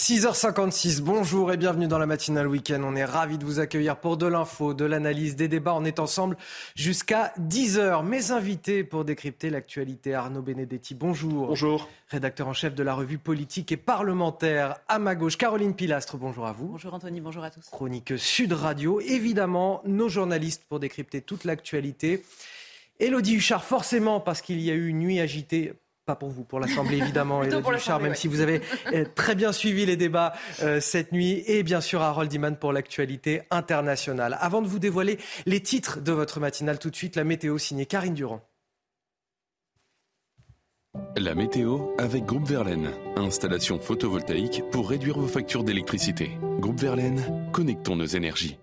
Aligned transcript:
6h56, 0.00 1.02
bonjour 1.02 1.52
et 1.52 1.58
bienvenue 1.58 1.86
dans 1.86 1.98
la 1.98 2.06
matinale 2.06 2.48
week-end. 2.48 2.80
On 2.82 2.96
est 2.96 3.04
ravis 3.04 3.36
de 3.36 3.44
vous 3.44 3.60
accueillir 3.60 3.98
pour 3.98 4.16
de 4.16 4.24
l'info, 4.24 4.72
de 4.72 4.86
l'analyse, 4.86 5.36
des 5.36 5.46
débats. 5.46 5.74
On 5.74 5.84
est 5.84 5.98
ensemble 5.98 6.38
jusqu'à 6.74 7.34
10h. 7.38 8.02
Mes 8.02 8.30
invités 8.30 8.82
pour 8.82 9.04
décrypter 9.04 9.50
l'actualité, 9.50 10.14
Arnaud 10.14 10.40
Benedetti, 10.40 10.94
bonjour. 10.94 11.48
Bonjour. 11.48 11.86
Rédacteur 12.08 12.48
en 12.48 12.54
chef 12.54 12.74
de 12.74 12.82
la 12.82 12.94
revue 12.94 13.18
politique 13.18 13.72
et 13.72 13.76
parlementaire 13.76 14.76
à 14.88 14.98
ma 14.98 15.14
gauche, 15.14 15.36
Caroline 15.36 15.74
Pilastre, 15.74 16.16
bonjour 16.16 16.46
à 16.46 16.52
vous. 16.52 16.68
Bonjour 16.68 16.94
Anthony, 16.94 17.20
bonjour 17.20 17.44
à 17.44 17.50
tous. 17.50 17.68
Chronique 17.68 18.14
Sud 18.16 18.54
Radio, 18.54 19.00
évidemment, 19.00 19.82
nos 19.84 20.08
journalistes 20.08 20.64
pour 20.66 20.80
décrypter 20.80 21.20
toute 21.20 21.44
l'actualité. 21.44 22.24
Élodie 23.00 23.34
Huchard, 23.34 23.64
forcément, 23.64 24.18
parce 24.18 24.40
qu'il 24.40 24.60
y 24.60 24.70
a 24.70 24.74
eu 24.74 24.88
une 24.88 25.00
nuit 25.00 25.20
agitée 25.20 25.74
pas 26.10 26.16
pour 26.16 26.30
vous, 26.30 26.42
pour 26.42 26.58
l'Assemblée 26.58 26.98
évidemment, 26.98 27.40
pour 27.40 27.46
Huchard, 27.46 27.72
l'Assemblée, 27.72 28.02
même 28.02 28.10
ouais. 28.12 28.16
si 28.16 28.26
vous 28.26 28.40
avez 28.40 28.60
euh, 28.92 29.04
très 29.14 29.36
bien 29.36 29.52
suivi 29.52 29.86
les 29.86 29.96
débats 29.96 30.32
euh, 30.62 30.80
cette 30.80 31.12
nuit, 31.12 31.44
et 31.46 31.62
bien 31.62 31.80
sûr 31.80 32.02
Harold 32.02 32.32
Iman 32.32 32.56
pour 32.56 32.72
l'actualité 32.72 33.42
internationale. 33.52 34.36
Avant 34.40 34.60
de 34.60 34.66
vous 34.66 34.80
dévoiler 34.80 35.18
les 35.46 35.60
titres 35.60 36.00
de 36.00 36.10
votre 36.10 36.40
matinale, 36.40 36.80
tout 36.80 36.90
de 36.90 36.96
suite 36.96 37.14
la 37.14 37.22
météo 37.22 37.58
signée 37.58 37.86
Karine 37.86 38.14
Durand. 38.14 38.40
La 41.16 41.36
météo 41.36 41.78
avec 41.98 42.24
Groupe 42.24 42.48
Verlaine. 42.48 42.90
Installation 43.16 43.78
photovoltaïque 43.78 44.64
pour 44.72 44.90
réduire 44.90 45.16
vos 45.16 45.28
factures 45.28 45.62
d'électricité. 45.62 46.32
Groupe 46.58 46.80
Verlaine, 46.80 47.48
connectons 47.52 47.94
nos 47.94 48.06
énergies. 48.06 48.58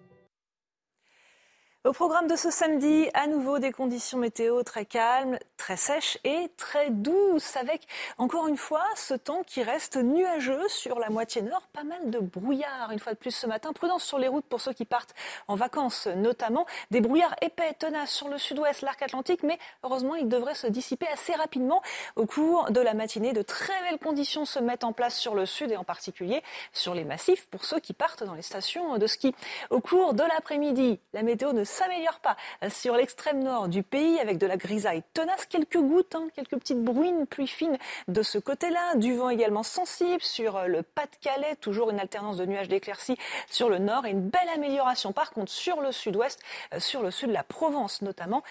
Au 1.87 1.93
programme 1.93 2.27
de 2.27 2.35
ce 2.35 2.51
samedi, 2.51 3.09
à 3.13 3.27
nouveau 3.27 3.59
des 3.59 3.71
conditions 3.71 4.17
météo 4.17 4.61
très 4.63 4.83
calmes, 4.83 5.39
très 5.55 5.77
sèches 5.77 6.17
et 6.25 6.51
très 6.57 6.89
douces, 6.89 7.55
avec 7.55 7.87
encore 8.17 8.49
une 8.49 8.57
fois 8.57 8.83
ce 8.97 9.13
temps 9.13 9.41
qui 9.47 9.63
reste 9.63 9.95
nuageux 9.95 10.67
sur 10.67 10.99
la 10.99 11.09
moitié 11.09 11.41
nord, 11.41 11.61
pas 11.71 11.85
mal 11.85 12.09
de 12.09 12.19
brouillard 12.19 12.91
une 12.91 12.99
fois 12.99 13.13
de 13.13 13.17
plus 13.17 13.31
ce 13.31 13.47
matin. 13.47 13.71
Prudence 13.71 14.03
sur 14.03 14.19
les 14.19 14.27
routes 14.27 14.43
pour 14.43 14.59
ceux 14.59 14.73
qui 14.73 14.83
partent 14.83 15.15
en 15.47 15.55
vacances 15.55 16.07
notamment. 16.07 16.65
Des 16.91 16.99
brouillards 16.99 17.37
épais, 17.41 17.73
tenaces 17.79 18.11
sur 18.11 18.27
le 18.27 18.37
sud-ouest, 18.37 18.81
l'arc 18.81 19.01
atlantique, 19.01 19.43
mais 19.43 19.57
heureusement 19.83 20.15
ils 20.15 20.27
devraient 20.27 20.55
se 20.55 20.67
dissiper 20.67 21.07
assez 21.07 21.35
rapidement 21.35 21.81
au 22.17 22.25
cours 22.25 22.69
de 22.69 22.81
la 22.81 22.95
matinée. 22.95 23.31
De 23.31 23.43
très 23.43 23.81
belles 23.89 23.99
conditions 23.99 24.43
se 24.43 24.59
mettent 24.59 24.83
en 24.83 24.91
place 24.91 25.15
sur 25.15 25.35
le 25.35 25.45
sud 25.45 25.71
et 25.71 25.77
en 25.77 25.85
particulier 25.85 26.43
sur 26.73 26.93
les 26.93 27.05
massifs 27.05 27.47
pour 27.47 27.63
ceux 27.63 27.79
qui 27.79 27.93
partent 27.93 28.23
dans 28.23 28.33
les 28.33 28.41
stations 28.41 28.97
de 28.97 29.07
ski. 29.07 29.33
Au 29.69 29.79
cours 29.79 30.13
de 30.13 30.23
l'après-midi, 30.23 30.99
la 31.13 31.23
météo 31.23 31.53
ne 31.53 31.63
s'améliore 31.77 32.19
pas 32.19 32.35
sur 32.69 32.95
l'extrême 32.95 33.43
nord 33.43 33.67
du 33.67 33.83
pays 33.83 34.19
avec 34.19 34.37
de 34.37 34.47
la 34.47 34.57
grisaille 34.57 35.03
tenace, 35.13 35.45
quelques 35.45 35.77
gouttes, 35.77 36.15
hein, 36.15 36.27
quelques 36.35 36.57
petites 36.57 36.83
bruines, 36.83 37.27
pluie 37.27 37.47
fine 37.47 37.77
de 38.07 38.23
ce 38.23 38.37
côté-là, 38.37 38.95
du 38.95 39.15
vent 39.15 39.29
également 39.29 39.63
sensible 39.63 40.21
sur 40.21 40.67
le 40.67 40.81
Pas-de-Calais, 40.81 41.55
toujours 41.57 41.89
une 41.89 41.99
alternance 41.99 42.37
de 42.37 42.45
nuages 42.45 42.67
d'éclaircies 42.67 43.17
sur 43.49 43.69
le 43.69 43.77
nord 43.77 44.05
et 44.05 44.11
une 44.11 44.27
belle 44.27 44.49
amélioration 44.55 45.13
par 45.13 45.31
contre 45.31 45.51
sur 45.51 45.81
le 45.81 45.91
sud-ouest, 45.91 46.39
euh, 46.73 46.79
sur 46.79 47.03
le 47.03 47.11
sud 47.11 47.29
de 47.29 47.33
la 47.33 47.43
Provence 47.43 48.01
notamment. 48.01 48.43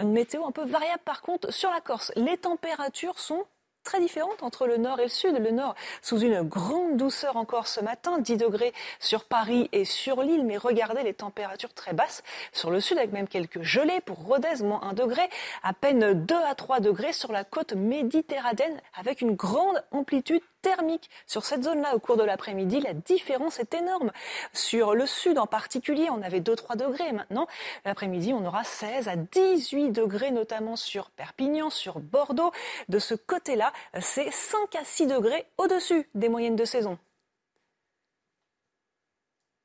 Une 0.00 0.12
météo 0.12 0.44
un 0.44 0.50
peu 0.50 0.64
variable 0.64 1.02
par 1.04 1.22
contre 1.22 1.52
sur 1.52 1.70
la 1.70 1.80
Corse. 1.80 2.12
Les 2.16 2.36
températures 2.36 3.18
sont 3.18 3.44
très 3.84 4.00
différentes 4.00 4.42
entre 4.42 4.66
le 4.66 4.76
nord 4.76 4.98
et 4.98 5.04
le 5.04 5.08
sud. 5.08 5.36
Le 5.38 5.50
nord 5.50 5.74
sous 6.02 6.18
une 6.18 6.42
grande 6.42 6.96
douceur 6.96 7.36
encore 7.36 7.68
ce 7.68 7.80
matin, 7.80 8.18
10 8.18 8.36
degrés 8.38 8.72
sur 8.98 9.24
Paris 9.24 9.68
et 9.72 9.84
sur 9.84 10.22
l'île, 10.22 10.44
mais 10.44 10.56
regardez 10.56 11.02
les 11.02 11.14
températures 11.14 11.74
très 11.74 11.92
basses 11.92 12.22
sur 12.52 12.70
le 12.70 12.80
sud 12.80 12.98
avec 12.98 13.12
même 13.12 13.28
quelques 13.28 13.62
gelées 13.62 14.00
pour 14.00 14.24
Rodez, 14.24 14.62
moins 14.62 14.80
1 14.82 14.94
degré, 14.94 15.22
à 15.62 15.72
peine 15.72 16.24
2 16.24 16.34
à 16.34 16.54
3 16.54 16.80
degrés 16.80 17.12
sur 17.12 17.30
la 17.30 17.44
côte 17.44 17.74
méditerranéenne 17.74 18.80
avec 18.94 19.20
une 19.20 19.34
grande 19.34 19.84
amplitude 19.92 20.42
thermique. 20.64 21.10
Sur 21.26 21.44
cette 21.44 21.62
zone-là, 21.62 21.94
au 21.94 21.98
cours 21.98 22.16
de 22.16 22.24
l'après-midi, 22.24 22.80
la 22.80 22.94
différence 22.94 23.60
est 23.60 23.74
énorme. 23.74 24.10
Sur 24.52 24.94
le 24.94 25.06
sud 25.06 25.38
en 25.38 25.46
particulier, 25.46 26.08
on 26.10 26.22
avait 26.22 26.40
2-3 26.40 26.76
degrés. 26.76 27.12
Maintenant, 27.12 27.46
l'après-midi, 27.84 28.32
on 28.32 28.44
aura 28.44 28.64
16 28.64 29.08
à 29.08 29.16
18 29.16 29.90
degrés, 29.90 30.30
notamment 30.30 30.76
sur 30.76 31.10
Perpignan, 31.10 31.68
sur 31.70 32.00
Bordeaux. 32.00 32.50
De 32.88 32.98
ce 32.98 33.14
côté-là, 33.14 33.72
c'est 34.00 34.30
5 34.30 34.74
à 34.74 34.84
6 34.84 35.06
degrés 35.06 35.46
au-dessus 35.58 36.08
des 36.14 36.28
moyennes 36.28 36.56
de 36.56 36.64
saison. 36.64 36.98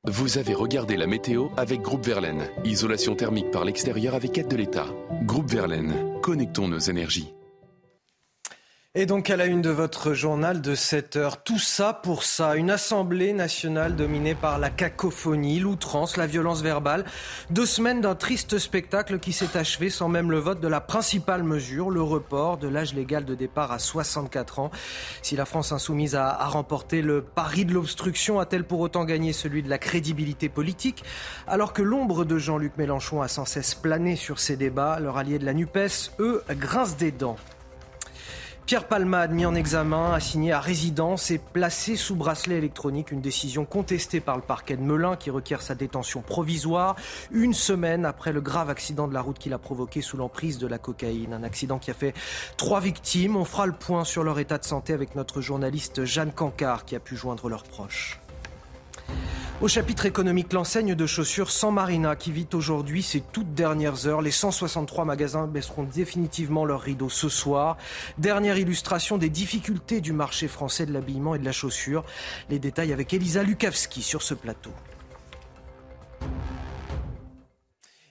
Vous 0.04 0.38
avez 0.38 0.54
regardé 0.54 0.96
la 0.96 1.06
météo 1.06 1.48
avec 1.56 1.82
Groupe 1.82 2.04
Verlaine. 2.04 2.50
Isolation 2.64 3.14
thermique 3.14 3.50
par 3.50 3.64
l'extérieur 3.64 4.14
avec 4.14 4.36
aide 4.38 4.48
de 4.48 4.56
l'État. 4.56 4.86
Groupe 5.24 5.50
Verlaine, 5.50 6.20
connectons 6.22 6.68
nos 6.68 6.78
énergies. 6.78 7.34
Et 8.96 9.06
donc 9.06 9.30
à 9.30 9.36
la 9.36 9.46
une 9.46 9.62
de 9.62 9.70
votre 9.70 10.14
journal 10.14 10.60
de 10.60 10.74
7 10.74 11.14
heures, 11.14 11.44
tout 11.44 11.60
ça 11.60 11.92
pour 11.92 12.24
ça, 12.24 12.56
une 12.56 12.72
assemblée 12.72 13.32
nationale 13.32 13.94
dominée 13.94 14.34
par 14.34 14.58
la 14.58 14.68
cacophonie, 14.68 15.60
l'outrance, 15.60 16.16
la 16.16 16.26
violence 16.26 16.60
verbale. 16.60 17.04
Deux 17.50 17.66
semaines 17.66 18.00
d'un 18.00 18.16
triste 18.16 18.58
spectacle 18.58 19.20
qui 19.20 19.32
s'est 19.32 19.56
achevé 19.56 19.90
sans 19.90 20.08
même 20.08 20.32
le 20.32 20.40
vote 20.40 20.58
de 20.58 20.66
la 20.66 20.80
principale 20.80 21.44
mesure, 21.44 21.88
le 21.88 22.02
report 22.02 22.58
de 22.58 22.66
l'âge 22.66 22.92
légal 22.92 23.24
de 23.24 23.36
départ 23.36 23.70
à 23.70 23.78
64 23.78 24.58
ans. 24.58 24.72
Si 25.22 25.36
la 25.36 25.44
France 25.44 25.70
insoumise 25.70 26.16
a, 26.16 26.26
a 26.26 26.48
remporté 26.48 27.00
le 27.00 27.22
pari 27.22 27.64
de 27.64 27.72
l'obstruction, 27.72 28.40
a-t-elle 28.40 28.64
pour 28.64 28.80
autant 28.80 29.04
gagné 29.04 29.32
celui 29.32 29.62
de 29.62 29.70
la 29.70 29.78
crédibilité 29.78 30.48
politique? 30.48 31.04
Alors 31.46 31.72
que 31.72 31.82
l'ombre 31.82 32.24
de 32.24 32.38
Jean-Luc 32.38 32.76
Mélenchon 32.76 33.22
a 33.22 33.28
sans 33.28 33.44
cesse 33.44 33.76
plané 33.76 34.16
sur 34.16 34.40
ces 34.40 34.56
débats, 34.56 34.98
leur 34.98 35.16
allié 35.16 35.38
de 35.38 35.44
la 35.44 35.54
NUPES, 35.54 36.10
eux, 36.18 36.42
grincent 36.50 36.96
des 36.96 37.12
dents. 37.12 37.36
Pierre 38.70 38.86
Palmade, 38.86 39.32
mis 39.32 39.46
en 39.46 39.56
examen, 39.56 40.12
assigné 40.12 40.52
à 40.52 40.60
résidence 40.60 41.32
et 41.32 41.38
placé 41.38 41.96
sous 41.96 42.14
bracelet 42.14 42.56
électronique, 42.56 43.10
une 43.10 43.20
décision 43.20 43.64
contestée 43.64 44.20
par 44.20 44.36
le 44.36 44.42
parquet 44.42 44.76
de 44.76 44.82
Melun 44.82 45.16
qui 45.16 45.30
requiert 45.30 45.60
sa 45.60 45.74
détention 45.74 46.22
provisoire, 46.22 46.94
une 47.32 47.52
semaine 47.52 48.04
après 48.04 48.30
le 48.30 48.40
grave 48.40 48.70
accident 48.70 49.08
de 49.08 49.12
la 49.12 49.22
route 49.22 49.40
qu'il 49.40 49.54
a 49.54 49.58
provoqué 49.58 50.02
sous 50.02 50.16
l'emprise 50.16 50.58
de 50.58 50.68
la 50.68 50.78
cocaïne. 50.78 51.32
Un 51.32 51.42
accident 51.42 51.80
qui 51.80 51.90
a 51.90 51.94
fait 51.94 52.14
trois 52.56 52.78
victimes. 52.78 53.34
On 53.34 53.44
fera 53.44 53.66
le 53.66 53.72
point 53.72 54.04
sur 54.04 54.22
leur 54.22 54.38
état 54.38 54.58
de 54.58 54.64
santé 54.64 54.92
avec 54.92 55.16
notre 55.16 55.40
journaliste 55.40 56.04
Jeanne 56.04 56.30
Cancard 56.30 56.84
qui 56.84 56.94
a 56.94 57.00
pu 57.00 57.16
joindre 57.16 57.48
leurs 57.48 57.64
proches. 57.64 58.19
Au 59.60 59.68
chapitre 59.68 60.06
économique, 60.06 60.54
l'enseigne 60.54 60.94
de 60.94 61.06
chaussures 61.06 61.50
San 61.50 61.74
Marina 61.74 62.16
qui 62.16 62.32
vit 62.32 62.48
aujourd'hui 62.54 63.02
ses 63.02 63.20
toutes 63.20 63.52
dernières 63.52 64.06
heures. 64.06 64.22
Les 64.22 64.30
163 64.30 65.04
magasins 65.04 65.46
baisseront 65.46 65.82
définitivement 65.82 66.64
leurs 66.64 66.80
rideaux 66.80 67.10
ce 67.10 67.28
soir. 67.28 67.76
Dernière 68.16 68.56
illustration 68.56 69.18
des 69.18 69.28
difficultés 69.28 70.00
du 70.00 70.14
marché 70.14 70.48
français 70.48 70.86
de 70.86 70.94
l'habillement 70.94 71.34
et 71.34 71.38
de 71.38 71.44
la 71.44 71.52
chaussure. 71.52 72.04
Les 72.48 72.58
détails 72.58 72.90
avec 72.94 73.12
Elisa 73.12 73.42
Lukavski 73.42 74.00
sur 74.00 74.22
ce 74.22 74.32
plateau. 74.32 74.70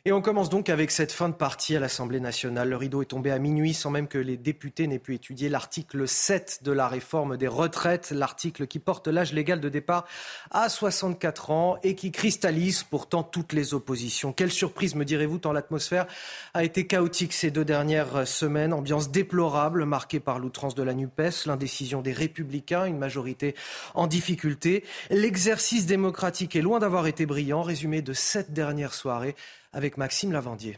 Et 0.06 0.14
on 0.14 0.22
commence 0.22 0.50
donc 0.50 0.70
avec 0.70 0.92
cette 0.92 1.12
fin 1.12 1.28
de 1.28 1.34
partie 1.34 1.76
à 1.76 1.80
l'Assemblée 1.82 2.22
nationale. 2.22 2.70
Le 2.70 2.78
rideau 2.78 3.02
est 3.02 3.08
tombé 3.08 3.32
à 3.32 3.38
minuit 3.38 3.74
sans 3.74 3.90
même 3.90 4.08
que 4.08 4.18
les 4.18 4.38
députés 4.38 4.88
n'aient 4.88 4.98
pu 4.98 5.14
étudier 5.14 5.50
l'article 5.50 6.08
7 6.08 6.62
de 6.64 6.72
la 6.72 6.88
réforme 6.88 7.36
des 7.36 7.50
retraites, 7.50 8.12
l'article 8.12 8.66
qui 8.66 8.80
porte 8.80 9.10
l'âge 9.10 9.34
légal 9.34 9.60
de 9.60 9.68
départ 9.68 10.07
à 10.51 10.69
64 10.69 11.51
ans 11.51 11.78
et 11.84 11.96
qui 11.96 12.13
cristallise 12.13 12.84
pourtant 12.84 13.24
toutes 13.24 13.51
les 13.51 13.74
oppositions. 13.74 14.31
Quelle 14.31 14.54
surprise, 14.54 14.96
me 14.96 15.04
direz-vous, 15.04 15.38
tant 15.38 15.51
l'atmosphère 15.51 16.07
a 16.54 16.63
été 16.63 16.88
chaotique 16.88 17.34
ces 17.34 17.51
deux 17.51 17.66
dernières 17.66 18.25
semaines. 18.25 18.72
Ambiance 18.72 19.12
déplorable 19.12 19.84
marquée 19.84 20.22
par 20.22 20.40
l'outrance 20.40 20.75
de 20.75 20.84
la 20.84 20.94
NUPES, 20.94 21.46
l'indécision 21.46 22.01
des 22.01 22.13
Républicains, 22.13 22.86
une 22.86 23.00
majorité 23.00 23.54
en 23.96 24.07
difficulté. 24.07 24.86
L'exercice 25.10 25.86
démocratique 25.86 26.56
est 26.56 26.62
loin 26.62 26.80
d'avoir 26.80 27.06
été 27.06 27.25
brillant. 27.25 27.63
Résumé 27.63 28.01
de 28.01 28.13
cette 28.13 28.54
dernière 28.54 28.94
soirée 28.94 29.36
avec 29.74 29.98
Maxime 29.98 30.31
Lavandier. 30.31 30.77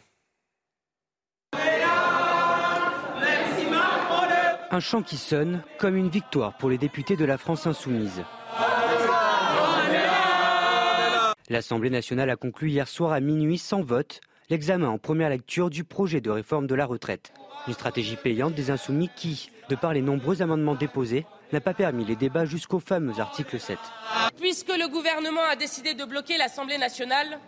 Un 4.73 4.79
chant 4.79 5.01
qui 5.01 5.17
sonne 5.17 5.63
comme 5.77 5.95
une 5.95 6.09
victoire 6.09 6.57
pour 6.57 6.69
les 6.69 6.77
députés 6.77 7.17
de 7.17 7.25
la 7.25 7.37
France 7.37 7.67
insoumise. 7.67 8.23
L'Assemblée 11.49 11.89
nationale 11.89 12.29
a 12.29 12.37
conclu 12.37 12.69
hier 12.69 12.87
soir 12.87 13.11
à 13.11 13.19
minuit 13.19 13.57
sans 13.57 13.81
vote 13.81 14.21
l'examen 14.49 14.87
en 14.87 14.97
première 14.97 15.29
lecture 15.29 15.69
du 15.69 15.83
projet 15.83 16.21
de 16.21 16.29
réforme 16.29 16.67
de 16.67 16.75
la 16.75 16.85
retraite. 16.85 17.33
Une 17.67 17.73
stratégie 17.73 18.15
payante 18.15 18.53
des 18.53 18.71
insoumis 18.71 19.09
qui, 19.15 19.51
de 19.69 19.75
par 19.75 19.93
les 19.93 20.01
nombreux 20.01 20.41
amendements 20.41 20.75
déposés, 20.75 21.25
n'a 21.51 21.59
pas 21.59 21.73
permis 21.73 22.05
les 22.05 22.15
débats 22.15 22.45
jusqu'au 22.45 22.79
fameux 22.79 23.19
article 23.19 23.59
7. 23.59 23.77
Puisque 24.39 24.69
le 24.69 24.87
gouvernement 24.87 25.43
a 25.49 25.57
décidé 25.57 25.93
de 25.93 26.05
bloquer 26.05 26.37
l'Assemblée 26.37 26.77
nationale, 26.77 27.39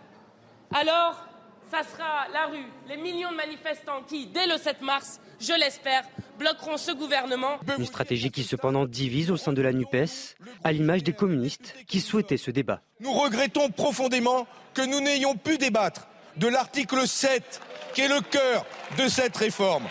alors 0.74 1.26
ça 1.70 1.82
sera 1.82 2.28
la 2.32 2.46
rue, 2.46 2.66
les 2.88 2.96
millions 2.96 3.30
de 3.30 3.36
manifestants 3.36 4.02
qui, 4.06 4.26
dès 4.26 4.46
le 4.46 4.58
7 4.58 4.80
mars, 4.82 5.20
je 5.40 5.52
l'espère, 5.52 6.04
bloqueront 6.38 6.76
ce 6.76 6.92
gouvernement. 6.92 7.58
Une 7.78 7.86
stratégie 7.86 8.30
qui 8.30 8.44
cependant 8.44 8.86
divise 8.86 9.30
au 9.30 9.36
sein 9.36 9.52
de 9.52 9.62
la 9.62 9.72
NUPES, 9.72 10.36
à 10.62 10.72
l'image 10.72 11.02
des 11.02 11.12
communistes 11.12 11.74
qui 11.86 12.00
souhaitaient 12.00 12.36
ce 12.36 12.50
débat. 12.50 12.80
Nous 13.00 13.12
regrettons 13.12 13.70
profondément 13.70 14.46
que 14.72 14.82
nous 14.82 15.00
n'ayons 15.00 15.36
pu 15.36 15.58
débattre 15.58 16.06
de 16.36 16.48
l'article 16.48 17.06
7 17.06 17.60
qui 17.94 18.02
est 18.02 18.08
le 18.08 18.20
cœur 18.20 18.66
de 18.98 19.08
cette 19.08 19.36
réforme. 19.36 19.84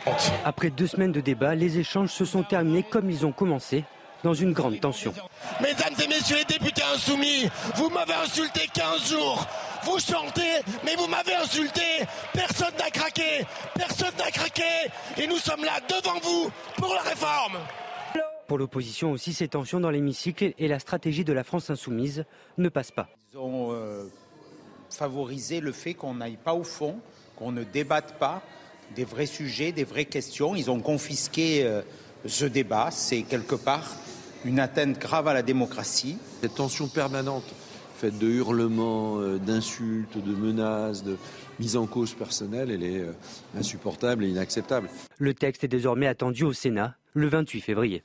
Après 0.43 0.69
deux 0.69 0.87
semaines 0.87 1.13
de 1.13 1.21
débat, 1.21 1.55
les 1.55 1.79
échanges 1.79 2.11
se 2.11 2.25
sont 2.25 2.43
terminés 2.43 2.83
comme 2.83 3.09
ils 3.09 3.25
ont 3.25 3.31
commencé, 3.31 3.85
dans 4.23 4.33
une 4.33 4.53
grande 4.53 4.79
tension. 4.79 5.13
Mesdames 5.61 5.93
et 6.01 6.07
messieurs 6.07 6.37
les 6.37 6.45
députés 6.45 6.83
insoumis, 6.93 7.49
vous 7.75 7.89
m'avez 7.89 8.13
insulté 8.13 8.69
15 8.73 9.09
jours. 9.09 9.47
Vous 9.85 9.99
chantez, 9.99 10.61
mais 10.85 10.95
vous 10.95 11.07
m'avez 11.07 11.35
insulté. 11.35 11.81
Personne 12.33 12.73
n'a 12.77 12.89
craqué. 12.89 13.45
Personne 13.75 14.13
n'a 14.17 14.31
craqué. 14.31 14.63
Et 15.17 15.27
nous 15.27 15.37
sommes 15.37 15.63
là 15.63 15.79
devant 15.89 16.19
vous 16.19 16.51
pour 16.77 16.93
la 16.93 17.01
réforme. 17.01 17.57
Pour 18.47 18.57
l'opposition 18.57 19.11
aussi, 19.11 19.33
ces 19.33 19.47
tensions 19.47 19.79
dans 19.79 19.89
l'hémicycle 19.89 20.53
et 20.57 20.67
la 20.67 20.79
stratégie 20.79 21.23
de 21.23 21.33
la 21.33 21.43
France 21.43 21.69
insoumise 21.69 22.25
ne 22.57 22.69
passent 22.69 22.91
pas. 22.91 23.09
Ils 23.33 23.39
ont 23.39 23.71
euh, 23.71 24.05
favorisé 24.89 25.59
le 25.59 25.71
fait 25.71 25.93
qu'on 25.93 26.15
n'aille 26.15 26.37
pas 26.37 26.53
au 26.53 26.63
fond, 26.63 26.99
qu'on 27.35 27.51
ne 27.51 27.63
débatte 27.63 28.19
pas 28.19 28.41
des 28.95 29.05
vrais 29.05 29.25
sujets, 29.25 29.71
des 29.71 29.85
vraies 29.85 30.05
questions. 30.05 30.55
Ils 30.55 30.69
ont 30.69 30.79
confisqué 30.79 31.63
euh, 31.63 31.81
ce 32.25 32.45
débat. 32.45 32.89
C'est 32.91 33.23
quelque 33.23 33.55
part 33.55 33.95
une 34.45 34.59
atteinte 34.59 34.99
grave 34.99 35.27
à 35.27 35.33
la 35.33 35.41
démocratie. 35.41 36.17
Cette 36.41 36.55
tension 36.55 36.87
permanente, 36.87 37.45
de 38.11 38.27
hurlements, 38.27 39.19
euh, 39.19 39.37
d'insultes, 39.37 40.17
de 40.17 40.35
menaces, 40.35 41.03
de 41.03 41.17
mise 41.59 41.77
en 41.77 41.85
cause 41.85 42.13
personnelle, 42.13 42.71
elle 42.71 42.83
est 42.83 43.01
euh, 43.01 43.13
insupportable 43.57 44.23
et 44.25 44.29
inacceptable. 44.29 44.89
Le 45.17 45.33
texte 45.33 45.63
est 45.63 45.69
désormais 45.69 46.07
attendu 46.07 46.43
au 46.43 46.53
Sénat 46.53 46.95
le 47.13 47.27
28 47.27 47.61
février. 47.61 48.03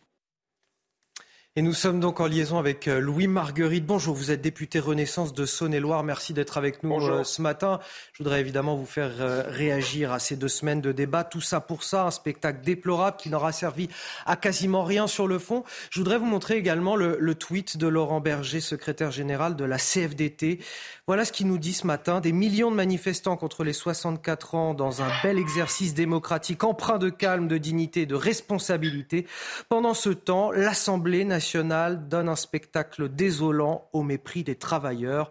Et 1.59 1.63
nous 1.63 1.75
sommes 1.75 1.99
donc 1.99 2.21
en 2.21 2.29
liaison 2.29 2.57
avec 2.61 2.87
euh, 2.87 3.01
Louis 3.01 3.27
Marguerite. 3.27 3.85
Bonjour, 3.85 4.15
vous 4.15 4.31
êtes 4.31 4.41
député 4.41 4.79
Renaissance 4.79 5.35
de 5.35 5.45
Saône-et-Loire. 5.45 6.05
Merci 6.05 6.33
d'être 6.33 6.57
avec 6.57 6.85
nous 6.85 6.91
Bonjour. 6.91 7.17
euh, 7.17 7.25
ce 7.25 7.43
matin. 7.43 7.81
Je 8.13 8.23
voudrais 8.23 8.39
évidemment 8.39 8.77
vous 8.77 8.87
faire 8.87 9.11
euh, 9.19 9.43
réagir 9.49 10.13
à 10.13 10.21
ces 10.21 10.37
deux 10.37 10.47
semaines 10.47 10.81
de 10.81 10.93
débat. 10.93 11.25
Tout 11.25 11.41
ça 11.41 11.61
pour 11.61 11.83
ça, 11.83 12.07
un 12.07 12.13
spectacle 12.13 12.61
déplorable 12.65 13.17
qui 13.17 13.29
n'aura 13.29 13.51
servi 13.51 13.89
à 14.25 14.37
quasiment 14.37 14.85
rien 14.85 15.09
sur 15.09 15.27
le 15.27 15.41
fond. 15.41 15.65
Je 15.91 15.99
voudrais 15.99 16.19
vous 16.19 16.27
montrer 16.27 16.55
également 16.59 16.95
le, 16.95 17.17
le 17.19 17.35
tweet 17.35 17.77
de 17.77 17.89
Laurent 17.89 18.21
Berger, 18.21 18.61
secrétaire 18.61 19.11
général 19.11 19.57
de 19.57 19.65
la 19.65 19.79
CFDT. 19.79 20.61
Voilà 21.09 21.25
ce 21.25 21.33
qu'il 21.33 21.47
nous 21.47 21.57
dit 21.57 21.73
ce 21.73 21.87
matin. 21.87 22.21
Des 22.21 22.33
millions 22.33 22.71
de 22.71 22.77
manifestants 22.77 23.39
contre 23.39 23.65
les 23.65 23.73
64 23.73 24.55
ans 24.55 24.75
dans 24.75 25.01
un 25.01 25.09
bel 25.23 25.39
exercice 25.39 25.95
démocratique 25.95 26.65
empreint 26.65 26.99
de 26.99 27.09
calme, 27.09 27.49
de 27.49 27.57
dignité, 27.57 28.05
de 28.05 28.15
responsabilité. 28.15 29.27
Pendant 29.71 29.95
ce 29.95 30.11
temps, 30.11 30.51
l'Assemblée 30.51 31.25
nationale 31.25 32.11
donne 32.11 32.29
un 32.29 32.37
spectacle 32.37 33.09
désolant 33.09 33.89
au 33.95 34.03
mépris 34.03 34.45
des 34.45 34.55
travailleurs. 34.55 35.31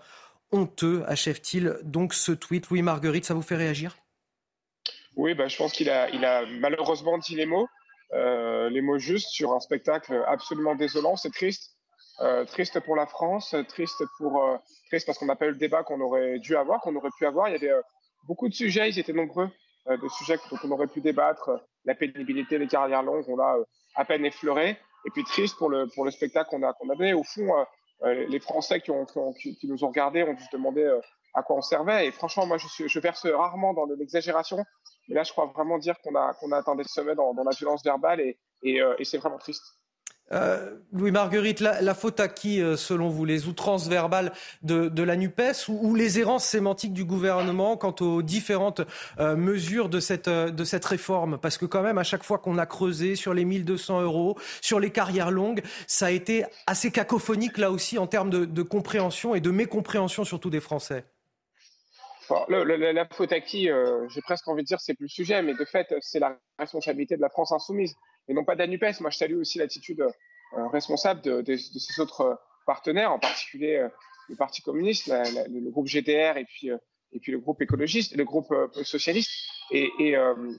Honteux, 0.52 1.04
achève-t-il 1.06 1.78
donc 1.84 2.16
ce 2.16 2.32
tweet. 2.32 2.72
Louis 2.72 2.82
Marguerite, 2.82 3.26
ça 3.26 3.36
vous 3.36 3.44
fait 3.44 3.56
réagir? 3.56 3.98
Oui, 5.16 5.36
bah, 5.36 5.48
je 5.48 5.58
pense 5.58 5.74
qu'il 5.74 5.92
a, 5.92 6.10
il 6.10 6.26
a 6.26 6.48
malheureusement 6.60 7.20
dit 7.20 7.36
les 7.36 7.46
mots, 7.46 7.68
euh, 8.14 8.68
les 8.72 8.82
mots 8.82 8.98
justes 8.98 9.30
sur 9.30 9.54
un 9.54 9.60
spectacle 9.60 10.24
absolument 10.28 10.74
désolant. 10.74 11.18
C'est 11.18 11.32
triste, 11.32 11.76
euh, 12.22 12.46
triste 12.46 12.80
pour 12.80 12.96
la 12.96 13.06
France, 13.06 13.54
triste 13.68 14.02
pour, 14.18 14.44
euh, 14.44 14.58
triste 14.88 15.06
parce 15.06 15.18
qu'on 15.18 15.26
n'a 15.26 15.36
pas 15.36 15.46
eu 15.46 15.52
le 15.52 15.58
débat 15.58 15.84
qu'on 15.84 16.02
aurait 16.02 16.40
dû 16.40 16.56
avoir, 16.56 16.82
qu'on 16.82 16.96
aurait 16.96 17.10
pu 17.18 17.26
avoir. 17.26 17.50
Il 17.50 17.54
y 17.54 17.56
avait 17.56 17.72
euh, 17.72 17.82
beaucoup 18.28 18.48
de 18.50 18.54
sujets, 18.54 18.90
ils 18.90 19.00
étaient 19.00 19.14
nombreux, 19.14 19.50
euh, 19.88 19.98
de 19.98 20.08
sujets 20.10 20.38
dont 20.50 20.58
on 20.64 20.72
aurait 20.72 20.88
pu 20.88 21.02
débattre. 21.02 21.52
La 21.86 21.96
pénibilité, 21.96 22.58
les 22.58 22.68
carrières 22.68 23.04
longues, 23.04 23.26
on 23.28 23.38
l'a 23.38 23.56
euh, 23.56 23.64
à 23.96 24.06
peine 24.06 24.26
effleuré. 24.26 24.78
Et 25.06 25.10
puis 25.12 25.24
triste 25.24 25.58
pour 25.58 25.70
le 25.70 26.12
spectacle 26.12 26.50
qu'on 26.50 26.64
a 26.64 26.96
donné. 26.96 27.14
Au 27.14 27.24
fond, 27.24 27.58
euh, 27.58 27.64
euh, 28.04 28.26
les 28.30 28.40
Français 28.40 28.82
qui 28.82 28.92
nous 28.92 29.84
ont 29.84 29.88
regardés 29.88 30.24
ont 30.24 30.34
dû 30.34 30.44
se 30.44 30.52
demander 30.52 30.84
euh, 30.84 31.00
à 31.34 31.44
quoi 31.44 31.56
on 31.56 31.62
servait. 31.62 32.08
Et 32.08 32.12
franchement, 32.12 32.46
moi, 32.46 32.58
je, 32.58 33.00
verse 33.00 33.26
rarement 33.26 33.74
dans 33.74 33.86
l'exagération. 33.86 34.64
Mais 35.08 35.16
là, 35.16 35.24
je 35.24 35.32
crois 35.32 35.46
vraiment 35.48 35.78
dire 35.78 35.96
qu'on 36.04 36.16
a, 36.16 36.34
a 36.34 36.58
atteint 36.58 36.76
des 36.76 36.84
sommets 36.84 37.16
dans, 37.16 37.34
la 37.34 37.52
violence 37.52 37.84
verbale 37.84 38.20
euh, 38.20 38.96
et 39.00 39.06
c'est 39.06 39.18
vraiment 39.18 39.38
triste. 39.38 39.64
Euh, 40.34 40.78
Louis 40.92 41.12
Marguerite, 41.12 41.60
la, 41.60 41.94
faute 41.94 42.20
à 42.20 42.28
qui, 42.28 42.62
euh, 42.62 42.76
selon 42.76 43.10
vous 43.10 43.24
Les 43.24 43.48
outrances 43.48 43.88
verbales 43.88 44.34
de, 44.62 45.04
la 45.04 45.16
NUPES 45.16 45.70
ou, 45.70 45.96
les 45.96 46.20
errances 46.20 46.46
sémantiques 46.46 46.94
du 46.94 47.06
gouvernement 47.06 47.78
quant 47.78 47.96
aux 48.02 48.22
différentes 48.22 48.82
euh, 49.20 49.36
mesures 49.36 49.90
de 49.90 50.00
cette, 50.00 50.28
réforme? 50.86 51.38
Parce 51.38 51.58
que 51.58 51.66
quand 51.66 51.82
même, 51.82 51.98
à 51.98 52.04
chaque 52.04 52.24
fois 52.24 52.40
qu'on 52.40 52.58
a 52.58 52.66
creusé 52.66 53.16
sur 53.16 53.34
les 53.34 53.46
1200 53.46 54.02
euros, 54.02 54.38
sur 54.62 54.80
les 54.80 54.92
carrières 54.92 55.32
longues, 55.32 55.62
ça 55.88 56.08
a 56.08 56.12
été 56.12 56.46
assez 56.66 56.92
cacophonique 56.92 57.58
là 57.58 57.72
aussi 57.72 57.98
en 57.98 58.08
termes 58.08 58.30
de, 58.30 58.62
compréhension 58.64 59.36
et 59.36 59.40
de 59.40 59.52
mécompréhension 59.52 60.26
surtout 60.26 60.50
des 60.50 60.60
Français. 60.60 61.06
La 62.50 63.08
faute 63.10 63.32
à 63.32 63.40
qui 63.40 63.70
J'ai 64.10 64.22
presque 64.22 64.48
envie 64.48 64.64
de 64.64 64.68
dire 64.68 64.82
c'est 64.82 64.94
plus 64.94 65.06
le 65.06 65.10
sujet, 65.10 65.42
mais 65.42 65.54
de 65.54 65.64
fait, 65.64 65.94
c'est 66.02 66.20
la 66.20 66.38
responsabilité 66.60 67.16
de 67.16 67.22
la 67.22 67.30
France 67.30 67.52
insoumise 67.54 67.96
et 68.28 68.34
non 68.34 68.44
pas 68.44 68.56
de. 68.56 69.02
Moi, 69.02 69.10
je 69.10 69.18
salue 69.18 69.38
aussi 69.40 69.58
l'attitude 69.58 70.02
euh, 70.02 70.68
responsable 70.70 71.22
de, 71.22 71.42
de, 71.42 71.54
de 71.54 71.80
ses 71.80 72.00
autres 72.02 72.22
euh, 72.22 72.36
partenaires, 72.66 73.12
en 73.12 73.20
particulier 73.20 73.76
euh, 73.78 73.90
le 74.30 74.36
Parti 74.36 74.62
communiste, 74.62 75.08
la- 75.08 75.24
la- 75.32 75.48
le 75.48 75.70
groupe 75.72 75.88
GDR 75.88 76.38
et 76.38 76.46
puis, 76.46 76.70
et 77.14 77.20
puis 77.20 77.32
le 77.32 77.40
groupe 77.40 77.62
écologiste, 77.62 78.16
le 78.16 78.26
groupe 78.26 78.54
socialiste. 78.84 79.32
Et, 79.72 79.90
et, 80.00 80.16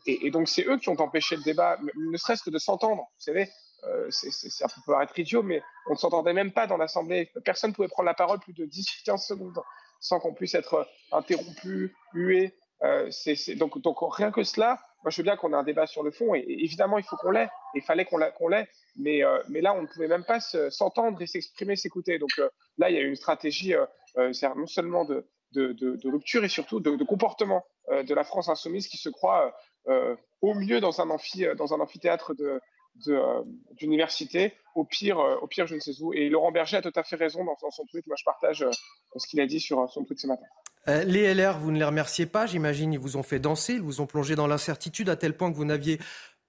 et, 0.07 0.27
et 0.27 0.31
donc, 0.31 0.49
c'est 0.49 0.65
eux 0.67 0.79
qui 0.79 0.89
ont 0.89 1.01
empêché 1.01 1.37
le 1.37 1.43
débat, 1.43 1.79
ne 1.97 2.17
serait-ce 2.17 2.43
que 2.43 2.51
de 2.51 2.59
s'entendre. 2.59 3.03
Vous 3.03 3.21
savez, 3.23 3.49
euh, 3.85 4.07
c'est, 4.11 4.31
c'est, 4.31 4.49
ça 4.51 4.67
peut 4.69 4.81
paraître 4.87 5.19
idiot, 5.19 5.43
mais 5.43 5.63
on 5.89 5.93
ne 5.93 5.99
s'entendait 5.99 6.33
même 6.33 6.53
pas 6.53 6.67
dans 6.67 6.79
l'Assemblée. 6.79 7.31
Personne 7.45 7.71
ne 7.71 7.75
pouvait 7.75 7.89
prendre 7.89 8.07
la 8.07 8.15
parole 8.15 8.39
plus 8.41 8.53
de 8.55 8.65
10-15 8.67 9.19
secondes 9.27 9.61
sans 10.01 10.19
qu'on 10.21 10.33
puisse 10.33 10.55
être 10.55 10.89
interrompu, 11.13 11.95
hué. 12.15 12.55
Euh, 12.83 13.11
c'est, 13.11 13.55
donc, 13.57 13.81
donc 13.83 13.99
rien 14.15 14.31
que 14.31 14.43
cela, 14.45 14.79
moi 15.03 15.11
je 15.11 15.17
veux 15.19 15.23
bien 15.23 15.37
qu'on 15.37 15.53
ait 15.53 15.57
un 15.57 15.63
débat 15.63 15.87
sur 15.87 16.03
le 16.03 16.11
fond, 16.11 16.35
et, 16.35 16.45
évidemment 16.47 16.99
il 16.99 17.05
faut 17.05 17.17
qu'on 17.17 17.31
l'ait, 17.31 17.49
il 17.75 17.83
fallait 17.83 18.05
qu'on, 18.05 18.19
l'a- 18.19 18.31
qu'on 18.31 18.49
l'ait, 18.49 18.69
mais, 18.97 19.23
euh, 19.25 19.39
mais 19.49 19.61
là 19.61 19.75
on 19.75 19.83
ne 19.83 19.87
pouvait 19.87 20.09
même 20.09 20.25
pas 20.25 20.41
se- 20.41 20.71
s'entendre 20.71 21.21
et 21.23 21.27
s'exprimer, 21.27 21.77
s'écouter. 21.77 22.19
Donc 22.19 22.31
euh, 22.39 22.49
là 22.79 22.91
il 22.91 22.97
y 22.97 22.99
a 22.99 23.03
une 23.03 23.17
stratégie, 23.17 23.75
euh, 23.75 23.87
euh, 24.19 24.33
non 24.57 24.67
seulement 24.67 25.05
de, 25.05 25.27
rupture 26.05 26.45
et 26.45 26.49
surtout 26.49 26.81
de, 26.81 27.05
comportement 27.05 27.65
de 27.91 28.15
la 28.15 28.25
France 28.25 28.49
insoumise 28.51 28.87
qui 28.87 28.99
se 28.99 29.09
croit 29.09 29.57
au 30.43 30.55
mieux 30.55 30.81
dans 30.81 31.01
un, 31.01 31.09
amphithéâtre 31.09 32.35
d'université, 33.73 34.53
au 34.75 34.85
pire, 34.85 35.19
au 35.19 35.47
pire 35.47 35.67
je 35.67 35.75
ne 35.75 35.81
sais 35.81 36.03
où. 36.03 36.13
Et 36.13 36.29
Laurent 36.29 36.53
Berger 36.53 36.77
a 36.77 36.83
tout 36.83 36.93
à 36.95 37.03
fait 37.03 37.17
raison 37.17 37.45
dans, 37.45 37.57
dans 37.63 37.71
son 37.71 37.87
tweet. 37.87 38.07
Moi 38.07 38.17
je 38.19 38.25
partage 38.25 38.67
ce 39.17 39.27
qu'il 39.27 39.41
a 39.41 39.47
dit 39.47 39.59
sur 39.61 39.89
son 39.91 40.05
tweet 40.05 40.21
ce 40.21 40.27
matin. 40.27 40.45
Euh, 40.89 41.05
les 41.05 41.35
LR, 41.35 41.59
vous 41.59 41.71
ne 41.71 41.79
les 41.79 41.85
remerciez 41.85 42.25
pas, 42.25 42.47
j'imagine, 42.47 42.93
ils 42.93 42.99
vous 42.99 43.17
ont 43.17 43.23
fait 43.23 43.39
danser, 43.39 43.75
ils 43.75 43.83
vous 43.83 44.01
ont 44.01 44.07
plongé 44.07 44.37
dans 44.37 44.47
l'incertitude 44.47 45.11
à 45.11 45.17
tel 45.17 45.37
point 45.37 45.51
que 45.53 45.57
vous 45.57 45.67
n'aviez 45.67 45.99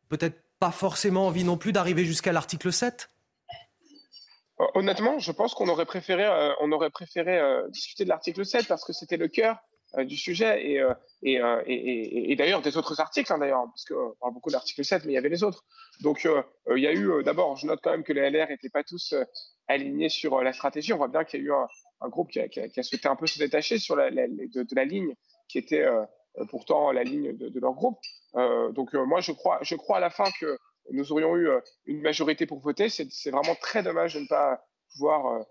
peut-être 0.08 0.42
pas 0.60 0.72
forcément 0.72 1.28
envie 1.28 1.44
non 1.44 1.58
plus 1.58 1.74
d'arriver 1.74 2.06
jusqu'à 2.06 2.32
l'article 2.32 2.72
7 2.72 3.10
Euh, 4.62 4.66
Honnêtement, 4.76 5.20
je 5.20 5.32
pense 5.32 5.54
qu'on 5.54 5.68
aurait 5.68 5.86
préféré, 5.86 6.26
euh, 6.26 7.68
discuter 7.70 8.06
de 8.06 8.10
l'article 8.10 8.46
7 8.46 8.68
parce 8.68 8.86
que 8.86 8.94
c'était 8.94 9.18
le 9.18 9.28
cœur 9.28 9.58
du 9.98 10.16
sujet 10.16 10.80
et, 11.24 12.36
d'ailleurs 12.36 12.62
des 12.62 12.78
autres 12.78 13.02
articles, 13.02 13.34
hein, 13.34 13.40
d'ailleurs, 13.40 13.66
parce 13.66 13.86
qu'on 13.86 14.14
parle 14.20 14.34
beaucoup 14.34 14.50
de 14.50 14.54
l'article 14.54 14.86
7, 14.86 15.04
mais 15.04 15.14
il 15.14 15.16
y 15.16 15.18
avait 15.18 15.30
les 15.30 15.44
autres. 15.44 15.64
Donc 16.02 16.28
il 16.76 16.82
y 16.82 16.88
a 16.88 16.94
eu, 16.94 17.24
d'abord, 17.24 17.58
je 17.58 17.66
note 17.66 17.80
quand 17.84 17.92
même 17.92 18.04
que 18.04 18.14
les 18.14 18.30
LR 18.30 18.50
n'étaient 18.50 18.70
pas 18.70 18.84
tous 18.84 19.16
alignés 19.68 20.10
sur 20.10 20.42
la 20.44 20.54
stratégie. 20.54 20.94
On 20.94 20.98
voit 20.98 21.08
bien 21.08 21.24
qu'il 21.24 21.40
y 21.40 21.44
a 21.44 21.46
eu 21.48 21.54
un, 21.54 21.68
un 22.02 22.10
groupe 22.10 22.30
qui 22.32 22.40
a, 22.40 22.48
qui, 22.48 22.60
a, 22.60 22.68
qui 22.70 22.80
a 22.80 22.84
souhaité 22.84 23.08
un 23.08 23.16
peu 23.16 23.28
se 23.28 23.40
détacher 23.40 23.78
sur 23.80 23.96
la, 23.96 24.10
la- 24.10 24.28
de, 24.28 24.64
de 24.64 24.76
la 24.76 24.86
ligne 24.86 25.14
qui 25.48 25.58
était 25.58 25.82
euh, 25.84 26.04
euh, 26.38 26.46
pourtant 26.50 26.92
la 26.92 27.04
ligne 27.04 27.36
de, 27.36 27.50
de 27.50 27.60
leur 27.60 27.74
groupe. 27.74 28.00
Euh, 28.36 28.72
donc 28.72 28.94
euh, 28.96 29.06
moi, 29.06 29.20
je 29.22 29.32
crois, 29.32 29.60
je 29.62 29.76
crois 29.76 29.98
à 29.98 30.00
la 30.00 30.10
fin 30.10 30.26
que 30.40 30.58
nous 30.92 31.12
aurions 31.12 31.36
eu 31.38 31.50
une 31.86 32.02
majorité 32.02 32.46
pour 32.46 32.60
voter. 32.60 32.90
C'est 32.90 33.30
vraiment 33.30 33.56
très 33.56 33.84
dommage 33.84 34.16
de 34.16 34.22
ne 34.22 34.28
pas 34.28 34.64
pouvoir 34.94 35.46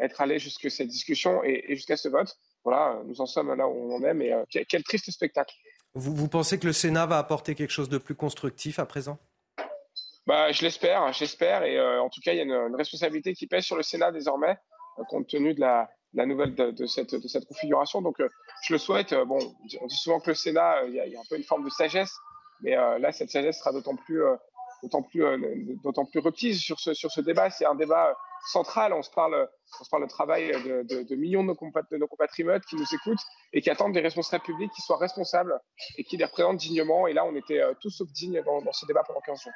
être 0.00 0.20
allé 0.20 0.38
jusqu'à 0.38 0.70
cette 0.70 0.88
discussion 0.88 1.44
et, 1.44 1.64
et 1.68 1.76
jusqu'à 1.76 1.96
ce 1.96 2.08
vote. 2.08 2.34
Voilà, 2.64 3.00
nous 3.04 3.20
en 3.20 3.26
sommes 3.26 3.54
là 3.54 3.68
où 3.68 3.72
on 3.72 3.96
en 3.96 4.02
est, 4.04 4.14
mais 4.14 4.32
quel, 4.48 4.82
triste 4.82 5.10
spectacle. 5.10 5.54
vous, 5.94 6.14
vous 6.14 6.28
pensez 6.28 6.58
que 6.58 6.66
le 6.66 6.72
Sénat 6.72 7.06
va 7.06 7.18
apporter 7.18 7.54
quelque 7.54 7.70
chose 7.72 7.88
de 7.88 7.98
plus 7.98 8.14
constructif 8.14 8.78
à 8.78 8.86
présent? 8.86 9.18
Bah, 10.26 10.52
je 10.52 10.62
l'espère, 10.62 11.12
j'espère, 11.12 11.62
et 11.64 11.78
euh, 11.78 12.00
en 12.00 12.08
tout 12.08 12.20
cas, 12.20 12.32
il 12.32 12.36
y 12.36 12.40
a 12.40 12.44
une, 12.44 12.52
une 12.52 12.76
responsabilité 12.76 13.32
qui 13.34 13.46
pèse 13.46 13.64
sur 13.64 13.76
le 13.76 13.82
Sénat 13.82 14.12
désormais, 14.12 14.56
compte 15.08 15.28
tenu 15.28 15.54
de 15.54 15.60
la, 15.60 15.88
nouvelle 16.26 16.54
de, 16.54 16.86
cette, 16.86 17.10
configuration. 17.46 18.02
Donc, 18.02 18.20
euh, 18.20 18.28
je 18.66 18.74
le 18.74 18.78
souhaite. 18.78 19.12
Euh, 19.12 19.24
bon, 19.24 19.38
on 19.80 19.86
dit- 19.86 19.96
souvent 19.96 20.20
que 20.20 20.30
le 20.30 20.34
Sénat, 20.34 20.82
euh, 20.82 20.88
il 20.88 20.94
y, 20.94 21.16
a, 21.16 21.20
un 21.20 21.24
peu 21.28 21.36
une 21.36 21.44
forme 21.44 21.64
de 21.64 21.70
sagesse. 21.70 22.14
Mais 22.62 22.74
là, 22.74 23.10
cette 23.10 23.30
sagesse 23.30 23.58
sera 23.58 23.72
d'autant 23.72 23.96
plus, 23.96 24.22
d'autant 24.82 25.02
plus, 25.02 25.24
d'autant 25.82 26.04
plus 26.04 26.20
requise 26.20 26.60
sur 26.60 26.78
ce, 26.78 26.92
sur 26.92 27.10
ce 27.10 27.22
débat. 27.22 27.48
C'est 27.48 27.64
un 27.64 27.74
débat 27.74 28.14
central. 28.52 28.92
On 28.92 29.00
se 29.00 29.10
parle, 29.10 29.48
on 29.80 29.84
se 29.84 29.88
parle 29.88 30.02
de 30.02 30.08
travail 30.10 30.50
de, 30.50 31.14
millions 31.14 31.42
de 31.42 31.46
nos, 31.46 31.54
de 31.90 31.96
nos, 31.96 32.06
compatriotes 32.06 32.62
qui 32.66 32.76
nous 32.76 32.84
écoutent 32.92 33.24
et 33.54 33.62
qui 33.62 33.70
attendent 33.70 33.94
des 33.94 34.02
responsables 34.02 34.44
publics 34.44 34.70
qui 34.76 34.82
soient 34.82 34.98
responsables 34.98 35.58
et 35.96 36.04
qui 36.04 36.18
les 36.18 36.26
représentent 36.26 36.58
dignement. 36.58 37.06
Et 37.06 37.14
là, 37.14 37.24
on 37.24 37.34
était 37.34 37.62
tous 37.80 37.88
sauf 37.88 38.08
dignes 38.12 38.42
dans, 38.44 38.60
dans 38.60 38.72
ce 38.74 38.84
débat 38.84 39.04
pendant 39.06 39.20
15 39.20 39.40
jours. 39.40 39.52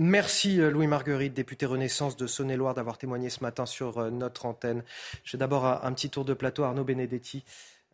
Merci 0.00 0.60
euh, 0.60 0.70
Louis 0.70 0.86
Marguerite, 0.86 1.34
député 1.34 1.66
Renaissance 1.66 2.16
de 2.16 2.28
Saône-et-Loire, 2.28 2.72
d'avoir 2.72 2.98
témoigné 2.98 3.30
ce 3.30 3.42
matin 3.42 3.66
sur 3.66 3.98
euh, 3.98 4.10
notre 4.10 4.46
antenne. 4.46 4.84
Je 5.24 5.32
fais 5.32 5.38
d'abord 5.38 5.66
un, 5.66 5.92
petit 5.92 6.08
tour 6.08 6.24
de 6.24 6.34
plateau. 6.34 6.62
Arnaud 6.62 6.84
Benedetti, 6.84 7.44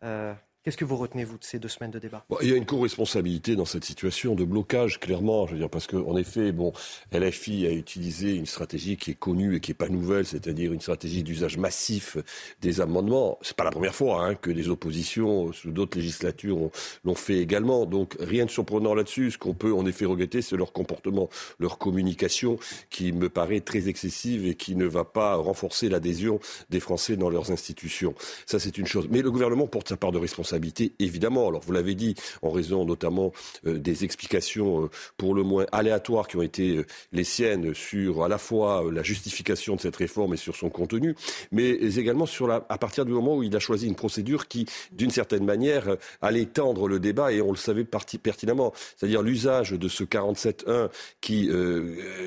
euh, 0.03 0.31
Qu'est-ce 0.65 0.77
que 0.77 0.85
vous 0.85 0.97
retenez, 0.97 1.25
vous, 1.25 1.37
de 1.37 1.43
ces 1.43 1.59
deux 1.59 1.67
semaines 1.67 1.91
de 1.91 1.99
débat? 1.99 2.25
Il 2.41 2.49
y 2.49 2.51
a 2.51 2.55
une 2.55 2.65
co-responsabilité 2.65 3.55
dans 3.55 3.65
cette 3.65 3.85
situation 3.85 4.33
de 4.33 4.43
blocage, 4.43 4.99
clairement. 4.99 5.45
Je 5.45 5.51
veux 5.51 5.59
dire, 5.59 5.69
parce 5.69 5.85
qu'en 5.85 6.17
effet, 6.17 6.51
bon, 6.51 6.73
LFI 7.11 7.67
a 7.67 7.71
utilisé 7.71 8.33
une 8.33 8.47
stratégie 8.47 8.97
qui 8.97 9.11
est 9.11 9.19
connue 9.19 9.55
et 9.55 9.59
qui 9.59 9.69
n'est 9.69 9.75
pas 9.75 9.89
nouvelle, 9.89 10.25
c'est-à-dire 10.25 10.73
une 10.73 10.81
stratégie 10.81 11.21
d'usage 11.21 11.59
massif 11.59 12.17
des 12.63 12.81
amendements. 12.81 13.37
C'est 13.43 13.55
pas 13.55 13.63
la 13.63 13.69
première 13.69 13.93
fois 13.93 14.25
hein, 14.25 14.33
que 14.33 14.49
des 14.49 14.67
oppositions 14.69 15.53
sous 15.53 15.69
d'autres 15.69 15.99
législatures 15.99 16.71
l'ont 17.03 17.13
fait 17.13 17.37
également. 17.37 17.85
Donc, 17.85 18.15
rien 18.19 18.45
de 18.45 18.49
surprenant 18.49 18.95
là-dessus. 18.95 19.29
Ce 19.29 19.37
qu'on 19.37 19.53
peut 19.53 19.71
en 19.71 19.85
effet 19.85 20.05
regretter, 20.05 20.41
c'est 20.41 20.57
leur 20.57 20.73
comportement, 20.73 21.29
leur 21.59 21.77
communication, 21.77 22.57
qui 22.89 23.11
me 23.11 23.29
paraît 23.29 23.61
très 23.61 23.87
excessive 23.87 24.47
et 24.47 24.55
qui 24.55 24.75
ne 24.75 24.87
va 24.87 25.03
pas 25.03 25.35
renforcer 25.35 25.89
l'adhésion 25.89 26.39
des 26.71 26.79
Français 26.79 27.17
dans 27.17 27.29
leurs 27.29 27.51
institutions. 27.51 28.15
Ça, 28.47 28.59
c'est 28.59 28.79
une 28.79 28.87
chose. 28.87 29.07
Mais 29.11 29.21
le 29.21 29.29
gouvernement 29.29 29.67
porte 29.67 29.89
sa 29.89 29.95
part 29.95 30.11
de 30.11 30.17
responsabilité 30.17 30.54
évidemment. 30.99 31.47
Alors, 31.47 31.61
vous 31.61 31.71
l'avez 31.71 31.95
dit, 31.95 32.15
en 32.41 32.51
raison 32.51 32.85
notamment 32.85 33.31
euh, 33.65 33.77
des 33.77 34.03
explications 34.03 34.85
euh, 34.85 34.89
pour 35.17 35.33
le 35.35 35.43
moins 35.43 35.65
aléatoires 35.71 36.27
qui 36.27 36.37
ont 36.37 36.41
été 36.41 36.77
euh, 36.77 36.85
les 37.11 37.23
siennes 37.23 37.73
sur 37.73 38.23
à 38.23 38.27
la 38.27 38.37
fois 38.37 38.83
la 38.91 39.03
justification 39.03 39.75
de 39.75 39.81
cette 39.81 39.95
réforme 39.95 40.33
et 40.33 40.37
sur 40.37 40.55
son 40.55 40.69
contenu, 40.69 41.15
mais 41.51 41.69
également 41.69 42.25
sur 42.25 42.47
la, 42.47 42.65
à 42.69 42.77
partir 42.77 43.05
du 43.05 43.11
moment 43.11 43.37
où 43.37 43.43
il 43.43 43.55
a 43.55 43.59
choisi 43.59 43.87
une 43.87 43.95
procédure 43.95 44.47
qui, 44.47 44.65
d'une 44.91 45.11
certaine 45.11 45.45
manière, 45.45 45.97
allait 46.21 46.45
tendre 46.45 46.87
le 46.87 46.99
débat 46.99 47.31
et 47.31 47.41
on 47.41 47.51
le 47.51 47.57
savait 47.57 47.85
pertinemment. 47.85 48.73
C'est-à-dire 48.97 49.21
l'usage 49.21 49.71
de 49.71 49.87
ce 49.87 50.03
47.1 50.03 50.89
qui, 51.21 51.49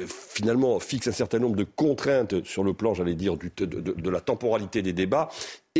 finalement, 0.06 0.78
fixe 0.80 1.08
un 1.08 1.12
certain 1.12 1.38
nombre 1.38 1.56
de 1.56 1.64
contraintes 1.64 2.44
sur 2.44 2.64
le 2.64 2.74
plan, 2.74 2.94
j'allais 2.94 3.14
dire, 3.14 3.36
de 3.36 4.10
la 4.10 4.20
temporalité 4.20 4.82
des 4.82 4.92
débats 4.92 5.28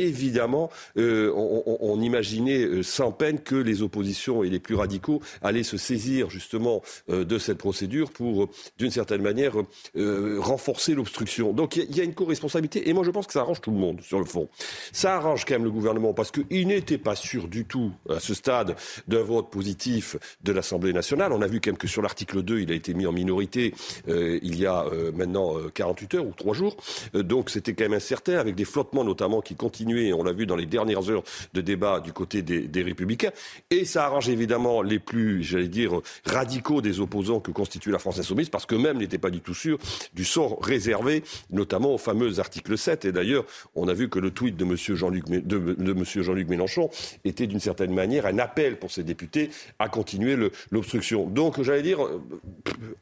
évidemment, 0.01 0.71
euh, 0.97 1.33
on, 1.35 2.01
imaginait 2.01 2.65
euh, 2.65 2.83
sans 2.83 3.13
peine 3.13 3.41
que 3.41 3.55
les 3.55 3.83
oppositions 3.83 4.45
et 4.45 4.51
les 4.51 4.61
plus 4.61 4.75
radicaux 4.75 5.21
allaient 5.43 5.63
se 5.63 5.77
saisir 5.77 6.31
justement 6.31 6.83
euh, 7.11 7.25
de 7.25 7.39
cette 7.39 7.59
procédure 7.59 8.11
pour, 8.11 8.49
d'une 8.79 8.91
certaine 8.91 9.23
manière, 9.23 9.55
renforcer 9.95 10.95
l'obstruction. 10.95 11.53
Donc 11.53 11.77
il 11.77 11.97
y, 11.97 12.01
a 12.01 12.05
une 12.05 12.15
co-responsabilité 12.15 12.89
et 12.89 12.93
moi 12.93 13.05
je 13.05 13.11
pense 13.11 13.27
que 13.27 13.33
ça 13.33 13.41
arrange 13.41 13.61
tout 13.61 13.71
le 13.71 13.77
monde 13.77 14.01
sur 14.01 14.19
le 14.19 14.25
fond. 14.25 14.49
Ça 14.93 15.17
arrange 15.17 15.45
quand 15.45 15.55
même 15.55 15.65
le 15.65 15.71
gouvernement 15.71 16.15
parce 16.15 16.31
qu'il 16.31 16.69
n'était 16.69 16.99
pas 16.99 17.17
sûr 17.17 17.49
du 17.49 17.65
tout 17.65 17.93
à 18.09 18.21
ce 18.21 18.35
stade 18.35 18.77
d'un 19.09 19.23
vote 19.23 19.51
positif 19.51 20.17
de 20.45 20.53
l'Assemblée 20.53 20.93
nationale. 20.93 21.33
On 21.33 21.43
a 21.43 21.47
vu 21.47 21.61
quand 21.61 21.71
même 21.71 21.79
que 21.79 21.89
sur 21.89 22.03
l'article 22.03 22.43
2, 22.43 22.61
il 22.61 22.73
a 22.73 22.75
été 22.75 22.95
mis 22.95 23.07
en 23.07 23.13
minorité 23.13 23.75
il 24.07 24.59
y 24.59 24.67
a 24.67 24.87
maintenant 25.15 25.55
48 25.75 26.15
heures 26.15 26.27
ou 26.27 26.33
3 26.33 26.55
jours. 26.55 26.77
donc 27.15 27.51
c'était 27.51 27.75
quand 27.75 27.85
même 27.85 27.95
incertain 27.95 28.39
avec 28.39 28.55
des 28.55 28.65
flottements 28.65 29.05
notamment 29.05 29.41
qui 29.41 29.57
continuent 29.57 29.88
on 30.13 30.23
l'a 30.23 30.33
vu 30.33 30.47
dans 30.47 30.57
les 30.57 30.67
dernières 30.67 31.11
heures 31.11 31.23
de 31.55 31.61
débat 31.61 32.01
du 32.01 32.13
côté 32.13 32.43
des, 32.43 32.83
Républicains. 32.83 33.33
Et 33.71 33.85
ça 33.85 34.05
arrange 34.05 34.29
évidemment 34.29 34.83
les 34.83 34.99
plus, 34.99 35.43
j'allais 35.43 35.69
dire, 35.69 36.01
radicaux 36.25 36.81
des 36.81 37.01
opposants 37.01 37.41
que 37.41 37.51
constitue 37.51 37.91
la 37.91 37.99
France 37.99 38.19
insoumise, 38.19 38.49
parce 38.49 38.67
qu'eux-mêmes 38.67 38.99
n'étaient 38.99 39.19
pas 39.19 39.31
du 39.31 39.41
tout 39.41 39.55
sûrs 39.55 39.79
du 40.15 40.25
sort 40.25 40.59
réservé, 40.63 41.23
notamment 41.51 41.95
au 41.95 41.99
fameux 41.99 42.39
article 42.39 42.79
7. 42.79 43.05
Et 43.05 43.13
d'ailleurs, 43.13 43.45
on 43.75 43.89
a 43.89 43.95
vu 43.95 44.09
que 44.09 44.19
le 44.19 44.31
tweet 44.31 44.57
de 44.57 44.65
M. 44.65 44.77
Jean-Luc 44.77 45.29
de, 45.29 45.77
Jean 46.23 46.35
Mélenchon 46.35 46.91
était 47.25 47.47
d'une 47.47 47.61
certaine 47.61 47.93
manière 47.93 48.27
un 48.27 48.39
appel 48.39 48.79
pour 48.79 48.91
ces 48.91 49.03
députés 49.03 49.51
à 49.79 49.89
continuer 49.89 50.37
l'obstruction. 50.71 51.27
Donc, 51.27 51.61
j'allais 51.63 51.83
dire, 51.83 51.99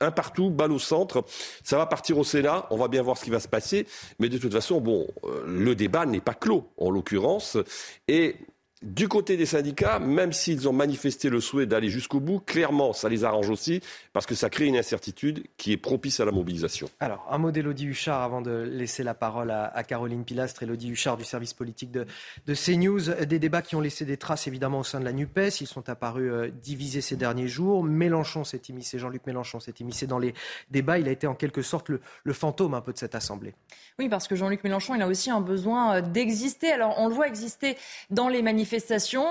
un 0.01 0.11
partout, 0.11 0.51
balle 0.51 0.73
au 0.73 0.79
centre. 0.79 1.25
Ça 1.63 1.79
va 1.79 1.87
partir 1.87 2.19
au 2.19 2.25
Sénat. 2.25 2.67
On 2.71 2.77
va 2.77 2.89
bien 2.89 3.03
voir 3.03 3.17
ce 3.17 3.25
qui 3.25 3.31
va 3.31 3.41
se 3.41 3.49
passer. 3.49 3.87
Mais 4.19 4.29
de 4.29 4.39
toute 4.39 4.53
façon, 4.53 4.81
bon, 4.81 5.07
euh, 5.25 5.45
le 5.47 5.75
débat 5.75 6.07
n'est 6.07 6.21
pas 6.21 6.35
clos 6.35 6.69
en 6.77 6.91
l'occurrence. 6.91 7.59
Et 8.09 8.37
du 8.83 9.09
côté 9.09 9.39
des 9.39 9.47
syndicats, 9.47 9.99
même 9.99 10.35
s'ils 10.35 10.69
ont 10.69 10.73
manifesté 10.73 11.31
le 11.31 11.41
souhait 11.41 11.65
d'aller 11.65 11.89
jusqu'au 11.89 12.21
bout, 12.21 12.41
clairement, 12.41 12.93
ça 12.93 13.09
les 13.09 13.25
arrange 13.25 13.49
aussi, 13.49 13.81
parce 14.13 14.27
que 14.27 14.35
ça 14.35 14.51
crée 14.51 14.67
une 14.67 14.77
incertitude 14.77 15.45
qui 15.57 15.73
est 15.73 15.79
propice 15.79 16.21
à 16.21 16.27
la 16.27 16.31
mobilisation. 16.31 16.91
Alors, 17.01 17.27
un 17.31 17.39
mot 17.39 17.51
d'Élodie 17.51 17.87
Huchard 17.87 18.23
avant 18.23 18.43
de 18.43 18.51
laisser 18.51 19.03
la 19.03 19.15
parole 19.15 19.51
à, 19.51 19.83
Caroline 19.85 20.25
Pilastre. 20.25 20.63
Élodie 20.63 20.91
Huchard 20.91 21.17
du 21.17 21.25
service 21.25 21.55
politique 21.55 21.91
de, 21.91 22.05
de, 22.47 22.55
CNews. 22.55 23.25
Des 23.25 23.39
débats 23.39 23.63
qui 23.63 23.77
ont 23.77 23.81
laissé 23.81 24.05
des 24.05 24.19
traces, 24.19 24.47
évidemment, 24.47 24.81
au 24.81 24.85
sein 24.85 25.01
de 25.01 25.07
la 25.07 25.13
NUPES. 25.13 25.63
Ils 25.63 25.67
sont 25.67 25.89
apparus 25.89 26.31
euh, 26.31 26.51
divisés 26.51 27.01
ces 27.01 27.17
derniers 27.17 27.49
jours. 27.49 27.83
Mélenchon 27.83 28.45
s'est 28.45 28.63
immiscé, 28.69 28.99
Jean-Luc 28.99 29.27
Mélenchon 29.27 29.59
s'est 29.59 29.75
immiscé 29.81 30.07
dans 30.07 30.19
les 30.19 30.35
débats. 30.71 30.99
Il 30.99 31.09
a 31.09 31.13
été 31.13 31.27
en 31.27 31.35
quelque 31.35 31.63
sorte 31.63 31.89
le, 31.89 32.01
le 32.25 32.33
fantôme 32.35 32.75
un 32.75 32.83
peu 32.83 32.93
de 32.93 32.99
cette 32.99 33.15
Assemblée. 33.15 33.55
Oui, 33.99 34.11
parce 34.11 34.29
que 34.29 34.37
Jean-Luc 34.37 34.63
Mélenchon, 34.65 34.95
il 34.95 35.01
a 35.01 35.09
aussi 35.09 35.31
un 35.31 35.41
besoin 35.41 35.97
euh, 35.97 36.01
d'exister. 36.03 36.73
Alors, 36.73 36.97
on 36.99 37.09
le 37.09 37.15
voit 37.15 37.29
exister 37.29 37.79
dans 38.11 38.29
les 38.29 38.43
manifestations 38.43 38.67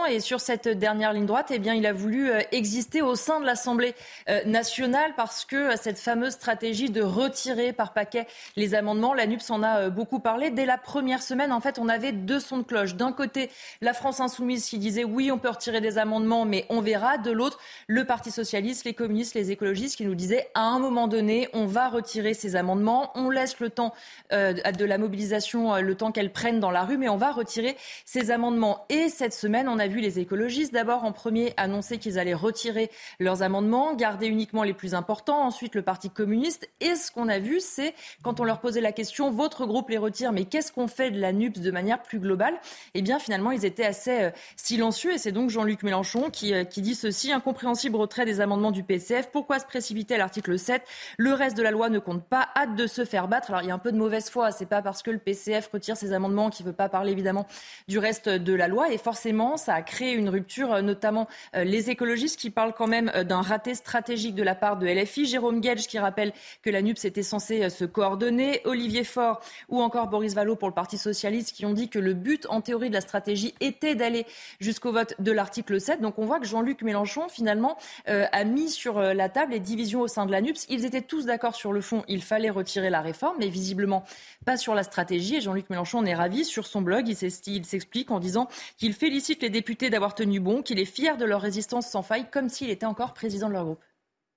Et 0.10 0.22
sur 0.22 0.40
cette 0.40 0.68
dernière 0.68 1.14
ligne 1.14 1.28
droite, 1.28 1.52
eh 1.52 1.60
bien, 1.60 1.76
il 1.76 1.86
a 1.86 1.94
voulu 1.94 2.32
euh, 2.32 2.40
exister 2.52 3.04
au 3.04 3.16
sein 3.16 3.40
de 3.40 3.46
l'Assemblée 3.46 3.94
euh, 4.28 4.44
nationale 4.46 5.14
parce 5.16 5.46
que 5.46 5.56
euh, 5.56 5.76
cette 5.80 6.00
fameuse 6.00 6.34
stratégie 6.34 6.90
de 6.90 7.04
retirer 7.04 7.72
par 7.72 7.94
paquet 7.94 8.26
les 8.56 8.74
amendements, 8.74 9.14
la 9.14 9.28
NUPS 9.28 9.52
en 9.52 9.62
a 9.62 9.90
beaucoup 9.90 10.20
parlé. 10.20 10.50
Dès 10.50 10.66
la 10.66 10.80
première 10.80 11.22
semaine, 11.22 11.52
en 11.52 11.60
fait, 11.60 11.78
on 11.78 11.90
avait 11.90 12.12
deux 12.12 12.40
sons 12.40 12.58
de 12.58 12.64
cloche. 12.64 12.96
D'un 12.96 13.12
côté, 13.12 13.52
la 13.82 13.94
France 13.94 14.20
insoumise 14.20 14.66
qui 14.66 14.80
disait 14.80 15.04
oui, 15.04 15.32
on 15.32 15.38
peut 15.38 15.50
retirer 15.50 15.80
des 15.80 16.00
amendements, 16.00 16.46
mais 16.46 16.66
on 16.70 16.82
verra. 16.82 17.20
De 17.20 17.32
l'autre, 17.32 17.60
le 17.86 18.04
Parti 18.04 18.32
socialiste, 18.32 18.84
les 18.84 18.96
communistes, 18.96 19.36
les 19.36 19.52
écologistes 19.52 19.96
qui 19.96 20.06
nous 20.06 20.16
disaient 20.16 20.50
à 20.56 20.64
un 20.64 20.80
moment 20.80 21.08
donné, 21.08 21.50
on 21.54 21.68
va 21.68 21.90
retirer 21.90 22.34
ces 22.34 22.56
amendements, 22.56 23.12
on 23.14 23.30
laisse 23.30 23.60
le 23.60 23.70
temps 23.70 23.94
de 24.32 24.86
la 24.86 24.98
mobilisation, 24.98 25.76
le 25.76 25.96
temps 25.96 26.12
qu'elle 26.12 26.32
prenne 26.32 26.60
dans 26.60 26.72
la 26.72 26.84
rue, 26.84 26.98
mais 26.98 27.10
on 27.10 27.18
va 27.18 27.32
retirer 27.32 27.78
ces 28.06 28.32
amendements. 28.32 28.86
Et 28.90 29.10
cette 29.10 29.25
semaine, 29.34 29.68
on 29.68 29.80
a 29.80 29.88
vu 29.88 30.00
les 30.00 30.20
écologistes 30.20 30.74
d'abord 30.74 31.04
en 31.04 31.12
premier 31.12 31.54
annoncer 31.58 31.98
qu'ils 31.98 32.20
allaient 32.20 32.34
retirer 32.34 32.92
leurs 33.20 33.42
amendements, 33.42 33.94
garder 33.96 34.28
uniquement 34.28 34.64
les 34.64 34.74
plus 34.74 34.94
importants. 34.94 35.42
Ensuite, 35.42 35.76
le 35.76 35.82
Parti 35.82 36.10
communiste. 36.10 36.70
Et 36.80 36.96
ce 36.96 37.12
qu'on 37.12 37.30
a 37.30 37.40
vu, 37.40 37.60
c'est 37.60 37.94
quand 38.24 38.40
on 38.40 38.44
leur 38.44 38.60
posait 38.60 38.82
la 38.82 38.92
question, 38.92 39.32
votre 39.32 39.66
groupe 39.66 39.90
les 39.90 39.98
retire, 39.98 40.32
mais 40.32 40.46
qu'est-ce 40.46 40.72
qu'on 40.72 40.88
fait 40.88 41.12
de 41.12 41.20
la 41.20 41.34
NUPS 41.34 41.60
de 41.60 41.72
manière 41.72 42.02
plus 42.02 42.20
globale? 42.20 42.56
Eh 42.94 43.02
bien, 43.02 43.20
finalement, 43.20 43.52
ils 43.52 43.66
étaient 43.66 43.86
assez 43.86 44.24
euh, 44.24 44.32
silencieux. 44.56 45.14
Et 45.14 45.18
c'est 45.18 45.32
donc 45.32 45.50
Jean-Luc 45.50 45.84
Mélenchon 45.84 46.30
qui, 46.30 46.54
euh, 46.54 46.64
qui 46.64 46.82
dit 46.82 46.96
ceci 46.96 47.32
incompréhensible 47.32 47.96
retrait 47.96 48.26
des 48.26 48.42
amendements 48.42 48.72
du 48.72 48.84
PCF. 48.84 49.30
Pourquoi 49.32 49.60
se 49.60 49.66
précipiter 49.66 50.16
à 50.16 50.18
l'article 50.18 50.58
7 50.58 50.84
Le 51.18 51.34
reste 51.34 51.58
de 51.58 51.64
la 51.64 51.72
loi 51.72 51.90
ne 51.90 52.00
compte 52.00 52.24
pas. 52.24 52.50
Hâte 52.56 52.76
de 52.76 52.88
se 52.88 53.06
faire 53.06 53.28
battre. 53.28 53.52
Alors, 53.52 53.62
il 53.64 53.68
y 53.68 53.72
a 53.72 53.74
un 53.74 53.80
peu 53.80 53.92
de 53.92 53.98
mauvaise 53.98 54.30
foi. 54.30 54.52
C'est 54.52 54.66
pas 54.66 54.82
parce 54.82 55.04
que 55.04 55.12
le 55.12 55.20
PCF 55.20 55.70
retire 55.72 55.98
ses 55.98 56.14
amendements 56.14 56.50
qu'il 56.50 56.66
veut 56.66 56.74
pas 56.74 56.90
parler 56.90 57.12
évidemment 57.12 57.48
du 57.88 58.00
reste 58.00 58.30
de 58.30 58.54
la 58.54 58.68
loi. 58.68 58.92
Et 58.92 58.98
forcément, 59.16 59.56
ça 59.56 59.76
a 59.76 59.82
créé 59.82 60.12
une 60.12 60.28
rupture, 60.28 60.74
euh, 60.74 60.82
notamment 60.82 61.30
euh, 61.56 61.64
les 61.64 61.90
écologistes 61.90 62.38
qui 62.38 62.50
parlent 62.50 62.74
quand 62.74 62.88
même 62.88 63.10
euh, 63.16 63.24
d'un 63.24 63.42
raté 63.42 63.74
stratégique 63.74 64.36
de 64.36 64.44
la 64.44 64.56
part 64.56 64.76
de 64.76 64.86
LFI. 64.86 65.26
Jérôme 65.26 65.62
Gage 65.62 65.88
qui 65.88 65.98
rappelle 65.98 66.34
que 66.64 66.70
la 66.70 66.82
NUPS 66.82 67.06
était 67.06 67.24
censée 67.24 67.70
se 67.70 67.86
coordonner. 67.86 68.60
Olivier 68.66 69.06
Faure 69.06 69.40
ou 69.70 69.82
encore 69.82 70.08
Boris 70.08 70.34
Vallaud 70.34 70.58
pour 70.58 70.68
le 70.68 70.74
Parti 70.74 70.98
socialiste 70.98 71.54
qui 71.56 71.66
ont 71.66 71.72
dit 71.72 71.88
que 71.88 71.98
le 71.98 72.14
but 72.14 72.46
en 72.50 72.60
théorie 72.60 72.90
de 72.90 72.94
la 72.94 73.00
stratégie 73.00 73.56
était 73.62 73.96
d'aller 73.96 74.26
jusqu'au 74.60 74.92
vote 74.92 75.14
de 75.20 75.32
l'article 75.32 75.80
7. 75.80 76.02
Donc 76.02 76.20
on 76.20 76.26
voit 76.26 76.42
que 76.42 76.46
Jean-Luc 76.46 76.82
Mélenchon 76.82 77.30
finalement 77.30 77.78
a 78.08 78.44
mis 78.44 78.70
sur 78.70 79.00
la 79.00 79.30
table 79.30 79.54
les 79.54 79.60
divisions 79.62 80.02
au 80.02 80.08
sein 80.08 80.26
de 80.26 80.32
la 80.32 80.42
NUPS. 80.42 80.66
Ils 80.68 80.84
étaient 80.84 81.02
tous 81.02 81.26
d'accord 81.26 81.56
sur 81.56 81.72
le 81.72 81.80
fond, 81.80 82.04
il 82.10 82.22
fallait 82.22 82.50
retirer 82.50 82.90
la 82.90 83.02
réforme, 83.02 83.38
mais 83.40 83.48
visiblement 83.48 84.04
pas 84.44 84.58
sur 84.58 84.76
la 84.76 84.84
stratégie. 84.84 85.38
Et 85.38 85.42
Jean-Luc 85.42 85.70
Mélenchon 85.70 86.00
en 86.00 86.06
est 86.06 86.16
ravi. 86.16 86.44
Sur 86.44 86.68
son 86.68 86.82
blog, 86.82 87.08
il 87.08 87.16
s'explique 87.16 88.12
en 88.12 88.20
disant 88.20 88.50
qu'il 88.78 88.94
félicite 89.06 89.44
les 89.44 89.52
députés 89.52 89.92
d'avoir 89.92 90.16
tenu 90.16 90.40
bon, 90.40 90.64
qu'il 90.64 90.80
est 90.80 90.86
fier 90.86 91.16
de 91.16 91.26
leur 91.26 91.40
résistance 91.40 91.88
sans 91.88 92.02
faille, 92.02 92.28
comme 92.32 92.50
s'il 92.50 92.72
était 92.72 92.88
encore 92.88 93.14
président 93.14 93.50
de 93.50 93.54
leur 93.54 93.66
groupe. 93.66 93.84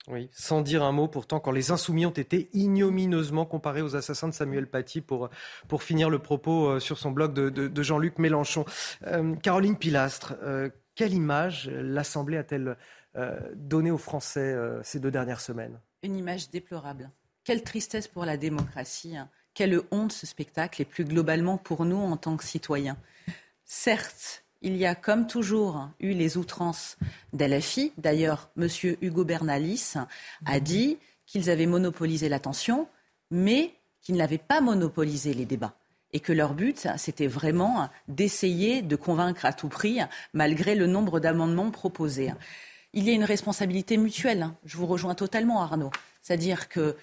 Oui, 0.08 0.28
sans 0.30 0.60
dire 0.60 0.82
un 0.82 0.92
mot 0.92 1.08
pourtant 1.08 1.40
quand 1.40 1.52
les 1.52 1.70
insoumis 1.70 2.04
ont 2.04 2.10
été 2.10 2.50
ignominieusement 2.52 3.46
comparés 3.46 3.80
aux 3.80 3.96
assassins 3.96 4.28
de 4.28 4.34
Samuel 4.34 4.66
Paty 4.66 5.00
pour, 5.00 5.30
pour 5.68 5.82
finir 5.82 6.10
le 6.10 6.18
propos 6.18 6.68
euh, 6.68 6.80
sur 6.80 6.98
son 6.98 7.12
blog 7.12 7.32
de, 7.32 7.82
Jean-Luc 7.82 8.18
Mélenchon. 8.18 8.66
Euh, 9.06 9.34
Caroline 9.36 9.78
Pilastre, 9.78 10.34
euh, 10.42 10.68
quelle 10.94 11.14
image 11.14 11.70
l'Assemblée 11.72 12.36
a-t-elle 12.36 12.76
donnée 13.54 13.90
aux 13.90 13.98
Français 13.98 14.54
ces 14.84 15.00
deux 15.00 15.10
dernières 15.10 15.40
semaines? 15.40 15.80
Une 16.02 16.16
image 16.16 16.50
déplorable. 16.50 17.10
Quelle 17.42 17.64
tristesse 17.64 18.06
pour 18.06 18.24
la 18.24 18.36
démocratie. 18.36 19.16
Hein. 19.16 19.28
Quelle 19.54 19.80
honte 19.90 20.12
ce 20.12 20.26
spectacle 20.26 20.82
et 20.82 20.84
plus 20.84 21.04
globalement 21.04 21.56
pour 21.56 21.84
nous 21.84 21.96
en 21.96 22.16
tant 22.16 22.36
que 22.36 22.44
citoyens. 22.44 22.96
Certes, 23.64 24.44
il 24.62 24.76
y 24.76 24.86
a 24.86 24.94
comme 24.94 25.26
toujours 25.26 25.88
eu 26.00 26.12
les 26.12 26.36
outrances 26.36 26.96
d'LFI. 27.32 27.92
D'ailleurs, 27.98 28.50
M. 28.58 28.68
Hugo 29.00 29.24
Bernalis 29.24 29.94
a 30.46 30.60
dit 30.60 30.98
qu'ils 31.26 31.50
avaient 31.50 31.66
monopolisé 31.66 32.28
l'attention, 32.28 32.88
mais 33.30 33.74
qu'ils 34.00 34.16
n'avaient 34.16 34.38
pas 34.38 34.60
monopolisé 34.60 35.34
les 35.34 35.44
débats. 35.44 35.74
Et 36.12 36.20
que 36.20 36.32
leur 36.32 36.54
but, 36.54 36.88
c'était 36.96 37.26
vraiment 37.26 37.90
d'essayer 38.08 38.80
de 38.80 38.96
convaincre 38.96 39.44
à 39.44 39.52
tout 39.52 39.68
prix, 39.68 40.00
malgré 40.32 40.74
le 40.74 40.86
nombre 40.86 41.20
d'amendements 41.20 41.70
proposés. 41.70 42.32
Il 42.94 43.04
y 43.04 43.10
a 43.10 43.12
une 43.12 43.24
responsabilité 43.24 43.98
mutuelle. 43.98 44.48
Je 44.64 44.78
vous 44.78 44.86
rejoins 44.86 45.14
totalement, 45.14 45.60
Arnaud. 45.60 45.90
C'est-à-dire 46.22 46.70
que 46.70 46.96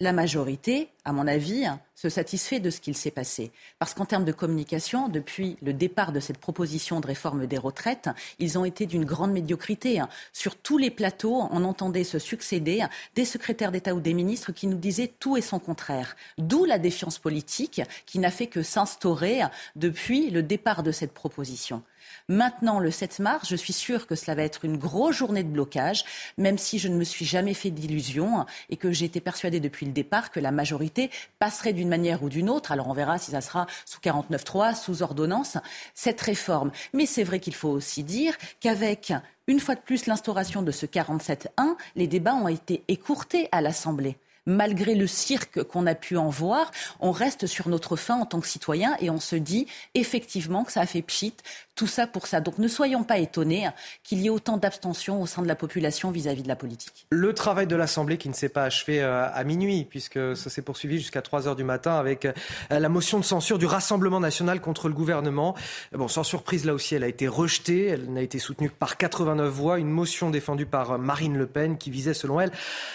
la 0.00 0.12
majorité, 0.12 0.88
à 1.04 1.12
mon 1.12 1.26
avis, 1.26 1.66
se 1.94 2.08
satisfait 2.08 2.58
de 2.58 2.70
ce 2.70 2.80
qu'il 2.80 2.96
s'est 2.96 3.10
passé. 3.10 3.52
Parce 3.78 3.92
qu'en 3.92 4.06
termes 4.06 4.24
de 4.24 4.32
communication, 4.32 5.08
depuis 5.08 5.58
le 5.60 5.74
départ 5.74 6.12
de 6.12 6.20
cette 6.20 6.38
proposition 6.38 7.00
de 7.00 7.06
réforme 7.06 7.46
des 7.46 7.58
retraites, 7.58 8.08
ils 8.38 8.58
ont 8.58 8.64
été 8.64 8.86
d'une 8.86 9.04
grande 9.04 9.32
médiocrité. 9.32 10.02
Sur 10.32 10.56
tous 10.56 10.78
les 10.78 10.90
plateaux, 10.90 11.46
on 11.50 11.64
entendait 11.64 12.04
se 12.04 12.18
succéder 12.18 12.82
des 13.14 13.26
secrétaires 13.26 13.72
d'État 13.72 13.94
ou 13.94 14.00
des 14.00 14.14
ministres 14.14 14.52
qui 14.52 14.66
nous 14.66 14.78
disaient 14.78 15.12
tout 15.18 15.36
et 15.36 15.42
son 15.42 15.58
contraire. 15.58 16.16
D'où 16.38 16.64
la 16.64 16.78
défiance 16.78 17.18
politique 17.18 17.82
qui 18.06 18.18
n'a 18.18 18.30
fait 18.30 18.46
que 18.46 18.62
s'instaurer 18.62 19.42
depuis 19.76 20.30
le 20.30 20.42
départ 20.42 20.82
de 20.82 20.92
cette 20.92 21.12
proposition. 21.12 21.82
Maintenant, 22.28 22.78
le 22.78 22.90
7 22.90 23.18
mars, 23.18 23.48
je 23.48 23.56
suis 23.56 23.72
sûre 23.72 24.06
que 24.06 24.14
cela 24.14 24.34
va 24.34 24.42
être 24.42 24.64
une 24.64 24.76
grosse 24.76 25.16
journée 25.16 25.42
de 25.42 25.48
blocage, 25.48 26.04
même 26.38 26.58
si 26.58 26.78
je 26.78 26.88
ne 26.88 26.96
me 26.96 27.04
suis 27.04 27.24
jamais 27.24 27.54
fait 27.54 27.70
d'illusions 27.70 28.46
et 28.68 28.76
que 28.76 28.92
j'ai 28.92 29.06
été 29.06 29.20
persuadée 29.20 29.60
depuis 29.60 29.86
le 29.86 29.92
départ 29.92 30.30
que 30.30 30.40
la 30.40 30.50
majorité 30.50 31.10
passerait 31.38 31.72
d'une 31.72 31.88
manière 31.88 32.22
ou 32.22 32.28
d'une 32.28 32.50
autre. 32.50 32.72
Alors 32.72 32.88
on 32.88 32.94
verra 32.94 33.18
si 33.18 33.30
ça 33.32 33.40
sera 33.40 33.66
sous 33.84 34.00
49.3, 34.00 34.74
sous 34.80 35.02
ordonnance, 35.02 35.58
cette 35.94 36.20
réforme. 36.20 36.70
Mais 36.92 37.06
c'est 37.06 37.24
vrai 37.24 37.40
qu'il 37.40 37.54
faut 37.54 37.70
aussi 37.70 38.04
dire 38.04 38.36
qu'avec 38.60 39.12
une 39.46 39.60
fois 39.60 39.74
de 39.74 39.80
plus 39.80 40.06
l'instauration 40.06 40.62
de 40.62 40.70
ce 40.70 40.86
47.1, 40.86 41.74
les 41.96 42.06
débats 42.06 42.34
ont 42.34 42.48
été 42.48 42.84
écourtés 42.88 43.48
à 43.52 43.60
l'Assemblée 43.60 44.16
malgré 44.46 44.94
le 44.94 45.06
cirque 45.06 45.62
qu'on 45.62 45.86
a 45.86 45.94
pu 45.94 46.16
en 46.16 46.28
voir, 46.28 46.70
on 47.00 47.12
reste 47.12 47.46
sur 47.46 47.68
notre 47.68 47.96
fin 47.96 48.16
en 48.16 48.26
tant 48.26 48.40
que 48.40 48.46
citoyen 48.46 48.96
et 49.00 49.10
on 49.10 49.20
se 49.20 49.36
dit 49.36 49.66
effectivement 49.94 50.64
que 50.64 50.72
ça 50.72 50.80
a 50.80 50.86
fait 50.86 51.02
pchit, 51.02 51.34
tout 51.80 51.86
ça 51.86 52.06
pour 52.06 52.26
ça. 52.26 52.40
Donc 52.40 52.58
ne 52.58 52.68
soyons 52.68 53.04
pas 53.04 53.18
étonnés 53.18 53.68
qu'il 54.04 54.20
y 54.20 54.26
ait 54.26 54.30
autant 54.30 54.58
d'abstention 54.58 55.22
au 55.22 55.26
sein 55.26 55.40
de 55.40 55.48
la 55.48 55.54
population 55.54 56.10
vis-à-vis 56.10 56.42
de 56.42 56.48
la 56.48 56.56
politique. 56.56 57.06
Le 57.10 57.32
travail 57.32 57.66
de 57.66 57.76
l'Assemblée 57.76 58.18
qui 58.18 58.28
ne 58.28 58.34
s'est 58.34 58.48
pas 58.48 58.64
achevé 58.64 59.02
euh, 59.02 59.26
à 59.32 59.44
minuit, 59.44 59.86
puisque 59.88 60.36
ça 60.36 60.50
s'est 60.50 60.62
poursuivi 60.62 60.98
jusqu'à 60.98 61.22
3 61.22 61.48
heures 61.48 61.56
du 61.56 61.64
matin 61.64 61.94
avec 61.94 62.26
euh, 62.26 62.32
la 62.68 62.88
motion 62.88 63.18
de 63.18 63.24
censure 63.24 63.58
du 63.58 63.66
Rassemblement 63.66 64.20
national 64.20 64.60
contre 64.60 64.88
le 64.88 64.94
gouvernement. 64.94 65.54
Bon, 65.92 66.08
sans 66.08 66.22
surprise, 66.22 66.66
là 66.66 66.74
aussi, 66.74 66.94
elle 66.94 67.04
a 67.04 67.08
été 67.08 67.28
rejetée. 67.28 67.86
Elle 67.86 68.12
n'a 68.12 68.22
été 68.22 68.38
soutenue 68.38 68.68
par 68.68 68.96
89 68.96 69.48
voix. 69.50 69.78
Une 69.78 69.90
motion 69.90 70.28
défendue 70.30 70.66
par 70.66 70.92
euh, 70.92 70.98
Marine 70.98 71.38
Le 71.38 71.46
Pen 71.46 71.78
qui 71.78 71.90
visait, 71.90 72.14
selon 72.14 72.40
elle, 72.40 72.52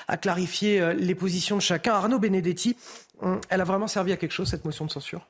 à 0.08 0.18
clarifier 0.18 0.94
les 0.94 1.16
positions 1.16 1.36
de 1.54 1.62
chacun. 1.62 1.94
Arnaud 1.94 2.20
Benedetti, 2.20 2.76
elle 3.50 3.62
a 3.62 3.64
vraiment 3.64 3.88
servi 3.88 4.12
à 4.12 4.18
quelque 4.18 4.32
chose, 4.32 4.50
cette 4.50 4.66
motion 4.66 4.86
de 4.86 4.92
censure? 4.92 5.28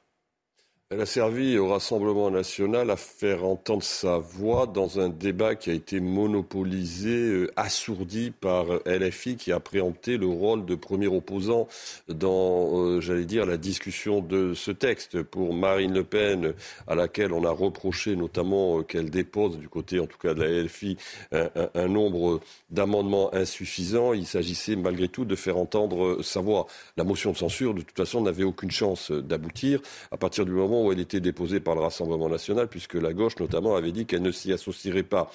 Elle 0.92 1.02
a 1.02 1.08
servi 1.08 1.58
au 1.58 1.70
Rassemblement 1.70 2.30
national 2.30 2.92
à 2.92 2.96
faire 2.96 3.44
entendre 3.44 3.82
sa 3.82 4.20
voix 4.20 4.68
dans 4.68 5.00
un 5.00 5.10
débat 5.10 5.56
qui 5.56 5.72
a 5.72 5.74
été 5.74 6.00
monopolisé, 6.00 7.10
euh, 7.10 7.52
assourdi 7.56 8.30
par 8.30 8.68
LFI, 8.86 9.36
qui 9.36 9.52
a 9.52 9.60
préempté 9.60 10.18
le 10.18 10.28
rôle 10.28 10.64
de 10.64 10.76
premier 10.76 11.08
opposant 11.08 11.68
dans, 12.08 12.78
euh, 12.78 13.02
j'allais 13.02 13.26
dire, 13.26 13.48
la 13.48 13.58
discussion 13.58 14.22
de 14.22 14.54
ce 14.54 14.70
texte. 14.70 15.24
Pour 15.24 15.56
Marine 15.56 15.92
Le 15.92 16.04
Pen, 16.04 16.54
à 16.86 16.94
laquelle 16.94 17.34
on 17.34 17.46
a 17.46 17.52
reproché 17.52 18.16
notamment 18.16 18.78
euh, 18.78 18.84
qu'elle 18.84 19.10
dépose, 19.10 19.58
du 19.58 19.68
côté 19.68 20.00
en 20.00 20.06
tout 20.06 20.20
cas 20.20 20.36
de 20.36 20.44
la 20.44 20.64
LFI, 20.64 20.98
un, 21.32 21.88
nombre 21.88 22.42
d'amendements 22.70 23.34
insuffisants, 23.34 24.14
il 24.14 24.28
s'agissait 24.28 24.76
malgré 24.76 25.08
tout 25.08 25.26
de 25.26 25.36
faire 25.36 25.58
entendre 25.58 26.22
sa 26.22 26.42
voix. 26.42 26.68
La 26.96 27.04
motion 27.04 27.32
de 27.32 27.38
censure, 27.38 27.74
de 27.74 27.82
toute 27.82 27.98
façon, 27.98 28.22
n'avait 28.22 28.44
aucune 28.44 28.70
chance 28.70 29.12
d'aboutir 29.12 29.80
à 30.12 30.18
partir 30.18 30.46
du 30.46 30.52
moment 30.52 30.75
où 30.84 30.92
elle 30.92 31.00
était 31.00 31.20
déposée 31.20 31.60
par 31.60 31.76
le 31.76 31.82
Rassemblement 31.82 32.30
national, 32.30 32.68
puisque 32.68 32.96
la 32.96 33.14
gauche 33.14 33.38
notamment 33.40 33.76
avait 33.76 33.92
dit 33.92 34.06
qu'elle 34.06 34.22
ne 34.22 34.32
s'y 34.32 34.52
associerait 34.52 35.04
pas. 35.04 35.32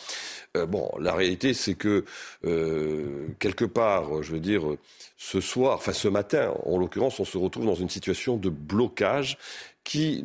Euh, 0.57 0.67
bon, 0.67 0.91
la 0.99 1.15
réalité, 1.15 1.55
c'est 1.55 1.75
que 1.75 2.05
euh, 2.45 3.29
quelque 3.39 3.65
part, 3.65 4.23
je 4.23 4.33
veux 4.33 4.41
dire, 4.41 4.63
ce 5.23 5.43
soir, 5.43 5.77
enfin 5.77 5.93
ce 5.93 6.09
matin, 6.09 6.55
en 6.65 6.79
l'occurrence, 6.79 7.21
on 7.21 7.27
se 7.27 7.37
retrouve 7.37 7.67
dans 7.67 7.75
une 7.75 7.91
situation 7.91 8.39
de 8.39 8.49
blocage 8.49 9.37
qui, 9.85 10.23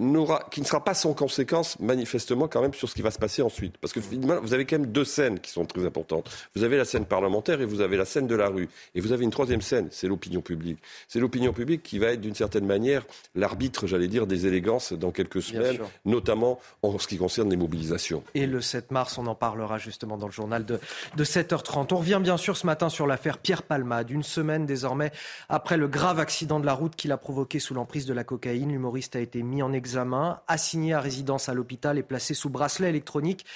qui 0.52 0.62
ne 0.62 0.66
sera 0.66 0.84
pas 0.84 0.94
sans 0.94 1.14
conséquence, 1.14 1.80
manifestement, 1.80 2.48
quand 2.48 2.62
même, 2.62 2.74
sur 2.74 2.90
ce 2.90 2.96
qui 2.96 3.02
va 3.02 3.12
se 3.12 3.18
passer 3.18 3.42
ensuite. 3.42 3.78
Parce 3.78 3.94
que 3.94 4.02
finalement, 4.02 4.42
vous 4.42 4.54
avez 4.54 4.66
quand 4.66 4.78
même 4.78 4.92
deux 4.92 5.06
scènes 5.06 5.40
qui 5.40 5.52
sont 5.52 5.66
très 5.66 5.86
importantes. 5.86 6.30
Vous 6.56 6.64
avez 6.64 6.78
la 6.78 6.86
scène 6.86 7.06
parlementaire 7.06 7.62
et 7.62 7.66
vous 7.66 7.82
avez 7.82 7.98
la 7.98 8.06
scène 8.06 8.28
de 8.28 8.36
la 8.36 8.48
rue. 8.48 8.70
Et 8.94 9.02
vous 9.02 9.12
avez 9.12 9.24
une 9.24 9.32
troisième 9.32 9.62
scène, 9.62 9.88
c'est 9.92 10.08
l'opinion 10.08 10.42
publique. 10.42 10.80
C'est 11.08 11.20
l'opinion 11.20 11.52
publique 11.52 11.84
qui 11.84 12.00
va 12.00 12.08
être, 12.08 12.22
d'une 12.22 12.36
certaine 12.36 12.66
manière, 12.66 13.06
l'arbitre, 13.34 13.88
j'allais 13.88 14.08
dire, 14.08 14.28
des 14.28 14.46
élégances 14.46 14.94
dans 14.94 15.12
quelques 15.12 15.42
semaines, 15.42 15.80
notamment 16.06 16.60
en 16.82 17.00
ce 17.00 17.08
qui 17.08 17.18
concerne 17.18 17.50
les 17.50 17.58
mobilisations. 17.58 18.24
Et 18.34 18.46
le 18.46 18.62
7 18.62 18.92
mars, 18.92 19.18
on 19.18 19.26
en 19.26 19.36
parlera 19.36 19.78
justement 19.78 20.18
dans 20.18 20.28
le 20.28 20.34
journal 20.34 20.66
de, 20.66 20.80
de 21.16 21.24
7h30. 21.24 21.88
On 21.92 21.98
revient 21.98 22.20
bien 22.22 22.38
sûr 22.38 22.56
ce 22.56 22.66
matin 22.66 22.90
sur 22.90 23.08
l'affaire 23.08 23.38
Pierre 23.38 23.64
Palmade. 23.64 24.12
Une 24.12 24.24
semaine 24.24 24.66
désormais 24.86 25.12
après 25.50 25.78
le 25.78 25.88
grave 25.88 26.20
accident 26.20 26.60
de 26.60 26.66
la 26.68 26.74
route 26.74 26.96
qu'il 26.96 27.12
a 27.12 27.18
provoqué 27.18 27.58
sous 27.58 27.74
l'emprise 27.74 28.06
de 28.06 28.14
la 28.14 28.24
cocaïne, 28.24 28.72
l'humoriste 28.72 29.16
a 29.16 29.20
été 29.20 29.42
mis 29.42 29.64
en 29.64 29.74
examen, 29.74 30.42
assigné 30.48 30.94
à 30.94 31.00
résidence 31.00 31.50
à 31.50 31.56
l'hôpital 31.56 31.98
et 31.98 32.04
placé 32.04 32.36
sous 32.36 32.52
bracelet 32.52 32.90
électronique. 32.90 33.48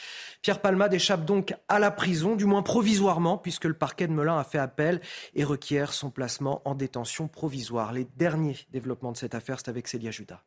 Pierre 0.42 0.60
Palmade 0.60 0.96
échappe 0.96 1.26
donc 1.26 1.54
à 1.68 1.78
la 1.78 1.92
prison, 1.92 2.36
du 2.36 2.46
moins 2.46 2.64
provisoirement, 2.64 3.38
puisque 3.38 3.66
le 3.66 3.76
parquet 3.76 4.08
de 4.08 4.14
Melun 4.14 4.40
a 4.40 4.44
fait 4.44 4.58
appel 4.58 5.02
et 5.36 5.44
requiert 5.44 5.94
son 5.94 6.10
placement 6.10 6.64
en 6.66 6.74
détention 6.74 7.28
provisoire. 7.28 7.94
Les 7.94 8.08
derniers 8.18 8.58
développements 8.72 9.12
de 9.12 9.18
cette 9.18 9.36
affaire, 9.36 9.60
c'est 9.60 9.70
avec 9.70 9.88
Célia 9.88 10.10
Judas. 10.10 10.42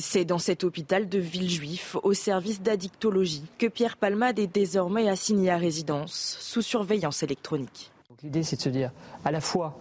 C'est 0.00 0.24
dans 0.24 0.38
cet 0.38 0.64
hôpital 0.64 1.08
de 1.08 1.20
Villejuif, 1.20 1.96
au 2.02 2.12
service 2.12 2.60
d'addictologie, 2.60 3.44
que 3.56 3.66
Pierre 3.66 3.96
Palmade 3.96 4.40
est 4.40 4.52
désormais 4.52 5.08
assigné 5.08 5.50
à 5.50 5.58
résidence, 5.58 6.38
sous 6.40 6.62
surveillance 6.62 7.22
électronique. 7.22 7.92
L'idée, 8.22 8.42
c'est 8.42 8.56
de 8.56 8.62
se 8.62 8.70
dire, 8.70 8.90
à 9.26 9.30
la 9.30 9.42
fois, 9.42 9.76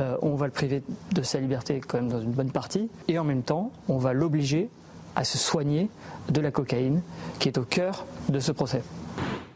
euh, 0.00 0.14
on 0.20 0.34
va 0.34 0.44
le 0.44 0.52
priver 0.52 0.82
de 1.12 1.22
sa 1.22 1.40
liberté 1.40 1.80
quand 1.80 1.96
même 1.96 2.10
dans 2.10 2.20
une 2.20 2.30
bonne 2.30 2.50
partie, 2.50 2.90
et 3.08 3.18
en 3.18 3.24
même 3.24 3.42
temps, 3.42 3.72
on 3.88 3.96
va 3.96 4.12
l'obliger 4.12 4.68
à 5.16 5.24
se 5.24 5.38
soigner 5.38 5.88
de 6.28 6.42
la 6.42 6.50
cocaïne, 6.50 7.00
qui 7.38 7.48
est 7.48 7.56
au 7.56 7.64
cœur 7.64 8.04
de 8.28 8.38
ce 8.38 8.52
procès. 8.52 8.82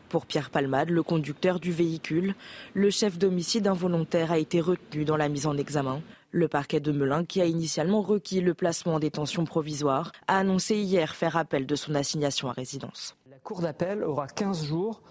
Pour 0.09 0.25
Pierre 0.25 0.49
Palmade, 0.49 0.89
le 0.89 1.03
conducteur 1.03 1.61
du 1.61 1.71
véhicule, 1.71 2.35
le 2.73 2.89
chef 2.89 3.19
d'homicide 3.19 3.67
involontaire 3.67 4.33
a 4.33 4.39
été 4.39 4.59
retenu 4.59 5.05
dans 5.05 5.19
la 5.19 5.29
mise 5.29 5.47
en 5.47 5.59
examen. 5.59 6.01
Le 6.31 6.49
parquet 6.49 6.81
de 6.81 6.93
Melun, 6.93 7.27
qui 7.27 7.43
a 7.43 7.45
initialement 7.45 8.01
requis 8.01 8.41
le 8.41 8.55
placement 8.55 8.95
en 8.95 9.01
détention 9.01 9.45
provisoire, 9.45 10.13
a 10.29 10.39
annoncé 10.39 10.77
hier 10.77 11.15
faire 11.15 11.37
appel 11.37 11.67
de 11.67 11.75
son 11.75 11.95
assignation 11.95 12.49
à 12.49 12.53
résidence. 12.53 13.17
La 13.31 13.39
Cour 13.39 13.61
d'appel 13.61 14.03
aura 14.03 14.29
15 14.29 14.65
jours 14.65 15.03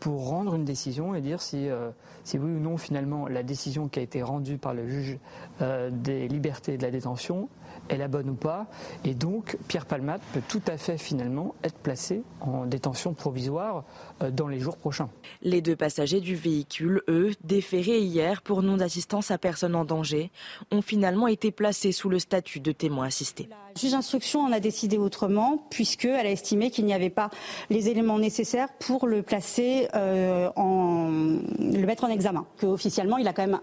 pour 0.00 0.28
rendre 0.28 0.54
une 0.54 0.64
décision 0.64 1.14
et 1.14 1.20
dire 1.20 1.40
si, 1.40 1.68
euh, 1.68 1.90
si 2.24 2.38
oui 2.38 2.50
ou 2.50 2.60
non 2.60 2.76
finalement 2.76 3.26
la 3.26 3.42
décision 3.42 3.88
qui 3.88 4.00
a 4.00 4.02
été 4.02 4.22
rendue 4.22 4.58
par 4.58 4.74
le 4.74 4.86
juge 4.86 5.18
euh, 5.60 5.90
des 5.90 6.28
libertés 6.28 6.74
et 6.74 6.76
de 6.76 6.82
la 6.82 6.90
détention 6.90 7.48
est 7.88 7.96
la 7.96 8.08
bonne 8.08 8.30
ou 8.30 8.34
pas. 8.34 8.66
Et 9.04 9.14
donc, 9.14 9.56
Pierre 9.68 9.86
Palmade 9.86 10.20
peut 10.32 10.42
tout 10.48 10.62
à 10.66 10.76
fait 10.76 10.98
finalement 10.98 11.54
être 11.62 11.78
placé 11.78 12.22
en 12.40 12.66
détention 12.66 13.14
provisoire 13.14 13.84
euh, 14.22 14.30
dans 14.30 14.48
les 14.48 14.60
jours 14.60 14.76
prochains. 14.76 15.10
Les 15.42 15.60
deux 15.60 15.76
passagers 15.76 16.20
du 16.20 16.34
véhicule, 16.34 17.02
eux, 17.08 17.32
déférés 17.44 18.00
hier 18.00 18.42
pour 18.42 18.62
non-assistance 18.62 19.30
à 19.30 19.38
personne 19.38 19.74
en 19.74 19.84
danger, 19.84 20.30
ont 20.70 20.82
finalement 20.82 21.28
été 21.28 21.50
placés 21.50 21.92
sous 21.92 22.08
le 22.08 22.18
statut 22.18 22.60
de 22.60 22.72
témoin 22.72 23.06
assisté. 23.06 23.48
La 23.50 23.80
juge 23.80 23.92
d'instruction 23.92 24.40
en 24.40 24.52
a 24.52 24.60
décidé 24.60 24.98
autrement 24.98 25.66
puisqu'elle 25.70 26.26
a 26.26 26.30
estimé 26.30 26.70
qu'il 26.70 26.84
n'y 26.84 26.94
avait 26.94 27.10
pas 27.10 27.30
les 27.70 27.88
éléments 27.88 28.18
nécessaires 28.18 28.68
pour 28.78 29.06
le 29.06 29.22
placer 29.22 29.88
euh, 29.94 30.50
en 30.56 31.10
le 31.10 31.86
mettre 31.86 32.04
en 32.04 32.08
examen. 32.08 32.46
Que 32.58 32.66
officiellement, 32.66 33.18
il 33.18 33.28
a 33.28 33.32
quand 33.32 33.46
même 33.46 33.60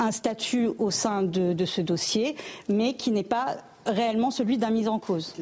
un 0.00 0.10
statut 0.10 0.66
au 0.78 0.90
sein 0.90 1.22
de, 1.22 1.64
ce 1.64 1.80
dossier, 1.80 2.36
mais 2.68 2.94
qui 2.94 3.10
n'est 3.10 3.22
pas 3.22 3.58
réellement 3.86 4.30
celui 4.30 4.58
d'un 4.58 4.70
mise 4.70 4.88
en 4.88 4.98
cause. 4.98 5.34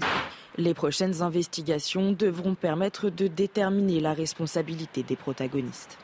Les 0.57 0.75
prochaines 0.75 1.23
investigations 1.23 2.13
devront 2.13 2.55
permettre 2.55 3.11
de 3.11 3.29
déterminer 3.29 4.01
la 4.01 4.13
responsabilité 4.13 5.03
des 5.05 5.17
protagonistes. 5.17 5.97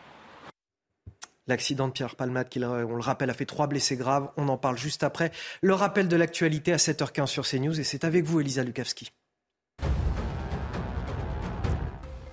L'accident 1.46 1.88
de 1.88 1.92
Pierre 1.92 2.16
Palmade, 2.16 2.48
qui, 2.48 2.64
on 2.64 2.94
le 2.94 3.02
rappelle, 3.02 3.28
a 3.28 3.34
fait 3.34 3.44
trois 3.44 3.66
blessés 3.66 3.96
graves. 3.96 4.30
On 4.38 4.48
en 4.48 4.56
parle 4.56 4.78
juste 4.78 5.02
après. 5.02 5.30
Le 5.60 5.74
rappel 5.74 6.08
de 6.08 6.16
l'actualité 6.16 6.72
à 6.72 6.76
7h15 6.76 7.26
sur 7.26 7.46
CNews. 7.46 7.78
Et 7.78 7.84
c'est 7.84 8.04
avec 8.04 8.24
vous, 8.24 8.40
Elisa 8.40 8.62
Lukavski. 8.62 9.10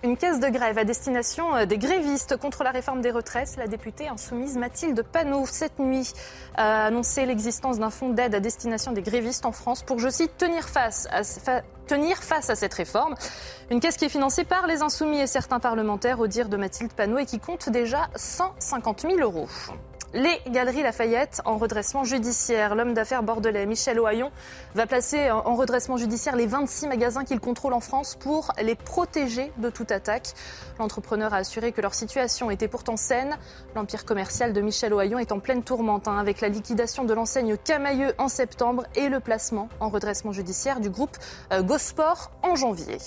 Une 0.03 0.17
caisse 0.17 0.39
de 0.39 0.49
grève 0.49 0.77
à 0.77 0.83
destination 0.83 1.55
euh, 1.55 1.65
des 1.65 1.77
grévistes 1.77 2.37
contre 2.37 2.63
la 2.63 2.71
réforme 2.71 3.01
des 3.01 3.11
retraites. 3.11 3.55
La 3.57 3.67
députée 3.67 4.07
insoumise 4.07 4.57
Mathilde 4.57 5.03
Panot, 5.03 5.45
cette 5.45 5.79
nuit, 5.79 6.11
a 6.55 6.85
annoncé 6.85 7.25
l'existence 7.25 7.79
d'un 7.79 7.89
fonds 7.89 8.09
d'aide 8.09 8.33
à 8.35 8.39
destination 8.39 8.91
des 8.91 9.01
grévistes 9.01 9.45
en 9.45 9.51
France 9.51 9.83
pour, 9.83 9.99
je 9.99 10.09
cite, 10.09 10.37
tenir 10.37 10.67
face 10.67 11.07
à, 11.11 11.21
tenir 11.87 12.17
face 12.17 12.49
à 12.49 12.55
cette 12.55 12.73
réforme. 12.73 13.15
Une 13.69 13.79
caisse 13.79 13.97
qui 13.97 14.05
est 14.05 14.09
financée 14.09 14.43
par 14.43 14.67
les 14.67 14.81
insoumis 14.81 15.19
et 15.19 15.27
certains 15.27 15.59
parlementaires, 15.59 16.19
au 16.19 16.27
dire 16.27 16.49
de 16.49 16.57
Mathilde 16.57 16.93
Panot, 16.93 17.19
et 17.19 17.25
qui 17.25 17.39
compte 17.39 17.69
déjà 17.69 18.09
150 18.15 19.01
000 19.01 19.19
euros. 19.19 19.47
Les 20.13 20.41
Galeries 20.49 20.83
Lafayette 20.83 21.41
en 21.45 21.57
redressement 21.57 22.03
judiciaire. 22.03 22.75
L'homme 22.75 22.93
d'affaires 22.93 23.23
bordelais 23.23 23.65
Michel 23.65 23.97
Ohaillon 23.97 24.29
va 24.75 24.85
placer 24.85 25.31
en 25.31 25.55
redressement 25.55 25.95
judiciaire 25.95 26.35
les 26.35 26.47
26 26.47 26.87
magasins 26.87 27.23
qu'il 27.23 27.39
contrôle 27.39 27.71
en 27.71 27.79
France 27.79 28.17
pour 28.19 28.51
les 28.61 28.75
protéger 28.75 29.53
de 29.57 29.69
toute 29.69 29.89
attaque. 29.89 30.33
L'entrepreneur 30.79 31.33
a 31.33 31.37
assuré 31.37 31.71
que 31.71 31.79
leur 31.79 31.93
situation 31.93 32.51
était 32.51 32.67
pourtant 32.67 32.97
saine. 32.97 33.37
L'empire 33.73 34.03
commercial 34.03 34.51
de 34.51 34.59
Michel 34.59 34.93
Ohaillon 34.93 35.17
est 35.17 35.31
en 35.31 35.39
pleine 35.39 35.63
tourmente 35.63 36.09
hein, 36.09 36.17
avec 36.17 36.41
la 36.41 36.49
liquidation 36.49 37.05
de 37.05 37.13
l'enseigne 37.13 37.55
Camailleux 37.55 38.13
en 38.17 38.27
septembre 38.27 38.83
et 38.95 39.07
le 39.07 39.21
placement 39.21 39.69
en 39.79 39.87
redressement 39.87 40.33
judiciaire 40.33 40.81
du 40.81 40.89
groupe 40.89 41.15
euh, 41.53 41.61
Gosport 41.61 42.31
en 42.43 42.55
janvier. 42.55 42.97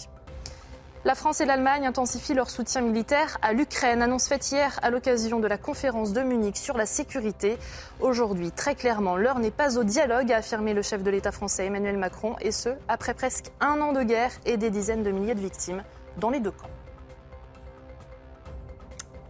La 1.06 1.14
France 1.14 1.42
et 1.42 1.44
l'Allemagne 1.44 1.86
intensifient 1.86 2.32
leur 2.32 2.48
soutien 2.48 2.80
militaire 2.80 3.36
à 3.42 3.52
l'Ukraine, 3.52 4.00
annonce 4.00 4.26
faite 4.26 4.50
hier 4.50 4.78
à 4.80 4.88
l'occasion 4.88 5.38
de 5.38 5.46
la 5.46 5.58
conférence 5.58 6.14
de 6.14 6.22
Munich 6.22 6.56
sur 6.56 6.78
la 6.78 6.86
sécurité. 6.86 7.58
Aujourd'hui, 8.00 8.50
très 8.50 8.74
clairement, 8.74 9.14
l'heure 9.14 9.38
n'est 9.38 9.50
pas 9.50 9.76
au 9.76 9.84
dialogue, 9.84 10.32
a 10.32 10.38
affirmé 10.38 10.72
le 10.72 10.80
chef 10.80 11.02
de 11.02 11.10
l'État 11.10 11.30
français 11.30 11.66
Emmanuel 11.66 11.98
Macron, 11.98 12.36
et 12.40 12.52
ce, 12.52 12.70
après 12.88 13.12
presque 13.12 13.50
un 13.60 13.82
an 13.82 13.92
de 13.92 14.02
guerre 14.02 14.32
et 14.46 14.56
des 14.56 14.70
dizaines 14.70 15.02
de 15.02 15.10
milliers 15.10 15.34
de 15.34 15.40
victimes 15.40 15.84
dans 16.16 16.30
les 16.30 16.40
deux 16.40 16.52
camps. 16.52 16.70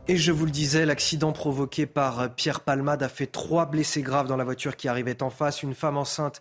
Et 0.07 0.17
je 0.17 0.33
vous 0.33 0.45
le 0.45 0.51
disais, 0.51 0.85
l'accident 0.85 1.33
provoqué 1.33 1.87
par 1.87 2.35
Pierre 2.35 2.61
Palmade 2.61 3.03
a 3.03 3.09
fait 3.09 3.27
trois 3.27 3.67
blessés 3.67 4.03
graves 4.03 4.29
dans 4.29 4.37
la 4.37 4.45
voiture 4.45 4.77
qui 4.77 4.87
arrivait 4.87 5.23
en 5.23 5.31
face. 5.31 5.63
Une 5.63 5.75
femme 5.75 5.97
enceinte 5.97 6.41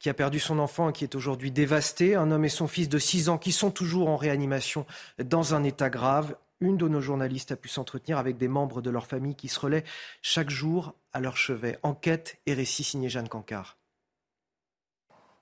qui 0.00 0.08
a 0.08 0.14
perdu 0.14 0.40
son 0.40 0.58
enfant 0.58 0.88
et 0.88 0.92
qui 0.92 1.04
est 1.04 1.14
aujourd'hui 1.14 1.52
dévasté, 1.52 2.16
un 2.16 2.30
homme 2.30 2.44
et 2.44 2.48
son 2.48 2.66
fils 2.66 2.88
de 2.88 2.98
6 2.98 3.28
ans 3.28 3.38
qui 3.38 3.52
sont 3.52 3.70
toujours 3.70 4.08
en 4.08 4.16
réanimation 4.16 4.86
dans 5.22 5.54
un 5.54 5.62
état 5.62 5.90
grave. 5.90 6.36
Une 6.60 6.76
de 6.76 6.88
nos 6.88 7.00
journalistes 7.00 7.52
a 7.52 7.56
pu 7.56 7.68
s'entretenir 7.68 8.18
avec 8.18 8.36
des 8.36 8.48
membres 8.48 8.82
de 8.82 8.90
leur 8.90 9.06
famille 9.06 9.34
qui 9.34 9.48
se 9.48 9.60
relaient 9.60 9.84
chaque 10.22 10.50
jour 10.50 10.94
à 11.12 11.20
leur 11.20 11.36
chevet. 11.36 11.78
Enquête 11.82 12.38
et 12.46 12.54
récit 12.54 12.82
signé 12.82 13.08
Jeanne 13.08 13.28
Cancard. 13.28 13.76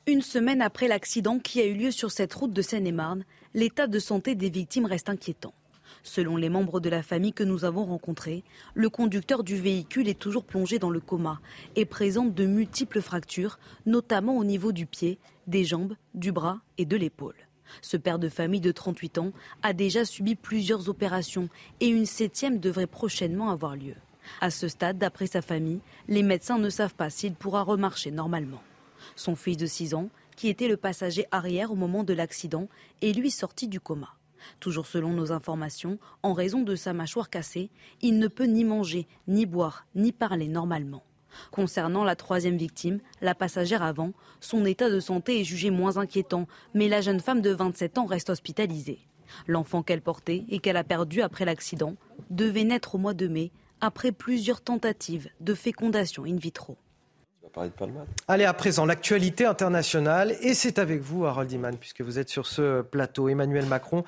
Une 0.06 0.22
semaine 0.22 0.62
après 0.62 0.88
l'accident 0.88 1.38
qui 1.38 1.60
a 1.60 1.64
eu 1.64 1.74
lieu 1.74 1.90
sur 1.90 2.10
cette 2.10 2.34
route 2.34 2.52
de 2.52 2.62
Seine-et-Marne, 2.62 3.24
l'état 3.54 3.86
de 3.86 3.98
santé 3.98 4.34
des 4.34 4.50
victimes 4.50 4.86
reste 4.86 5.08
inquiétant. 5.08 5.54
Selon 6.02 6.36
les 6.36 6.48
membres 6.48 6.80
de 6.80 6.88
la 6.88 7.02
famille 7.02 7.32
que 7.32 7.44
nous 7.44 7.64
avons 7.64 7.84
rencontrés, 7.84 8.44
le 8.74 8.88
conducteur 8.88 9.44
du 9.44 9.56
véhicule 9.56 10.08
est 10.08 10.18
toujours 10.18 10.44
plongé 10.44 10.78
dans 10.78 10.90
le 10.90 11.00
coma 11.00 11.40
et 11.76 11.84
présente 11.84 12.34
de 12.34 12.46
multiples 12.46 13.02
fractures, 13.02 13.58
notamment 13.86 14.36
au 14.36 14.44
niveau 14.44 14.72
du 14.72 14.86
pied, 14.86 15.18
des 15.46 15.64
jambes, 15.64 15.94
du 16.14 16.32
bras 16.32 16.60
et 16.78 16.84
de 16.84 16.96
l'épaule. 16.96 17.36
Ce 17.82 17.96
père 17.96 18.18
de 18.18 18.28
famille 18.28 18.60
de 18.60 18.72
38 18.72 19.18
ans 19.18 19.32
a 19.62 19.72
déjà 19.72 20.04
subi 20.04 20.34
plusieurs 20.34 20.88
opérations 20.88 21.48
et 21.80 21.88
une 21.88 22.06
septième 22.06 22.58
devrait 22.58 22.86
prochainement 22.86 23.50
avoir 23.50 23.76
lieu. 23.76 23.94
À 24.40 24.50
ce 24.50 24.68
stade, 24.68 24.98
d'après 24.98 25.26
sa 25.26 25.42
famille, 25.42 25.80
les 26.06 26.22
médecins 26.22 26.58
ne 26.58 26.70
savent 26.70 26.94
pas 26.94 27.10
s'il 27.10 27.34
pourra 27.34 27.62
remarcher 27.62 28.10
normalement. 28.10 28.62
Son 29.16 29.36
fils 29.36 29.56
de 29.56 29.66
6 29.66 29.94
ans, 29.94 30.10
qui 30.36 30.48
était 30.48 30.68
le 30.68 30.76
passager 30.76 31.26
arrière 31.30 31.72
au 31.72 31.76
moment 31.76 32.04
de 32.04 32.14
l'accident, 32.14 32.68
est 33.02 33.12
lui 33.12 33.30
sorti 33.30 33.68
du 33.68 33.80
coma. 33.80 34.17
Toujours 34.60 34.86
selon 34.86 35.12
nos 35.12 35.32
informations, 35.32 35.98
en 36.22 36.32
raison 36.32 36.62
de 36.62 36.76
sa 36.76 36.92
mâchoire 36.92 37.30
cassée, 37.30 37.70
il 38.00 38.18
ne 38.18 38.28
peut 38.28 38.46
ni 38.46 38.64
manger, 38.64 39.06
ni 39.26 39.46
boire, 39.46 39.86
ni 39.94 40.12
parler 40.12 40.48
normalement. 40.48 41.02
Concernant 41.50 42.04
la 42.04 42.16
troisième 42.16 42.56
victime, 42.56 43.00
la 43.20 43.34
passagère 43.34 43.82
avant, 43.82 44.12
son 44.40 44.64
état 44.64 44.90
de 44.90 45.00
santé 45.00 45.40
est 45.40 45.44
jugé 45.44 45.70
moins 45.70 45.96
inquiétant, 45.96 46.46
mais 46.74 46.88
la 46.88 47.00
jeune 47.00 47.20
femme 47.20 47.40
de 47.40 47.50
27 47.50 47.98
ans 47.98 48.06
reste 48.06 48.30
hospitalisée. 48.30 49.00
L'enfant 49.46 49.82
qu'elle 49.82 50.00
portait 50.00 50.44
et 50.48 50.58
qu'elle 50.58 50.76
a 50.76 50.84
perdu 50.84 51.20
après 51.22 51.44
l'accident 51.44 51.94
devait 52.30 52.64
naître 52.64 52.94
au 52.94 52.98
mois 52.98 53.14
de 53.14 53.28
mai, 53.28 53.52
après 53.80 54.12
plusieurs 54.12 54.60
tentatives 54.60 55.28
de 55.40 55.54
fécondation 55.54 56.24
in 56.24 56.36
vitro. 56.36 56.76
Allez, 58.26 58.44
à 58.44 58.52
présent, 58.52 58.86
l'actualité 58.86 59.44
internationale. 59.44 60.36
Et 60.42 60.54
c'est 60.54 60.78
avec 60.78 61.00
vous, 61.00 61.24
Harold 61.24 61.50
Iman, 61.50 61.76
puisque 61.76 62.00
vous 62.00 62.18
êtes 62.18 62.28
sur 62.28 62.46
ce 62.46 62.82
plateau. 62.82 63.28
Emmanuel 63.28 63.66
Macron, 63.66 64.04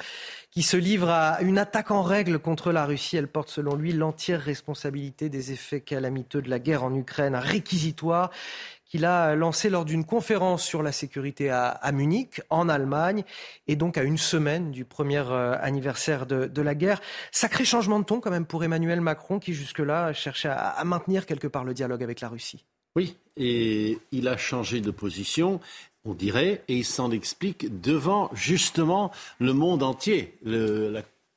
qui 0.51 0.63
se 0.63 0.77
livre 0.77 1.09
à 1.11 1.41
une 1.43 1.59
attaque 1.59 1.91
en 1.91 2.03
règle 2.03 2.39
contre 2.39 2.73
la 2.73 2.85
Russie. 2.85 3.17
Elle 3.17 3.29
porte, 3.29 3.49
selon 3.49 3.75
lui, 3.75 3.93
l'entière 3.93 4.41
responsabilité 4.41 5.29
des 5.29 5.53
effets 5.53 5.81
calamiteux 5.81 6.43
de 6.43 6.51
la 6.51 6.59
guerre 6.59 6.85
en 6.85 6.95
Ukraine, 6.95 7.35
un 7.35 7.41
réquisitoire 7.41 8.31
qu'il 8.91 9.05
a 9.05 9.37
lancé 9.37 9.71
lors 9.71 9.85
d'une 9.85 10.05
conférence 10.05 10.65
sur 10.65 10.83
la 10.83 10.91
sécurité 10.91 11.49
à, 11.49 11.93
Munich, 11.93 12.41
en 12.51 12.69
Allemagne, 12.69 13.23
et 13.69 13.77
donc 13.77 13.97
à 13.97 14.03
une 14.03 14.19
semaine 14.19 14.73
du 14.73 14.85
premier 14.85 15.23
euh, 15.31 15.57
anniversaire 15.61 16.27
de, 16.27 16.63
la 16.63 16.75
guerre. 16.75 17.01
Sacré 17.31 17.65
changement 17.65 18.01
de 18.01 18.05
ton 18.05 18.21
quand 18.21 18.33
même 18.33 18.47
pour 18.47 18.65
Emmanuel 18.65 19.01
Macron, 19.01 19.39
qui 19.39 19.55
jusque-là 19.55 20.13
cherchait 20.13 20.51
à 20.51 20.83
maintenir 20.85 21.25
quelque 21.25 21.47
part 21.47 21.65
le 21.65 21.73
dialogue 21.73 22.03
avec 22.03 22.21
la 22.21 22.29
Russie. 22.29 22.65
Oui, 22.97 23.17
et 23.37 23.99
il 24.13 24.29
a 24.29 24.37
changé 24.37 24.81
de 24.81 24.91
position, 24.91 25.61
on 26.05 26.15
dirait, 26.15 26.65
et 26.69 26.77
il 26.77 26.85
s'en 26.85 27.11
explique 27.11 27.81
devant 27.81 28.31
justement 28.35 29.13
le 29.39 29.53
monde 29.53 29.83
entier. 29.83 30.35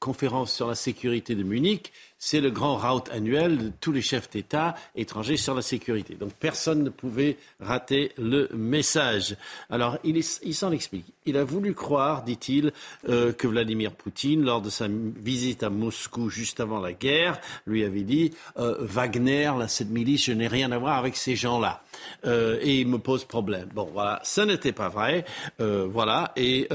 Conférence 0.03 0.53
sur 0.53 0.67
la 0.67 0.75
sécurité 0.75 1.33
de 1.33 1.43
Munich, 1.43 1.93
c'est 2.19 2.41
le 2.41 2.51
grand 2.51 2.75
route 2.75 3.09
annuel 3.09 3.57
de 3.57 3.71
tous 3.79 3.93
les 3.93 4.01
chefs 4.01 4.29
d'État 4.29 4.75
étrangers 4.95 5.37
sur 5.37 5.55
la 5.55 5.61
sécurité. 5.61 6.15
Donc 6.15 6.31
personne 6.33 6.83
ne 6.83 6.89
pouvait 6.89 7.37
rater 7.61 8.11
le 8.17 8.49
message. 8.53 9.37
Alors 9.69 9.97
il, 10.03 10.21
s'en 10.23 10.73
explique. 10.73 11.05
Il 11.25 11.37
a 11.37 11.45
voulu 11.45 11.73
croire, 11.73 12.23
dit-il, 12.23 12.73
euh, 13.07 13.31
que 13.31 13.47
Vladimir 13.47 13.93
Poutine, 13.93 14.43
lors 14.43 14.61
de 14.61 14.69
sa 14.69 14.87
visite 14.89 15.63
à 15.63 15.69
Moscou 15.69 16.29
juste 16.29 16.59
avant 16.59 16.81
la 16.81 16.91
guerre, 16.91 17.39
lui 17.65 17.85
avait 17.85 18.03
dit 18.03 18.31
euh, 18.57 18.75
Wagner, 18.81 19.53
cette 19.69 19.89
milice, 19.89 20.25
je 20.25 20.33
n'ai 20.33 20.47
rien 20.47 20.73
à 20.73 20.77
voir 20.77 20.97
avec 20.97 21.15
ces 21.15 21.37
gens-là. 21.37 21.81
Euh, 22.25 22.59
et 22.61 22.81
il 22.81 22.87
me 22.87 22.99
pose 22.99 23.23
problème. 23.23 23.69
Bon, 23.73 23.89
voilà, 23.93 24.19
ça 24.23 24.45
n'était 24.45 24.73
pas 24.73 24.89
vrai. 24.89 25.23
voilà. 25.59 26.33
Et 26.35 26.67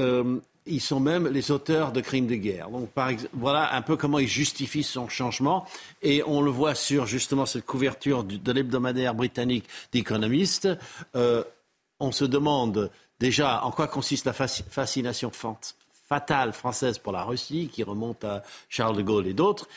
ils 0.69 0.81
sont 0.81 0.99
même 0.99 1.27
les 1.27 1.51
auteurs 1.51 1.91
de 1.91 2.01
crimes 2.01 2.27
de 2.27 2.35
guerre. 2.35 2.69
Donc, 2.69 2.89
voilà 3.33 3.75
un 3.75 3.81
peu 3.81 3.97
comment 3.97 4.19
ils 4.19 4.27
justifient 4.27 4.83
son 4.83 5.09
changement. 5.09 5.65
Et 6.01 6.23
on 6.25 6.41
le 6.41 6.51
voit 6.51 6.75
sur 6.75 7.05
justement 7.05 7.45
cette 7.45 7.65
couverture 7.65 8.23
de 8.23 8.51
l'hebdomadaire 8.51 9.15
britannique 9.15 9.65
d'Economist. 9.91 10.69
Euh, 11.15 11.43
on 11.99 12.11
se 12.11 12.25
demande 12.25 12.91
déjà 13.19 13.63
en 13.63 13.71
quoi 13.71 13.87
consiste 13.87 14.25
la 14.25 14.33
fascination 14.33 15.31
fatale 16.07 16.53
française 16.53 16.97
pour 16.97 17.11
la 17.11 17.23
Russie, 17.23 17.69
qui 17.71 17.83
remonte 17.83 18.23
à 18.23 18.43
Charles 18.69 18.97
de 18.97 19.01
Gaulle 19.01 19.27
et 19.27 19.33
d'autres. 19.33 19.67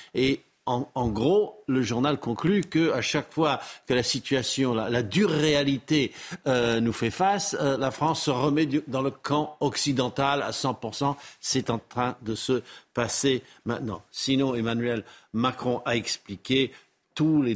En, 0.95 1.09
gros, 1.09 1.63
le 1.67 1.83
journal 1.83 2.19
conclut 2.19 2.63
que 2.63 2.93
à 2.93 3.01
chaque 3.01 3.33
fois 3.33 3.61
que 3.87 3.95
la 3.95 4.03
situation, 4.03 4.75
la, 4.75 5.03
dure 5.03 5.31
réalité 5.31 6.13
euh, 6.47 6.81
nous 6.81 6.93
fait 6.93 7.11
face, 7.11 7.57
euh, 7.61 7.77
la 7.77 7.91
France 7.91 8.25
se 8.25 8.31
remet 8.31 8.67
dans 8.87 9.03
le 9.03 9.11
camp 9.11 9.57
occidental 9.61 10.43
à 10.43 10.51
100%. 10.51 11.17
C'est 11.41 11.71
en 11.71 11.79
train 11.79 12.17
de 12.23 12.35
se 12.35 12.63
passer 12.95 13.43
maintenant. 13.65 14.03
Sinon, 14.11 14.55
Emmanuel 14.55 15.05
Macron 15.33 15.83
a 15.85 15.97
expliqué 15.97 16.73
tous 17.15 17.43
les, 17.43 17.55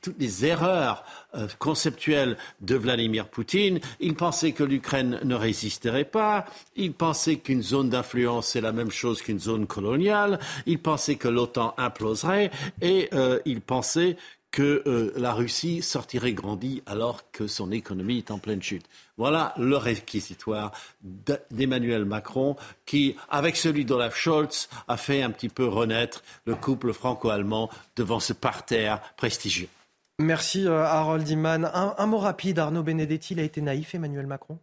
toutes 0.00 0.18
les 0.18 0.44
erreurs 0.44 1.04
euh, 1.34 1.46
conceptuelles 1.58 2.36
de 2.60 2.76
Vladimir 2.76 3.28
Poutine. 3.28 3.80
Il 4.00 4.14
pensait 4.14 4.52
que 4.52 4.64
l'Ukraine 4.64 5.20
ne 5.24 5.34
résisterait 5.34 6.04
pas. 6.04 6.44
Il 6.76 6.92
pensait 6.92 7.36
qu'une 7.36 7.62
zone 7.62 7.90
d'influence, 7.90 8.48
c'est 8.48 8.60
la 8.60 8.72
même 8.72 8.90
chose 8.90 9.22
qu'une 9.22 9.40
zone 9.40 9.66
coloniale. 9.66 10.38
Il 10.66 10.78
pensait 10.78 11.16
que 11.16 11.28
l'OTAN 11.28 11.74
imploserait. 11.76 12.50
Et 12.80 13.08
euh, 13.12 13.38
il 13.44 13.60
pensait 13.60 14.16
que 14.58 14.82
euh, 14.86 15.12
la 15.14 15.34
Russie 15.34 15.82
sortirait 15.82 16.32
grandie 16.32 16.82
alors 16.84 17.30
que 17.30 17.46
son 17.46 17.70
économie 17.70 18.18
est 18.18 18.32
en 18.32 18.40
pleine 18.40 18.60
chute. 18.60 18.86
Voilà 19.16 19.54
le 19.56 19.76
réquisitoire 19.76 20.72
d'Emmanuel 21.52 22.04
Macron 22.04 22.56
qui, 22.84 23.14
avec 23.30 23.56
celui 23.56 23.84
d'Olaf 23.84 24.16
Scholz, 24.16 24.68
a 24.88 24.96
fait 24.96 25.22
un 25.22 25.30
petit 25.30 25.48
peu 25.48 25.64
renaître 25.64 26.24
le 26.44 26.56
couple 26.56 26.92
franco-allemand 26.92 27.70
devant 27.94 28.18
ce 28.18 28.32
parterre 28.32 29.00
prestigieux. 29.16 29.68
Merci 30.18 30.66
euh, 30.66 30.82
Harold 30.82 31.28
Iman. 31.28 31.70
Un, 31.72 32.06
mot 32.06 32.18
rapide, 32.18 32.58
Arnaud 32.58 32.82
Benedetti, 32.82 33.34
il 33.34 33.38
a 33.38 33.44
été 33.44 33.60
naïf 33.60 33.94
Emmanuel 33.94 34.26
Macron? 34.26 34.58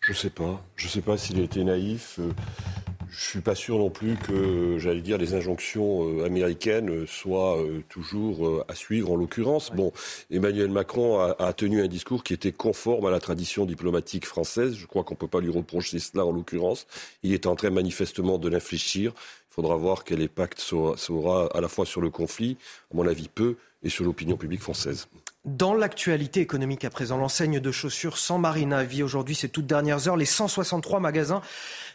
Je 0.00 0.10
ne 0.10 0.16
sais 0.16 0.30
pas. 0.30 0.60
Je 0.74 0.86
ne 0.86 0.90
sais 0.90 1.02
pas 1.02 1.16
s'il 1.16 1.38
a 1.38 1.44
été 1.44 1.62
naïf. 1.62 2.18
Euh, 3.16 3.18
je 3.18 3.24
suis 3.24 3.40
pas 3.40 3.54
sûr 3.54 3.78
non 3.78 3.90
plus 3.90 4.16
que, 4.16 4.78
j'allais 4.78 5.00
dire, 5.00 5.18
les 5.18 5.34
injonctions 5.34 6.08
euh, 6.08 6.24
américaines 6.24 7.06
soient 7.06 7.58
euh, 7.58 7.82
toujours 7.88 8.46
euh, 8.46 8.64
à 8.68 8.74
suivre. 8.74 9.12
En 9.12 9.16
l'occurrence, 9.16 9.70
bon, 9.74 9.92
Emmanuel 10.30 10.70
Macron 10.70 11.18
a, 11.18 11.52
tenu 11.52 11.82
un 11.82 11.88
discours 11.88 12.22
qui 12.22 12.34
était 12.34 12.52
conforme 12.52 13.06
à 13.06 13.10
la 13.10 13.20
tradition 13.20 13.64
diplomatique 13.64 14.26
française. 14.26 14.76
Je 14.76 14.86
crois 14.86 15.04
qu'on 15.04 15.14
peut 15.14 15.28
pas 15.28 15.40
lui 15.40 15.50
reprocher 15.50 15.98
cela 15.98 16.24
en 16.24 16.32
l'occurrence. 16.32 16.86
Il 17.22 17.32
est 17.32 17.46
en 17.46 17.56
train 17.56 17.70
manifestement 17.70 18.38
de 18.38 18.48
l'infléchir. 18.48 19.12
Il 19.50 19.54
faudra 19.54 19.76
voir 19.76 20.04
quel 20.04 20.20
impact 20.22 20.60
ça 20.60 21.12
aura 21.12 21.48
à 21.54 21.60
la 21.60 21.68
fois 21.68 21.86
sur 21.86 22.00
le 22.00 22.10
conflit, 22.10 22.58
à 22.92 22.96
mon 22.96 23.06
avis 23.06 23.28
peu, 23.28 23.56
et 23.82 23.88
sur 23.88 24.04
l'opinion 24.04 24.36
publique 24.36 24.60
française. 24.60 25.08
Dans 25.46 25.74
l'actualité 25.74 26.40
économique 26.40 26.84
à 26.84 26.90
présent, 26.90 27.16
l'enseigne 27.16 27.60
de 27.60 27.70
chaussures 27.70 28.18
San 28.18 28.40
Marina 28.40 28.82
vit 28.82 29.04
aujourd'hui 29.04 29.36
ces 29.36 29.48
toutes 29.48 29.68
dernières 29.68 30.08
heures. 30.08 30.16
Les 30.16 30.24
163 30.24 30.98
magasins 30.98 31.40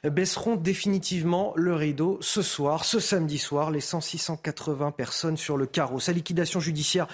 baisseront 0.05 0.55
définitivement 0.55 1.51
le 1.57 1.75
rideau 1.75 2.17
ce 2.21 2.41
soir, 2.41 2.85
ce 2.85 3.01
samedi 3.01 3.37
soir, 3.37 3.69
les 3.69 3.81
680 3.81 4.91
personnes 4.91 5.35
sur 5.35 5.57
le 5.57 5.65
carreau. 5.65 5.99
Sa 5.99 6.13
liquidation 6.13 6.61
judiciaire 6.61 7.07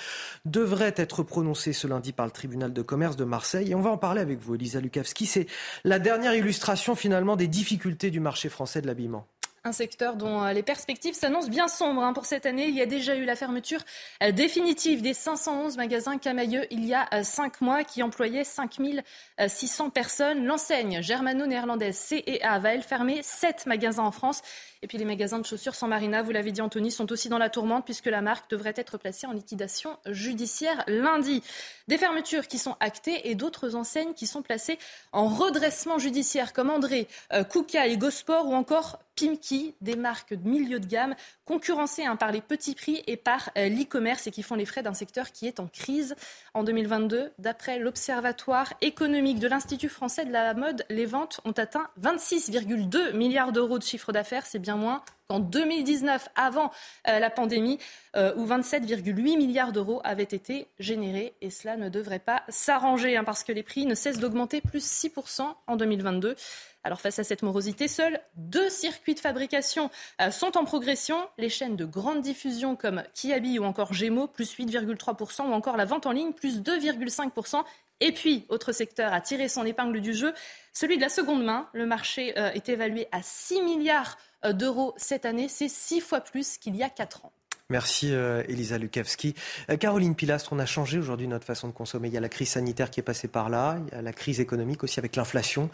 devrait 0.45 0.93
être 0.97 1.23
prononcée 1.23 1.73
ce 1.73 1.87
lundi 1.87 2.13
par 2.13 2.27
le 2.27 2.31
tribunal 2.31 2.71
de 2.71 2.81
commerce 2.83 3.15
de 3.15 3.25
Marseille. 3.25 3.71
Et 3.71 3.75
on 3.75 3.81
va 3.81 3.89
en 3.89 3.97
parler 3.97 4.21
avec 4.21 4.39
vous, 4.39 4.53
Elisa 4.53 4.79
Lukavski. 4.79 5.25
C'est 5.25 5.47
la 5.85 5.97
dernière 5.97 6.35
illustration 6.35 6.95
finalement 6.95 7.35
des 7.35 7.47
difficultés 7.47 8.11
du 8.11 8.19
marché 8.19 8.49
français 8.49 8.83
de 8.83 8.85
l'habillement. 8.85 9.25
Un 9.67 9.73
secteur 9.73 10.15
dont 10.15 10.45
euh, 10.45 10.53
les 10.53 10.63
perspectives 10.63 11.13
s'annoncent 11.13 11.49
bien 11.49 11.67
sombres 11.67 12.01
hein, 12.01 12.13
pour 12.13 12.25
cette 12.25 12.45
année. 12.45 12.67
Il 12.67 12.75
y 12.75 12.81
a 12.81 12.85
déjà 12.85 13.17
eu 13.17 13.25
la 13.25 13.35
fermeture 13.35 13.81
euh, 14.23 14.31
définitive 14.31 15.01
des 15.01 15.13
511 15.13 15.75
magasins 15.75 16.17
Camailleux 16.17 16.65
il 16.71 16.85
y 16.85 16.93
a 16.93 17.09
euh, 17.13 17.23
cinq 17.23 17.59
mois 17.59 17.83
qui 17.83 18.01
employaient 18.01 18.45
5600 18.45 19.89
personnes. 19.89 20.45
L'enseigne 20.45 21.01
germano-néerlandaise 21.01 21.97
CEA 21.97 22.59
va 22.59 22.75
elle 22.75 22.81
fermer 22.81 23.19
sept 23.23 23.65
magasins 23.65 24.03
en 24.03 24.11
France. 24.11 24.41
Et 24.81 24.87
puis 24.87 24.97
les 24.97 25.05
magasins 25.05 25.39
de 25.39 25.45
chaussures 25.45 25.75
sans 25.75 25.87
marina, 25.87 26.21
vous 26.21 26.31
l'avez 26.31 26.51
dit 26.51 26.61
Anthony, 26.61 26.91
sont 26.91 27.11
aussi 27.11 27.29
dans 27.29 27.37
la 27.37 27.49
tourmente 27.49 27.85
puisque 27.85 28.05
la 28.05 28.21
marque 28.21 28.49
devrait 28.49 28.73
être 28.75 28.97
placée 28.97 29.27
en 29.27 29.31
liquidation 29.31 29.97
judiciaire 30.05 30.83
lundi. 30.87 31.43
Des 31.87 31.97
fermetures 31.97 32.47
qui 32.47 32.57
sont 32.57 32.75
actées 32.79 33.29
et 33.29 33.35
d'autres 33.35 33.75
enseignes 33.75 34.13
qui 34.13 34.27
sont 34.27 34.41
placées 34.41 34.77
en 35.11 35.27
redressement 35.27 35.99
judiciaire 35.99 36.53
comme 36.53 36.69
André, 36.69 37.07
Kouka 37.49 37.87
et 37.87 37.97
Gosport 37.97 38.47
ou 38.47 38.53
encore 38.53 38.99
Pimki, 39.15 39.73
des 39.81 39.95
marques 39.95 40.33
de 40.33 40.47
milieu 40.47 40.79
de 40.79 40.85
gamme 40.85 41.15
concurrencées 41.47 42.05
hein, 42.05 42.15
par 42.15 42.31
les 42.31 42.41
petits 42.41 42.75
prix 42.75 43.03
et 43.07 43.17
par 43.17 43.49
euh, 43.57 43.69
l'e-commerce 43.69 44.27
et 44.27 44.31
qui 44.31 44.43
font 44.43 44.55
les 44.55 44.65
frais 44.65 44.83
d'un 44.83 44.93
secteur 44.93 45.31
qui 45.31 45.47
est 45.47 45.59
en 45.59 45.67
crise. 45.67 46.15
En 46.53 46.63
2022, 46.63 47.31
d'après 47.39 47.79
l'Observatoire 47.79 48.73
économique 48.81 49.39
de 49.39 49.47
l'Institut 49.47 49.89
français 49.89 50.25
de 50.25 50.31
la 50.31 50.53
mode, 50.53 50.85
les 50.89 51.05
ventes 51.05 51.39
ont 51.45 51.51
atteint 51.51 51.87
26,2 52.01 53.15
milliards 53.15 53.51
d'euros 53.51 53.79
de 53.79 53.83
chiffre 53.83 54.11
d'affaires. 54.11 54.45
C'est 54.45 54.59
bien 54.59 54.75
moins 54.75 55.01
qu'en 55.27 55.39
2019, 55.39 56.29
avant 56.35 56.71
euh, 57.07 57.19
la 57.19 57.29
pandémie, 57.29 57.79
euh, 58.15 58.33
où 58.35 58.45
27,8 58.45 59.37
milliards 59.37 59.71
d'euros 59.71 60.01
avaient 60.03 60.23
été 60.23 60.67
générés. 60.79 61.33
Et 61.41 61.49
cela 61.49 61.75
ne 61.75 61.89
devrait 61.89 62.19
pas 62.19 62.43
s'arranger, 62.47 63.17
hein, 63.17 63.23
parce 63.23 63.43
que 63.43 63.51
les 63.51 63.63
prix 63.63 63.85
ne 63.85 63.95
cessent 63.95 64.19
d'augmenter, 64.19 64.61
plus 64.61 64.85
6% 64.85 65.53
en 65.67 65.75
2022. 65.75 66.35
Alors 66.83 67.01
face 67.01 67.19
à 67.19 67.25
cette 67.25 67.43
morosité, 67.43 67.89
seuls 67.89 68.21
deux 68.35 68.69
circuits 68.69 69.15
de 69.15 69.19
fabrication 69.19 69.89
euh, 70.21 70.31
sont 70.31 70.57
en 70.57 70.63
progression. 70.63 71.17
Les 71.37 71.49
chaînes 71.49 71.75
de 71.75 71.83
grande 71.83 72.21
diffusion 72.21 72.77
comme 72.77 73.03
Kiabi 73.13 73.59
ou 73.59 73.65
encore 73.65 73.93
Gémeaux, 73.93 74.27
plus 74.27 74.55
8,3%, 74.55 75.49
ou 75.49 75.51
encore 75.51 75.75
la 75.75 75.85
vente 75.85 76.05
en 76.05 76.13
ligne, 76.13 76.31
plus 76.31 76.61
2,5%. 76.61 77.63
Et 77.99 78.11
puis, 78.13 78.45
autre 78.47 78.71
secteur 78.71 79.11
a 79.11 79.19
tiré 79.19 79.49
son 79.49 79.65
épingle 79.65 79.99
du 79.99 80.13
jeu, 80.13 80.33
celui 80.71 80.97
de 80.97 81.01
la 81.01 81.09
seconde 81.09 81.43
main. 81.43 81.67
Le 81.73 81.87
marché 81.87 82.37
est 82.37 82.69
évalué 82.69 83.07
à 83.11 83.23
6 83.23 83.63
milliards 83.63 84.17
d'euros 84.43 84.93
cette 84.97 85.25
année. 85.25 85.47
C'est 85.49 85.69
six 85.69 86.01
fois 86.01 86.21
plus 86.21 86.57
qu'il 86.57 86.75
y 86.75 86.83
a 86.83 86.89
quatre 86.89 87.25
ans. 87.25 87.31
Merci 87.69 88.13
euh, 88.13 88.43
Elisa 88.47 88.77
Lukavski. 88.77 89.35
Euh, 89.69 89.75
Caroline 89.75 90.15
Pilastre, 90.15 90.53
on 90.53 90.59
a 90.59 90.65
changé 90.65 90.97
aujourd'hui 90.97 91.27
notre 91.27 91.45
façon 91.45 91.67
de 91.67 91.73
consommer. 91.73 92.07
Il 92.07 92.13
y 92.13 92.17
a 92.17 92.21
la 92.21 92.29
crise 92.29 92.51
sanitaire 92.51 92.89
qui 92.89 93.01
est 93.01 93.03
passée 93.03 93.27
par 93.27 93.49
là, 93.49 93.77
il 93.85 93.93
y 93.93 93.97
a 93.97 94.01
la 94.01 94.13
crise 94.13 94.39
économique 94.39 94.85
aussi 94.85 95.01
avec 95.01 95.17
l'inflation. 95.17 95.69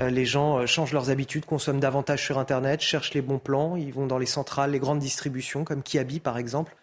Euh, 0.00 0.08
les 0.08 0.24
gens 0.24 0.64
changent 0.66 0.92
leurs 0.92 1.10
habitudes, 1.10 1.44
consomment 1.44 1.80
davantage 1.80 2.24
sur 2.24 2.38
Internet, 2.38 2.80
cherchent 2.80 3.12
les 3.12 3.22
bons 3.22 3.40
plans, 3.40 3.74
ils 3.74 3.92
vont 3.92 4.06
dans 4.06 4.18
les 4.18 4.26
centrales, 4.26 4.70
les 4.70 4.78
grandes 4.78 5.00
distributions 5.00 5.64
comme 5.64 5.82
Kiabi 5.82 6.20
par 6.20 6.38
exemple. 6.38 6.76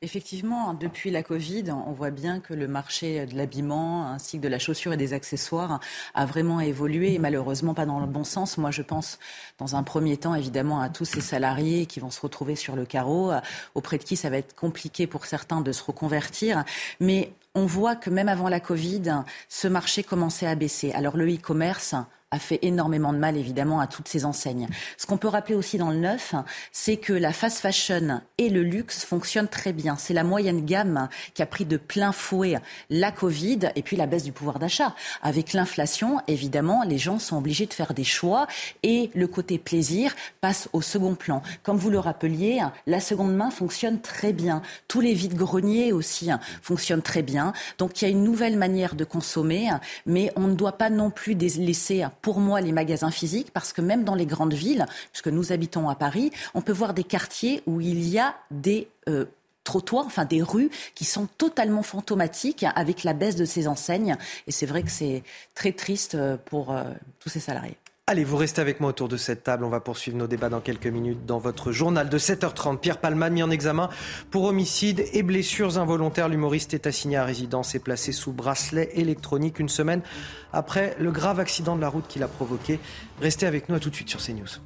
Effectivement, 0.00 0.74
depuis 0.74 1.10
la 1.10 1.24
Covid, 1.24 1.72
on 1.72 1.90
voit 1.90 2.12
bien 2.12 2.38
que 2.38 2.54
le 2.54 2.68
marché 2.68 3.26
de 3.26 3.36
l'habillement 3.36 4.06
ainsi 4.06 4.36
que 4.38 4.42
de 4.44 4.48
la 4.48 4.60
chaussure 4.60 4.92
et 4.92 4.96
des 4.96 5.12
accessoires 5.12 5.80
a 6.14 6.24
vraiment 6.24 6.60
évolué 6.60 7.14
et 7.14 7.18
malheureusement 7.18 7.74
pas 7.74 7.84
dans 7.84 7.98
le 7.98 8.06
bon 8.06 8.22
sens. 8.22 8.58
Moi, 8.58 8.70
je 8.70 8.82
pense 8.82 9.18
dans 9.58 9.74
un 9.74 9.82
premier 9.82 10.16
temps 10.16 10.36
évidemment 10.36 10.80
à 10.80 10.88
tous 10.88 11.04
ces 11.04 11.20
salariés 11.20 11.86
qui 11.86 11.98
vont 11.98 12.10
se 12.12 12.20
retrouver 12.20 12.54
sur 12.54 12.76
le 12.76 12.86
carreau, 12.86 13.32
auprès 13.74 13.98
de 13.98 14.04
qui 14.04 14.14
ça 14.14 14.30
va 14.30 14.38
être 14.38 14.54
compliqué 14.54 15.08
pour 15.08 15.26
certains 15.26 15.62
de 15.62 15.72
se 15.72 15.82
reconvertir. 15.82 16.62
Mais 17.00 17.32
on 17.56 17.66
voit 17.66 17.96
que 17.96 18.08
même 18.08 18.28
avant 18.28 18.48
la 18.48 18.60
Covid, 18.60 19.24
ce 19.48 19.66
marché 19.66 20.04
commençait 20.04 20.46
à 20.46 20.54
baisser. 20.54 20.92
Alors 20.92 21.16
le 21.16 21.28
e-commerce, 21.28 21.96
a 22.30 22.38
fait 22.38 22.58
énormément 22.62 23.14
de 23.14 23.18
mal, 23.18 23.38
évidemment, 23.38 23.80
à 23.80 23.86
toutes 23.86 24.08
ces 24.08 24.26
enseignes. 24.26 24.68
Ce 24.98 25.06
qu'on 25.06 25.16
peut 25.16 25.28
rappeler 25.28 25.54
aussi 25.54 25.78
dans 25.78 25.90
le 25.90 25.96
neuf, 25.96 26.34
c'est 26.72 26.98
que 26.98 27.14
la 27.14 27.32
fast 27.32 27.58
fashion 27.58 28.20
et 28.36 28.50
le 28.50 28.62
luxe 28.62 29.04
fonctionnent 29.04 29.48
très 29.48 29.72
bien. 29.72 29.96
C'est 29.96 30.12
la 30.12 30.24
moyenne 30.24 30.66
gamme 30.66 31.08
qui 31.32 31.40
a 31.40 31.46
pris 31.46 31.64
de 31.64 31.78
plein 31.78 32.12
fouet 32.12 32.56
la 32.90 33.12
Covid 33.12 33.70
et 33.76 33.82
puis 33.82 33.96
la 33.96 34.06
baisse 34.06 34.24
du 34.24 34.32
pouvoir 34.32 34.58
d'achat. 34.58 34.94
Avec 35.22 35.54
l'inflation, 35.54 36.20
évidemment, 36.28 36.82
les 36.84 36.98
gens 36.98 37.18
sont 37.18 37.38
obligés 37.38 37.64
de 37.64 37.72
faire 37.72 37.94
des 37.94 38.04
choix 38.04 38.46
et 38.82 39.10
le 39.14 39.26
côté 39.26 39.56
plaisir 39.56 40.14
passe 40.42 40.68
au 40.74 40.82
second 40.82 41.14
plan. 41.14 41.42
Comme 41.62 41.78
vous 41.78 41.90
le 41.90 41.98
rappeliez, 41.98 42.60
la 42.86 43.00
seconde 43.00 43.34
main 43.34 43.50
fonctionne 43.50 44.00
très 44.02 44.34
bien. 44.34 44.60
Tous 44.86 45.00
les 45.00 45.14
vides-greniers 45.14 45.92
aussi 45.92 46.28
fonctionnent 46.60 47.02
très 47.02 47.22
bien. 47.22 47.54
Donc 47.78 48.02
il 48.02 48.04
y 48.04 48.08
a 48.08 48.10
une 48.10 48.24
nouvelle 48.24 48.58
manière 48.58 48.94
de 48.94 49.04
consommer, 49.04 49.70
mais 50.04 50.30
on 50.36 50.42
ne 50.42 50.54
doit 50.54 50.76
pas 50.76 50.90
non 50.90 51.10
plus 51.10 51.34
laisser 51.34 52.04
pour 52.22 52.40
moi 52.40 52.60
les 52.60 52.72
magasins 52.72 53.10
physiques 53.10 53.50
parce 53.52 53.72
que 53.72 53.80
même 53.80 54.04
dans 54.04 54.14
les 54.14 54.26
grandes 54.26 54.54
villes, 54.54 54.86
puisque 55.12 55.28
nous 55.28 55.52
habitons 55.52 55.88
à 55.88 55.94
Paris, 55.94 56.30
on 56.54 56.62
peut 56.62 56.72
voir 56.72 56.94
des 56.94 57.04
quartiers 57.04 57.62
où 57.66 57.80
il 57.80 58.08
y 58.08 58.18
a 58.18 58.34
des 58.50 58.88
euh, 59.08 59.26
trottoirs, 59.64 60.06
enfin 60.06 60.24
des 60.24 60.42
rues 60.42 60.70
qui 60.94 61.04
sont 61.04 61.26
totalement 61.38 61.82
fantomatiques 61.82 62.64
avec 62.74 63.04
la 63.04 63.12
baisse 63.12 63.36
de 63.36 63.44
ces 63.44 63.68
enseignes. 63.68 64.16
Et 64.46 64.52
c'est 64.52 64.66
vrai 64.66 64.82
que 64.82 64.90
c'est 64.90 65.22
très 65.54 65.72
triste 65.72 66.14
euh, 66.14 66.36
pour 66.42 66.72
euh, 66.72 66.84
tous 67.20 67.28
ces 67.28 67.40
salariés. 67.40 67.76
Allez, 68.10 68.24
vous 68.24 68.38
restez 68.38 68.62
avec 68.62 68.80
moi 68.80 68.88
autour 68.88 69.08
de 69.08 69.18
cette 69.18 69.44
table. 69.44 69.64
On 69.64 69.68
va 69.68 69.80
poursuivre 69.80 70.16
nos 70.16 70.26
débats 70.26 70.48
dans 70.48 70.62
quelques 70.62 70.86
minutes 70.86 71.26
dans 71.26 71.36
votre 71.36 71.72
journal 71.72 72.08
de 72.08 72.18
7h30. 72.18 72.78
Pierre 72.78 73.02
Palman 73.02 73.30
mis 73.30 73.42
en 73.42 73.50
examen 73.50 73.90
pour 74.30 74.44
homicide 74.44 75.04
et 75.12 75.22
blessures 75.22 75.76
involontaires. 75.76 76.30
L'humoriste 76.30 76.72
est 76.72 76.86
assigné 76.86 77.18
à 77.18 77.26
résidence 77.26 77.74
et 77.74 77.80
placé 77.80 78.12
sous 78.12 78.32
bracelet 78.32 78.88
électronique 78.94 79.58
une 79.58 79.68
semaine 79.68 80.00
après 80.54 80.96
le 80.98 81.10
grave 81.10 81.38
accident 81.38 81.76
de 81.76 81.82
la 81.82 81.90
route 81.90 82.08
qu'il 82.08 82.22
a 82.22 82.28
provoqué. 82.28 82.80
Restez 83.20 83.44
avec 83.44 83.68
nous 83.68 83.74
à 83.74 83.78
tout 83.78 83.90
de 83.90 83.94
suite 83.94 84.08
sur 84.08 84.24
CNews. 84.24 84.56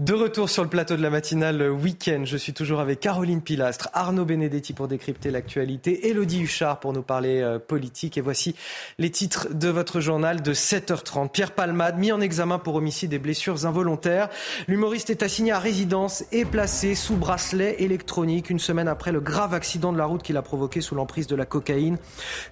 De 0.00 0.12
retour 0.12 0.50
sur 0.50 0.64
le 0.64 0.68
plateau 0.68 0.96
de 0.96 1.02
la 1.02 1.08
matinale 1.08 1.70
week-end, 1.70 2.24
je 2.24 2.36
suis 2.36 2.52
toujours 2.52 2.80
avec 2.80 2.98
Caroline 2.98 3.40
Pilastre, 3.40 3.90
Arnaud 3.92 4.24
Benedetti 4.24 4.72
pour 4.72 4.88
décrypter 4.88 5.30
l'actualité, 5.30 6.08
Elodie 6.08 6.40
Huchard 6.40 6.80
pour 6.80 6.92
nous 6.92 7.02
parler 7.02 7.42
euh, 7.42 7.60
politique. 7.60 8.18
Et 8.18 8.20
voici 8.20 8.56
les 8.98 9.10
titres 9.10 9.54
de 9.54 9.68
votre 9.68 10.00
journal 10.00 10.42
de 10.42 10.52
7h30. 10.52 11.28
Pierre 11.28 11.52
Palmade, 11.52 11.96
mis 11.96 12.10
en 12.10 12.20
examen 12.20 12.58
pour 12.58 12.74
homicide 12.74 13.12
et 13.12 13.20
blessures 13.20 13.66
involontaires. 13.66 14.30
L'humoriste 14.66 15.10
est 15.10 15.22
assigné 15.22 15.52
à 15.52 15.60
résidence 15.60 16.24
et 16.32 16.44
placé 16.44 16.96
sous 16.96 17.14
bracelet 17.14 17.76
électronique 17.78 18.50
une 18.50 18.58
semaine 18.58 18.88
après 18.88 19.12
le 19.12 19.20
grave 19.20 19.54
accident 19.54 19.92
de 19.92 19.98
la 19.98 20.06
route 20.06 20.24
qu'il 20.24 20.36
a 20.36 20.42
provoqué 20.42 20.80
sous 20.80 20.96
l'emprise 20.96 21.28
de 21.28 21.36
la 21.36 21.46
cocaïne. 21.46 21.98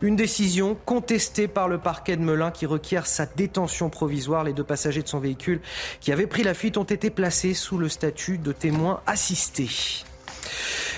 Une 0.00 0.14
décision 0.14 0.76
contestée 0.84 1.48
par 1.48 1.66
le 1.66 1.78
parquet 1.78 2.16
de 2.16 2.22
Melun 2.22 2.52
qui 2.52 2.66
requiert 2.66 3.08
sa 3.08 3.26
détention 3.26 3.90
provisoire. 3.90 4.44
Les 4.44 4.52
deux 4.52 4.62
passagers 4.62 5.02
de 5.02 5.08
son 5.08 5.18
véhicule 5.18 5.60
qui 5.98 6.12
avaient 6.12 6.28
pris 6.28 6.44
la 6.44 6.54
fuite 6.54 6.76
ont 6.76 6.84
été 6.84 7.10
placés 7.10 7.31
sous 7.32 7.78
le 7.78 7.88
statut 7.88 8.38
de 8.38 8.52
témoin 8.52 9.00
assisté. 9.06 9.68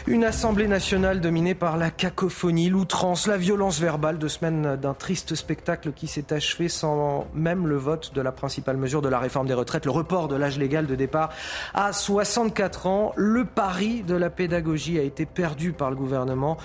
Une 0.06 0.24
assemblée 0.24 0.66
nationale 0.66 1.20
dominée 1.20 1.54
par 1.54 1.78
la 1.78 1.90
cacophonie, 1.90 2.68
l'outrance, 2.68 3.26
la 3.26 3.38
violence 3.38 3.80
verbale, 3.80 4.18
deux 4.18 4.28
semaines 4.28 4.76
d'un 4.76 4.92
triste 4.92 5.34
spectacle 5.34 5.92
qui 5.92 6.08
s'est 6.08 6.32
achevé 6.32 6.68
sans 6.68 7.26
même 7.34 7.66
le 7.66 7.76
vote 7.76 8.12
de 8.14 8.20
la 8.20 8.32
principale 8.32 8.76
mesure 8.76 9.00
de 9.00 9.08
la 9.08 9.18
réforme 9.18 9.46
des 9.46 9.54
retraites, 9.54 9.86
le 9.86 9.92
report 9.92 10.28
de 10.28 10.36
l'âge 10.36 10.58
légal 10.58 10.86
de 10.86 10.94
départ 10.94 11.30
à 11.72 11.92
64 11.92 12.86
ans. 12.86 13.12
Le 13.16 13.46
pari 13.46 14.02
de 14.02 14.14
la 14.14 14.28
pédagogie 14.28 14.98
a 14.98 15.02
été 15.02 15.24
perdu 15.24 15.72
par 15.72 15.88
le 15.88 15.96
gouvernement, 15.96 16.58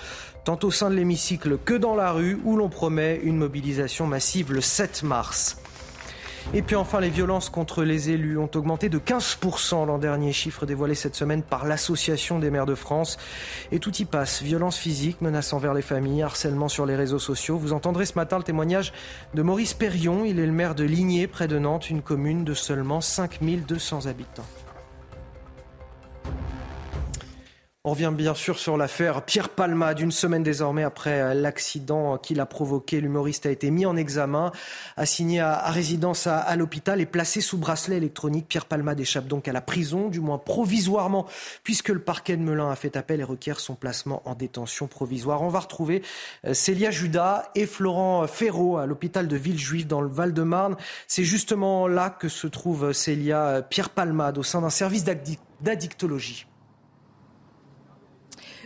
tant 0.44 0.58
au 0.62 0.70
sein 0.70 0.90
de 0.90 0.96
l'hémicycle 0.96 1.56
que 1.64 1.74
dans 1.74 1.94
la 1.94 2.12
rue, 2.12 2.38
où 2.44 2.56
l'on 2.56 2.68
promet 2.68 3.20
une 3.22 3.38
mobilisation 3.38 4.06
massive 4.06 4.52
le 4.52 4.60
7 4.60 5.02
mars. 5.02 5.59
Et 6.54 6.62
puis 6.62 6.76
enfin, 6.76 7.00
les 7.00 7.10
violences 7.10 7.48
contre 7.48 7.84
les 7.84 8.10
élus 8.10 8.38
ont 8.38 8.50
augmenté 8.54 8.88
de 8.88 8.98
15% 8.98 9.86
l'an 9.86 9.98
dernier, 9.98 10.32
chiffre 10.32 10.66
dévoilé 10.66 10.94
cette 10.94 11.14
semaine 11.14 11.42
par 11.42 11.66
l'Association 11.66 12.38
des 12.38 12.50
maires 12.50 12.66
de 12.66 12.74
France. 12.74 13.18
Et 13.72 13.78
tout 13.78 13.94
y 13.96 14.04
passe, 14.04 14.42
violence 14.42 14.76
physique, 14.76 15.20
menaces 15.20 15.52
envers 15.52 15.74
les 15.74 15.82
familles, 15.82 16.22
harcèlement 16.22 16.68
sur 16.68 16.86
les 16.86 16.96
réseaux 16.96 17.18
sociaux. 17.18 17.58
Vous 17.58 17.72
entendrez 17.72 18.06
ce 18.06 18.14
matin 18.14 18.38
le 18.38 18.44
témoignage 18.44 18.92
de 19.34 19.42
Maurice 19.42 19.74
Perrion, 19.74 20.24
il 20.24 20.38
est 20.38 20.46
le 20.46 20.52
maire 20.52 20.74
de 20.74 20.84
Ligné, 20.84 21.26
près 21.26 21.48
de 21.48 21.58
Nantes, 21.58 21.90
une 21.90 22.02
commune 22.02 22.44
de 22.44 22.54
seulement 22.54 23.00
5200 23.00 24.06
habitants. 24.06 24.46
On 27.82 27.92
revient 27.92 28.12
bien 28.14 28.34
sûr 28.34 28.58
sur 28.58 28.76
l'affaire 28.76 29.22
Pierre 29.22 29.48
Palma. 29.48 29.94
D'une 29.94 30.12
semaine 30.12 30.42
désormais 30.42 30.82
après 30.82 31.34
l'accident 31.34 32.18
qu'il 32.18 32.38
a 32.40 32.44
provoqué, 32.44 33.00
l'humoriste 33.00 33.46
a 33.46 33.50
été 33.50 33.70
mis 33.70 33.86
en 33.86 33.96
examen, 33.96 34.52
assigné 34.98 35.40
à, 35.40 35.70
résidence 35.70 36.26
à, 36.26 36.54
l'hôpital 36.56 37.00
et 37.00 37.06
placé 37.06 37.40
sous 37.40 37.56
bracelet 37.56 37.96
électronique. 37.96 38.48
Pierre 38.48 38.66
Palma 38.66 38.92
échappe 38.98 39.28
donc 39.28 39.48
à 39.48 39.54
la 39.54 39.62
prison, 39.62 40.10
du 40.10 40.20
moins 40.20 40.36
provisoirement, 40.36 41.24
puisque 41.64 41.88
le 41.88 42.00
parquet 42.00 42.36
de 42.36 42.42
Melun 42.42 42.70
a 42.70 42.76
fait 42.76 42.98
appel 42.98 43.20
et 43.20 43.24
requiert 43.24 43.58
son 43.60 43.76
placement 43.76 44.20
en 44.26 44.34
détention 44.34 44.86
provisoire. 44.86 45.40
On 45.40 45.48
va 45.48 45.60
retrouver 45.60 46.02
euh, 46.44 46.52
Célia 46.52 46.90
Judas 46.90 47.48
et 47.54 47.64
Florent 47.64 48.26
Ferraud 48.26 48.76
à 48.76 48.84
l'hôpital 48.84 49.26
de 49.26 49.36
Villejuif 49.36 49.86
dans 49.86 50.02
le 50.02 50.08
Val-de-Marne. 50.10 50.76
C'est 51.06 51.24
justement 51.24 51.88
là 51.88 52.10
que 52.10 52.28
se 52.28 52.46
trouve 52.46 52.92
Célia 52.92 53.62
Pierre 53.70 53.88
Palmade 53.88 54.36
au 54.36 54.42
sein 54.42 54.60
d'un 54.60 54.68
service 54.68 55.02
d'addictologie. 55.62 56.44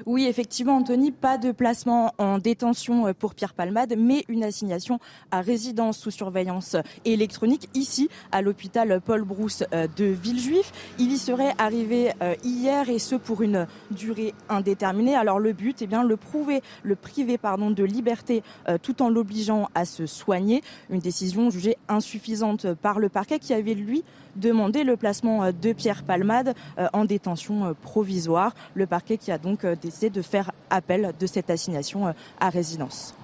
Oui, 0.06 0.26
effectivement, 0.26 0.76
Anthony, 0.76 1.12
pas 1.12 1.38
de 1.38 1.52
placement 1.52 2.12
en 2.18 2.38
détention 2.38 3.06
euh, 3.06 3.12
pour 3.12 3.34
Pierre 3.34 3.54
Palmade, 3.54 3.94
mais 3.96 4.24
une 4.28 4.44
assignation 4.44 4.98
à 5.30 5.40
résidence 5.40 5.98
sous 5.98 6.10
surveillance 6.10 6.76
électronique 7.04 7.68
ici 7.74 8.08
à 8.32 8.42
l'hôpital 8.42 9.00
Paul 9.00 9.22
Brousse 9.22 9.64
euh, 9.72 9.86
de 9.96 10.04
Villejuif. 10.04 10.72
Il 10.98 11.12
y 11.12 11.18
serait 11.18 11.54
arrivé 11.58 12.12
euh, 12.22 12.34
hier 12.42 12.90
et 12.90 12.98
ce 12.98 13.14
pour 13.14 13.42
une 13.42 13.66
durée 13.90 14.34
indéterminée. 14.48 15.14
Alors 15.14 15.38
le 15.38 15.52
but, 15.52 15.80
eh 15.82 15.86
bien, 15.86 16.02
le 16.02 16.16
prouver, 16.16 16.62
le 16.82 16.96
priver 16.96 17.38
pardon, 17.38 17.70
de 17.70 17.84
liberté 17.84 18.42
tout 18.82 19.02
en 19.02 19.08
l'obligeant 19.08 19.68
à 19.74 19.84
se 19.84 20.06
soigner. 20.06 20.62
Une 20.90 20.98
décision 20.98 21.50
jugée 21.50 21.76
insuffisante 21.88 22.74
par 22.74 22.98
le 22.98 23.08
parquet 23.08 23.38
qui 23.38 23.54
avait 23.54 23.74
lui 23.74 24.04
demandé 24.36 24.84
le 24.84 24.96
placement 24.96 25.50
de 25.52 25.72
Pierre 25.72 26.02
Palmade 26.02 26.54
en 26.92 27.04
détention 27.04 27.74
provisoire. 27.82 28.54
Le 28.74 28.86
parquet 28.86 29.16
qui 29.16 29.32
a 29.32 29.38
donc 29.38 29.64
décidé 29.66 30.10
de 30.10 30.22
faire 30.22 30.50
appel 30.70 31.12
de 31.18 31.26
cette 31.26 31.50
assignation 31.50 32.08
euh, 32.08 32.12
à 32.40 32.50
résidence. 32.50 33.14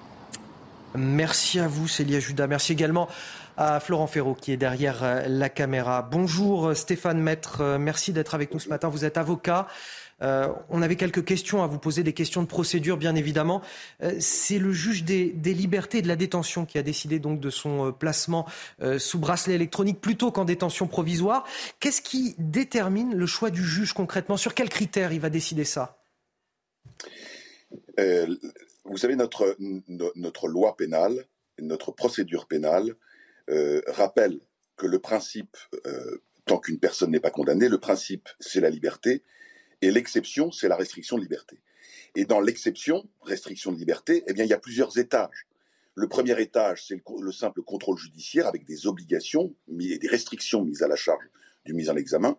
Merci 0.95 1.59
à 1.59 1.67
vous, 1.67 1.87
Célia 1.87 2.19
Judas. 2.19 2.47
Merci 2.47 2.73
également 2.73 3.07
à 3.57 3.79
Florent 3.79 4.07
Ferraud 4.07 4.33
qui 4.33 4.51
est 4.51 4.57
derrière 4.57 5.03
euh, 5.03 5.21
la 5.27 5.49
caméra. 5.49 6.01
Bonjour 6.09 6.67
euh, 6.67 6.73
Stéphane 6.73 7.19
Maître, 7.19 7.77
merci 7.79 8.13
d'être 8.13 8.35
avec 8.35 8.53
nous 8.53 8.59
ce 8.59 8.69
matin. 8.69 8.89
Vous 8.89 9.05
êtes 9.05 9.17
avocat. 9.17 9.67
Euh, 10.21 10.47
on 10.69 10.81
avait 10.81 10.95
quelques 10.95 11.25
questions 11.25 11.63
à 11.63 11.67
vous 11.67 11.79
poser, 11.79 12.03
des 12.03 12.13
questions 12.13 12.41
de 12.41 12.47
procédure, 12.47 12.97
bien 12.97 13.15
évidemment. 13.15 13.61
Euh, 14.03 14.15
c'est 14.19 14.59
le 14.59 14.71
juge 14.71 15.03
des, 15.03 15.31
libertés 15.45 15.99
et 15.99 16.01
de 16.01 16.07
la 16.07 16.15
détention 16.15 16.65
qui 16.65 16.77
a 16.77 16.83
décidé 16.83 17.19
donc 17.19 17.39
de 17.39 17.49
son 17.49 17.87
euh, 17.87 17.91
placement 17.91 18.45
sous 18.97 19.19
bracelet 19.19 19.55
électronique 19.55 20.01
plutôt 20.01 20.31
qu'en 20.31 20.45
détention 20.45 20.87
provisoire. 20.87 21.45
Qu'est-ce 21.79 22.01
qui 22.01 22.35
détermine 22.37 23.15
le 23.15 23.25
choix 23.25 23.49
du 23.49 23.63
juge 23.63 23.93
concrètement? 23.93 24.37
Sur 24.37 24.53
quels 24.53 24.69
critères 24.69 25.11
il 25.11 25.19
va 25.19 25.29
décider 25.29 25.65
ça? 25.65 25.97
Vous 27.97 28.97
savez, 28.97 29.15
notre, 29.15 29.55
notre 30.15 30.47
loi 30.47 30.75
pénale, 30.75 31.25
notre 31.59 31.91
procédure 31.91 32.47
pénale 32.47 32.95
rappelle 33.87 34.39
que 34.77 34.87
le 34.87 34.99
principe, 34.99 35.57
tant 36.45 36.57
qu'une 36.57 36.79
personne 36.79 37.11
n'est 37.11 37.19
pas 37.19 37.29
condamnée, 37.29 37.69
le 37.69 37.77
principe, 37.77 38.29
c'est 38.39 38.61
la 38.61 38.69
liberté 38.69 39.23
et 39.81 39.91
l'exception, 39.91 40.51
c'est 40.51 40.67
la 40.67 40.75
restriction 40.75 41.17
de 41.17 41.21
liberté. 41.21 41.59
Et 42.15 42.25
dans 42.25 42.39
l'exception, 42.39 43.07
restriction 43.21 43.71
de 43.71 43.77
liberté, 43.77 44.23
eh 44.27 44.33
bien, 44.33 44.43
il 44.43 44.49
y 44.49 44.53
a 44.53 44.59
plusieurs 44.59 44.97
étages. 44.97 45.47
Le 45.95 46.07
premier 46.07 46.39
étage, 46.41 46.85
c'est 46.87 47.01
le, 47.19 47.31
simple 47.31 47.61
contrôle 47.61 47.97
judiciaire 47.97 48.47
avec 48.47 48.65
des 48.65 48.87
obligations 48.87 49.53
et 49.79 49.97
des 49.97 50.07
restrictions 50.07 50.63
mises 50.63 50.83
à 50.83 50.87
la 50.87 50.95
charge 50.95 51.25
du 51.65 51.73
mise 51.73 51.89
en 51.89 51.95
examen. 51.95 52.37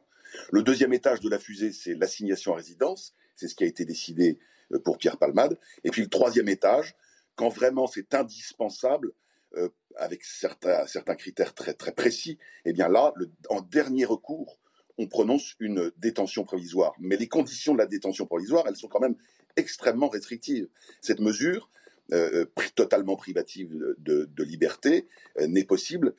Le 0.51 0.63
deuxième 0.63 0.93
étage 0.93 1.21
de 1.21 1.29
la 1.29 1.39
fusée, 1.39 1.73
c'est 1.73 1.95
l'assignation 1.95 2.53
à 2.55 2.57
résidence. 2.57 3.15
C'est 3.37 3.49
ce 3.49 3.55
qui 3.55 3.65
a 3.65 3.67
été 3.67 3.85
décidé 3.85 4.39
euh, 4.73 4.79
pour 4.79 4.99
Pierre 4.99 5.19
Palmade. 5.19 5.59
Et 5.85 5.91
puis 5.91 6.03
le 6.03 6.09
troisième 6.09 6.49
étage, 6.49 6.95
quand 7.35 7.49
vraiment 7.49 7.87
c'est 7.87 8.15
indispensable, 8.15 9.13
euh, 9.57 9.69
avec 9.97 10.25
certains, 10.25 10.87
certains 10.87 11.15
critères 11.15 11.55
très, 11.55 11.75
très 11.75 11.93
précis, 11.93 12.39
eh 12.65 12.73
bien 12.73 12.89
là, 12.89 13.13
en 13.51 13.61
dernier 13.61 14.07
recours, 14.07 14.59
on 14.99 15.07
prononce 15.07 15.55
une 15.61 15.91
détention 15.99 16.45
provisoire. 16.45 16.95
Mais 16.99 17.17
les 17.17 17.29
conditions 17.29 17.73
de 17.73 17.79
la 17.79 17.87
détention 17.87 18.27
provisoire, 18.27 18.65
elles 18.67 18.77
sont 18.77 18.89
quand 18.89 19.01
même 19.01 19.17
extrêmement 19.57 20.09
restrictives. 20.09 20.69
Cette 21.01 21.21
mesure, 21.21 21.71
euh, 22.13 22.45
euh, 22.59 22.65
totalement 22.75 23.17
privative 23.17 23.71
de, 23.99 24.43
liberté, 24.43 25.07
euh, 25.39 25.47
n'est 25.47 25.65
possible 25.65 26.15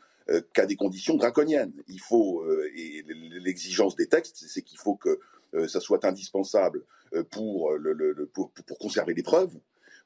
qu'à 0.54 0.66
des 0.66 0.78
conditions 0.78 1.18
draconiennes. 1.18 1.74
Il 1.90 2.00
faut, 2.00 2.46
et 2.74 3.04
l'exigence 3.42 3.98
des 3.98 4.08
textes, 4.08 4.46
c'est 4.48 4.62
qu'il 4.62 4.80
faut 4.80 4.96
que 4.96 5.20
ça 5.68 5.82
soit 5.82 6.06
indispensable 6.06 6.86
pour, 7.30 7.74
pour 8.34 8.80
conserver 8.80 9.14
les 9.14 9.22
preuves, 9.22 9.54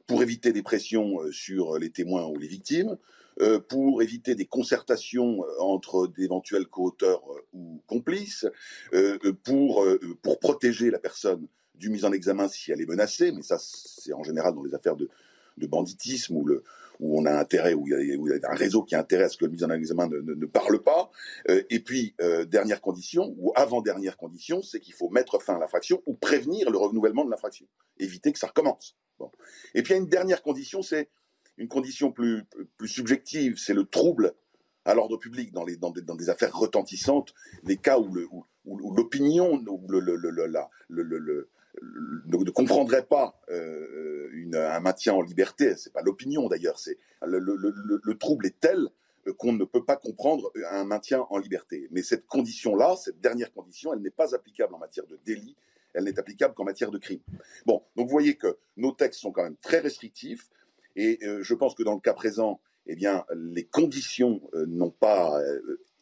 pour 0.07 0.23
éviter 0.23 0.51
des 0.53 0.63
pressions 0.63 1.19
sur 1.31 1.77
les 1.77 1.91
témoins 1.91 2.25
ou 2.25 2.35
les 2.39 2.47
victimes, 2.47 2.97
euh, 3.41 3.59
pour 3.59 4.01
éviter 4.01 4.33
des 4.33 4.45
concertations 4.45 5.43
euh, 5.43 5.59
entre 5.59 6.07
d'éventuels 6.07 6.65
co-auteurs 6.67 7.21
euh, 7.31 7.41
ou 7.53 7.83
complices, 7.85 8.47
pour, 9.43 9.85
pour 10.21 10.39
protéger 10.39 10.89
la 10.89 10.99
personne 10.99 11.47
du 11.75 11.89
mise 11.89 12.05
en 12.05 12.11
examen 12.11 12.47
si 12.47 12.71
elle 12.71 12.81
est 12.81 12.87
menacée, 12.87 13.31
mais 13.31 13.41
ça 13.41 13.57
c'est 13.59 14.13
en 14.13 14.23
général 14.23 14.55
dans 14.55 14.63
les 14.63 14.73
affaires 14.73 14.95
de, 14.95 15.09
de 15.57 15.67
banditisme 15.67 16.35
où, 16.35 16.45
le, 16.45 16.63
où 16.99 17.19
on 17.19 17.25
a 17.25 17.31
intérêt, 17.31 17.73
où 17.73 17.87
il, 17.87 17.91
y 17.91 18.45
a, 18.45 18.51
un 18.51 18.55
réseau 18.55 18.83
qui 18.83 18.95
a 18.95 18.99
intérêt 18.99 19.25
à 19.25 19.29
ce 19.29 19.37
que 19.37 19.45
le 19.45 19.51
mise 19.51 19.63
en 19.63 19.69
examen 19.71 20.07
ne, 20.07 20.19
ne, 20.19 20.45
parle 20.45 20.81
pas. 20.81 21.11
et 21.47 21.79
puis, 21.79 22.15
dernière 22.47 22.81
condition, 22.81 23.35
ou 23.37 23.51
avant-dernière 23.55 24.17
condition, 24.17 24.61
c'est 24.61 24.79
qu'il 24.79 24.93
faut 24.93 25.09
mettre 25.09 25.41
fin 25.41 25.55
à 25.55 25.59
l'infraction 25.59 26.01
ou 26.05 26.13
prévenir 26.13 26.69
le 26.71 26.77
renouvellement 26.77 27.25
de 27.25 27.29
l'infraction, 27.29 27.67
éviter 27.99 28.31
que 28.31 28.39
ça 28.39 28.47
recommence. 28.47 28.97
Bon. 29.19 29.31
Et 29.75 29.83
puis, 29.83 29.93
il 29.93 29.97
y 29.97 29.99
a 29.99 30.01
une 30.01 30.09
dernière 30.09 30.41
condition, 30.41 30.81
c'est 30.81 31.09
une 31.57 31.67
condition 31.67 32.11
plus, 32.11 32.43
subjective, 32.85 33.57
c'est 33.57 33.73
le 33.73 33.85
trouble 33.85 34.33
à 34.85 34.93
l'ordre 34.93 35.17
public 35.17 35.51
dans, 35.51 35.65
des, 35.65 36.29
affaires 36.29 36.55
retentissantes, 36.55 37.33
des 37.63 37.77
cas 37.77 37.99
où 37.99 38.13
l'opinion 38.95 39.61
ne 39.61 39.69
comprendrait 42.51 43.05
pas 43.05 43.41
euh, 43.49 44.29
un 44.53 44.79
maintien 44.79 45.13
en 45.13 45.21
liberté. 45.21 45.75
C'est 45.75 45.91
pas 45.91 46.01
l'opinion 46.01 46.47
d'ailleurs, 46.47 46.79
c'est 46.79 46.97
le, 47.21 48.13
trouble 48.13 48.47
est 48.47 48.59
tel 48.59 48.87
qu'on 49.37 49.51
ne 49.51 49.65
peut 49.65 49.83
pas 49.83 49.97
comprendre 49.97 50.51
un 50.71 50.85
maintien 50.85 51.25
en 51.29 51.37
liberté. 51.37 51.89
Mais 51.91 52.01
cette 52.01 52.27
condition-là, 52.27 52.95
cette 52.95 53.19
dernière 53.19 53.51
condition, 53.51 53.93
elle 53.93 53.99
n'est 53.99 54.09
pas 54.09 54.33
applicable 54.33 54.73
en 54.73 54.77
matière 54.77 55.05
de 55.05 55.19
délit, 55.25 55.57
elle 55.93 56.05
n'est 56.05 56.17
applicable 56.17 56.53
qu'en 56.53 56.63
matière 56.63 56.91
de 56.91 56.97
crime. 56.97 57.19
Bon, 57.65 57.83
donc 57.95 58.07
vous 58.07 58.11
voyez 58.11 58.35
que 58.35 58.57
nos 58.77 58.91
textes 58.91 59.19
sont 59.19 59.31
quand 59.31 59.43
même 59.43 59.57
très 59.57 59.79
restrictifs. 59.79 60.49
Et 60.97 61.19
euh, 61.23 61.43
je 61.43 61.53
pense 61.53 61.75
que 61.75 61.83
dans 61.83 61.93
le 61.93 62.01
cas 62.01 62.13
présent, 62.13 62.59
eh 62.87 62.95
bien, 62.95 63.23
les 63.35 63.65
conditions 63.65 64.41
euh, 64.53 64.65
n'ont 64.65 64.91
pas 64.91 65.39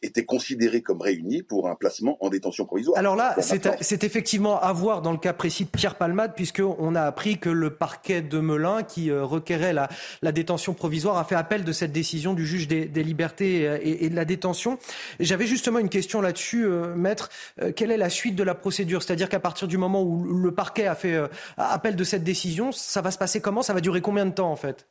euh, 0.02 0.06
été 0.06 0.24
considérées 0.24 0.82
comme 0.82 1.00
réunies 1.00 1.42
pour 1.42 1.68
un 1.68 1.74
placement 1.74 2.16
en 2.20 2.28
détention 2.28 2.64
provisoire. 2.64 2.98
Alors 2.98 3.16
là, 3.16 3.34
c'est 3.40 4.04
effectivement 4.04 4.60
à 4.60 4.72
voir 4.72 5.02
dans 5.02 5.12
le 5.12 5.18
cas 5.18 5.32
précis 5.32 5.64
de 5.64 5.70
Pierre 5.70 5.96
Palmade, 5.96 6.34
puisqu'on 6.34 6.94
a 6.94 7.02
appris 7.02 7.38
que 7.38 7.48
le 7.48 7.70
parquet 7.70 8.22
de 8.22 8.38
Melun, 8.38 8.82
qui 8.82 9.10
requérait 9.10 9.72
la, 9.72 9.88
la, 10.22 10.32
détention 10.32 10.74
provisoire, 10.74 11.16
a 11.16 11.24
fait 11.24 11.34
appel 11.34 11.64
de 11.64 11.72
cette 11.72 11.92
décision 11.92 12.34
du 12.34 12.46
juge 12.46 12.68
des, 12.68 12.86
des 12.86 13.02
libertés 13.02 13.62
et, 13.82 14.04
et, 14.04 14.10
de 14.10 14.14
la 14.14 14.24
détention. 14.24 14.78
J'avais 15.18 15.46
justement 15.46 15.78
une 15.78 15.88
question 15.88 16.20
là-dessus, 16.20 16.66
maître. 16.94 17.30
quelle 17.74 17.90
est 17.90 17.96
la 17.96 18.10
suite 18.10 18.36
de 18.36 18.42
la 18.42 18.54
procédure? 18.54 19.02
C'est-à-dire 19.02 19.28
qu'à 19.28 19.40
partir 19.40 19.66
du 19.66 19.78
moment 19.78 20.02
où 20.02 20.24
le 20.24 20.52
parquet 20.52 20.86
a 20.86 20.94
fait 20.94 21.18
appel 21.56 21.96
de 21.96 22.04
cette 22.04 22.24
décision, 22.24 22.70
ça 22.72 23.00
va 23.00 23.10
se 23.10 23.18
passer 23.18 23.40
comment? 23.40 23.62
Ça 23.62 23.74
va 23.74 23.80
durer 23.80 24.00
combien 24.00 24.26
de 24.26 24.32
temps 24.32 24.50
en 24.50 24.56
fait? 24.56 24.86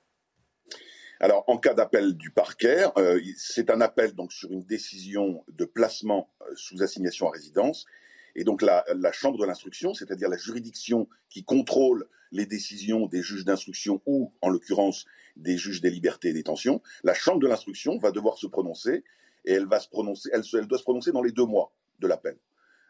Alors, 1.20 1.46
en 1.48 1.58
cas 1.58 1.74
d'appel 1.74 2.16
du 2.16 2.32
parquet, 2.32 2.86
euh, 2.98 3.22
c'est 3.38 3.70
un 3.70 3.82
appel 3.82 4.14
donc 4.14 4.34
sur 4.34 4.52
une 4.52 4.64
décision 4.64 5.44
de 5.48 5.66
placement 5.66 6.30
euh, 6.42 6.52
sous 6.56 6.84
assignation 6.84 7.28
à 7.28 7.32
résidence. 7.32 7.86
Et 8.36 8.44
donc 8.44 8.62
la, 8.62 8.84
chambre 9.14 9.38
de 9.38 9.46
l'instruction, 9.46 9.94
c'est-à-dire 9.94 10.28
la 10.28 10.36
juridiction 10.36 11.08
qui 11.30 11.46
contrôle 11.46 12.06
les 12.34 12.46
décisions 12.46 13.08
des 13.08 13.22
juges 13.22 13.46
d'instruction 13.46 14.02
ou, 14.06 14.34
en 14.42 14.50
l'occurrence, 14.50 15.06
des 15.38 15.58
juges 15.58 15.80
des 15.80 15.90
libertés 15.90 16.30
et 16.30 16.34
détention, 16.34 16.82
la 17.06 17.14
chambre 17.14 17.40
de 17.40 17.48
l'instruction 17.48 17.98
va 17.98 18.12
devoir 18.12 18.38
se 18.38 18.48
prononcer 18.48 19.06
et 19.46 19.54
elle 19.54 19.68
va 19.68 19.80
se 19.80 19.88
prononcer, 19.88 20.30
elle, 20.34 20.68
doit 20.68 20.78
se 20.78 20.84
prononcer 20.84 21.14
dans 21.14 21.22
les 21.22 21.32
deux 21.32 21.46
mois 21.46 21.72
de 22.00 22.08
l'appel. 22.08 22.38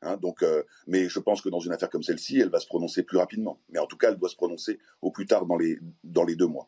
Hein, 0.01 0.17
donc, 0.17 0.41
euh, 0.41 0.63
mais 0.87 1.09
je 1.09 1.19
pense 1.19 1.41
que 1.41 1.49
dans 1.49 1.59
une 1.59 1.73
affaire 1.73 1.91
comme 1.91 2.03
celle-ci, 2.03 2.39
elle 2.39 2.49
va 2.49 2.59
se 2.59 2.67
prononcer 2.67 3.03
plus 3.03 3.19
rapidement. 3.19 3.59
Mais 3.69 3.77
en 3.77 3.85
tout 3.85 3.97
cas, 3.97 4.09
elle 4.09 4.17
doit 4.17 4.29
se 4.29 4.35
prononcer 4.35 4.79
au 5.03 5.11
plus 5.11 5.27
tard 5.27 5.45
dans 5.45 5.57
les 5.57 6.35
deux 6.35 6.47
mois. 6.47 6.65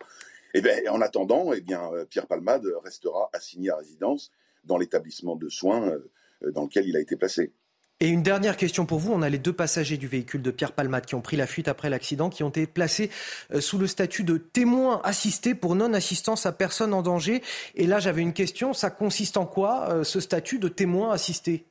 Et 0.57 0.59
eh 0.59 0.61
bien, 0.61 0.91
en 0.91 1.01
attendant, 1.01 1.53
eh 1.53 1.61
bien, 1.61 1.87
euh, 1.93 2.03
Pierre 2.05 2.25
Palmade 2.25 2.65
restera 2.83 3.29
assigné 3.31 3.69
à 3.69 3.75
résidence 3.75 4.31
dans 4.63 4.79
l'établissement 4.79 5.35
de 5.35 5.49
soins 5.49 5.93
dans 6.41 6.63
lequel 6.63 6.87
il 6.87 6.97
a 6.97 6.99
été 6.99 7.15
placé. 7.15 7.53
Et 7.99 8.09
une 8.09 8.21
dernière 8.21 8.57
question 8.57 8.85
pour 8.85 8.99
vous. 8.99 9.11
On 9.11 9.23
a 9.23 9.29
les 9.29 9.39
deux 9.39 9.53
passagers 9.53 9.97
du 9.97 10.07
véhicule 10.07 10.43
de 10.43 10.51
Pierre 10.51 10.73
Palmade 10.73 11.07
qui 11.07 11.15
ont 11.15 11.21
pris 11.21 11.35
la 11.35 11.47
fuite 11.47 11.67
après 11.67 11.89
l'accident, 11.89 12.29
qui 12.29 12.43
ont 12.43 12.49
été 12.49 12.67
placés 12.67 13.09
euh, 13.51 13.59
sous 13.59 13.79
le 13.79 13.87
statut 13.87 14.23
de 14.23 14.37
témoins 14.37 15.01
assistés 15.03 15.55
pour 15.55 15.73
non-assistance 15.73 16.45
à 16.45 16.51
personne 16.51 16.93
en 16.93 17.01
danger. 17.01 17.41
Et 17.73 17.87
là, 17.87 17.99
j'avais 17.99 18.21
une 18.21 18.33
question. 18.33 18.73
Ça 18.73 18.91
consiste 18.91 19.35
en 19.35 19.47
quoi, 19.47 19.89
euh, 19.89 20.03
ce 20.03 20.19
statut 20.19 20.59
de 20.59 20.67
témoin 20.67 21.11
assisté? 21.11 21.65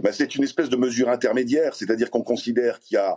Ben, 0.00 0.12
C'est 0.12 0.36
une 0.36 0.44
espèce 0.44 0.68
de 0.68 0.76
mesure 0.76 1.08
intermédiaire. 1.08 1.74
C'est-à-dire 1.74 2.08
qu'on 2.08 2.22
considère 2.22 2.78
qu'il 2.78 2.94
y 2.94 2.98
a 2.98 3.14
euh, 3.14 3.16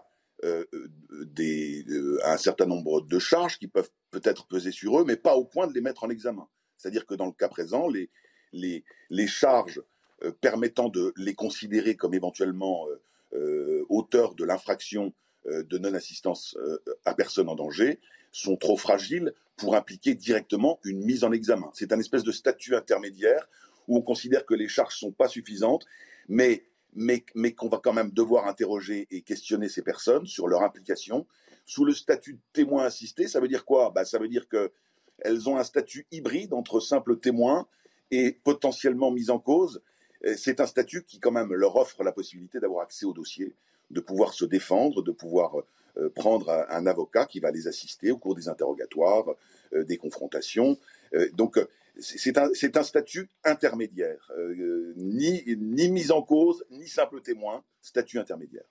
des, 1.12 1.86
un 2.24 2.38
certain 2.38 2.66
nombre 2.66 3.02
de 3.02 3.20
charges 3.20 3.58
qui 3.58 3.68
peuvent 3.68 3.89
peut-être 4.12 4.48
peser 4.48 4.72
sur 4.72 5.00
eux, 5.00 5.06
mais 5.06 5.16
pas 5.16 5.36
au 5.36 5.46
point 5.46 5.68
de 5.68 5.74
les 5.74 5.82
mettre 5.82 6.04
en 6.04 6.10
examen. 6.10 6.48
C'est-à-dire 6.78 7.06
que 7.06 7.16
dans 7.16 7.26
le 7.26 7.32
cas 7.32 7.48
présent, 7.48 7.88
les, 7.88 9.28
charges 9.28 9.82
euh, 10.24 10.32
permettant 10.32 10.89
de 10.89 11.14
les 11.16 11.34
considérer 11.34 11.96
comme 11.96 12.14
éventuellement 12.14 12.88
euh, 12.88 13.02
euh, 13.34 13.86
auteurs 13.89 14.36
de 14.36 14.44
l'infraction 14.44 15.14
de 15.46 15.78
non-assistance 15.78 16.58
à 17.04 17.14
personne 17.14 17.50
en 17.50 17.56
danger 17.56 18.00
sont 18.32 18.56
trop 18.56 18.78
fragiles 18.78 19.34
pour 19.58 19.76
impliquer 19.76 20.16
directement 20.16 20.80
une 20.86 21.04
mise 21.04 21.26
en 21.26 21.34
examen. 21.34 21.70
C'est 21.74 21.91
un 21.91 22.00
espèce 22.00 22.24
de 22.24 22.32
statut 22.32 22.78
intermédiaire 22.78 23.50
où 23.89 23.98
on 23.98 24.02
considère 24.02 24.46
que 24.46 24.54
les 24.54 24.70
charges 24.70 24.96
sont 24.96 25.12
pas 25.12 25.28
suffisantes, 25.28 25.86
mais, 26.30 26.64
mais, 26.96 27.24
qu'on 27.54 27.70
va 27.70 27.80
quand 27.84 27.94
même 27.94 28.12
devoir 28.12 28.48
interroger 28.48 29.08
et 29.12 29.22
questionner 29.22 29.70
ces 29.70 29.82
personnes 29.82 30.26
sur 30.26 30.48
leur 30.48 30.64
implication. 30.64 31.26
Sous 31.66 31.86
le 31.86 31.94
statut 31.94 32.34
de 32.34 32.39
témoin 32.52 32.84
assisté, 32.84 33.28
ça 33.28 33.39
veut 33.39 33.48
dire 33.48 33.66
quoi? 33.66 33.91
Bah, 33.91 34.06
Ça 34.06 34.20
veut 34.20 34.28
dire 34.28 34.48
qu'elles 34.50 35.50
ont 35.50 35.58
un 35.58 35.64
statut 35.64 36.06
hybride 36.12 36.54
entre 36.54 36.80
simple 36.80 37.18
témoin 37.18 37.68
et 38.12 38.39
potentiellement 38.44 39.12
mise 39.12 39.30
en 39.30 39.39
cause, 39.39 39.82
c'est 40.38 40.62
un 40.62 40.66
statut 40.68 41.04
qui 41.04 41.20
quand 41.20 41.32
même 41.32 41.54
leur 41.54 41.76
offre 41.76 42.04
la 42.04 42.12
possibilité 42.12 42.60
d'avoir 42.60 42.84
accès 42.84 43.06
au 43.06 43.14
dossier, 43.14 43.56
de 43.91 44.00
pouvoir 44.00 44.34
se 44.34 44.46
défendre, 44.46 45.02
de 45.02 45.12
pouvoir 45.12 45.56
euh, 45.98 46.10
prendre 46.10 46.50
un, 46.70 46.88
avocat 46.88 47.26
qui 47.28 47.39
va 47.39 47.52
les 47.52 47.68
assister 47.68 48.10
au 48.12 48.18
cours 48.18 48.34
des 48.34 48.50
interrogatoires, 48.50 49.26
euh, 49.74 49.84
des 49.84 49.98
confrontations. 49.98 50.78
Euh, 51.14 51.30
donc 51.34 51.60
c'est 52.00 52.38
un, 52.38 52.50
un, 52.50 52.84
statut 52.84 53.30
intermédiaire, 53.44 54.32
ni, 54.96 55.44
ni 55.58 55.89
mise 55.89 56.12
en 56.12 56.22
cause, 56.22 56.66
ni 56.72 56.88
simple 56.88 57.22
témoin, 57.22 57.64
statut 57.82 58.20
intermédiaire. 58.20 58.66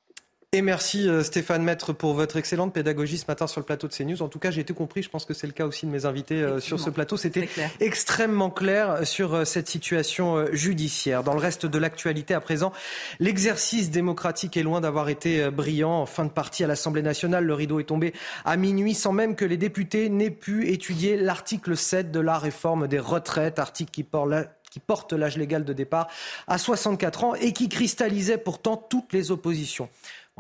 Et 0.55 0.61
merci 0.61 1.09
euh, 1.09 1.23
Stéphane 1.23 1.63
Maître 1.63 1.95
pour 1.95 2.13
votre 2.13 2.37
excellente 2.37 2.75
pédagogie 2.75 3.17
ce 3.17 3.25
matin 3.27 3.47
sur 3.47 3.59
le 3.59 3.65
plateau 3.65 3.89
de 3.89 3.95
CNews. 3.95 4.21
En 4.21 4.29
tout 4.29 4.39
cas, 4.39 4.51
j'ai 4.51 4.61
été 4.61 4.75
compris, 4.75 5.03
je 5.03 5.09
pense 5.09 5.25
que 5.25 5.33
c'est 5.33 5.47
le 5.47 5.55
cas 5.55 5.65
aussi 5.65 5.87
de 5.87 5.91
mes 5.91 6.05
invités 6.05 6.43
euh, 6.43 6.61
sur 6.61 6.79
ce 6.79 6.91
plateau. 6.91 7.17
C'était 7.17 7.49
extrêmement 7.81 8.51
clair 8.51 9.07
sur 9.07 9.33
euh, 9.33 9.45
cette 9.47 9.67
situation 9.67 10.45
judiciaire. 10.53 11.25
Dans 11.25 11.33
le 11.33 11.39
reste 11.39 11.65
de 11.65 11.79
l'actualité 11.79 12.35
à 12.35 12.41
présent, 12.43 12.71
l'exercice 13.19 13.91
démocratique 13.91 14.59
est 14.59 14.63
loin 14.63 14.83
d'avoir 14.83 15.09
été 15.09 15.51
brillant. 15.51 16.03
En 16.03 16.05
fin 16.05 16.27
de 16.27 16.31
partie 16.31 16.65
à 16.65 16.67
l'Assemblée 16.67 17.01
nationale, 17.01 17.47
le 17.47 17.55
rideau 17.55 17.81
est 17.81 17.85
tombé 17.85 18.13
à 18.45 18.59
minuit 18.59 18.93
sans 18.93 19.13
même 19.13 19.37
que 19.37 19.47
les 19.47 19.57
députés 19.57 20.11
n'aient 20.11 20.29
pu 20.29 20.69
étudier 20.69 21.17
l'article 21.17 21.79
7 21.79 22.11
de 22.11 22.21
la 22.21 22.37
réforme 22.37 22.89
des 22.89 22.99
retraites, 22.99 23.59
article 23.59 23.91
qui 23.91 24.81
porte 24.81 25.13
l'âge 25.15 25.39
légal 25.39 25.65
de 25.65 25.73
départ 25.73 26.09
à 26.47 26.59
64 26.59 27.25
ans 27.25 27.35
et 27.37 27.55
qui 27.55 27.71
cristallisait 27.71 28.37
pourtant 28.37 28.77
toutes 28.77 29.15
les 29.15 29.31
oppositions 29.31 29.89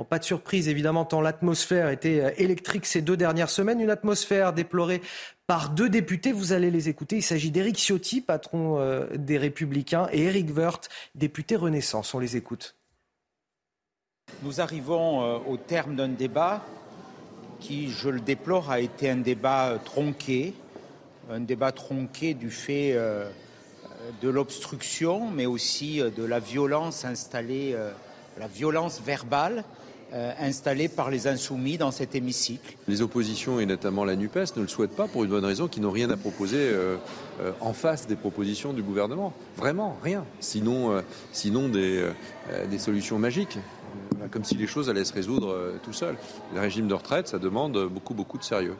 pas 0.08 0.18
de 0.18 0.24
surprise, 0.24 0.68
évidemment, 0.68 1.04
tant 1.04 1.20
l'atmosphère 1.20 1.90
était 1.90 2.20
euh, 2.20 2.30
électrique 2.38 2.86
ces 2.86 3.02
deux 3.02 3.16
dernières 3.16 3.50
semaines. 3.50 3.80
Une 3.80 3.90
atmosphère 3.90 4.52
déplorée 4.52 5.02
par 5.46 5.70
deux 5.70 5.88
députés. 5.88 6.32
Vous 6.32 6.52
allez 6.52 6.70
les 6.70 6.88
écouter. 6.88 7.16
Il 7.16 7.22
s'agit 7.22 7.50
d'Éric 7.50 7.76
Ciotti, 7.76 8.20
patron 8.20 8.78
euh, 8.78 9.06
des 9.14 9.38
Républicains, 9.38 10.08
et 10.12 10.22
Éric 10.22 10.56
Woerth, 10.56 10.88
député 11.14 11.56
Renaissance. 11.56 12.14
On 12.14 12.18
les 12.18 12.36
écoute. 12.36 12.74
Nous 14.42 14.60
arrivons 14.60 15.22
euh, 15.22 15.38
au 15.46 15.58
terme 15.58 15.94
d'un 15.94 16.08
débat 16.08 16.64
qui, 17.60 17.90
je 17.90 18.08
le 18.08 18.20
déplore, 18.20 18.70
a 18.70 18.80
été 18.80 19.10
un 19.10 19.16
débat 19.16 19.78
tronqué, 19.84 20.54
un 21.30 21.40
débat 21.40 21.70
tronqué 21.70 22.34
du 22.34 22.50
fait 22.50 22.98
de 24.20 24.28
l'obstruction, 24.28 25.30
mais 25.30 25.46
aussi 25.46 26.00
de 26.00 26.24
la 26.24 26.40
violence 26.40 27.04
installée, 27.04 27.76
la 28.36 28.48
violence 28.48 29.00
verbale 29.00 29.62
euh, 30.14 30.32
installés 30.38 30.88
par 30.88 31.10
les 31.10 31.26
insoumis 31.26 31.78
dans 31.78 31.90
cet 31.90 32.14
hémicycle. 32.14 32.76
Les 32.86 33.00
oppositions, 33.00 33.60
et 33.60 33.66
notamment 33.66 34.04
la 34.04 34.14
NUPES, 34.14 34.56
ne 34.56 34.62
le 34.62 34.68
souhaitent 34.68 34.94
pas 34.94 35.08
pour 35.08 35.24
une 35.24 35.30
bonne 35.30 35.44
raison, 35.44 35.68
qu'ils 35.68 35.82
n'ont 35.82 35.90
rien 35.90 36.10
à 36.10 36.18
proposer 36.18 36.58
euh, 36.58 36.96
euh, 37.40 37.52
en 37.60 37.72
face 37.72 38.06
des 38.06 38.16
propositions 38.16 38.74
du 38.74 38.82
gouvernement. 38.82 39.32
Vraiment, 39.56 39.96
rien. 40.02 40.26
Sinon, 40.40 41.02
sinon 41.32 41.68
des, 41.68 42.06
des 42.70 42.78
solutions 42.78 43.18
magiques 43.18 43.58
comme 44.30 44.44
si 44.44 44.54
les 44.54 44.66
choses 44.66 44.88
allaient 44.88 45.04
se 45.04 45.12
résoudre 45.12 45.74
tout 45.82 45.92
seul. 45.92 46.16
Le 46.54 46.60
régime 46.60 46.88
de 46.88 46.94
retraite, 46.94 47.28
ça 47.28 47.38
demande 47.38 47.86
beaucoup, 47.88 48.14
beaucoup 48.14 48.38
de 48.38 48.44
sérieux. 48.44 48.76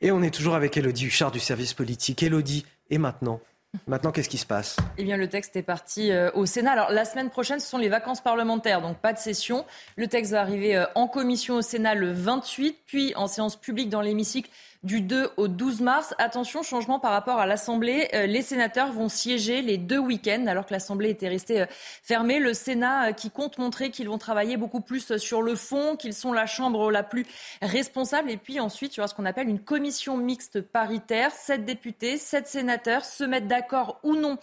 Et 0.00 0.10
on 0.10 0.22
est 0.22 0.30
toujours 0.30 0.54
avec 0.54 0.76
Elodie 0.76 1.06
Huchard 1.06 1.30
du 1.30 1.40
service 1.40 1.74
politique. 1.74 2.22
Elodie, 2.22 2.64
et 2.88 2.98
maintenant 2.98 3.40
Maintenant, 3.86 4.10
qu'est-ce 4.10 4.28
qui 4.28 4.38
se 4.38 4.46
passe? 4.46 4.76
Eh 4.98 5.04
bien, 5.04 5.16
le 5.16 5.28
texte 5.28 5.54
est 5.54 5.62
parti 5.62 6.10
euh, 6.10 6.30
au 6.34 6.44
Sénat. 6.44 6.72
Alors, 6.72 6.90
la 6.90 7.04
semaine 7.04 7.30
prochaine, 7.30 7.60
ce 7.60 7.68
sont 7.68 7.78
les 7.78 7.88
vacances 7.88 8.20
parlementaires, 8.20 8.82
donc 8.82 8.98
pas 8.98 9.12
de 9.12 9.18
session. 9.18 9.64
Le 9.96 10.08
texte 10.08 10.32
va 10.32 10.40
arriver 10.40 10.76
euh, 10.76 10.86
en 10.96 11.06
commission 11.06 11.56
au 11.56 11.62
Sénat 11.62 11.94
le 11.94 12.10
28, 12.12 12.78
puis 12.86 13.12
en 13.14 13.28
séance 13.28 13.56
publique 13.56 13.88
dans 13.88 14.00
l'hémicycle 14.00 14.50
du 14.82 15.02
2 15.02 15.30
au 15.36 15.46
12 15.46 15.82
mars. 15.82 16.14
Attention, 16.16 16.62
changement 16.62 16.98
par 16.98 17.12
rapport 17.12 17.38
à 17.38 17.44
l'Assemblée. 17.44 18.08
Euh, 18.14 18.24
les 18.24 18.40
sénateurs 18.40 18.92
vont 18.92 19.10
siéger 19.10 19.60
les 19.60 19.76
deux 19.76 19.98
week-ends 19.98 20.46
alors 20.46 20.64
que 20.64 20.72
l'Assemblée 20.72 21.10
était 21.10 21.28
restée 21.28 21.62
euh, 21.62 21.66
fermée. 22.02 22.38
Le 22.38 22.54
Sénat 22.54 23.08
euh, 23.08 23.12
qui 23.12 23.30
compte 23.30 23.58
montrer 23.58 23.90
qu'ils 23.90 24.08
vont 24.08 24.16
travailler 24.16 24.56
beaucoup 24.56 24.80
plus 24.80 25.18
sur 25.18 25.42
le 25.42 25.54
fond, 25.54 25.96
qu'ils 25.96 26.14
sont 26.14 26.32
la 26.32 26.46
Chambre 26.46 26.90
la 26.90 27.02
plus 27.02 27.26
responsable. 27.60 28.30
Et 28.30 28.38
puis 28.38 28.58
ensuite, 28.58 28.96
il 28.96 29.04
y 29.04 29.08
ce 29.08 29.14
qu'on 29.14 29.26
appelle 29.26 29.48
une 29.48 29.60
commission 29.60 30.16
mixte 30.16 30.62
paritaire. 30.62 31.32
Sept 31.32 31.66
députés, 31.66 32.16
sept 32.16 32.46
sénateurs 32.46 33.04
se 33.04 33.24
mettent 33.24 33.48
d'accord 33.48 33.98
ou 34.02 34.14
non 34.14 34.38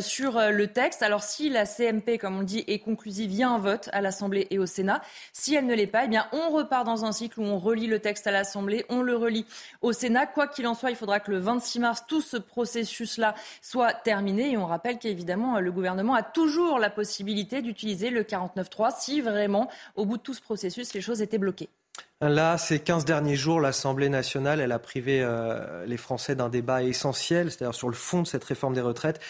sur 0.00 0.40
le 0.50 0.66
texte. 0.66 1.02
Alors 1.02 1.22
si 1.22 1.48
la 1.48 1.64
CMP, 1.64 2.18
comme 2.18 2.38
on 2.38 2.42
dit, 2.42 2.64
est 2.66 2.80
conclusive, 2.80 3.30
il 3.30 3.38
y 3.38 3.42
a 3.42 3.48
un 3.48 3.58
vote 3.58 3.88
à 3.92 4.00
l'Assemblée 4.00 4.46
et 4.50 4.58
au 4.58 4.66
Sénat. 4.66 5.00
Si 5.32 5.54
elle 5.54 5.66
ne 5.66 5.74
l'est 5.74 5.86
pas, 5.86 6.04
eh 6.04 6.08
bien 6.08 6.26
on 6.32 6.50
repart 6.50 6.84
dans 6.84 7.04
un 7.04 7.12
cycle 7.12 7.40
où 7.40 7.44
on 7.44 7.58
relie 7.58 7.86
le 7.86 8.00
texte 8.00 8.26
à 8.26 8.30
l'Assemblée, 8.30 8.84
on 8.88 9.00
le 9.00 9.16
relie 9.16 9.46
au 9.80 9.92
Sénat. 9.92 10.26
Quoi 10.26 10.46
qu'il 10.46 10.66
en 10.66 10.74
soit, 10.74 10.90
il 10.90 10.96
faudra 10.96 11.20
que 11.20 11.30
le 11.30 11.38
26 11.38 11.78
mars, 11.80 12.04
tout 12.06 12.20
ce 12.20 12.36
processus-là 12.36 13.34
soit 13.62 13.92
terminé. 13.92 14.52
Et 14.52 14.56
on 14.56 14.66
rappelle 14.66 14.98
qu'évidemment, 14.98 15.60
le 15.60 15.72
gouvernement 15.72 16.14
a 16.14 16.22
toujours 16.22 16.78
la 16.78 16.90
possibilité 16.90 17.62
d'utiliser 17.62 18.10
le 18.10 18.22
49.3 18.22 18.94
si 18.98 19.20
vraiment, 19.20 19.70
au 19.96 20.06
bout 20.06 20.16
de 20.16 20.22
tout 20.22 20.34
ce 20.34 20.42
processus, 20.42 20.94
les 20.94 21.00
choses 21.00 21.22
étaient 21.22 21.38
bloquées. 21.38 21.68
Là, 22.22 22.58
ces 22.58 22.80
15 22.80 23.06
derniers 23.06 23.36
jours, 23.36 23.60
l'Assemblée 23.60 24.10
nationale, 24.10 24.60
elle 24.60 24.72
a 24.72 24.78
privé 24.78 25.22
euh, 25.22 25.86
les 25.86 25.96
Français 25.96 26.34
d'un 26.34 26.50
débat 26.50 26.82
essentiel, 26.82 27.50
c'est-à-dire 27.50 27.74
sur 27.74 27.88
le 27.88 27.94
fond 27.94 28.20
de 28.20 28.26
cette 28.26 28.44
réforme 28.44 28.74
des 28.74 28.82
retraites. 28.82 29.20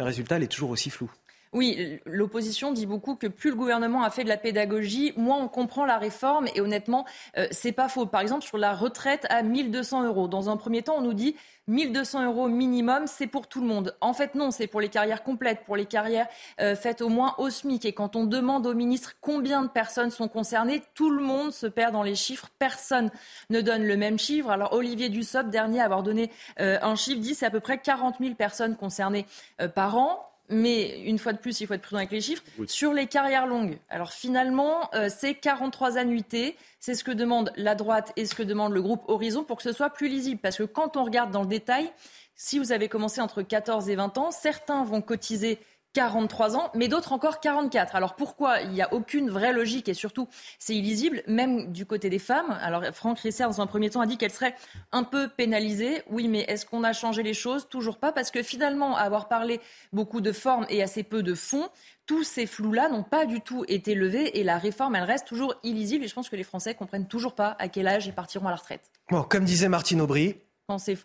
Le 0.00 0.04
résultat, 0.04 0.36
il 0.38 0.42
est 0.42 0.48
toujours 0.48 0.70
aussi 0.70 0.90
flou. 0.90 1.10
Oui, 1.52 1.98
l'opposition 2.06 2.72
dit 2.72 2.86
beaucoup 2.86 3.16
que 3.16 3.26
plus 3.26 3.50
le 3.50 3.56
gouvernement 3.56 4.04
a 4.04 4.10
fait 4.10 4.22
de 4.22 4.28
la 4.28 4.36
pédagogie, 4.36 5.12
moins 5.16 5.38
on 5.38 5.48
comprend 5.48 5.84
la 5.84 5.98
réforme. 5.98 6.46
Et 6.54 6.60
honnêtement, 6.60 7.04
euh, 7.36 7.48
c'est 7.50 7.72
pas 7.72 7.88
faux. 7.88 8.06
Par 8.06 8.20
exemple, 8.20 8.44
sur 8.44 8.56
la 8.56 8.72
retraite 8.72 9.26
à 9.30 9.42
1200 9.42 10.04
euros. 10.04 10.28
Dans 10.28 10.48
un 10.48 10.56
premier 10.56 10.82
temps, 10.82 10.98
on 10.98 11.00
nous 11.00 11.12
dit 11.12 11.34
1200 11.66 12.24
euros 12.26 12.46
minimum, 12.46 13.08
c'est 13.08 13.26
pour 13.26 13.48
tout 13.48 13.60
le 13.60 13.66
monde. 13.66 13.96
En 14.00 14.12
fait, 14.12 14.36
non, 14.36 14.52
c'est 14.52 14.68
pour 14.68 14.80
les 14.80 14.88
carrières 14.88 15.24
complètes, 15.24 15.64
pour 15.64 15.74
les 15.74 15.86
carrières 15.86 16.28
euh, 16.60 16.76
faites 16.76 17.00
au 17.00 17.08
moins 17.08 17.34
au 17.38 17.50
SMIC. 17.50 17.84
Et 17.84 17.94
quand 17.94 18.14
on 18.14 18.26
demande 18.26 18.64
au 18.68 18.74
ministre 18.74 19.16
combien 19.20 19.62
de 19.62 19.68
personnes 19.68 20.10
sont 20.10 20.28
concernées, 20.28 20.84
tout 20.94 21.10
le 21.10 21.20
monde 21.20 21.52
se 21.52 21.66
perd 21.66 21.92
dans 21.92 22.04
les 22.04 22.14
chiffres. 22.14 22.48
Personne 22.60 23.10
ne 23.50 23.60
donne 23.60 23.82
le 23.82 23.96
même 23.96 24.20
chiffre. 24.20 24.50
Alors, 24.50 24.72
Olivier 24.72 25.08
Dussopt, 25.08 25.50
dernier 25.50 25.80
à 25.80 25.86
avoir 25.86 26.04
donné 26.04 26.30
euh, 26.60 26.78
un 26.80 26.94
chiffre, 26.94 27.20
dit 27.20 27.34
c'est 27.34 27.46
à 27.46 27.50
peu 27.50 27.60
près 27.60 27.78
40 27.78 28.18
000 28.20 28.34
personnes 28.36 28.76
concernées 28.76 29.26
par 29.74 29.96
an 29.96 30.29
mais 30.50 31.00
une 31.02 31.18
fois 31.18 31.32
de 31.32 31.38
plus, 31.38 31.60
il 31.60 31.66
faut 31.66 31.74
être 31.74 31.82
prudent 31.82 31.98
avec 31.98 32.10
les 32.10 32.20
chiffres. 32.20 32.42
Sur 32.66 32.92
les 32.92 33.06
carrières 33.06 33.46
longues, 33.46 33.78
alors 33.88 34.12
finalement, 34.12 34.90
euh, 34.94 35.08
c'est 35.08 35.34
43 35.34 35.96
annuités. 35.96 36.56
C'est 36.80 36.94
ce 36.94 37.04
que 37.04 37.12
demande 37.12 37.52
la 37.56 37.74
droite 37.74 38.12
et 38.16 38.26
ce 38.26 38.34
que 38.34 38.42
demande 38.42 38.72
le 38.72 38.82
groupe 38.82 39.02
Horizon 39.06 39.44
pour 39.44 39.56
que 39.56 39.62
ce 39.62 39.72
soit 39.72 39.90
plus 39.90 40.08
lisible. 40.08 40.40
Parce 40.42 40.56
que 40.56 40.64
quand 40.64 40.96
on 40.96 41.04
regarde 41.04 41.30
dans 41.30 41.42
le 41.42 41.48
détail, 41.48 41.90
si 42.34 42.58
vous 42.58 42.72
avez 42.72 42.88
commencé 42.88 43.20
entre 43.20 43.42
14 43.42 43.88
et 43.90 43.94
20 43.94 44.18
ans, 44.18 44.30
certains 44.30 44.82
vont 44.82 45.02
cotiser 45.02 45.58
43 45.92 46.56
ans, 46.56 46.70
mais 46.74 46.88
d'autres 46.88 47.12
encore 47.12 47.40
44. 47.40 47.96
Alors 47.96 48.14
pourquoi 48.14 48.60
Il 48.60 48.70
n'y 48.70 48.82
a 48.82 48.92
aucune 48.92 49.30
vraie 49.30 49.52
logique 49.52 49.88
et 49.88 49.94
surtout 49.94 50.28
c'est 50.58 50.74
illisible, 50.74 51.22
même 51.26 51.72
du 51.72 51.86
côté 51.86 52.10
des 52.10 52.18
femmes? 52.18 52.56
Alors 52.62 52.84
Franck 52.92 53.18
Risser, 53.18 53.44
dans 53.44 53.60
un 53.60 53.66
premier 53.66 53.90
temps, 53.90 54.00
a 54.00 54.06
dit 54.06 54.16
qu'elle 54.16 54.30
serait 54.30 54.54
un 54.92 55.02
peu 55.02 55.28
pénalisée. 55.28 56.02
Oui, 56.08 56.28
mais 56.28 56.40
est-ce 56.40 56.64
qu'on 56.66 56.84
a 56.84 56.92
changé 56.92 57.22
les 57.22 57.34
choses? 57.34 57.68
Toujours 57.68 57.98
pas, 57.98 58.12
parce 58.12 58.30
que 58.30 58.42
finalement, 58.42 58.96
avoir 58.96 59.28
parlé 59.28 59.60
beaucoup 59.92 60.20
de 60.20 60.32
forme 60.32 60.66
et 60.68 60.82
assez 60.82 61.02
peu 61.02 61.22
de 61.22 61.34
fond, 61.34 61.68
tous 62.06 62.24
ces 62.24 62.46
flous-là 62.46 62.88
n'ont 62.88 63.04
pas 63.04 63.26
du 63.26 63.40
tout 63.40 63.64
été 63.68 63.94
levés 63.94 64.38
et 64.38 64.44
la 64.44 64.58
réforme, 64.58 64.96
elle 64.96 65.04
reste 65.04 65.26
toujours 65.26 65.54
illisible. 65.62 66.04
Et 66.04 66.08
je 66.08 66.14
pense 66.14 66.28
que 66.28 66.36
les 66.36 66.44
Français 66.44 66.74
comprennent 66.74 67.08
toujours 67.08 67.34
pas 67.34 67.56
à 67.58 67.68
quel 67.68 67.86
âge 67.86 68.06
ils 68.06 68.12
partiront 68.12 68.46
à 68.46 68.50
la 68.50 68.56
retraite. 68.56 68.90
Bon, 69.10 69.22
comme 69.22 69.44
disait 69.44 69.68
Martine 69.68 70.00
Aubry, 70.00 70.36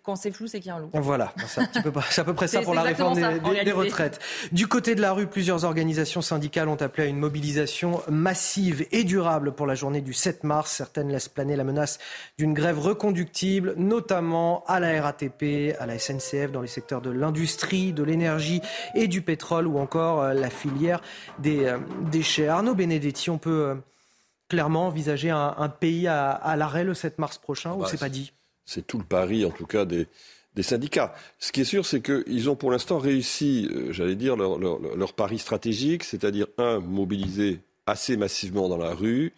Quand 0.04 0.16
c'est 0.16 0.32
flou, 0.32 0.48
c'est 0.48 0.60
qu'il 0.60 0.68
y 0.68 0.72
a 0.72 0.76
un 0.76 0.80
loup. 0.80 0.90
Voilà, 0.94 1.34
c'est 1.48 1.62
à 1.62 2.24
peu 2.24 2.34
près 2.34 2.48
ça 2.48 2.62
pour 2.62 2.74
la 2.74 2.84
réforme 2.84 3.16
des, 3.16 3.72
retraites. 3.72 4.20
Du 4.52 4.68
côté 4.68 4.94
de 4.94 5.02
la 5.02 5.12
rue, 5.12 5.28
plusieurs 5.28 5.64
organisations 5.64 6.22
syndicales 6.22 6.68
ont 6.68 6.76
appelé 6.76 7.08
à 7.08 7.10
une 7.10 7.18
mobilisation 7.18 8.02
massive 8.10 8.86
et 8.92 9.04
durable 9.04 9.54
pour 9.54 9.66
la 9.66 9.76
journée 9.76 10.02
du 10.02 10.14
7 10.14 10.44
mars. 10.44 10.72
Certaines 10.72 11.10
laissent 11.10 11.30
planer 11.30 11.56
la 11.56 11.64
menace 11.64 11.98
d'une 12.38 12.54
grève 12.54 12.80
reconductible, 12.80 13.74
notamment 13.78 14.64
à 14.68 14.80
la 14.80 15.02
RATP, 15.02 15.76
à 15.80 15.86
la 15.86 15.98
SNCF, 15.98 16.52
dans 16.52 16.62
les 16.62 16.68
secteurs 16.68 17.02
de 17.02 17.10
l'industrie, 17.10 17.94
de 17.94 18.04
l'énergie 18.04 18.62
et 18.94 19.08
du 19.08 19.22
pétrole, 19.22 19.68
ou 19.68 19.80
encore 19.80 20.22
euh, 20.22 20.34
la 20.34 20.50
filière 20.50 21.02
des 21.40 21.66
euh, 21.66 21.80
déchets. 22.12 22.48
Arnaud 22.48 22.76
Benedetti, 22.76 23.30
on 23.30 23.38
peut 23.40 23.70
euh, 23.70 23.76
clairement 24.48 24.88
envisager 24.88 25.32
un, 25.32 25.70
pays 25.70 26.08
à, 26.08 26.56
l'arrêt 26.56 26.84
le 26.84 26.94
7 26.94 27.18
mars 27.18 27.40
prochain, 27.40 27.74
ou 27.74 27.80
bah, 27.80 27.88
c'est 27.90 28.00
pas 28.00 28.10
dit? 28.10 28.32
C'est 28.66 28.86
tout 28.86 28.98
le 28.98 29.04
pari, 29.04 29.46
en 29.46 29.52
tout 29.52 29.66
cas, 29.66 29.86
des, 29.86 30.08
syndicats. 30.62 31.14
Ce 31.38 31.52
qui 31.52 31.62
est 31.62 31.66
sûr, 31.66 31.86
c'est 31.86 32.02
qu'ils 32.02 32.50
ont 32.50 32.56
pour 32.56 32.72
l'instant 32.72 32.98
réussi, 32.98 33.68
euh, 33.72 33.92
j'allais 33.92 34.16
dire, 34.16 34.36
leur, 34.38 35.14
pari 35.14 35.38
stratégique, 35.38 36.04
c'est-à-dire, 36.04 36.48
un, 36.58 36.80
mobiliser 36.80 37.60
assez 37.86 38.18
massivement 38.18 38.70
dans 38.70 38.78
la 38.78 38.94
rue, 38.94 39.34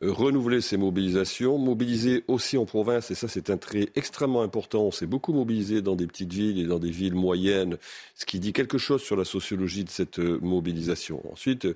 renouveler 0.00 0.60
ces 0.60 0.76
mobilisations, 0.76 1.58
mobiliser 1.58 2.24
aussi 2.28 2.56
en 2.56 2.64
province, 2.64 3.10
et 3.10 3.14
ça 3.14 3.28
c'est 3.28 3.50
un 3.50 3.56
trait 3.56 3.88
extrêmement 3.96 4.42
important, 4.42 4.82
on 4.82 4.90
s'est 4.90 5.06
beaucoup 5.06 5.32
mobilisé 5.32 5.82
dans 5.82 5.96
des 5.96 6.06
petites 6.06 6.32
villes 6.32 6.60
et 6.60 6.64
dans 6.64 6.78
des 6.78 6.90
villes 6.90 7.14
moyennes, 7.14 7.78
ce 8.14 8.24
qui 8.24 8.38
dit 8.38 8.52
quelque 8.52 8.78
chose 8.78 9.02
sur 9.02 9.16
la 9.16 9.24
sociologie 9.24 9.84
de 9.84 9.90
cette 9.90 10.18
euh, 10.18 10.38
mobilisation. 10.40 11.22
Ensuite, 11.32 11.66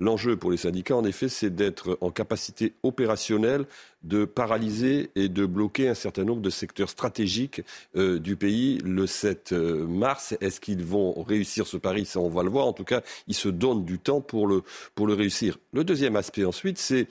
l'enjeu 0.00 0.36
pour 0.36 0.50
les 0.50 0.56
syndicats, 0.56 0.96
en 0.96 1.04
effet, 1.04 1.28
c'est 1.28 1.54
d'être 1.54 1.98
en 2.00 2.10
capacité 2.10 2.74
opérationnelle 2.82 3.66
de 4.02 4.24
paralyser 4.24 5.10
et 5.14 5.28
de 5.28 5.46
bloquer 5.46 5.88
un 5.88 5.94
certain 5.94 6.24
nombre 6.24 6.42
de 6.42 6.50
secteurs 6.50 6.90
stratégiques 6.90 7.62
euh, 7.96 8.18
du 8.18 8.34
pays 8.34 8.78
le 8.84 9.06
7 9.06 9.52
mars. 9.52 10.34
Est-ce 10.40 10.60
qu'ils 10.60 10.84
vont 10.84 11.22
réussir 11.22 11.68
ce 11.68 11.76
pari? 11.76 12.04
Ça, 12.04 12.18
on 12.18 12.28
va 12.28 12.42
le 12.42 12.50
voir. 12.50 12.66
En 12.66 12.72
tout 12.72 12.84
cas, 12.84 13.02
ils 13.28 13.34
se 13.34 13.48
donnent 13.48 13.84
du 13.84 14.00
temps 14.00 14.20
pour 14.20 14.48
le, 14.48 14.62
pour 14.96 15.06
le 15.06 15.14
réussir. 15.14 15.58
Le 15.72 15.84
deuxième 15.84 16.16
aspect 16.16 16.44
ensuite, 16.44 16.78
c'est 16.78 17.06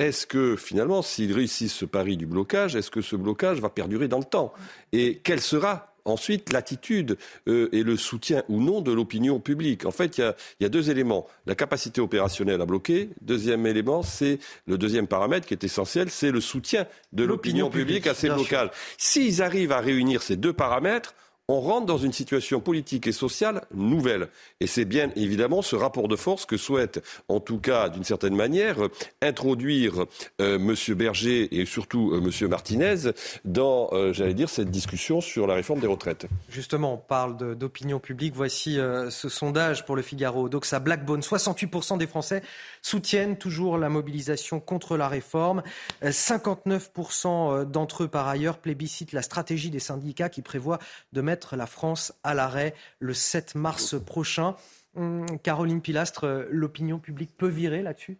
est-ce 0.00 0.26
que 0.26 0.56
finalement, 0.56 1.02
s'ils 1.02 1.32
réussissent 1.32 1.74
ce 1.74 1.84
pari 1.84 2.16
du 2.16 2.26
blocage, 2.26 2.74
est-ce 2.74 2.90
que 2.90 3.02
ce 3.02 3.16
blocage 3.16 3.60
va 3.60 3.68
perdurer 3.68 4.08
dans 4.08 4.18
le 4.18 4.24
temps? 4.24 4.52
Et 4.92 5.20
quelle 5.22 5.40
sera 5.40 5.86
Ensuite, 6.06 6.50
l'attitude 6.50 7.18
euh, 7.46 7.68
et 7.72 7.82
le 7.82 7.96
soutien 7.96 8.42
ou 8.48 8.60
non 8.60 8.80
de 8.80 8.90
l'opinion 8.90 9.38
publique? 9.38 9.84
En 9.84 9.90
fait, 9.90 10.16
il 10.16 10.34
y, 10.60 10.64
a, 10.64 10.68
deux 10.70 10.90
éléments. 10.90 11.26
La 11.44 11.54
capacité 11.54 12.00
opérationnelle 12.00 12.60
à 12.60 12.64
bloquer. 12.64 13.10
Deuxième 13.20 13.66
élément, 13.66 14.02
c'est 14.02 14.38
le 14.66 14.78
deuxième 14.78 15.06
paramètre 15.06 15.46
qui 15.46 15.52
est 15.52 15.62
essentiel, 15.62 16.08
c'est 16.10 16.30
le 16.30 16.40
soutien 16.40 16.86
de 17.12 17.24
l'opinion 17.24 17.68
publique, 17.68 18.06
à 18.06 18.14
ces 18.14 18.30
blocages. 18.30 18.70
S'ils 18.96 19.42
arrivent 19.42 19.72
à 19.72 19.80
réunir 19.80 20.22
ces 20.22 20.36
deux 20.36 20.54
paramètres, 20.54 21.14
on 21.50 21.60
rentre 21.60 21.86
dans 21.86 21.98
une 21.98 22.12
situation 22.12 22.60
politique 22.60 23.08
et 23.08 23.12
sociale 23.12 23.62
nouvelle. 23.74 24.28
Et 24.60 24.68
c'est 24.68 24.84
bien 24.84 25.10
évidemment 25.16 25.62
ce 25.62 25.74
rapport 25.74 26.06
de 26.06 26.14
force 26.14 26.46
que 26.46 26.56
souhaite, 26.56 27.02
en 27.28 27.40
tout 27.40 27.58
cas 27.58 27.88
d'une 27.88 28.04
certaine 28.04 28.36
manière, 28.36 28.76
introduire 29.20 30.06
euh, 30.40 30.56
M. 30.56 30.76
Berger 30.94 31.60
et 31.60 31.66
surtout 31.66 32.12
euh, 32.12 32.20
M. 32.20 32.48
Martinez 32.48 33.10
dans, 33.44 33.88
euh, 33.92 34.12
j'allais 34.12 34.34
dire, 34.34 34.48
cette 34.48 34.70
discussion 34.70 35.20
sur 35.20 35.48
la 35.48 35.54
réforme 35.54 35.80
des 35.80 35.88
retraites. 35.88 36.26
Justement, 36.48 36.94
on 36.94 36.98
parle 36.98 37.56
d'opinion 37.56 37.98
publique. 37.98 38.34
Voici 38.36 38.78
ce 39.10 39.28
sondage 39.28 39.84
pour 39.84 39.96
le 39.96 40.02
Figaro. 40.02 40.48
Doxa 40.48 40.78
Blackbone, 40.78 41.20
68% 41.20 41.98
des 41.98 42.06
Français 42.06 42.42
soutiennent 42.80 43.36
toujours 43.36 43.76
la 43.76 43.88
mobilisation 43.88 44.60
contre 44.60 44.96
la 44.96 45.08
réforme. 45.08 45.62
59% 46.02 47.64
d'entre 47.64 48.04
eux, 48.04 48.08
par 48.08 48.28
ailleurs, 48.28 48.58
plébiscitent 48.58 49.12
la 49.12 49.22
stratégie 49.22 49.70
des 49.70 49.80
syndicats 49.80 50.28
qui 50.28 50.42
prévoit 50.42 50.78
de 51.12 51.20
mettre 51.20 51.39
la 51.56 51.66
France 51.66 52.12
à 52.24 52.34
l'arrêt 52.34 52.74
le 52.98 53.14
7 53.14 53.54
mars 53.54 53.96
prochain. 53.98 54.54
Hum, 54.96 55.26
Caroline 55.42 55.80
Pilastre, 55.80 56.24
euh, 56.24 56.48
l'opinion 56.50 56.98
publique 56.98 57.36
peut 57.36 57.48
virer 57.48 57.82
là-dessus? 57.82 58.18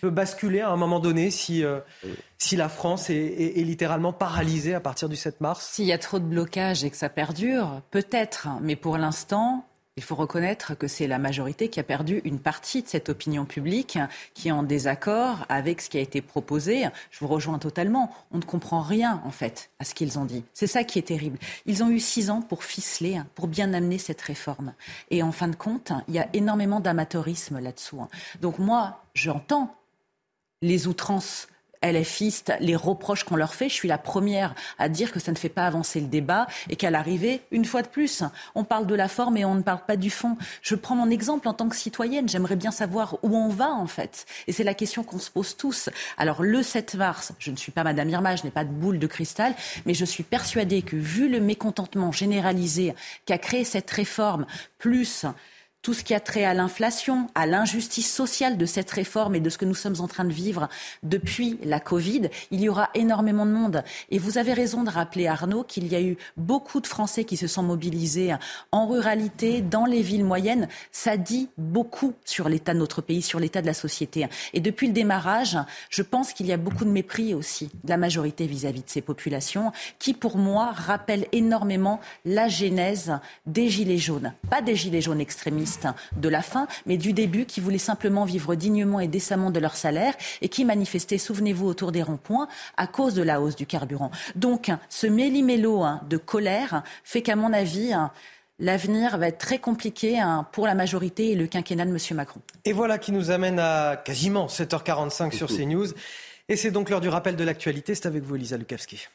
Peut 0.00 0.10
basculer 0.10 0.60
à 0.60 0.70
un 0.70 0.76
moment 0.76 1.00
donné 1.00 1.30
si, 1.30 1.64
euh, 1.64 1.80
si 2.38 2.56
la 2.56 2.68
France 2.68 3.10
est, 3.10 3.64
littéralement 3.64 4.12
paralysée 4.12 4.74
à 4.74 4.80
partir 4.80 5.08
du 5.08 5.16
7 5.16 5.40
mars? 5.40 5.66
S'il 5.72 5.86
y 5.86 5.92
a 5.92 5.98
trop 5.98 6.18
de 6.18 6.24
blocages 6.24 6.84
et 6.84 6.90
que 6.90 6.96
ça 6.96 7.08
perdure, 7.08 7.82
peut-être. 7.90 8.48
Mais 8.62 8.76
pour 8.76 8.96
l'instant, 8.96 9.66
il 9.96 10.02
faut 10.02 10.14
reconnaître 10.14 10.74
que 10.74 10.88
c'est 10.88 11.06
la 11.06 11.18
majorité 11.18 11.68
qui 11.68 11.80
a 11.80 11.82
perdu 11.82 12.20
une 12.24 12.38
partie 12.38 12.82
de 12.82 12.88
cette 12.88 13.08
opinion 13.08 13.46
publique 13.46 13.98
qui 14.34 14.48
est 14.48 14.52
en 14.52 14.62
désaccord 14.62 15.46
avec 15.48 15.80
ce 15.80 15.88
qui 15.88 15.96
a 15.96 16.02
été 16.02 16.20
proposé. 16.20 16.84
Je 17.10 17.20
vous 17.20 17.28
rejoins 17.28 17.58
totalement. 17.58 18.14
On 18.30 18.36
ne 18.36 18.42
comprend 18.42 18.82
rien, 18.82 19.22
en 19.24 19.30
fait, 19.30 19.70
à 19.78 19.84
ce 19.84 19.94
qu'ils 19.94 20.18
ont 20.18 20.26
dit. 20.26 20.44
C'est 20.52 20.66
ça 20.66 20.84
qui 20.84 20.98
est 20.98 21.02
terrible. 21.08 21.38
Ils 21.64 21.82
ont 21.82 21.88
eu 21.88 21.98
six 21.98 22.28
ans 22.28 22.42
pour 22.42 22.62
ficeler, 22.62 23.22
pour 23.34 23.48
bien 23.48 23.72
amener 23.72 23.96
cette 23.96 24.20
réforme. 24.20 24.74
Et 25.10 25.22
en 25.22 25.32
fin 25.32 25.48
de 25.48 25.56
compte, 25.56 25.92
il 26.08 26.14
y 26.14 26.18
a 26.18 26.28
énormément 26.34 26.80
d'amateurisme 26.80 27.58
là-dessous. 27.58 28.06
Donc 28.42 28.58
moi, 28.58 29.02
j'entends 29.14 29.74
les 30.60 30.88
outrances 30.88 31.48
LFistes, 31.82 32.52
les 32.60 32.76
reproches 32.76 33.24
qu'on 33.24 33.36
leur 33.36 33.54
fait, 33.54 33.68
je 33.68 33.74
suis 33.74 33.88
la 33.88 33.98
première 33.98 34.54
à 34.78 34.88
dire 34.88 35.12
que 35.12 35.20
ça 35.20 35.32
ne 35.32 35.36
fait 35.36 35.48
pas 35.48 35.66
avancer 35.66 36.00
le 36.00 36.06
débat 36.06 36.46
et 36.68 36.76
qu'à 36.76 36.90
l'arrivée, 36.90 37.42
une 37.50 37.64
fois 37.64 37.82
de 37.82 37.88
plus, 37.88 38.22
on 38.54 38.64
parle 38.64 38.86
de 38.86 38.94
la 38.94 39.08
forme 39.08 39.36
et 39.36 39.44
on 39.44 39.54
ne 39.54 39.62
parle 39.62 39.84
pas 39.86 39.96
du 39.96 40.10
fond. 40.10 40.36
Je 40.62 40.74
prends 40.74 40.96
mon 40.96 41.10
exemple 41.10 41.48
en 41.48 41.54
tant 41.54 41.68
que 41.68 41.76
citoyenne. 41.76 42.28
J'aimerais 42.28 42.56
bien 42.56 42.70
savoir 42.70 43.18
où 43.22 43.36
on 43.36 43.48
va, 43.48 43.70
en 43.70 43.86
fait. 43.86 44.26
Et 44.46 44.52
c'est 44.52 44.64
la 44.64 44.74
question 44.74 45.02
qu'on 45.02 45.18
se 45.18 45.30
pose 45.30 45.56
tous. 45.56 45.88
Alors, 46.18 46.42
le 46.42 46.62
7 46.62 46.94
mars, 46.96 47.32
je 47.38 47.50
ne 47.50 47.56
suis 47.56 47.72
pas 47.72 47.84
Madame 47.84 48.08
Irma, 48.08 48.36
je 48.36 48.44
n'ai 48.44 48.50
pas 48.50 48.64
de 48.64 48.70
boule 48.70 48.98
de 48.98 49.06
cristal, 49.06 49.54
mais 49.84 49.94
je 49.94 50.04
suis 50.04 50.22
persuadée 50.22 50.82
que 50.82 50.96
vu 50.96 51.28
le 51.28 51.40
mécontentement 51.40 52.12
généralisé 52.12 52.94
qu'a 53.24 53.38
créé 53.38 53.64
cette 53.64 53.90
réforme, 53.90 54.46
plus 54.78 55.26
tout 55.86 55.94
ce 55.94 56.02
qui 56.02 56.14
a 56.14 56.18
trait 56.18 56.44
à 56.44 56.52
l'inflation, 56.52 57.28
à 57.36 57.46
l'injustice 57.46 58.12
sociale 58.12 58.58
de 58.58 58.66
cette 58.66 58.90
réforme 58.90 59.36
et 59.36 59.40
de 59.40 59.48
ce 59.48 59.56
que 59.56 59.64
nous 59.64 59.76
sommes 59.76 60.00
en 60.00 60.08
train 60.08 60.24
de 60.24 60.32
vivre 60.32 60.68
depuis 61.04 61.60
la 61.62 61.78
Covid, 61.78 62.22
il 62.50 62.60
y 62.60 62.68
aura 62.68 62.90
énormément 62.94 63.46
de 63.46 63.52
monde. 63.52 63.84
Et 64.10 64.18
vous 64.18 64.36
avez 64.36 64.52
raison 64.52 64.82
de 64.82 64.90
rappeler, 64.90 65.28
Arnaud, 65.28 65.62
qu'il 65.62 65.86
y 65.86 65.94
a 65.94 66.02
eu 66.02 66.16
beaucoup 66.36 66.80
de 66.80 66.88
Français 66.88 67.22
qui 67.22 67.36
se 67.36 67.46
sont 67.46 67.62
mobilisés 67.62 68.34
en 68.72 68.88
ruralité, 68.88 69.60
dans 69.60 69.84
les 69.84 70.02
villes 70.02 70.24
moyennes. 70.24 70.66
Ça 70.90 71.16
dit 71.16 71.50
beaucoup 71.56 72.14
sur 72.24 72.48
l'état 72.48 72.74
de 72.74 72.80
notre 72.80 73.00
pays, 73.00 73.22
sur 73.22 73.38
l'état 73.38 73.62
de 73.62 73.66
la 73.66 73.72
société. 73.72 74.26
Et 74.54 74.60
depuis 74.60 74.88
le 74.88 74.92
démarrage, 74.92 75.56
je 75.88 76.02
pense 76.02 76.32
qu'il 76.32 76.46
y 76.46 76.52
a 76.52 76.56
beaucoup 76.56 76.84
de 76.84 76.90
mépris 76.90 77.32
aussi 77.32 77.66
de 77.84 77.90
la 77.90 77.96
majorité 77.96 78.48
vis-à-vis 78.48 78.82
de 78.82 78.90
ces 78.90 79.02
populations 79.02 79.70
qui, 80.00 80.14
pour 80.14 80.36
moi, 80.36 80.72
rappellent 80.72 81.28
énormément 81.30 82.00
la 82.24 82.48
genèse 82.48 83.12
des 83.46 83.68
Gilets 83.68 83.98
jaunes. 83.98 84.32
Pas 84.50 84.62
des 84.62 84.74
Gilets 84.74 85.00
jaunes 85.00 85.20
extrémistes 85.20 85.75
de 86.16 86.28
la 86.28 86.42
fin, 86.42 86.66
mais 86.86 86.96
du 86.96 87.12
début, 87.12 87.46
qui 87.46 87.60
voulaient 87.60 87.78
simplement 87.78 88.24
vivre 88.24 88.54
dignement 88.54 89.00
et 89.00 89.08
décemment 89.08 89.50
de 89.50 89.60
leur 89.60 89.76
salaire 89.76 90.14
et 90.42 90.48
qui 90.48 90.64
manifestaient, 90.64 91.18
souvenez-vous, 91.18 91.66
autour 91.66 91.92
des 91.92 92.02
ronds-points 92.02 92.48
à 92.76 92.86
cause 92.86 93.14
de 93.14 93.22
la 93.22 93.40
hausse 93.40 93.56
du 93.56 93.66
carburant. 93.66 94.10
Donc, 94.34 94.70
ce 94.88 95.06
méli-mélo 95.06 95.82
hein, 95.82 96.00
de 96.08 96.16
colère 96.16 96.82
fait 97.04 97.22
qu'à 97.22 97.36
mon 97.36 97.52
avis, 97.52 97.92
hein, 97.92 98.10
l'avenir 98.58 99.18
va 99.18 99.28
être 99.28 99.38
très 99.38 99.58
compliqué 99.58 100.18
hein, 100.18 100.46
pour 100.52 100.66
la 100.66 100.74
majorité 100.74 101.30
et 101.32 101.34
le 101.34 101.46
quinquennat 101.46 101.84
de 101.84 101.90
M. 101.90 101.98
Macron. 102.16 102.40
Et 102.64 102.72
voilà 102.72 102.98
qui 102.98 103.12
nous 103.12 103.30
amène 103.30 103.58
à 103.58 103.96
quasiment 103.96 104.46
7h45 104.46 105.32
sur 105.32 105.48
CNews. 105.48 105.88
Et 106.48 106.56
c'est 106.56 106.70
donc 106.70 106.90
l'heure 106.90 107.00
du 107.00 107.08
rappel 107.08 107.36
de 107.36 107.44
l'actualité. 107.44 107.94
C'est 107.94 108.06
avec 108.06 108.22
vous, 108.22 108.36
Elisa 108.36 108.56
Lukavski. 108.56 109.08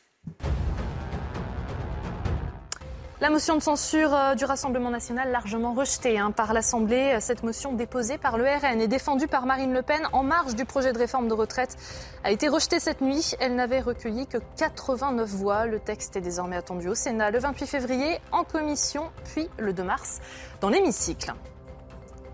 La 3.21 3.29
motion 3.29 3.55
de 3.55 3.61
censure 3.61 4.15
euh, 4.15 4.33
du 4.33 4.45
Rassemblement 4.45 4.89
national 4.89 5.31
largement 5.31 5.73
rejetée 5.73 6.17
hein, 6.17 6.31
par 6.31 6.53
l'Assemblée. 6.53 7.15
Cette 7.19 7.43
motion 7.43 7.71
déposée 7.71 8.17
par 8.17 8.35
le 8.35 8.45
RN 8.45 8.81
et 8.81 8.87
défendue 8.87 9.27
par 9.27 9.45
Marine 9.45 9.73
Le 9.73 9.83
Pen 9.83 10.01
en 10.11 10.23
marge 10.23 10.55
du 10.55 10.65
projet 10.65 10.91
de 10.91 10.97
réforme 10.97 11.27
de 11.27 11.35
retraite 11.35 11.77
a 12.23 12.31
été 12.31 12.47
rejetée 12.47 12.79
cette 12.79 12.99
nuit. 12.99 13.35
Elle 13.39 13.53
n'avait 13.53 13.79
recueilli 13.79 14.25
que 14.25 14.39
89 14.57 15.29
voix. 15.29 15.67
Le 15.67 15.79
texte 15.79 16.15
est 16.15 16.21
désormais 16.21 16.55
attendu 16.55 16.87
au 16.87 16.95
Sénat 16.95 17.29
le 17.29 17.37
28 17.37 17.67
février 17.67 18.17
en 18.31 18.43
commission, 18.43 19.11
puis 19.23 19.47
le 19.59 19.71
2 19.71 19.83
mars 19.83 20.19
dans 20.59 20.69
l'hémicycle. 20.69 21.31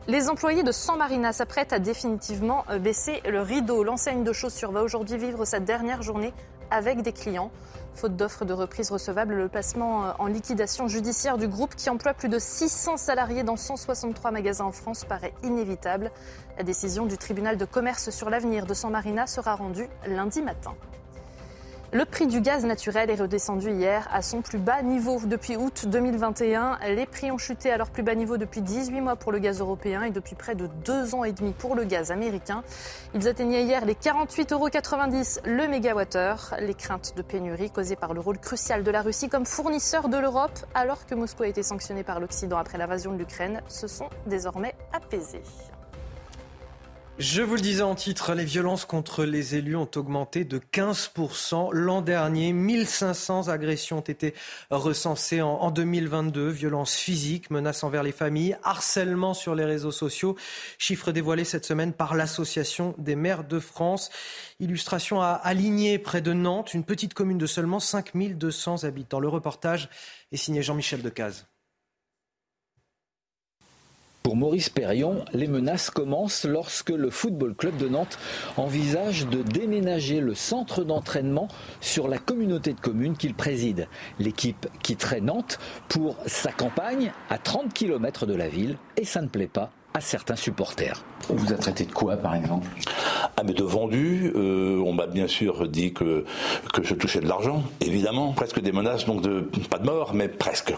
Les 0.08 0.30
employés 0.30 0.64
de 0.64 0.72
San 0.72 0.98
Marina 0.98 1.34
s'apprêtent 1.34 1.74
à 1.74 1.80
définitivement 1.80 2.64
euh, 2.70 2.80
baisser 2.80 3.22
le 3.30 3.42
rideau. 3.42 3.84
L'enseigne 3.84 4.24
de 4.24 4.32
chaussures 4.32 4.72
va 4.72 4.84
aujourd'hui 4.84 5.18
vivre 5.18 5.44
sa 5.44 5.60
dernière 5.60 6.02
journée 6.02 6.34
avec 6.72 7.02
des 7.02 7.12
clients. 7.12 7.52
Faute 7.98 8.16
d'offres 8.16 8.46
de 8.46 8.54
reprise 8.54 8.92
recevables, 8.92 9.34
le 9.34 9.50
placement 9.50 10.06
euh, 10.06 10.12
en 10.20 10.28
liquidation 10.28 10.88
judiciaire 10.88 11.40
du 11.40 11.48
groupe 11.48 11.74
qui 11.74 11.90
emploie 11.90 12.14
plus 12.14 12.30
de 12.30 12.38
600 12.38 12.96
salariés 12.96 13.42
dans 13.42 13.56
163 13.56 14.30
magasins 14.30 14.66
en 14.66 14.72
France 14.72 15.04
paraît 15.04 15.34
inévitable. 15.42 16.12
La 16.60 16.64
décision 16.64 17.08
du 17.08 17.18
tribunal 17.18 17.58
de 17.58 17.66
commerce 17.66 18.12
sur 18.12 18.30
l'avenir 18.30 18.68
de 18.68 18.76
San 18.76 18.92
Marina 18.92 19.26
sera 19.26 19.56
rendue 19.56 19.90
lundi 20.06 20.44
matin. 20.44 20.76
Le 21.94 22.04
prix 22.04 22.28
du 22.28 22.42
gaz 22.42 22.66
naturel 22.66 23.10
est 23.10 23.16
redescendu 23.16 23.72
hier 23.72 24.10
à 24.12 24.22
son 24.22 24.42
plus 24.42 24.58
bas 24.58 24.82
niveau 24.82 25.22
depuis 25.26 25.56
août 25.56 25.86
2021. 25.88 26.80
Les 26.90 27.06
prix 27.06 27.32
ont 27.32 27.38
chuté 27.38 27.72
à 27.72 27.78
leur 27.78 27.92
plus 27.92 28.04
bas 28.04 28.14
niveau 28.14 28.36
depuis 28.36 28.62
18 28.62 29.00
mois 29.00 29.16
pour 29.16 29.32
le 29.32 29.40
gaz 29.40 29.62
européen 29.62 30.04
et 30.04 30.12
depuis 30.12 30.36
près 30.36 30.54
de 30.54 30.68
deux 30.84 31.16
ans 31.16 31.24
et 31.24 31.32
demi 31.32 31.54
pour 31.54 31.76
le 31.76 31.86
gaz 31.86 32.12
américain. 32.12 32.62
Ils 33.14 33.26
atteignaient 33.30 33.64
hier 33.64 33.86
les 33.86 33.94
48,90 33.94 34.54
euros 34.54 34.70
le 35.46 35.68
mégawattheure. 35.70 36.56
Les 36.60 36.74
craintes 36.74 37.14
de 37.16 37.22
pénurie 37.22 37.72
causées 37.72 37.96
par 37.96 38.14
le 38.14 38.20
rôle 38.20 38.38
crucial 38.38 38.84
de 38.84 38.92
la 38.92 39.02
Russie 39.02 39.30
comme 39.30 39.46
fournisseur 39.46 40.10
de 40.10 40.18
l'Europe, 40.18 40.60
alors 40.74 41.06
que 41.06 41.16
Moscou 41.16 41.44
a 41.44 41.48
été 41.48 41.64
sanctionné 41.64 42.04
par 42.04 42.20
l'Occident 42.20 42.58
après 42.58 42.78
l'invasion 42.78 43.14
de 43.14 43.18
l'Ukraine, 43.18 43.62
se 43.70 43.88
sont 43.88 44.10
désormais 44.26 44.76
apaisées. 44.92 45.44
Je 47.20 47.42
vous 47.42 47.56
le 47.56 47.62
disais 47.62 47.82
en 47.82 47.96
titre, 47.96 48.36
les 48.36 48.46
violences 48.46 48.86
contre 48.86 49.26
les 49.26 49.56
élus 49.56 49.76
ont 49.76 49.90
augmenté 49.96 50.46
de 50.46 50.60
15% 50.60 51.70
l'an 51.74 52.04
dernier. 52.04 52.54
1500 52.54 53.48
agressions 53.48 53.98
ont 53.98 54.02
été 54.02 54.36
recensées 54.70 55.42
en 55.42 55.72
2022. 55.72 56.48
Violences 56.50 56.94
physiques, 56.94 57.50
menaces 57.50 57.84
envers 57.84 58.04
les 58.04 58.12
familles, 58.12 58.56
harcèlement 58.62 59.34
sur 59.34 59.56
les 59.56 59.66
réseaux 59.66 59.92
sociaux. 59.92 60.36
Chiffre 60.78 61.12
dévoilé 61.12 61.44
cette 61.44 61.66
semaine 61.66 61.92
par 61.92 62.14
l'Association 62.14 62.94
des 63.00 63.16
maires 63.16 63.46
de 63.46 63.58
France. 63.60 64.12
Illustration 64.60 65.20
à 65.20 65.30
Aligné, 65.30 65.98
près 65.98 66.22
de 66.22 66.34
Nantes, 66.34 66.76
une 66.76 66.84
petite 66.84 67.16
commune 67.16 67.40
de 67.40 67.48
seulement 67.48 67.80
5200 67.80 68.84
habitants. 68.84 69.20
Le 69.20 69.28
reportage 69.28 69.90
est 70.32 70.38
signé 70.38 70.62
Jean-Michel 70.62 71.02
Decaze. 71.02 71.48
Pour 74.28 74.36
Maurice 74.36 74.68
Perrion, 74.68 75.24
les 75.32 75.48
menaces 75.48 75.90
commencent 75.90 76.44
lorsque 76.44 76.90
le 76.90 77.10
Football 77.10 77.56
Club 77.56 77.78
de 77.78 77.88
Nantes 77.88 78.20
envisage 78.58 79.26
de 79.28 79.42
déménager 79.42 80.20
le 80.20 80.36
centre 80.36 80.84
d'entraînement 80.84 81.48
sur 81.80 82.10
la 82.10 82.18
communauté 82.18 82.74
de 82.74 82.80
communes 82.82 83.16
qu'il 83.16 83.36
préside. 83.36 83.88
L'équipe 84.20 84.68
quitterait 84.84 85.22
Nantes 85.22 85.60
pour 85.88 86.18
sa 86.26 86.52
campagne 86.52 87.14
à 87.30 87.38
30 87.38 87.74
km 87.74 88.26
de 88.26 88.36
la 88.36 88.50
ville 88.50 88.76
et 88.98 89.06
ça 89.06 89.22
ne 89.22 89.30
plaît 89.30 89.48
pas 89.48 89.72
à 89.98 90.02
certains 90.02 90.36
supporters. 90.36 91.04
On 91.28 91.34
vous 91.34 91.52
a 91.52 91.56
traité 91.56 91.84
de 91.84 91.92
quoi 91.92 92.18
par 92.18 92.36
exemple? 92.36 92.68
Ah 93.36 93.42
mais 93.44 93.54
de 93.54 93.64
vendu, 93.64 94.32
euh, 94.36 94.80
on 94.86 94.94
m'a 94.94 95.08
bien 95.08 95.28
sûr 95.28 95.68
dit 95.68 95.92
que, 95.92 96.24
que 96.72 96.84
je 96.84 96.94
touchais 96.94 97.20
de 97.20 97.28
l'argent, 97.28 97.64
évidemment, 97.82 98.32
presque 98.34 98.60
des 98.62 98.72
menaces, 98.72 99.06
donc 99.06 99.22
de, 99.22 99.50
pas 99.72 99.80
de 99.80 99.86
mort, 99.86 100.14
mais 100.14 100.28
presque. 100.28 100.72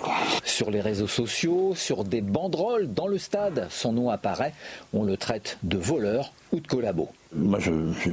Sur 0.46 0.72
les 0.72 0.80
réseaux 0.80 1.08
sociaux, 1.08 1.74
sur 1.76 2.06
des 2.06 2.22
banderoles 2.22 2.94
dans 2.94 3.08
le 3.08 3.18
stade, 3.18 3.68
son 3.70 3.92
nom 3.92 4.10
apparaît, 4.10 4.54
on 4.94 5.04
le 5.04 5.18
traite 5.18 5.58
de 5.64 5.78
voleur 5.78 6.32
ou 6.52 6.60
de 6.60 6.68
collabo. 6.68 7.10
Moi, 7.36 7.60
je, 7.60 7.72
j'ai 8.04 8.12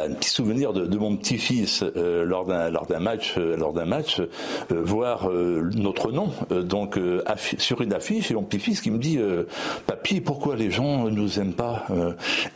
un 0.00 0.10
petit 0.14 0.28
souvenir 0.28 0.72
de, 0.72 0.98
mon 0.98 1.16
petit-fils 1.16 1.84
euh, 1.96 2.24
lors 2.24 2.44
d'un 2.44 2.68
lors 2.68 2.84
d'un 2.84 2.98
match, 2.98 3.34
euh, 3.38 3.56
lors 3.56 3.72
d'un 3.72 3.84
match, 3.84 4.20
euh, 4.20 4.82
voir 4.82 5.30
notre 5.30 6.10
nom 6.10 6.32
donc 6.50 6.98
sur 7.58 7.80
une 7.80 7.92
affiche 7.92 8.30
et 8.30 8.34
mon 8.34 8.42
petit-fils 8.42 8.80
qui 8.80 8.90
me 8.90 8.98
dit 8.98 9.18
"Papy, 9.86 10.20
pourquoi 10.20 10.56
les 10.56 10.70
gens 10.70 11.08
nous 11.10 11.38
aiment 11.38 11.54
pas 11.54 11.86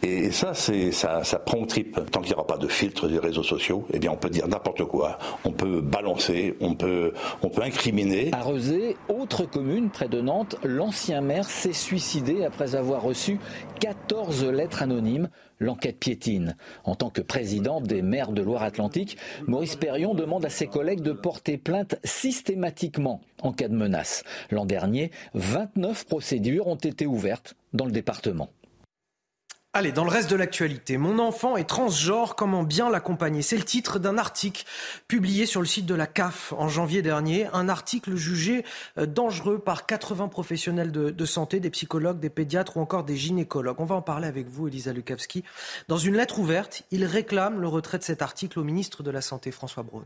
et, 0.02 0.32
ça, 0.32 0.52
c'est 0.54 0.90
ça, 0.90 1.22
ça 1.22 1.38
prend 1.38 1.58
au 1.58 1.66
trip. 1.66 2.00
Tant 2.10 2.20
qu'il 2.20 2.30
n'y 2.30 2.34
aura 2.34 2.46
pas 2.46 2.58
de 2.58 2.66
filtre 2.66 3.06
des 3.06 3.18
réseaux 3.18 3.42
sociaux, 3.42 3.86
eh 3.92 3.98
bien, 4.00 4.10
on 4.10 4.16
peut 4.16 4.30
dire 4.30 4.48
n'importe 4.48 4.84
quoi. 4.84 5.18
On 5.44 5.52
peut 5.52 5.80
balancer, 5.80 6.56
on 6.60 6.74
peut 6.74 7.12
on 7.42 7.50
peut 7.50 7.62
incriminer. 7.62 8.30
À 8.32 8.42
Rezé, 8.42 8.96
autre 9.08 9.44
commune 9.44 9.90
près 9.90 10.08
de 10.08 10.20
Nantes, 10.20 10.56
l'ancien 10.64 11.20
maire 11.20 11.48
s'est 11.48 11.72
suicidé 11.72 12.44
après 12.44 12.74
avoir 12.74 13.02
reçu 13.02 13.38
14 13.80 14.44
lettres 14.46 14.82
anonymes 14.82 15.03
l'enquête 15.58 15.98
piétine. 15.98 16.56
En 16.84 16.94
tant 16.94 17.10
que 17.10 17.20
président 17.20 17.80
des 17.80 18.02
maires 18.02 18.32
de 18.32 18.42
Loire-Atlantique, 18.42 19.16
Maurice 19.46 19.76
Perrion 19.76 20.14
demande 20.14 20.44
à 20.44 20.50
ses 20.50 20.66
collègues 20.66 21.02
de 21.02 21.12
porter 21.12 21.58
plainte 21.58 21.96
systématiquement 22.04 23.20
en 23.42 23.52
cas 23.52 23.68
de 23.68 23.74
menace. 23.74 24.24
L'an 24.50 24.66
dernier, 24.66 25.10
29 25.34 26.06
procédures 26.06 26.66
ont 26.66 26.74
été 26.76 27.06
ouvertes 27.06 27.54
dans 27.72 27.86
le 27.86 27.92
département. 27.92 28.48
Allez, 29.76 29.90
dans 29.90 30.04
le 30.04 30.10
reste 30.10 30.30
de 30.30 30.36
l'actualité, 30.36 30.98
mon 30.98 31.18
enfant 31.18 31.56
est 31.56 31.68
transgenre, 31.68 32.36
comment 32.36 32.62
bien 32.62 32.90
l'accompagner? 32.90 33.42
C'est 33.42 33.56
le 33.56 33.64
titre 33.64 33.98
d'un 33.98 34.18
article 34.18 34.64
publié 35.08 35.46
sur 35.46 35.60
le 35.60 35.66
site 35.66 35.84
de 35.84 35.96
la 35.96 36.06
CAF 36.06 36.54
en 36.56 36.68
janvier 36.68 37.02
dernier, 37.02 37.48
un 37.52 37.68
article 37.68 38.14
jugé 38.14 38.64
euh, 38.98 39.06
dangereux 39.06 39.58
par 39.58 39.84
80 39.84 40.28
professionnels 40.28 40.92
de, 40.92 41.24
santé, 41.24 41.58
des 41.58 41.70
psychologues, 41.70 42.20
des 42.20 42.30
pédiatres 42.30 42.76
ou 42.76 42.80
encore 42.80 43.02
des 43.02 43.16
gynécologues. 43.16 43.80
On 43.80 43.84
va 43.84 43.96
en 43.96 44.02
parler 44.02 44.28
avec 44.28 44.46
vous, 44.46 44.68
Elisa 44.68 44.92
Lukavski. 44.92 45.42
Dans 45.88 45.98
une 45.98 46.14
lettre 46.14 46.38
ouverte, 46.38 46.84
il 46.92 47.04
réclame 47.04 47.60
le 47.60 47.66
retrait 47.66 47.98
de 47.98 48.04
cet 48.04 48.22
article 48.22 48.60
au 48.60 48.62
ministre 48.62 49.02
de 49.02 49.10
la 49.10 49.22
Santé, 49.22 49.50
François 49.50 49.82
Braun. 49.82 50.04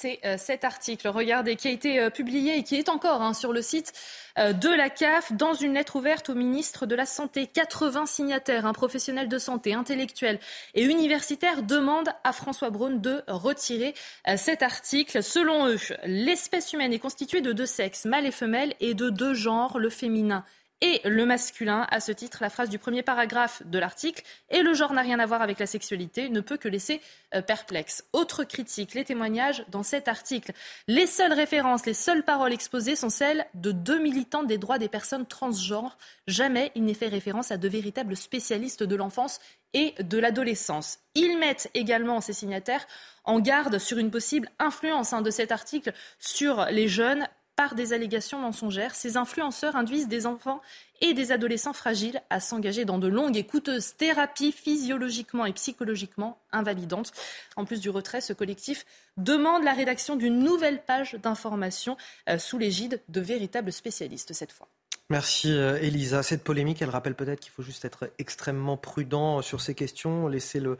C'est 0.00 0.20
euh, 0.24 0.36
cet 0.38 0.62
article, 0.62 1.08
regardez, 1.08 1.56
qui 1.56 1.66
a 1.66 1.72
été 1.72 1.98
euh, 1.98 2.08
publié 2.08 2.56
et 2.56 2.62
qui 2.62 2.76
est 2.76 2.88
encore 2.88 3.20
hein, 3.20 3.34
sur 3.34 3.52
le 3.52 3.62
site 3.62 3.92
de 4.38 4.68
la 4.68 4.88
CAF 4.88 5.32
dans 5.32 5.54
une 5.54 5.74
lettre 5.74 5.96
ouverte 5.96 6.30
au 6.30 6.36
ministre 6.36 6.86
de 6.86 6.94
la 6.94 7.06
Santé. 7.06 7.48
80 7.48 8.06
signataires, 8.06 8.66
un 8.66 8.72
professionnels 8.72 9.28
de 9.28 9.36
santé, 9.36 9.74
intellectuels 9.74 10.38
et 10.74 10.84
universitaires 10.84 11.64
demandent 11.64 12.12
à 12.22 12.32
François 12.32 12.70
Braun 12.70 13.00
de 13.00 13.24
retirer 13.26 13.94
euh, 14.28 14.36
cet 14.36 14.62
article. 14.62 15.24
Selon 15.24 15.66
eux, 15.66 15.78
l'espèce 16.04 16.72
humaine 16.72 16.92
est 16.92 17.00
constituée 17.00 17.40
de 17.40 17.50
deux 17.50 17.66
sexes, 17.66 18.04
mâle 18.04 18.26
et 18.26 18.30
femelle, 18.30 18.74
et 18.78 18.94
de 18.94 19.10
deux 19.10 19.34
genres, 19.34 19.80
le 19.80 19.90
féminin 19.90 20.44
et 20.80 21.00
le 21.04 21.26
masculin. 21.26 21.86
À 21.90 22.00
ce 22.00 22.12
titre, 22.12 22.38
la 22.40 22.50
phrase 22.50 22.68
du 22.68 22.78
premier 22.78 23.02
paragraphe 23.02 23.62
de 23.66 23.78
l'article 23.78 24.22
et 24.50 24.62
le 24.62 24.74
genre 24.74 24.92
n'a 24.92 25.02
rien 25.02 25.18
à 25.18 25.26
voir 25.26 25.42
avec 25.42 25.58
la 25.58 25.66
sexualité 25.66 26.28
ne 26.28 26.40
peut 26.40 26.56
que 26.56 26.68
laisser 26.68 27.00
euh, 27.34 27.42
perplexe. 27.42 28.04
Autre 28.12 28.44
critique, 28.44 28.94
les 28.94 29.04
témoignages 29.04 29.64
dans 29.68 29.82
cet 29.82 30.08
article. 30.08 30.52
Les 30.86 31.06
seules 31.06 31.32
références, 31.32 31.86
les 31.86 31.94
seules 31.94 32.24
paroles 32.24 32.52
exposées 32.52 32.96
sont 32.96 33.10
celles 33.10 33.46
de 33.54 33.72
deux 33.72 33.98
militants 33.98 34.44
des 34.44 34.58
droits 34.58 34.78
des 34.78 34.88
personnes 34.88 35.26
transgenres. 35.26 35.98
Jamais 36.26 36.72
il 36.74 36.84
n'est 36.84 36.94
fait 36.94 37.08
référence 37.08 37.50
à 37.50 37.56
de 37.56 37.68
véritables 37.68 38.16
spécialistes 38.16 38.82
de 38.82 38.96
l'enfance 38.96 39.40
et 39.74 39.94
de 40.00 40.18
l'adolescence. 40.18 40.98
Ils 41.14 41.38
mettent 41.38 41.70
également, 41.74 42.20
ces 42.20 42.32
signataires, 42.32 42.86
en 43.24 43.40
garde 43.40 43.78
sur 43.78 43.98
une 43.98 44.10
possible 44.10 44.50
influence 44.58 45.12
hein, 45.12 45.20
de 45.20 45.30
cet 45.30 45.52
article 45.52 45.92
sur 46.18 46.64
les 46.66 46.88
jeunes 46.88 47.28
par 47.58 47.74
des 47.74 47.92
allégations 47.92 48.38
mensongères. 48.38 48.94
Ces 48.94 49.16
influenceurs 49.16 49.74
induisent 49.74 50.06
des 50.06 50.26
enfants 50.26 50.62
et 51.00 51.12
des 51.12 51.32
adolescents 51.32 51.72
fragiles 51.72 52.22
à 52.30 52.38
s'engager 52.38 52.84
dans 52.84 52.98
de 52.98 53.08
longues 53.08 53.36
et 53.36 53.44
coûteuses 53.44 53.96
thérapies 53.96 54.52
physiologiquement 54.52 55.44
et 55.44 55.52
psychologiquement 55.52 56.38
invalidantes. 56.52 57.10
En 57.56 57.64
plus 57.64 57.80
du 57.80 57.90
retrait, 57.90 58.20
ce 58.20 58.32
collectif 58.32 58.86
demande 59.16 59.64
la 59.64 59.72
rédaction 59.72 60.14
d'une 60.14 60.38
nouvelle 60.38 60.84
page 60.84 61.14
d'information 61.14 61.96
euh, 62.28 62.38
sous 62.38 62.58
l'égide 62.58 63.02
de 63.08 63.20
véritables 63.20 63.72
spécialistes 63.72 64.34
cette 64.34 64.52
fois. 64.52 64.68
Merci 65.10 65.50
euh, 65.50 65.78
Elisa. 65.80 66.22
Cette 66.22 66.44
polémique, 66.44 66.82
elle 66.82 66.90
rappelle 66.90 67.14
peut-être 67.14 67.40
qu'il 67.40 67.50
faut 67.50 67.62
juste 67.62 67.86
être 67.86 68.10
extrêmement 68.18 68.76
prudent 68.76 69.40
sur 69.40 69.62
ces 69.62 69.74
questions, 69.74 70.28
laisser 70.28 70.60
le, 70.60 70.76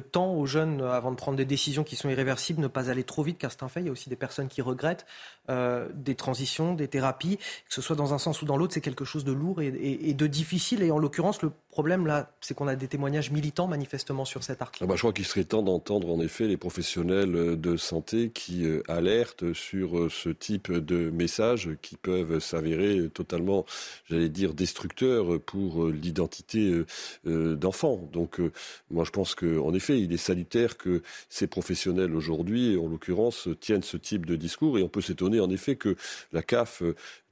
temps 0.00 0.34
aux 0.34 0.46
jeunes 0.46 0.82
euh, 0.82 0.92
avant 0.92 1.10
de 1.10 1.16
prendre 1.16 1.36
des 1.36 1.44
décisions 1.44 1.82
qui 1.82 1.96
sont 1.96 2.08
irréversibles, 2.08 2.60
ne 2.60 2.68
pas 2.68 2.90
aller 2.90 3.02
trop 3.02 3.24
vite, 3.24 3.38
car 3.38 3.50
c'est 3.50 3.64
un 3.64 3.68
fait. 3.68 3.80
Il 3.80 3.86
y 3.86 3.88
a 3.88 3.92
aussi 3.92 4.08
des 4.08 4.14
personnes 4.14 4.46
qui 4.46 4.62
regrettent 4.62 5.04
euh, 5.50 5.88
des 5.94 6.14
transitions, 6.14 6.74
des 6.74 6.86
thérapies, 6.86 7.38
que 7.38 7.74
ce 7.74 7.82
soit 7.82 7.96
dans 7.96 8.14
un 8.14 8.18
sens 8.18 8.40
ou 8.40 8.44
dans 8.44 8.56
l'autre, 8.56 8.72
c'est 8.72 8.80
quelque 8.80 9.04
chose 9.04 9.24
de 9.24 9.32
lourd 9.32 9.60
et, 9.60 9.72
de 9.72 10.26
difficile. 10.28 10.84
Et 10.84 10.92
en 10.92 10.98
l'occurrence, 10.98 11.42
le 11.42 11.50
problème 11.68 12.06
là, 12.06 12.30
c'est 12.40 12.54
qu'on 12.54 12.68
a 12.68 12.76
des 12.76 12.86
témoignages 12.86 13.32
militants 13.32 13.66
manifestement 13.66 14.24
sur 14.24 14.44
cet 14.44 14.62
article. 14.62 14.84
Ah 14.84 14.86
bah, 14.86 14.94
je 14.94 15.00
crois 15.00 15.12
qu'il 15.12 15.26
serait 15.26 15.42
temps 15.42 15.62
d'entendre 15.64 16.08
en 16.08 16.20
effet 16.20 16.46
les 16.46 16.56
professionnels 16.56 17.60
de 17.60 17.76
santé 17.76 18.30
qui 18.30 18.64
alertent 18.86 19.52
sur 19.54 20.08
ce 20.08 20.28
type 20.28 20.70
de 20.70 21.10
messages 21.10 21.70
qui 21.82 21.96
peuvent 21.96 22.38
s'avérer 22.38 23.08
totalement 23.12 23.64
j'allais 24.08 24.28
dire, 24.28 24.54
destructeur 24.54 25.40
pour 25.40 25.84
euh, 25.84 25.92
l'identité 25.92 26.70
euh, 26.70 26.86
euh, 27.26 27.56
d'enfants. 27.56 28.08
Donc, 28.12 28.40
moi, 28.90 29.04
je 29.04 29.10
pense 29.10 29.34
qu'en 29.34 29.72
effet, 29.74 30.00
il 30.00 30.12
est 30.12 30.18
salutaire 30.18 30.76
que 30.76 31.02
ces 31.28 31.46
professionnels 31.46 32.14
aujourd'hui, 32.14 32.76
en 32.76 32.88
l'occurrence, 32.88 33.48
tiennent 33.60 33.82
ce 33.82 33.96
type 33.96 34.26
de 34.26 34.36
discours. 34.36 34.78
Et 34.78 34.82
on 34.82 34.88
peut 34.88 35.00
s'étonner, 35.00 35.40
en 35.40 35.50
effet, 35.50 35.76
que 35.76 35.96
la 36.32 36.42
CAF 36.42 36.82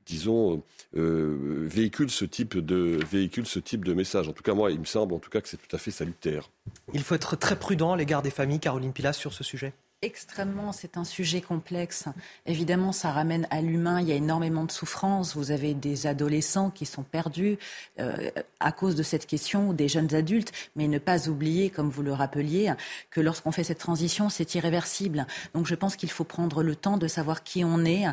disons, 0.06 0.64
véhicule 0.92 2.10
ce 2.10 2.24
type 2.24 2.58
de 2.58 2.98
véhicule 3.08 3.46
ce 3.46 3.60
type 3.60 3.84
de 3.84 3.92
message. 3.92 4.26
En 4.26 4.32
tout 4.32 4.42
cas, 4.42 4.54
moi, 4.54 4.72
il 4.72 4.80
me 4.80 4.84
semble, 4.84 5.14
en 5.14 5.20
tout 5.20 5.30
cas, 5.30 5.40
que 5.40 5.48
c'est 5.48 5.56
tout 5.56 5.76
à 5.76 5.78
fait 5.78 5.92
salutaire. 5.92 6.50
Il 6.94 7.02
faut 7.04 7.14
être 7.14 7.36
très 7.36 7.56
prudent 7.56 7.92
à 7.92 7.96
l'égard 7.96 8.22
des 8.22 8.30
familles, 8.30 8.58
Caroline 8.58 8.92
Pilas, 8.92 9.12
sur 9.12 9.32
ce 9.32 9.44
sujet. 9.44 9.72
Extrêmement, 10.02 10.72
c'est 10.72 10.96
un 10.96 11.04
sujet 11.04 11.42
complexe. 11.42 12.06
Évidemment, 12.46 12.90
ça 12.90 13.10
ramène 13.10 13.46
à 13.50 13.60
l'humain. 13.60 14.00
Il 14.00 14.08
y 14.08 14.12
a 14.12 14.14
énormément 14.14 14.64
de 14.64 14.72
souffrance. 14.72 15.36
Vous 15.36 15.50
avez 15.50 15.74
des 15.74 16.06
adolescents 16.06 16.70
qui 16.70 16.86
sont 16.86 17.02
perdus 17.02 17.58
euh, 17.98 18.30
à 18.60 18.72
cause 18.72 18.94
de 18.94 19.02
cette 19.02 19.26
question, 19.26 19.68
ou 19.68 19.74
des 19.74 19.88
jeunes 19.88 20.14
adultes. 20.14 20.52
Mais 20.74 20.88
ne 20.88 20.98
pas 20.98 21.28
oublier, 21.28 21.68
comme 21.68 21.90
vous 21.90 22.02
le 22.02 22.14
rappeliez, 22.14 22.72
que 23.10 23.20
lorsqu'on 23.20 23.52
fait 23.52 23.62
cette 23.62 23.76
transition, 23.76 24.30
c'est 24.30 24.54
irréversible. 24.54 25.26
Donc, 25.52 25.66
je 25.66 25.74
pense 25.74 25.96
qu'il 25.96 26.10
faut 26.10 26.24
prendre 26.24 26.62
le 26.62 26.76
temps 26.76 26.96
de 26.96 27.06
savoir 27.06 27.42
qui 27.42 27.62
on 27.62 27.84
est, 27.84 28.06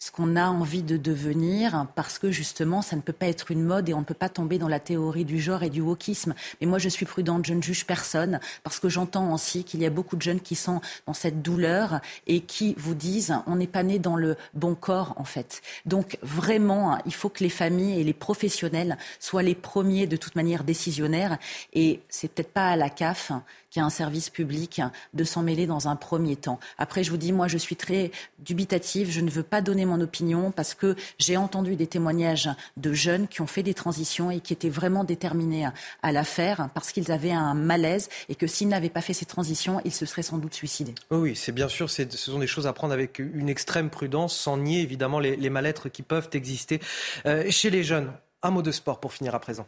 ce 0.00 0.10
qu'on 0.10 0.34
a 0.34 0.46
envie 0.46 0.82
de 0.82 0.96
devenir, 0.96 1.86
parce 1.94 2.18
que 2.18 2.30
justement, 2.30 2.80
ça 2.80 2.96
ne 2.96 3.02
peut 3.02 3.12
pas 3.12 3.26
être 3.26 3.50
une 3.50 3.62
mode 3.62 3.90
et 3.90 3.94
on 3.94 4.00
ne 4.00 4.04
peut 4.04 4.14
pas 4.14 4.30
tomber 4.30 4.58
dans 4.58 4.66
la 4.66 4.80
théorie 4.80 5.26
du 5.26 5.38
genre 5.38 5.62
et 5.62 5.68
du 5.68 5.82
wokisme. 5.82 6.34
Mais 6.60 6.66
moi, 6.66 6.78
je 6.78 6.88
suis 6.88 7.04
prudente, 7.04 7.44
je 7.44 7.52
ne 7.52 7.60
juge 7.60 7.84
personne, 7.84 8.40
parce 8.62 8.80
que 8.80 8.88
j'entends 8.88 9.34
aussi 9.34 9.62
qu'il 9.62 9.80
y 9.80 9.86
a 9.86 9.90
beaucoup 9.90 10.16
de 10.16 10.22
jeunes 10.22 10.40
qui 10.40 10.54
sont 10.54 10.80
dans 11.06 11.12
cette 11.12 11.42
douleur 11.42 12.00
et 12.26 12.40
qui 12.40 12.74
vous 12.78 12.94
disent, 12.94 13.34
on 13.46 13.56
n'est 13.56 13.66
pas 13.66 13.82
né 13.82 13.98
dans 13.98 14.16
le 14.16 14.36
bon 14.54 14.74
corps, 14.74 15.12
en 15.16 15.24
fait. 15.24 15.60
Donc, 15.84 16.16
vraiment, 16.22 16.98
il 17.04 17.14
faut 17.14 17.28
que 17.28 17.44
les 17.44 17.50
familles 17.50 18.00
et 18.00 18.04
les 18.04 18.14
professionnels 18.14 18.96
soient 19.18 19.42
les 19.42 19.54
premiers, 19.54 20.06
de 20.06 20.16
toute 20.16 20.34
manière, 20.34 20.64
décisionnaires. 20.64 21.36
Et 21.74 22.00
c'est 22.08 22.28
peut-être 22.28 22.54
pas 22.54 22.70
à 22.70 22.76
la 22.76 22.88
CAF 22.88 23.32
qui 23.70 23.80
a 23.80 23.84
un 23.84 23.90
service 23.90 24.30
public, 24.30 24.82
de 25.14 25.24
s'en 25.24 25.42
mêler 25.42 25.66
dans 25.66 25.88
un 25.88 25.96
premier 25.96 26.36
temps. 26.36 26.58
Après, 26.78 27.04
je 27.04 27.10
vous 27.10 27.16
dis, 27.16 27.32
moi, 27.32 27.48
je 27.48 27.58
suis 27.58 27.76
très 27.76 28.10
dubitative. 28.38 29.10
Je 29.10 29.20
ne 29.20 29.30
veux 29.30 29.42
pas 29.42 29.60
donner 29.60 29.84
mon 29.84 30.00
opinion 30.00 30.50
parce 30.50 30.74
que 30.74 30.96
j'ai 31.18 31.36
entendu 31.36 31.76
des 31.76 31.86
témoignages 31.86 32.48
de 32.76 32.92
jeunes 32.92 33.28
qui 33.28 33.40
ont 33.40 33.46
fait 33.46 33.62
des 33.62 33.74
transitions 33.74 34.30
et 34.30 34.40
qui 34.40 34.52
étaient 34.52 34.68
vraiment 34.68 35.04
déterminés 35.04 35.68
à 36.02 36.12
la 36.12 36.24
faire 36.24 36.68
parce 36.74 36.92
qu'ils 36.92 37.12
avaient 37.12 37.30
un 37.32 37.54
malaise 37.54 38.08
et 38.28 38.34
que 38.34 38.46
s'ils 38.46 38.68
n'avaient 38.68 38.88
pas 38.88 39.00
fait 39.00 39.12
ces 39.12 39.26
transitions, 39.26 39.80
ils 39.84 39.92
se 39.92 40.06
seraient 40.06 40.22
sans 40.22 40.38
doute 40.38 40.54
suicidés. 40.54 40.94
oui, 41.10 41.36
c'est 41.36 41.52
bien 41.52 41.68
sûr, 41.68 41.90
ce 41.90 42.06
sont 42.10 42.38
des 42.38 42.46
choses 42.46 42.66
à 42.66 42.72
prendre 42.72 42.92
avec 42.92 43.18
une 43.18 43.48
extrême 43.48 43.90
prudence, 43.90 44.36
sans 44.36 44.56
nier 44.56 44.80
évidemment 44.80 45.18
les, 45.18 45.36
les 45.36 45.50
mal-être 45.50 45.88
qui 45.88 46.02
peuvent 46.02 46.30
exister 46.32 46.80
euh, 47.26 47.50
chez 47.50 47.70
les 47.70 47.84
jeunes. 47.84 48.12
Un 48.42 48.50
mot 48.50 48.62
de 48.62 48.72
sport 48.72 49.00
pour 49.00 49.12
finir 49.12 49.34
à 49.34 49.38
présent. 49.38 49.66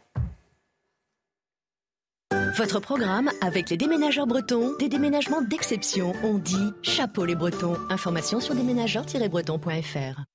Votre 2.55 2.79
programme 2.79 3.31
avec 3.41 3.71
les 3.71 3.77
déménageurs 3.77 4.27
bretons, 4.27 4.75
des 4.77 4.87
déménagements 4.87 5.41
d'exception. 5.41 6.13
On 6.23 6.37
dit 6.37 6.71
chapeau 6.83 7.25
les 7.25 7.35
bretons. 7.35 7.77
Information 7.89 8.39
sur 8.39 8.53
déménageurs-bretons.fr. 8.53 10.32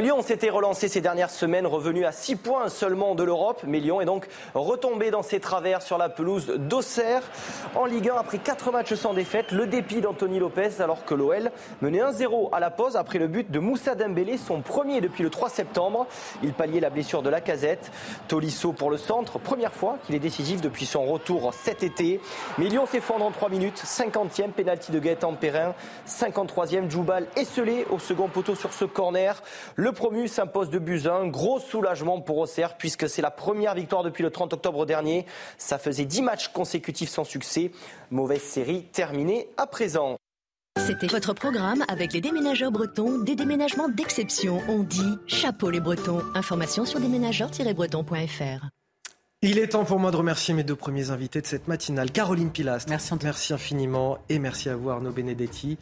Lyon 0.00 0.22
s'était 0.22 0.48
relancé 0.48 0.88
ces 0.88 1.02
dernières 1.02 1.28
semaines, 1.28 1.66
revenu 1.66 2.06
à 2.06 2.12
6 2.12 2.36
points 2.36 2.70
seulement 2.70 3.14
de 3.14 3.22
l'Europe, 3.22 3.60
mais 3.66 3.80
Lyon 3.80 4.00
est 4.00 4.06
donc 4.06 4.28
retombé 4.54 5.10
dans 5.10 5.22
ses 5.22 5.40
travers 5.40 5.82
sur 5.82 5.98
la 5.98 6.08
pelouse 6.08 6.46
d'Auxerre. 6.56 7.22
En 7.74 7.84
Ligue 7.84 8.08
1, 8.08 8.14
après 8.14 8.38
4 8.38 8.72
matchs 8.72 8.94
sans 8.94 9.12
défaite, 9.12 9.52
le 9.52 9.66
dépit 9.66 10.00
d'Anthony 10.00 10.38
Lopez, 10.38 10.80
alors 10.80 11.04
que 11.04 11.12
l'OL 11.12 11.50
menait 11.82 12.00
1-0 12.00 12.48
à 12.50 12.60
la 12.60 12.70
pause 12.70 12.96
après 12.96 13.18
le 13.18 13.26
but 13.26 13.50
de 13.50 13.58
Moussa 13.58 13.94
Dembélé, 13.94 14.38
son 14.38 14.62
premier 14.62 15.02
depuis 15.02 15.22
le 15.22 15.28
3 15.28 15.50
septembre. 15.50 16.06
Il 16.42 16.54
palliait 16.54 16.80
la 16.80 16.88
blessure 16.88 17.20
de 17.20 17.28
la 17.28 17.42
casette. 17.42 17.92
Tolisso 18.26 18.72
pour 18.72 18.90
le 18.90 18.96
centre, 18.96 19.38
première 19.38 19.74
fois 19.74 19.98
qu'il 20.06 20.14
est 20.14 20.18
décisif 20.20 20.62
depuis 20.62 20.86
son 20.86 21.04
retour 21.04 21.52
cet 21.52 21.82
été. 21.82 22.22
Mais 22.56 22.70
Lyon 22.70 22.86
s'effondre 22.90 23.26
en 23.26 23.32
3 23.32 23.50
minutes, 23.50 23.82
50e 23.84 24.52
pénalty 24.52 24.92
de 24.92 24.98
Gaëtan 24.98 25.34
Perrin, 25.34 25.74
53e 26.08 26.88
Djoubal 26.88 27.26
esselé 27.36 27.86
au 27.90 27.98
second 27.98 28.28
poteau 28.28 28.54
sur 28.54 28.72
ce 28.72 28.86
corner. 28.86 29.42
Promu 29.92 30.28
s'impose 30.28 30.70
de 30.70 30.78
Buzyn. 30.78 31.28
Gros 31.28 31.58
soulagement 31.58 32.20
pour 32.20 32.38
Auxerre 32.38 32.76
puisque 32.76 33.08
c'est 33.08 33.22
la 33.22 33.30
première 33.30 33.74
victoire 33.74 34.02
depuis 34.02 34.22
le 34.22 34.30
30 34.30 34.52
octobre 34.52 34.86
dernier. 34.86 35.26
Ça 35.58 35.78
faisait 35.78 36.04
10 36.04 36.22
matchs 36.22 36.48
consécutifs 36.48 37.10
sans 37.10 37.24
succès. 37.24 37.70
Mauvaise 38.10 38.42
série 38.42 38.84
terminée 38.92 39.48
à 39.56 39.66
présent. 39.66 40.16
C'était 40.78 41.08
votre 41.08 41.34
programme 41.34 41.84
avec 41.88 42.12
les 42.12 42.20
déménageurs 42.20 42.70
bretons, 42.70 43.18
des 43.18 43.34
déménagements 43.34 43.88
d'exception. 43.88 44.60
On 44.68 44.82
dit 44.82 45.18
chapeau 45.26 45.70
les 45.70 45.80
bretons. 45.80 46.22
Information 46.34 46.84
sur 46.84 47.00
déménageurs-bretons.fr. 47.00 48.68
Il 49.42 49.58
est 49.58 49.68
temps 49.68 49.86
pour 49.86 49.98
moi 49.98 50.10
de 50.10 50.16
remercier 50.16 50.52
mes 50.52 50.64
deux 50.64 50.76
premiers 50.76 51.10
invités 51.10 51.40
de 51.40 51.46
cette 51.46 51.66
matinale. 51.66 52.10
Caroline 52.10 52.50
Pilastre. 52.50 52.90
Merci, 52.90 53.14
merci 53.22 53.54
infiniment 53.54 54.18
et 54.28 54.38
merci 54.38 54.68
à 54.68 54.76
vous 54.76 54.90
Arnaud 54.90 55.12
Benedetti. 55.12 55.78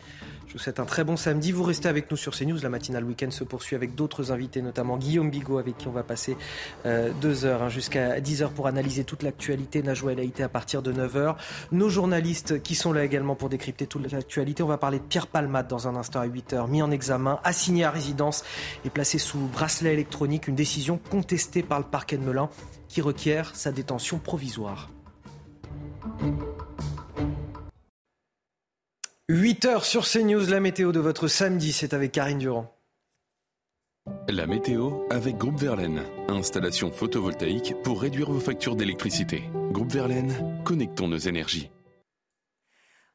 Je 0.49 0.55
vous 0.55 0.59
souhaite 0.59 0.81
un 0.81 0.87
très 0.87 1.05
bon 1.05 1.19
samedi. 1.19 1.53
Vous 1.53 1.63
restez 1.63 1.91
avec 1.91 2.11
nous 2.11 2.17
sur 2.17 2.35
CNews. 2.35 2.59
La 2.63 2.71
matinale 2.71 3.05
week-end 3.05 3.31
se 3.31 3.45
poursuit 3.45 3.77
avec 3.77 3.95
d'autres 3.95 4.33
invités, 4.33 4.63
notamment 4.63 4.97
Guillaume 4.97 5.29
Bigot, 5.29 5.59
avec 5.59 5.77
qui 5.77 5.89
on 5.89 5.93
va 5.93 6.03
passer 6.03 6.39
euh, 6.87 7.11
deux 7.21 7.45
heures 7.45 7.65
hein, 7.65 7.69
jusqu'à 7.69 8.19
10 8.19 8.43
heures 8.43 8.53
pour 8.53 8.67
analyser 8.67 9.05
toute 9.05 9.23
l'actualité. 9.23 9.83
Najwa 9.83 10.13
El 10.13 10.21
Haïté 10.21 10.43
à 10.43 10.49
partir 10.49 10.81
de 10.81 10.91
9 10.91 11.17
heures. 11.17 11.37
Nos 11.71 11.91
journalistes 11.91 12.63
qui 12.63 12.75
sont 12.75 12.95
là 12.95 13.05
également 13.05 13.35
pour 13.35 13.51
décrypter 13.51 13.87
toute 13.87 14.11
l'actualité. 14.11 14.63
On 14.63 14.69
va 14.69 14.79
parler 14.79 15.01
de 15.01 15.05
Pierre 15.05 15.27
Palmade 15.27 15.69
dans 15.69 15.87
un 15.87 15.97
instant 15.97 16.21
à 16.21 16.25
8 16.25 16.55
heures, 16.55 16.69
mis 16.69 16.81
en 16.81 16.91
examen, 16.91 17.41
assigné 17.45 17.85
à 17.85 17.91
résidence 17.91 18.43
et 18.87 18.91
placé 18.91 19.19
sous 19.19 19.49
bracelet 19.49 19.93
électronique. 19.93 20.49
Une 20.49 20.57
décision 20.57 20.99
contestée 21.11 21.63
par 21.63 21.79
le 21.79 21.85
parquet 21.85 22.17
de 22.17 22.23
Melun 22.23 22.49
qui 22.89 23.03
requiert 23.03 23.55
sa 23.55 23.71
détention 23.71 24.19
provisoire. 24.19 24.89
8 29.31 29.67
heures 29.67 29.85
sur 29.85 30.07
CNews, 30.09 30.47
la 30.49 30.59
météo 30.59 30.91
de 30.91 31.01
votre 31.01 31.29
samedi, 31.29 31.73
c'est 31.73 31.93
avec 31.93 32.13
Karine 32.13 32.39
Durand. 32.39 32.75
La 34.27 34.47
météo 34.47 35.03
avec 35.11 35.37
Groupe 35.37 35.61
Verlaine. 35.61 36.01
Installation 36.29 36.91
photovoltaïque 36.91 37.75
pour 37.85 38.01
réduire 38.01 38.31
vos 38.31 38.41
factures 38.41 38.75
d'électricité. 38.75 39.43
Groupe 39.71 39.93
Verlaine, 39.93 40.63
connectons 40.65 41.09
nos 41.09 41.19
énergies. 41.19 41.71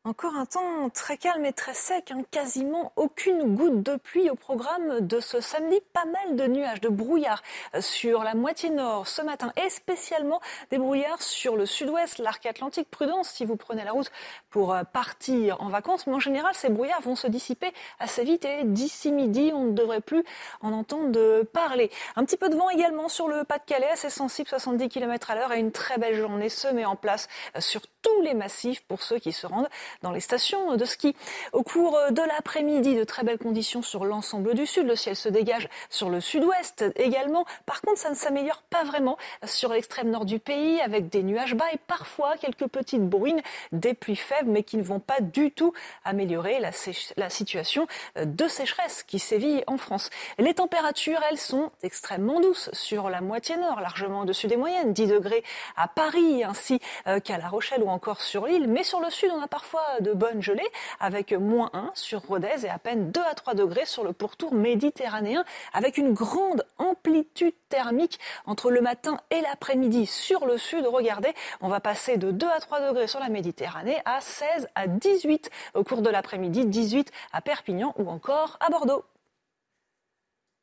Encore 0.05 0.35
un 0.35 0.45
temps 0.45 0.89
très 0.89 1.15
calme 1.15 1.45
et 1.45 1.53
très 1.53 1.73
sec, 1.73 2.11
hein. 2.11 2.23
quasiment 2.29 2.91
aucune 2.97 3.55
goutte 3.55 3.83
de 3.83 3.95
pluie 3.95 4.29
au 4.29 4.35
programme 4.35 4.99
de 4.99 5.21
ce 5.21 5.39
samedi. 5.39 5.79
Pas 5.93 6.03
mal 6.03 6.35
de 6.35 6.45
nuages, 6.45 6.81
de 6.81 6.89
brouillard 6.89 7.41
euh, 7.73 7.79
sur 7.79 8.21
la 8.21 8.33
moitié 8.33 8.69
nord 8.69 9.07
ce 9.07 9.21
matin 9.21 9.53
et 9.55 9.69
spécialement 9.69 10.41
des 10.71 10.77
brouillards 10.77 11.21
sur 11.21 11.55
le 11.55 11.65
sud-ouest, 11.65 12.17
l'arc 12.17 12.45
atlantique. 12.45 12.89
Prudence 12.91 13.29
si 13.29 13.45
vous 13.45 13.55
prenez 13.55 13.85
la 13.85 13.93
route 13.93 14.11
pour 14.49 14.73
euh, 14.73 14.83
partir 14.83 15.61
en 15.61 15.69
vacances, 15.69 16.05
mais 16.05 16.15
en 16.15 16.19
général 16.19 16.53
ces 16.53 16.67
brouillards 16.67 16.99
vont 16.99 17.15
se 17.15 17.27
dissiper 17.27 17.71
assez 17.99 18.25
vite 18.25 18.43
et 18.43 18.65
d'ici 18.65 19.09
midi 19.09 19.53
on 19.55 19.67
ne 19.67 19.71
devrait 19.71 20.01
plus 20.01 20.25
en 20.59 20.73
entendre 20.73 21.43
parler. 21.43 21.89
Un 22.17 22.25
petit 22.25 22.35
peu 22.35 22.49
de 22.49 22.57
vent 22.57 22.69
également 22.69 23.07
sur 23.07 23.29
le 23.29 23.45
Pas-de-Calais, 23.45 23.91
assez 23.93 24.09
sensible, 24.09 24.49
70 24.49 24.89
km 24.89 25.31
à 25.31 25.35
l'heure 25.35 25.53
et 25.53 25.61
une 25.61 25.71
très 25.71 25.97
belle 25.97 26.15
journée 26.15 26.49
se 26.49 26.67
met 26.67 26.83
en 26.83 26.97
place 26.97 27.29
euh, 27.55 27.61
sur 27.61 27.79
tous 28.01 28.21
les 28.21 28.33
massifs 28.33 28.83
pour 28.85 29.01
ceux 29.01 29.17
qui 29.17 29.31
se 29.31 29.47
rendent 29.47 29.69
dans 30.01 30.11
les 30.11 30.19
stations 30.19 30.75
de 30.75 30.85
ski. 30.85 31.15
Au 31.51 31.63
cours 31.63 31.97
de 32.11 32.21
l'après-midi, 32.21 32.95
de 32.95 33.03
très 33.03 33.23
belles 33.23 33.37
conditions 33.37 33.81
sur 33.81 34.05
l'ensemble 34.05 34.53
du 34.53 34.65
sud. 34.65 34.87
Le 34.87 34.95
ciel 34.95 35.15
se 35.15 35.29
dégage 35.29 35.69
sur 35.89 36.09
le 36.09 36.21
sud-ouest 36.21 36.85
également. 36.95 37.45
Par 37.65 37.81
contre, 37.81 37.99
ça 37.99 38.09
ne 38.09 38.15
s'améliore 38.15 38.63
pas 38.69 38.83
vraiment 38.83 39.17
sur 39.45 39.71
l'extrême 39.71 40.09
nord 40.09 40.25
du 40.25 40.39
pays 40.39 40.81
avec 40.81 41.09
des 41.09 41.23
nuages 41.23 41.55
bas 41.55 41.65
et 41.73 41.79
parfois 41.87 42.37
quelques 42.37 42.67
petites 42.67 43.07
bruines, 43.07 43.41
des 43.71 43.93
pluies 43.93 44.15
faibles 44.15 44.49
mais 44.49 44.63
qui 44.63 44.77
ne 44.77 44.83
vont 44.83 44.99
pas 44.99 45.21
du 45.21 45.51
tout 45.51 45.73
améliorer 46.03 46.59
la, 46.59 47.29
situation 47.29 47.87
de 48.15 48.47
sécheresse 48.47 49.03
qui 49.03 49.19
sévit 49.19 49.63
en 49.67 49.77
France. 49.77 50.09
Les 50.37 50.53
températures, 50.53 51.19
elles, 51.29 51.37
sont 51.37 51.71
extrêmement 51.81 52.39
douces 52.39 52.69
sur 52.73 53.09
la 53.09 53.21
moitié 53.21 53.57
nord, 53.57 53.79
largement 53.81 54.21
au-dessus 54.21 54.47
des 54.47 54.57
moyennes, 54.57 54.93
10 54.93 55.07
degrés 55.07 55.43
à 55.75 55.87
Paris 55.87 56.43
ainsi 56.43 56.79
euh, 57.07 57.19
qu'à 57.19 57.37
La 57.37 57.47
Rochelle 57.47 57.81
ou 57.83 57.89
encore 57.89 58.21
sur 58.21 58.45
l'île. 58.45 58.67
Mais 58.67 58.83
sur 58.83 58.99
le 58.99 59.09
sud, 59.09 59.29
on 59.33 59.41
a 59.41 59.47
parfois 59.47 59.82
de 60.01 60.13
bonnes 60.13 60.41
gelées 60.41 60.69
avec 60.99 61.33
moins 61.33 61.69
1 61.73 61.91
sur 61.93 62.21
Rodez 62.21 62.65
et 62.65 62.69
à 62.69 62.79
peine 62.79 63.11
2 63.11 63.21
à 63.21 63.35
3 63.35 63.53
degrés 63.53 63.85
sur 63.85 64.03
le 64.03 64.13
pourtour 64.13 64.53
méditerranéen 64.53 65.43
avec 65.73 65.97
une 65.97 66.13
grande 66.13 66.65
amplitude 66.77 67.53
thermique 67.69 68.19
entre 68.45 68.71
le 68.71 68.81
matin 68.81 69.19
et 69.31 69.41
l'après-midi 69.41 70.05
sur 70.05 70.45
le 70.45 70.57
sud. 70.57 70.85
Regardez, 70.85 71.33
on 71.61 71.67
va 71.67 71.79
passer 71.79 72.17
de 72.17 72.31
2 72.31 72.47
à 72.47 72.59
3 72.59 72.87
degrés 72.87 73.07
sur 73.07 73.19
la 73.19 73.29
Méditerranée 73.29 73.97
à 74.05 74.21
16 74.21 74.67
à 74.75 74.87
18 74.87 75.49
au 75.73 75.83
cours 75.83 76.01
de 76.01 76.09
l'après-midi, 76.09 76.65
18 76.65 77.11
à 77.31 77.41
Perpignan 77.41 77.93
ou 77.97 78.09
encore 78.09 78.57
à 78.59 78.69
Bordeaux. 78.69 79.03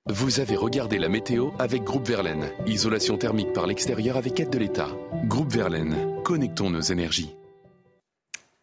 Vous 0.07 0.41
avez 0.41 0.57
regardé 0.57 0.99
la 0.99 1.09
météo 1.09 1.51
avec 1.59 1.85
Groupe 1.85 2.09
Verlaine. 2.09 2.51
Isolation 2.67 3.19
thermique 3.19 3.53
par 3.53 3.67
l'extérieur 3.67 4.17
avec 4.17 4.41
aide 4.41 4.51
de 4.51 4.59
l'État. 4.59 4.89
Groupe 5.27 5.53
Verlaine, 5.53 6.23
connectons 6.25 6.71
nos 6.71 6.81
énergies. 6.81 7.37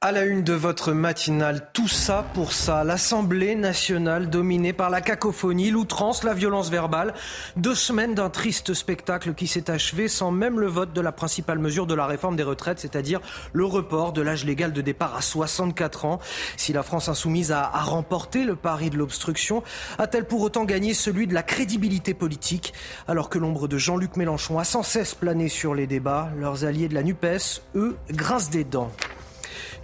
À 0.02 0.12
la 0.12 0.26
une 0.26 0.44
de 0.44 0.54
votre 0.54 0.94
matinale, 0.94 1.72
tout 1.74 1.88
ça 1.88 2.24
pour 2.36 2.54
ça. 2.54 2.84
L'Assemblée 2.84 3.56
nationale 3.56 4.30
dominée 4.30 4.72
par 4.72 4.92
la 4.92 5.02
cacophonie, 5.02 5.72
l'outrance, 5.72 6.24
la 6.24 6.36
violence 6.36 6.70
verbale. 6.70 7.16
Deux 7.56 7.74
semaines 7.74 8.14
d'un 8.14 8.30
triste 8.30 8.76
spectacle 8.76 9.34
qui 9.34 9.48
s'est 9.48 9.72
achevé 9.72 10.08
sans 10.08 10.30
même 10.30 10.60
le 10.60 10.68
vote 10.68 10.94
de 10.94 11.02
la 11.02 11.12
principale 11.12 11.58
mesure 11.58 11.88
de 11.88 11.96
la 11.96 12.06
réforme 12.06 12.36
des 12.36 12.44
retraites, 12.44 12.78
c'est-à-dire 12.78 13.22
le 13.54 13.66
report 13.66 14.14
de 14.14 14.22
l'âge 14.22 14.46
légal 14.46 14.72
de 14.72 14.82
départ 14.82 15.16
à 15.16 15.22
64 15.22 16.06
ans. 16.06 16.20
Si 16.58 16.74
la 16.74 16.84
France 16.84 17.10
insoumise 17.10 17.52
a, 17.52 17.64
a 17.64 17.82
remporté 17.82 18.44
le 18.44 18.56
pari 18.56 18.92
de 18.92 18.98
l'obstruction, 18.98 19.64
a-t-elle 19.98 20.26
pour 20.26 20.42
autant 20.42 20.66
gagné 20.66 20.94
celui 20.94 21.26
de 21.26 21.34
la 21.34 21.42
crédibilité 21.42 22.14
politique? 22.14 22.76
Alors 23.08 23.32
que 23.32 23.40
l'ombre 23.40 23.68
de 23.68 23.80
Jean-Luc 23.80 24.16
Mélenchon 24.16 24.60
a 24.60 24.64
sans 24.64 24.84
cesse 24.84 25.16
plané 25.16 25.50
sur 25.50 25.74
les 25.74 25.88
débats, 25.88 26.30
leurs 26.38 26.66
alliés 26.66 26.88
de 26.88 26.94
la 26.94 27.02
NUPES, 27.02 27.64
eux, 27.74 27.98
grincent 28.12 28.52
des 28.52 28.64
dents. 28.64 28.92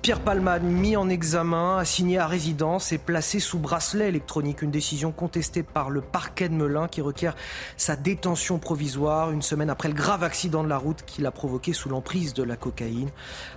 Pierre 0.04 0.20
Palmade, 0.20 0.64
mis 0.64 0.98
en 0.98 1.08
examen, 1.08 1.78
assigné 1.78 2.18
à 2.18 2.28
résidence 2.28 2.92
et 2.92 2.98
placé 2.98 3.40
sous 3.40 3.58
bracelet 3.58 4.10
électronique. 4.10 4.62
Une 4.62 4.70
décision 4.70 5.14
contestée 5.14 5.64
par 5.64 5.90
le 5.90 6.02
parquet 6.02 6.50
de 6.50 6.56
Melun 6.56 6.90
qui 6.90 7.00
requiert 7.00 7.38
sa 7.78 7.96
détention 7.96 8.60
provisoire 8.60 9.32
une 9.32 9.42
semaine 9.42 9.70
après 9.70 9.88
le 9.88 9.94
grave 9.94 10.26
accident 10.26 10.62
de 10.62 10.68
la 10.68 10.78
route 10.78 11.06
qu'il 11.06 11.26
a 11.26 11.32
provoqué 11.32 11.72
sous 11.72 11.88
l'emprise 11.88 12.34
de 12.34 12.44
la 12.44 12.58
cocaïne. 12.58 13.12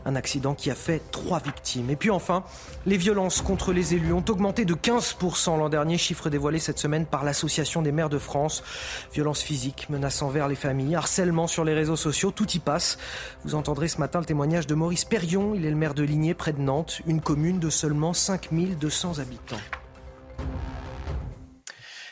Un 0.05 0.15
accident 0.15 0.55
qui 0.55 0.71
a 0.71 0.77
fait 0.77 1.03
trois 1.11 1.41
victimes. 1.41 1.91
Et 1.91 1.97
puis 1.97 2.11
enfin, 2.11 2.45
les 2.87 2.97
violences 2.97 3.43
contre 3.43 3.73
les 3.73 3.95
élus 3.95 4.13
ont 4.13 4.25
augmenté 4.29 4.65
de 4.65 4.75
15% 4.75 5.59
l'an 5.59 5.69
dernier, 5.69 5.99
chiffre 5.99 6.31
dévoilé 6.31 6.61
cette 6.61 6.79
semaine 6.79 7.07
par 7.07 7.25
l'Association 7.25 7.83
des 7.83 7.91
maires 7.91 8.09
de 8.09 8.19
France. 8.19 8.63
Violences 9.13 9.43
physiques, 9.43 9.89
menaces 9.91 10.23
envers 10.23 10.47
les 10.47 10.55
familles, 10.55 10.95
harcèlement 10.95 11.49
sur 11.49 11.65
les 11.65 11.75
réseaux 11.75 11.97
sociaux, 11.97 12.31
tout 12.31 12.49
y 12.53 12.61
passe. 12.61 12.99
Vous 13.45 13.57
entendrez 13.57 13.89
ce 13.89 13.99
matin 13.99 14.21
le 14.21 14.27
témoignage 14.27 14.69
de 14.69 14.77
Maurice 14.77 15.05
Perrion, 15.05 15.53
il 15.57 15.67
est 15.67 15.71
le 15.71 15.77
maire 15.77 15.95
de 15.95 16.05
Ligné 16.05 16.36
près 16.37 16.53
de 16.53 16.61
Nantes, 16.61 17.01
une 17.07 17.21
commune 17.21 17.59
de 17.59 17.71
seulement 17.71 18.13
5200 18.13 19.19
habitants. 19.19 19.57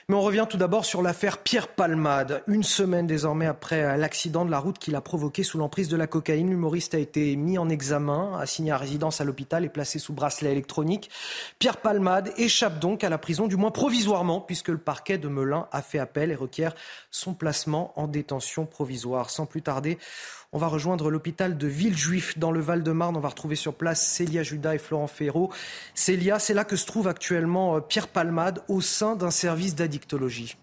Mais 0.08 0.16
on 0.16 0.20
revient 0.20 0.46
tout 0.46 0.58
d'abord 0.58 0.84
sur 0.84 1.00
l'affaire 1.00 1.38
Pierre 1.38 1.68
Palmade. 1.68 2.42
Une 2.46 2.62
semaine 2.62 3.06
désormais 3.06 3.46
après 3.46 3.96
l'accident 3.96 4.44
de 4.44 4.50
la 4.50 4.58
route 4.58 4.78
qu'il 4.78 4.96
a 4.96 5.00
provoqué 5.00 5.42
sous 5.42 5.56
l'emprise 5.56 5.88
de 5.88 5.96
la 5.96 6.06
cocaïne, 6.06 6.50
l'humoriste 6.50 6.94
a 6.94 6.98
été 6.98 7.34
mis 7.36 7.56
en 7.56 7.70
examen, 7.70 8.38
assigné 8.38 8.70
à 8.70 8.76
résidence 8.76 9.22
à 9.22 9.24
l'hôpital 9.24 9.64
et 9.64 9.70
placé 9.70 9.98
sous 9.98 10.12
bracelet 10.12 10.52
électronique. 10.52 11.08
Pierre 11.58 11.78
Palmade 11.78 12.34
échappe 12.36 12.80
donc 12.80 13.02
à 13.02 13.08
la 13.08 13.16
prison, 13.16 13.46
du 13.46 13.56
moins 13.56 13.70
provisoirement, 13.70 14.42
puisque 14.42 14.68
le 14.68 14.76
parquet 14.76 15.16
de 15.16 15.28
Melun 15.28 15.68
a 15.72 15.80
fait 15.80 15.98
appel 15.98 16.30
et 16.30 16.34
requiert 16.34 16.74
son 17.10 17.32
placement 17.32 17.98
en 17.98 18.06
détention 18.06 18.66
provisoire. 18.66 19.30
Sans 19.30 19.46
plus 19.46 19.62
tarder, 19.62 19.96
on 20.55 20.59
va 20.59 20.68
rejoindre 20.68 21.11
l'hôpital 21.11 21.59
de 21.59 21.66
Villejuif 21.66 22.38
dans 22.38 22.52
le 22.52 22.61
Val-de-Marne. 22.61 23.16
On 23.16 23.20
va 23.20 23.28
retrouver 23.28 23.57
sur 23.57 23.74
place 23.74 24.07
Célia 24.07 24.44
Judas 24.44 24.76
et 24.76 24.78
Florent 24.78 25.09
Ferraud. 25.09 25.50
Célia, 25.94 26.38
c'est 26.38 26.55
là 26.55 26.64
que 26.64 26.76
se 26.76 26.86
trouve 26.86 27.09
actuellement 27.09 27.76
euh, 27.76 27.80
Pierre 27.80 28.07
Palmade 28.07 28.62
au 28.68 28.80
sein 28.80 29.16
d'un 29.16 29.32
service 29.32 29.74
d'addictologie. 29.74 30.57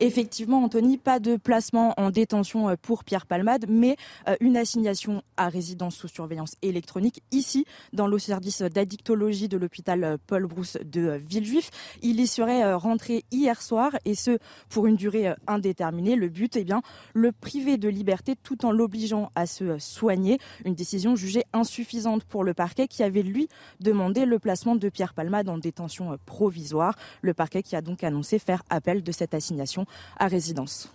Effectivement, 0.00 0.62
Anthony, 0.62 0.98
pas 0.98 1.20
de 1.20 1.36
placement 1.36 1.94
en 1.96 2.10
détention 2.10 2.68
euh, 2.68 2.74
pour 2.80 3.04
Pierre 3.04 3.26
Palmade, 3.26 3.66
mais 3.68 3.96
euh, 4.28 4.36
une 4.40 4.56
assignation 4.56 5.22
à 5.36 5.48
résidence 5.48 5.96
sous 5.96 6.08
surveillance 6.08 6.56
électronique 6.62 7.22
ici, 7.32 7.64
dans 7.92 8.06
le 8.06 8.18
service 8.18 8.62
d'addictologie 8.62 9.48
de 9.48 9.56
l'hôpital 9.56 10.04
euh, 10.04 10.16
Paul 10.26 10.46
Brousse 10.46 10.76
de 10.84 11.12
Villejuif. 11.12 11.70
Il 12.02 12.20
y 12.20 12.26
serait 12.26 12.74
rentré 12.74 13.24
hier 13.30 13.62
soir 13.62 13.92
et 14.04 14.14
ce, 14.14 14.38
pour 14.68 14.86
une 14.86 14.96
durée 14.96 15.32
indéterminée. 15.46 16.16
Le 16.16 16.28
but, 16.28 16.56
eh 16.56 16.64
bien, 16.64 16.82
le 17.14 17.32
priver 17.32 17.78
de 17.78 17.88
liberté 17.88 18.34
tout 18.36 18.66
en 18.66 18.72
l'obligeant 18.72 19.30
à 19.34 19.46
se 19.46 19.78
soigner. 19.78 20.38
Une 20.64 20.74
décision 20.74 21.16
jugée 21.16 21.44
insuffisante 21.52 22.24
pour 22.24 22.44
le 22.44 22.52
parquet 22.52 22.88
qui 22.88 23.02
avait, 23.02 23.22
lui, 23.22 23.48
demandé 23.80 24.26
le 24.26 24.38
placement 24.38 24.76
de 24.76 24.88
Pierre 24.88 25.14
Palmade 25.14 25.48
en 25.48 25.58
détention 25.58 26.16
provisoire. 26.26 26.96
Le 27.22 27.32
parquet 27.32 27.62
qui 27.62 27.76
a 27.76 27.80
donc 27.80 28.04
annoncé 28.04 28.38
faire 28.38 28.62
appel 28.68 29.02
de 29.02 29.12
cette 29.12 29.34
assignation 29.34 29.85
à 30.18 30.26
résidence. 30.26 30.90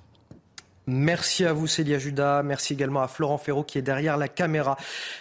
Merci 0.88 1.46
à 1.46 1.54
vous 1.54 1.68
Célia 1.68 2.00
Judas, 2.00 2.42
merci 2.44 2.74
également 2.74 3.02
à 3.02 3.08
Florent 3.08 3.38
Ferraud 3.38 3.64
qui 3.64 3.78
est 3.78 3.84
derrière 3.84 4.18
la 4.18 4.28
caméra. 4.28 4.78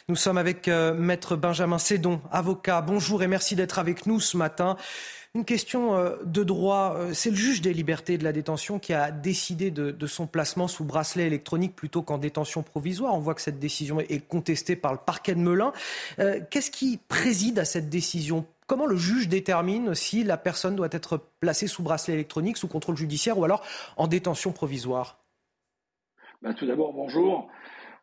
Nous 0.08 0.16
sommes 0.16 0.38
avec 0.38 0.68
euh, 0.68 0.94
maître 0.94 1.36
Benjamin 1.36 1.78
Sédon, 1.78 2.20
avocat. 2.32 2.80
Bonjour 2.80 3.22
et 3.22 3.26
merci 3.26 3.56
d'être 3.56 3.78
avec 3.78 4.06
nous 4.06 4.20
ce 4.20 4.38
matin. 4.38 4.76
Une 5.34 5.44
question 5.44 5.94
euh, 5.94 6.16
de 6.24 6.42
droit, 6.44 6.96
euh, 6.96 7.12
c'est 7.12 7.28
le 7.28 7.36
juge 7.36 7.60
des 7.60 7.74
libertés 7.74 8.16
de 8.16 8.24
la 8.24 8.32
détention 8.32 8.78
qui 8.78 8.94
a 8.94 9.10
décidé 9.10 9.70
de 9.70 10.06
son 10.06 10.26
placement 10.26 10.66
sous 10.66 10.84
bracelet 10.84 11.26
électronique 11.26 11.76
plutôt 11.76 12.00
qu'en 12.00 12.16
détention 12.16 12.62
provisoire. 12.62 13.14
On 13.14 13.20
voit 13.20 13.34
que 13.34 13.42
cette 13.42 13.58
décision 13.58 14.00
est 14.00 14.26
contestée 14.26 14.76
par 14.76 14.92
le 14.92 14.98
parquet 14.98 15.34
de 15.34 15.40
Melun. 15.40 15.72
Qu'est-ce 16.50 16.70
qui 16.70 16.98
préside 17.06 17.58
à 17.58 17.64
cette 17.66 17.90
décision 17.90 18.46
Comment 18.70 18.86
le 18.86 18.94
juge 18.94 19.26
détermine 19.26 19.96
si 19.96 20.22
la 20.22 20.36
personne 20.36 20.76
doit 20.76 20.90
être 20.92 21.20
placée 21.40 21.66
sous 21.66 21.82
bracelet 21.82 22.14
électronique, 22.14 22.56
sous 22.56 22.68
contrôle 22.68 22.96
judiciaire 22.96 23.36
ou 23.36 23.44
alors 23.44 23.66
en 23.96 24.06
détention 24.06 24.52
provisoire? 24.52 25.24
Ben, 26.40 26.54
Tout 26.54 26.66
d'abord, 26.66 26.92
bonjour. 26.92 27.50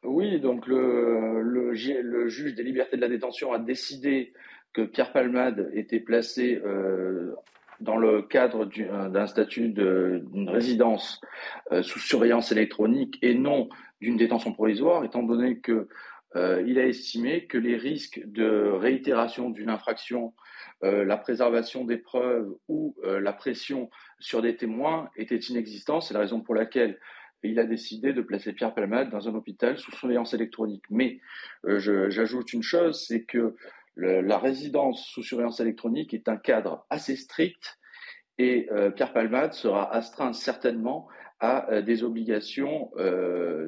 Oui, 0.03 0.41
donc 0.41 0.67
le, 0.67 1.73
juge 1.73 2.53
des 2.53 2.63
libertés 2.63 2.97
de 2.97 3.01
la 3.01 3.07
détention 3.07 3.53
a 3.53 3.59
décidé 3.59 4.33
que 4.73 4.81
Pierre 4.81 5.13
Palmade 5.13 5.71
était 5.73 6.01
placé 6.01 6.61
euh, 6.65 7.33
dans 7.79 7.95
le 7.95 8.23
cadre 8.23 8.69
euh, 8.77 9.07
d'un 9.07 9.25
statut 9.25 9.69
d'une 9.69 10.49
résidence 10.49 11.21
euh, 11.71 11.81
sous 11.81 11.99
surveillance 11.99 12.51
électronique 12.51 13.17
et 13.21 13.35
non 13.35 13.69
d'une 14.01 14.17
détention 14.17 14.51
provisoire, 14.51 15.05
étant 15.05 15.23
donné 15.23 15.59
que 15.59 15.87
il 16.35 16.77
a 16.77 16.85
estimé 16.85 17.47
que 17.47 17.57
les 17.57 17.77
risques 17.77 18.21
de 18.25 18.69
réitération 18.69 19.49
d'une 19.49 19.71
infraction 19.71 20.35
euh, 20.35 20.46
la 20.81 21.17
préservation 21.17 21.85
des 21.85 21.97
preuves 21.97 22.53
ou 22.67 22.95
euh, 23.03 23.19
la 23.19 23.33
pression 23.33 23.89
sur 24.19 24.41
des 24.41 24.55
témoins 24.55 25.09
était 25.15 25.37
inexistante. 25.37 26.03
C'est 26.03 26.13
la 26.13 26.19
raison 26.19 26.41
pour 26.41 26.55
laquelle 26.55 26.99
il 27.43 27.59
a 27.59 27.65
décidé 27.65 28.13
de 28.13 28.21
placer 28.21 28.53
Pierre 28.53 28.73
Palmade 28.73 29.09
dans 29.09 29.27
un 29.27 29.35
hôpital 29.35 29.77
sous 29.77 29.91
surveillance 29.91 30.33
électronique. 30.33 30.83
Mais 30.89 31.19
euh, 31.65 31.79
j'ajoute 32.09 32.53
une 32.53 32.63
chose, 32.63 33.05
c'est 33.07 33.23
que 33.23 33.55
la 33.99 34.37
résidence 34.37 35.07
sous 35.07 35.23
surveillance 35.23 35.59
électronique 35.59 36.13
est 36.13 36.27
un 36.27 36.37
cadre 36.37 36.85
assez 36.91 37.15
strict 37.15 37.79
et 38.37 38.69
Pierre 38.95 39.11
Palmade 39.11 39.53
sera 39.53 39.91
astreint 39.91 40.33
certainement 40.33 41.07
à 41.39 41.81
des 41.81 42.03
obligations 42.03 42.91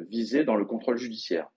visées 0.07 0.43
dans 0.43 0.55
le 0.55 0.65
contrôle 0.65 0.97
judiciaire. 0.97 1.47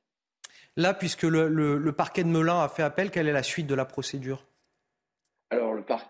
Là, 0.78 0.94
puisque 0.94 1.24
le 1.24 1.90
parquet 1.90 2.24
de 2.24 2.30
Melun 2.30 2.62
a 2.62 2.68
fait 2.70 2.82
appel, 2.82 3.10
quelle 3.10 3.28
est 3.28 3.32
la 3.32 3.42
suite 3.42 3.66
de 3.66 3.74
la 3.74 3.84
procédure? 3.84 4.46
le 4.46 4.51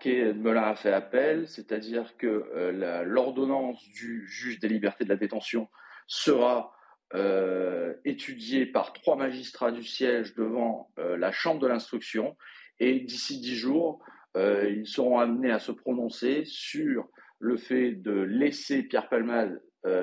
parquet 0.03 0.57
a 0.57 0.75
fait 0.75 0.91
appel, 0.91 1.47
c'est-à-dire 1.47 2.17
que 2.17 2.45
euh, 2.55 3.03
l'ordonnance 3.03 3.83
du 3.89 4.27
juge 4.27 4.59
des 4.59 4.67
libertés 4.67 5.03
de 5.05 5.09
la 5.09 5.15
détention 5.15 5.69
sera 6.07 6.73
euh, 7.13 7.93
étudiée 8.03 8.65
par 8.65 8.91
trois 8.93 9.15
magistrats 9.15 9.71
du 9.71 9.83
siège 9.83 10.35
devant 10.35 10.91
euh, 10.99 11.15
la 11.15 11.31
chambre 11.31 11.61
de 11.61 11.67
l'instruction 11.67 12.35
et 12.79 12.99
d'ici 12.99 13.39
dix 13.39 13.55
jours, 13.55 14.03
ils 14.35 14.87
seront 14.87 15.19
amenés 15.19 15.51
à 15.51 15.59
se 15.59 15.71
prononcer 15.71 16.43
sur 16.45 17.07
le 17.37 17.55
fait 17.55 17.91
de 17.91 18.13
laisser 18.13 18.81
Pierre 18.81 19.07
Palmade 19.07 19.61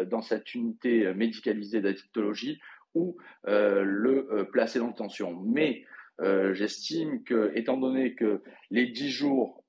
dans 0.09 0.23
cette 0.23 0.55
unité 0.55 1.13
médicalisée 1.15 1.81
d'addictologie 1.81 2.61
ou 2.95 3.17
le 3.43 4.45
placer 4.53 4.79
dans 4.79 4.87
détention. 4.87 5.37
Mais 5.45 5.85
j'estime 6.53 7.25
que, 7.25 7.51
étant 7.57 7.77
donné 7.77 8.15
que 8.15 8.41
les 8.71 8.87
dix 8.87 9.11
jours, 9.11 9.60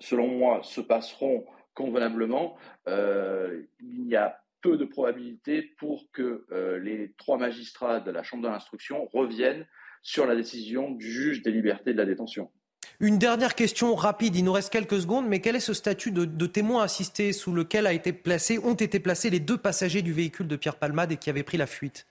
selon 0.00 0.28
moi, 0.28 0.60
se 0.62 0.80
passeront 0.80 1.44
convenablement, 1.74 2.56
euh, 2.88 3.62
il 3.80 4.08
y 4.08 4.16
a 4.16 4.40
peu 4.60 4.76
de 4.76 4.84
probabilité 4.84 5.62
pour 5.78 6.10
que 6.12 6.44
euh, 6.52 6.78
les 6.80 7.14
trois 7.16 7.38
magistrats 7.38 8.00
de 8.00 8.10
la 8.10 8.22
Chambre 8.22 8.42
de 8.42 8.48
l'instruction 8.48 9.06
reviennent 9.12 9.66
sur 10.02 10.26
la 10.26 10.34
décision 10.34 10.90
du 10.90 11.10
juge 11.10 11.42
des 11.42 11.50
libertés 11.50 11.92
de 11.92 11.98
la 11.98 12.04
détention. 12.04 12.50
Une 12.98 13.18
dernière 13.18 13.54
question 13.54 13.94
rapide, 13.94 14.36
il 14.36 14.44
nous 14.44 14.52
reste 14.52 14.70
quelques 14.70 15.00
secondes, 15.00 15.26
mais 15.26 15.40
quel 15.40 15.56
est 15.56 15.60
ce 15.60 15.72
statut 15.72 16.10
de, 16.10 16.26
de 16.26 16.46
témoin 16.46 16.82
assisté 16.82 17.32
sous 17.32 17.52
lequel 17.52 17.86
a 17.86 17.94
été 17.94 18.12
placé, 18.12 18.58
ont 18.58 18.74
été 18.74 19.00
placés 19.00 19.30
les 19.30 19.40
deux 19.40 19.56
passagers 19.56 20.02
du 20.02 20.12
véhicule 20.12 20.48
de 20.48 20.56
Pierre 20.56 20.76
Palmade 20.76 21.12
et 21.12 21.16
qui 21.16 21.30
avaient 21.30 21.42
pris 21.42 21.56
la 21.56 21.66
fuite? 21.66 22.06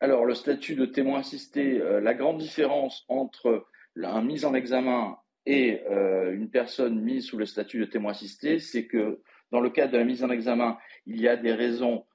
Alors, 0.00 0.24
le 0.24 0.34
statut 0.34 0.76
de 0.76 0.86
témoin 0.86 1.20
assisté, 1.20 1.80
euh, 1.80 2.00
la 2.00 2.14
grande 2.14 2.38
différence 2.38 3.04
entre 3.08 3.66
un 4.02 4.22
mise 4.22 4.46
en 4.46 4.54
examen 4.54 5.18
et 5.46 5.82
euh, 5.90 6.32
une 6.34 6.50
personne 6.50 7.00
mise 7.00 7.26
sous 7.26 7.38
le 7.38 7.46
statut 7.46 7.78
de 7.78 7.84
témoin 7.84 8.12
assisté, 8.12 8.58
c'est 8.58 8.86
que 8.86 9.20
dans 9.50 9.60
le 9.60 9.70
cadre 9.70 9.92
de 9.92 9.98
la 9.98 10.04
mise 10.04 10.22
en 10.22 10.30
examen, 10.30 10.78
il 11.06 11.20
y 11.20 11.28
a 11.28 11.36
des 11.36 11.52
raisons 11.52 12.06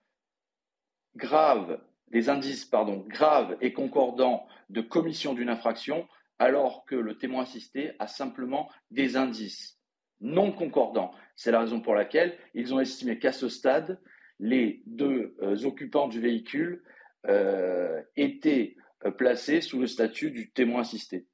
graves, 1.16 1.80
des 2.10 2.30
indices, 2.30 2.66
pardon, 2.66 3.06
graves 3.08 3.58
et 3.62 3.74
concordants 3.74 4.48
de 4.70 4.82
commission 4.82 5.34
d'une 5.34 5.50
infraction, 5.50 6.08
alors 6.40 6.86
que 6.86 6.96
le 6.96 7.18
témoin 7.18 7.44
assisté 7.44 7.92
a 8.00 8.08
simplement 8.08 8.70
des 8.92 9.18
indices 9.18 9.80
non 10.22 10.52
concordants. 10.52 11.12
C'est 11.36 11.52
la 11.52 11.60
raison 11.60 11.82
pour 11.82 11.96
laquelle 11.96 12.38
ils 12.54 12.74
ont 12.74 12.80
estimé 12.80 13.20
qu'à 13.20 13.32
ce 13.32 13.50
stade, 13.50 14.00
les 14.40 14.82
deux 14.86 15.36
euh, 15.42 15.66
occupants 15.66 16.08
du 16.08 16.20
véhicule 16.20 16.84
euh, 17.28 18.02
été 18.16 18.78
euh, 19.06 19.12
placé 19.12 19.62
sous 19.62 19.80
le 19.80 19.88
statut 19.88 20.32
du 20.32 20.52
témoin 20.52 20.82
assisté. 20.82 21.26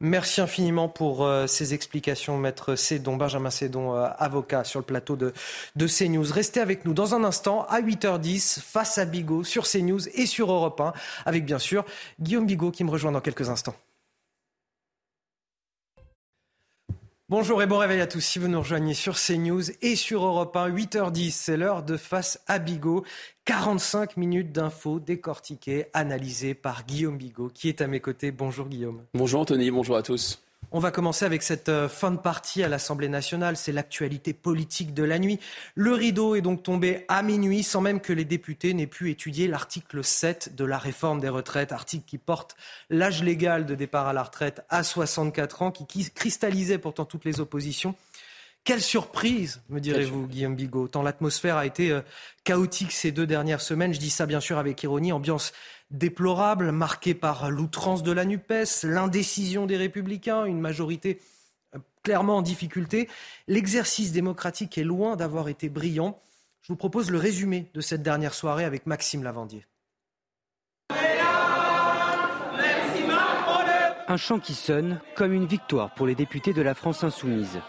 Merci 0.00 0.40
infiniment 0.40 0.88
pour 0.88 1.24
euh, 1.24 1.46
ces 1.46 1.74
explications, 1.74 2.38
maître 2.38 2.76
Cédon, 2.76 3.16
Benjamin 3.16 3.50
Cédon, 3.50 3.94
avocat 3.94 4.64
sur 4.64 4.78
le 4.78 4.84
plateau 4.84 5.16
de, 5.16 5.32
de 5.74 5.86
CNews. 5.86 6.32
Restez 6.32 6.60
avec 6.60 6.84
nous 6.84 6.94
dans 6.94 7.14
un 7.14 7.24
instant 7.24 7.66
à 7.68 7.80
8h10 7.80 8.60
face 8.60 8.98
à 8.98 9.04
Bigot 9.04 9.42
sur 9.44 9.64
CNews 9.66 10.08
et 10.14 10.26
sur 10.26 10.52
Europe 10.52 10.80
1, 10.80 10.92
avec 11.26 11.44
bien 11.44 11.58
sûr 11.58 11.84
Guillaume 12.20 12.46
Bigot 12.46 12.70
qui 12.70 12.84
me 12.84 12.90
rejoint 12.90 13.12
dans 13.12 13.20
quelques 13.20 13.48
instants. 13.48 13.74
Bonjour 17.30 17.62
et 17.62 17.66
bon 17.66 17.76
réveil 17.76 18.00
à 18.00 18.06
tous. 18.06 18.22
Si 18.22 18.38
vous 18.38 18.48
nous 18.48 18.60
rejoignez 18.60 18.94
sur 18.94 19.16
CNews 19.16 19.70
et 19.82 19.96
sur 19.96 20.24
Europe 20.24 20.56
1, 20.56 20.70
8h10, 20.70 21.30
c'est 21.30 21.58
l'heure 21.58 21.82
de 21.82 21.98
Face 21.98 22.40
à 22.46 22.58
Bigot. 22.58 23.04
45 23.44 24.16
minutes 24.16 24.50
d'infos 24.50 24.98
décortiquées, 24.98 25.88
analysées 25.92 26.54
par 26.54 26.86
Guillaume 26.86 27.18
Bigot, 27.18 27.50
qui 27.52 27.68
est 27.68 27.82
à 27.82 27.86
mes 27.86 28.00
côtés. 28.00 28.30
Bonjour 28.30 28.66
Guillaume. 28.66 29.02
Bonjour 29.12 29.42
Anthony, 29.42 29.70
bonjour 29.70 29.98
à 29.98 30.02
tous. 30.02 30.42
On 30.70 30.80
va 30.80 30.90
commencer 30.90 31.24
avec 31.24 31.42
cette 31.42 31.70
euh, 31.70 31.88
fin 31.88 32.10
de 32.10 32.18
partie 32.18 32.62
à 32.62 32.68
l'Assemblée 32.68 33.08
nationale. 33.08 33.56
C'est 33.56 33.72
l'actualité 33.72 34.34
politique 34.34 34.92
de 34.92 35.02
la 35.02 35.18
nuit. 35.18 35.40
Le 35.74 35.92
rideau 35.92 36.34
est 36.34 36.42
donc 36.42 36.62
tombé 36.62 37.06
à 37.08 37.22
minuit 37.22 37.62
sans 37.62 37.80
même 37.80 38.00
que 38.00 38.12
les 38.12 38.26
députés 38.26 38.74
n'aient 38.74 38.86
pu 38.86 39.10
étudier 39.10 39.48
l'article 39.48 40.04
7 40.04 40.54
de 40.54 40.64
la 40.66 40.76
réforme 40.76 41.20
des 41.20 41.30
retraites, 41.30 41.72
article 41.72 42.04
qui 42.06 42.18
porte 42.18 42.54
l'âge 42.90 43.22
légal 43.22 43.64
de 43.64 43.74
départ 43.74 44.08
à 44.08 44.12
la 44.12 44.22
retraite 44.22 44.62
à 44.68 44.82
64 44.82 45.62
ans, 45.62 45.70
qui 45.70 46.10
cristallisait 46.10 46.78
pourtant 46.78 47.06
toutes 47.06 47.24
les 47.24 47.40
oppositions. 47.40 47.94
Quelle 48.64 48.82
surprise, 48.82 49.62
me 49.70 49.80
direz-vous, 49.80 50.26
Guillaume 50.26 50.54
Bigot, 50.54 50.88
tant 50.88 51.02
l'atmosphère 51.02 51.56
a 51.56 51.64
été 51.64 51.90
euh, 51.90 52.02
chaotique 52.44 52.92
ces 52.92 53.12
deux 53.12 53.26
dernières 53.26 53.62
semaines. 53.62 53.94
Je 53.94 53.98
dis 53.98 54.10
ça 54.10 54.26
bien 54.26 54.40
sûr 54.40 54.58
avec 54.58 54.82
ironie, 54.82 55.12
ambiance 55.12 55.54
déplorable, 55.90 56.72
marquée 56.72 57.14
par 57.14 57.50
l'outrance 57.50 58.02
de 58.02 58.12
la 58.12 58.24
NUPES, 58.24 58.84
l'indécision 58.84 59.66
des 59.66 59.76
républicains, 59.76 60.44
une 60.44 60.60
majorité 60.60 61.20
euh, 61.74 61.78
clairement 62.02 62.38
en 62.38 62.42
difficulté. 62.42 63.08
L'exercice 63.46 64.12
démocratique 64.12 64.78
est 64.78 64.84
loin 64.84 65.16
d'avoir 65.16 65.48
été 65.48 65.68
brillant. 65.68 66.20
Je 66.62 66.72
vous 66.72 66.76
propose 66.76 67.10
le 67.10 67.18
résumé 67.18 67.70
de 67.74 67.80
cette 67.80 68.02
dernière 68.02 68.34
soirée 68.34 68.64
avec 68.64 68.86
Maxime 68.86 69.22
Lavandier. 69.22 69.64
Un 74.10 74.16
chant 74.16 74.38
qui 74.38 74.54
sonne 74.54 75.00
comme 75.16 75.34
une 75.34 75.46
victoire 75.46 75.92
pour 75.94 76.06
les 76.06 76.14
députés 76.14 76.54
de 76.54 76.62
la 76.62 76.74
France 76.74 77.04
insoumise. 77.04 77.60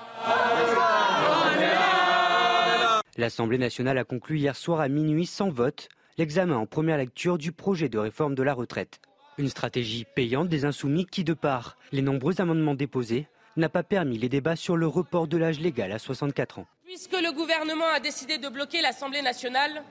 L'Assemblée 3.17 3.57
nationale 3.57 3.97
a 3.97 4.05
conclu 4.05 4.38
hier 4.38 4.55
soir 4.55 4.80
à 4.80 4.88
minuit 4.88 5.26
sans 5.26 5.49
vote 5.49 5.89
l'examen 6.20 6.57
en 6.57 6.65
première 6.65 6.97
lecture 6.97 7.38
du 7.38 7.53
projet 7.53 7.88
de 7.88 7.97
réforme 7.97 8.36
de 8.36 8.43
la 8.43 8.53
retraite. 8.53 8.99
Une 9.38 9.47
stratégie 9.47 10.05
payante 10.15 10.49
des 10.49 10.65
insoumis 10.65 11.05
qui, 11.05 11.24
de 11.24 11.34
par 11.34 11.78
les 11.93 12.01
nombreux 12.01 12.41
amendements 12.41 12.76
déposés, 12.76 13.28
n'a 13.55 13.70
pas 13.70 13.84
permis 13.84 14.17
les 14.17 14.28
débats 14.28 14.57
sur 14.57 14.76
le 14.76 14.86
report 14.86 15.30
de 15.30 15.38
l'âge 15.38 15.61
légal 15.61 15.93
à 15.93 15.97
64 15.97 16.59
ans. 16.59 16.67
Puisque 16.84 17.13
le 17.13 17.32
gouvernement 17.32 17.88
a 17.95 18.01
décidé 18.01 18.38
de 18.38 18.49
bloquer 18.49 18.82
l'Assemblée 18.82 19.22
nationale, 19.22 19.82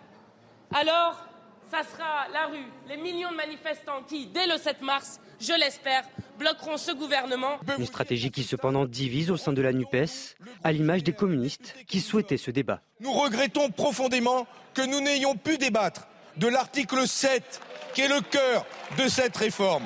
alors 0.74 1.26
ça 1.70 1.82
sera 1.82 2.28
la 2.30 2.48
rue, 2.48 2.66
les 2.90 2.98
millions 2.98 3.30
de 3.30 3.36
manifestants 3.36 4.02
qui, 4.06 4.26
dès 4.26 4.46
le 4.46 4.58
7 4.58 4.82
mars, 4.82 5.20
je 5.40 5.58
l'espère, 5.58 6.04
bloqueront 6.38 6.76
ce 6.76 6.92
gouvernement. 6.92 7.56
Une 7.78 7.86
stratégie 7.86 8.30
qui 8.30 8.42
cependant 8.42 8.84
divise 8.84 9.30
au 9.30 9.38
sein 9.38 9.54
de 9.54 9.62
la 9.62 9.72
NUPES, 9.72 10.36
à 10.62 10.72
l'image 10.72 11.04
des 11.04 11.14
communistes 11.14 11.74
qui 11.86 12.00
souhaitaient 12.00 12.36
ce 12.36 12.50
débat. 12.50 12.82
Nous 13.00 13.12
regrettons 13.12 13.70
profondément 13.70 14.46
que 14.74 14.82
nous 14.82 15.00
n'ayons 15.00 15.34
pu 15.34 15.56
débattre 15.56 16.06
de 16.38 16.46
l'article 16.46 17.06
7, 17.06 17.60
qui 17.94 18.02
est 18.02 18.08
le 18.08 18.20
cœur 18.20 18.64
de 18.96 19.08
cette 19.08 19.36
réforme. 19.36 19.84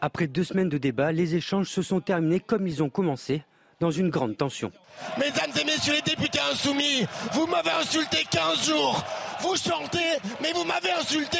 Après 0.00 0.26
deux 0.26 0.44
semaines 0.44 0.68
de 0.68 0.78
débat, 0.78 1.12
les 1.12 1.34
échanges 1.34 1.68
se 1.68 1.82
sont 1.82 2.00
terminés 2.00 2.40
comme 2.40 2.66
ils 2.66 2.82
ont 2.82 2.90
commencé, 2.90 3.42
dans 3.80 3.90
une 3.90 4.10
grande 4.10 4.36
tension. 4.36 4.70
Mesdames 5.18 5.50
et 5.60 5.64
messieurs 5.64 5.94
les 5.94 6.02
députés 6.02 6.40
insoumis, 6.52 7.06
vous 7.32 7.46
m'avez 7.46 7.70
insulté 7.70 8.18
15 8.30 8.68
jours. 8.68 9.04
Vous 9.40 9.56
chantez, 9.56 10.18
mais 10.40 10.52
vous 10.52 10.64
m'avez 10.64 10.92
insulté. 10.92 11.38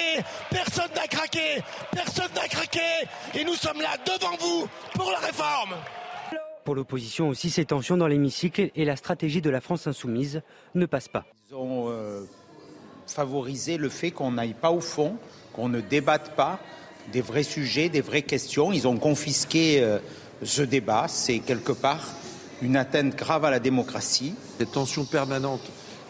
Personne 0.50 0.90
n'a 0.96 1.06
craqué. 1.06 1.62
Personne 1.92 2.30
n'a 2.34 2.48
craqué. 2.48 2.80
Et 3.34 3.44
nous 3.44 3.54
sommes 3.54 3.80
là 3.80 3.96
devant 4.04 4.36
vous 4.36 4.68
pour 4.94 5.10
la 5.10 5.18
réforme. 5.18 5.74
Pour 6.64 6.74
l'opposition 6.74 7.28
aussi, 7.28 7.50
ces 7.50 7.66
tensions 7.66 7.96
dans 7.96 8.08
l'hémicycle 8.08 8.70
et 8.74 8.84
la 8.84 8.96
stratégie 8.96 9.42
de 9.42 9.50
la 9.50 9.60
France 9.60 9.86
insoumise 9.86 10.42
ne 10.74 10.86
passent 10.86 11.08
pas. 11.08 11.24
Ils 11.50 11.54
ont 11.54 11.90
euh, 11.90 12.24
favorisé 13.06 13.76
le 13.76 13.88
fait 13.88 14.10
qu'on 14.10 14.32
n'aille 14.32 14.54
pas 14.54 14.70
au 14.70 14.80
fond, 14.80 15.16
qu'on 15.52 15.68
ne 15.68 15.80
débatte 15.80 16.34
pas 16.34 16.60
des 17.12 17.20
vrais 17.20 17.42
sujets, 17.42 17.88
des 17.88 18.00
vraies 18.00 18.22
questions. 18.22 18.72
Ils 18.72 18.88
ont 18.88 18.96
confisqué 18.96 19.82
euh, 19.82 19.98
ce 20.42 20.62
débat. 20.62 21.06
C'est 21.08 21.40
quelque 21.40 21.72
part 21.72 22.06
une 22.62 22.76
atteinte 22.76 23.16
grave 23.16 23.44
à 23.44 23.50
la 23.50 23.60
démocratie. 23.60 24.34
Cette 24.58 24.72
tension 24.72 25.04
permanente, 25.04 25.60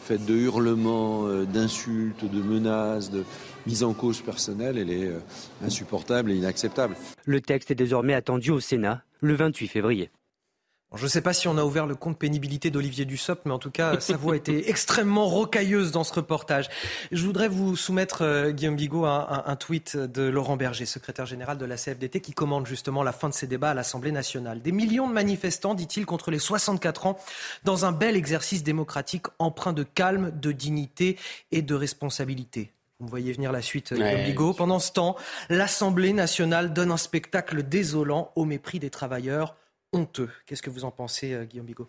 faite 0.05 0.24
de 0.24 0.34
hurlements, 0.34 1.26
euh, 1.26 1.45
d'insultes, 1.45 2.24
de 2.24 2.42
menaces, 2.42 3.11
de 3.11 3.24
mise 3.66 3.82
en 3.82 3.95
cause 3.95 4.20
personnelle, 4.20 4.78
elle 4.78 4.90
est 4.90 5.07
euh, 5.07 5.18
insupportable 5.64 6.30
et 6.30 6.36
inacceptable. 6.36 6.97
Le 7.24 7.40
texte 7.40 7.70
est 7.70 7.76
désormais 7.76 8.14
attendu 8.14 8.51
au 8.51 8.61
Sénat 8.61 9.03
le 9.20 9.34
28 9.34 9.68
février. 9.68 10.11
Je 10.97 11.05
ne 11.05 11.09
sais 11.09 11.20
pas 11.20 11.32
si 11.32 11.49
on 11.49 11.59
a 11.59 11.64
ouvert 11.64 11.86
le 11.86 11.95
compte 11.95 12.18
pénibilité 12.18 12.70
d'Olivier 12.70 13.05
Dussopt, 13.05 13.47
mais 13.47 13.53
en 13.53 13.59
tout 13.59 13.70
cas, 13.70 13.99
sa 14.01 14.16
voix 14.16 14.36
était 14.36 14.64
extrêmement 14.68 15.26
rocailleuse 15.26 15.90
dans 15.90 16.05
ce 16.05 16.14
reportage. 16.14 16.68
Je 17.11 17.24
voudrais 17.24 17.49
vous 17.49 17.76
soumettre, 17.76 18.22
euh, 18.22 18.51
Guillaume 18.53 18.76
Bigot, 18.76 19.05
un, 19.05 19.45
un, 19.47 19.57
tweet 19.57 19.97
de 19.97 20.22
Laurent 20.22 20.57
Berger, 20.57 20.86
secrétaire 20.86 21.26
général 21.26 21.59
de 21.59 21.64
la 21.64 21.76
CFDT, 21.76 22.20
qui 22.20 22.32
commande 22.32 22.66
justement 22.66 23.03
la 23.03 23.12
fin 23.12 23.28
de 23.28 23.34
ces 23.34 23.47
débats 23.47 23.70
à 23.70 23.74
l'Assemblée 23.74 24.12
nationale. 24.12 24.62
Des 24.62 24.72
millions 24.72 25.09
de 25.09 25.12
manifestants, 25.12 25.74
dit-il, 25.74 26.07
contre 26.07 26.30
les 26.30 26.38
64 26.38 27.07
ans, 27.07 27.18
dans 27.64 27.84
un 27.84 27.92
bel 27.92 28.16
exercice 28.16 28.62
démocratique 28.62 29.26
empreint 29.38 29.72
de 29.72 29.82
calme, 29.82 30.32
de 30.38 30.53
dignité 30.53 31.18
et 31.51 31.62
de 31.62 31.74
responsabilité. 31.74 32.70
Vous 33.01 33.09
voyez 33.09 33.32
venir 33.32 33.51
la 33.51 33.62
suite, 33.62 33.92
Guillaume 33.92 34.24
Bigot. 34.24 34.55
Pendant 34.55 34.78
ce 34.78 34.92
temps, 34.92 35.16
l'Assemblée 35.51 36.12
nationale 36.12 36.72
donne 36.72 36.92
un 36.92 36.97
spectacle 36.97 37.64
désolant 37.64 38.30
au 38.36 38.45
mépris 38.45 38.78
des 38.78 38.90
travailleurs 38.90 39.57
Qu'est-ce 40.47 40.62
que 40.62 40.70
vous 40.70 40.84
en 40.84 40.90
pensez, 40.90 41.32
euh, 41.32 41.45
Guillaume 41.45 41.66
Bigot? 41.66 41.88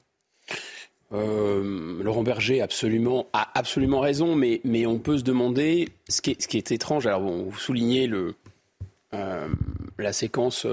Euh, 1.13 2.03
Laurent 2.03 2.23
Berger 2.23 2.61
absolument, 2.61 3.27
a 3.33 3.57
absolument 3.57 3.99
raison, 3.99 4.35
mais, 4.35 4.85
on 4.85 4.99
peut 4.99 5.17
se 5.17 5.23
demander 5.23 5.89
ce 6.09 6.21
qui 6.21 6.31
est, 6.31 6.71
étrange. 6.71 7.07
Alors, 7.07 7.21
bon, 7.21 7.43
vous 7.43 7.57
soulignez 7.57 8.09
euh, 9.13 9.47
la 9.97 10.13
séquence 10.13 10.65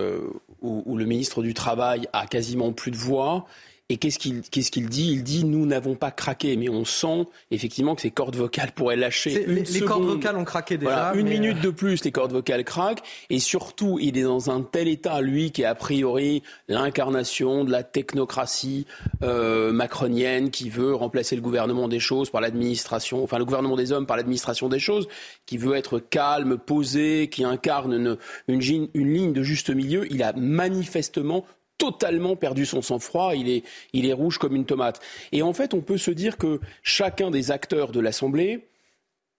où, 0.63 0.97
le 0.97 1.05
ministre 1.05 1.43
du 1.43 1.55
Travail 1.55 2.09
a 2.13 2.27
quasiment 2.27 2.73
plus 2.73 2.91
de 2.91 2.97
voix 2.97 3.47
et 3.93 3.99
qu'est-ce 3.99 4.19
qu'il 4.19 4.41
qu'est-ce 4.41 4.71
qu'il 4.71 4.89
dit? 4.89 5.13
Il 5.13 5.23
dit 5.23 5.45
nous 5.45 5.67
n'avons 5.67 5.97
pas 5.97 6.11
craqué, 6.11 6.57
mais 6.57 6.71
on 6.71 6.87
sent 6.87 7.27
effectivement 7.51 7.95
que 7.95 8.01
ces 8.01 8.11
cordes 8.11 8.37
vocales 8.37 8.73
pourraient 8.73 8.97
lâcher. 8.97 9.45
Les, 9.47 9.81
cordes 9.81 10.05
vocales 10.05 10.37
ont 10.37 10.45
craqué 10.45 10.79
déjà. 10.79 11.13
une 11.15 11.29
minute 11.29 11.61
de 11.61 11.69
plus, 11.69 12.03
les 12.03 12.11
cordes 12.11 12.33
vocales 12.33 12.65
craquent. 12.65 13.03
Et 13.29 13.39
surtout, 13.39 13.99
il 14.01 14.17
est 14.17 14.23
dans 14.23 14.51
un 14.51 14.63
tel 14.63 14.89
état, 14.89 15.21
lui, 15.21 15.51
qui 15.51 15.61
est 15.61 15.67
a 15.67 15.75
priori 15.75 16.43
l'incarnation 16.69 17.65
de 17.65 17.71
la 17.71 17.83
technocratie 17.83 18.87
euh, 19.23 19.73
macronienne, 19.73 20.51
qui 20.51 20.71
veut 20.71 20.95
remplacer 20.95 21.37
le 21.37 21.43
gouvernement 21.43 21.87
des 21.87 22.01
choses 22.01 22.31
par 22.31 22.41
l'administration, 22.41 23.23
enfin 23.23 23.37
le 23.37 23.45
gouvernement 23.45 23.77
des 23.77 23.93
hommes 23.93 24.07
par 24.07 24.17
l'administration 24.17 24.71
des 24.71 24.79
choses, 24.79 25.07
qui 25.45 25.59
veut 25.59 25.77
être 25.77 25.99
calme, 25.99 26.57
posé, 26.57 27.29
qui 27.29 27.45
incarne 27.45 27.93
une, 27.93 28.17
une, 28.49 28.89
une 28.95 29.13
ligne 29.13 29.33
de 29.35 29.43
juste 29.43 29.69
milieu. 29.69 30.11
Il 30.11 30.23
a 30.23 30.33
manifestement 30.33 31.45
totalement 31.83 32.37
perdu 32.37 32.65
son 32.65 32.81
sang-froid, 32.81 33.35
il 33.35 33.49
est, 33.49 33.65
il 33.93 34.07
est 34.07 34.13
rouge 34.13 34.39
comme 34.39 34.55
une 34.55 34.65
tomate. 34.65 35.01
Et 35.33 35.43
en 35.43 35.53
fait, 35.53 35.75
on 35.75 35.81
peut 35.81 35.99
se 35.99 36.13
dire 36.13 36.37
que 36.37 36.61
chacun 36.85 37.33
des 37.33 37.51
acteurs 37.51 37.91
de 37.91 37.99
l'Assemblée 37.99 38.69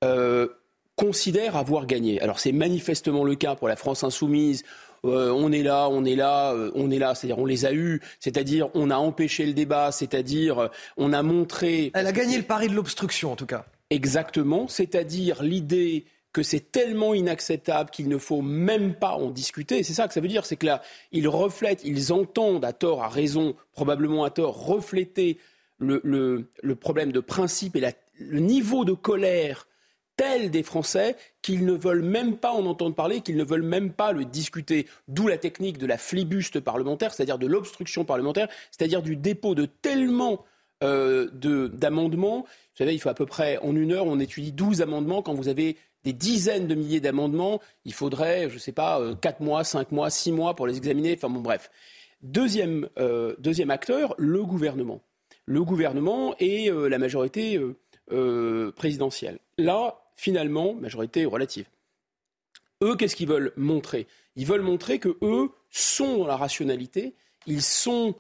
euh, 0.04 0.50
considère 0.98 1.56
avoir 1.56 1.86
gagné. 1.86 2.20
Alors 2.20 2.40
c'est 2.40 2.52
manifestement 2.52 3.24
le 3.24 3.36
cas 3.36 3.56
pour 3.56 3.70
la 3.70 3.78
France 3.78 4.04
insoumise. 4.04 4.66
Euh, 5.06 5.32
on 5.32 5.54
est 5.54 5.64
là, 5.64 5.88
on 5.90 6.04
est 6.04 6.18
là, 6.18 6.52
euh, 6.52 6.70
on 6.76 6.92
est 6.92 7.00
là, 7.00 7.16
c'est-à-dire 7.16 7.40
on 7.40 7.46
les 7.46 7.66
a 7.66 7.72
eus, 7.72 8.02
c'est-à-dire 8.20 8.68
on 8.74 8.90
a 8.90 8.98
empêché 8.98 9.46
le 9.46 9.54
débat, 9.54 9.94
c'est-à-dire 9.94 10.70
on 10.98 11.14
a 11.14 11.24
montré. 11.24 11.92
Elle 11.94 12.08
a 12.08 12.12
gagné 12.12 12.36
le 12.36 12.44
pari 12.44 12.68
de 12.68 12.74
l'obstruction 12.74 13.32
en 13.32 13.38
tout 13.38 13.46
cas. 13.46 13.66
Exactement, 13.90 14.68
c'est-à-dire 14.68 15.44
l'idée 15.44 16.06
que 16.34 16.42
c'est 16.44 16.72
tellement 16.72 17.14
inacceptable 17.14 17.92
qu'il 17.92 18.10
ne 18.10 18.18
faut 18.18 18.42
même 18.42 18.96
pas 18.96 19.14
en 19.14 19.30
discuter. 19.30 19.84
C'est 19.84 19.94
ça 19.94 20.08
que 20.08 20.14
ça 20.14 20.20
veut 20.20 20.28
dire, 20.28 20.46
c'est 20.46 20.56
que 20.56 20.66
là, 20.66 20.82
ils 21.12 21.28
reflètent, 21.28 21.82
ils 21.86 22.12
entendent 22.12 22.66
à 22.66 22.74
tort, 22.74 23.04
à 23.04 23.08
raison, 23.08 23.56
probablement 23.72 24.24
à 24.24 24.32
tort, 24.32 24.66
refléter 24.66 25.38
le, 25.78 26.48
problème 26.80 27.12
de 27.12 27.20
principe 27.20 27.76
et 27.76 27.84
le 28.20 28.40
niveau 28.40 28.84
de 28.84 28.94
colère 28.94 29.68
tel 30.16 30.52
des 30.52 30.64
Français 30.64 31.16
qu'ils 31.42 31.66
ne 31.66 31.74
veulent 31.74 32.04
même 32.04 32.38
pas 32.38 32.52
en 32.52 32.66
entendre 32.66 32.96
parler, 32.96 33.22
qu'ils 33.22 33.38
ne 33.38 33.44
veulent 33.44 33.64
même 33.64 33.92
pas 33.92 34.12
le 34.12 34.26
discuter. 34.26 34.88
D'où 35.08 35.28
la 35.28 35.38
technique 35.38 35.78
de 35.78 35.88
la 35.88 35.98
flibuste 35.98 36.60
parlementaire, 36.60 37.14
c'est-à-dire 37.14 37.38
de 37.38 37.48
l'obstruction 37.48 38.06
parlementaire, 38.06 38.48
c'est-à-dire 38.72 39.02
du 39.02 39.16
dépôt 39.16 39.56
de 39.56 39.66
tellement 39.66 40.46
euh, 40.84 41.30
d'amendements. 41.70 42.42
Vous 42.42 42.78
savez, 42.78 42.94
il 42.94 43.00
faut 43.00 43.10
à 43.10 43.14
peu 43.14 43.26
près, 43.26 43.58
en 43.60 43.76
une 43.76 43.92
heure, 43.92 44.06
on 44.06 44.20
étudie 44.20 44.52
12 44.52 44.82
amendements. 44.82 45.22
Quand 45.22 45.34
vous 45.34 45.48
avez 45.48 45.78
des 46.04 46.14
dizaines 46.14 46.68
de 46.68 46.76
milliers 46.76 47.00
d'amendements, 47.00 47.62
il 47.86 47.94
faudrait, 47.94 48.50
je 48.50 48.56
ne 48.56 48.60
sais 48.60 48.72
pas, 48.72 49.02
4 49.22 49.42
euh, 49.42 49.46
mois, 49.46 49.64
5 49.64 49.92
mois, 49.92 50.10
6 50.10 50.32
mois 50.32 50.56
pour 50.56 50.68
les 50.68 50.78
examiner. 50.78 51.14
Enfin 51.16 51.30
bon, 51.30 51.40
bref. 51.40 51.72
Deuxième, 52.22 52.90
euh, 52.98 53.36
acteur, 53.70 54.16
le 54.18 54.44
gouvernement. 54.44 55.02
Le 55.46 55.64
gouvernement 55.64 56.36
et 56.40 56.70
euh, 56.70 56.88
la 56.88 56.98
majorité 56.98 57.60
présidentielle. 58.76 59.40
Là, 59.58 60.00
finalement, 60.16 60.74
majorité 60.74 61.26
relative. 61.26 61.66
Eux, 62.84 62.96
qu'est-ce 62.96 63.16
qu'ils 63.16 63.30
veulent 63.30 63.54
montrer? 63.56 64.08
Ils 64.36 64.46
veulent 64.46 64.62
montrer 64.62 65.00
que 65.00 65.18
eux 65.22 65.50
sont 65.72 66.20
dans 66.20 66.28
la 66.28 66.38
rationalité, 66.38 67.16
ils 67.48 67.62
sont 67.62 68.16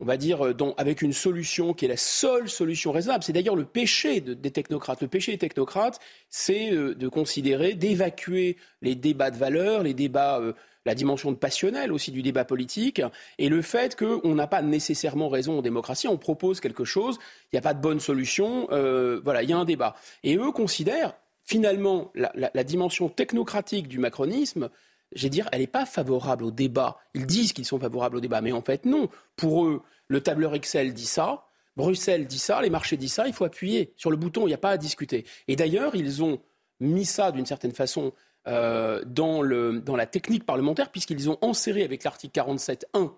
on 0.00 0.04
va 0.04 0.16
dire, 0.16 0.40
avec 0.76 1.02
une 1.02 1.12
solution 1.12 1.72
qui 1.72 1.86
est 1.86 1.88
la 1.88 1.96
seule 1.96 2.48
solution 2.48 2.92
raisonnable. 2.92 3.24
C'est 3.24 3.32
d'ailleurs 3.32 3.56
le 3.56 3.64
péché 3.64 4.20
des 4.20 4.50
technocrates. 4.50 5.00
Le 5.00 5.08
péché 5.08 5.32
des 5.32 5.38
technocrates, 5.38 6.00
c'est 6.28 6.70
de 6.70 7.08
considérer, 7.08 7.74
d'évacuer 7.74 8.58
les 8.82 8.94
débats 8.94 9.30
de 9.30 9.38
valeur, 9.38 9.82
les 9.82 9.94
débats 9.94 10.42
la 10.86 10.94
dimension 10.94 11.34
passionnelle 11.34 11.92
aussi 11.92 12.12
du 12.12 12.22
débat 12.22 12.44
politique 12.44 13.02
et 13.38 13.50
le 13.50 13.60
fait 13.60 13.96
qu'on 13.96 14.34
n'a 14.34 14.46
pas 14.46 14.62
nécessairement 14.62 15.28
raison 15.28 15.58
en 15.58 15.62
démocratie, 15.62 16.08
on 16.08 16.16
propose 16.16 16.60
quelque 16.60 16.84
chose, 16.84 17.18
il 17.52 17.56
n'y 17.56 17.58
a 17.58 17.62
pas 17.62 17.74
de 17.74 17.82
bonne 17.82 18.00
solution, 18.00 18.68
euh, 18.70 19.20
voilà, 19.22 19.42
il 19.42 19.50
y 19.50 19.52
a 19.52 19.58
un 19.58 19.64
débat. 19.64 19.96
Et 20.22 20.36
eux 20.36 20.52
considèrent 20.52 21.14
finalement 21.44 22.12
la, 22.14 22.64
dimension 22.64 23.08
technocratique 23.08 23.88
du 23.88 23.98
macronisme, 23.98 24.70
j'ai 25.12 25.30
dire, 25.30 25.48
elle 25.52 25.60
n'est 25.60 25.66
pas 25.66 25.86
favorable 25.86 26.44
au 26.44 26.50
débat. 26.50 26.98
Ils 27.14 27.26
disent 27.26 27.52
qu'ils 27.52 27.64
sont 27.64 27.78
favorables 27.78 28.16
au 28.16 28.20
débat, 28.20 28.40
mais 28.40 28.52
en 28.52 28.62
fait 28.62 28.84
non. 28.84 29.08
Pour 29.36 29.64
eux, 29.64 29.82
le 30.08 30.20
tableur 30.20 30.54
Excel 30.54 30.92
dit 30.94 31.06
ça, 31.06 31.46
Bruxelles 31.76 32.26
dit 32.26 32.38
ça, 32.38 32.62
les 32.62 32.70
marchés 32.70 32.96
disent 32.96 33.14
ça, 33.14 33.26
il 33.26 33.32
faut 33.32 33.44
appuyer 33.44 33.92
sur 33.96 34.10
le 34.10 34.16
bouton, 34.16 34.42
il 34.42 34.48
n'y 34.48 34.54
a 34.54 34.58
pas 34.58 34.70
à 34.70 34.76
discuter. 34.76 35.24
Et 35.48 35.56
d'ailleurs, 35.56 35.94
ils 35.94 36.22
ont 36.22 36.40
mis 36.80 37.04
ça 37.04 37.32
d'une 37.32 37.46
certaine 37.46 37.72
façon 37.72 38.12
euh, 38.48 39.02
dans, 39.04 39.42
la 39.42 40.06
technique 40.06 40.44
parlementaire, 40.44 40.90
puisqu'ils 40.90 41.28
ont 41.28 41.38
enserré 41.40 41.82
avec 41.82 42.04
l'article 42.04 42.40
47.1 42.40 43.12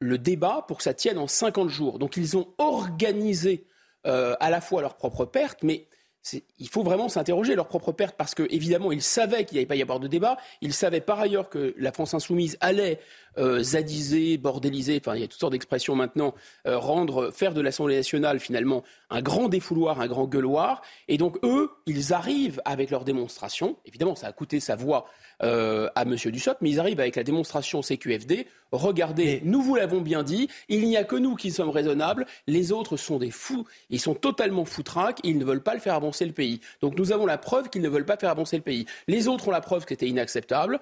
le 0.00 0.18
débat 0.18 0.64
pour 0.66 0.78
que 0.78 0.82
ça 0.82 0.94
tienne 0.94 1.18
en 1.18 1.28
50 1.28 1.68
jours. 1.68 1.98
Donc 1.98 2.16
ils 2.16 2.36
ont 2.36 2.48
organisé 2.58 3.66
euh, 4.06 4.34
à 4.40 4.50
la 4.50 4.60
fois 4.60 4.82
leur 4.82 4.96
propre 4.96 5.24
perte, 5.24 5.62
mais 5.62 5.86
il 6.58 6.68
faut 6.68 6.82
vraiment 6.82 7.08
s'interroger 7.08 7.54
leur 7.54 7.66
propre 7.66 7.92
perte 7.92 8.16
parce 8.16 8.34
que 8.34 8.44
évidemment 8.50 8.92
ils 8.92 9.02
savaient 9.02 9.44
qu'il 9.44 9.56
n'y 9.56 9.60
allait 9.60 9.66
pas 9.66 9.76
y 9.76 9.82
avoir 9.82 10.00
de 10.00 10.06
débat. 10.06 10.36
Ils 10.60 10.72
savaient 10.72 11.00
par 11.00 11.20
ailleurs 11.20 11.48
que 11.48 11.74
la 11.78 11.92
France 11.92 12.14
insoumise 12.14 12.56
allait 12.60 13.00
euh, 13.38 13.62
zadiser, 13.62 14.38
bordéliser, 14.38 15.00
enfin 15.02 15.16
il 15.16 15.22
y 15.22 15.24
a 15.24 15.26
toutes 15.26 15.40
sortes 15.40 15.52
d'expressions 15.52 15.96
maintenant, 15.96 16.34
euh, 16.66 16.78
rendre, 16.78 17.30
faire 17.30 17.54
de 17.54 17.60
l'Assemblée 17.60 17.96
nationale 17.96 18.38
finalement 18.38 18.84
un 19.10 19.20
grand 19.20 19.48
défouloir, 19.48 20.00
un 20.00 20.06
grand 20.06 20.26
gueuloir. 20.26 20.82
Et 21.08 21.18
donc 21.18 21.38
eux, 21.42 21.70
ils 21.86 22.12
arrivent 22.12 22.62
avec 22.64 22.90
leur 22.90 23.04
démonstration. 23.04 23.76
Évidemment, 23.84 24.14
ça 24.14 24.28
a 24.28 24.32
coûté 24.32 24.60
sa 24.60 24.76
voix 24.76 25.06
euh, 25.42 25.88
à 25.94 26.02
M. 26.02 26.14
Dussopt, 26.14 26.60
mais 26.60 26.70
ils 26.70 26.80
arrivent 26.80 27.00
avec 27.00 27.16
la 27.16 27.24
démonstration 27.24 27.82
CQFD. 27.82 28.46
Regardez, 28.70 29.40
nous 29.44 29.60
vous 29.62 29.74
l'avons 29.74 30.00
bien 30.00 30.22
dit, 30.22 30.48
il 30.68 30.86
n'y 30.86 30.96
a 30.96 31.04
que 31.04 31.16
nous 31.16 31.36
qui 31.36 31.50
sommes 31.50 31.70
raisonnables, 31.70 32.26
les 32.46 32.72
autres 32.72 32.96
sont 32.96 33.18
des 33.18 33.30
fous, 33.30 33.66
ils 33.90 34.00
sont 34.00 34.14
totalement 34.14 34.64
foutraques, 34.64 35.20
ils 35.24 35.38
ne 35.38 35.44
veulent 35.44 35.62
pas 35.62 35.74
le 35.74 35.80
faire 35.80 35.94
avancer 35.94 36.24
le 36.24 36.32
pays. 36.32 36.60
Donc 36.80 36.98
nous 36.98 37.12
avons 37.12 37.26
la 37.26 37.38
preuve 37.38 37.68
qu'ils 37.68 37.82
ne 37.82 37.88
veulent 37.88 38.06
pas 38.06 38.16
faire 38.16 38.30
avancer 38.30 38.56
le 38.56 38.62
pays. 38.62 38.86
Les 39.08 39.28
autres 39.28 39.48
ont 39.48 39.52
la 39.52 39.60
preuve 39.60 39.84
que 39.84 39.90
c'était 39.90 40.08
inacceptable. 40.08 40.80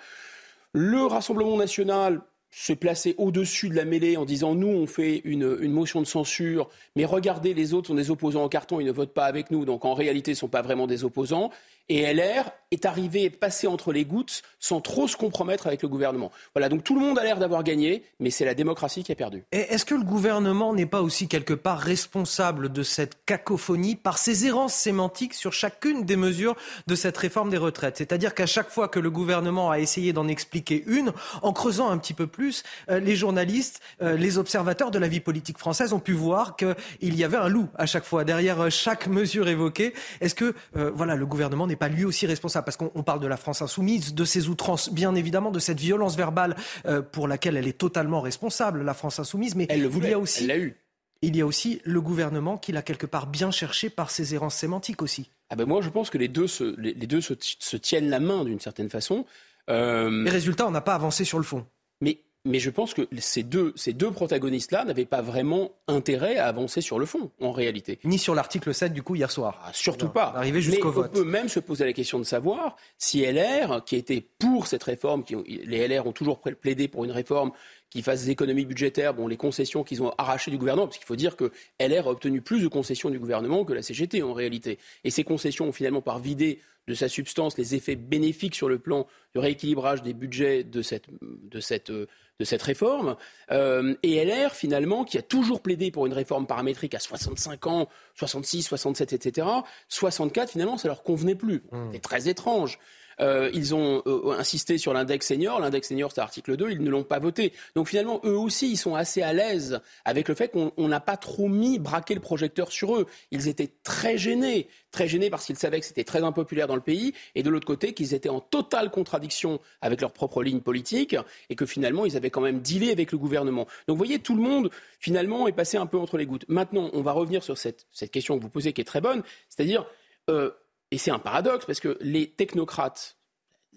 Le 0.73 1.05
Rassemblement 1.05 1.57
national 1.57 2.21
se 2.51 2.73
placer 2.73 3.15
au-dessus 3.17 3.69
de 3.69 3.77
la 3.77 3.85
mêlée 3.85 4.17
en 4.17 4.25
disant 4.25 4.55
nous 4.55 4.69
on 4.69 4.87
fait 4.87 5.21
une, 5.25 5.57
une, 5.61 5.73
motion 5.73 6.01
de 6.01 6.07
censure, 6.07 6.69
mais 6.97 7.05
regardez 7.05 7.55
les 7.55 7.75
autres 7.75 7.89
sont 7.89 7.95
des 7.95 8.11
opposants 8.11 8.43
en 8.43 8.49
carton, 8.49 8.81
ils 8.81 8.87
ne 8.87 8.93
votent 8.93 9.15
pas 9.15 9.27
avec 9.27 9.53
nous, 9.53 9.65
donc 9.65 9.85
en 9.85 9.95
réalité 9.95 10.33
ils 10.33 10.35
ne 10.35 10.39
sont 10.39 10.49
pas 10.49 10.63
vraiment 10.63 10.89
des 10.89 11.05
opposants. 11.05 11.51
Et 11.91 12.03
LR 12.03 12.53
est 12.71 12.87
arrivé, 12.87 13.25
est 13.25 13.31
passé 13.31 13.67
entre 13.67 13.93
les 13.93 14.05
gouttes 14.05 14.43
sans 14.61 14.81
trop 14.81 15.09
se 15.09 15.17
compromettre 15.17 15.67
avec 15.67 15.83
le 15.83 15.89
gouvernement. 15.89 16.31
Voilà, 16.55 16.69
donc 16.69 16.85
tout 16.85 16.95
le 16.95 17.01
monde 17.01 17.19
a 17.19 17.25
l'air 17.25 17.39
d'avoir 17.39 17.65
gagné, 17.65 18.05
mais 18.21 18.31
c'est 18.31 18.45
la 18.45 18.55
démocratie 18.55 19.03
qui 19.03 19.11
a 19.11 19.17
perdu. 19.17 19.43
Et 19.51 19.59
est-ce 19.59 19.85
que 19.85 19.97
le 19.97 20.05
gouvernement 20.05 20.73
n'est 20.73 20.87
pas 20.87 21.03
aussi 21.03 21.27
quelque 21.27 21.53
part 21.55 21.81
responsable 21.81 22.71
de 22.71 22.85
cette 22.85 23.25
cacophonie 23.27 23.97
par 23.97 24.19
ses 24.19 24.47
errances 24.47 24.75
sémantiques 24.75 25.35
sur 25.35 25.53
chacune 25.53 26.05
des 26.05 26.15
mesures 26.15 26.55
de 26.87 26.95
cette 26.95 27.17
réforme 27.17 27.51
des 27.51 27.57
retraites? 27.57 27.97
C'est-à-dire 27.97 28.37
qu'à 28.37 28.47
chaque 28.47 28.71
fois 28.71 28.87
que 28.87 29.01
le 29.01 29.11
gouvernement 29.11 29.73
a 29.73 29.81
essayé 29.81 30.13
d'en 30.13 30.29
expliquer 30.29 30.85
une, 30.87 31.13
en 31.43 31.53
creusant 31.53 31.91
un 31.91 31.99
petit 31.99 32.15
peu 32.15 32.29
plus, 32.29 32.63
euh, 32.89 33.01
les 33.01 33.17
journalistes, 33.17 33.81
euh, 34.01 34.17
les 34.17 34.39
observateurs 34.39 34.93
de 34.93 34.99
la 35.01 35.09
vie 35.09 35.19
politique 35.19 35.59
française 35.59 35.93
ont 35.93 35.99
pu 35.99 36.13
voir 36.13 36.55
qu'il 36.55 36.77
y 37.01 37.25
avait 37.25 37.37
un 37.37 37.49
loup 37.49 37.69
à 37.75 37.87
chaque 37.87 38.05
fois 38.05 38.23
derrière 38.23 38.61
euh, 38.61 38.71
chaque 38.71 39.09
mesure 39.09 39.49
évoquée. 39.49 39.93
Est-ce 40.21 40.37
que 40.37 40.55
voilà, 40.73 41.17
le 41.17 41.27
gouvernement 41.27 41.67
n'est 41.67 41.80
pas 41.81 41.89
lui 41.89 42.05
aussi 42.05 42.27
responsable 42.27 42.65
Parce 42.65 42.77
qu'on 42.77 43.03
parle 43.03 43.19
de 43.19 43.27
la 43.27 43.37
France 43.37 43.63
insoumise, 43.63 44.15
de 44.15 44.25
ses 44.25 44.49
outrances, 44.49 44.93
bien 44.93 45.15
évidemment, 45.17 45.51
de 45.51 45.59
cette 45.59 45.81
violence 45.81 46.17
verbale 46.17 46.55
euh, 46.87 47.03
pour 47.03 47.27
laquelle 47.27 47.57
elle 47.57 47.67
est 47.67 47.79
totalement 47.79 48.21
responsable, 48.21 48.83
la 48.83 48.95
France 48.95 49.19
insoumise. 49.19 49.57
Mais 49.57 49.67
elle 49.69 49.83
le 49.83 49.89
voulait, 49.89 50.09
il 50.09 50.13
y 50.13 50.15
a 50.15 50.19
aussi, 50.19 50.43
elle 50.43 50.49
l'a 50.49 50.59
eu. 50.59 50.77
Il 51.23 51.37
y 51.37 51.41
a 51.41 51.47
aussi 51.47 51.81
le 51.85 52.01
gouvernement 52.01 52.57
qui 52.57 52.73
l'a 52.73 52.83
quelque 52.83 53.07
part 53.07 53.27
bien 53.27 53.51
cherché 53.51 53.91
par 53.91 54.11
ses 54.11 54.35
errances 54.35 54.55
sémantiques 54.55 55.03
aussi. 55.03 55.31
Ah 55.51 55.57
ben 55.57 55.67
moi, 55.67 55.81
je 55.83 55.89
pense 55.89 56.11
que 56.11 56.19
les 56.19 56.29
deux 56.29 56.47
se, 56.47 56.79
les, 56.79 56.95
deux 56.95 57.21
se, 57.21 57.77
tiennent 57.77 58.09
la 58.09 58.21
main 58.21 58.45
d'une 58.45 58.61
certaine 58.61 58.89
façon. 58.89 59.27
Euh... 59.69 60.23
Les 60.23 60.31
résultats, 60.31 60.67
on 60.67 60.71
n'a 60.71 60.81
pas 60.81 60.95
avancé 60.95 61.25
sur 61.25 61.39
le 61.39 61.45
fond. 61.45 61.67
Mais 62.01 62.21
mais 62.45 62.59
je 62.59 62.71
pense 62.71 62.95
que 62.95 63.07
ces 63.19 63.43
deux, 63.43 63.73
ces 63.77 63.93
deux 63.93 64.11
protagonistes-là 64.11 64.85
n'avaient 64.85 65.05
pas 65.05 65.21
vraiment 65.21 65.73
intérêt 65.89 66.39
à 66.39 66.47
avancer 66.47 66.81
sur 66.81 66.99
le 66.99 67.05
fond, 67.05 67.31
en 67.41 67.53
réalité. 67.53 67.99
Ni 68.05 68.19
sur 68.19 68.35
l'article 68.35 68.73
7, 68.73 68.93
du 68.93 69.03
coup, 69.03 69.15
hier 69.15 69.31
soir. 69.31 69.61
Ah, 69.65 69.71
surtout 69.75 70.09
pas. 70.09 70.33
Arrivé 70.35 70.63
jusqu'au 70.63 70.91
vote. 70.91 71.11
On 71.15 71.19
peut 71.19 71.25
même 71.25 71.49
se 71.49 71.61
poser 71.61 71.85
la 71.85 71.93
question 71.93 72.19
de 72.19 72.25
savoir 72.25 72.77
si 72.97 73.25
LR, 73.25 73.85
qui 73.85 73.97
était 73.97 74.25
pour 74.39 74.67
cette 74.67 74.83
réforme, 74.83 75.23
qui, 75.25 75.37
les 75.47 75.87
LR 75.87 76.07
ont 76.07 76.13
toujours 76.13 76.41
plaidé 76.41 76.89
pour 76.89 77.05
une 77.05 77.13
réforme 77.13 77.53
qui 77.91 78.03
fasse 78.03 78.25
des 78.25 78.31
économies 78.31 78.65
budgétaires, 78.65 79.15
bon, 79.15 79.27
les 79.27 79.37
concessions 79.37 79.83
qu'ils 79.83 80.03
ont 80.03 80.13
arrachées 80.17 80.51
du 80.51 80.59
gouvernement, 80.59 80.87
parce 80.87 80.97
qu'il 80.97 81.07
faut 81.07 81.17
dire 81.17 81.37
que 81.37 81.51
LR 81.81 82.07
a 82.07 82.11
obtenu 82.11 82.41
plus 82.41 82.63
de 82.63 82.69
concessions 82.69 83.11
du 83.11 83.19
gouvernement 83.19 83.65
que 83.65 83.73
la 83.73 83.83
CGT 83.83 84.23
en 84.23 84.33
réalité. 84.33 84.79
Et 85.05 85.11
ces 85.11 85.25
concessions 85.25 85.69
ont 85.69 85.73
finalement 85.73 86.01
par 86.01 86.21
vidé 86.21 86.61
de 86.89 86.95
sa 86.95 87.09
substance 87.09 87.57
les 87.59 87.75
effets 87.75 87.97
bénéfiques 87.97 88.55
sur 88.55 88.69
le 88.69 88.79
plan 88.79 89.07
du 89.35 89.41
rééquilibrage 89.41 90.03
des 90.03 90.13
budgets 90.13 90.65
de 90.65 90.83
cette, 90.83 91.07
de 91.21 91.61
cette, 91.61 91.91
de 91.91 92.45
cette 92.45 92.63
réforme. 92.63 93.17
Euh, 93.51 93.95
et 94.03 94.25
LR, 94.25 94.53
finalement, 94.53 95.05
qui 95.05 95.19
a 95.19 95.23
toujours 95.23 95.61
plaidé 95.61 95.91
pour 95.91 96.07
une 96.07 96.13
réforme 96.13 96.47
paramétrique 96.47 96.95
à 96.95 96.99
65 96.99 97.67
ans, 97.67 97.89
66, 98.15 98.63
67, 98.63 99.13
etc., 99.13 99.47
64, 99.89 100.51
finalement, 100.51 100.79
ça 100.79 100.89
leur 100.89 101.03
convenait 101.03 101.35
plus. 101.35 101.63
Mmh. 101.71 101.91
C'est 101.93 102.03
très 102.03 102.29
étrange. 102.29 102.79
Euh, 103.21 103.51
ils 103.53 103.75
ont 103.75 104.03
euh, 104.07 104.33
insisté 104.39 104.79
sur 104.79 104.93
l'index 104.93 105.27
senior. 105.27 105.61
L'index 105.61 105.89
senior, 105.89 106.11
c'est 106.13 106.21
l'article 106.21 106.57
2. 106.57 106.71
Ils 106.71 106.83
ne 106.83 106.91
l'ont 106.91 107.05
pas 107.05 107.19
voté. 107.19 107.53
Donc 107.75 107.89
finalement, 107.89 108.21
eux 108.25 108.37
aussi, 108.37 108.71
ils 108.71 108.77
sont 108.77 108.95
assez 108.95 109.23
à 109.23 109.33
l'aise 109.33 109.81
avec 110.05 110.29
le 110.29 110.35
fait 110.35 110.49
qu'on 110.49 110.89
n'a 110.89 111.01
pas 111.01 111.17
trop 111.17 111.49
mis, 111.49 111.79
braqué 111.79 112.15
le 112.15 112.21
projecteur 112.21 112.73
sur 112.73 112.97
eux. 112.97 113.07
Ils 113.31 113.49
étaient 113.49 113.71
très 113.83 114.17
gênés. 114.17 114.69
Très 114.91 115.07
gênés 115.07 115.31
parce 115.31 115.47
qu'ils 115.47 115.59
savaient 115.59 115.81
que 115.81 115.87
c'était 115.87 116.05
très 116.05 116.23
impopulaire 116.23 116.67
dans 116.67 116.75
le 116.75 116.81
pays. 116.81 117.13
Et 117.35 117.43
de 117.43 117.51
l'autre 117.51 117.67
côté, 117.67 117.93
qu'ils 117.93 118.15
étaient 118.15 118.29
en 118.29 118.41
totale 118.41 118.91
contradiction 118.91 119.61
avec 119.83 120.01
leur 120.01 120.13
propre 120.13 120.43
ligne 120.43 120.61
politique. 120.61 121.17
Et 121.51 121.57
que 121.57 121.67
finalement, 121.67 122.07
ils 122.07 122.17
avaient 122.17 122.31
quand 122.31 122.41
même 122.41 122.61
dealé 122.61 122.91
avec 122.91 123.13
le 123.13 123.19
gouvernement. 123.19 123.67
Donc 123.87 123.97
vous 123.97 124.05
voyez, 124.05 124.19
tout 124.19 124.35
le 124.35 124.43
monde, 124.43 124.71
finalement, 124.99 125.47
est 125.47 125.53
passé 125.53 125.77
un 125.77 125.87
peu 125.87 125.99
entre 125.99 126.17
les 126.17 126.27
gouttes. 126.27 126.45
Maintenant, 126.49 126.91
on 126.93 127.03
va 127.03 127.13
revenir 127.13 127.43
sur 127.43 127.59
cette, 127.59 127.87
question 128.11 128.39
que 128.39 128.43
vous 128.43 128.51
posez 128.51 128.73
qui 128.73 128.81
est 128.81 128.85
très 128.85 129.01
bonne. 129.01 129.23
C'est-à-dire, 129.49 129.87
euh, 130.29 130.51
et 130.91 130.99
c'est 130.99 131.11
un 131.11 131.19
paradoxe 131.19 131.67
parce 131.67 131.81
que 131.81 131.97
les 132.01 132.29
technocrates, 132.29 133.17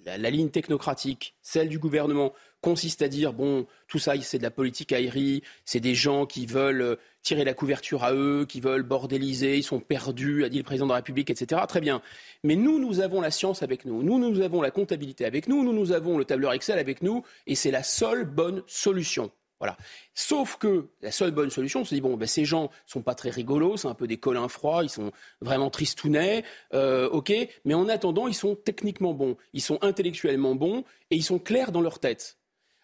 la, 0.06 0.30
ligne 0.30 0.50
technocratique, 0.50 1.36
celle 1.42 1.70
du 1.70 1.80
gouvernement, 1.80 2.34
consiste 2.62 3.02
à 3.02 3.08
dire 3.08 3.34
bon, 3.34 3.68
tout 3.88 4.00
ça, 4.00 4.20
c'est 4.22 4.38
de 4.38 4.44
la 4.44 4.52
politique 4.52 4.92
aérie, 4.92 5.44
c'est 5.66 5.80
des 5.80 5.96
gens 5.96 6.26
qui 6.26 6.46
veulent 6.46 6.82
euh, 6.82 6.96
tirer 7.22 7.44
la 7.44 7.54
couverture 7.54 8.04
à 8.04 8.14
eux, 8.14 8.46
qui 8.48 8.62
veulent 8.62 8.84
bordéliser, 8.84 9.58
ils 9.58 9.64
sont 9.64 9.80
perdus, 9.80 10.44
a 10.44 10.50
dit 10.50 10.58
le 10.58 10.64
président 10.64 10.86
de 10.86 10.92
la 10.92 10.98
République, 10.98 11.30
etc. 11.30 11.62
Très 11.68 11.82
bien. 11.82 12.02
Mais 12.44 12.56
nous, 12.56 12.80
nous 12.80 13.00
avons 13.00 13.22
la 13.22 13.32
science 13.32 13.64
avec 13.64 13.86
nous, 13.86 14.02
nous, 14.02 14.18
nous 14.18 14.42
avons 14.42 14.62
la 14.62 14.72
comptabilité 14.72 15.26
avec 15.26 15.48
nous, 15.48 15.64
nous, 15.64 15.74
nous 15.74 15.92
avons 15.92 16.18
le 16.18 16.26
tableur 16.26 16.54
Excel 16.54 16.80
avec 16.80 17.02
nous, 17.02 17.24
et 17.48 17.56
c'est 17.56 17.72
la 17.72 17.84
seule 17.84 18.26
bonne 18.26 18.64
solution. 18.66 19.32
Voilà. 19.60 19.78
Sauf 20.14 20.58
que 20.58 20.90
la 21.02 21.12
seule 21.12 21.32
bonne 21.32 21.50
solution, 21.50 21.82
on 21.82 21.86
se 21.86 21.96
dit 21.96 22.02
bon, 22.02 22.18
ben, 22.18 22.28
ces 22.28 22.44
gens 22.44 22.70
sont 22.86 23.02
pas 23.02 23.16
très 23.16 23.30
rigolos, 23.30 23.78
c'est 23.78 23.88
un 23.88 23.94
peu 23.94 24.08
des 24.08 24.18
colins 24.18 24.50
froids, 24.50 24.84
ils 24.84 24.90
sont 24.90 25.12
vraiment 25.42 25.70
tristounets, 25.70 26.44
euh, 26.74 27.10
ok. 27.10 27.34
Mais 27.64 27.74
en 27.74 27.88
attendant, 27.88 28.28
ils 28.28 28.34
sont 28.34 28.56
techniquement 28.56 29.14
bons, 29.14 29.38
ils 29.54 29.62
sont 29.62 29.80
intellectuellement 29.82 30.56
bons 30.56 30.84
et 31.12 31.16
ils 31.16 31.24
sont 31.24 31.40
clairs 31.40 31.72
dans 31.72 31.82
leur 31.82 32.00
tête. 32.00 32.38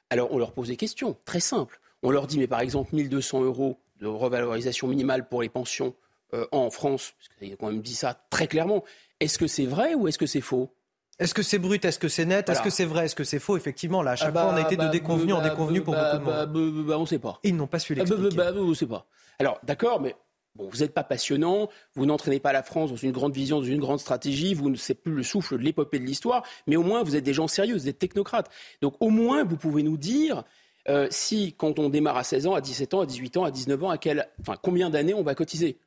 Alors 0.10 0.32
on 0.32 0.38
leur 0.38 0.54
pose 0.54 0.70
des 0.70 0.78
questions 0.78 1.18
très 1.26 1.40
simples. 1.40 1.80
On 2.02 2.12
leur 2.12 2.28
dit 2.28 2.40
mais 2.40 2.48
par 2.48 2.62
exemple 2.62 2.96
1200 2.96 3.44
euros 3.44 3.78
de 4.00 4.08
revalorisation 4.08 4.88
minimale 4.88 5.28
pour 5.28 5.42
les 5.42 5.50
pensions 5.50 5.94
euh, 6.34 6.48
en 6.52 6.70
France, 6.70 7.14
parce 7.18 7.30
qu'ils 7.40 7.54
ont 7.54 7.58
quand 7.58 7.72
même 7.72 7.82
dit 7.82 7.96
ça 7.96 8.26
très 8.30 8.48
clairement. 8.48 8.84
Est-ce 9.20 9.38
que 9.38 9.48
c'est 9.48 9.66
vrai 9.66 9.96
ou 9.96 10.08
est-ce 10.08 10.18
que 10.18 10.26
c'est 10.26 10.42
faux? 10.42 10.74
Est-ce 11.20 11.34
que 11.34 11.44
c'est 11.44 11.60
brut 11.60 11.84
Est-ce 11.84 12.00
que 12.00 12.08
c'est 12.08 12.26
net 12.26 12.50
Est-ce 12.50 12.62
que 12.62 12.70
c'est 12.70 12.86
vrai 12.86 13.06
Est-ce 13.06 13.16
que 13.16 13.24
c'est 13.24 13.40
faux 13.40 13.58
Effectivement, 13.58 14.02
là, 14.02 14.12
à 14.12 14.16
chaque 14.16 14.34
ah 14.36 14.42
fois, 14.42 14.52
on 14.54 14.56
a 14.56 14.62
bah, 14.62 14.68
été 14.68 14.76
de 14.76 14.82
bah, 14.82 14.90
déconvenu 14.90 15.34
en 15.34 15.42
bah, 15.42 15.50
déconvenu 15.50 15.82
pour 15.82 15.94
beaucoup 15.94 16.18
de 16.18 16.24
monde. 16.24 16.92
on 16.92 17.02
ne 17.02 17.06
sait 17.06 17.20
pas. 17.20 17.40
ils 17.44 17.56
n'ont 17.56 17.68
pas 17.68 17.80
su 17.80 17.94
l'expliquer. 17.94 18.40
on 18.58 18.66
ne 18.66 18.74
sait 18.74 18.88
pas. 18.88 19.06
Alors, 19.38 19.60
d'accord, 19.64 20.02
mais 20.02 20.16
bon, 20.56 20.70
vous 20.72 20.80
n'êtes 20.80 20.94
pas 20.94 21.04
passionnant, 21.04 21.70
vous 21.96 22.06
n'entraînez 22.06 22.40
pas 22.40 22.54
la 22.54 22.64
France 22.64 22.90
dans 22.90 22.96
une 22.96 23.12
grande 23.12 23.34
vision, 23.34 23.60
dans 23.60 23.66
une 23.66 23.80
grande 23.80 24.00
stratégie, 24.00 24.54
vous 24.54 24.70
ne 24.70 24.76
savez 24.76 24.96
plus 24.96 25.14
le 25.14 25.24
souffle 25.24 25.58
de 25.58 25.64
l'épopée 25.64 26.00
de 26.00 26.06
l'histoire, 26.06 26.44
mais 26.68 26.76
au 26.76 26.84
moins, 26.84 27.04
vous 27.04 27.16
êtes 27.16 27.24
des 27.24 27.34
gens 27.34 27.48
sérieux, 27.48 27.76
vous 27.76 27.90
êtes 27.90 28.00
technocrates. 28.00 28.50
Donc, 28.82 28.96
au 29.00 29.10
moins, 29.10 29.44
vous 29.44 29.58
pouvez 29.58 29.84
nous 29.84 29.98
dire 29.98 30.44
euh, 30.88 31.08
si, 31.12 31.54
quand 31.58 31.80
on 31.80 31.90
démarre 31.90 32.18
à 32.18 32.24
16 32.24 32.48
ans, 32.48 32.54
à 32.54 32.62
17 32.62 32.94
ans, 32.94 33.02
à 33.02 33.06
18 33.06 33.38
ans, 33.38 33.44
à 33.44 33.52
19 33.52 33.84
ans, 33.84 33.90
à 33.90 33.98
quel, 33.98 34.28
enfin, 34.42 34.56
combien 34.62 34.90
d'années 34.90 35.14
on 35.14 35.24
va 35.24 35.36
cotiser 35.36 35.78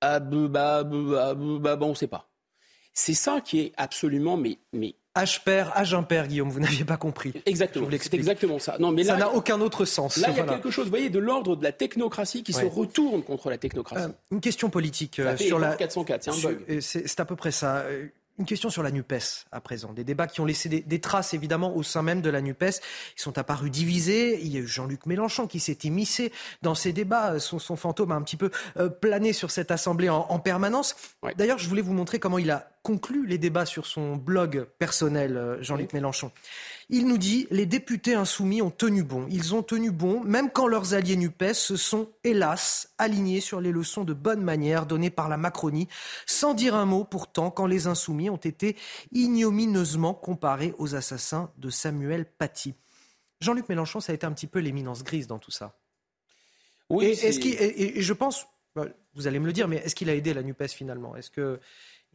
Ah, 0.00 0.20
bah, 0.20 0.84
bah, 0.84 0.84
bah, 0.84 1.76
bah, 1.76 1.86
on 1.86 1.90
ne 1.90 1.94
sait 1.94 2.06
pas. 2.06 2.28
C'est 2.94 3.14
ça 3.14 3.40
qui 3.40 3.60
est 3.60 3.72
absolument 3.76 4.36
mais, 4.36 4.58
mais 4.72 4.94
H 5.14 5.42
pair, 5.44 5.72
H 5.76 5.94
impair, 5.94 6.26
Guillaume, 6.26 6.48
vous 6.48 6.60
n'aviez 6.60 6.84
pas 6.84 6.96
compris. 6.96 7.34
Exactement, 7.44 7.86
c'est 7.90 8.14
exactement 8.14 8.58
ça. 8.58 8.76
Non, 8.78 8.92
mais 8.92 9.04
ça 9.04 9.16
n'a 9.16 9.30
aucun 9.30 9.60
autre 9.60 9.84
sens. 9.84 10.16
Là, 10.16 10.28
il 10.30 10.36
y 10.36 10.40
a 10.40 10.44
quelque 10.44 10.70
chose, 10.70 10.84
vous 10.84 10.90
voyez, 10.90 11.10
de 11.10 11.18
l'ordre 11.18 11.54
de 11.54 11.62
la 11.62 11.72
technocratie 11.72 12.42
qui 12.42 12.52
se 12.52 12.64
retourne 12.64 13.22
contre 13.22 13.50
la 13.50 13.58
technocratie. 13.58 14.04
Euh, 14.04 14.30
une 14.30 14.40
question 14.40 14.70
politique 14.70 15.18
euh, 15.18 15.36
sur 15.36 15.58
la 15.58 15.76
404, 15.76 16.24
c'est 16.24 16.30
un 16.30 16.50
bug. 16.50 16.80
C'est 16.80 17.20
à 17.20 17.24
peu 17.24 17.36
près 17.36 17.50
ça. 17.50 17.84
Une 18.42 18.48
question 18.48 18.70
sur 18.70 18.82
la 18.82 18.90
NUPES 18.90 19.46
à 19.52 19.60
présent. 19.60 19.92
Des 19.92 20.02
débats 20.02 20.26
qui 20.26 20.40
ont 20.40 20.44
laissé 20.44 20.68
des, 20.68 21.00
traces 21.00 21.32
évidemment 21.32 21.76
au 21.76 21.84
sein 21.84 22.02
même 22.02 22.20
de 22.20 22.28
la 22.28 22.40
NUPES. 22.40 22.80
Ils 23.16 23.20
sont 23.20 23.38
apparus 23.38 23.70
divisés. 23.70 24.40
Il 24.42 24.48
y 24.48 24.56
a 24.56 24.60
eu 24.60 24.66
Jean-Luc 24.66 25.06
Mélenchon 25.06 25.46
qui 25.46 25.60
s'est 25.60 25.78
immiscé 25.84 26.32
dans 26.60 26.74
ces 26.74 26.92
débats. 26.92 27.38
Son, 27.38 27.76
fantôme 27.76 28.10
a 28.10 28.16
un 28.16 28.22
petit 28.22 28.36
peu 28.36 28.50
euh, 28.78 28.88
plané 28.88 29.32
sur 29.32 29.52
cette 29.52 29.70
assemblée 29.70 30.08
en, 30.08 30.40
permanence. 30.40 30.96
D'ailleurs, 31.36 31.58
je 31.58 31.68
voulais 31.68 31.82
vous 31.82 31.92
montrer 31.92 32.18
comment 32.18 32.38
il 32.38 32.50
a 32.50 32.68
conclu 32.82 33.28
les 33.28 33.38
débats 33.38 33.64
sur 33.64 33.86
son 33.86 34.16
blog 34.16 34.66
personnel, 34.80 35.36
euh, 35.36 35.62
Jean-Luc 35.62 35.92
Mélenchon. 35.92 36.32
Il 36.88 37.06
nous 37.06 37.18
dit 37.18 37.46
les 37.50 37.66
députés 37.66 38.14
insoumis 38.14 38.62
ont 38.62 38.70
tenu 38.70 39.02
bon. 39.02 39.26
Ils 39.30 39.54
ont 39.54 39.62
tenu 39.62 39.90
bon, 39.90 40.22
même 40.24 40.50
quand 40.50 40.66
leurs 40.66 40.94
alliés 40.94 41.16
NUPES 41.16 41.54
se 41.54 41.76
sont, 41.76 42.10
hélas, 42.24 42.92
alignés 42.98 43.40
sur 43.40 43.60
les 43.60 43.72
leçons 43.72 44.04
de 44.04 44.12
bonne 44.12 44.42
manière 44.42 44.86
données 44.86 45.10
par 45.10 45.28
la 45.28 45.36
Macronie, 45.36 45.88
sans 46.26 46.54
dire 46.54 46.74
un 46.74 46.86
mot 46.86 47.04
pourtant 47.04 47.50
quand 47.50 47.66
les 47.66 47.86
insoumis 47.86 48.30
ont 48.30 48.36
été 48.36 48.76
ignominieusement 49.12 50.14
comparés 50.14 50.74
aux 50.78 50.94
assassins 50.94 51.50
de 51.58 51.70
Samuel 51.70 52.26
Paty. 52.26 52.74
Jean-Luc 53.40 53.68
Mélenchon, 53.68 54.00
ça 54.00 54.12
a 54.12 54.14
été 54.14 54.26
un 54.26 54.32
petit 54.32 54.46
peu 54.46 54.60
l'éminence 54.60 55.02
grise 55.02 55.26
dans 55.26 55.38
tout 55.38 55.50
ça. 55.50 55.76
Oui, 56.90 57.06
et, 57.06 57.10
est-ce 57.10 57.40
et, 57.40 58.00
je 58.00 58.12
pense, 58.12 58.46
bah, 58.74 58.86
vous 59.14 59.26
allez 59.26 59.38
me 59.38 59.46
le 59.46 59.52
dire, 59.52 59.68
mais 59.68 59.76
est-ce 59.76 59.94
qu'il 59.94 60.10
a 60.10 60.14
aidé 60.14 60.34
la 60.34 60.42
NUPES 60.42 60.68
finalement? 60.68 61.16
Est-ce 61.16 61.30
qu'il 61.30 61.58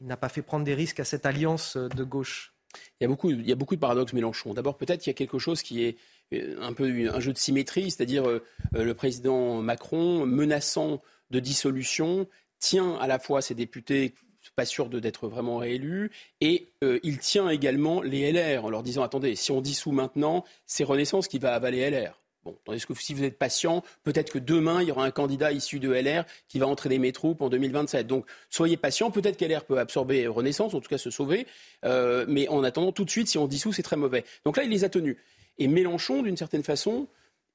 n'a 0.02 0.18
pas 0.18 0.30
fait 0.30 0.41
prendre 0.41 0.65
des 0.65 0.76
risques 0.76 0.99
à 0.99 1.06
cette 1.06 1.26
alliance 1.26 1.77
de 1.77 2.03
gauche? 2.03 2.53
Il 2.99 3.03
y 3.03 3.06
a 3.06 3.07
beaucoup, 3.07 3.30
il 3.30 3.48
y 3.48 3.52
a 3.52 3.56
beaucoup 3.56 3.76
de 3.76 3.80
paradoxes 3.80 4.14
Mélenchon. 4.14 4.53
D'abord, 4.53 4.77
peut-être 4.77 5.02
qu'il 5.02 5.11
y 5.11 5.15
a 5.15 5.18
quelque 5.18 5.39
chose 5.39 5.61
qui 5.61 5.84
est 5.84 5.98
euh, 6.34 6.57
un 6.61 6.73
peu 6.73 7.10
un 7.14 7.19
jeu 7.19 7.34
de 7.34 7.38
symétrie, 7.38 7.91
c'est-à-dire 7.91 8.27
euh, 8.27 8.44
euh, 8.76 8.84
le 8.84 8.94
président 8.94 9.61
Macron 9.61 10.26
menaçant 10.26 11.02
de 11.31 11.39
dissolution 11.39 12.27
tient 12.60 12.95
à 12.95 13.07
la 13.07 13.19
fois 13.19 13.41
ses 13.41 13.56
députés 13.56 14.14
pas 14.56 14.65
sûr 14.65 14.88
d'être 14.88 15.27
vraiment 15.27 15.57
réélus. 15.57 16.10
Et 16.39 16.69
il 17.03 17.19
tient 17.19 17.49
également 17.49 18.02
les 18.02 18.31
LR 18.31 18.64
en 18.64 18.69
leur 18.69 18.81
disant 18.81 19.03
attendez, 19.03 19.35
si 19.35 19.52
on 19.52 19.60
dissout 19.60 19.91
maintenant, 19.91 20.45
c'est 20.65 20.85
Renaissance 20.85 21.27
qui 21.27 21.38
va 21.38 21.53
avaler 21.53 21.88
LR. 21.89 22.18
Tandis 22.65 22.85
que 22.85 22.93
si 22.95 23.13
vous 23.13 23.23
êtes 23.23 23.37
patient, 23.37 23.83
peut-être 24.03 24.31
que 24.31 24.39
demain, 24.39 24.81
il 24.81 24.87
y 24.87 24.91
aura 24.91 25.05
un 25.05 25.11
candidat 25.11 25.51
issu 25.51 25.79
de 25.79 25.91
LR 25.91 26.23
qui 26.47 26.59
va 26.59 26.67
entraîner 26.67 26.99
mes 26.99 27.11
troupes 27.11 27.41
en 27.41 27.49
2027. 27.49 28.07
Donc, 28.07 28.25
soyez 28.49 28.77
patient. 28.77 29.11
Peut-être 29.11 29.37
qu'LR 29.37 29.65
peut 29.65 29.79
absorber 29.79 30.27
Renaissance, 30.27 30.73
en 30.73 30.79
tout 30.79 30.89
cas 30.89 30.97
se 30.97 31.09
sauver. 31.09 31.47
Euh, 31.85 32.25
mais 32.27 32.47
en 32.47 32.63
attendant, 32.63 32.91
tout 32.91 33.05
de 33.05 33.09
suite, 33.09 33.27
si 33.27 33.37
on 33.37 33.47
dissout, 33.47 33.73
c'est 33.73 33.83
très 33.83 33.97
mauvais. 33.97 34.23
Donc 34.45 34.57
là, 34.57 34.63
il 34.63 34.69
les 34.69 34.83
a 34.83 34.89
tenus. 34.89 35.17
Et 35.57 35.67
Mélenchon, 35.67 36.21
d'une 36.21 36.37
certaine 36.37 36.63
façon, 36.63 37.07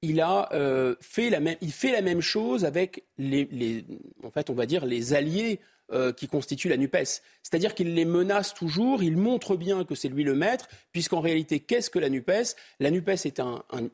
il 0.02 0.20
a 0.20 0.48
euh, 0.52 0.97
fait 1.01 1.31
la 1.31 1.40
même, 1.40 1.56
il 1.60 1.73
fait 1.73 1.93
la 1.93 2.02
même 2.02 2.20
chose 2.20 2.64
avec 2.64 3.05
les, 3.19 3.85
en 4.24 4.31
fait, 4.31 4.51
on 4.51 4.55
va 4.55 4.66
dire 4.66 4.85
les 4.85 5.14
alliés 5.14 5.60
euh, 5.93 6.12
qui 6.12 6.27
constituent 6.27 6.69
la 6.69 6.77
NUPES. 6.77 7.23
C'est-à-dire 7.43 7.74
qu'il 7.74 7.94
les 7.94 8.05
menace 8.05 8.55
toujours, 8.55 9.02
il 9.02 9.16
montre 9.16 9.56
bien 9.56 9.85
que 9.85 9.94
c'est 9.94 10.09
lui 10.09 10.24
le 10.24 10.35
maître, 10.35 10.69
puisqu'en 10.93 11.20
réalité, 11.20 11.60
qu'est-ce 11.60 11.90
que 11.90 11.98
la 11.98 12.09
NUPES? 12.09 12.56
La 12.81 12.90
NUPES 12.90 13.27
est 13.27 13.40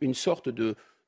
une 0.01 0.15
sorte 0.15 0.49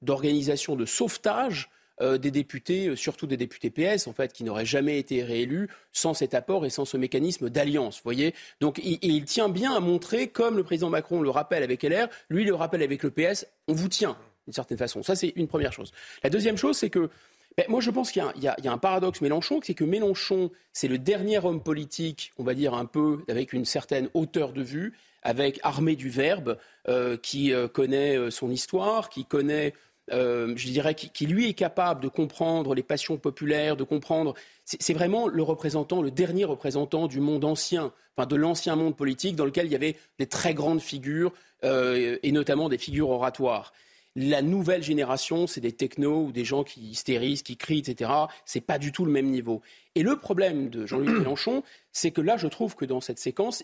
d'organisation 0.03 0.77
de 0.77 0.85
sauvetage 0.85 1.71
euh, 2.01 2.19
des 2.19 2.31
députés, 2.31 2.97
surtout 2.97 3.27
des 3.27 3.37
députés 3.37 3.71
PS, 3.71 4.07
en 4.07 4.13
fait, 4.13 4.33
qui 4.33 4.43
n'auraient 4.43 4.67
jamais 4.67 4.99
été 4.99 5.23
réélus 5.23 5.69
sans 5.93 6.15
cet 6.15 6.35
apport 6.35 6.65
et 6.65 6.71
sans 6.71 6.85
ce 6.85 6.97
mécanisme 6.97 7.51
d'alliance. 7.51 8.01
voyez? 8.03 8.35
Donc, 8.61 8.81
il, 8.83 8.99
il, 9.03 9.25
tient 9.27 9.49
bien 9.49 9.75
à 9.75 9.81
montrer, 9.81 10.29
comme 10.29 10.57
le 10.57 10.65
président 10.65 10.91
Macron 10.91 11.21
le 11.21 11.31
rappelle 11.31 11.63
avec 11.63 11.83
LR, 11.83 12.09
lui 12.31 12.45
le 12.45 12.55
rappelle 12.55 12.83
avec 12.83 13.03
le 13.03 13.11
PS, 13.11 13.47
on 13.69 13.75
vous 13.75 13.89
tient 13.89 14.17
d'une 14.47 14.55
certaine 14.55 14.79
façon. 14.79 15.03
Ça, 15.03 15.15
c'est 15.15 15.33
une 15.37 15.47
première 15.47 15.73
chose. 15.73 15.93
La 16.25 16.31
deuxième 16.31 16.57
chose, 16.57 16.77
c'est 16.77 16.91
que 16.91 17.11
ben, 17.57 17.67
moi, 17.69 17.81
je 17.81 17.91
pense 17.91 18.13
qu'il 18.13 18.23
y, 18.41 18.47
a 18.49 18.73
un 18.73 18.79
paradoxe 18.79 19.21
Mélenchon, 19.21 19.61
c'est 19.63 19.75
que 19.75 19.85
Mélenchon, 19.85 20.51
c'est 20.73 20.89
le 20.89 20.99
dernier 20.99 21.45
homme 21.45 21.63
politique, 21.63 22.33
on 22.39 22.45
va 22.45 22.55
dire 22.55 22.75
un 22.75 22.87
peu 22.87 23.25
avec 23.29 23.53
une 23.53 23.65
certaine 23.65 24.09
hauteur 24.15 24.53
de 24.53 24.63
vue, 24.63 24.95
avec 25.23 25.61
armé 25.63 25.97
du 25.97 26.09
verbe, 26.09 26.59
euh, 26.89 27.17
qui 27.17 27.53
euh, 27.53 27.69
connaît 27.69 28.17
euh, 28.17 28.31
son 28.31 28.51
histoire, 28.51 29.11
qui 29.11 29.25
connaît, 29.25 29.75
je 30.11 30.67
dirais, 30.67 30.95
qui, 30.95 31.27
lui 31.27 31.49
est 31.49 31.55
capable 31.55 32.03
de 32.03 32.09
comprendre 32.09 32.75
les 32.75 32.83
passions 32.83 33.17
populaires, 33.17 33.77
de 33.77 33.85
comprendre. 33.85 34.35
C'est 34.65 34.95
vraiment 34.95 35.29
le 35.29 35.43
représentant, 35.43 36.03
le 36.03 36.11
dernier 36.11 36.45
représentant 36.45 37.07
du 37.07 37.21
monde 37.21 37.45
ancien, 37.45 37.93
enfin 38.17 38.27
de 38.27 38.35
l'ancien 38.35 38.75
monde 38.75 38.97
politique, 38.97 39.37
dans 39.37 39.45
lequel 39.45 39.67
il 39.67 39.73
y 39.73 39.77
avait 39.77 39.97
des 40.19 40.27
très 40.27 40.53
grandes 40.53 40.81
figures 40.81 41.33
et 41.63 42.33
notamment 42.33 42.69
des 42.69 42.79
figures 42.79 43.11
oratoires. 43.11 43.73
La 44.17 44.43
nouvelle 44.43 44.83
génération, 44.83 45.47
c'est 45.47 45.61
des 45.61 45.73
technos 45.73 46.27
ou 46.27 46.33
des 46.33 46.45
gens 46.45 46.65
qui 46.65 46.81
hystérisent, 46.81 47.43
qui 47.43 47.57
crient, 47.57 47.79
etc. 47.79 48.11
C'est 48.45 48.61
pas 48.61 48.79
du 48.79 48.91
tout 48.91 49.05
le 49.05 49.13
même 49.13 49.31
niveau. 49.31 49.63
Et 49.95 50.03
le 50.03 50.17
problème 50.17 50.69
de 50.69 50.85
Jean-Luc 50.87 51.09
Mélenchon, 51.19 51.63
c'est 51.93 52.11
que 52.11 52.21
là, 52.21 52.37
je 52.37 52.49
trouve 52.49 52.75
que 52.75 52.85
dans 52.85 53.01
cette 53.01 53.19
séquence, 53.19 53.63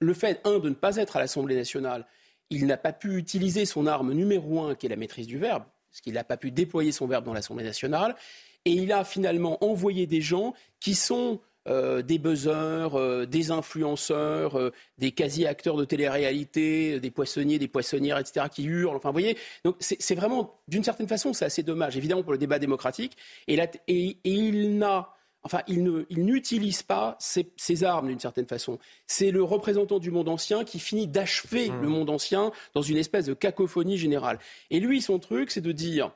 le 0.00 0.14
fait, 0.14 0.40
un, 0.44 0.58
de 0.58 0.70
ne 0.70 0.74
pas 0.74 0.96
être 0.96 1.16
à 1.16 1.20
l'Assemblée 1.20 1.54
nationale, 1.54 2.06
il 2.50 2.66
n'a 2.66 2.78
pas 2.78 2.92
pu 2.92 3.16
utiliser 3.16 3.66
son 3.66 3.86
arme 3.86 4.12
numéro 4.12 4.62
un, 4.62 4.74
qui 4.74 4.86
est 4.86 4.88
la 4.88 4.96
maîtrise 4.96 5.26
du 5.26 5.38
verbe, 5.38 5.64
parce 5.90 6.00
qu'il 6.00 6.14
n'a 6.14 6.24
pas 6.24 6.38
pu 6.38 6.50
déployer 6.50 6.92
son 6.92 7.06
verbe 7.06 7.24
dans 7.24 7.34
l'Assemblée 7.34 7.64
nationale, 7.64 8.16
et 8.64 8.72
il 8.72 8.92
a 8.92 9.04
finalement 9.04 9.62
envoyé 9.62 10.06
des 10.06 10.22
gens 10.22 10.54
qui 10.80 10.94
sont 10.94 11.40
euh, 11.68 12.00
des 12.00 12.18
buzzers, 12.18 12.94
euh, 12.94 13.26
des 13.26 13.50
influenceurs, 13.50 14.58
euh, 14.58 14.72
des 14.96 15.12
quasi-acteurs 15.12 15.76
de 15.76 15.84
télé-réalité, 15.84 16.98
des 16.98 17.10
poissonniers, 17.10 17.58
des 17.58 17.68
poissonnières, 17.68 18.18
etc., 18.18 18.46
qui 18.50 18.64
hurlent. 18.64 18.96
Enfin, 18.96 19.10
vous 19.10 19.14
voyez, 19.14 19.36
donc 19.64 19.76
c'est 19.80 20.14
vraiment, 20.14 20.60
d'une 20.66 20.84
certaine 20.84 21.08
façon, 21.08 21.34
c'est 21.34 21.44
assez 21.44 21.62
dommage, 21.62 21.96
évidemment, 21.96 22.22
pour 22.22 22.32
le 22.32 22.38
débat 22.38 22.58
démocratique. 22.58 23.16
Et, 23.48 23.58
il 24.24 24.78
n'a. 24.78 25.12
Enfin, 25.42 25.60
il 25.68 26.06
n'utilise 26.10 26.82
pas 26.82 27.16
ses, 27.20 27.84
armes 27.84 28.08
d'une 28.08 28.18
certaine 28.18 28.46
façon. 28.46 28.78
C'est 29.06 29.30
le 29.30 29.42
représentant 29.42 29.98
du 29.98 30.10
monde 30.10 30.28
ancien 30.28 30.64
qui 30.64 30.78
finit 30.78 31.06
d'achever 31.06 31.70
mmh. 31.70 31.80
le 31.80 31.88
monde 31.88 32.10
ancien 32.10 32.50
dans 32.74 32.82
une 32.82 32.96
espèce 32.96 33.26
de 33.26 33.34
cacophonie 33.34 33.98
générale. 33.98 34.38
Et 34.70 34.80
lui, 34.80 35.00
son 35.00 35.18
truc, 35.18 35.50
c'est 35.50 35.60
de 35.60 35.72
dire, 35.72 36.12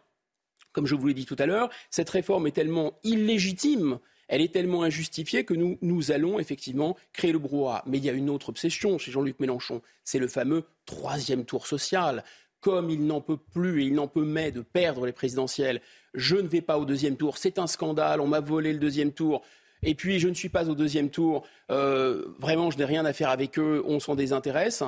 comme 0.73 0.87
je 0.87 0.95
vous 0.95 1.07
l'ai 1.07 1.15
dit 1.15 1.25
tout 1.25 1.37
à 1.39 1.47
l'heure, 1.47 1.71
cette 1.91 2.11
réforme 2.11 2.47
est 2.47 2.53
tellement 2.53 2.99
illégitime 3.05 4.01
elle 4.33 4.41
est 4.41 4.53
tellement 4.53 4.83
injustifiée 4.83 5.45
que 5.45 5.53
nous, 5.53 5.77
nous 5.83 6.11
allons 6.11 6.41
effectivement 6.41 6.97
créer 7.13 7.33
le 7.33 7.39
brouhaha. 7.39 7.83
Mais 7.85 7.99
il 7.99 8.05
y 8.07 8.09
a 8.09 8.15
une 8.15 8.31
autre 8.31 8.49
obsession 8.49 8.97
chez 8.97 9.13
Jean-Luc 9.13 9.39
Mélenchon, 9.41 9.83
c'est 10.05 10.19
le 10.19 10.27
fameux 10.27 10.65
troisième 10.87 11.45
tour 11.45 11.67
social. 11.67 12.25
Comme 12.63 12.89
il 12.89 13.05
n'en 13.05 13.21
peut 13.21 13.37
plus 13.37 13.83
et 13.83 13.87
il 13.89 13.95
n'en 13.95 14.09
peut 14.09 14.25
mais 14.25 14.51
de 14.51 14.63
perdre 14.63 15.05
les 15.05 15.13
présidentielles, 15.13 15.83
je 16.15 16.37
ne 16.37 16.49
vais 16.49 16.63
pas 16.63 16.79
au 16.79 16.87
deuxième 16.87 17.19
tour, 17.19 17.37
c'est 17.37 17.59
un 17.59 17.67
scandale, 17.67 18.23
on 18.23 18.27
m'a 18.27 18.41
volé 18.41 18.73
le 18.73 18.79
deuxième 18.79 19.13
tour, 19.13 19.43
et 19.83 19.95
puis 19.95 20.19
je 20.19 20.29
ne 20.29 20.35
suis 20.35 20.49
pas 20.49 20.67
au 20.71 20.75
deuxième 20.75 21.11
tour, 21.11 21.45
euh, 21.71 22.25
vraiment 22.39 22.71
je 22.71 22.79
n'ai 22.79 22.87
rien 22.87 23.05
à 23.05 23.13
faire 23.13 23.29
avec 23.29 23.59
eux, 23.59 23.83
on 23.85 24.01
s'en 24.01 24.15
désintéresse 24.15 24.83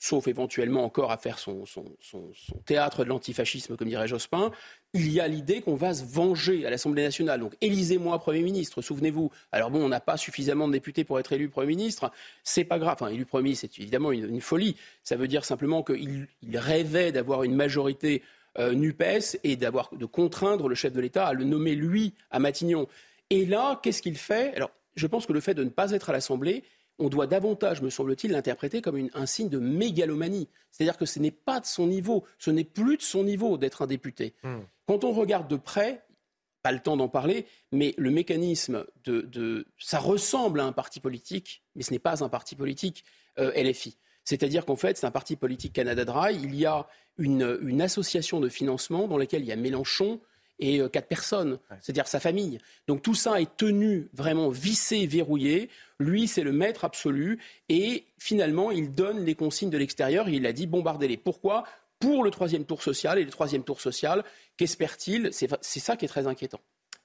sauf 0.00 0.26
éventuellement 0.28 0.84
encore 0.84 1.12
à 1.12 1.18
faire 1.18 1.38
son, 1.38 1.64
théâtre 2.64 3.04
de 3.04 3.10
l'antifascisme, 3.10 3.76
comme 3.76 3.88
dirait 3.88 4.08
Jospin, 4.08 4.50
il 4.92 5.12
y 5.12 5.20
a 5.20 5.28
l'idée 5.28 5.60
qu'on 5.60 5.76
va 5.76 5.94
se 5.94 6.04
venger 6.04 6.66
à 6.66 6.70
l'Assemblée 6.70 7.02
nationale. 7.02 7.40
Donc, 7.40 7.54
élisez-moi 7.60 8.18
Premier 8.18 8.42
ministre, 8.42 8.82
souvenez-vous. 8.82 9.30
Alors 9.52 9.70
bon, 9.70 9.84
on 9.84 9.88
n'a 9.88 10.00
pas 10.00 10.16
suffisamment 10.16 10.66
de 10.66 10.72
députés 10.72 11.04
pour 11.04 11.20
être 11.20 11.32
élu 11.32 11.48
Premier 11.48 11.68
ministre, 11.68 12.10
c'est 12.42 12.64
pas 12.64 12.78
grave. 12.78 12.96
Enfin, 13.00 13.08
élu 13.08 13.24
Premier 13.24 13.44
ministre, 13.44 13.68
c'est 13.72 13.80
évidemment 13.80 14.10
une, 14.10 14.40
folie. 14.40 14.76
Ça 15.04 15.16
veut 15.16 15.28
dire 15.28 15.44
simplement 15.44 15.82
qu'il 15.82 16.26
rêvait 16.54 17.12
d'avoir 17.12 17.44
une 17.44 17.54
majorité 17.54 18.22
euh, 18.58 18.74
NUPES 18.74 19.38
et 19.44 19.56
d'avoir, 19.56 19.90
de 19.92 20.06
contraindre 20.06 20.68
le 20.68 20.74
chef 20.74 20.92
de 20.92 21.00
l'État 21.00 21.26
à 21.26 21.34
le 21.34 21.44
nommer 21.44 21.76
lui 21.76 22.12
à 22.30 22.40
Matignon. 22.40 22.88
Et 23.30 23.46
là, 23.46 23.78
qu'est-ce 23.82 24.02
qu'il 24.02 24.18
fait? 24.18 24.54
Alors, 24.56 24.72
je 24.96 25.06
pense 25.06 25.26
que 25.26 25.32
le 25.32 25.40
fait 25.40 25.54
de 25.54 25.62
ne 25.62 25.70
pas 25.70 25.92
être 25.92 26.10
à 26.10 26.12
l'Assemblée, 26.12 26.64
on 27.00 27.08
doit 27.08 27.26
davantage, 27.26 27.80
me 27.80 27.90
semble-t-il, 27.90 28.32
l'interpréter 28.32 28.82
comme 28.82 29.08
un 29.14 29.26
signe 29.26 29.48
de 29.48 29.58
mégalomanie. 29.58 30.48
C'est-à-dire 30.70 30.96
que 30.96 31.06
ce 31.06 31.18
n'est 31.18 31.30
pas 31.30 31.60
de 31.60 31.66
son 31.66 31.86
niveau, 31.86 32.24
ce 32.38 32.50
n'est 32.50 32.64
plus 32.64 32.96
de 32.96 33.02
son 33.02 33.24
niveau 33.24 33.56
d'être 33.56 33.82
un 33.82 33.86
député. 33.86 34.34
Hmm. 34.42 34.60
Quand 34.90 35.04
on 35.04 35.12
regarde 35.12 35.46
de 35.46 35.54
près, 35.54 36.02
pas 36.64 36.72
le 36.72 36.80
temps 36.80 36.96
d'en 36.96 37.08
parler, 37.08 37.46
mais 37.70 37.94
le 37.96 38.10
mécanisme 38.10 38.84
de, 39.04 39.64
ça 39.78 40.00
ressemble 40.00 40.58
à 40.58 40.64
un 40.64 40.72
parti 40.72 40.98
politique, 40.98 41.62
mais 41.76 41.84
ce 41.84 41.92
n'est 41.92 42.00
pas 42.00 42.24
un 42.24 42.28
parti 42.28 42.56
politique 42.56 43.04
euh, 43.38 43.52
LFI. 43.52 43.96
C'est-à-dire 44.24 44.66
qu'en 44.66 44.74
fait, 44.74 44.96
c'est 44.96 45.06
un 45.06 45.12
parti 45.12 45.36
politique 45.36 45.74
Canada 45.74 46.04
Dry. 46.04 46.34
Il 46.34 46.56
y 46.56 46.66
a 46.66 46.88
une, 47.18 47.56
une, 47.62 47.80
association 47.80 48.40
de 48.40 48.48
financement 48.48 49.06
dans 49.06 49.16
laquelle 49.16 49.42
il 49.42 49.46
y 49.46 49.52
a 49.52 49.56
Mélenchon, 49.56 50.18
et 50.58 50.80
euh, 50.80 50.88
quatre 50.88 51.06
personnes, 51.06 51.60
c'est-à-dire 51.80 52.08
sa 52.08 52.18
famille. 52.18 52.58
Donc 52.88 53.00
tout 53.00 53.14
ça 53.14 53.40
est 53.40 53.56
tenu 53.56 54.08
vraiment 54.12 54.48
vissé, 54.48 55.06
verrouillé. 55.06 55.70
Lui, 56.00 56.26
c'est 56.26 56.42
le 56.42 56.50
maître 56.50 56.84
absolu. 56.84 57.38
Et 57.68 58.06
finalement, 58.18 58.72
il 58.72 58.92
donne 58.92 59.24
les 59.24 59.36
consignes 59.36 59.70
de 59.70 59.78
l'extérieur. 59.78 60.28
Il 60.28 60.46
a 60.46 60.52
dit 60.52 60.66
bombardez-les. 60.66 61.16
Pourquoi? 61.16 61.62
Pour 62.00 62.24
le 62.24 62.30
troisième 62.30 62.64
tour 62.64 62.82
social. 62.82 63.20
Et 63.20 63.24
le 63.24 63.30
troisième 63.30 63.62
tour 63.62 63.80
social, 63.80 64.24
qu'espère-t-il? 64.60 65.30
C'est 65.32 65.80
ça 65.80 65.96
qui 65.96 66.04
est 66.04 66.08
très 66.08 66.26
inquiétant. 66.26 66.60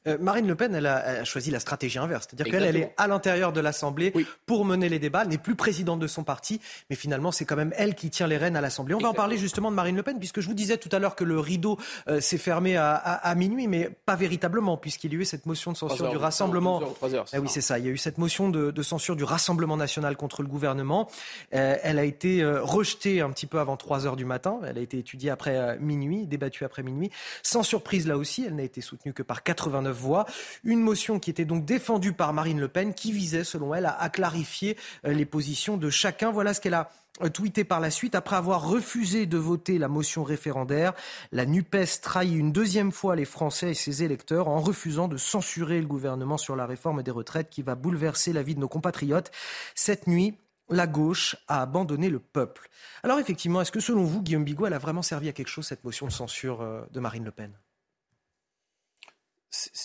Euh, 0.07 0.17
Marine 0.19 0.47
Le 0.47 0.55
Pen, 0.55 0.75
elle 0.75 0.85
a, 0.87 1.23
choisi 1.23 1.51
la 1.51 1.59
stratégie 1.59 1.99
inverse. 1.99 2.27
C'est-à-dire 2.29 2.51
qu'elle 2.51 2.63
elle 2.63 2.77
est 2.77 2.93
à 2.97 3.07
l'intérieur 3.07 3.51
de 3.51 3.59
l'Assemblée 3.59 4.13
pour 4.45 4.65
mener 4.65 4.89
les 4.89 4.99
débats, 4.99 5.25
n'est 5.25 5.37
plus 5.37 5.55
présidente 5.55 5.99
de 5.99 6.07
son 6.07 6.23
parti, 6.23 6.61
mais 6.89 6.95
finalement, 6.95 7.31
c'est 7.31 7.45
quand 7.45 7.55
même 7.55 7.73
elle 7.75 7.95
qui 7.95 8.09
tient 8.09 8.27
les 8.27 8.37
rênes 8.37 8.55
à 8.55 8.61
l'Assemblée. 8.61 8.95
On 8.95 8.99
va 8.99 9.09
en 9.09 9.13
parler 9.13 9.37
justement 9.37 9.71
de 9.71 9.75
Marine 9.75 9.95
Le 9.95 10.03
Pen, 10.03 10.17
puisque 10.19 10.41
je 10.41 10.47
vous 10.47 10.53
disais 10.53 10.77
tout 10.77 10.89
à 10.91 10.99
l'heure 10.99 11.15
que 11.15 11.23
le 11.23 11.39
rideau 11.39 11.77
euh, 12.07 12.19
s'est 12.19 12.37
fermé 12.37 12.77
à, 12.77 13.33
minuit, 13.35 13.67
mais 13.67 13.89
pas 14.05 14.15
véritablement, 14.15 14.77
puisqu'il 14.77 15.13
y 15.13 15.17
a 15.17 15.19
eu 15.19 15.25
cette 15.25 15.45
motion 15.45 15.71
de 15.71 15.77
censure 15.77 16.09
du 16.09 16.17
Rassemblement. 16.17 16.81
ah 17.01 17.39
oui, 17.39 17.47
c'est 17.49 17.61
ça. 17.61 17.79
Il 17.79 17.85
y 17.85 17.87
a 17.87 17.91
eu 17.91 17.97
cette 17.97 18.17
motion 18.17 18.49
de, 18.49 18.81
censure 18.81 19.15
du 19.15 19.23
Rassemblement 19.23 19.77
national 19.77 20.15
contre 20.15 20.41
le 20.43 20.47
gouvernement. 20.47 21.09
Euh, 21.53 21.77
elle 21.81 21.97
a 21.97 22.03
été 22.03 22.45
rejetée 22.45 23.21
un 23.21 23.31
petit 23.31 23.47
peu 23.47 23.59
avant 23.59 23.77
3 23.77 24.05
heures 24.05 24.15
du 24.15 24.25
matin. 24.25 24.59
Elle 24.65 24.77
a 24.77 24.81
été 24.81 24.99
étudiée 24.99 25.31
après 25.31 25.77
minuit, 25.79 26.27
débattue 26.27 26.63
après 26.63 26.83
minuit. 26.83 27.09
Sans 27.41 27.63
surprise 27.63 28.07
là 28.07 28.17
aussi, 28.17 28.45
elle 28.45 28.55
n'a 28.55 28.63
été 28.63 28.81
soutenue 28.81 29.13
que 29.13 29.23
par 29.23 29.43
89 29.43 29.94
voix. 29.95 30.25
Une 30.63 30.79
motion 30.79 31.19
qui 31.19 31.29
était 31.29 31.45
donc 31.45 31.65
défendue 31.65 32.13
par 32.13 32.33
Marine 32.33 32.59
Le 32.59 32.67
Pen, 32.67 32.93
qui 32.93 33.11
visait, 33.11 33.43
selon 33.43 33.73
elle, 33.73 33.85
à, 33.85 34.09
clarifier 34.09 34.77
euh, 35.05 35.13
les 35.13 35.25
positions 35.25 35.77
de 35.77 35.89
chacun. 35.89 36.31
Voilà 36.31 36.53
ce 36.53 36.61
qu'elle 36.61 36.73
a 36.73 36.89
euh, 37.23 37.29
tweeté 37.29 37.63
par 37.63 37.79
la 37.79 37.89
suite. 37.89 38.13
Après 38.13 38.35
avoir 38.35 38.67
refusé 38.67 39.25
de 39.25 39.37
voter 39.37 39.77
la 39.77 39.87
motion 39.87 40.23
référendaire, 40.23 40.93
la 41.31 41.45
NUPES 41.45 42.01
trahit 42.01 42.35
une 42.35 42.51
deuxième 42.51 42.91
fois 42.91 43.15
les 43.15 43.25
Français 43.25 43.71
et 43.71 43.73
ses 43.73 44.03
électeurs 44.03 44.47
en 44.49 44.59
refusant 44.59 45.07
de 45.07 45.17
censurer 45.17 45.79
le 45.79 45.87
gouvernement 45.87 46.37
sur 46.37 46.55
la 46.55 46.65
réforme 46.65 47.03
des 47.03 47.11
retraites 47.11 47.49
qui 47.49 47.61
va 47.61 47.75
bouleverser 47.75 48.33
la 48.33 48.43
vie 48.43 48.55
de 48.55 48.59
nos 48.59 48.67
compatriotes. 48.67 49.31
Cette 49.75 50.07
nuit, 50.07 50.37
la 50.69 50.87
gauche 50.87 51.35
a 51.47 51.61
abandonné 51.61 52.09
le 52.09 52.19
peuple. 52.19 52.69
Alors 53.03 53.19
effectivement, 53.19 53.61
est-ce 53.61 53.71
que 53.71 53.79
selon 53.79 54.03
vous, 54.03 54.21
Guillaume 54.21 54.43
Bigot, 54.43 54.65
elle 54.65 54.73
a 54.73 54.79
vraiment 54.79 55.01
servi 55.01 55.29
à 55.29 55.31
quelque 55.31 55.47
chose, 55.47 55.65
cette 55.65 55.83
motion 55.83 56.07
de 56.07 56.11
censure 56.11 56.61
euh, 56.61 56.81
de 56.91 56.99
Marine 56.99 57.23
Le 57.23 57.31
Pen? 57.31 57.51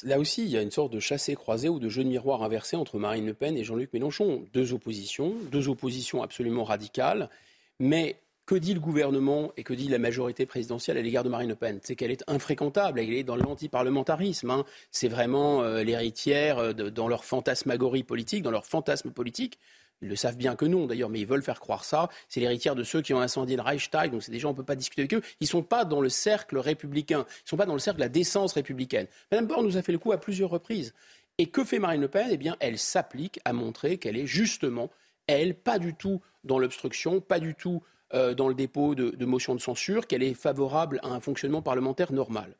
Là 0.05 0.19
aussi, 0.19 0.43
il 0.43 0.51
y 0.51 0.57
a 0.57 0.63
une 0.63 0.71
sorte 0.71 0.93
de 0.93 1.01
chassé-croisé 1.01 1.69
ou 1.69 1.79
de 1.79 1.89
jeu 1.89 2.05
de 2.05 2.09
miroir 2.09 2.43
inversé 2.43 2.77
entre 2.77 2.99
Marine 2.99 3.27
Le 3.27 3.35
Pen 3.35 3.57
et 3.57 3.65
Jean-Luc 3.65 3.93
Mélenchon. 3.93 4.45
Deux 4.53 4.73
oppositions, 4.73 5.35
deux 5.51 5.69
oppositions 5.69 6.23
absolument 6.23 6.65
radicales. 6.65 7.31
Mais 7.79 8.17
que 8.47 8.55
dit 8.55 8.75
le 8.75 8.81
gouvernement 8.81 9.53
et 9.57 9.63
que 9.63 9.73
dit 9.73 9.89
la 9.89 9.99
majorité 9.99 10.45
présidentielle 10.45 10.97
à 10.99 11.03
l'égard 11.03 11.23
de 11.25 11.29
Marine 11.29 11.51
Le 11.51 11.55
Pen? 11.55 11.79
C'est 11.83 11.95
qu'elle 11.95 12.11
est 12.11 12.25
infréquentable, 12.27 12.99
elle 12.99 13.13
est 13.13 13.23
dans 13.23 13.37
l'antiparlementarisme. 13.37 14.51
Hein. 14.51 14.65
C'est 14.91 15.09
vraiment 15.09 15.63
euh, 15.63 15.85
l'héritière 15.85 16.59
euh, 16.59 16.73
dans 16.73 17.09
leur 17.09 17.25
fantasmagorie 17.25 18.03
politique, 18.03 18.43
dans 18.43 18.51
leur 18.51 18.67
fantasme 18.67 19.11
politique 19.11 19.59
ils 20.03 20.09
le 20.09 20.17
savent 20.17 20.37
bien 20.37 20.57
que 20.57 20.65
non, 20.65 20.87
d'ailleurs, 20.87 21.11
mais 21.11 21.21
ils 21.21 21.27
veulent 21.27 21.43
faire 21.43 21.61
croire 21.61 21.85
ça. 21.85 22.09
C'est 22.29 22.41
l'héritière 22.41 22.75
de 22.75 22.83
ceux 22.83 23.03
qui 23.03 23.13
ont 23.15 23.21
incendié 23.21 23.57
le 23.57 23.63
Reichstag, 23.63 24.11
donc 24.11 24.23
c'est 24.23 24.33
des 24.33 24.39
gens, 24.39 24.49
on 24.49 24.53
ne 24.53 24.57
peut 24.57 24.65
pas 24.65 24.77
discuter 24.77 25.03
avec 25.03 25.15
eux. 25.15 25.23
Ils 25.41 25.45
ne 25.45 25.49
sont 25.49 25.63
pas 25.63 25.85
dans 25.85 26.01
le 26.01 26.09
cercle 26.09 26.59
républicain, 26.59 27.27
ils 27.29 27.45
ne 27.45 27.49
sont 27.49 27.57
pas 27.57 27.67
dans 27.67 27.75
le 27.75 27.81
cercle 27.81 27.99
de 27.99 28.05
la 28.05 28.09
décence 28.09 28.53
républicaine. 28.55 29.07
Madame 29.31 29.47
Borne 29.47 29.67
nous 29.67 29.77
a 29.77 29.83
fait 29.83 29.93
le 29.93 29.99
coup 29.99 30.13
à 30.13 30.19
plusieurs 30.19 30.51
reprises. 30.51 30.95
Et 31.39 31.47
que 31.47 31.65
fait 31.65 31.79
Marine 31.79 32.01
Le 32.01 32.09
Pen? 32.09 32.29
Eh 32.31 32.37
bien, 32.37 32.57
elle 32.61 32.79
s'applique 32.79 33.41
à 33.45 33.53
montrer 33.53 33.99
qu'elle 33.99 34.17
est 34.17 34.27
justement, 34.27 34.91
elle, 35.27 35.55
pas 35.55 35.79
du 35.79 35.95
tout 35.95 36.21
dans 36.45 36.59
l'obstruction, 36.59 37.21
pas 37.21 37.41
du 37.41 37.55
tout 37.55 37.83
euh, 38.13 38.35
dans 38.35 38.49
le 38.49 38.55
dépôt 38.55 38.95
de, 38.95 39.11
de 39.11 39.25
motions 39.25 39.55
de 39.55 39.61
censure, 39.61 40.07
qu'elle 40.07 40.23
est 40.23 40.35
favorable 40.35 41.01
à 41.03 41.09
un 41.09 41.21
fonctionnement 41.21 41.63
parlementaire 41.63 42.13
normal. 42.13 42.57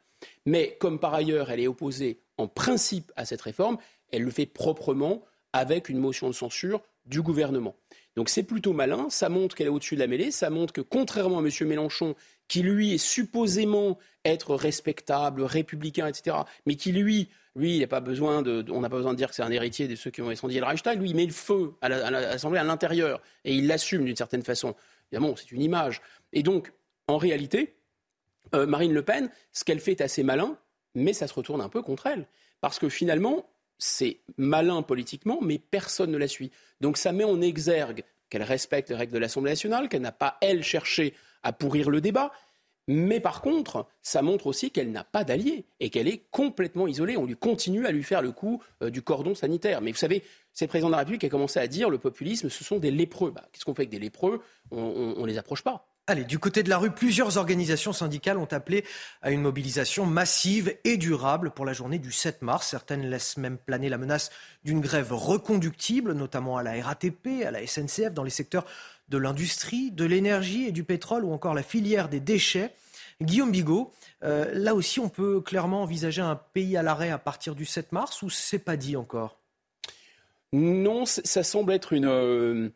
Mais 0.47 0.77
comme 0.81 0.99
par 0.99 1.15
ailleurs, 1.15 1.51
elle 1.51 1.61
est 1.61 1.67
opposée 1.67 2.21
en 2.37 2.49
principe 2.49 3.13
à 3.17 3.25
cette 3.25 3.41
réforme, 3.43 3.79
elle 4.13 4.23
le 4.23 4.31
fait 4.31 4.47
proprement 4.47 5.23
avec 5.53 5.89
une 5.89 5.99
motion 5.99 6.29
de 6.29 6.35
censure 6.35 6.83
du 7.07 7.23
gouvernement. 7.23 7.77
Donc 8.17 8.29
c'est 8.29 8.43
plutôt 8.43 8.73
malin, 8.73 9.09
ça 9.09 9.29
montre 9.29 9.55
qu'elle 9.55 9.69
est 9.69 9.71
au-dessus 9.71 9.95
de 9.95 10.01
la 10.01 10.07
mêlée, 10.07 10.31
ça 10.31 10.51
montre 10.51 10.73
que 10.73 10.81
contrairement 10.81 11.39
à 11.39 11.43
M. 11.43 11.51
Mélenchon, 11.69 12.15
qui 12.49 12.63
lui 12.63 12.95
est 12.95 12.99
supposément 12.99 13.99
être 14.25 14.55
respectable, 14.55 15.43
républicain, 15.43 16.07
etc., 16.07 16.37
mais 16.67 16.75
qui 16.75 16.93
lui, 16.93 17.29
lui, 17.55 17.77
il 17.77 17.81
n'a 17.81 17.87
pas 17.87 18.01
besoin 18.01 18.43
de, 18.43 18.65
on 18.71 18.81
n'a 18.81 18.91
pas 18.91 18.97
besoin 18.97 19.13
de 19.13 19.17
dire 19.17 19.29
que 19.29 19.35
c'est 19.35 19.43
un 19.43 19.51
héritier 19.51 19.89
de 19.89 19.95
ceux 19.95 20.11
qui 20.11 20.23
ont 20.23 20.31
incendié 20.31 20.61
le 20.61 20.67
Reichstag, 20.67 21.01
lui, 21.01 21.11
il 21.11 21.17
met 21.17 21.27
le 21.27 21.33
feu 21.33 21.75
à 21.81 21.89
l'Assemblée 21.89 22.59
à 22.59 22.65
l'intérieur, 22.65 23.23
et 23.45 23.55
il 23.55 23.67
l'assume 23.67 24.05
d'une 24.05 24.17
certaine 24.17 24.43
façon. 24.43 24.75
Évidemment, 25.11 25.37
c'est 25.37 25.53
une 25.53 25.63
image. 25.63 26.03
Et 26.33 26.43
donc, 26.43 26.73
en 27.09 27.19
réalité, 27.19 27.77
euh, 28.55 28.67
Marine 28.67 28.93
Le 28.93 29.03
Pen, 29.03 29.31
ce 29.53 29.65
qu'elle 29.65 29.81
fait 29.81 29.93
est 29.93 30.03
assez 30.03 30.23
malin, 30.23 30.59
mais 30.95 31.13
ça 31.13 31.27
se 31.27 31.35
retourne 31.35 31.61
un 31.61 31.69
peu 31.69 31.83
contre 31.83 32.07
elle. 32.07 32.27
Parce 32.61 32.79
que 32.79 32.89
finalement, 32.89 33.49
c'est 33.81 34.21
malin 34.37 34.83
politiquement, 34.83 35.41
mais 35.43 35.59
personne 35.59 36.13
ne 36.13 36.19
la 36.19 36.29
suit. 36.29 36.53
Donc 36.81 36.97
ça 36.97 37.13
met 37.13 37.25
en 37.25 37.41
exergue 37.41 38.05
qu'elle 38.29 38.43
respecte 38.45 38.91
les 38.91 38.95
règles 38.95 39.13
de 39.13 39.19
l'Assemblée 39.19 39.51
nationale, 39.51 39.89
qu'elle 39.89 40.03
n'a 40.03 40.13
pas, 40.13 40.37
elle, 40.41 40.63
cherché 40.63 41.15
à 41.43 41.53
pourrir 41.53 41.91
le 41.91 42.01
débat. 42.01 42.31
Mais 42.87 43.21
par 43.21 43.41
contre, 43.41 43.87
ça 44.03 44.23
montre 44.23 44.47
aussi 44.47 44.71
qu'elle 44.71 44.91
n'a 44.91 45.05
pas 45.05 45.25
d'alliés 45.25 45.65
et 45.81 45.91
qu'elle 45.91 46.09
est 46.09 46.25
complètement 46.31 46.87
isolée. 46.87 47.17
On 47.17 47.25
lui 47.25 47.37
continue 47.37 47.87
à 47.87 47.93
lui 47.93 48.03
faire 48.03 48.23
le 48.23 48.33
coup 48.33 48.63
euh, 48.83 48.91
du 48.91 49.03
cordon 49.03 49.35
sanitaire. 49.35 49.81
Mais 49.81 49.93
vous 49.93 49.99
savez, 49.99 50.23
c'est 50.53 50.65
le 50.67 50.69
président 50.69 50.89
de 50.89 50.93
la 50.93 50.99
République 50.99 51.21
qui 51.21 51.27
a 51.27 51.31
commencé 51.31 51.59
à 51.61 51.67
dire 51.67 51.89
le 51.89 51.99
populisme, 51.99 52.49
ce 52.49 52.65
sont 52.65 52.79
des 52.79 52.91
lépreux. 52.91 53.31
Bah, 53.31 53.45
qu'est-ce 53.53 53.65
qu'on 53.65 53.75
fait 53.75 53.83
avec 53.83 53.91
des 53.91 53.99
lépreux? 53.99 54.43
On 54.71 55.21
ne 55.21 55.27
les 55.27 55.39
approche 55.39 55.63
pas. 55.63 55.87
Allez, 56.11 56.25
du 56.25 56.41
côté 56.41 56.65
de 56.65 56.69
la 56.69 56.79
rue, 56.79 56.91
plusieurs 56.91 57.37
organisations 57.37 57.93
syndicales 57.93 58.37
ont 58.37 58.49
appelé 58.51 58.85
à 59.23 59.31
une 59.31 59.43
mobilisation 59.43 60.07
massive 60.07 60.77
et 60.83 60.97
durable 60.97 61.53
pour 61.53 61.65
la 61.65 61.73
journée 61.73 62.01
du 62.01 62.11
7 62.11 62.43
mars. 62.43 62.67
Certaines 62.67 63.09
laissent 63.09 63.37
même 63.37 63.57
planer 63.57 63.89
la 63.89 63.97
menace 63.97 64.31
d'une 64.65 64.81
grève 64.81 65.13
reconductible, 65.13 66.15
notamment 66.15 66.57
à 66.57 66.65
la 66.65 66.83
RATP, 66.83 67.45
à 67.47 67.53
la 67.53 67.65
SNCF, 67.65 68.13
dans 68.13 68.25
les 68.25 68.31
secteurs 68.31 68.67
de 69.09 69.19
l'industrie, 69.19 69.93
de 69.93 70.05
l'énergie 70.05 70.67
et 70.67 70.73
du 70.73 70.83
pétrole 70.83 71.25
ou 71.25 71.33
encore 71.33 71.55
la 71.55 71.63
filière 71.63 72.09
des 72.09 72.19
déchets. 72.19 72.75
Guillaume 73.23 73.53
Bigot, 73.53 73.93
euh, 74.25 74.51
là 74.53 74.75
aussi, 74.75 74.99
on 74.99 75.11
peut 75.11 75.41
clairement 75.41 75.83
envisager 75.83 76.23
un 76.23 76.35
pays 76.35 76.77
à 76.77 76.83
l'arrêt 76.83 77.11
à 77.11 77.19
partir 77.19 77.55
du 77.55 77.65
7 77.65 77.93
mars 77.93 78.23
ou 78.23 78.31
c'est 78.31 78.59
pas 78.59 78.77
dit 78.77 78.97
encore? 78.97 79.39
Non, 80.53 81.05
ça 81.07 81.45
semble 81.45 81.73
être 81.73 81.93
une. 81.93 82.07
Euh, 82.07 82.71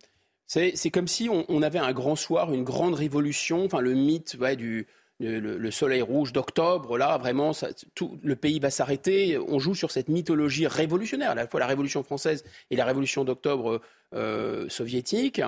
c'est 0.46 0.90
comme 0.90 1.08
si 1.08 1.28
on, 1.30 1.62
avait 1.62 1.78
un 1.78 1.92
grand 1.92 2.16
soir, 2.16 2.52
une 2.52 2.64
grande 2.64 2.94
révolution, 2.94 3.64
enfin 3.64 3.80
le 3.80 3.94
mythe 3.94 4.36
du 4.56 4.86
le, 5.20 5.70
soleil 5.70 6.02
rouge 6.02 6.32
d'octobre, 6.32 6.98
là 6.98 7.16
vraiment 7.18 7.52
tout 7.94 8.18
le 8.22 8.36
pays 8.36 8.58
va 8.58 8.70
s'arrêter. 8.70 9.38
On 9.38 9.58
joue 9.58 9.74
sur 9.74 9.90
cette 9.90 10.08
mythologie 10.08 10.66
révolutionnaire, 10.66 11.30
à 11.30 11.34
la 11.34 11.46
fois 11.46 11.60
la 11.60 11.66
révolution 11.66 12.02
française 12.02 12.44
et 12.70 12.76
la 12.76 12.84
révolution 12.84 13.24
d'octobre 13.24 13.80
euh, 14.14 14.68
soviétique. 14.68 15.40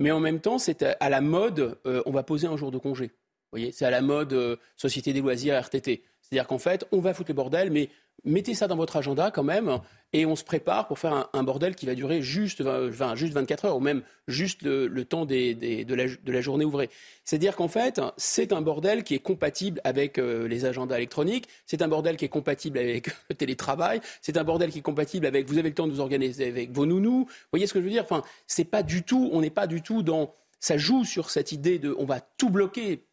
Mais 0.00 0.10
en 0.10 0.20
même 0.20 0.40
temps, 0.40 0.58
c'est 0.58 0.82
à, 0.82 1.08
la 1.08 1.20
mode, 1.20 1.78
euh, 1.86 2.02
on 2.06 2.10
va 2.10 2.22
poser 2.22 2.46
un 2.46 2.56
jour 2.56 2.70
de 2.70 2.78
congé. 2.78 3.06
Vous 3.06 3.58
voyez, 3.58 3.72
c'est 3.72 3.84
à 3.84 3.90
la 3.90 4.02
mode 4.02 4.32
euh, 4.32 4.56
Société 4.76 5.12
des 5.12 5.20
loisirs 5.20 5.60
RTT. 5.60 6.02
C'est-à-dire 6.24 6.46
qu'en 6.46 6.58
fait, 6.58 6.86
on 6.92 7.00
va 7.00 7.14
foutre 7.14 7.30
le 7.30 7.34
bordel, 7.34 7.70
mais 7.70 7.90
mettez 8.24 8.54
ça 8.54 8.66
dans 8.66 8.76
votre 8.76 8.96
agenda 8.96 9.30
quand 9.30 9.42
même, 9.42 9.78
et 10.12 10.24
on 10.26 10.36
se 10.36 10.44
prépare 10.44 10.86
pour 10.86 10.98
faire 10.98 11.28
un, 11.32 11.42
bordel 11.42 11.74
qui 11.74 11.86
va 11.86 11.94
durer 11.94 12.22
juste, 12.22 12.62
20, 12.62 13.14
juste 13.14 13.34
24 13.34 13.64
heures, 13.66 13.76
ou 13.76 13.80
même 13.80 14.02
juste 14.28 14.62
le, 14.62 15.04
temps 15.04 15.26
de, 15.26 16.30
la, 16.32 16.40
journée 16.40 16.64
ouvrée. 16.64 16.88
C'est-à-dire 17.24 17.56
qu'en 17.56 17.68
fait, 17.68 18.00
c'est 18.16 18.52
un 18.52 18.62
bordel 18.62 19.04
qui 19.04 19.14
est 19.14 19.18
compatible 19.18 19.80
avec 19.84 20.18
euh, 20.18 20.48
les 20.48 20.64
agendas 20.64 20.96
électroniques, 20.96 21.46
c'est 21.66 21.82
un 21.82 21.88
bordel 21.88 22.16
qui 22.16 22.24
est 22.24 22.30
compatible 22.30 22.78
avec 22.78 23.08
le 23.28 23.34
télétravail, 23.34 24.00
c'est 24.22 24.36
un 24.36 24.44
bordel 24.44 24.70
qui 24.70 24.78
est 24.78 24.82
compatible 24.82 25.26
avec, 25.26 25.48
vous 25.48 25.58
avez 25.58 25.68
le 25.68 25.74
temps 25.74 25.86
de 25.86 25.92
vous 25.92 26.00
organiser 26.00 26.48
avec 26.48 26.72
vos 26.72 26.86
nounous, 26.86 27.24
vous 27.24 27.48
voyez 27.52 27.66
ce 27.66 27.74
que 27.74 27.80
je 27.80 27.84
veux 27.84 27.90
dire? 27.90 28.04
Enfin, 28.04 28.22
c'est 28.46 28.64
pas 28.64 28.82
du 28.82 29.02
tout, 29.02 29.28
on 29.32 29.40
n'est 29.40 29.50
pas 29.50 29.66
du 29.66 29.82
tout 29.82 30.02
dans, 30.02 30.34
ça 30.60 30.78
joue 30.78 31.04
sur 31.04 31.28
cette 31.28 31.52
idée 31.52 31.78
de, 31.78 31.94
on 31.98 32.06
va 32.06 32.20
tout 32.20 32.48
bloquer, 32.48 33.04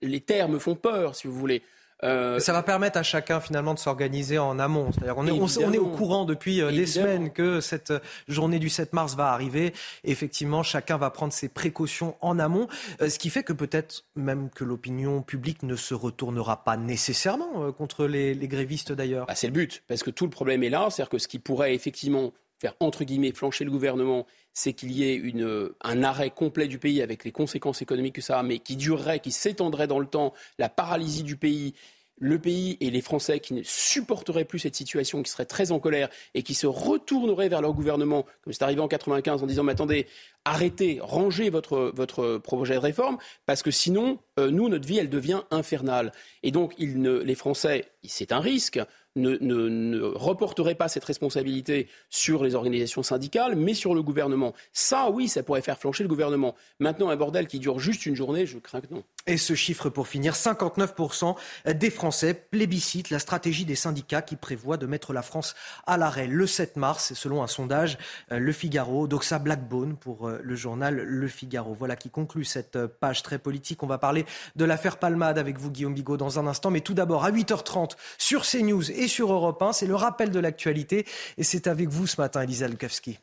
les 0.00 0.20
termes 0.20 0.58
font 0.58 0.76
peur, 0.76 1.14
si 1.14 1.26
vous 1.26 1.34
voulez. 1.34 1.62
Euh, 2.04 2.38
ça 2.38 2.52
va 2.52 2.62
permettre 2.62 2.98
à 2.98 3.02
chacun 3.02 3.40
finalement 3.40 3.74
de 3.74 3.78
s'organiser 3.78 4.38
en 4.38 4.58
amont. 4.58 4.92
C'est-à-dire 4.92 5.16
on 5.16 5.26
est, 5.26 5.30
on, 5.30 5.72
est, 5.72 5.78
au 5.78 5.88
courant 5.88 6.24
depuis 6.24 6.60
euh, 6.60 6.70
des 6.70 6.86
semaines 6.86 7.30
que 7.32 7.60
cette 7.60 7.92
journée 8.28 8.58
du 8.58 8.68
7 8.68 8.92
mars 8.92 9.14
va 9.14 9.32
arriver. 9.32 9.72
effectivement, 10.04 10.62
chacun 10.62 10.98
va 10.98 11.10
prendre 11.10 11.32
ses 11.32 11.48
précautions 11.48 12.16
en 12.20 12.38
amont, 12.38 12.68
euh, 13.00 13.08
ce 13.08 13.18
qui 13.18 13.30
fait 13.30 13.42
que 13.42 13.52
peut-être 13.52 14.04
même 14.16 14.50
que 14.50 14.64
l'opinion 14.64 15.22
publique 15.22 15.62
ne 15.62 15.76
se 15.76 15.94
retournera 15.94 16.64
pas 16.64 16.76
nécessairement 16.76 17.72
contre 17.72 18.06
les, 18.06 18.34
grévistes 18.44 18.92
d'ailleurs. 18.92 19.26
Bah, 19.26 19.34
c'est 19.34 19.46
le 19.46 19.52
but, 19.52 19.82
parce 19.88 20.02
que 20.02 20.10
tout 20.10 20.24
le 20.24 20.30
problème 20.30 20.62
est 20.62 20.70
là, 20.70 20.88
c'est-à-dire 20.90 21.10
que 21.10 21.18
ce 21.18 21.28
qui 21.28 21.38
pourrait 21.38 21.74
effectivement 21.74 22.32
faire 22.60 22.74
entre 22.80 23.04
guillemets 23.04 23.32
flancher 23.32 23.64
le 23.64 23.70
gouvernement, 23.70 24.26
c'est 24.52 24.72
qu'il 24.72 24.92
y 24.92 25.04
ait 25.04 25.14
une, 25.14 25.70
un 25.82 26.02
arrêt 26.02 26.30
complet 26.30 26.68
du 26.68 26.78
pays 26.78 27.02
avec 27.02 27.24
les 27.24 27.32
conséquences 27.32 27.82
économiques 27.82 28.14
que 28.14 28.22
ça 28.22 28.38
a, 28.38 28.42
mais 28.42 28.58
qui 28.58 28.76
durerait, 28.76 29.20
qui 29.20 29.32
s'étendrait 29.32 29.86
dans 29.88 29.98
le 29.98 30.06
temps, 30.06 30.32
la 30.58 30.68
paralysie 30.68 31.24
du 31.24 31.36
pays 31.36 31.74
le 32.18 32.38
pays 32.38 32.76
et 32.80 32.90
les 32.90 33.00
Français 33.00 33.40
qui 33.40 33.54
ne 33.54 33.62
supporteraient 33.62 34.44
plus 34.44 34.60
cette 34.60 34.76
situation, 34.76 35.22
qui 35.22 35.30
seraient 35.30 35.44
très 35.44 35.72
en 35.72 35.80
colère 35.80 36.08
et 36.34 36.42
qui 36.42 36.54
se 36.54 36.66
retourneraient 36.66 37.48
vers 37.48 37.60
leur 37.60 37.72
gouvernement, 37.72 38.24
comme 38.42 38.52
c'est 38.52 38.62
arrivé 38.62 38.80
en 38.80 38.88
95, 38.88 39.42
en 39.42 39.46
disant 39.46 39.64
mais 39.64 39.72
attendez, 39.72 40.06
arrêtez, 40.44 40.98
rangez 41.00 41.50
votre, 41.50 41.92
votre 41.94 42.38
projet 42.38 42.74
de 42.74 42.78
réforme, 42.80 43.18
parce 43.46 43.62
que 43.62 43.70
sinon, 43.70 44.18
euh, 44.38 44.50
nous, 44.50 44.68
notre 44.68 44.86
vie, 44.86 44.98
elle 44.98 45.10
devient 45.10 45.42
infernale. 45.50 46.12
Et 46.42 46.50
donc, 46.50 46.74
les 46.78 47.34
Français, 47.34 47.86
c'est 48.04 48.32
un 48.32 48.40
risque, 48.40 48.80
ne, 49.16 49.36
ne, 49.38 50.00
reporteraient 50.00 50.74
pas 50.74 50.88
cette 50.88 51.04
responsabilité 51.04 51.88
sur 52.10 52.44
les 52.44 52.54
organisations 52.54 53.02
syndicales, 53.02 53.54
mais 53.56 53.74
sur 53.74 53.94
le 53.94 54.02
gouvernement. 54.02 54.54
Ça, 54.72 55.10
oui, 55.10 55.28
ça 55.28 55.42
pourrait 55.42 55.62
faire 55.62 55.78
flancher 55.78 56.02
le 56.02 56.08
gouvernement. 56.08 56.54
Maintenant, 56.78 57.08
un 57.08 57.16
bordel 57.16 57.46
qui 57.46 57.58
dure 57.58 57.78
juste 57.78 58.06
une 58.06 58.16
journée, 58.16 58.46
je 58.46 58.58
crains 58.58 58.80
que 58.80 58.92
non. 58.92 59.04
Et 59.26 59.38
ce 59.38 59.54
chiffre 59.54 59.88
pour 59.88 60.06
finir, 60.06 60.34
59% 60.34 61.34
des 61.74 61.88
Français 61.88 62.34
plébiscitent 62.34 63.08
la 63.08 63.18
stratégie 63.18 63.64
des 63.64 63.74
syndicats 63.74 64.20
qui 64.20 64.36
prévoit 64.36 64.76
de 64.76 64.84
mettre 64.84 65.14
la 65.14 65.22
France 65.22 65.54
à 65.86 65.96
l'arrêt 65.96 66.26
le 66.26 66.46
7 66.46 66.76
mars, 66.76 67.14
selon 67.14 67.42
un 67.42 67.46
sondage 67.46 67.96
euh, 68.32 68.38
Le 68.38 68.52
Figaro, 68.52 69.06
Doxa 69.06 69.38
Blackbone 69.38 69.96
pour 69.96 70.28
euh, 70.28 70.40
le 70.42 70.54
journal 70.56 70.96
Le 70.96 71.28
Figaro. 71.28 71.72
Voilà 71.72 71.96
qui 71.96 72.10
conclut 72.10 72.44
cette 72.44 72.76
euh, 72.76 72.86
page 72.86 73.22
très 73.22 73.38
politique. 73.38 73.82
On 73.82 73.86
va 73.86 73.96
parler 73.96 74.26
de 74.56 74.64
l'affaire 74.66 74.98
Palmade 74.98 75.38
avec 75.38 75.58
vous, 75.58 75.70
Guillaume 75.70 75.94
Bigot, 75.94 76.18
dans 76.18 76.38
un 76.38 76.46
instant. 76.46 76.70
Mais 76.70 76.82
tout 76.82 76.94
d'abord, 76.94 77.24
à 77.24 77.30
8h30 77.30 77.92
sur 78.18 78.42
CNews 78.42 78.90
et 78.90 79.08
sur 79.08 79.32
Europe 79.32 79.62
1, 79.62 79.72
c'est 79.72 79.86
le 79.86 79.94
rappel 79.94 80.30
de 80.30 80.38
l'actualité. 80.38 81.06
Et 81.38 81.44
c'est 81.44 81.66
avec 81.66 81.88
vous 81.88 82.06
ce 82.06 82.20
matin, 82.20 82.42
Elisa 82.42 82.68
Lukavski. 82.68 83.18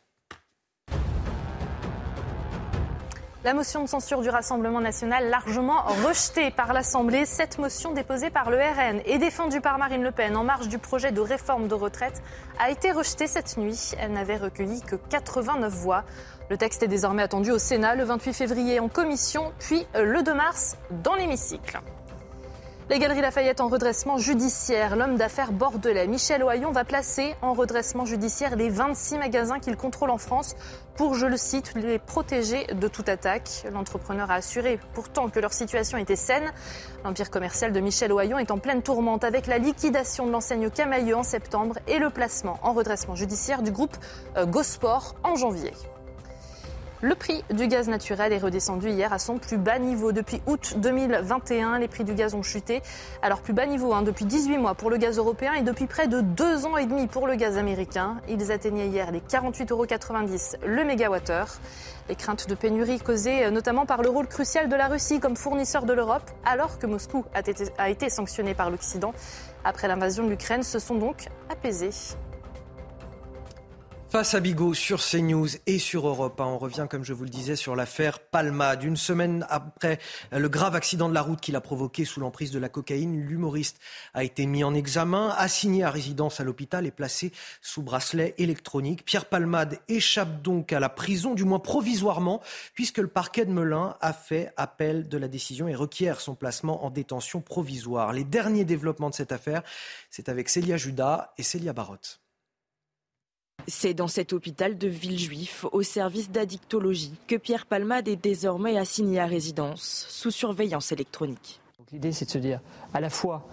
La 3.43 3.55
motion 3.55 3.81
de 3.81 3.89
censure 3.89 4.21
du 4.21 4.29
Rassemblement 4.29 4.81
national 4.81 5.31
largement 5.31 5.81
rejetée 6.05 6.51
par 6.51 6.73
l'Assemblée. 6.73 7.25
Cette 7.25 7.57
motion 7.57 7.91
déposée 7.91 8.29
par 8.29 8.51
le 8.51 8.57
RN 8.57 9.01
et 9.05 9.17
défendue 9.17 9.61
par 9.61 9.79
Marine 9.79 10.03
Le 10.03 10.11
Pen 10.11 10.37
en 10.37 10.43
marge 10.43 10.67
du 10.67 10.77
projet 10.77 11.11
de 11.11 11.21
réforme 11.21 11.67
de 11.67 11.73
retraite 11.73 12.21
a 12.59 12.69
été 12.69 12.91
rejetée 12.91 13.25
cette 13.25 13.57
nuit. 13.57 13.93
Elle 13.97 14.11
n'avait 14.11 14.37
recueilli 14.37 14.81
que 14.83 14.95
89 14.95 15.73
voix. 15.73 16.03
Le 16.51 16.57
texte 16.57 16.83
est 16.83 16.87
désormais 16.87 17.23
attendu 17.23 17.49
au 17.49 17.57
Sénat 17.57 17.95
le 17.95 18.03
28 18.03 18.33
février 18.33 18.79
en 18.79 18.89
commission, 18.89 19.51
puis 19.57 19.87
le 19.95 20.21
2 20.21 20.35
mars 20.35 20.77
dans 21.03 21.15
l'hémicycle. 21.15 21.81
Les 22.89 22.99
Galeries 22.99 23.21
Lafayette 23.21 23.61
en 23.61 23.69
redressement 23.69 24.17
judiciaire. 24.17 24.97
L'homme 24.97 25.15
d'affaires 25.15 25.53
bordelais 25.53 26.07
Michel 26.07 26.43
Oyon 26.43 26.71
va 26.71 26.83
placer 26.83 27.35
en 27.41 27.53
redressement 27.53 28.05
judiciaire 28.05 28.57
les 28.57 28.69
26 28.69 29.17
magasins 29.17 29.59
qu'il 29.59 29.77
contrôle 29.77 30.09
en 30.09 30.17
France 30.17 30.55
pour, 30.95 31.15
je 31.15 31.25
le 31.25 31.37
cite, 31.37 31.73
les 31.75 31.99
protéger 31.99 32.65
de 32.67 32.87
toute 32.89 33.07
attaque. 33.07 33.65
L'entrepreneur 33.71 34.29
a 34.29 34.35
assuré 34.35 34.77
pourtant 34.93 35.29
que 35.29 35.39
leur 35.39 35.53
situation 35.53 35.97
était 35.97 36.17
saine. 36.17 36.51
L'empire 37.05 37.29
commercial 37.29 37.71
de 37.71 37.79
Michel 37.79 38.11
Oyon 38.11 38.37
est 38.37 38.51
en 38.51 38.57
pleine 38.57 38.81
tourmente 38.81 39.23
avec 39.23 39.47
la 39.47 39.57
liquidation 39.57 40.25
de 40.25 40.31
l'enseigne 40.31 40.69
Camailleux 40.69 41.15
en 41.15 41.23
septembre 41.23 41.77
et 41.87 41.97
le 41.97 42.09
placement 42.09 42.59
en 42.61 42.73
redressement 42.73 43.15
judiciaire 43.15 43.61
du 43.61 43.71
groupe 43.71 43.95
euh, 44.35 44.45
Gosport 44.45 45.15
en 45.23 45.35
janvier. 45.35 45.71
Le 47.03 47.15
prix 47.15 47.43
du 47.51 47.67
gaz 47.67 47.89
naturel 47.89 48.31
est 48.31 48.37
redescendu 48.37 48.89
hier 48.89 49.11
à 49.11 49.17
son 49.17 49.39
plus 49.39 49.57
bas 49.57 49.79
niveau. 49.79 50.11
Depuis 50.11 50.39
août 50.45 50.75
2021, 50.77 51.79
les 51.79 51.87
prix 51.87 52.03
du 52.03 52.13
gaz 52.13 52.35
ont 52.35 52.43
chuté. 52.43 52.83
Alors 53.23 53.41
plus 53.41 53.53
bas 53.53 53.65
niveau 53.65 53.91
hein, 53.91 54.03
depuis 54.03 54.25
18 54.25 54.59
mois 54.59 54.75
pour 54.75 54.91
le 54.91 54.97
gaz 54.97 55.17
européen 55.17 55.53
et 55.53 55.63
depuis 55.63 55.87
près 55.87 56.07
de 56.07 56.21
2 56.21 56.67
ans 56.67 56.77
et 56.77 56.85
demi 56.85 57.07
pour 57.07 57.25
le 57.25 57.33
gaz 57.33 57.57
américain. 57.57 58.17
Ils 58.29 58.51
atteignaient 58.51 58.87
hier 58.87 59.11
les 59.11 59.19
48,90 59.19 59.71
euros 59.71 59.85
le 60.63 60.83
mégawattheure. 60.83 61.49
Les 62.07 62.15
craintes 62.15 62.47
de 62.47 62.53
pénurie 62.53 62.99
causées 62.99 63.49
notamment 63.49 63.87
par 63.87 64.03
le 64.03 64.09
rôle 64.09 64.27
crucial 64.27 64.69
de 64.69 64.75
la 64.75 64.87
Russie 64.87 65.19
comme 65.19 65.35
fournisseur 65.35 65.85
de 65.85 65.93
l'Europe, 65.93 66.29
alors 66.45 66.77
que 66.77 66.85
Moscou 66.85 67.25
a 67.33 67.39
été, 67.39 67.55
a 67.79 67.89
été 67.89 68.11
sanctionné 68.11 68.53
par 68.53 68.69
l'Occident 68.69 69.13
après 69.63 69.87
l'invasion 69.87 70.23
de 70.23 70.29
l'Ukraine, 70.29 70.61
se 70.61 70.77
sont 70.77 70.95
donc 70.95 71.29
apaisées. 71.49 71.89
Face 74.11 74.33
à 74.33 74.41
Bigot 74.41 74.73
sur 74.73 74.99
CNews 75.01 75.47
et 75.67 75.79
sur 75.79 76.05
Europe 76.05 76.41
on 76.41 76.57
revient, 76.57 76.85
comme 76.89 77.05
je 77.05 77.13
vous 77.13 77.23
le 77.23 77.29
disais, 77.29 77.55
sur 77.55 77.77
l'affaire 77.77 78.19
Palmade. 78.19 78.83
Une 78.83 78.97
semaine 78.97 79.45
après 79.49 79.99
le 80.33 80.49
grave 80.49 80.75
accident 80.75 81.07
de 81.07 81.13
la 81.13 81.21
route 81.21 81.39
qu'il 81.39 81.55
a 81.55 81.61
provoqué 81.61 82.03
sous 82.03 82.19
l'emprise 82.19 82.51
de 82.51 82.59
la 82.59 82.67
cocaïne, 82.67 83.15
l'humoriste 83.15 83.79
a 84.13 84.25
été 84.25 84.47
mis 84.47 84.65
en 84.65 84.73
examen, 84.73 85.29
assigné 85.37 85.85
à 85.85 85.89
résidence 85.89 86.41
à 86.41 86.43
l'hôpital 86.43 86.85
et 86.85 86.91
placé 86.91 87.31
sous 87.61 87.83
bracelet 87.83 88.35
électronique. 88.37 89.05
Pierre 89.05 89.27
Palmade 89.27 89.79
échappe 89.87 90.41
donc 90.41 90.73
à 90.73 90.81
la 90.81 90.89
prison, 90.89 91.33
du 91.33 91.45
moins 91.45 91.59
provisoirement, 91.59 92.41
puisque 92.73 92.97
le 92.97 93.07
parquet 93.07 93.45
de 93.45 93.51
Melun 93.51 93.95
a 94.01 94.11
fait 94.11 94.51
appel 94.57 95.07
de 95.07 95.17
la 95.17 95.29
décision 95.29 95.69
et 95.69 95.73
requiert 95.73 96.19
son 96.19 96.35
placement 96.35 96.83
en 96.83 96.89
détention 96.89 97.39
provisoire. 97.39 98.11
Les 98.11 98.25
derniers 98.25 98.65
développements 98.65 99.09
de 99.09 99.15
cette 99.15 99.31
affaire, 99.31 99.63
c'est 100.09 100.27
avec 100.27 100.49
Célia 100.49 100.75
Judas 100.75 101.31
et 101.37 101.43
Célia 101.43 101.71
Barotte. 101.71 102.20
C'est 103.67 103.93
dans 103.93 104.07
cet 104.07 104.33
hôpital 104.33 104.77
de 104.77 104.87
Villejuif, 104.87 105.65
au 105.71 105.83
service 105.83 106.29
d'addictologie, 106.29 107.13
que 107.27 107.35
Pierre 107.35 107.65
Palmade 107.65 108.07
est 108.07 108.21
désormais 108.21 108.77
assigné 108.77 109.19
à 109.19 109.25
résidence, 109.25 110.05
sous 110.09 110.31
surveillance 110.31 110.91
électronique. 110.91 111.59
L'idée, 111.91 112.13
c'est 112.13 112.25
de 112.25 112.31
se 112.31 112.37
dire, 112.37 112.61
à 112.93 113.01
la 113.01 113.09
fois, 113.09 113.45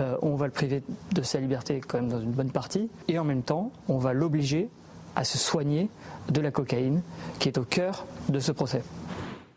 euh, 0.00 0.16
on 0.20 0.34
va 0.34 0.46
le 0.46 0.52
priver 0.52 0.82
de 1.12 1.22
sa 1.22 1.38
liberté 1.38 1.80
quand 1.80 2.00
même 2.00 2.10
dans 2.10 2.20
une 2.20 2.32
bonne 2.32 2.50
partie, 2.50 2.88
et 3.06 3.18
en 3.18 3.24
même 3.24 3.42
temps, 3.42 3.70
on 3.88 3.98
va 3.98 4.12
l'obliger 4.12 4.68
à 5.14 5.22
se 5.22 5.38
soigner 5.38 5.88
de 6.28 6.40
la 6.40 6.50
cocaïne, 6.50 7.02
qui 7.38 7.48
est 7.48 7.56
au 7.56 7.64
cœur 7.64 8.06
de 8.28 8.40
ce 8.40 8.50
procès. 8.50 8.82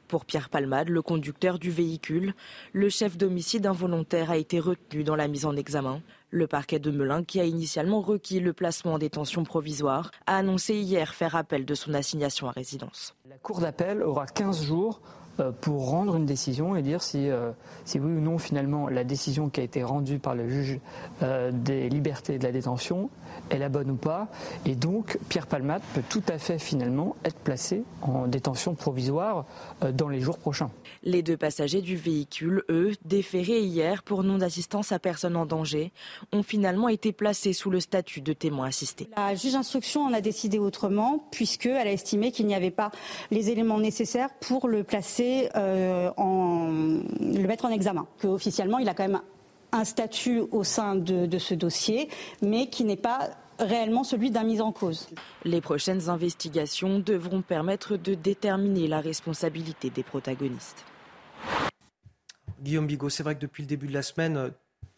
Pour 0.08 0.24
Pierre 0.24 0.50
Palmade, 0.50 0.90
le 0.90 1.02
conducteur 1.02 1.60
du 1.60 1.72
véhicule, 1.72 2.34
le 2.74 2.90
chef 2.90 3.18
d'homicide 3.18 3.66
involontaire 3.66 4.32
a 4.32 4.38
été 4.38 4.60
retenu 4.60 5.04
dans 5.04 5.16
la 5.16 5.28
mise 5.28 5.46
en 5.46 5.56
examen. 5.56 6.02
Le 6.30 6.46
parquet 6.46 6.80
de 6.80 6.92
Melun, 6.92 7.24
qui 7.24 7.40
a 7.40 7.46
initialement 7.46 8.02
requis 8.02 8.42
le 8.42 8.52
placement 8.52 8.96
en 8.96 8.98
détention 8.98 9.46
provisoire, 9.46 10.12
a 10.26 10.36
annoncé 10.38 10.76
hier 10.76 11.14
faire 11.14 11.38
appel 11.38 11.66
de 11.66 11.74
son 11.74 11.94
assignation 11.94 12.50
à 12.50 12.52
résidence. 12.52 13.16
La 13.30 13.38
Cour 13.38 13.62
d'appel 13.62 14.04
aura 14.04 14.26
15 14.26 14.64
jours 14.64 15.02
pour 15.62 15.90
rendre 15.90 16.16
une 16.16 16.26
décision 16.26 16.76
et 16.76 16.82
dire 16.82 17.02
si, 17.02 17.30
euh, 17.30 17.52
si, 17.86 18.00
oui 18.00 18.12
ou 18.12 18.22
non 18.22 18.38
finalement 18.38 18.88
la 18.88 19.04
décision 19.04 19.50
qui 19.50 19.62
a 19.62 19.64
été 19.64 19.84
rendue 19.84 20.20
par 20.20 20.36
le 20.36 20.50
juge 20.50 20.80
euh, 21.24 21.52
des 21.52 21.90
libertés 21.90 22.36
et 22.36 22.40
de 22.40 22.44
la 22.44 22.52
détention 22.52 23.10
est 23.50 23.58
la 23.58 23.70
bonne 23.70 23.92
ou 23.92 23.96
pas. 23.96 24.28
Et 24.66 24.76
donc 24.76 25.20
Pierre 25.30 25.48
Palmate 25.48 25.84
peut 25.94 26.04
tout 26.10 26.24
à 26.28 26.38
fait 26.38 26.60
finalement 26.60 27.16
être 27.24 27.38
placé 27.38 27.84
en 28.02 28.28
détention 28.28 28.74
provisoire 28.76 29.46
dans 29.94 30.10
les 30.10 30.22
jours 30.22 30.38
prochains. 30.38 30.72
Les 31.04 31.22
deux 31.22 31.38
passagers 31.38 31.82
du 31.82 31.96
véhicule, 31.96 32.64
eux, 32.70 32.94
déférés 33.06 33.62
hier 33.62 34.04
pour 34.04 34.24
non 34.24 34.38
d'assistance 34.38 34.92
à 34.92 35.00
personne 35.00 35.36
en 35.36 35.46
danger, 35.46 35.92
ont 36.34 36.44
finalement 36.44 36.90
été 36.90 37.12
placés 37.12 37.54
sous 37.54 37.70
le 37.70 37.80
statut 37.80 38.22
de 38.22 38.34
témoin 38.34 38.68
assisté. 38.68 39.10
La 39.16 39.36
juge 39.36 39.54
d'instruction 39.54 40.02
en 40.02 40.14
a 40.14 40.22
décidé 40.22 40.58
autrement 40.58 41.24
puisqu'elle 41.32 41.88
a 41.88 41.92
estimé 41.92 42.32
qu'il 42.32 42.48
n'y 42.48 42.56
avait 42.56 42.72
pas 42.72 42.92
les 43.32 43.50
éléments 43.50 43.80
nécessaires 43.80 44.30
pour 44.40 44.68
le 44.68 44.84
placer 44.84 45.27
euh, 45.56 46.12
en, 46.18 46.70
le 47.20 47.48
mettre 47.48 47.66
en 47.66 47.70
examen. 47.70 48.08
Qu'officiellement, 48.22 48.80
il 48.80 48.90
a 48.90 48.94
quand 48.94 49.08
même 49.08 49.22
un 49.72 49.84
statut 49.84 50.42
au 50.52 50.64
sein 50.64 50.96
de, 50.96 51.38
ce 51.38 51.54
dossier, 51.54 52.10
mais 52.42 52.68
qui 52.68 52.84
n'est 52.84 52.96
pas 52.96 53.30
réellement 53.60 54.04
celui 54.04 54.32
d'un 54.32 54.44
mise 54.44 54.62
en 54.62 54.72
cause. 54.72 55.08
Les 55.44 55.62
prochaines 55.62 56.10
investigations 56.10 57.00
devront 57.00 57.42
permettre 57.42 57.98
de 57.98 58.14
déterminer 58.14 58.88
la 58.88 59.02
responsabilité 59.02 59.90
des 59.90 60.04
protagonistes. 60.04 60.86
Guillaume 62.62 62.88
Bigot, 62.88 63.10
c'est 63.10 63.24
vrai 63.24 63.36
que 63.36 63.42
depuis 63.42 63.64
le 63.64 63.68
début 63.68 63.88
de 63.88 63.94
la 63.94 64.04
semaine, 64.04 64.38
euh, 64.38 64.50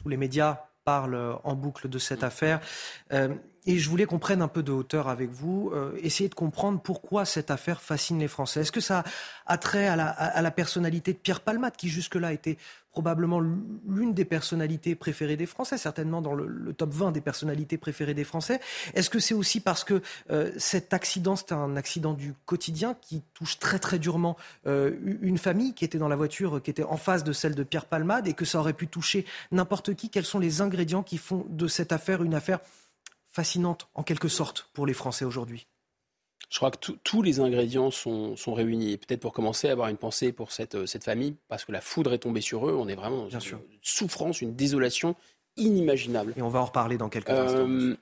tous 0.01 0.09
les 0.09 0.17
médias 0.17 0.65
parlent 0.85 1.15
euh, 1.15 1.33
en 1.43 1.55
boucle 1.55 1.89
de 1.89 1.99
cette 1.99 2.23
affaire. 2.23 2.61
Et 3.69 3.77
je 3.77 3.87
voulais 3.87 4.07
qu'on 4.07 4.17
prenne 4.17 4.41
un 4.41 4.47
peu 4.47 4.63
de 4.63 4.71
hauteur 4.71 5.09
avec 5.09 5.29
vous, 5.29 5.69
euh, 5.75 5.91
essayer 6.01 6.27
de 6.27 6.33
comprendre 6.33 6.81
pourquoi 6.81 7.23
cette 7.23 7.51
affaire 7.51 7.83
fascine 7.83 8.17
les 8.17 8.27
Français. 8.27 8.61
Est-ce 8.61 8.71
que 8.71 8.81
ça 8.81 9.03
a 9.45 9.59
trait 9.59 9.85
à 9.85 9.95
la, 9.95 10.49
personnalité 10.51 11.13
de 11.13 11.19
Pierre 11.19 11.41
Palmade, 11.41 11.77
qui 11.77 11.87
jusque-là 11.87 12.33
était 12.33 12.57
probablement 12.89 13.39
l'une 13.39 14.15
des 14.15 14.25
personnalités 14.25 14.95
préférées 14.95 15.37
des 15.37 15.45
Français, 15.45 15.77
certainement 15.77 16.23
dans 16.23 16.33
le, 16.33 16.73
top 16.73 16.91
20 16.91 17.11
des 17.11 17.21
personnalités 17.21 17.77
préférées 17.77 18.15
des 18.15 18.23
Français. 18.23 18.59
Est-ce 18.95 19.11
que 19.11 19.19
c'est 19.19 19.35
aussi 19.35 19.59
parce 19.59 19.83
que 19.83 20.01
euh, 20.31 20.51
cet 20.57 20.91
accident, 20.91 21.35
c'est 21.35 21.51
un 21.51 21.75
accident 21.75 22.15
du 22.15 22.33
quotidien 22.47 22.95
qui 22.99 23.21
touche 23.35 23.59
très 23.59 23.77
très 23.77 23.99
durement 23.99 24.35
euh, 24.65 24.95
une 25.21 25.37
famille 25.37 25.75
qui 25.75 25.85
était 25.85 25.99
dans 25.99 26.07
la 26.07 26.15
voiture, 26.15 26.59
qui 26.63 26.71
était 26.71 26.81
en 26.81 26.97
face 26.97 27.23
de 27.23 27.33
celle 27.33 27.53
de 27.53 27.61
Pierre 27.61 27.85
Palmade, 27.85 28.27
et 28.27 28.33
que 28.33 28.45
ça 28.45 28.59
aurait 28.59 28.73
pu 28.73 28.87
toucher 28.87 29.27
n'importe 29.51 29.93
qui? 29.93 30.09
Quels 30.09 30.25
sont 30.25 30.39
les 30.39 30.61
ingrédients 30.61 31.03
qui 31.03 31.19
font 31.19 31.45
de 31.49 31.67
cette 31.67 31.91
affaire 31.91 32.23
une 32.23 32.33
affaire 32.33 32.61
fascinante, 33.39 33.87
en 33.95 34.03
quelque 34.03 34.27
sorte, 34.27 34.69
pour 34.73 34.85
les 34.85 34.93
Français 34.93 35.23
aujourd'hui 35.23 35.65
je 36.49 36.57
crois 36.57 36.71
que 36.71 36.91
tous 37.03 37.21
les 37.21 37.39
ingrédients 37.39 37.91
sont, 37.91 38.35
réunis. 38.47 38.97
Peut-être 38.97 39.19
pour 39.19 39.33
commencer, 39.33 39.69
avoir 39.69 39.87
une 39.89 39.97
pensée 39.97 40.31
pour 40.31 40.51
cette, 40.51 40.73
euh, 40.75 40.87
cette, 40.87 41.03
famille, 41.03 41.35
parce 41.47 41.63
que 41.63 41.71
la 41.71 41.79
foudre 41.79 42.11
est 42.13 42.19
tombée 42.19 42.41
sur 42.41 42.67
eux. 42.67 42.75
On 42.75 42.87
est 42.87 42.95
vraiment 42.95 43.27
dans 43.27 43.39
une 43.39 43.59
souffrance, 43.83 44.41
une 44.41 44.55
désolation 44.55 45.15
inimaginable. 45.57 46.33
Et 46.37 46.41
on 46.41 46.49
va 46.49 46.59
en 46.59 46.65
reparler 46.65 46.97
dans 46.97 47.09
quelques 47.09 47.29
instants. 47.29 47.69
Euh, 47.69 47.95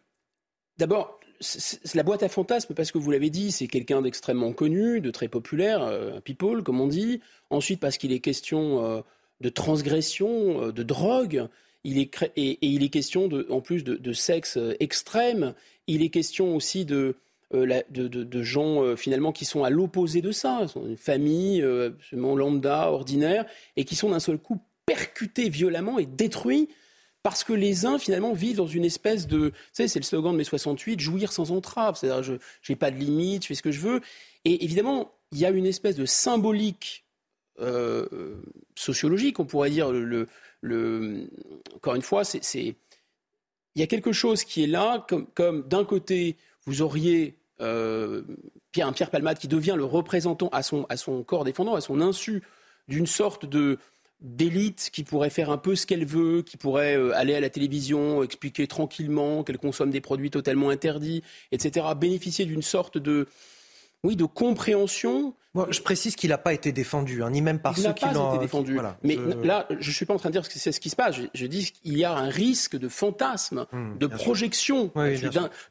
d'abord, 0.77 1.19
c'est 1.41 1.93
la 1.95 2.03
boîte 2.03 2.23
à 2.23 2.29
fantasmes, 2.29 2.73
parce 2.73 2.93
que 2.93 2.97
vous 2.97 3.11
l'avez 3.11 3.29
dit, 3.29 3.51
c'est 3.51 3.67
quelqu'un 3.67 4.01
d'extrêmement 4.01 4.53
connu, 4.53 5.01
de 5.01 5.11
très 5.11 5.27
populaire, 5.27 5.83
euh, 5.83 6.15
un 6.15 6.21
people, 6.21 6.63
comme 6.63 6.79
on 6.79 6.87
dit. 6.87 7.19
Ensuite, 7.49 7.81
parce 7.81 7.97
qu'il 7.97 8.13
est 8.13 8.21
question 8.21 9.03
de 9.41 9.49
transgression, 9.49 10.69
de 10.69 10.83
drogue 10.83 11.49
il 11.87 11.99
est 11.99 12.31
et, 12.35 12.57
il 12.61 12.83
est 12.83 12.89
question 12.89 13.29
de, 13.29 13.47
en 13.49 13.61
plus 13.61 13.83
de, 13.83 14.13
sexe 14.13 14.57
euh, 14.57 14.75
extrême. 14.81 15.53
Il 15.87 16.03
est 16.03 16.09
question 16.09 16.53
aussi 16.53 16.83
de, 16.83 17.15
euh, 17.53 17.81
de, 17.89 18.43
gens 18.43 18.83
euh, 18.83 18.97
finalement 18.97 19.31
qui 19.31 19.45
sont 19.45 19.63
à 19.63 19.69
l'opposé 19.69 20.21
de 20.21 20.33
ça, 20.33 20.65
une 20.75 20.97
famille 20.97 21.63
absolument 21.63 22.35
lambda, 22.35 22.91
ordinaire, 22.91 23.45
et 23.77 23.85
qui 23.85 23.95
sont 23.95 24.09
d'un 24.09 24.19
seul 24.19 24.37
coup 24.37 24.59
percutés 24.85 25.49
violemment 25.49 25.97
et 25.97 26.05
détruits 26.05 26.67
parce 27.23 27.43
que 27.43 27.53
les 27.53 27.85
uns 27.85 27.97
finalement 27.99 28.33
vivent 28.33 28.57
dans 28.57 28.67
une 28.67 28.85
espèce 28.85 29.27
de, 29.27 29.49
tu 29.49 29.55
sais, 29.73 29.87
c'est 29.87 29.99
le 29.99 30.05
slogan 30.05 30.33
de 30.33 30.37
mai 30.37 30.43
68, 30.45 30.99
jouir 30.99 31.31
sans 31.31 31.51
entrave, 31.51 31.97
c'est-à-dire 31.97 32.23
je 32.23 32.71
n'ai 32.71 32.75
pas 32.77 32.91
de 32.91 32.97
limite, 32.97 33.43
je 33.43 33.47
fais 33.47 33.55
ce 33.55 33.63
que 33.63 33.71
je 33.71 33.81
veux. 33.81 34.01
Et 34.45 34.63
évidemment, 34.63 35.11
il 35.31 35.39
y 35.39 35.45
a 35.45 35.49
une 35.49 35.65
espèce 35.65 35.95
de 35.95 36.05
symbolique 36.05 37.05
sociologique, 38.75 39.39
on 39.39 39.45
pourrait 39.45 39.71
dire. 39.71 39.91
Le, 39.91 40.27
encore 41.75 41.95
une 41.95 42.01
fois, 42.01 42.23
il 42.53 42.75
y 43.75 43.83
a 43.83 43.87
quelque 43.87 44.11
chose 44.11 44.43
qui 44.43 44.63
est 44.63 44.67
là, 44.67 45.05
comme, 45.35 45.67
d'un 45.67 45.85
côté, 45.85 46.37
vous 46.65 46.81
auriez 46.81 47.37
Pierre, 47.59 48.87
un 48.87 48.93
Pierre 48.93 49.09
Palmade 49.09 49.39
qui 49.39 49.47
devient 49.47 49.75
le 49.75 49.85
représentant 49.85 50.49
à 50.49 50.63
son, 50.63 50.85
corps 51.25 51.43
défendant, 51.43 51.75
à 51.75 51.81
son 51.81 52.01
insu, 52.01 52.43
d'une 52.87 53.07
sorte 53.07 53.45
d'élite 54.21 54.89
qui 54.91 55.03
pourrait 55.03 55.29
faire 55.29 55.49
un 55.51 55.57
peu 55.57 55.75
ce 55.75 55.85
qu'elle 55.85 56.05
veut, 56.05 56.41
qui 56.41 56.57
pourrait 56.57 56.97
euh, 56.97 57.15
aller 57.15 57.35
à 57.35 57.39
la 57.39 57.49
télévision, 57.49 58.23
expliquer 58.23 58.65
tranquillement 58.65 59.43
qu'elle 59.43 59.59
consomme 59.59 59.91
des 59.91 60.01
produits 60.01 60.31
totalement 60.31 60.69
interdits, 60.69 61.21
etc., 61.51 61.85
bénéficier 61.95 62.45
d'une 62.45 62.63
sorte 62.63 62.97
de, 62.97 63.27
oui, 64.03 64.15
de 64.15 64.25
compréhension. 64.25 65.33
je 65.69 65.81
précise 65.81 66.15
qu'il 66.15 66.29
n'a 66.29 66.37
pas 66.37 66.53
été 66.53 66.71
défendu, 66.71 67.23
hein, 67.23 67.31
ni 67.31 67.41
même 67.41 67.59
par 67.59 67.77
ceux 67.77 67.93
qui 67.93 68.05
l'ont. 68.05 68.11
Il 68.11 68.13
n'a 68.13 68.21
pas 68.21 68.35
été 68.35 68.45
défendu. 68.45 68.79
Mais 69.03 69.17
là, 69.43 69.67
je 69.69 69.87
ne 69.87 69.93
suis 69.93 70.05
pas 70.05 70.13
en 70.13 70.17
train 70.17 70.29
de 70.29 70.33
dire 70.33 70.47
que 70.47 70.53
c'est 70.53 70.71
ce 70.71 70.79
qui 70.79 70.89
se 70.89 70.95
passe. 70.95 71.15
Je, 71.33 71.45
dis 71.45 71.71
qu'il 71.71 71.97
y 71.97 72.05
a 72.05 72.13
un 72.13 72.29
risque 72.29 72.77
de 72.77 72.89
fantasme, 72.89 73.65
hmm, 73.71 73.97
de 73.97 74.07
projection, 74.07 74.91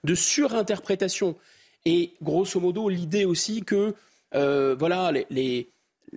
de 0.05 0.15
surinterprétation. 0.15 1.37
Et 1.85 2.15
grosso 2.21 2.59
modo, 2.59 2.89
l'idée 2.89 3.25
aussi 3.25 3.63
que 3.63 3.95
euh, 4.35 4.75
voilà, 4.77 5.13
les, 5.31 5.71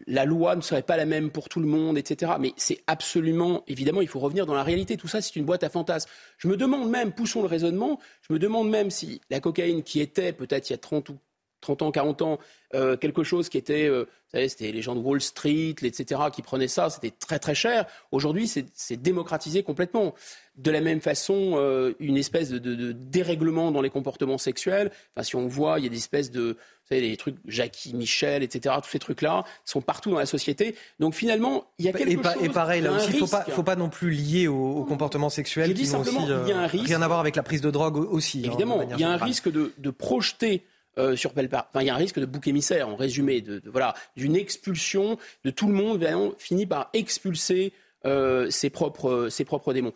la 0.08 0.26
loi 0.26 0.56
ne 0.56 0.62
serait 0.62 0.82
pas 0.82 0.98
la 0.98 1.06
même 1.06 1.30
pour 1.30 1.50
tout 1.50 1.60
le 1.60 1.68
monde, 1.68 1.98
etc. 1.98 2.34
Mais 2.40 2.54
c'est 2.58 2.82
absolument, 2.88 3.64
évidemment, 3.68 4.02
il 4.02 4.08
faut 4.08 4.20
revenir 4.20 4.46
dans 4.46 4.54
la 4.54 4.64
réalité. 4.64 4.98
Tout 4.98 5.08
ça, 5.08 5.22
c'est 5.22 5.36
une 5.36 5.46
boîte 5.46 5.64
à 5.64 5.70
fantasmes. 5.70 6.10
Je 6.38 6.48
me 6.48 6.58
demande 6.58 6.90
même, 6.90 7.12
poussons 7.12 7.42
le 7.42 7.48
raisonnement, 7.48 8.00
je 8.28 8.34
me 8.34 8.40
demande 8.40 8.70
même 8.70 8.90
si 8.90 9.22
la 9.30 9.40
cocaïne 9.40 9.84
qui 9.84 10.00
était 10.00 10.34
peut-être 10.34 10.70
il 10.70 10.74
y 10.74 10.76
a 10.76 10.80
30 10.80 11.10
ou 11.10 11.18
30 11.62 11.82
ans, 11.82 11.92
40 11.92 12.22
ans, 12.22 12.40
euh, 12.76 12.98
quelque 12.98 13.24
chose 13.24 13.50
qui 13.50 13.58
était, 13.58 13.88
euh, 13.88 14.04
vous 14.04 14.32
savez, 14.32 14.48
c'était 14.48 14.72
les 14.72 14.84
gens 14.84 14.96
de 14.96 15.00
Wall 15.00 15.22
Street, 15.22 15.76
etc., 15.82 16.22
qui 16.32 16.44
prenaient 16.44 16.68
ça, 16.68 16.90
c'était 16.92 17.10
très 17.12 17.40
très 17.40 17.56
cher. 17.56 17.86
Aujourd'hui, 18.12 18.48
c'est 18.48 19.02
démocratisé 19.02 19.64
complètement. 19.64 20.14
De 20.56 20.70
la 20.70 20.82
même 20.82 21.02
façon, 21.02 21.54
euh, 21.56 21.94
une 22.00 22.18
espèce 22.18 22.50
de, 22.50 22.92
dérèglement 22.92 23.72
dans 23.72 23.82
les 23.82 23.90
comportements 23.90 24.38
sexuels. 24.38 24.92
Enfin, 25.16 25.24
si 25.24 25.36
on 25.36 25.48
voit, 25.48 25.80
il 25.80 25.86
y 25.86 25.88
a 25.88 25.90
des 25.90 25.98
espèces 25.98 26.30
de, 26.30 26.52
vous 26.52 26.88
savez, 26.96 27.02
les 27.02 27.18
trucs 27.18 27.38
Jackie, 27.48 27.96
Michel, 27.96 28.44
etc., 28.44 28.76
tous 28.84 28.90
ces 28.90 29.00
trucs-là 29.00 29.46
sont 29.66 29.82
partout 29.82 30.12
dans 30.12 30.20
la 30.20 30.28
société. 30.28 30.76
Donc 31.00 31.16
finalement, 31.16 31.66
il 31.80 31.86
y 31.86 31.90
a 31.90 31.94
quelque 31.94 32.10
et 32.10 32.16
chose. 32.16 32.44
Et 32.44 32.50
pareil, 32.50 32.82
là 32.82 32.92
aussi, 32.92 33.10
il 33.10 33.16
ne 33.16 33.26
faut 33.26 33.36
pas, 33.36 33.46
faut 33.46 33.64
pas 33.64 33.78
non 33.78 33.90
plus 33.90 34.12
lier 34.12 34.48
au, 34.48 34.84
comportement 34.84 35.30
sexuel. 35.30 35.74
qui 35.74 35.88
simplement, 35.88 36.24
aussi, 36.24 36.32
il 36.46 36.50
y 36.50 36.52
a 36.52 36.60
un 36.60 36.68
risque. 36.68 36.88
Rien 36.88 37.02
à 37.02 37.08
voir 37.08 37.20
avec 37.20 37.36
la 37.36 37.44
prise 37.44 37.62
de 37.62 37.72
drogue 37.72 37.98
aussi. 37.98 38.40
Hein, 38.40 38.50
Évidemment, 38.50 38.84
il 38.84 39.00
y 39.00 39.04
a 39.04 39.10
un 39.10 39.18
risque 39.18 39.50
de, 39.50 39.74
de 39.78 39.90
projeter 39.90 40.66
euh, 41.00 41.16
sur 41.16 41.32
Enfin, 41.32 41.82
il 41.82 41.88
y 41.88 41.90
a 41.90 41.96
un 41.96 41.98
risque 41.98 42.20
de 42.20 42.26
bouc 42.26 42.48
émissaire, 42.48 42.90
en 42.90 42.96
résumé, 42.96 43.42
de, 43.42 43.62
voilà, 43.70 43.94
d'une 44.18 44.36
expulsion 44.36 45.18
de 45.46 45.50
tout 45.50 45.68
le 45.68 45.74
monde, 45.74 46.04
on 46.14 46.36
finit 46.38 46.66
par 46.66 46.90
expulser 46.94 47.74
euh, 48.06 48.50
ses, 48.50 48.70
propres, 48.70 49.30
ses 49.30 49.46
propres 49.46 49.74
démons. 49.74 49.94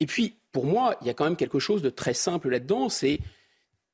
Et 0.00 0.06
puis, 0.06 0.36
pour 0.52 0.64
moi, 0.64 0.96
il 1.02 1.06
y 1.06 1.10
a 1.10 1.14
quand 1.14 1.24
même 1.24 1.36
quelque 1.36 1.58
chose 1.58 1.82
de 1.82 1.90
très 1.90 2.14
simple 2.14 2.48
là-dedans, 2.48 2.88
c'est 2.88 3.20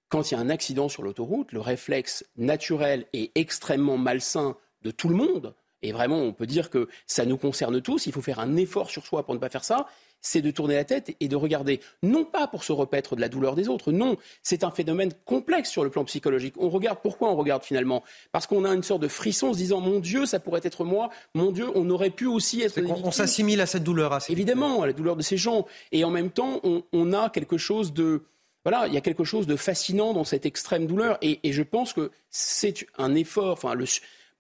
quand 0.09 0.31
il 0.31 0.35
y 0.35 0.37
a 0.37 0.41
un 0.41 0.51
accident 0.51 0.89
sur 0.89 1.03
l'autoroute, 1.03 1.53
le 1.53 1.61
réflexe 1.61 2.25
naturel 2.37 3.07
et 3.13 3.33
extrêmement 3.35 3.99
malsain 3.99 4.57
de 4.83 4.91
tout 4.91 5.09
le 5.09 5.17
monde, 5.17 5.55
et 5.83 5.93
vraiment 5.93 6.21
on 6.21 6.33
peut 6.33 6.47
dire 6.47 6.71
que 6.71 6.89
ça 7.07 7.27
nous 7.27 7.37
concerne 7.37 7.81
tous, 7.83 8.07
il 8.07 8.13
faut 8.13 8.23
faire 8.23 8.39
un 8.39 8.57
effort 8.57 8.91
sur 8.91 9.05
soi 9.05 9.25
pour 9.25 9.35
ne 9.35 9.41
pas 9.41 9.49
faire 9.51 9.65
ça, 9.65 9.89
c'est 10.25 10.41
de 10.41 10.51
tourner 10.51 10.75
la 10.75 10.85
tête 10.85 11.15
et 11.21 11.29
de 11.29 11.37
regarder, 11.37 11.81
non 12.03 12.25
pas 12.25 12.47
pour 12.49 12.65
se 12.65 12.73
repaître 12.73 13.15
de 13.15 13.21
la 13.21 13.29
douleur 13.29 13.55
des 13.55 13.69
autres, 13.69 13.93
non, 13.93 14.17
c'est 14.43 14.65
un 14.65 14.71
phénomène 14.71 15.13
complexe 15.27 15.71
sur 15.71 15.85
le 15.85 15.91
plan 15.91 16.05
psychologique. 16.05 16.55
On 16.59 16.71
regarde, 16.71 16.99
pourquoi 17.03 17.31
on 17.31 17.37
regarde 17.37 17.63
finalement? 17.63 18.03
Parce 18.33 18.47
qu'on 18.47 18.65
a 18.65 18.71
une 18.71 18.83
sorte 18.83 19.03
de 19.03 19.09
frisson 19.09 19.49
en 19.49 19.53
se 19.53 19.59
disant, 19.59 19.81
mon 19.81 20.01
Dieu, 20.01 20.25
ça 20.25 20.41
pourrait 20.41 20.63
être 20.65 20.85
moi, 20.85 21.11
mon 21.35 21.53
Dieu, 21.53 21.67
on 21.75 21.89
aurait 21.91 22.11
pu 22.11 22.27
aussi 22.27 22.63
être... 22.63 22.81
On, 23.05 23.11
s'assimile 23.11 23.61
à 23.61 23.67
cette 23.67 23.85
douleur. 23.85 24.15
Assez 24.15 24.33
Évidemment, 24.33 24.83
à 24.83 24.87
la 24.87 24.95
douleur 24.95 25.15
de 25.15 25.23
ces 25.23 25.37
gens. 25.37 25.67
Et 25.93 26.05
en 26.05 26.11
même 26.11 26.31
temps, 26.31 26.61
on, 26.93 27.13
a 27.13 27.29
quelque 27.29 27.59
chose 27.59 27.93
de... 27.93 28.23
Voilà, 28.65 28.87
il 28.87 28.95
y 28.95 28.97
a 28.97 29.03
quelque 29.03 29.25
chose 29.25 29.47
de 29.47 29.57
fascinant 29.57 30.15
dans 30.15 30.25
cette 30.25 30.47
extrême 30.47 30.87
douleur. 30.87 31.19
Et, 31.21 31.39
je 31.45 31.63
pense 31.63 31.93
que 31.93 32.11
c'est 32.31 32.87
un 32.97 33.15
effort, 33.15 33.53
enfin, 33.53 33.75
le, 33.75 33.85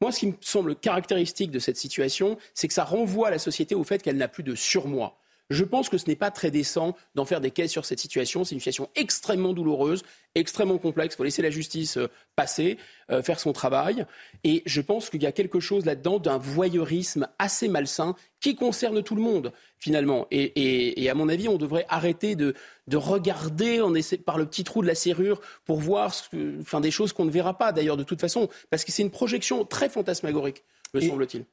moi, 0.00 0.12
ce 0.12 0.20
qui 0.20 0.26
me 0.28 0.34
semble 0.40 0.76
caractéristique 0.76 1.50
de 1.50 1.58
cette 1.58 1.76
situation, 1.76 2.38
c'est 2.54 2.68
que 2.68 2.74
ça 2.74 2.84
renvoie 2.84 3.30
la 3.30 3.38
société 3.38 3.74
au 3.74 3.84
fait 3.84 4.02
qu'elle 4.02 4.16
n'a 4.16 4.28
plus 4.28 4.42
de 4.42 4.54
surmoi. 4.54 5.18
Je 5.50 5.64
pense 5.64 5.90
que 5.90 5.98
ce 5.98 6.06
n'est 6.08 6.16
pas 6.16 6.30
très 6.30 6.50
décent 6.50 6.96
d'en 7.14 7.26
faire 7.26 7.40
des 7.40 7.50
caisses 7.50 7.70
sur 7.70 7.84
cette 7.84 7.98
situation. 7.98 8.44
C'est 8.44 8.54
une 8.54 8.60
situation 8.60 8.88
extrêmement 8.94 9.52
douloureuse, 9.52 10.02
extrêmement 10.34 10.78
complexe. 10.78 11.14
Il 11.14 11.16
faut 11.18 11.24
laisser 11.24 11.42
la 11.42 11.50
justice 11.50 11.98
euh, 11.98 12.08
passer, 12.34 12.78
euh, 13.10 13.22
faire 13.22 13.38
son 13.38 13.52
travail. 13.52 14.06
Et 14.42 14.62
je 14.64 14.80
pense 14.80 15.10
qu'il 15.10 15.22
y 15.22 15.26
a 15.26 15.32
quelque 15.32 15.60
chose 15.60 15.84
là-dedans 15.84 16.18
d'un 16.18 16.38
voyeurisme 16.38 17.28
assez 17.38 17.68
malsain 17.68 18.16
qui 18.40 18.56
concerne 18.56 19.02
tout 19.02 19.14
le 19.14 19.22
monde, 19.22 19.52
finalement. 19.78 20.26
Et, 20.30 21.08
à 21.10 21.14
mon 21.14 21.28
avis, 21.28 21.48
on 21.48 21.56
devrait 21.56 21.86
arrêter 21.88 22.36
de, 22.36 22.54
regarder 22.92 23.80
par 24.24 24.38
le 24.38 24.46
petit 24.46 24.64
trou 24.64 24.82
de 24.82 24.86
la 24.86 24.94
serrure 24.94 25.40
pour 25.64 25.78
voir 25.78 26.14
des 26.32 26.90
choses 26.90 27.12
qu'on 27.12 27.24
ne 27.24 27.30
verra 27.30 27.56
pas, 27.56 27.72
d'ailleurs, 27.72 27.96
de 27.96 28.02
toute 28.02 28.20
façon, 28.20 28.48
parce 28.70 28.84
que 28.84 28.92
c'est 28.92 29.02
une 29.02 29.10
projection 29.10 29.64
très 29.64 29.88
fantasmagorique 29.88 30.62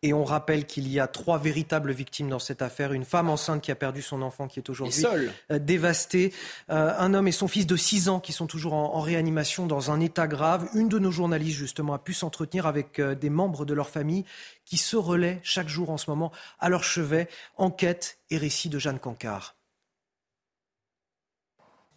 et, 0.02 0.14
on 0.14 0.24
rappelle 0.24 0.66
qu'il 0.66 0.88
y 0.92 1.00
a 1.00 1.08
trois 1.08 1.38
véritables 1.38 1.92
victimes 1.92 2.30
dans 2.30 2.40
cette 2.40 2.62
affaire. 2.62 2.94
Une 2.94 3.06
femme 3.06 3.30
enceinte 3.30 3.62
qui 3.62 3.72
a 3.72 3.76
perdu 3.76 4.02
son 4.02 4.22
enfant, 4.22 4.48
qui 4.48 4.60
est 4.60 4.70
aujourd'hui 4.70 5.04
euh, 5.52 5.60
dévastée. 5.60 6.34
Euh, 6.70 6.94
un 6.98 7.14
homme 7.14 7.28
et 7.28 7.32
son 7.32 7.48
fils 7.48 7.66
de 7.66 7.76
6 7.76 8.10
ans 8.10 8.20
qui 8.20 8.34
sont 8.34 8.48
toujours 8.48 8.74
en, 8.74 9.00
réanimation 9.02 9.66
dans 9.66 9.92
un 9.92 10.00
état 10.00 10.28
grave. 10.28 10.70
Une 10.74 10.90
de 10.90 11.00
nos 11.00 11.12
journalistes, 11.12 11.58
justement, 11.58 11.94
a 11.94 12.00
pu 12.00 12.14
s'entretenir 12.14 12.68
avec 12.68 13.00
euh, 13.00 13.16
des 13.16 13.30
membres 13.30 13.66
de 13.66 13.74
leur 13.74 13.90
famille 13.90 14.26
qui 14.66 14.78
se 14.78 14.96
relaient 14.96 15.40
chaque 15.44 15.70
jour 15.70 15.90
en 15.90 15.98
ce 15.98 16.10
moment 16.10 16.32
à 16.60 16.70
leur 16.70 16.84
chevet. 16.84 17.28
Enquête 17.58 18.20
et 18.30 18.38
récit 18.38 18.70
de 18.70 18.80
Jeanne 18.80 19.00
Cancard. 19.00 19.56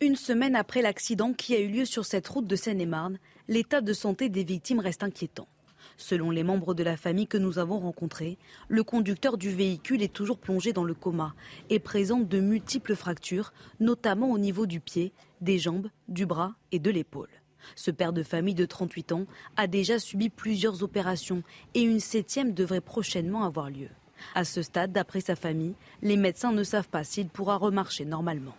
Une 0.00 0.16
semaine 0.16 0.56
après 0.56 0.82
l'accident 0.82 1.32
qui 1.32 1.54
a 1.54 1.60
eu 1.60 1.68
lieu 1.68 1.84
sur 1.84 2.04
cette 2.04 2.26
route 2.26 2.46
de 2.46 2.56
Seine-et-Marne, 2.56 3.18
l'état 3.48 3.80
de 3.80 3.92
santé 3.92 4.28
des 4.28 4.44
victimes 4.44 4.80
reste 4.80 5.02
inquiétant. 5.02 5.48
Selon 5.96 6.30
les 6.30 6.42
membres 6.42 6.74
de 6.74 6.82
la 6.82 6.96
famille 6.96 7.26
que 7.26 7.38
nous 7.38 7.58
avons 7.58 7.78
rencontrés, 7.78 8.38
le 8.68 8.82
conducteur 8.82 9.38
du 9.38 9.50
véhicule 9.50 10.02
est 10.02 10.12
toujours 10.12 10.38
plongé 10.38 10.72
dans 10.72 10.84
le 10.84 10.94
coma 10.94 11.34
et 11.70 11.78
présente 11.78 12.28
de 12.28 12.40
multiples 12.40 12.96
fractures, 12.96 13.52
notamment 13.80 14.30
au 14.30 14.38
niveau 14.38 14.66
du 14.66 14.80
pied, 14.80 15.12
des 15.40 15.58
jambes, 15.58 15.88
du 16.08 16.26
bras 16.26 16.54
et 16.72 16.78
de 16.78 16.90
l'épaule. 16.90 17.30
Ce 17.76 17.90
père 17.90 18.12
de 18.12 18.22
famille 18.22 18.54
de 18.54 18.66
38 18.66 19.12
ans 19.12 19.26
a 19.56 19.66
déjà 19.66 19.98
subi 19.98 20.28
plusieurs 20.28 20.82
opérations 20.82 21.42
et 21.74 21.82
une 21.82 22.00
septième 22.00 22.52
devrait 22.52 22.80
prochainement 22.80 23.44
avoir 23.44 23.70
lieu. 23.70 23.88
À 24.34 24.44
ce 24.44 24.62
stade, 24.62 24.92
d'après 24.92 25.20
sa 25.20 25.36
famille, 25.36 25.74
les 26.02 26.16
médecins 26.16 26.52
ne 26.52 26.64
savent 26.64 26.88
pas 26.88 27.04
s'il 27.04 27.28
pourra 27.28 27.56
remarcher 27.56 28.04
normalement. 28.04 28.56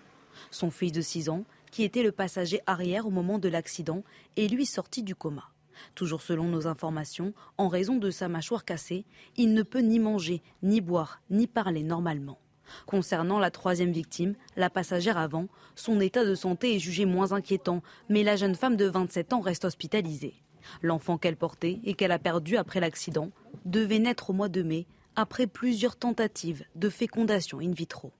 Son 0.51 0.69
fils 0.69 0.91
de 0.91 1.01
6 1.01 1.29
ans, 1.29 1.43
qui 1.71 1.83
était 1.83 2.03
le 2.03 2.11
passager 2.11 2.61
arrière 2.65 3.05
au 3.05 3.11
moment 3.11 3.39
de 3.39 3.49
l'accident, 3.49 4.03
est 4.37 4.47
lui 4.47 4.65
sorti 4.65 5.03
du 5.03 5.15
coma. 5.15 5.49
Toujours 5.93 6.21
selon 6.21 6.45
nos 6.45 6.67
informations, 6.67 7.33
en 7.57 7.67
raison 7.67 7.97
de 7.97 8.09
sa 8.09 8.27
mâchoire 8.27 8.65
cassée, 8.65 9.05
il 9.35 9.53
ne 9.53 9.63
peut 9.63 9.79
ni 9.79 9.99
manger, 9.99 10.41
ni 10.63 10.81
boire, 10.81 11.21
ni 11.29 11.47
parler 11.47 11.83
normalement. 11.83 12.39
Concernant 12.85 13.39
la 13.39 13.51
troisième 13.51 13.91
victime, 13.91 14.35
la 14.55 14.69
passagère 14.69 15.17
avant, 15.17 15.47
son 15.75 15.99
état 15.99 16.25
de 16.25 16.35
santé 16.35 16.75
est 16.75 16.79
jugé 16.79 17.05
moins 17.05 17.31
inquiétant, 17.31 17.81
mais 18.09 18.23
la 18.23 18.35
jeune 18.35 18.55
femme 18.55 18.75
de 18.75 18.85
27 18.85 19.33
ans 19.33 19.41
reste 19.41 19.65
hospitalisée. 19.65 20.33
L'enfant 20.81 21.17
qu'elle 21.17 21.37
portait 21.37 21.79
et 21.83 21.93
qu'elle 21.93 22.11
a 22.11 22.19
perdu 22.19 22.57
après 22.57 22.79
l'accident 22.79 23.29
devait 23.65 23.99
naître 23.99 24.31
au 24.31 24.33
mois 24.33 24.49
de 24.49 24.63
mai, 24.63 24.87
après 25.15 25.47
plusieurs 25.47 25.95
tentatives 25.95 26.65
de 26.75 26.89
fécondation 26.89 27.59
in 27.59 27.71
vitro. 27.71 28.11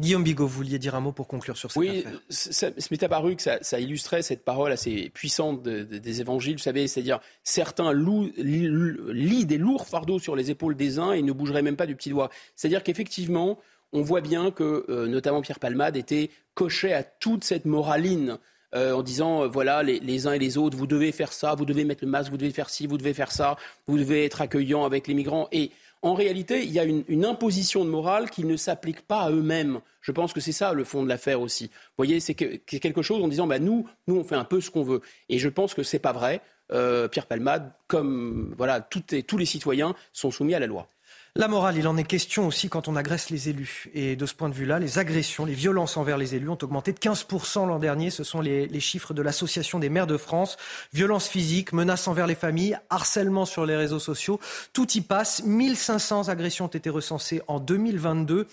Guillaume 0.00 0.24
Bigot, 0.24 0.46
vous 0.46 0.56
vouliez 0.56 0.80
dire 0.80 0.96
un 0.96 1.00
mot 1.00 1.12
pour 1.12 1.28
conclure 1.28 1.56
sur 1.56 1.70
cette 1.70 1.80
oui, 1.80 2.00
affaire. 2.00 2.20
ça, 2.28 2.70
m'est 2.90 3.02
apparu 3.04 3.36
que 3.36 3.42
ça, 3.42 3.78
illustrait 3.78 4.22
cette 4.22 4.44
parole 4.44 4.72
assez 4.72 5.08
puissante 5.14 5.62
des 5.62 6.20
évangiles, 6.20 6.56
vous 6.56 6.62
savez, 6.62 6.88
c'est-à-dire 6.88 7.20
certains 7.44 7.92
louent, 7.92 8.28
lient 8.36 9.44
des 9.44 9.58
lourds 9.58 9.86
fardeaux 9.86 10.18
sur 10.18 10.34
les 10.34 10.50
épaules 10.50 10.74
des 10.74 10.98
uns 10.98 11.12
et 11.12 11.22
ne 11.22 11.30
bougeraient 11.30 11.62
même 11.62 11.76
pas 11.76 11.86
du 11.86 11.94
petit 11.94 12.10
doigt. 12.10 12.28
C'est-à-dire 12.56 12.82
qu'effectivement, 12.82 13.60
on 13.92 14.02
voit 14.02 14.20
bien 14.20 14.50
que 14.50 14.84
euh, 14.88 15.06
notamment 15.06 15.40
Pierre 15.42 15.60
Palmade 15.60 15.96
était 15.96 16.30
coché 16.54 16.92
à 16.92 17.04
toute 17.04 17.44
cette 17.44 17.64
moraline. 17.64 18.38
Euh, 18.74 18.92
en 18.92 19.04
disant 19.04 19.44
euh, 19.44 19.46
voilà 19.46 19.84
les, 19.84 20.00
les, 20.00 20.26
uns 20.26 20.32
et 20.32 20.38
les 20.40 20.58
autres, 20.58 20.76
vous 20.76 20.88
devez 20.88 21.12
faire 21.12 21.32
ça, 21.32 21.54
vous 21.54 21.64
devez 21.64 21.84
mettre 21.84 22.04
le 22.04 22.10
masque, 22.10 22.32
vous 22.32 22.36
devez 22.36 22.50
faire 22.50 22.68
ci, 22.68 22.88
vous 22.88 22.98
devez 22.98 23.14
faire 23.14 23.30
ça, 23.30 23.56
vous 23.86 23.96
devez 23.96 24.24
être 24.24 24.40
accueillant 24.40 24.84
avec 24.84 25.06
les 25.06 25.14
migrants. 25.14 25.46
Et 25.52 25.70
en 26.04 26.12
réalité, 26.12 26.62
il 26.62 26.70
y 26.70 26.78
a 26.78 26.84
une, 26.84 27.24
imposition 27.24 27.82
de 27.82 27.88
morale 27.88 28.28
qui 28.28 28.44
ne 28.44 28.56
s'applique 28.56 29.00
pas 29.00 29.22
à 29.22 29.30
eux-mêmes. 29.30 29.80
Je 30.02 30.12
pense 30.12 30.34
que 30.34 30.40
c'est 30.40 30.52
ça 30.52 30.74
le 30.74 30.84
fond 30.84 31.02
de 31.02 31.08
l'affaire 31.08 31.40
aussi. 31.40 31.64
Vous 31.64 31.96
voyez, 31.96 32.20
c'est 32.20 32.34
quelque 32.34 33.00
chose 33.00 33.24
en 33.24 33.28
disant, 33.28 33.46
bah, 33.46 33.58
nous, 33.58 33.88
nous, 34.06 34.16
on 34.16 34.22
fait 34.22 34.34
un 34.34 34.44
peu 34.44 34.60
ce 34.60 34.70
qu'on 34.70 34.82
veut. 34.82 35.00
Et 35.30 35.38
je 35.38 35.48
pense 35.48 35.72
que 35.72 35.82
c'est 35.82 35.98
pas 35.98 36.12
vrai. 36.12 36.42
Euh, 36.72 37.08
Pierre 37.08 37.26
Palmade, 37.26 37.72
comme 37.86 38.54
voilà, 38.58 38.82
tous 38.82 39.38
les 39.38 39.46
citoyens, 39.46 39.94
sont 40.12 40.30
soumis 40.30 40.54
à 40.54 40.58
la 40.58 40.66
loi. 40.66 40.88
La 41.36 41.48
morale, 41.48 41.76
il 41.76 41.88
en 41.88 41.96
est 41.96 42.04
question 42.04 42.46
aussi 42.46 42.68
quand 42.68 42.86
on 42.86 42.94
agresse 42.94 43.28
les 43.28 43.48
élus. 43.48 43.90
Et 43.92 44.14
de 44.14 44.24
ce 44.24 44.34
point 44.34 44.48
de 44.48 44.54
vue-là, 44.54 44.78
les 44.78 45.00
agressions, 45.00 45.44
les 45.44 45.52
violences 45.52 45.96
envers 45.96 46.16
les 46.16 46.36
élus 46.36 46.48
ont 46.48 46.58
augmenté 46.62 46.92
de 46.92 46.98
15% 47.00 47.66
l'an 47.66 47.80
dernier. 47.80 48.10
Ce 48.10 48.22
sont 48.22 48.40
les, 48.40 48.68
chiffres 48.78 49.14
de 49.14 49.20
l'Association 49.20 49.80
des 49.80 49.88
maires 49.88 50.06
de 50.06 50.16
France. 50.16 50.56
Violences 50.92 51.26
physiques, 51.26 51.72
menaces 51.72 52.06
envers 52.06 52.28
les 52.28 52.36
familles, 52.36 52.78
harcèlement 52.88 53.46
sur 53.46 53.66
les 53.66 53.74
réseaux 53.74 53.98
sociaux. 53.98 54.38
Tout 54.72 54.88
y 54.92 55.00
passe. 55.00 55.42
1500 55.42 56.28
agressions 56.28 56.66
ont 56.66 56.68
été 56.68 56.88
recensées 56.88 57.42
en 57.48 57.58
2022. 57.58 58.46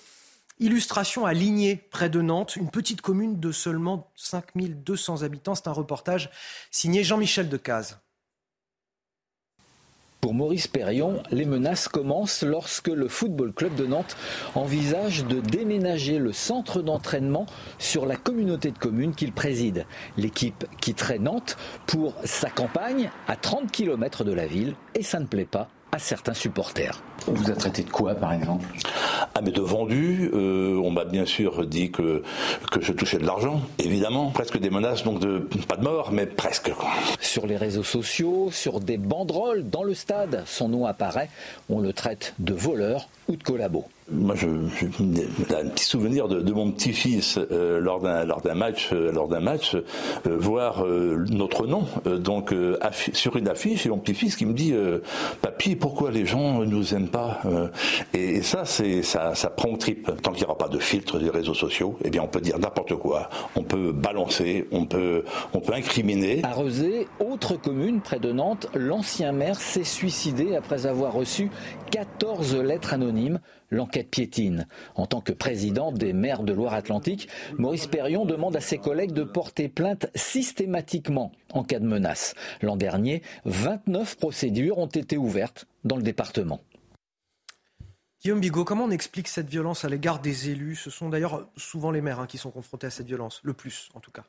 Illustration 0.59 1.27
à 1.27 1.33
Ligné, 1.33 1.75
près 1.91 2.09
de 2.09 2.19
Nantes, 2.19 2.55
une 2.55 2.71
petite 2.71 3.01
commune 3.01 3.39
de 3.39 3.51
seulement 3.51 4.11
5200 4.15 5.21
habitants. 5.21 5.53
C'est 5.53 5.67
un 5.67 5.71
reportage 5.71 6.31
signé 6.71 7.03
Jean-Michel 7.03 7.47
Decaze. 7.47 7.99
Pour 10.21 10.35
Maurice 10.35 10.67
Perrion, 10.67 11.23
les 11.31 11.45
menaces 11.45 11.87
commencent 11.87 12.43
lorsque 12.43 12.89
le 12.89 13.07
Football 13.07 13.53
Club 13.53 13.73
de 13.73 13.87
Nantes 13.87 14.15
envisage 14.53 15.25
de 15.25 15.39
déménager 15.39 16.19
le 16.19 16.31
centre 16.31 16.83
d'entraînement 16.83 17.47
sur 17.79 18.05
la 18.05 18.17
communauté 18.17 18.69
de 18.69 18.77
communes 18.77 19.15
qu'il 19.15 19.31
préside. 19.31 19.87
L'équipe 20.17 20.65
quitterait 20.79 21.17
Nantes 21.17 21.57
pour 21.87 22.13
sa 22.23 22.51
campagne 22.51 23.09
à 23.27 23.35
30 23.35 23.71
km 23.71 24.23
de 24.23 24.31
la 24.31 24.45
ville 24.45 24.75
et 24.93 25.01
ça 25.01 25.19
ne 25.19 25.25
plaît 25.25 25.45
pas 25.45 25.69
à 25.91 25.99
certains 25.99 26.33
supporters. 26.33 27.01
On 27.27 27.33
vous 27.33 27.51
a 27.51 27.53
traité 27.53 27.83
de 27.83 27.89
quoi, 27.89 28.15
par 28.15 28.33
exemple? 28.33 28.65
Ah, 29.35 29.41
mais 29.43 29.51
de 29.51 29.61
vendu. 29.61 30.31
Euh, 30.33 30.81
on 30.83 30.89
m'a 30.89 31.05
bien 31.05 31.25
sûr 31.25 31.65
dit 31.65 31.91
que, 31.91 32.23
que 32.71 32.81
je 32.81 32.93
touchais 32.93 33.17
de 33.17 33.25
l'argent, 33.25 33.61
évidemment. 33.77 34.31
Presque 34.31 34.57
des 34.57 34.69
menaces, 34.69 35.03
donc 35.03 35.19
de, 35.19 35.47
pas 35.67 35.75
de 35.75 35.83
mort, 35.83 36.11
mais 36.11 36.25
presque. 36.25 36.71
Sur 37.19 37.45
les 37.45 37.57
réseaux 37.57 37.83
sociaux, 37.83 38.49
sur 38.51 38.79
des 38.79 38.97
banderoles 38.97 39.69
dans 39.69 39.83
le 39.83 39.93
stade, 39.93 40.43
son 40.45 40.69
nom 40.69 40.85
apparaît. 40.85 41.29
On 41.69 41.79
le 41.79 41.93
traite 41.93 42.33
de 42.39 42.53
voleur 42.53 43.07
ou 43.31 43.35
de 43.37 43.43
collabo. 43.43 43.85
Moi, 44.11 44.35
je, 44.35 44.47
un 44.47 45.69
petit 45.69 45.85
souvenir 45.85 46.27
de, 46.27 46.41
de 46.41 46.51
mon 46.51 46.71
petit-fils 46.71 47.39
euh, 47.51 47.79
lors 47.79 48.01
d'un 48.01 48.25
lors 48.25 48.41
d'un 48.41 48.55
match, 48.55 48.89
euh, 48.91 49.09
lors 49.11 49.29
d'un 49.29 49.39
match, 49.39 49.75
euh, 49.75 50.37
voir 50.37 50.83
notre 51.29 51.65
nom 51.65 51.85
donc 52.05 52.53
sur 53.13 53.37
une 53.37 53.47
affiche 53.47 53.85
et 53.85 53.89
mon 53.89 53.99
petit-fils 53.99 54.35
qui 54.35 54.45
me 54.45 54.53
dit 54.53 54.73
papy 55.41 55.75
pourquoi 55.75 56.11
les 56.11 56.25
gens 56.25 56.59
ne 56.59 56.65
nous 56.65 56.93
aiment 56.93 57.09
pas 57.09 57.41
et, 58.13 58.35
et, 58.35 58.41
ça 58.41 58.65
c'est 58.65 59.01
ça, 59.03 59.35
ça 59.35 59.49
prend 59.49 59.69
au 59.69 59.77
trip. 59.77 60.11
Tant 60.21 60.31
qu'il 60.31 60.41
n'y 60.41 60.45
aura 60.45 60.57
pas 60.57 60.67
de 60.67 60.79
filtre 60.79 61.19
des 61.19 61.29
réseaux 61.29 61.53
sociaux, 61.53 61.97
eh 62.03 62.09
bien 62.09 62.21
on 62.21 62.27
peut 62.27 62.41
dire 62.41 62.59
n'importe 62.59 62.95
quoi, 62.95 63.29
on 63.55 63.63
peut 63.63 63.91
balancer, 63.91 64.67
on 64.71 64.85
peut 64.85 65.23
on 65.53 65.59
peut 65.59 65.73
incriminer. 65.73 66.41
À 66.43 66.53
Rezé, 66.53 67.07
autre 67.19 67.55
commune 67.55 68.01
près 68.01 68.19
de 68.19 68.31
Nantes, 68.31 68.67
l'ancien 68.73 69.31
maire 69.31 69.59
s'est 69.59 69.83
suicidé 69.83 70.55
après 70.55 70.85
avoir 70.85 71.13
reçu 71.13 71.49
14 71.91 72.55
lettres 72.55 72.93
anonymes 72.93 73.39
L'enquête 73.69 74.09
piétine. 74.09 74.67
En 74.95 75.05
tant 75.05 75.21
que 75.21 75.31
président 75.31 75.91
des 75.91 76.11
maires 76.11 76.43
de 76.43 76.51
Loire-Atlantique, 76.51 77.29
Maurice 77.57 77.87
Perrion 77.87 78.25
demande 78.25 78.55
à 78.57 78.61
ses 78.61 78.77
collègues 78.77 79.13
de 79.13 79.23
porter 79.23 79.69
plainte 79.69 80.07
systématiquement 80.15 81.31
en 81.53 81.63
cas 81.63 81.79
de 81.79 81.85
menace. 81.85 82.33
L'an 82.61 82.75
dernier, 82.75 83.21
29 83.45 84.17
procédures 84.17 84.77
ont 84.77 84.87
été 84.87 85.17
ouvertes 85.17 85.67
dans 85.85 85.95
le 85.95 86.03
département. 86.03 86.59
Guillaume 88.21 88.41
Bigot, 88.41 88.65
comment 88.65 88.85
on 88.85 88.91
explique 88.91 89.29
cette 89.29 89.49
violence 89.49 89.85
à 89.85 89.89
l'égard 89.89 90.19
des 90.19 90.49
élus? 90.49 90.75
Ce 90.75 90.89
sont 90.89 91.09
d'ailleurs 91.09 91.47
souvent 91.55 91.91
les 91.91 92.01
maires 92.01 92.19
hein, 92.19 92.27
qui 92.27 92.37
sont 92.37 92.51
confrontés 92.51 92.87
à 92.87 92.91
cette 92.91 93.07
violence, 93.07 93.39
le 93.43 93.53
plus 93.53 93.89
en 93.93 93.99
tout 93.99 94.11
cas. 94.11 94.23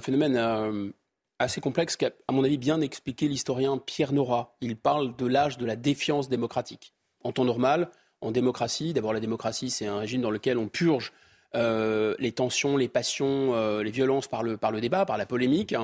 Phénomène 0.00 0.36
euh, 0.36 0.90
assez 1.38 1.60
complexe 1.60 1.96
qu'a, 1.96 2.10
à 2.28 2.32
mon 2.32 2.44
avis, 2.44 2.58
bien 2.58 2.80
expliqué 2.80 3.28
l'historien 3.28 3.78
Pierre 3.78 4.12
Nora. 4.12 4.56
Il 4.60 4.76
parle 4.76 5.16
de 5.16 5.26
l'âge 5.26 5.58
de 5.58 5.66
la 5.66 5.76
défiance 5.76 6.28
démocratique 6.28 6.94
en 7.24 7.32
temps 7.32 7.44
normal, 7.44 7.90
en 8.20 8.30
démocratie. 8.30 8.92
D'abord, 8.92 9.12
la 9.12 9.20
démocratie, 9.20 9.70
c'est 9.70 9.86
un 9.86 9.98
régime 9.98 10.22
dans 10.22 10.30
lequel 10.30 10.58
on 10.58 10.68
purge 10.68 11.12
euh, 11.54 12.14
les 12.18 12.32
tensions, 12.32 12.76
les 12.76 12.88
passions, 12.88 13.54
euh, 13.54 13.82
les 13.82 13.90
violences 13.90 14.28
par 14.28 14.42
le, 14.42 14.56
par 14.56 14.70
le 14.70 14.80
débat, 14.80 15.04
par 15.04 15.18
la 15.18 15.26
polémique. 15.26 15.74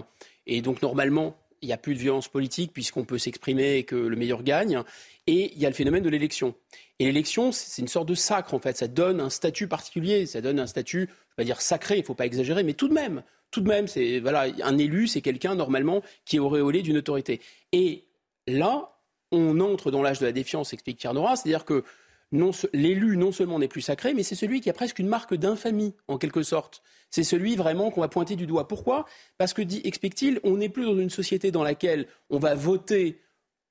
Et 0.47 0.61
donc, 0.61 0.83
normalement, 0.83 1.37
il 1.63 1.67
n'y 1.67 1.73
a 1.73 1.79
plus 1.79 1.95
de 1.95 2.01
violence 2.01 2.29
politique 2.29 2.73
puisqu'on 2.73 3.05
peut 3.05 3.19
s'exprimer 3.19 3.77
et 3.77 3.85
que 3.85 3.97
le 3.97 4.17
meilleur 4.17 4.43
gagne. 4.43 4.83
Et 5.27 5.53
il 5.55 5.61
y 5.61 5.67
a 5.67 5.69
le 5.69 5.75
phénomène 5.75 6.03
de 6.03 6.09
l'élection. 6.09 6.55
Et 6.99 7.05
l'élection, 7.05 7.53
c'est 7.53 7.81
une 7.81 7.89
sorte 7.89 8.09
de 8.09 8.15
sacre, 8.15 8.55
en 8.55 8.59
fait. 8.59 8.77
Ça 8.77 8.89
donne 8.89 9.21
un 9.21 9.31
statut 9.31 9.69
particulier, 9.69 10.27
ça 10.27 10.41
donne 10.41 10.59
un 10.59 10.67
statut, 10.67 10.99
je 10.99 11.05
ne 11.05 11.07
vais 11.07 11.37
pas 11.37 11.45
dire 11.45 11.61
sacré, 11.61 11.97
il 11.97 12.01
ne 12.01 12.05
faut 12.05 12.15
pas 12.15 12.27
exagérer, 12.27 12.65
mais 12.65 12.75
tout 12.75 12.89
de 12.89 12.95
même, 12.95 13.23
tout 13.53 13.61
de 13.61 13.69
même, 13.69 13.87
c'est 13.87 14.19
voilà, 14.19 14.47
un 14.65 14.79
élu, 14.79 15.07
c'est 15.07 15.21
quelqu'un 15.21 15.55
normalement 15.55 16.03
qui 16.25 16.37
est 16.37 16.41
auréolé 16.41 16.83
d'une 16.83 16.97
autorité. 16.97 17.41
Et 17.71 18.07
là, 18.49 18.99
on 19.31 19.61
entre 19.61 19.93
dans 19.93 20.03
l'âge 20.03 20.19
de 20.19 20.27
la 20.27 20.33
défiance, 20.33 20.73
explique 20.73 20.99
Pierre 20.99 21.15
Nora, 21.15 21.37
c'est-à-dire 21.37 21.65
que 21.65 21.85
l'élu 22.73 23.19
non 23.19 23.31
seulement 23.31 23.59
n'est 23.59 23.69
plus 23.69 23.83
sacré, 23.83 24.15
mais 24.15 24.23
c'est 24.23 24.35
celui 24.35 24.63
qui 24.63 24.71
a 24.71 24.73
presque 24.73 24.99
une 24.99 25.07
marque 25.07 25.35
d'infamie, 25.35 25.95
en 26.09 26.17
quelque 26.17 26.43
sorte. 26.43 26.83
C'est 27.11 27.25
celui 27.25 27.57
vraiment 27.57 27.91
qu'on 27.91 28.01
va 28.01 28.09
pointer 28.09 28.37
du 28.37 28.47
doigt. 28.47 28.67
Pourquoi? 28.67 29.05
Parce 29.37 29.53
que, 29.53 29.61
dit, 29.61 29.83
explique-t-il, 29.85 30.41
on 30.43 30.57
n'est 30.57 30.71
plus 30.71 30.87
dans 30.87 30.97
une 30.97 31.11
société 31.11 31.51
dans 31.51 31.63
laquelle 31.63 32.07
on 32.31 32.39
va 32.39 32.55
voter 32.55 33.21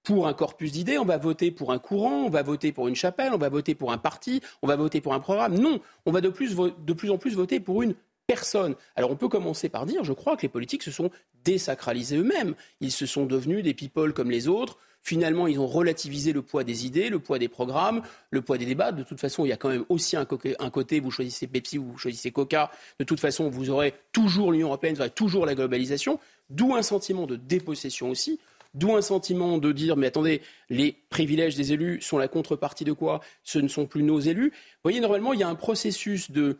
pour 0.03 0.27
un 0.27 0.33
corpus 0.33 0.71
d'idées, 0.71 0.99
on 0.99 1.05
va 1.05 1.17
voter 1.17 1.49
pour 1.49 1.71
un 1.71 1.79
courant, 1.79 2.25
on 2.25 2.29
va 2.29 2.43
voter 2.43 2.71
pour 2.71 2.87
une 2.87 2.95
chapelle, 2.95 3.33
on 3.33 3.39
va 3.39 3.49
voter 3.49 3.73
pour 3.73 3.91
un 3.91 3.97
parti, 3.97 4.41
on 4.61 4.67
va 4.67 4.75
voter 4.75 5.01
pour 5.01 5.15
un 5.15 5.19
programme. 5.19 5.57
Non, 5.57 5.79
on 6.05 6.11
va 6.11 6.21
de 6.21 6.29
plus 6.29 6.59
en 6.59 7.17
plus 7.17 7.35
voter 7.35 7.59
pour 7.59 7.81
une 7.81 7.95
personne. 8.31 8.75
Alors 8.95 9.11
on 9.11 9.17
peut 9.17 9.27
commencer 9.27 9.67
par 9.67 9.85
dire, 9.85 10.05
je 10.05 10.13
crois 10.13 10.37
que 10.37 10.43
les 10.43 10.47
politiques 10.47 10.83
se 10.83 10.91
sont 10.91 11.09
désacralisés 11.43 12.15
eux-mêmes. 12.15 12.55
Ils 12.79 12.93
se 12.93 13.05
sont 13.05 13.25
devenus 13.25 13.61
des 13.61 13.73
people 13.73 14.13
comme 14.13 14.31
les 14.31 14.47
autres. 14.47 14.77
Finalement, 15.01 15.47
ils 15.47 15.59
ont 15.59 15.67
relativisé 15.67 16.31
le 16.31 16.41
poids 16.41 16.63
des 16.63 16.85
idées, 16.85 17.09
le 17.09 17.19
poids 17.19 17.39
des 17.39 17.49
programmes, 17.49 18.03
le 18.29 18.41
poids 18.41 18.57
des 18.57 18.65
débats. 18.65 18.93
De 18.93 19.03
toute 19.03 19.19
façon, 19.19 19.43
il 19.43 19.49
y 19.49 19.51
a 19.51 19.57
quand 19.57 19.67
même 19.67 19.83
aussi 19.89 20.15
un, 20.15 20.23
côté, 20.23 21.01
vous 21.01 21.11
choisissez 21.11 21.45
Pepsi 21.45 21.77
ou 21.77 21.91
vous 21.91 21.97
choisissez 21.97 22.31
Coca. 22.31 22.71
De 22.99 23.03
toute 23.03 23.19
façon, 23.19 23.49
vous 23.49 23.69
aurez 23.69 23.95
toujours 24.13 24.53
l'Union 24.53 24.67
européenne, 24.67 24.95
vous 24.95 25.01
aurez 25.01 25.09
toujours 25.09 25.45
la 25.45 25.55
globalisation. 25.55 26.19
D'où 26.49 26.73
un 26.73 26.83
sentiment 26.83 27.25
de 27.25 27.35
dépossession 27.35 28.11
aussi. 28.11 28.39
D'où 28.73 28.95
un 28.95 29.01
sentiment 29.01 29.57
de 29.57 29.73
dire, 29.73 29.97
mais 29.97 30.07
attendez, 30.07 30.41
les 30.69 30.95
privilèges 31.09 31.55
des 31.55 31.73
élus 31.73 31.99
sont 31.99 32.17
la 32.17 32.29
contrepartie 32.29 32.85
de 32.85 32.93
quoi? 32.93 33.19
Ce 33.43 33.59
ne 33.59 33.67
sont 33.67 33.87
plus 33.87 34.03
nos 34.03 34.21
élus. 34.21 34.51
Vous 34.51 34.83
voyez, 34.83 35.01
normalement, 35.01 35.33
il 35.33 35.41
y 35.41 35.43
a 35.43 35.49
un 35.49 35.55
processus 35.55 36.31
de, 36.31 36.57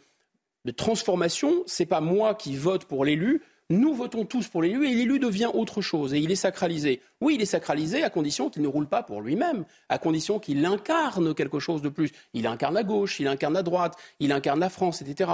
de 0.66 0.72
transformation. 0.72 1.64
Ce 1.66 1.84
n'est 1.84 1.88
pas 1.88 2.02
moi 2.02 2.36
qui 2.36 2.56
vote 2.56 2.86
pour 2.86 3.06
l'élu, 3.06 3.42
nous 3.72 3.94
votons 3.94 4.26
tous 4.26 4.50
pour 4.50 4.62
l'élu 4.62 4.86
et 4.86 4.94
l'élu 4.94 5.18
devient 5.18 5.50
autre 5.54 5.82
chose 5.82 6.14
et 6.14 6.20
il 6.20 6.30
est 6.30 6.36
sacralisé. 6.36 7.00
Oui, 7.22 7.36
il 7.36 7.42
est 7.42 7.46
sacralisé 7.46 8.04
à 8.04 8.10
condition 8.10 8.50
qu'il 8.50 8.62
ne 8.64 8.68
roule 8.68 8.88
pas 8.88 9.02
pour 9.02 9.22
lui-même, 9.22 9.64
à 9.88 9.98
condition 9.98 10.40
qu'il 10.40 10.66
incarne 10.66 11.34
quelque 11.34 11.60
chose 11.60 11.82
de 11.82 11.88
plus. 11.88 12.12
Il 12.34 12.48
incarne 12.48 12.76
à 12.76 12.84
gauche, 12.84 13.22
il 13.22 13.28
incarne 13.28 13.56
à 13.56 13.64
droite, 13.64 13.96
il 14.20 14.34
incarne 14.34 14.60
la 14.60 14.70
France, 14.70 15.02
etc. 15.02 15.32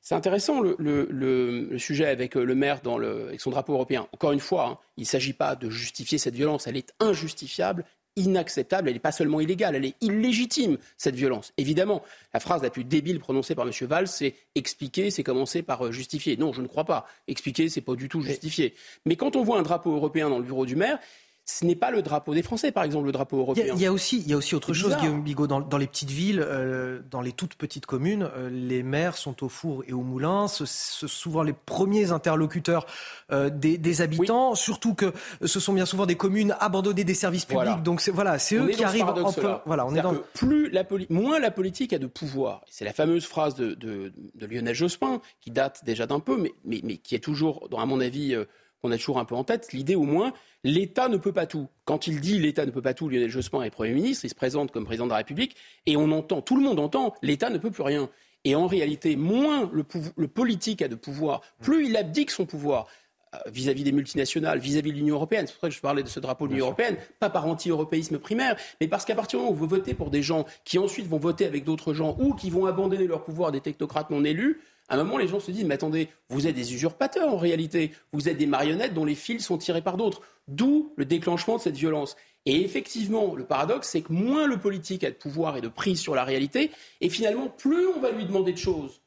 C'est 0.00 0.14
intéressant 0.14 0.60
le, 0.60 1.76
sujet 1.78 2.06
avec 2.06 2.36
euh, 2.36 2.44
le 2.44 2.54
maire 2.54 2.80
dans 2.82 3.00
avec 3.00 3.40
son 3.40 3.50
drapeau 3.50 3.72
européen. 3.72 4.06
Encore 4.12 4.32
une 4.32 4.40
fois, 4.40 4.68
hein, 4.68 4.78
il 4.96 5.02
ne 5.02 5.06
s'agit 5.06 5.32
pas 5.32 5.56
de 5.56 5.68
justifier 5.68 6.18
cette 6.18 6.34
violence, 6.34 6.66
elle 6.66 6.76
est 6.76 6.92
injustifiable 7.00 7.84
inacceptable, 8.16 8.88
elle 8.88 8.94
n'est 8.94 9.00
pas 9.00 9.12
seulement 9.12 9.40
illégale, 9.40 9.74
elle 9.74 9.84
est 9.84 9.96
illégitime, 10.00 10.78
cette 10.96 11.14
violence. 11.14 11.52
Évidemment, 11.56 12.02
la 12.34 12.40
phrase 12.40 12.62
la 12.62 12.70
plus 12.70 12.84
débile 12.84 13.18
prononcée 13.20 13.54
par 13.54 13.66
M. 13.66 13.72
Valls, 13.82 14.08
c'est 14.08 14.34
expliquer, 14.54 15.10
c'est 15.10 15.22
commencer 15.22 15.62
par 15.62 15.86
euh, 15.86 15.92
justifier. 15.92 16.36
Non, 16.36 16.52
je 16.52 16.62
ne 16.62 16.66
crois 16.66 16.84
pas. 16.84 17.06
Expliquer, 17.28 17.68
c'est 17.68 17.80
pas 17.80 17.94
du 17.94 18.08
tout 18.08 18.22
justifier. 18.22 18.74
Mais 19.06 19.16
quand 19.16 19.36
on 19.36 19.42
voit 19.42 19.58
un 19.58 19.62
drapeau 19.62 19.94
européen 19.94 20.28
dans 20.28 20.38
le 20.38 20.44
bureau 20.44 20.66
du 20.66 20.76
maire, 20.76 20.98
ce 21.44 21.64
n'est 21.64 21.74
pas 21.74 21.90
le 21.90 22.02
drapeau 22.02 22.34
des 22.34 22.42
Français, 22.42 22.70
par 22.70 22.84
exemple, 22.84 23.06
le 23.06 23.12
drapeau 23.12 23.38
européen. 23.38 23.74
Il 23.74 23.80
y 23.80 23.86
a, 23.86 23.92
aussi, 23.92 24.20
il 24.20 24.30
y 24.30 24.32
a 24.32 24.36
aussi 24.36 24.54
autre 24.54 24.72
chose, 24.72 24.96
Guillaume 24.96 25.22
Bigot. 25.22 25.48
Dans, 25.48 25.60
dans 25.60 25.76
les 25.76 25.88
petites 25.88 26.10
villes, 26.10 26.40
euh, 26.40 27.00
dans 27.10 27.20
les 27.20 27.32
toutes 27.32 27.56
petites 27.56 27.84
communes, 27.84 28.28
euh, 28.36 28.48
les 28.48 28.84
maires 28.84 29.16
sont 29.16 29.42
au 29.42 29.48
four 29.48 29.82
et 29.88 29.92
au 29.92 30.02
moulin. 30.02 30.46
Ce 30.46 30.64
sont 30.66 31.08
souvent 31.08 31.42
les 31.42 31.52
premiers 31.52 32.12
interlocuteurs 32.12 32.86
euh, 33.32 33.50
des, 33.50 33.76
des, 33.76 34.02
habitants. 34.02 34.52
Oui. 34.52 34.56
Surtout 34.56 34.94
que 34.94 35.12
ce 35.44 35.58
sont 35.58 35.72
bien 35.72 35.84
souvent 35.84 36.06
des 36.06 36.14
communes 36.14 36.54
abandonnées 36.60 37.02
des 37.02 37.14
services 37.14 37.44
publics. 37.44 37.64
Voilà. 37.64 37.80
Donc 37.80 38.08
voilà, 38.14 38.38
c'est 38.38 38.56
eux 38.56 38.68
qui 38.68 38.84
arrivent 38.84 39.02
en 39.08 39.32
peu. 39.32 39.54
Voilà, 39.66 39.84
on 39.84 39.96
est 39.96 40.02
dans... 40.02 40.14
plus 40.34 40.70
la 40.70 40.84
moins 41.10 41.40
la 41.40 41.50
politique 41.50 41.92
a 41.92 41.98
de 41.98 42.06
pouvoir. 42.06 42.62
C'est 42.70 42.84
la 42.84 42.92
fameuse 42.92 43.26
phrase 43.26 43.56
de, 43.56 43.74
de, 43.74 44.12
de, 44.34 44.46
Lionel 44.46 44.74
Jospin 44.74 45.20
qui 45.40 45.50
date 45.50 45.84
déjà 45.84 46.06
d'un 46.06 46.20
peu, 46.20 46.36
mais, 46.36 46.52
mais, 46.64 46.80
mais, 46.84 46.98
qui 46.98 47.16
est 47.16 47.20
toujours, 47.20 47.68
à 47.76 47.86
mon 47.86 48.00
avis, 48.00 48.36
qu'on 48.82 48.92
a 48.92 48.98
toujours 48.98 49.18
un 49.18 49.24
peu 49.24 49.34
en 49.34 49.44
tête. 49.44 49.72
L'idée 49.72 49.94
au 49.94 50.04
moins 50.04 50.32
l'État 50.64 51.08
ne 51.08 51.16
peut 51.16 51.32
pas 51.32 51.46
tout. 51.46 51.68
Quand 51.84 52.06
il 52.06 52.20
dit 52.20 52.38
l'État 52.38 52.66
ne 52.66 52.70
peut 52.70 52.82
pas 52.82 52.94
tout, 52.94 53.08
Lionel 53.08 53.30
Jospin 53.30 53.62
est 53.62 53.70
Premier 53.70 53.94
ministre, 53.94 54.24
il 54.24 54.28
se 54.28 54.34
présente 54.34 54.70
comme 54.70 54.84
président 54.84 55.06
de 55.06 55.10
la 55.10 55.16
République, 55.16 55.56
et 55.86 55.96
on 55.96 56.10
entend, 56.12 56.40
tout 56.40 56.56
le 56.56 56.62
monde 56.62 56.78
entend, 56.78 57.14
l'État 57.22 57.50
ne 57.50 57.58
peut 57.58 57.70
plus 57.70 57.82
rien. 57.82 58.08
Et 58.44 58.54
en 58.54 58.66
réalité, 58.66 59.16
moins 59.16 59.70
le, 59.72 59.84
le 60.16 60.28
politique 60.28 60.82
a 60.82 60.88
de 60.88 60.96
pouvoir, 60.96 61.42
plus 61.60 61.86
il 61.86 61.96
abdique 61.96 62.30
son 62.30 62.44
pouvoir 62.44 62.86
euh, 63.34 63.38
vis-à-vis 63.50 63.84
des 63.84 63.92
multinationales, 63.92 64.58
vis-à-vis 64.58 64.92
de 64.92 64.96
l'Union 64.96 65.14
européenne. 65.14 65.46
C'est 65.46 65.54
pour 65.54 65.62
ça 65.62 65.68
que 65.68 65.74
je 65.74 65.80
parlais 65.80 66.02
de 66.02 66.08
ce 66.08 66.20
drapeau 66.20 66.46
de 66.46 66.52
l'Union 66.52 66.66
européenne, 66.66 66.96
pas 67.18 67.30
par 67.30 67.46
anti-européisme 67.46 68.18
primaire, 68.18 68.56
mais 68.80 68.88
parce 68.88 69.04
qu'à 69.04 69.14
partir 69.14 69.38
du 69.38 69.44
moment 69.44 69.56
où 69.56 69.58
vous 69.58 69.68
votez 69.68 69.94
pour 69.94 70.10
des 70.10 70.22
gens 70.22 70.44
qui 70.64 70.78
ensuite 70.78 71.06
vont 71.06 71.18
voter 71.18 71.46
avec 71.46 71.64
d'autres 71.64 71.94
gens 71.94 72.16
ou 72.20 72.34
qui 72.34 72.50
vont 72.50 72.66
abandonner 72.66 73.06
leur 73.06 73.24
pouvoir 73.24 73.48
à 73.48 73.52
des 73.52 73.60
technocrates 73.60 74.10
non 74.10 74.24
élus, 74.24 74.60
à 74.92 74.94
un 74.94 75.04
moment, 75.04 75.16
les 75.16 75.26
gens 75.26 75.40
se 75.40 75.50
disent, 75.50 75.64
mais 75.64 75.76
attendez, 75.76 76.10
vous 76.28 76.46
êtes 76.46 76.54
des 76.54 76.74
usurpateurs 76.74 77.32
en 77.32 77.38
réalité, 77.38 77.92
vous 78.12 78.28
êtes 78.28 78.36
des 78.36 78.44
marionnettes 78.44 78.92
dont 78.92 79.06
les 79.06 79.14
fils 79.14 79.42
sont 79.42 79.56
tirés 79.56 79.80
par 79.80 79.96
d'autres. 79.96 80.20
D'où 80.48 80.92
le 80.96 81.06
déclenchement 81.06 81.56
de 81.56 81.62
cette 81.62 81.76
violence. 81.76 82.14
Et 82.44 82.60
effectivement, 82.60 83.34
le 83.34 83.46
paradoxe, 83.46 83.88
c'est 83.88 84.02
que 84.02 84.12
moins 84.12 84.46
le 84.46 84.58
politique 84.58 85.02
a 85.02 85.10
de 85.10 85.16
pouvoir 85.16 85.56
et 85.56 85.62
de 85.62 85.68
prise 85.68 85.98
sur 85.98 86.14
la 86.14 86.24
réalité, 86.24 86.70
et 87.00 87.08
finalement, 87.08 87.48
plus 87.48 87.86
on 87.86 88.00
va 88.00 88.10
lui 88.10 88.26
demander 88.26 88.52
de 88.52 88.58
choses. 88.58 89.00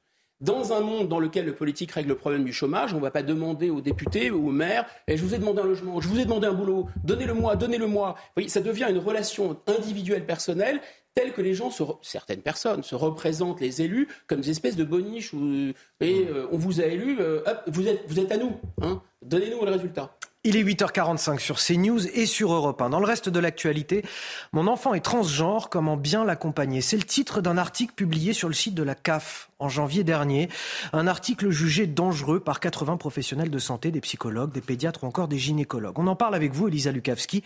Dans 0.46 0.74
un 0.74 0.80
monde 0.80 1.08
dans 1.08 1.18
lequel 1.18 1.46
le 1.46 1.56
politique 1.56 1.92
règle 1.92 2.10
le 2.10 2.16
problème 2.16 2.44
du 2.44 2.54
chômage, 2.54 2.94
on 2.94 2.98
ne 2.98 3.02
va 3.02 3.10
pas 3.10 3.24
demander 3.24 3.72
aux 3.72 3.82
députés 3.82 4.30
ou 4.30 4.50
aux 4.50 4.52
maires 4.52 4.86
eh, 5.08 5.18
Je 5.18 5.24
vous 5.24 5.34
ai 5.34 5.40
demandé 5.40 5.62
un 5.62 5.66
logement, 5.66 6.00
je 6.00 6.08
vous 6.08 6.20
ai 6.20 6.26
demandé 6.26 6.46
un 6.46 6.54
boulot, 6.54 6.88
donnez-le-moi, 7.04 7.56
donnez-le-moi. 7.56 8.16
Ça 8.48 8.62
devient 8.62 8.86
une 8.88 9.00
relation 9.00 9.58
individuelle, 9.66 10.24
personnelle, 10.24 10.82
telle 11.16 11.34
que 11.34 11.42
les 11.42 11.56
gens, 11.56 11.72
certaines 12.04 12.42
personnes, 12.42 12.84
se 12.84 12.94
représentent 12.94 13.60
les 13.60 13.82
élus 13.82 14.08
comme 14.28 14.42
des 14.42 14.52
espèces 14.52 14.76
de 14.76 14.84
boniches 14.84 15.34
où 15.34 15.74
et, 16.00 16.28
euh, 16.30 16.46
on 16.52 16.58
vous 16.58 16.80
a 16.80 16.86
élu, 16.86 17.18
euh, 17.20 17.42
vous, 17.66 17.88
êtes, 17.88 18.04
vous 18.08 18.20
êtes 18.20 18.32
à 18.32 18.38
nous, 18.38 18.52
hein, 18.84 19.02
donnez-nous 19.24 19.66
le 19.66 19.72
résultat. 19.72 20.16
Il 20.48 20.58
est 20.58 20.64
8h45 20.64 21.40
sur 21.40 21.58
CNews 21.58 22.06
et 22.06 22.28
sur 22.28 22.54
Europe 22.54 22.80
1. 22.80 22.92
Dans 22.92 23.00
le 23.00 23.08
reste 23.08 23.30
de 23.30 23.40
l'actualité, 23.40 24.06
mon 24.54 24.68
enfant 24.68 24.94
est 24.94 25.00
transgenre, 25.00 25.70
comment 25.70 25.98
bien 25.98 26.24
l'accompagner? 26.24 26.82
C'est 26.82 26.98
le 26.98 27.04
titre 27.04 27.42
d'un 27.42 27.58
article 27.58 27.96
publié 27.96 28.32
sur 28.32 28.48
le 28.48 28.54
site 28.54 28.76
de 28.76 28.84
la 28.84 28.94
CAF 28.94 29.50
en 29.60 29.70
janvier 29.70 30.04
dernier. 30.04 30.50
Un 30.92 31.08
article 31.08 31.50
jugé 31.50 31.88
dangereux 31.88 32.42
par 32.42 32.60
80 32.60 32.98
professionnels 32.98 33.50
de 33.50 33.60
santé, 33.60 33.90
des 33.90 34.02
psychologues, 34.02 34.52
des 34.52 34.62
pédiatres 34.62 35.04
ou 35.04 35.08
encore 35.08 35.30
des 35.30 35.38
gynécologues. 35.38 35.98
On 35.98 36.08
en 36.08 36.16
parle 36.16 36.36
avec 36.36 36.52
vous, 36.52 36.68
Elisa 36.68 36.92
Lukavski. 36.92 37.42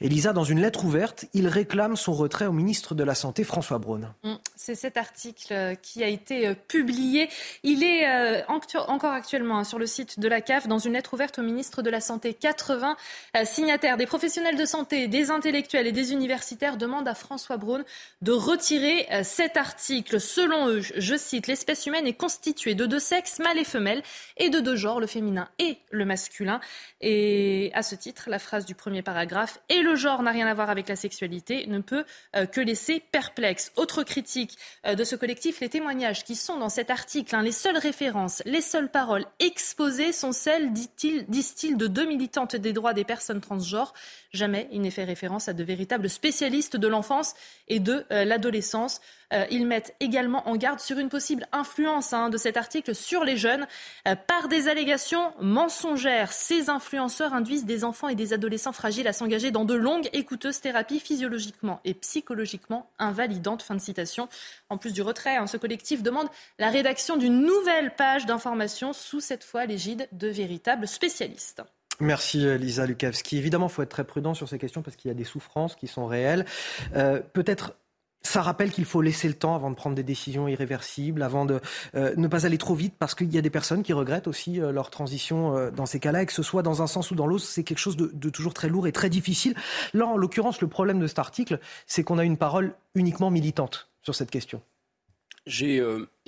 Elisa, 0.00 0.32
dans 0.32 0.44
une 0.44 0.60
lettre 0.60 0.84
ouverte, 0.84 1.26
il 1.34 1.46
réclame 1.48 1.96
son 1.96 2.14
retrait 2.14 2.46
au 2.46 2.52
ministre 2.52 2.94
de 2.94 3.04
la 3.04 3.14
Santé, 3.14 3.44
François 3.44 3.78
Braun. 3.78 4.12
Mm, 4.24 4.34
c'est 4.56 4.74
cet 4.74 4.96
article 4.96 5.52
euh, 5.52 5.74
qui 5.74 6.02
a 6.02 6.08
été 6.08 6.48
euh, 6.48 6.54
publié. 6.54 7.28
Il 7.62 7.84
est 7.84 8.08
euh, 8.08 8.42
encore 8.48 9.12
actuellement 9.12 9.58
hein, 9.58 9.64
sur 9.64 9.78
le 9.78 9.86
site 9.86 10.18
de 10.18 10.28
la 10.28 10.40
CAF 10.40 10.66
dans 10.66 10.78
une 10.78 10.94
lettre 10.94 11.12
ouverte 11.12 11.38
au 11.38 11.42
ministre 11.42 11.82
de 11.82 11.90
la 11.90 12.00
Santé. 12.00 12.32
80 12.32 12.96
signataires, 13.44 13.96
des 13.96 14.06
professionnels 14.06 14.56
de 14.56 14.64
santé, 14.64 15.08
des 15.08 15.30
intellectuels 15.30 15.86
et 15.86 15.92
des 15.92 16.12
universitaires 16.12 16.76
demandent 16.76 17.08
à 17.08 17.14
François 17.14 17.56
Braun 17.56 17.84
de 18.22 18.32
retirer 18.32 19.06
cet 19.22 19.56
article. 19.56 20.20
Selon 20.20 20.68
eux, 20.68 20.80
je 20.80 21.16
cite, 21.16 21.46
l'espèce 21.50 21.86
humaine 21.86 22.06
est 22.06 22.14
constituée 22.14 22.74
de 22.74 22.86
deux 22.86 23.00
sexes, 23.00 23.40
mâle 23.40 23.58
et 23.58 23.64
femelle, 23.64 24.02
et 24.36 24.50
de 24.50 24.60
deux 24.60 24.76
genres, 24.76 25.00
le 25.00 25.06
féminin 25.06 25.48
et 25.58 25.78
le 25.90 26.04
masculin. 26.04 26.60
Et 27.00 27.70
à 27.74 27.82
ce 27.82 27.96
titre, 27.96 28.30
la 28.30 28.38
phrase 28.38 28.64
du 28.64 28.74
premier 28.74 29.02
paragraphe 29.02 29.60
et 29.68 29.82
le 29.82 29.96
genre 29.96 30.22
n'a 30.22 30.30
rien 30.30 30.46
à 30.46 30.54
voir 30.54 30.70
avec 30.70 30.88
la 30.88 30.96
sexualité 30.96 31.66
ne 31.66 31.80
peut 31.80 32.04
euh, 32.36 32.46
que 32.46 32.60
laisser 32.60 33.00
perplexe. 33.00 33.72
Autre 33.76 34.04
critique 34.04 34.56
euh, 34.86 34.94
de 34.94 35.02
ce 35.02 35.16
collectif, 35.16 35.60
les 35.60 35.68
témoignages 35.68 36.24
qui 36.24 36.36
sont 36.36 36.56
dans 36.56 36.68
cet 36.68 36.90
article, 36.90 37.34
hein, 37.34 37.42
les 37.42 37.52
seules 37.52 37.78
références, 37.78 38.42
les 38.46 38.60
seules 38.60 38.90
paroles 38.90 39.26
exposées 39.40 40.12
sont 40.12 40.32
celles, 40.32 40.72
disent-ils, 40.72 41.76
de 41.76 41.86
deux 41.88 42.06
militantes 42.06 42.54
des 42.54 42.72
droits 42.72 42.94
des 42.94 43.04
personnes 43.04 43.40
transgenres. 43.40 43.92
Jamais 44.32 44.68
il 44.70 44.80
n'est 44.80 44.92
fait 44.92 45.02
référence 45.02 45.48
à 45.48 45.52
de 45.52 45.64
véritables 45.64 46.08
spécialistes 46.08 46.76
de 46.76 46.86
l'enfance 46.86 47.34
et 47.66 47.80
de 47.80 48.06
euh, 48.12 48.24
l'adolescence. 48.24 49.00
Euh, 49.32 49.44
ils 49.50 49.66
mettent 49.66 49.96
également 49.98 50.48
en 50.48 50.54
garde 50.54 50.78
sur 50.78 50.98
une 50.98 51.08
possible 51.08 51.48
influence 51.50 52.12
hein, 52.12 52.30
de 52.30 52.36
cet 52.36 52.56
article 52.56 52.94
sur 52.94 53.24
les 53.24 53.36
jeunes 53.36 53.66
euh, 54.06 54.14
par 54.14 54.46
des 54.46 54.68
allégations 54.68 55.32
mensongères. 55.40 56.32
Ces 56.32 56.70
influenceurs 56.70 57.34
induisent 57.34 57.64
des 57.64 57.82
enfants 57.82 58.06
et 58.06 58.14
des 58.14 58.32
adolescents 58.32 58.72
fragiles 58.72 59.08
à 59.08 59.12
s'engager 59.12 59.50
dans 59.50 59.64
de 59.64 59.74
longues 59.74 60.08
et 60.12 60.24
coûteuses 60.24 60.60
thérapies 60.60 61.00
physiologiquement 61.00 61.80
et 61.84 61.94
psychologiquement 61.94 62.88
invalidantes. 63.00 63.62
Fin 63.62 63.74
de 63.74 63.80
citation. 63.80 64.28
En 64.68 64.78
plus 64.78 64.92
du 64.92 65.02
retrait, 65.02 65.36
hein, 65.36 65.48
ce 65.48 65.56
collectif 65.56 66.04
demande 66.04 66.28
la 66.60 66.70
rédaction 66.70 67.16
d'une 67.16 67.40
nouvelle 67.40 67.96
page 67.96 68.26
d'information 68.26 68.92
sous 68.92 69.18
cette 69.18 69.42
fois 69.42 69.66
l'égide 69.66 70.06
de 70.12 70.28
véritables 70.28 70.86
spécialistes. 70.86 71.62
Merci 72.00 72.58
Lisa 72.58 72.86
Lukavski. 72.86 73.36
Évidemment, 73.36 73.66
il 73.66 73.72
faut 73.72 73.82
être 73.82 73.90
très 73.90 74.04
prudent 74.04 74.34
sur 74.34 74.48
ces 74.48 74.58
questions 74.58 74.82
parce 74.82 74.96
qu'il 74.96 75.08
y 75.08 75.12
a 75.12 75.14
des 75.14 75.24
souffrances 75.24 75.76
qui 75.76 75.86
sont 75.86 76.06
réelles. 76.06 76.46
Euh, 76.94 77.20
peut-être 77.32 77.74
ça 78.22 78.42
rappelle 78.42 78.70
qu'il 78.70 78.84
faut 78.84 79.00
laisser 79.00 79.28
le 79.28 79.34
temps 79.34 79.54
avant 79.54 79.70
de 79.70 79.74
prendre 79.74 79.96
des 79.96 80.02
décisions 80.02 80.46
irréversibles, 80.46 81.22
avant 81.22 81.46
de 81.46 81.60
euh, 81.94 82.14
ne 82.16 82.28
pas 82.28 82.46
aller 82.46 82.58
trop 82.58 82.74
vite, 82.74 82.94
parce 82.98 83.14
qu'il 83.14 83.32
y 83.32 83.38
a 83.38 83.40
des 83.40 83.50
personnes 83.50 83.82
qui 83.82 83.92
regrettent 83.92 84.28
aussi 84.28 84.60
euh, 84.60 84.72
leur 84.72 84.90
transition 84.90 85.56
euh, 85.56 85.70
dans 85.70 85.86
ces 85.86 86.00
cas-là, 86.00 86.22
et 86.22 86.26
que 86.26 86.32
ce 86.32 86.42
soit 86.42 86.62
dans 86.62 86.82
un 86.82 86.86
sens 86.86 87.10
ou 87.10 87.14
dans 87.14 87.26
l'autre, 87.26 87.44
c'est 87.44 87.64
quelque 87.64 87.78
chose 87.78 87.96
de, 87.96 88.10
de, 88.12 88.30
toujours 88.30 88.54
très 88.54 88.68
lourd 88.68 88.86
et 88.86 88.92
très 88.92 89.08
difficile. 89.08 89.54
Là, 89.94 90.06
en 90.06 90.16
l'occurrence, 90.16 90.60
le 90.60 90.68
problème 90.68 91.00
de 91.00 91.06
cet 91.06 91.18
article, 91.18 91.60
c'est 91.86 92.04
qu'on 92.04 92.18
a 92.18 92.24
une 92.24 92.36
parole 92.36 92.74
uniquement 92.94 93.30
militante 93.30 93.88
sur 94.02 94.14
cette 94.14 94.30
question. 94.30 94.60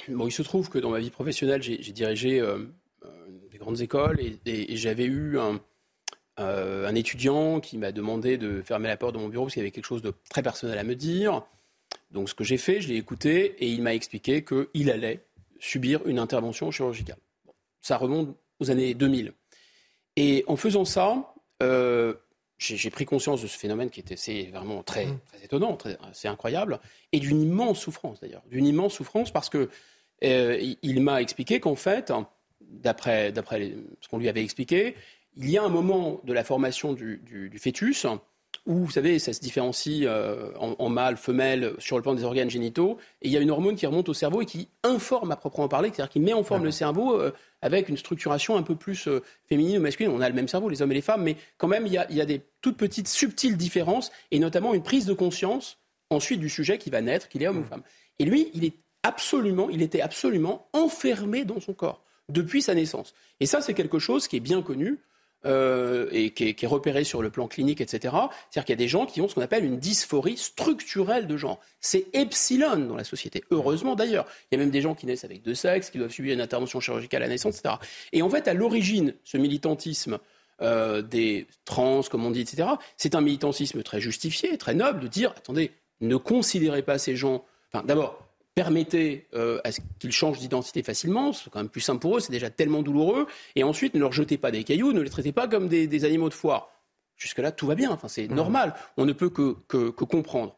Bon, 0.09 0.27
il 0.27 0.33
se 0.33 0.43
trouve 0.43 0.71
que 0.71 0.79
dans 0.79 0.91
ma 0.91 0.99
vie 0.99 1.11
professionnelle, 1.11 1.63
j'ai, 1.63 1.77
dirigé 1.77 2.43
grandes 3.63 3.81
écoles 3.81 4.21
et, 4.21 4.39
et, 4.47 4.73
et 4.73 4.77
j'avais 4.77 5.05
eu 5.05 5.39
un, 5.39 5.61
un 6.37 6.95
étudiant 6.95 7.61
qui 7.61 7.79
m'a 7.79 7.93
demandé 7.93 8.39
de 8.39 8.63
fermer 8.63 8.89
la 8.89 8.97
porte 8.97 9.15
de 9.15 9.21
mon 9.21 9.29
bureau 9.29 9.45
parce 9.45 9.55
qu'il 9.55 9.63
y 9.63 9.65
avait 9.65 9.71
quelque 9.71 9.87
chose 9.87 10.03
de 10.03 10.13
très 10.29 10.43
personnel 10.43 10.79
à 10.79 10.85
me 10.85 10.95
dire. 10.95 11.43
Donc 12.11 12.29
ce 12.29 12.35
que 12.35 12.45
j'ai 12.45 12.59
fait, 12.59 12.81
je 12.81 12.89
l'ai 12.89 12.97
écouté 12.97 13.57
et 13.59 13.69
il 13.69 13.83
m'a 13.83 13.95
expliqué 13.95 14.45
qu'il 14.45 14.91
allait 14.91 15.25
subir 15.59 16.07
une 16.07 16.19
intervention 16.19 16.71
chirurgicale. 16.71 17.19
ça 17.81 17.97
remonte 17.97 18.37
aux 18.61 18.71
années 18.71 18.95
2000. 18.95 19.33
Et 20.17 20.45
en 20.47 20.57
faisant 20.57 20.85
ça, 20.85 21.35
euh, 21.63 22.15
j'ai 22.59 22.91
pris 22.91 23.05
conscience 23.05 23.43
de 23.43 23.47
ce 23.47 23.59
phénomène 23.59 23.91
qui 23.91 24.01
était 24.01 24.17
c'est 24.17 24.45
vraiment 24.53 24.83
très, 24.83 25.07
mmh. 25.07 25.21
très 25.27 25.45
étonnant, 25.45 25.79
c'est 26.13 26.29
incroyable, 26.29 26.81
et 27.13 27.19
d'une 27.19 27.41
immense 27.41 27.81
souffrance 27.81 28.21
d'ailleurs, 28.21 28.43
d'une 28.51 28.67
immense 28.67 28.95
souffrance 28.95 29.33
parce 29.33 29.49
que 29.49 29.69
euh, 30.23 30.75
il 30.83 31.01
m'a 31.01 31.21
expliqué 31.21 31.59
qu'en 31.61 31.75
fait, 31.75 32.13
d'après 32.73 33.33
ce 34.01 34.09
qu'on 34.09 34.19
lui 34.19 34.29
avait 34.29 34.43
expliqué, 34.43 34.95
il 35.37 35.51
y 35.51 35.59
a 35.59 35.63
un 35.63 35.69
moment 35.69 36.21
de 36.25 36.33
la 36.33 36.45
formation 36.45 36.93
du, 36.93 37.23
du 37.25 37.59
fœtus 37.59 38.07
où, 38.67 38.85
vous 38.85 38.91
savez, 38.91 39.19
ça 39.19 39.33
se 39.33 39.41
différencie 39.41 40.05
euh, 40.05 40.53
en, 40.57 40.89
mâle, 40.89 41.17
femelle, 41.17 41.75
sur 41.79 41.97
le 41.97 42.03
plan 42.03 42.15
des 42.15 42.23
organes 42.23 42.51
génitaux. 42.51 42.99
Et 43.21 43.29
il 43.29 43.33
y 43.33 43.37
a 43.37 43.41
une 43.41 43.51
hormone 43.51 43.75
qui 43.75 43.87
remonte 43.87 44.09
au 44.09 44.15
cerveau 44.15 44.41
et 44.41 44.47
qui 44.47 44.69
informe 44.85 45.33
à 45.33 45.37
proprement 45.37 45.69
parler, 45.69 45.89
c'est-à-dire 45.89 46.11
qui 46.11 46.21
met 46.21 46.33
en 46.33 46.45
forme 46.45 46.65
le 46.65 46.71
cerveau 46.71 47.21
euh, 47.21 47.33
avec 47.61 47.89
une 47.89 47.97
structuration 47.97 48.57
un 48.57 48.63
peu 48.63 48.77
plus 48.77 49.09
euh, 49.09 49.21
féminine 49.49 49.79
ou 49.79 49.81
masculine. 49.81 50.13
On 50.15 50.21
a 50.21 50.29
le 50.29 50.35
même 50.35 50.47
cerveau, 50.47 50.69
les 50.69 50.81
hommes 50.81 50.93
et 50.93 50.97
les 50.97 51.03
femmes, 51.03 51.23
mais 51.23 51.37
quand 51.59 51.67
même, 51.67 51.87
il 51.87 51.93
y, 51.93 51.99
a, 51.99 52.07
il 52.09 52.17
y 52.17 52.21
a 52.21 52.27
des 52.27 52.43
toutes 52.61 52.77
petites, 52.77 53.09
subtiles 53.09 53.57
différences, 53.57 54.13
et 54.31 54.39
notamment 54.39 54.75
une 54.75 54.83
prise 54.83 55.07
de 55.07 55.15
conscience 55.15 55.79
ensuite 56.11 56.39
du 56.39 56.49
sujet 56.49 56.79
qui 56.79 56.91
va 56.91 57.01
naître, 57.01 57.29
qu'il 57.29 57.43
est 57.43 57.49
homme 57.49 57.61
ou 57.61 57.65
femme. 57.65 57.83
Et 58.21 58.25
lui, 58.25 58.51
il 58.55 58.65
est 58.65 58.75
absolument, 59.03 59.71
il 59.71 59.83
était 59.83 60.03
absolument 60.03 60.69
enfermé 60.73 61.45
dans 61.45 61.59
son 61.59 61.73
corps 61.73 62.05
depuis 62.33 62.63
sa 62.63 62.75
naissance. 62.75 63.15
Et 63.41 63.47
ça, 63.47 63.61
c'est 63.61 63.75
quelque 63.75 63.99
chose 63.99 64.29
qui 64.29 64.37
est 64.37 64.41
bien 64.41 64.63
connu. 64.63 64.99
Euh, 65.45 66.07
et 66.13 66.31
qui 66.31 66.45
est, 66.51 66.67
repéré 66.69 67.03
sur 67.03 67.21
le 67.21 67.29
plan 67.29 67.49
clinique, 67.49 67.81
etc. 67.81 67.99
C'est-à-dire 68.01 68.65
qu'il 68.65 68.69
y 68.69 68.73
a 68.75 68.77
des 68.77 68.87
gens 68.87 69.07
qui 69.07 69.21
ont 69.21 69.27
ce 69.27 69.35
qu'on 69.35 69.41
appelle 69.41 69.65
une 69.65 69.81
dysphorie 69.81 70.37
structurelle 70.37 71.27
de 71.27 71.37
genre. 71.37 71.59
C'est 71.81 72.07
epsilon 72.13 72.77
dans 72.77 72.95
la 72.95 73.03
société. 73.03 73.43
Heureusement 73.51 73.97
d'ailleurs. 73.97 74.25
Il 74.45 74.55
y 74.55 74.61
a 74.61 74.63
même 74.63 74.71
des 74.71 74.81
gens 74.81 74.95
qui 74.95 75.05
naissent 75.05 75.25
avec 75.25 75.43
deux 75.43 75.57
sexes, 75.57 75.91
qui 75.91 75.99
doivent 75.99 76.13
subir 76.13 76.33
une 76.33 76.41
intervention 76.41 76.79
chirurgicale 76.79 77.25
à 77.25 77.27
la 77.27 77.33
naissance, 77.33 77.59
etc. 77.59 77.75
Et 78.13 78.23
en 78.23 78.31
fait, 78.31 78.47
à 78.47 78.55
l'origine, 78.55 79.15
ce 79.25 79.37
militantisme 79.37 80.21
euh, 80.61 81.03
des 81.03 81.49
trans, 81.65 82.03
comme 82.09 82.25
on 82.25 82.31
dit, 82.31 82.43
etc., 82.43 82.69
c'est 82.97 83.17
un 83.17 83.21
militantisme 83.21 83.83
très 83.83 84.01
justifié, 84.01 84.57
très 84.59 84.75
noble, 84.75 85.01
de 85.01 85.09
dire, 85.09 85.33
attendez, 85.37 85.73
ne 86.01 86.15
considérez 86.15 86.83
pas 86.83 86.99
ces 86.99 87.17
gens... 87.17 87.45
Enfin, 87.73 87.85
d'abord, 87.85 88.17
permettez 88.55 89.27
euh, 89.35 89.61
à 89.65 89.73
ce 89.73 89.81
qu'ils 89.99 90.13
changent 90.13 90.39
d'identité 90.39 90.83
facilement, 90.83 91.33
c'est 91.33 91.51
quand 91.51 91.61
même 91.61 91.69
plus 91.69 91.81
simple 91.81 92.01
pour 92.01 92.17
eux, 92.17 92.21
c'est 92.21 92.33
déjà 92.33 92.51
tellement 92.51 92.83
douloureux, 92.83 93.27
et 93.57 93.65
ensuite 93.65 93.95
ne 93.95 94.01
leur 94.01 94.13
jetez 94.13 94.37
pas 94.37 94.51
des 94.51 94.65
cailloux, 94.65 94.93
ne 94.93 95.01
les 95.01 95.11
traitez 95.11 95.33
pas 95.33 95.49
comme 95.49 95.69
des, 95.69 96.05
animaux 96.05 96.29
de 96.29 96.35
foire. 96.35 96.71
Jusque-là, 97.17 97.53
tout 97.53 97.67
va 97.67 97.75
bien, 97.75 97.91
enfin, 97.91 98.09
c'est 98.09 98.29
mmh. 98.29 98.35
normal, 98.35 98.75
on 98.97 99.05
ne 99.05 99.13
peut 99.13 99.31
que, 99.31 99.57
que, 99.69 99.91
comprendre. 99.91 100.57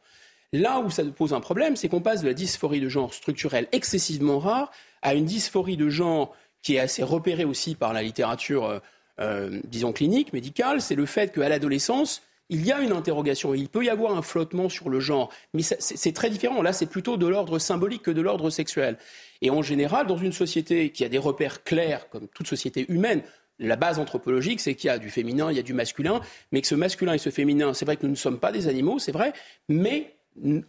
Là 0.53 0.81
où 0.81 0.91
ça 0.91 1.05
pose 1.05 1.35
un 1.35 1.41
problème, 1.41 1.77
c'est 1.77 1.89
qu'on 1.89 2.01
passe 2.01 2.23
de 2.23 2.29
la 2.29 2.35
dysphorie 2.35 2.81
de 2.81 2.89
genre 2.89 3.13
structurelle 3.13 3.69
excessivement 3.73 4.39
rare 4.39 4.71
à 5.03 5.15
une 5.15 5.25
dysphorie 5.25 5.77
de 5.77 5.89
genre 5.89 6.35
qui 6.63 6.77
est 6.77 6.81
assez 6.81 7.03
repérée 7.03 7.45
aussi 7.45 7.75
par 7.75 7.93
la 7.93 8.03
littérature, 8.03 8.65
euh, 8.65 8.79
euh, 9.21 9.61
disons, 9.65 9.93
clinique, 9.93 10.33
médicale, 10.33 10.81
c'est 10.81 10.95
le 10.95 11.07
fait 11.07 11.33
qu'à 11.33 11.49
l'adolescence, 11.49 12.23
il 12.51 12.65
y 12.65 12.73
a 12.73 12.81
une 12.81 12.93
interrogation, 12.93 13.55
il 13.55 13.69
peut 13.69 13.85
y 13.85 13.89
avoir 13.89 14.17
un 14.17 14.23
flottement 14.23 14.69
sur 14.69 14.91
le 14.91 15.01
genre, 15.01 15.33
mais 15.55 15.63
c'est 15.63 16.13
très 16.13 16.29
différent. 16.29 16.61
Là, 16.61 16.73
c'est 16.73 16.87
plutôt 16.87 17.17
de 17.17 17.27
l'ordre 17.27 17.59
symbolique 17.59 18.03
que 18.03 18.11
de 18.11 18.21
l'ordre 18.21 18.51
sexuel. 18.51 18.99
Et 19.41 19.51
en 19.51 19.63
général, 19.63 20.07
dans 20.07 20.19
une 20.19 20.33
société 20.33 20.91
qui 20.91 21.05
a 21.05 21.09
des 21.09 21.19
repères 21.19 21.65
clairs, 21.65 22.09
comme 22.11 22.29
toute 22.29 22.47
société 22.47 22.85
humaine, 22.91 23.23
la 23.59 23.77
base 23.77 23.99
anthropologique, 23.99 24.61
c'est 24.61 24.75
qu'il 24.75 24.89
y 24.89 24.91
a 24.91 24.99
du 24.99 25.11
féminin, 25.11 25.51
il 25.51 25.57
y 25.57 25.61
a 25.61 25.63
du 25.63 25.75
masculin, 25.75 26.21
mais 26.53 26.61
que 26.61 26.67
ce 26.67 26.75
masculin 26.75 27.15
et 27.15 27.19
ce 27.19 27.31
féminin, 27.31 27.73
c'est 27.73 27.85
vrai 27.85 27.97
que 27.97 28.05
nous 28.05 28.13
ne 28.13 28.17
sommes 28.17 28.41
pas 28.41 28.53
des 28.53 28.69
animaux, 28.69 28.99
c'est 28.99 29.13
vrai, 29.13 29.33
mais, 29.69 30.15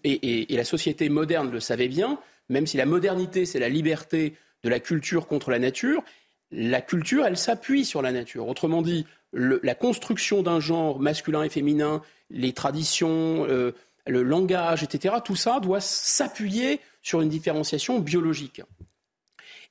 et, 0.03 0.45
la 0.49 0.63
société 0.63 1.09
moderne 1.09 1.51
le 1.51 1.59
savait 1.59 1.87
bien, 1.87 2.19
même 2.49 2.67
si 2.67 2.77
la 2.77 2.85
modernité, 2.85 3.45
c'est 3.45 3.59
la 3.59 3.69
liberté 3.69 4.35
de 4.63 4.69
la 4.69 4.79
culture 4.79 5.27
contre 5.27 5.51
la 5.51 5.59
nature, 5.59 6.03
la 6.51 6.81
culture, 6.81 7.25
elle 7.25 7.37
s'appuie 7.37 7.85
sur 7.85 8.01
la 8.01 8.11
nature. 8.11 8.47
Autrement 8.47 8.81
dit, 8.81 9.05
la 9.35 9.75
construction 9.75 10.41
d'un 10.41 10.59
genre 10.59 10.99
masculin 10.99 11.43
et 11.43 11.49
féminin, 11.49 12.01
les 12.29 12.53
traditions, 12.53 13.45
euh, 13.49 13.71
le 14.07 14.23
langage, 14.23 14.83
etc., 14.83 15.15
tout 15.23 15.35
ça 15.35 15.59
doit 15.59 15.81
s'appuyer 15.81 16.79
sur 17.01 17.21
une 17.21 17.29
différenciation 17.29 17.99
biologique. 17.99 18.61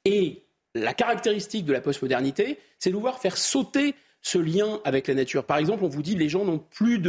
Et 0.05 0.43
la 0.75 0.93
caractéristique 0.93 1.65
de 1.65 1.73
la 1.73 1.81
postmodernité, 1.81 2.59
c'est 2.79 2.91
de 2.91 2.95
vouloir 2.95 3.19
faire 3.19 3.37
sauter 3.37 3.95
ce 4.21 4.39
lien 4.39 4.81
avec 4.85 5.09
la 5.09 5.15
nature. 5.15 5.45
Par 5.45 5.59
exemple, 5.59 5.85
on 5.85 5.89
vous 5.89 6.03
dit 6.03 6.15
les 6.15 6.29
gens 6.29 6.45
n'ont 6.45 6.59
plus 6.59 7.01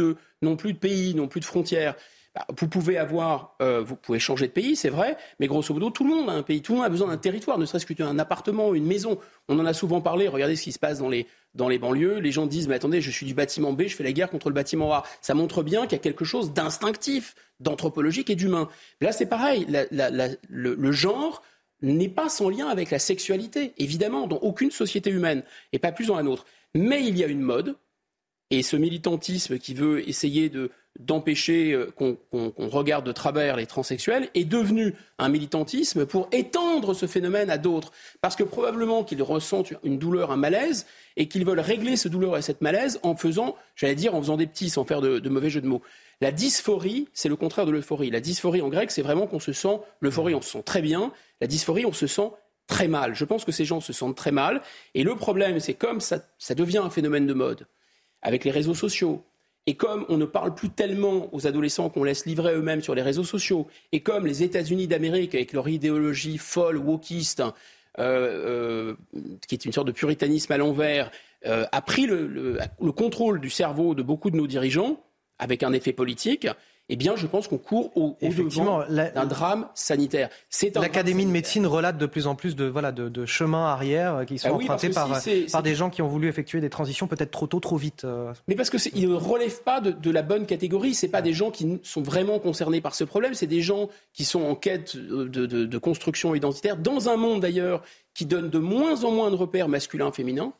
n'ont 0.42 0.56
plus 0.56 0.72
de 0.72 0.78
pays, 0.78 1.14
n'ont 1.14 1.28
plus 1.28 1.40
de 1.40 1.46
frontières. 1.46 1.94
Bah, 2.36 2.44
vous 2.60 2.68
pouvez 2.68 2.98
avoir, 2.98 3.56
euh, 3.62 3.80
vous 3.80 3.96
pouvez 3.96 4.18
changer 4.18 4.46
de 4.46 4.52
pays, 4.52 4.76
c'est 4.76 4.90
vrai, 4.90 5.16
mais 5.40 5.46
grosso 5.46 5.72
modo, 5.72 5.88
tout 5.88 6.04
le 6.04 6.14
monde 6.14 6.28
a 6.28 6.34
un 6.34 6.42
pays, 6.42 6.60
tout 6.60 6.72
le 6.72 6.78
monde 6.78 6.86
a 6.86 6.90
besoin 6.90 7.08
d'un 7.08 7.16
territoire, 7.16 7.56
ne 7.56 7.64
serait-ce 7.64 7.86
qu'un 7.86 8.18
appartement, 8.18 8.74
une 8.74 8.84
maison. 8.84 9.18
On 9.48 9.58
en 9.58 9.64
a 9.64 9.72
souvent 9.72 10.02
parlé. 10.02 10.28
Regardez 10.28 10.54
ce 10.54 10.64
qui 10.64 10.72
se 10.72 10.78
passe 10.78 10.98
dans 10.98 11.08
les, 11.08 11.26
dans 11.54 11.66
les 11.66 11.78
banlieues. 11.78 12.18
Les 12.18 12.32
gens 12.32 12.44
disent, 12.44 12.68
mais 12.68 12.74
attendez, 12.74 13.00
je 13.00 13.10
suis 13.10 13.24
du 13.24 13.32
bâtiment 13.32 13.72
B, 13.72 13.84
je 13.84 13.96
fais 13.96 14.04
la 14.04 14.12
guerre 14.12 14.28
contre 14.28 14.50
le 14.50 14.54
bâtiment 14.54 14.92
A. 14.92 15.04
Ça 15.22 15.32
montre 15.32 15.62
bien 15.62 15.84
qu'il 15.84 15.92
y 15.92 15.94
a 15.94 16.02
quelque 16.02 16.26
chose 16.26 16.52
d'instinctif, 16.52 17.36
d'anthropologique 17.58 18.28
et 18.28 18.36
d'humain. 18.36 18.68
Là, 19.00 19.12
c'est 19.12 19.24
pareil. 19.24 19.66
le, 20.50 20.92
genre 20.92 21.42
n'est 21.80 22.10
pas 22.10 22.28
sans 22.28 22.50
lien 22.50 22.66
avec 22.66 22.90
la 22.90 22.98
sexualité, 22.98 23.72
évidemment, 23.78 24.26
dans 24.26 24.38
aucune 24.38 24.70
société 24.70 25.08
humaine, 25.08 25.42
et 25.72 25.78
pas 25.78 25.90
plus 25.90 26.08
dans 26.08 26.16
la 26.16 26.22
nôtre. 26.22 26.44
Mais 26.74 27.02
il 27.02 27.16
y 27.16 27.24
a 27.24 27.28
une 27.28 27.40
mode, 27.40 27.76
et 28.50 28.62
ce 28.62 28.76
militantisme 28.76 29.58
qui 29.58 29.72
veut 29.72 30.06
essayer 30.06 30.50
de, 30.50 30.70
d'empêcher 31.00 31.72
euh, 31.72 31.90
qu'on 31.96 32.52
regarde 32.68 33.06
de 33.06 33.12
travers 33.12 33.56
les 33.56 33.66
transsexuels 33.66 34.28
est 34.34 34.44
devenu 34.44 34.94
un 35.18 35.28
militantisme 35.28 36.06
pour 36.06 36.28
étendre 36.32 36.94
ce 36.94 37.06
phénomène 37.06 37.50
à 37.50 37.58
d'autres. 37.58 37.92
Parce 38.20 38.36
que 38.36 38.42
probablement 38.42 39.04
qu'ils 39.04 39.22
ressentent 39.22 39.72
une 39.84 39.98
douleur, 39.98 40.30
un 40.30 40.36
malaise, 40.36 40.86
et 41.16 41.28
qu'ils 41.28 41.44
veulent 41.44 41.60
régler 41.60 41.96
ce 41.96 42.08
douleur 42.08 42.36
et 42.36 42.42
cette 42.42 42.60
malaise 42.60 43.00
en 43.02 43.16
faisant, 43.16 43.56
j'allais 43.74 43.94
dire, 43.94 44.14
en 44.14 44.20
faisant 44.20 44.36
des 44.36 44.46
petits, 44.46 44.70
sans 44.70 44.84
faire 44.84 45.00
de, 45.00 45.28
mauvais 45.28 45.50
jeux 45.50 45.60
de 45.60 45.66
mots. 45.66 45.82
La 46.20 46.30
dysphorie, 46.30 47.08
c'est 47.12 47.28
le 47.28 47.36
contraire 47.36 47.66
de 47.66 47.72
l'euphorie. 47.72 48.10
La 48.10 48.20
dysphorie 48.20 48.62
en 48.62 48.68
grec, 48.68 48.90
c'est 48.90 49.02
vraiment 49.02 49.26
qu'on 49.26 49.40
se 49.40 49.52
sent, 49.52 49.80
l'euphorie, 50.00 50.34
on 50.34 50.42
se 50.42 50.50
sent 50.50 50.62
très 50.62 50.82
bien. 50.82 51.12
La 51.40 51.46
dysphorie, 51.46 51.86
on 51.86 51.92
se 51.92 52.06
sent 52.06 52.30
très 52.66 52.88
mal. 52.88 53.14
Je 53.14 53.24
pense 53.24 53.44
que 53.44 53.52
ces 53.52 53.64
gens 53.64 53.80
se 53.80 53.92
sentent 53.92 54.16
très 54.16 54.32
mal. 54.32 54.62
Et 54.94 55.04
le 55.04 55.14
problème, 55.14 55.60
c'est 55.60 55.74
comme 55.74 56.00
ça 56.00 56.20
devient 56.54 56.78
un 56.78 56.90
phénomène 56.90 57.26
de 57.26 57.34
mode, 57.34 57.66
avec 58.22 58.44
les 58.44 58.50
réseaux 58.50 58.74
sociaux, 58.74 59.24
et 59.66 59.74
comme 59.74 60.06
on 60.08 60.16
ne 60.16 60.24
parle 60.24 60.54
plus 60.54 60.70
tellement 60.70 61.28
aux 61.34 61.46
adolescents 61.46 61.90
qu'on 61.90 62.04
laisse 62.04 62.24
livrer 62.24 62.54
eux-mêmes 62.54 62.82
sur 62.82 62.94
les 62.94 63.02
réseaux 63.02 63.24
sociaux, 63.24 63.66
et 63.92 64.00
comme 64.00 64.26
les 64.26 64.42
États-Unis 64.42 64.86
d'Amérique, 64.86 65.34
avec 65.34 65.52
leur 65.52 65.68
idéologie 65.68 66.38
folle, 66.38 66.78
wokiste, 66.78 67.42
euh, 67.98 68.94
euh, 69.14 69.28
qui 69.48 69.54
est 69.54 69.64
une 69.64 69.72
sorte 69.72 69.86
de 69.86 69.92
puritanisme 69.92 70.52
à 70.52 70.58
l'envers, 70.58 71.10
euh, 71.46 71.64
a 71.72 71.80
pris 71.80 72.06
le, 72.06 72.58
contrôle 72.94 73.40
du 73.40 73.50
cerveau 73.50 73.94
de 73.94 74.02
beaucoup 74.02 74.30
de 74.30 74.36
nos 74.36 74.46
dirigeants, 74.46 75.02
avec 75.38 75.62
un 75.62 75.72
effet 75.72 75.92
politique, 75.92 76.46
eh 76.88 76.96
bien, 76.96 77.16
je 77.16 77.26
pense 77.26 77.48
qu'on 77.48 77.58
court 77.58 77.90
au, 77.96 78.16
devant 78.22 78.84
d'un 78.88 79.26
drame 79.26 79.68
sanitaire. 79.74 80.28
L'Académie 80.76 81.26
de 81.26 81.30
médecine 81.30 81.66
relate 81.66 81.98
de 81.98 82.06
plus 82.06 82.28
en 82.28 82.36
plus 82.36 82.54
de, 82.54 82.66
voilà, 82.66 82.92
de, 82.92 83.26
chemins 83.26 83.66
arrière 83.66 84.24
qui 84.26 84.38
sont 84.38 84.50
ah 84.50 84.54
empruntés 84.54 84.90
par, 84.90 85.10
par 85.50 85.62
des 85.62 85.74
gens 85.74 85.90
qui 85.90 86.02
ont 86.02 86.08
voulu 86.08 86.28
effectuer 86.28 86.60
des 86.60 86.70
transitions 86.70 87.08
peut-être 87.08 87.32
trop 87.32 87.48
tôt, 87.48 87.58
trop 87.58 87.76
vite. 87.76 88.04
Euh. 88.04 88.32
Mais 88.46 88.54
parce 88.54 88.70
qu'ils 88.70 89.08
ne 89.08 89.14
relèvent 89.14 89.62
pas 89.62 89.80
de, 89.80 90.10
la 90.10 90.22
bonne 90.22 90.46
catégorie. 90.46 90.94
Ce 90.94 91.06
pas 91.06 91.22
des 91.22 91.32
gens 91.32 91.50
qui 91.50 91.80
sont 91.82 92.02
vraiment 92.02 92.38
concernés 92.38 92.80
par 92.80 92.94
ce 92.94 93.04
problème. 93.04 93.34
C'est 93.34 93.46
des 93.46 93.62
gens 93.62 93.88
qui 94.12 94.24
sont 94.24 94.42
en 94.42 94.54
quête 94.54 94.96
de 94.96 95.78
construction 95.78 96.34
identitaire, 96.34 96.76
dans 96.76 97.08
un 97.08 97.16
monde 97.16 97.40
d'ailleurs 97.40 97.82
qui 98.14 98.26
donne 98.26 98.48
de 98.48 98.58
moins 98.58 99.04
en 99.04 99.10
moins 99.10 99.30
de 99.30 99.36
repères 99.36 99.68
masculins-féminins. 99.68 100.52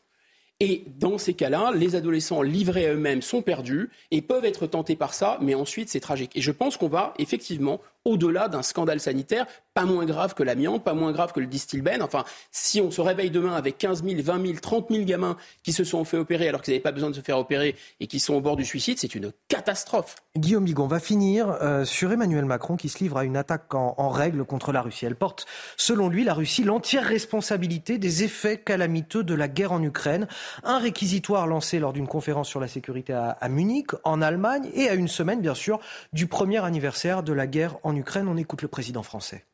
Et 0.60 0.84
dans 0.98 1.18
ces 1.18 1.34
cas-là, 1.34 1.72
les 1.74 1.96
adolescents 1.96 2.40
livrés 2.40 2.86
à 2.86 2.94
eux-mêmes 2.94 3.20
sont 3.20 3.42
perdus 3.42 3.90
et 4.10 4.22
peuvent 4.22 4.46
être 4.46 4.66
tentés 4.66 4.96
par 4.96 5.12
ça, 5.12 5.38
mais 5.42 5.54
ensuite 5.54 5.90
c'est 5.90 6.00
tragique. 6.00 6.34
Et 6.34 6.40
je 6.40 6.50
pense 6.50 6.78
qu'on 6.78 6.88
va 6.88 7.12
effectivement 7.18 7.80
au-delà 8.06 8.48
d'un 8.48 8.62
scandale 8.62 9.00
sanitaire 9.00 9.46
pas 9.76 9.84
moins 9.84 10.06
grave 10.06 10.32
que 10.32 10.42
l'amiante, 10.42 10.84
pas 10.84 10.94
moins 10.94 11.12
grave 11.12 11.34
que 11.34 11.40
le 11.40 11.46
distilbène. 11.46 12.02
Enfin, 12.02 12.24
si 12.50 12.80
on 12.80 12.90
se 12.90 13.02
réveille 13.02 13.30
demain 13.30 13.52
avec 13.52 13.76
15 13.76 14.04
000, 14.04 14.22
20 14.22 14.46
000, 14.46 14.58
30 14.58 14.86
000 14.90 15.04
gamins 15.04 15.36
qui 15.62 15.74
se 15.74 15.84
sont 15.84 16.02
fait 16.06 16.16
opérer 16.16 16.48
alors 16.48 16.62
qu'ils 16.62 16.72
n'avaient 16.72 16.82
pas 16.82 16.92
besoin 16.92 17.10
de 17.10 17.14
se 17.14 17.20
faire 17.20 17.36
opérer 17.36 17.76
et 18.00 18.06
qui 18.06 18.18
sont 18.18 18.32
au 18.32 18.40
bord 18.40 18.56
du 18.56 18.64
suicide, 18.64 18.96
c'est 18.98 19.14
une 19.14 19.32
catastrophe. 19.48 20.16
Guillaume 20.34 20.64
Bigon 20.64 20.86
va 20.86 20.98
finir 20.98 21.58
euh, 21.60 21.84
sur 21.84 22.10
Emmanuel 22.10 22.46
Macron 22.46 22.76
qui 22.76 22.88
se 22.88 23.00
livre 23.00 23.18
à 23.18 23.24
une 23.24 23.36
attaque 23.36 23.74
en, 23.74 23.94
en, 23.98 24.08
règle 24.08 24.46
contre 24.46 24.72
la 24.72 24.80
Russie. 24.80 25.04
Elle 25.04 25.14
porte, 25.14 25.44
selon 25.76 26.08
lui, 26.08 26.24
la 26.24 26.32
Russie 26.32 26.64
l'entière 26.64 27.04
responsabilité 27.04 27.98
des 27.98 28.22
effets 28.22 28.56
calamiteux 28.56 29.24
de 29.24 29.34
la 29.34 29.48
guerre 29.48 29.72
en 29.72 29.82
Ukraine. 29.82 30.26
Un 30.64 30.78
réquisitoire 30.78 31.46
lancé 31.46 31.80
lors 31.80 31.92
d'une 31.92 32.08
conférence 32.08 32.48
sur 32.48 32.60
la 32.60 32.68
sécurité 32.68 33.12
à, 33.12 33.30
à 33.32 33.48
Munich, 33.50 33.88
en 34.04 34.22
Allemagne, 34.22 34.70
et 34.72 34.88
à 34.88 34.94
une 34.94 35.08
semaine, 35.08 35.42
bien 35.42 35.54
sûr, 35.54 35.80
du 36.14 36.26
premier 36.26 36.64
anniversaire 36.64 37.22
de 37.22 37.34
la 37.34 37.46
guerre 37.46 37.76
en 37.82 37.95
Ukraine. 37.96 38.28
On 38.28 38.36
écoute 38.36 38.62
le 38.62 38.68
président 38.68 39.02
français. 39.02 39.44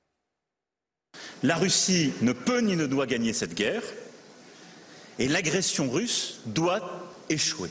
La 1.42 1.56
Russie 1.56 2.12
ne 2.22 2.32
peut 2.32 2.60
ni 2.60 2.76
ne 2.76 2.86
doit 2.86 3.06
gagner 3.06 3.32
cette 3.32 3.54
guerre 3.54 3.82
et 5.18 5.28
l'agression 5.28 5.90
russe 5.90 6.40
doit 6.46 7.10
échouer. 7.28 7.70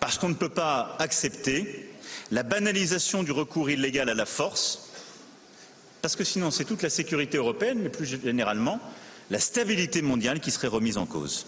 Parce 0.00 0.18
qu'on 0.18 0.28
ne 0.28 0.34
peut 0.34 0.48
pas 0.48 0.96
accepter 0.98 1.90
la 2.30 2.42
banalisation 2.42 3.22
du 3.22 3.32
recours 3.32 3.70
illégal 3.70 4.08
à 4.08 4.14
la 4.14 4.26
force, 4.26 4.90
parce 6.00 6.16
que 6.16 6.24
sinon 6.24 6.50
c'est 6.50 6.64
toute 6.64 6.82
la 6.82 6.90
sécurité 6.90 7.38
européenne, 7.38 7.78
mais 7.80 7.88
plus 7.88 8.06
généralement 8.06 8.80
la 9.30 9.38
stabilité 9.38 10.02
mondiale 10.02 10.40
qui 10.40 10.50
serait 10.50 10.68
remise 10.68 10.98
en 10.98 11.06
cause. 11.06 11.46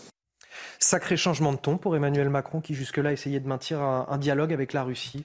Sacré 0.78 1.16
changement 1.16 1.52
de 1.52 1.58
ton 1.58 1.76
pour 1.76 1.96
Emmanuel 1.96 2.30
Macron 2.30 2.60
qui 2.60 2.74
jusque-là 2.74 3.12
essayait 3.12 3.40
de 3.40 3.48
maintenir 3.48 3.80
un, 3.80 4.18
dialogue 4.18 4.52
avec 4.52 4.72
la 4.72 4.84
Russie. 4.84 5.24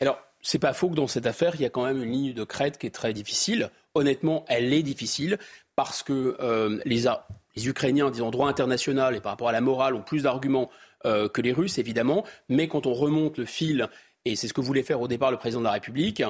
Alors, 0.00 0.18
c'est 0.42 0.58
pas 0.58 0.72
faux 0.72 0.88
que 0.88 0.94
dans 0.94 1.06
cette 1.06 1.26
affaire, 1.26 1.54
il 1.54 1.60
y 1.62 1.64
a 1.64 1.70
quand 1.70 1.84
même 1.84 2.02
une 2.02 2.12
ligne 2.12 2.32
de 2.32 2.44
crête 2.44 2.78
qui 2.78 2.86
est 2.86 2.94
très 2.94 3.12
difficile. 3.12 3.70
Honnêtement, 3.94 4.44
elle 4.48 4.72
est 4.72 4.82
difficile 4.82 5.38
parce 5.76 6.02
que 6.02 6.36
euh, 6.40 6.80
les, 6.84 7.04
les, 7.56 7.68
Ukrainiens, 7.68 8.10
disons, 8.10 8.30
droit 8.30 8.48
international 8.48 9.16
et 9.16 9.20
par 9.20 9.32
rapport 9.32 9.48
à 9.48 9.52
la 9.52 9.60
morale, 9.60 9.94
ont 9.94 10.02
plus 10.02 10.24
d'arguments 10.24 10.70
euh, 11.06 11.28
que 11.28 11.42
les 11.42 11.52
Russes, 11.52 11.78
évidemment. 11.78 12.24
Mais 12.48 12.68
quand 12.68 12.86
on 12.86 12.94
remonte 12.94 13.38
le 13.38 13.44
fil, 13.44 13.88
et 14.24 14.36
c'est 14.36 14.48
ce 14.48 14.54
que 14.54 14.60
voulait 14.60 14.82
faire 14.82 15.00
au 15.00 15.08
départ 15.08 15.30
le 15.30 15.36
président 15.36 15.60
de 15.60 15.66
la 15.66 15.72
République, 15.72 16.22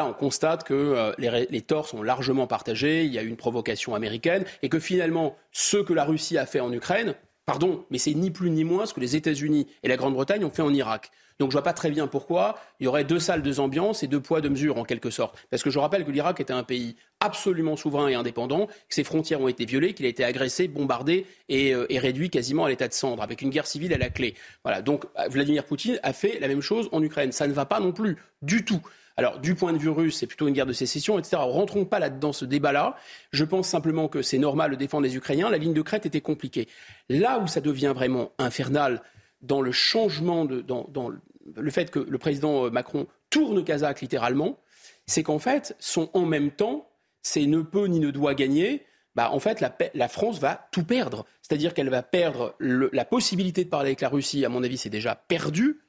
on 0.00 0.12
constate 0.12 0.64
que 0.64 0.74
euh, 0.74 1.12
les, 1.18 1.46
les, 1.50 1.60
torts 1.60 1.86
sont 1.86 2.02
largement 2.02 2.46
partagés, 2.46 3.04
il 3.04 3.12
y 3.12 3.18
a 3.18 3.22
eu 3.22 3.28
une 3.28 3.36
provocation 3.36 3.94
américaine, 3.94 4.44
et 4.62 4.68
que 4.68 4.78
finalement, 4.78 5.36
ce 5.50 5.76
que 5.76 5.92
la 5.92 6.04
Russie 6.04 6.38
a 6.38 6.46
fait 6.46 6.60
en 6.60 6.72
Ukraine, 6.72 7.14
pardon, 7.46 7.84
mais 7.90 7.98
c'est 7.98 8.14
ni 8.14 8.30
plus 8.30 8.50
ni 8.50 8.64
moins 8.64 8.86
ce 8.86 8.94
que 8.94 9.00
les 9.00 9.16
États-Unis 9.16 9.66
et 9.82 9.88
la 9.88 9.96
Grande-Bretagne 9.96 10.44
ont 10.44 10.50
fait 10.50 10.62
en 10.62 10.72
Irak. 10.72 11.10
Donc 11.38 11.50
je 11.50 11.54
vois 11.54 11.62
pas 11.62 11.72
très 11.72 11.90
bien 11.90 12.06
pourquoi 12.06 12.58
il 12.78 12.84
y 12.84 12.86
aurait 12.86 13.04
deux 13.04 13.18
salles, 13.18 13.42
deux 13.42 13.58
ambiances 13.58 14.02
et 14.02 14.06
deux 14.06 14.20
poids, 14.20 14.40
deux 14.40 14.50
mesures 14.50 14.78
en 14.78 14.84
quelque 14.84 15.10
sorte. 15.10 15.36
Parce 15.50 15.62
que 15.62 15.70
je 15.70 15.78
rappelle 15.78 16.04
que 16.04 16.10
l'Irak 16.10 16.38
était 16.40 16.52
un 16.52 16.62
pays 16.62 16.96
absolument 17.20 17.76
souverain 17.76 18.08
et 18.08 18.14
indépendant, 18.14 18.66
que 18.66 18.94
ses 18.94 19.02
frontières 19.02 19.40
ont 19.40 19.48
été 19.48 19.64
violées, 19.64 19.94
qu'il 19.94 20.06
a 20.06 20.08
été 20.08 20.24
agressé, 20.24 20.68
bombardé 20.68 21.26
et, 21.48 21.74
euh, 21.74 21.86
et 21.88 21.98
réduit 21.98 22.30
quasiment 22.30 22.64
à 22.64 22.68
l'état 22.68 22.86
de 22.86 22.92
cendre, 22.92 23.22
avec 23.22 23.42
une 23.42 23.50
guerre 23.50 23.66
civile 23.66 23.92
à 23.92 23.98
la 23.98 24.10
clé. 24.10 24.34
Voilà. 24.62 24.82
Donc 24.82 25.06
Vladimir 25.30 25.64
Poutine 25.64 25.98
a 26.02 26.12
fait 26.12 26.38
la 26.38 26.48
même 26.48 26.60
chose 26.60 26.88
en 26.92 27.02
Ukraine. 27.02 27.32
Ça 27.32 27.48
ne 27.48 27.52
va 27.52 27.64
pas 27.64 27.80
non 27.80 27.92
plus 27.92 28.16
du 28.42 28.64
tout. 28.64 28.82
Alors, 29.16 29.38
du 29.40 29.54
point 29.54 29.72
de 29.72 29.78
vue 29.78 29.90
russe, 29.90 30.16
c'est 30.18 30.26
plutôt 30.26 30.48
une 30.48 30.54
guerre 30.54 30.66
de 30.66 30.72
sécession, 30.72 31.18
etc. 31.18 31.36
Rentrons 31.38 31.84
pas 31.84 31.98
là-dedans 31.98 32.32
ce 32.32 32.44
débat-là. 32.44 32.96
Je 33.32 33.44
pense 33.44 33.68
simplement 33.68 34.08
que 34.08 34.22
c'est 34.22 34.38
normal 34.38 34.70
de 34.70 34.76
défendre 34.76 35.04
les 35.04 35.16
Ukrainiens. 35.16 35.50
La 35.50 35.58
ligne 35.58 35.74
de 35.74 35.82
crête 35.82 36.06
était 36.06 36.20
compliquée. 36.20 36.68
Là 37.08 37.38
où 37.38 37.46
ça 37.46 37.60
devient 37.60 37.92
vraiment 37.94 38.32
infernal, 38.38 39.02
dans 39.42 39.60
le 39.60 39.72
changement, 39.72 40.44
dans, 40.44 41.10
le 41.56 41.70
fait 41.70 41.90
que 41.90 41.98
le 41.98 42.18
président 42.18 42.66
euh, 42.66 42.70
Macron 42.70 43.06
tourne 43.28 43.64
Kazakh 43.64 44.00
littéralement, 44.00 44.58
c'est 45.06 45.22
qu'en 45.22 45.38
fait, 45.38 45.74
son 45.78 46.10
en 46.14 46.24
même 46.24 46.50
temps, 46.50 46.88
c'est 47.22 47.46
ne 47.46 47.60
peut 47.60 47.86
ni 47.86 48.00
ne 48.00 48.10
doit 48.10 48.34
gagner. 48.34 48.86
Bah, 49.14 49.30
en 49.30 49.40
fait, 49.40 49.60
la, 49.60 50.08
France 50.08 50.38
va 50.38 50.68
tout 50.72 50.84
perdre. 50.84 51.26
C'est-à-dire 51.42 51.74
qu'elle 51.74 51.90
va 51.90 52.02
perdre 52.02 52.54
la 52.60 53.04
possibilité 53.04 53.64
de 53.64 53.68
parler 53.68 53.88
avec 53.88 54.00
la 54.00 54.08
Russie, 54.08 54.44
à 54.44 54.48
mon 54.48 54.62
avis, 54.62 54.78
c'est 54.78 54.88
déjà 54.90 55.14
perdu. 55.14 55.80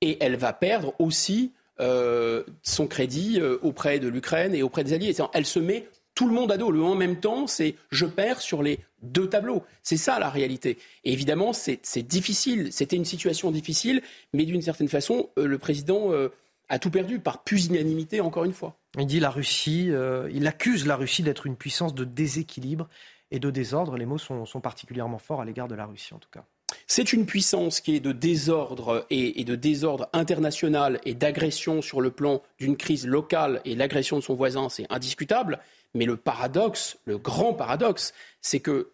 Et 0.00 0.16
elle 0.20 0.36
va 0.36 0.52
perdre 0.52 0.94
aussi 1.00 1.54
euh, 1.80 2.42
son 2.62 2.86
crédit 2.86 3.38
euh, 3.40 3.58
auprès 3.62 4.00
de 4.00 4.08
l'Ukraine 4.08 4.54
et 4.54 4.62
auprès 4.62 4.84
des 4.84 4.92
alliés. 4.94 5.14
Elle 5.32 5.46
se 5.46 5.60
met 5.60 5.88
tout 6.14 6.26
le 6.26 6.34
monde 6.34 6.50
à 6.50 6.56
dos. 6.56 6.72
Le 6.72 6.82
en 6.82 6.96
même 6.96 7.20
temps, 7.20 7.46
c'est 7.46 7.76
je 7.90 8.04
perds 8.04 8.40
sur 8.40 8.62
les 8.62 8.80
deux 9.02 9.28
tableaux. 9.28 9.62
C'est 9.82 9.96
ça 9.96 10.18
la 10.18 10.28
réalité. 10.28 10.78
Et 11.04 11.12
évidemment, 11.12 11.52
c'est 11.52 12.02
difficile. 12.02 12.72
C'était 12.72 12.96
une 12.96 13.04
situation 13.04 13.52
difficile, 13.52 14.02
mais 14.32 14.44
d'une 14.44 14.62
certaine 14.62 14.88
façon, 14.88 15.30
euh, 15.38 15.46
le 15.46 15.58
président 15.58 16.10
a 16.68 16.78
tout 16.78 16.90
perdu 16.90 17.20
par 17.20 17.44
pusillanimité, 17.44 18.20
encore 18.20 18.44
une 18.44 18.52
fois. 18.52 18.76
Il 18.98 19.06
dit 19.06 19.20
la 19.20 19.30
Russie, 19.30 19.90
il 20.32 20.46
accuse 20.46 20.86
la 20.86 20.96
Russie 20.96 21.22
d'être 21.22 21.46
une 21.46 21.56
puissance 21.56 21.94
de 21.94 22.04
déséquilibre 22.04 22.88
et 23.30 23.38
de 23.38 23.50
désordre. 23.50 23.96
Les 23.96 24.06
mots 24.06 24.18
sont, 24.18 24.60
particulièrement 24.60 25.18
forts 25.18 25.40
à 25.40 25.44
l'égard 25.44 25.68
de 25.68 25.74
la 25.74 25.86
Russie, 25.86 26.14
en 26.14 26.18
tout 26.18 26.30
cas. 26.30 26.44
C'est 26.90 27.12
une 27.12 27.26
puissance 27.26 27.82
qui 27.82 27.96
est 27.96 28.00
de 28.00 28.12
désordre 28.12 29.06
et 29.10 29.44
de 29.44 29.54
désordre 29.54 30.08
international 30.14 30.98
et 31.04 31.12
d'agression 31.12 31.82
sur 31.82 32.00
le 32.00 32.10
plan 32.10 32.42
d'une 32.58 32.78
crise 32.78 33.06
locale 33.06 33.60
et 33.66 33.74
l'agression 33.74 34.16
de 34.16 34.22
son 34.22 34.34
voisin, 34.34 34.70
c'est 34.70 34.86
indiscutable. 34.88 35.58
Mais 35.92 36.06
le 36.06 36.16
paradoxe, 36.16 36.96
le 37.04 37.18
grand 37.18 37.52
paradoxe, 37.52 38.14
c'est 38.40 38.60
que 38.60 38.90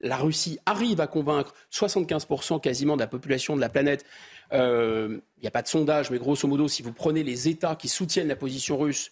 la 0.00 0.16
Russie 0.16 0.58
arrive 0.64 1.02
à 1.02 1.06
convaincre 1.06 1.54
75% 1.70 2.62
quasiment 2.62 2.96
de 2.96 3.02
la 3.02 3.06
population 3.06 3.56
de 3.56 3.60
la 3.60 3.68
planète. 3.68 4.06
Il 4.50 4.56
euh, 4.58 5.18
n'y 5.42 5.46
a 5.46 5.50
pas 5.50 5.62
de 5.62 5.68
sondage, 5.68 6.10
mais 6.10 6.18
grosso 6.18 6.48
modo, 6.48 6.66
si 6.66 6.82
vous 6.82 6.92
prenez 6.92 7.22
les 7.22 7.50
États 7.50 7.76
qui 7.76 7.88
soutiennent 7.88 8.28
la 8.28 8.36
position 8.36 8.78
russe 8.78 9.10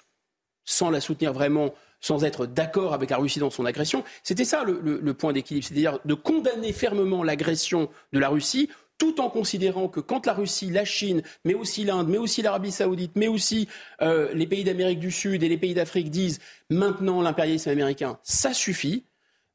sans 0.65 0.89
la 0.89 1.01
soutenir 1.01 1.35
vraiment, 1.35 1.75
sans 2.03 2.25
être 2.25 2.45
d'accord 2.45 2.93
avec 2.93 3.09
la 3.09 3.17
Russie 3.17 3.39
dans 3.39 3.49
son 3.49 3.65
agression. 3.65 4.05
C'était 4.23 4.45
ça 4.45 4.65
le, 4.65 5.15
point 5.15 5.33
d'équilibre, 5.33 5.65
c'est-à-dire 5.67 5.99
de 6.05 6.15
condamner 6.15 6.73
fermement 6.73 7.23
l'agression 7.23 7.89
de 8.13 8.19
la 8.19 8.29
Russie 8.29 8.69
tout 8.99 9.21
en 9.21 9.31
considérant 9.31 9.89
que 9.89 9.99
quand 9.99 10.27
la 10.27 10.33
Russie, 10.33 10.71
la 10.71 10.85
Chine, 10.85 11.23
mais 11.45 11.55
aussi 11.55 11.83
l'Inde, 11.83 12.09
mais 12.09 12.19
aussi 12.19 12.41
l'Arabie 12.43 12.71
saoudite, 12.71 13.13
mais 13.17 13.27
aussi 13.27 13.67
euh, 14.01 14.33
les 14.33 14.47
pays 14.47 14.63
d'Amérique 14.63 15.01
du 15.01 15.11
Sud 15.11 15.43
et 15.43 15.49
les 15.49 15.57
pays 15.57 15.75
d'Afrique 15.75 16.11
disent 16.11 16.39
maintenant 16.71 17.21
l'impérialisme 17.21 17.71
américain, 17.71 18.19
ça 18.23 18.55
suffit, 18.55 19.05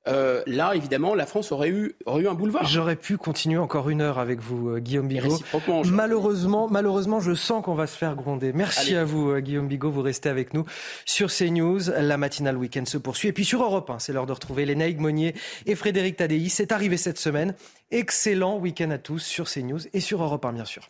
euh, 0.07 0.43
là, 0.47 0.73
évidemment, 0.75 1.15
la 1.15 1.25
France 1.25 1.51
aurait 1.51 1.69
eu, 1.69 1.95
aurait 2.05 2.23
eu 2.23 2.27
un 2.27 2.33
boulevard. 2.33 2.65
J'aurais 2.65 2.95
pu 2.95 3.17
continuer 3.17 3.57
encore 3.57 3.89
une 3.89 4.01
heure 4.01 4.19
avec 4.19 4.39
vous, 4.39 4.69
euh, 4.69 4.79
Guillaume 4.79 5.07
Bigot. 5.07 5.39
Malheureusement, 5.85 6.67
malheureusement, 6.69 7.19
je 7.19 7.33
sens 7.33 7.63
qu'on 7.63 7.73
va 7.73 7.87
se 7.87 7.97
faire 7.97 8.15
gronder. 8.15 8.53
Merci 8.53 8.95
à 8.95 9.03
vous, 9.03 9.31
euh, 9.31 9.39
Guillaume 9.39 9.67
Bigot. 9.67 9.91
Vous 9.91 10.01
restez 10.01 10.29
avec 10.29 10.53
nous 10.53 10.65
sur 11.05 11.29
CNews. 11.29 11.89
La 11.97 12.17
matinale 12.17 12.57
week-end 12.57 12.85
se 12.85 12.97
poursuit. 12.97 13.29
Et 13.29 13.33
puis 13.33 13.45
sur 13.45 13.63
Europe 13.63 13.89
1, 13.89 13.99
c'est 13.99 14.13
l'heure 14.13 14.25
de 14.25 14.33
retrouver 14.33 14.65
Lénaïque 14.65 14.99
Monnier 14.99 15.35
et 15.65 15.75
Frédéric 15.75 16.17
Tadei. 16.17 16.49
C'est 16.49 16.71
arrivé 16.71 16.97
cette 16.97 17.19
semaine. 17.19 17.53
Excellent 17.91 18.57
week-end 18.57 18.91
à 18.91 18.97
tous 18.97 19.19
sur 19.19 19.49
CNews 19.49 19.79
et 19.93 19.99
sur 19.99 20.21
Europe 20.21 20.45
1, 20.45 20.53
bien 20.53 20.65
sûr. 20.65 20.89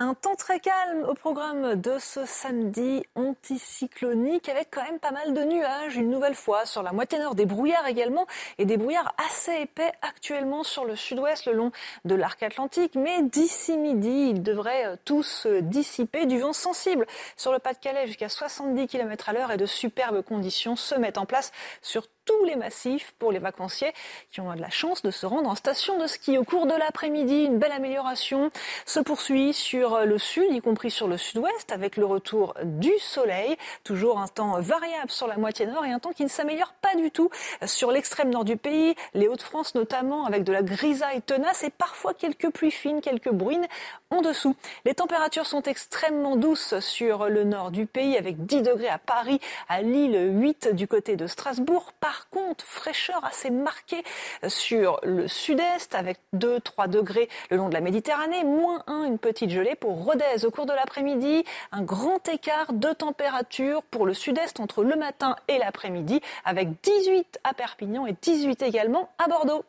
Un 0.00 0.14
temps 0.14 0.36
très 0.36 0.60
calme 0.60 1.02
au 1.08 1.14
programme 1.14 1.74
de 1.74 1.98
ce 1.98 2.24
samedi 2.24 3.02
anticyclonique 3.16 4.48
avec 4.48 4.68
quand 4.70 4.84
même 4.84 5.00
pas 5.00 5.10
mal 5.10 5.34
de 5.34 5.42
nuages 5.42 5.96
une 5.96 6.08
nouvelle 6.08 6.36
fois 6.36 6.66
sur 6.66 6.84
la 6.84 6.92
moitié 6.92 7.18
nord, 7.18 7.34
des 7.34 7.46
brouillards 7.46 7.88
également 7.88 8.24
et 8.58 8.64
des 8.64 8.76
brouillards 8.76 9.12
assez 9.28 9.62
épais 9.62 9.90
actuellement 10.02 10.62
sur 10.62 10.84
le 10.84 10.94
sud-ouest 10.94 11.46
le 11.46 11.54
long 11.54 11.72
de 12.04 12.14
l'arc 12.14 12.40
atlantique. 12.44 12.94
Mais 12.94 13.22
d'ici 13.24 13.76
midi, 13.76 14.28
ils 14.30 14.40
devraient 14.40 14.86
euh, 14.86 14.96
tous 15.04 15.24
se 15.24 15.58
dissiper. 15.58 16.26
Du 16.26 16.38
vent 16.38 16.52
sensible 16.52 17.04
sur 17.36 17.50
le 17.50 17.58
Pas-de-Calais 17.58 18.06
jusqu'à 18.06 18.28
70 18.28 18.86
km 18.86 19.30
à 19.30 19.32
l'heure 19.32 19.50
et 19.50 19.56
de 19.56 19.66
superbes 19.66 20.22
conditions 20.22 20.76
se 20.76 20.94
mettent 20.94 21.18
en 21.18 21.26
place 21.26 21.50
sur 21.82 22.06
tous 22.28 22.44
les 22.44 22.56
massifs 22.56 23.14
pour 23.18 23.32
les 23.32 23.38
vacanciers 23.38 23.92
qui 24.30 24.42
ont 24.42 24.54
de 24.54 24.60
la 24.60 24.68
chance 24.68 25.02
de 25.02 25.10
se 25.10 25.24
rendre 25.24 25.48
en 25.48 25.54
station 25.54 25.98
de 25.98 26.06
ski. 26.06 26.36
Au 26.36 26.44
cours 26.44 26.66
de 26.66 26.74
l'après-midi, 26.74 27.44
une 27.44 27.58
belle 27.58 27.72
amélioration 27.72 28.50
se 28.84 29.00
poursuit 29.00 29.54
sur 29.54 30.00
le 30.04 30.18
sud, 30.18 30.44
y 30.50 30.60
compris 30.60 30.90
sur 30.90 31.08
le 31.08 31.16
sud-ouest, 31.16 31.72
avec 31.72 31.96
le 31.96 32.04
retour 32.04 32.54
du 32.62 32.92
soleil. 32.98 33.56
Toujours 33.82 34.18
un 34.18 34.28
temps 34.28 34.60
variable 34.60 35.10
sur 35.10 35.26
la 35.26 35.38
moitié 35.38 35.66
nord 35.66 35.86
et 35.86 35.90
un 35.90 35.98
temps 35.98 36.12
qui 36.12 36.22
ne 36.22 36.28
s'améliore 36.28 36.74
pas 36.74 36.94
du 36.96 37.10
tout 37.10 37.30
sur 37.64 37.90
l'extrême 37.90 38.28
nord 38.28 38.44
du 38.44 38.58
pays, 38.58 38.94
les 39.14 39.26
Hauts-de-France 39.26 39.74
notamment, 39.74 40.26
avec 40.26 40.44
de 40.44 40.52
la 40.52 40.62
grisaille 40.62 41.22
tenace 41.22 41.64
et 41.64 41.70
parfois 41.70 42.12
quelques 42.12 42.50
pluies 42.50 42.70
fines, 42.70 43.00
quelques 43.00 43.32
bruines 43.32 43.66
en 44.10 44.20
dessous. 44.20 44.54
Les 44.84 44.94
températures 44.94 45.46
sont 45.46 45.62
extrêmement 45.62 46.36
douces 46.36 46.78
sur 46.80 47.30
le 47.30 47.44
nord 47.44 47.70
du 47.70 47.86
pays, 47.86 48.18
avec 48.18 48.44
10 48.44 48.62
degrés 48.62 48.88
à 48.88 48.98
Paris, 48.98 49.40
à 49.68 49.80
Lille 49.80 50.30
8 50.38 50.74
du 50.74 50.86
côté 50.86 51.16
de 51.16 51.26
Strasbourg. 51.26 51.92
Par 52.18 52.30
contre, 52.30 52.64
fraîcheur 52.64 53.24
assez 53.24 53.48
marquée 53.48 54.02
sur 54.48 54.98
le 55.04 55.28
sud-est 55.28 55.94
avec 55.94 56.18
2-3 56.34 56.88
degrés 56.88 57.28
le 57.48 57.58
long 57.58 57.68
de 57.68 57.74
la 57.74 57.80
Méditerranée, 57.80 58.42
moins 58.42 58.82
1, 58.88 59.04
une 59.04 59.18
petite 59.18 59.50
gelée 59.50 59.76
pour 59.76 60.04
Rodez 60.04 60.44
au 60.44 60.50
cours 60.50 60.66
de 60.66 60.72
l'après-midi. 60.72 61.44
Un 61.70 61.82
grand 61.82 62.26
écart 62.28 62.72
de 62.72 62.92
température 62.92 63.84
pour 63.84 64.04
le 64.04 64.14
sud-est 64.14 64.58
entre 64.58 64.82
le 64.82 64.96
matin 64.96 65.36
et 65.46 65.58
l'après-midi 65.58 66.20
avec 66.44 66.68
18 66.82 67.38
à 67.44 67.54
Perpignan 67.54 68.04
et 68.06 68.16
18 68.20 68.62
également 68.62 69.10
à 69.18 69.28
Bordeaux. 69.28 69.64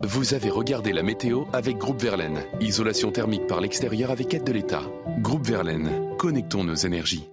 Vous 0.00 0.34
avez 0.34 0.50
regardé 0.50 0.92
la 0.92 1.02
météo 1.02 1.46
avec 1.52 1.78
Groupe 1.78 2.00
Verlaine. 2.00 2.44
Isolation 2.60 3.10
thermique 3.10 3.48
par 3.48 3.60
l'extérieur 3.60 4.12
avec 4.12 4.32
aide 4.34 4.44
de 4.44 4.52
l'État. 4.52 4.82
Groupe 5.18 5.46
Verlaine, 5.46 6.16
connectons 6.16 6.62
nos 6.62 6.74
énergies. 6.74 7.28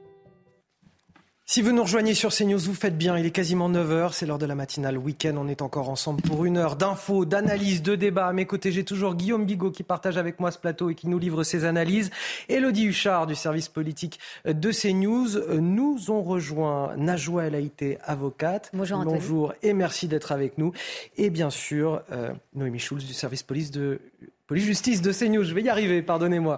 Si 1.46 1.62
vous 1.62 1.74
nous 1.74 1.84
rejoignez 1.84 2.14
sur 2.14 2.34
CNews, 2.34 2.58
vous 2.58 2.74
faites 2.74 2.98
bien. 2.98 3.18
Il 3.18 3.26
est 3.26 3.32
quasiment 3.32 3.70
9h. 3.70 4.14
C'est 4.14 4.26
l'heure 4.26 4.38
de 4.38 4.46
la 4.46 4.56
matinale 4.56 4.98
week-end. 4.98 5.36
On 5.38 5.50
est 5.50 5.62
encore 5.62 5.90
ensemble 5.90 6.22
pour 6.22 6.46
une 6.46 6.56
heure 6.56 6.78
d'infos, 6.78 7.26
d'analyses, 7.26 7.84
de 7.84 7.96
débats. 7.96 8.28
À 8.28 8.34
mes 8.34 8.46
côtés, 8.46 8.72
j'ai 8.72 8.86
toujours 8.86 9.14
Guillaume 9.14 9.46
Bigot 9.46 9.70
qui 9.70 9.84
partage 9.84 10.18
avec 10.18 10.40
moi 10.40 10.52
ce 10.52 10.58
plateau 10.58 10.90
et 10.90 10.96
qui 10.96 11.10
nous 11.10 11.20
livre 11.20 11.44
ses 11.44 11.66
analyses. 11.66 12.12
Elodie 12.48 12.86
Huchard 12.86 13.28
du 13.28 13.36
service 13.36 13.68
politique 13.68 14.20
de 14.46 14.72
CNews. 14.72 15.60
Nous 15.60 16.12
ont 16.12 16.22
rejoint 16.22 16.96
Najwa 16.96 17.44
El 17.44 17.56
Haïté, 17.56 17.98
avocate. 18.06 18.72
Bonjour, 18.74 19.04
Bonjour 19.04 19.54
et 19.62 19.74
merci 19.74 20.08
d'être 20.08 20.32
avec 20.32 20.58
nous. 20.58 20.72
Et 21.18 21.30
bien 21.30 21.50
sûr, 21.50 22.04
euh, 22.14 22.32
Noémie 22.56 22.80
Schulz 22.80 23.06
du 23.06 23.14
service 23.14 23.44
police 23.44 23.70
de 23.70 24.00
Police-justice 24.48 25.02
de 25.02 25.14
CNews, 25.14 25.46
je 25.46 25.54
vais 25.54 25.62
y 25.62 25.70
arriver, 25.70 26.02
pardonnez-moi. 26.02 26.58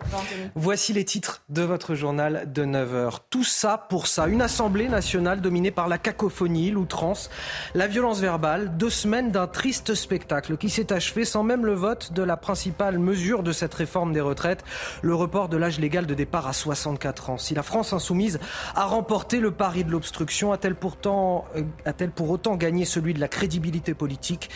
Voici 0.55 0.91
les 0.91 1.05
titres 1.05 1.43
de 1.49 1.61
votre 1.61 1.93
journal 1.93 2.51
de 2.51 2.65
9h. 2.65 3.17
Tout 3.29 3.43
ça 3.43 3.77
pour 3.77 4.07
ça. 4.07 4.27
Une 4.27 4.41
assemblée 4.41 4.89
nationale 4.89 5.39
dominée 5.39 5.69
par 5.69 5.87
la 5.87 5.99
cacophonie, 5.99 6.71
l'outrance, 6.71 7.29
la 7.75 7.85
violence 7.85 8.21
verbale. 8.21 8.75
Deux 8.75 8.89
semaines 8.89 9.29
d'un 9.29 9.45
triste 9.45 9.93
spectacle 9.93 10.57
qui 10.57 10.71
s'est 10.71 10.91
achevé 10.91 11.25
sans 11.25 11.43
même 11.43 11.63
le 11.63 11.75
vote 11.75 12.11
de 12.11 12.23
la 12.23 12.37
principale 12.37 12.97
mesure 12.97 13.43
de 13.43 13.51
cette 13.51 13.75
réforme 13.75 14.13
des 14.13 14.21
retraites, 14.21 14.63
le 15.03 15.13
report 15.13 15.47
de 15.47 15.57
l'âge 15.57 15.79
légal 15.79 16.07
de 16.07 16.15
départ 16.15 16.47
à 16.47 16.53
64 16.53 17.29
ans. 17.29 17.37
Si 17.37 17.53
la 17.53 17.61
France 17.61 17.93
insoumise 17.93 18.39
a 18.73 18.85
remporté 18.85 19.39
le 19.39 19.51
pari 19.51 19.83
de 19.83 19.91
l'obstruction, 19.91 20.51
a-t-elle 20.51 20.73
pourtant, 20.73 21.45
euh, 21.55 21.61
a-t-elle 21.85 22.09
pour 22.09 22.31
autant 22.31 22.55
gagné 22.55 22.83
celui 22.83 23.13
de 23.13 23.19
la 23.19 23.27
crédibilité 23.27 23.93
politique? 23.93 24.49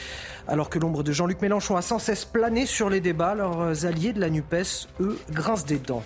Alors 0.50 0.70
que 0.70 0.80
l'ombre 0.80 1.04
de 1.04 1.12
Jean-Luc 1.12 1.42
Mélenchon 1.42 1.78
a 1.78 1.82
sans 1.82 2.00
cesse 2.00 2.26
plané 2.26 2.66
sur 2.66 2.90
les 2.90 3.00
débats, 3.00 3.36
leurs 3.36 3.86
alliés 3.86 4.14
de 4.14 4.20
la 4.20 4.30
NUPES, 4.30 4.90
eux, 5.00 5.18
grincent 5.32 5.66
des 5.66 5.78
dents. 5.78 6.04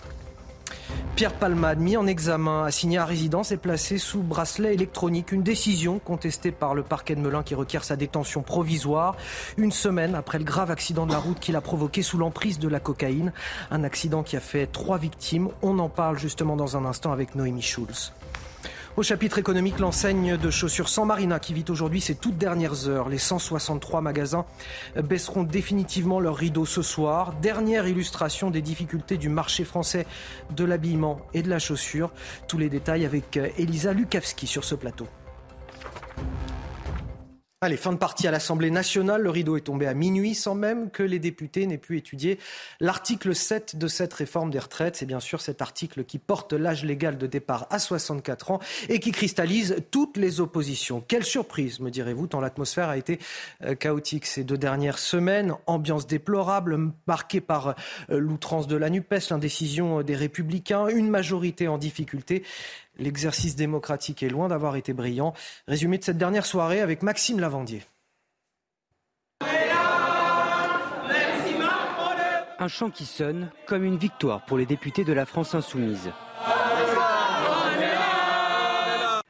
Pierre 1.16 1.34
Palmade, 1.34 1.80
mis 1.80 1.96
en 1.96 2.08
examen, 2.08 2.66
assigné 2.66 2.98
à 2.98 3.06
résidence 3.06 3.52
et 3.52 3.58
placé 3.58 3.98
sous 3.98 4.22
bracelet 4.22 4.74
électronique. 4.74 5.32
Une 5.32 5.44
décision 5.44 6.00
contestée 6.00 6.52
par 6.52 6.76
le 6.76 6.84
parquet 6.84 7.16
de 7.16 7.22
Melun 7.22 7.44
qui 7.44 7.56
requiert 7.56 7.84
sa 7.84 7.96
détention 7.96 8.42
provisoire. 8.42 9.16
Une 9.58 9.72
semaine 9.72 10.14
après 10.16 10.40
le 10.40 10.44
grave 10.44 10.72
accident 10.72 11.06
de 11.06 11.12
la 11.12 11.20
route 11.20 11.40
qu'il 11.40 11.56
a 11.56 11.62
provoqué 11.62 12.02
sous 12.02 12.18
l'emprise 12.18 12.60
de 12.60 12.68
la 12.68 12.80
cocaïne. 12.80 13.32
Un 13.72 13.84
accident 13.84 14.24
qui 14.24 14.36
a 14.36 14.40
fait 14.40 14.68
trois 14.68 14.98
victimes. 14.98 15.50
On 15.62 15.80
en 15.80 15.90
parle 15.90 16.18
justement 16.18 16.56
dans 16.56 16.76
un 16.76 16.86
instant 16.86 17.12
avec 17.12 17.36
Noémie 17.36 17.62
Schulz. 17.62 18.12
Au 18.96 19.02
chapitre 19.02 19.40
économique, 19.40 19.80
l'enseigne 19.80 20.38
de 20.38 20.52
chaussures 20.52 20.88
San 20.88 21.08
Marina 21.08 21.40
qui 21.40 21.56
vit 21.56 21.66
aujourd'hui 21.68 22.00
ses 22.00 22.14
toutes 22.14 22.38
dernières 22.38 22.88
heures. 22.88 23.10
Les 23.10 23.18
163 23.18 24.02
magasins 24.02 24.46
baisseront 24.96 25.42
définitivement 25.42 26.20
leurs 26.20 26.36
rideaux 26.36 26.68
ce 26.68 26.84
soir. 26.84 27.34
Dernière 27.42 27.88
illustration 27.88 28.52
des 28.52 28.62
difficultés 28.62 29.18
du 29.18 29.30
marché 29.30 29.64
français 29.64 30.06
de 30.56 30.64
l'habillement 30.64 31.22
et 31.34 31.42
de 31.42 31.50
la 31.50 31.58
chaussure. 31.58 32.12
Tous 32.48 32.60
les 32.60 32.70
détails 32.70 33.04
avec 33.04 33.38
Elisa 33.58 33.94
Lukavski 33.94 34.46
sur 34.46 34.64
ce 34.64 34.76
plateau. 34.76 35.08
Allez, 37.64 37.78
fin 37.78 37.94
de 37.94 37.98
partie 37.98 38.28
à 38.28 38.32
l'Assemblée 38.32 38.72
nationale. 38.72 39.22
Le 39.22 39.30
rideau 39.30 39.56
est 39.56 39.62
tombé 39.62 39.88
à 39.88 39.94
minuit 39.94 40.36
sans 40.36 40.54
même 40.54 40.92
que 40.92 41.02
les 41.02 41.18
députés 41.18 41.66
n'aient 41.66 41.78
pu 41.78 41.98
étudier 41.98 42.38
l'article 42.82 43.34
7 43.34 43.78
de 43.78 43.88
cette 43.88 44.14
réforme 44.14 44.52
des 44.52 44.60
retraites. 44.60 44.98
C'est 44.98 45.06
bien 45.06 45.22
sûr 45.22 45.40
cet 45.40 45.62
article 45.62 46.04
qui 46.04 46.20
porte 46.20 46.52
l'âge 46.52 46.84
légal 46.84 47.18
de 47.18 47.26
départ 47.26 47.68
à 47.70 47.80
64 47.80 48.52
ans 48.52 48.60
et 48.90 49.00
qui 49.00 49.14
cristallise 49.14 49.78
toutes 49.92 50.18
les 50.18 50.42
oppositions. 50.42 51.02
Quelle 51.08 51.24
surprise, 51.24 51.80
me 51.80 51.90
direz-vous, 51.90 52.28
tant 52.28 52.42
l'atmosphère 52.42 52.90
a 52.90 52.98
été 52.98 53.18
euh, 53.64 53.76
chaotique 53.76 54.26
ces 54.26 54.44
deux 54.44 54.58
dernières 54.58 55.00
semaines. 55.00 55.54
Ambiance 55.66 56.06
déplorable, 56.06 56.92
marquée 57.08 57.40
par 57.40 57.76
euh, 58.10 58.20
l'outrance 58.20 58.68
de 58.68 58.76
la 58.76 58.90
NUPES, 58.90 59.30
l'indécision 59.30 60.02
des 60.02 60.18
républicains, 60.18 60.88
une 60.88 61.10
majorité 61.10 61.70
en 61.70 61.78
difficulté. 61.78 62.44
L'exercice 62.98 63.56
démocratique 63.56 64.22
est 64.22 64.30
loin 64.30 64.48
d'avoir 64.48 64.76
été 64.76 64.94
brillant. 64.94 65.34
Résumé 65.68 65.98
de 65.98 66.04
cette 66.04 66.18
dernière 66.18 66.46
soirée 66.46 66.82
avec 66.82 67.02
Maxime 67.02 67.40
Lavandier. 67.40 67.82
Un 72.60 72.68
chant 72.68 72.92
qui 72.92 73.06
sonne 73.06 73.52
comme 73.66 73.84
une 73.84 73.98
victoire 73.98 74.46
pour 74.46 74.58
les 74.58 74.66
députés 74.66 75.04
de 75.04 75.12
la 75.12 75.26
France 75.26 75.56
insoumise. 75.56 76.12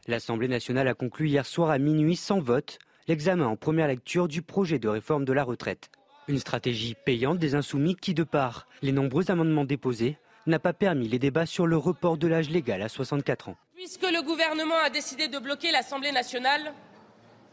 L'Assemblée 0.07 0.49
nationale 0.49 0.90
a 0.90 0.94
conclu 0.94 1.30
hier 1.30 1.45
soir 1.45 1.69
à 1.69 1.77
minuit 1.80 2.18
sans 2.18 2.40
vote 2.40 2.77
l'examen 3.07 3.48
en 3.48 3.56
première 3.56 3.88
lecture 3.88 4.27
du 4.27 4.41
projet 4.41 4.77
de 4.77 4.90
réforme 4.90 5.23
de 5.23 5.34
la 5.34 5.44
retraite. 5.44 5.90
Une 6.27 6.40
stratégie 6.40 6.95
payante 7.06 7.40
des 7.40 7.56
insoumis 7.56 7.95
qui, 7.95 8.14
de 8.14 8.23
par 8.23 8.68
les 8.81 8.91
nombreux 8.91 9.31
amendements 9.31 9.65
déposés, 9.65 10.18
n'a 10.48 10.60
pas 10.60 10.74
permis 10.74 11.07
les 11.07 11.20
débats 11.20 11.45
sur 11.45 11.68
le 11.68 11.78
report 11.78 12.18
de 12.18 12.28
l'âge 12.28 12.49
légal 12.49 12.82
à 12.82 12.90
64 12.90 13.49
ans. 13.49 13.57
Puisque 13.76 14.03
le 14.03 14.22
gouvernement 14.22 14.80
a 14.84 14.90
décidé 14.90 15.28
de 15.28 15.40
bloquer 15.40 15.72
l'Assemblée 15.72 16.11
nationale, 16.11 16.74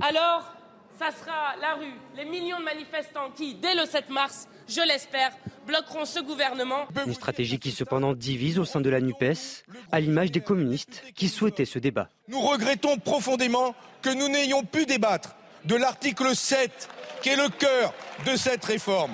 alors 0.02 0.54
ça 0.98 1.10
sera 1.12 1.56
la 1.60 1.76
rue, 1.76 1.94
les 2.16 2.26
millions 2.26 2.58
de 2.58 2.64
manifestants 2.64 3.30
qui, 3.34 3.54
dès 3.54 3.74
le 3.74 3.86
7 3.86 4.10
mars, 4.10 4.48
je 4.68 4.86
l'espère, 4.86 5.32
bloqueront 5.66 6.04
ce 6.04 6.20
gouvernement. 6.20 6.86
Une 7.06 7.14
stratégie 7.14 7.58
qui 7.58 7.70
cependant 7.70 8.12
divise 8.12 8.58
au 8.58 8.64
sein 8.64 8.80
de 8.80 8.90
la 8.90 9.00
NUPES, 9.00 9.64
à 9.92 10.00
l'image 10.00 10.30
des 10.30 10.40
communistes 10.40 11.02
qui 11.14 11.28
souhaitaient 11.28 11.64
ce 11.64 11.78
débat. 11.78 12.10
Nous 12.28 12.40
regrettons 12.40 12.98
profondément 12.98 13.74
que 14.02 14.10
nous 14.10 14.28
n'ayons 14.28 14.62
pu 14.62 14.84
débattre 14.84 15.36
de 15.64 15.74
l'article 15.74 16.34
7, 16.34 16.88
qui 17.22 17.28
est 17.30 17.36
le 17.36 17.48
cœur 17.48 17.92
de 18.26 18.36
cette 18.36 18.64
réforme. 18.64 19.12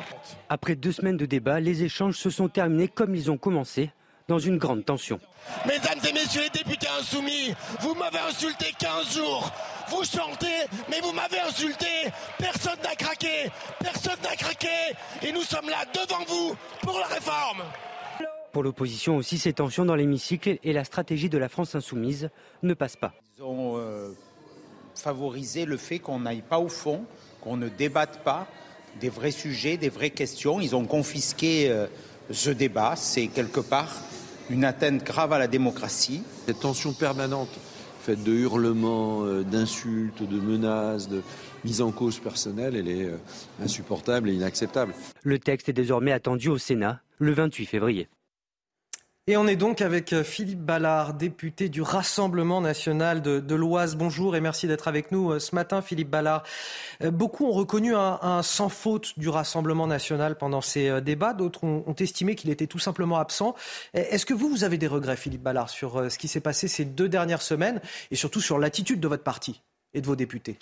Après 0.48 0.76
deux 0.76 0.92
semaines 0.92 1.16
de 1.16 1.26
débat, 1.26 1.60
les 1.60 1.82
échanges 1.82 2.16
se 2.16 2.30
sont 2.30 2.48
terminés 2.48 2.88
comme 2.88 3.14
ils 3.14 3.30
ont 3.30 3.38
commencé, 3.38 3.90
dans 4.28 4.38
une 4.38 4.58
grande 4.58 4.84
tension. 4.84 5.20
Mesdames 5.66 5.98
et 6.08 6.12
messieurs 6.12 6.42
les 6.42 6.50
députés 6.50 6.88
insoumis, 6.98 7.54
vous 7.80 7.94
m'avez 7.94 8.18
insulté 8.18 8.66
15 8.78 9.14
jours. 9.14 9.52
Vous 9.88 10.02
chantez, 10.04 10.66
mais 10.90 11.00
vous 11.00 11.12
m'avez 11.12 11.38
insulté. 11.40 11.86
Personne 12.38 12.78
n'a 12.82 12.96
craqué. 12.96 13.50
Personne 13.78 14.18
n'a 14.22 14.34
craqué. 14.34 14.68
Et 15.22 15.32
nous 15.32 15.42
sommes 15.42 15.68
là 15.68 15.84
devant 15.94 16.24
vous 16.26 16.56
pour 16.82 16.98
la 16.98 17.06
réforme. 17.06 17.62
Pour 18.52 18.64
l'opposition 18.64 19.16
aussi, 19.16 19.38
ces 19.38 19.52
tensions 19.52 19.84
dans 19.84 19.94
l'hémicycle 19.94 20.58
et 20.64 20.72
la 20.72 20.84
stratégie 20.84 21.28
de 21.28 21.38
la 21.38 21.48
France 21.48 21.74
insoumise 21.74 22.30
ne 22.62 22.74
passent 22.74 22.96
pas. 22.96 23.12
Ils 23.38 23.44
ont 23.44 23.76
euh, 23.76 24.12
favorisé 24.94 25.66
le 25.66 25.76
fait 25.76 25.98
qu'on 25.98 26.20
n'aille 26.20 26.42
pas 26.42 26.58
au 26.58 26.68
fond, 26.68 27.04
qu'on 27.46 27.56
ne 27.56 27.68
débatte 27.68 28.24
pas 28.24 28.48
des 29.00 29.08
vrais 29.08 29.30
sujets, 29.30 29.76
des 29.76 29.88
vraies 29.88 30.10
questions. 30.10 30.60
Ils 30.60 30.74
ont 30.74 30.84
confisqué 30.84 31.70
euh, 31.70 31.86
ce 32.32 32.50
débat. 32.50 32.94
C'est 32.96 33.28
quelque 33.28 33.60
part 33.60 33.94
une 34.50 34.64
atteinte 34.64 35.04
grave 35.04 35.32
à 35.32 35.38
la 35.38 35.46
démocratie. 35.46 36.22
Cette 36.46 36.58
tension 36.58 36.92
permanente, 36.92 37.50
faite 38.00 38.24
de 38.24 38.32
hurlements, 38.32 39.24
euh, 39.24 39.44
d'insultes, 39.44 40.28
de 40.28 40.40
menaces, 40.40 41.08
de 41.08 41.22
mise 41.64 41.80
en 41.82 41.92
cause 41.92 42.18
personnelle, 42.18 42.74
elle 42.74 42.88
est 42.88 43.10
insupportable 43.62 44.28
et 44.28 44.34
inacceptable. 44.34 44.92
Le 45.22 45.38
texte 45.38 45.68
est 45.68 45.72
désormais 45.72 46.12
attendu 46.12 46.48
au 46.48 46.58
Sénat 46.58 47.00
le 47.18 47.32
28 47.32 47.66
février. 47.66 48.08
Et 49.28 49.36
on 49.36 49.48
est 49.48 49.56
donc 49.56 49.80
avec 49.80 50.12
euh, 50.12 50.22
Philippe 50.22 50.60
Ballard, 50.60 51.12
député 51.12 51.68
du 51.68 51.82
Rassemblement 51.82 52.60
national 52.60 53.22
de, 53.22 53.54
l'Oise. 53.56 53.96
Bonjour 53.96 54.36
et 54.36 54.40
merci 54.40 54.68
d'être 54.68 54.86
avec 54.86 55.10
nous 55.10 55.32
euh, 55.32 55.40
ce 55.40 55.52
matin, 55.56 55.82
Philippe 55.82 56.10
Ballard. 56.10 56.44
Euh, 57.02 57.10
beaucoup 57.10 57.44
ont 57.44 57.50
reconnu 57.50 57.96
un, 57.96 58.40
sans 58.44 58.68
faute 58.68 59.18
du 59.18 59.28
Rassemblement 59.28 59.88
national 59.88 60.38
pendant 60.38 60.60
ces 60.60 61.00
débats. 61.00 61.34
D'autres 61.34 61.64
ont, 61.64 61.82
ont, 61.88 61.94
estimé 61.94 62.36
qu'il 62.36 62.50
était 62.50 62.68
tout 62.68 62.78
simplement 62.78 63.18
absent. 63.18 63.56
Est-ce 63.94 64.26
que 64.26 64.34
vous, 64.34 64.48
vous 64.48 64.62
avez 64.62 64.78
des 64.78 64.86
regrets, 64.86 65.16
Philippe 65.16 65.42
Ballard, 65.42 65.70
sur 65.70 66.08
ce 66.08 66.18
qui 66.18 66.28
s'est 66.28 66.38
passé 66.38 66.68
ces 66.68 66.84
deux 66.84 67.08
dernières 67.08 67.42
semaines 67.42 67.80
et 68.12 68.14
surtout 68.14 68.40
sur 68.40 68.60
l'attitude 68.60 69.00
de 69.00 69.08
votre 69.08 69.24
parti 69.24 69.60
et 69.92 70.00
de 70.00 70.06
vos 70.06 70.14
députés? 70.14 70.56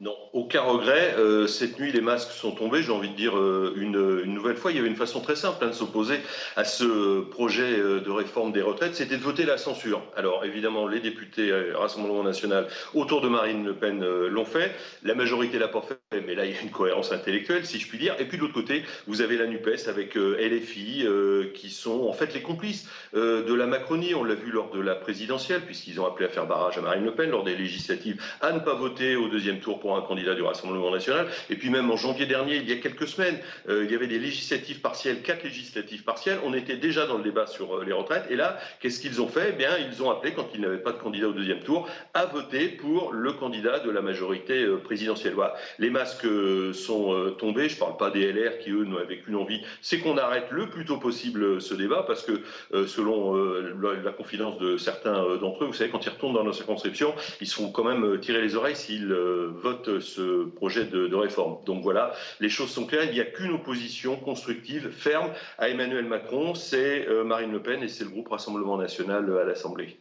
Non, 0.00 0.16
aucun 0.32 0.62
regret. 0.62 1.14
Euh, 1.18 1.46
cette 1.46 1.78
nuit, 1.78 1.92
les 1.92 2.00
masques 2.00 2.32
sont 2.32 2.50
tombés. 2.50 2.82
J'ai 2.82 2.90
envie 2.90 3.10
de 3.10 3.14
dire 3.14 3.38
euh, 3.38 3.72
une, 3.76 4.24
nouvelle 4.24 4.56
fois, 4.56 4.72
il 4.72 4.76
y 4.76 4.80
avait 4.80 4.88
une 4.88 4.96
façon 4.96 5.20
très 5.20 5.36
simple 5.36 5.64
hein, 5.64 5.68
de 5.68 5.72
s'opposer 5.72 6.18
à 6.56 6.64
ce 6.64 7.20
projet 7.20 7.78
euh, 7.78 8.00
de 8.00 8.10
réforme 8.10 8.50
des 8.50 8.60
retraites, 8.60 8.96
c'était 8.96 9.16
de 9.16 9.22
voter 9.22 9.44
la 9.44 9.56
censure. 9.56 10.02
Alors 10.16 10.44
évidemment, 10.44 10.88
les 10.88 10.98
députés 10.98 11.52
Rassemblement 11.74 12.24
national 12.24 12.66
autour 12.94 13.20
de 13.20 13.28
Marine 13.28 13.64
Le 13.64 13.74
Pen 13.74 14.04
l'ont 14.04 14.44
fait. 14.44 14.74
La 15.04 15.14
majorité 15.14 15.58
l'a 15.58 15.68
pas 15.68 15.82
fait, 15.82 16.20
mais 16.26 16.34
là 16.34 16.44
il 16.44 16.54
y 16.54 16.58
a 16.58 16.60
une 16.60 16.70
cohérence 16.70 17.12
intellectuelle, 17.12 17.64
si 17.64 17.78
je 17.78 17.88
puis 17.88 17.98
dire. 17.98 18.16
Et 18.18 18.24
puis 18.24 18.36
de 18.36 18.42
l'autre 18.42 18.54
côté, 18.54 18.82
vous 19.06 19.20
avez 19.20 19.36
la 19.36 19.46
Nupes 19.46 19.68
avec 19.86 20.14
LFI 20.16 21.06
qui 21.54 21.70
sont 21.70 22.06
en 22.08 22.12
fait 22.12 22.34
les 22.34 22.42
complices 22.42 22.88
de 23.14 23.54
la 23.54 23.66
Macronie. 23.66 24.14
On 24.14 24.24
l'a 24.24 24.34
vu 24.34 24.50
lors 24.50 24.70
de 24.70 24.80
la 24.80 24.94
présidentielle, 24.94 25.62
puisqu'ils 25.62 26.00
ont 26.00 26.06
appelé 26.06 26.26
à 26.26 26.28
faire 26.28 26.46
barrage 26.46 26.78
à 26.78 26.80
Marine 26.80 27.04
Le 27.04 27.12
Pen 27.12 27.30
lors 27.30 27.44
des 27.44 27.56
législatives, 27.56 28.20
à 28.40 28.52
ne 28.52 28.58
pas 28.58 28.74
voter 28.74 29.16
au 29.16 29.28
deuxième 29.28 29.60
tour 29.60 29.80
un 29.92 30.02
candidat 30.02 30.34
du 30.34 30.42
Rassemblement 30.42 30.90
national. 30.90 31.26
Et 31.50 31.56
puis 31.56 31.70
même 31.70 31.90
en 31.90 31.96
janvier 31.96 32.26
dernier, 32.26 32.56
il 32.56 32.68
y 32.68 32.72
a 32.72 32.76
quelques 32.76 33.08
semaines, 33.08 33.38
euh, 33.68 33.84
il 33.84 33.92
y 33.92 33.94
avait 33.94 34.06
des 34.06 34.18
législatives 34.18 34.80
partielles, 34.80 35.22
quatre 35.22 35.44
législatives 35.44 36.04
partielles. 36.04 36.38
On 36.44 36.54
était 36.54 36.76
déjà 36.76 37.06
dans 37.06 37.18
le 37.18 37.24
débat 37.24 37.46
sur 37.46 37.76
euh, 37.76 37.84
les 37.84 37.92
retraites. 37.92 38.24
Et 38.30 38.36
là, 38.36 38.58
qu'est-ce 38.80 39.00
qu'ils 39.00 39.20
ont 39.20 39.28
fait? 39.28 39.50
Eh 39.50 39.52
bien, 39.52 39.70
ils 39.78 40.02
ont 40.02 40.10
appelé, 40.10 40.32
quand 40.32 40.48
ils 40.54 40.60
n'avaient 40.60 40.78
pas 40.78 40.92
de 40.92 40.98
candidat 40.98 41.28
au 41.28 41.32
deuxième 41.32 41.60
tour, 41.60 41.88
à 42.14 42.26
voter 42.26 42.68
pour 42.68 43.12
le 43.12 43.32
candidat 43.32 43.80
de 43.80 43.90
la 43.90 44.00
majorité 44.00 44.62
euh, 44.62 44.76
présidentielle. 44.76 45.34
Voilà. 45.34 45.54
Les 45.78 45.90
masques 45.90 46.26
sont 46.72 47.34
tombés. 47.38 47.68
Je 47.68 47.74
ne 47.74 47.80
parle 47.80 47.96
pas 47.96 48.10
des 48.10 48.32
LR 48.32 48.58
qui, 48.58 48.70
eux, 48.70 48.84
n'avaient 48.84 49.18
qu'une 49.18 49.36
envie, 49.36 49.60
c'est 49.80 49.98
qu'on 49.98 50.16
arrête 50.16 50.46
le 50.50 50.68
plus 50.68 50.84
tôt 50.84 50.98
possible 50.98 51.60
ce 51.60 51.74
débat 51.74 52.04
parce 52.06 52.22
que, 52.22 52.42
selon 52.86 53.34
la 53.34 54.12
confidence 54.12 54.58
de 54.58 54.76
certains 54.76 55.36
d'entre 55.36 55.64
eux, 55.64 55.66
vous 55.66 55.72
savez, 55.72 55.90
quand 55.90 56.04
ils 56.04 56.10
retournent 56.10 56.34
dans 56.34 56.44
nos 56.44 56.52
circonscriptions, 56.52 57.14
ils 57.40 57.46
seront 57.46 57.70
quand 57.70 57.84
même 57.84 58.20
tirés 58.20 58.42
les 58.42 58.56
oreilles 58.56 58.76
s'ils 58.76 59.12
votent 59.12 59.73
ce 60.00 60.44
projet 60.46 60.84
de, 60.84 61.14
réforme. 61.14 61.58
Donc 61.64 61.82
voilà, 61.82 62.12
les 62.40 62.48
choses 62.48 62.70
sont 62.70 62.86
claires. 62.86 63.04
Il 63.04 63.12
n'y 63.12 63.20
a 63.20 63.24
qu'une 63.24 63.52
opposition 63.52 64.16
constructive, 64.16 64.90
ferme 64.90 65.30
à 65.58 65.68
Emmanuel 65.68 66.06
Macron, 66.06 66.54
c'est 66.54 67.06
euh, 67.08 67.24
Marine 67.24 67.52
Le 67.52 67.62
Pen 67.62 67.82
et 67.82 67.88
c'est 67.88 68.04
le 68.04 68.10
groupe 68.10 68.28
Rassemblement 68.28 68.76
national 68.76 69.36
à 69.38 69.44
l'Assemblée 69.44 69.98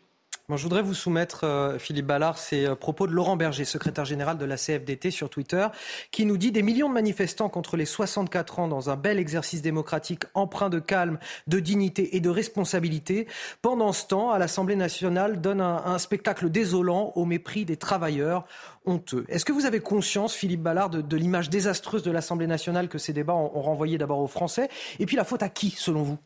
je 0.49 0.63
voudrais 0.63 0.81
vous 0.81 0.93
soumettre, 0.93 1.45
euh, 1.45 1.79
Philippe 1.79 2.05
Ballard, 2.05 2.37
ces 2.37 2.65
euh, 2.65 2.75
propos 2.75 3.07
de 3.07 3.13
Laurent 3.13 3.37
Berger, 3.37 3.63
secrétaire 3.63 4.03
général 4.03 4.37
de 4.37 4.43
la 4.43 4.57
CFDT 4.57 5.09
sur 5.09 5.29
Twitter, 5.29 5.67
qui 6.11 6.25
nous 6.25 6.37
dit 6.37 6.51
des 6.51 6.63
millions 6.63 6.89
de 6.89 6.93
manifestants 6.93 7.47
contre 7.47 7.77
les 7.77 7.85
64 7.85 8.59
ans 8.59 8.67
dans 8.67 8.89
un 8.89 8.97
bel 8.97 9.19
exercice 9.19 9.61
démocratique 9.61 10.23
empreint 10.33 10.69
de 10.69 10.79
calme, 10.79 11.17
de 11.47 11.59
dignité 11.59 12.17
et 12.17 12.19
de 12.19 12.29
responsabilité. 12.29 13.25
Pendant 13.61 13.93
ce 13.93 14.05
temps, 14.05 14.31
à 14.31 14.37
l'Assemblée 14.37 14.75
nationale, 14.75 15.39
donne 15.39 15.61
un, 15.61 15.97
spectacle 15.97 16.49
désolant 16.49 17.13
au 17.15 17.23
mépris 17.23 17.63
des 17.63 17.77
travailleurs 17.77 18.45
honteux. 18.85 19.25
Est-ce 19.29 19.45
que 19.45 19.53
vous 19.53 19.65
avez 19.65 19.79
conscience, 19.79 20.33
Philippe 20.33 20.61
Ballard, 20.61 20.89
de, 20.89 21.17
l'image 21.17 21.49
désastreuse 21.49 22.03
de 22.03 22.11
l'Assemblée 22.11 22.47
nationale 22.47 22.89
que 22.89 22.97
ces 22.97 23.13
débats 23.13 23.33
ont 23.33 23.61
renvoyé 23.61 23.97
d'abord 23.97 24.19
aux 24.19 24.27
Français 24.27 24.67
Et 24.99 25.05
puis 25.05 25.15
la 25.15 25.23
faute 25.23 25.43
à 25.43 25.49
qui, 25.49 25.69
selon 25.69 26.03
vous? 26.03 26.17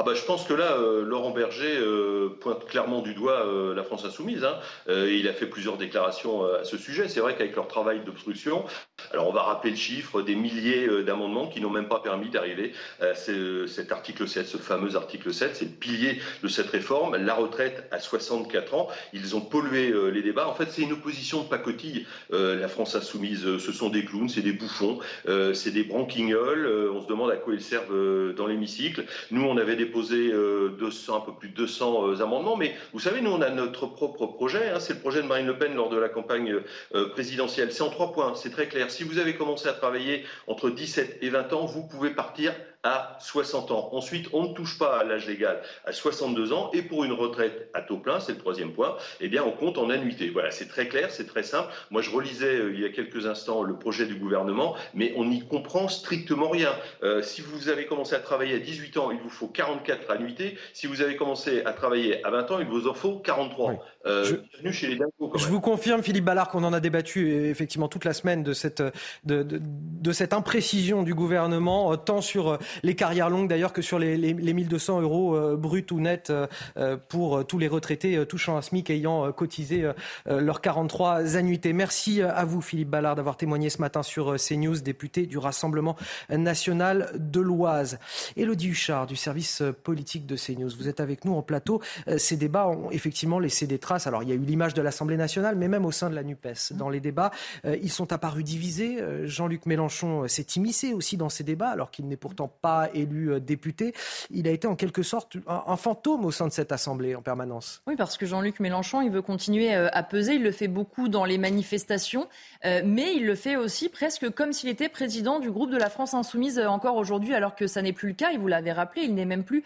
Ah 0.00 0.02
bah, 0.02 0.14
je 0.14 0.24
pense 0.24 0.46
que 0.46 0.54
là, 0.54 0.78
euh, 0.78 1.04
Laurent 1.04 1.30
Berger 1.30 1.76
euh, 1.76 2.30
pointe 2.40 2.64
clairement 2.64 3.02
du 3.02 3.12
doigt 3.12 3.44
euh, 3.46 3.74
la 3.74 3.82
France 3.82 4.02
insoumise. 4.06 4.44
Hein. 4.44 4.56
il 4.88 5.28
a 5.28 5.34
fait 5.34 5.44
plusieurs 5.44 5.76
déclarations 5.76 6.42
à 6.42 6.64
ce 6.64 6.78
sujet. 6.78 7.06
C'est 7.06 7.20
vrai 7.20 7.36
qu'avec 7.36 7.54
leur 7.54 7.68
travail 7.68 8.00
d'obstruction, 8.00 8.64
alors 9.12 9.28
on 9.28 9.32
va 9.32 9.42
rappeler 9.42 9.72
le 9.72 9.76
chiffre 9.76 10.22
des 10.22 10.36
milliers 10.36 10.88
d'amendements 11.02 11.48
qui 11.48 11.60
n'ont 11.60 11.68
même 11.68 11.88
pas 11.88 12.00
permis 12.00 12.30
d'arriver 12.30 12.72
à 13.00 13.14
cet 13.14 13.92
article 13.92 14.26
7, 14.26 14.46
ce 14.46 14.56
fameux 14.56 14.96
article 14.96 15.34
7, 15.34 15.54
c'est 15.54 15.64
le 15.66 15.70
pilier 15.70 16.18
de 16.42 16.48
cette 16.48 16.68
réforme, 16.68 17.16
la 17.16 17.34
retraite 17.34 17.86
à 17.90 18.00
64 18.00 18.74
ans. 18.74 18.88
Ils 19.12 19.36
ont 19.36 19.42
pollué 19.42 19.92
les 20.12 20.22
débats. 20.22 20.48
En 20.48 20.54
fait, 20.54 20.70
c'est 20.70 20.82
une 20.82 20.92
opposition 20.92 21.42
de 21.42 21.48
pacotille. 21.48 22.06
la 22.30 22.68
France 22.68 22.94
insoumise, 22.94 23.58
ce 23.58 23.72
sont 23.72 23.90
des 23.90 24.04
clowns, 24.04 24.30
c'est 24.30 24.42
des 24.42 24.52
bouffons, 24.52 24.98
c'est 25.26 25.72
des 25.72 25.84
branquignoles. 25.84 26.90
on 26.94 27.02
se 27.02 27.06
demande 27.06 27.30
à 27.30 27.36
quoi 27.36 27.52
ils 27.52 27.62
servent 27.62 28.34
dans 28.34 28.46
l'hémicycle. 28.46 29.04
Nous, 29.30 29.44
on 29.44 29.56
avait 29.56 29.76
des 29.76 29.89
déposé 29.90 30.30
200, 30.30 31.12
euh, 31.12 31.16
un 31.16 31.20
peu 31.20 31.32
plus 31.32 31.48
de 31.48 31.54
200 31.54 32.08
euh, 32.08 32.22
amendements, 32.22 32.56
mais 32.56 32.74
vous 32.92 33.00
savez, 33.00 33.20
nous, 33.20 33.30
on 33.30 33.42
a 33.42 33.50
notre 33.50 33.86
propre 33.86 34.26
projet. 34.26 34.70
Hein, 34.70 34.78
c'est 34.78 34.94
le 34.94 35.00
projet 35.00 35.20
de 35.20 35.26
Marine 35.26 35.46
Le 35.46 35.58
Pen 35.58 35.74
lors 35.74 35.90
de 35.90 35.98
la 35.98 36.08
campagne 36.08 36.54
euh, 36.94 37.08
présidentielle. 37.10 37.72
C'est 37.72 37.82
en 37.82 37.90
trois 37.90 38.12
points, 38.12 38.34
c'est 38.36 38.50
très 38.50 38.68
clair. 38.68 38.90
Si 38.90 39.02
vous 39.02 39.18
avez 39.18 39.34
commencé 39.34 39.68
à 39.68 39.72
travailler 39.72 40.24
entre 40.46 40.70
17 40.70 41.18
et 41.22 41.28
20 41.28 41.52
ans, 41.52 41.66
vous 41.66 41.82
pouvez 41.82 42.10
partir 42.10 42.54
à 42.82 43.16
60 43.20 43.70
ans. 43.72 43.90
Ensuite, 43.92 44.28
on 44.32 44.48
ne 44.48 44.54
touche 44.54 44.78
pas 44.78 44.98
à 44.98 45.04
l'âge 45.04 45.26
légal 45.26 45.60
à 45.84 45.92
62 45.92 46.52
ans 46.52 46.70
et 46.72 46.82
pour 46.82 47.04
une 47.04 47.12
retraite 47.12 47.70
à 47.74 47.82
taux 47.82 47.98
plein, 47.98 48.20
c'est 48.20 48.32
le 48.32 48.38
troisième 48.38 48.72
point, 48.72 48.96
eh 49.20 49.28
bien 49.28 49.44
on 49.44 49.52
compte 49.52 49.76
en 49.76 49.90
annuité. 49.90 50.30
Voilà, 50.30 50.50
c'est 50.50 50.68
très 50.68 50.88
clair, 50.88 51.10
c'est 51.10 51.26
très 51.26 51.42
simple. 51.42 51.68
Moi, 51.90 52.00
je 52.00 52.10
relisais 52.10 52.56
euh, 52.56 52.72
il 52.72 52.80
y 52.80 52.84
a 52.86 52.88
quelques 52.88 53.26
instants 53.26 53.62
le 53.62 53.76
projet 53.78 54.06
du 54.06 54.14
gouvernement, 54.14 54.76
mais 54.94 55.12
on 55.16 55.26
n'y 55.26 55.46
comprend 55.46 55.88
strictement 55.88 56.48
rien. 56.48 56.70
Euh, 57.02 57.20
si 57.20 57.42
vous 57.42 57.68
avez 57.68 57.84
commencé 57.84 58.14
à 58.14 58.20
travailler 58.20 58.54
à 58.54 58.58
18 58.58 58.96
ans, 58.96 59.10
il 59.10 59.18
vous 59.18 59.28
faut 59.28 59.48
44 59.48 60.10
annuités. 60.10 60.56
Si 60.72 60.86
vous 60.86 61.02
avez 61.02 61.16
commencé 61.16 61.62
à 61.64 61.72
travailler 61.72 62.24
à 62.24 62.30
20 62.30 62.50
ans, 62.50 62.58
il 62.60 62.66
vous 62.66 62.88
en 62.88 62.94
faut 62.94 63.18
43. 63.18 63.74
Euh, 64.06 64.24
je, 64.24 64.70
chez 64.70 64.86
les 64.86 64.98
je 65.36 65.46
vous 65.46 65.60
confirme, 65.60 66.02
Philippe 66.02 66.24
Ballard, 66.24 66.48
qu'on 66.48 66.64
en 66.64 66.72
a 66.72 66.80
débattu 66.80 67.50
effectivement 67.50 67.88
toute 67.88 68.06
la 68.06 68.14
semaine 68.14 68.42
de 68.42 68.54
cette, 68.54 68.82
de, 69.24 69.42
de, 69.42 69.60
de 69.60 70.12
cette 70.12 70.32
imprécision 70.32 71.02
du 71.02 71.14
gouvernement, 71.14 71.96
tant 71.98 72.22
sur 72.22 72.58
les 72.82 72.94
carrières 72.94 73.30
longues 73.30 73.48
d'ailleurs 73.48 73.72
que 73.72 73.82
sur 73.82 73.98
les, 73.98 74.16
les, 74.16 74.52
1200 74.52 75.00
euros 75.00 75.36
euh, 75.36 75.56
bruts 75.56 75.86
ou 75.90 76.00
nets 76.00 76.30
euh, 76.30 76.46
euh, 76.76 76.96
pour 77.08 77.46
tous 77.46 77.58
les 77.58 77.68
retraités 77.68 78.24
touchant 78.26 78.56
un 78.56 78.62
SMIC 78.62 78.90
ayant 78.90 79.32
cotisé 79.32 79.90
leurs 80.26 80.60
43 80.60 81.36
annuités. 81.36 81.72
Merci 81.72 82.22
à 82.22 82.44
vous 82.44 82.60
Philippe 82.60 82.90
Ballard 82.90 83.16
d'avoir 83.16 83.36
témoigné 83.36 83.70
ce 83.70 83.80
matin 83.80 84.02
sur 84.02 84.36
CNews, 84.36 84.80
député 84.80 85.26
du 85.26 85.38
Rassemblement 85.38 85.96
national 86.30 87.10
de 87.14 87.40
l'Oise. 87.40 87.98
Élodie 88.36 88.68
Huchard 88.68 89.06
du 89.06 89.16
service 89.16 89.62
politique 89.82 90.26
de 90.26 90.36
CNews, 90.36 90.70
vous 90.76 90.88
êtes 90.88 91.00
avec 91.00 91.24
nous 91.24 91.34
en 91.34 91.42
plateau. 91.42 91.80
Ces 92.16 92.36
débats 92.36 92.68
ont 92.68 92.90
effectivement 92.90 93.38
laissé 93.38 93.66
des 93.66 93.78
traces. 93.78 94.06
Alors 94.06 94.22
il 94.22 94.28
y 94.28 94.32
a 94.32 94.34
eu 94.34 94.40
l'image 94.40 94.74
de 94.74 94.82
l'Assemblée 94.82 95.16
nationale, 95.16 95.56
mais 95.56 95.68
même 95.68 95.84
au 95.84 95.92
sein 95.92 96.10
de 96.10 96.14
la 96.14 96.22
NUPES. 96.22 96.72
Dans 96.72 96.88
les 96.88 97.00
débats, 97.00 97.30
ils 97.64 97.90
sont 97.90 98.12
apparus 98.12 98.44
divisés. 98.44 98.98
Jean-Luc 99.24 99.66
Mélenchon 99.66 100.28
s'est 100.28 100.46
immiscé 100.56 100.92
aussi 100.94 101.16
dans 101.16 101.28
ces 101.28 101.44
débats 101.44 101.70
alors 101.70 101.90
qu'il 101.90 102.06
n'est 102.08 102.16
pourtant 102.16 102.48
pas 102.60 102.90
élu 102.94 103.32
euh, 103.32 103.40
député. 103.40 103.94
Il 104.30 104.46
a 104.46 104.50
été 104.50 104.66
en 104.66 104.76
quelque 104.76 105.02
sorte 105.02 105.36
un, 105.46 105.76
fantôme 105.76 106.24
au 106.24 106.30
sein 106.30 106.46
de 106.46 106.52
cette 106.52 106.72
Assemblée 106.72 107.14
en 107.14 107.22
permanence. 107.22 107.82
Oui, 107.86 107.96
parce 107.96 108.16
que 108.16 108.26
Jean-Luc 108.26 108.60
Mélenchon, 108.60 109.00
il 109.00 109.10
veut 109.10 109.22
continuer 109.22 109.74
euh, 109.74 109.88
à 109.92 110.02
peser. 110.02 110.34
Il 110.34 110.42
le 110.42 110.52
fait 110.52 110.68
beaucoup 110.68 111.08
dans 111.08 111.24
les 111.24 111.38
manifestations, 111.38 112.28
euh, 112.64 112.82
mais 112.84 113.14
il 113.14 113.26
le 113.26 113.34
fait 113.34 113.56
aussi 113.56 113.88
presque 113.88 114.28
comme 114.30 114.52
s'il 114.52 114.68
était 114.68 114.88
président 114.88 115.38
du 115.40 115.50
groupe 115.50 115.70
de 115.70 115.76
la 115.76 115.90
France 115.90 116.14
Insoumise 116.14 116.58
encore 116.58 116.96
aujourd'hui, 116.96 117.34
alors 117.34 117.54
que 117.54 117.66
ça 117.66 117.82
n'est 117.82 117.92
plus 117.92 118.08
le 118.08 118.14
cas. 118.14 118.32
Et 118.32 118.36
vous 118.36 118.48
l'avez 118.48 118.72
rappelé, 118.72 119.02
il 119.02 119.14
n'est 119.14 119.24
même 119.24 119.44
plus 119.44 119.64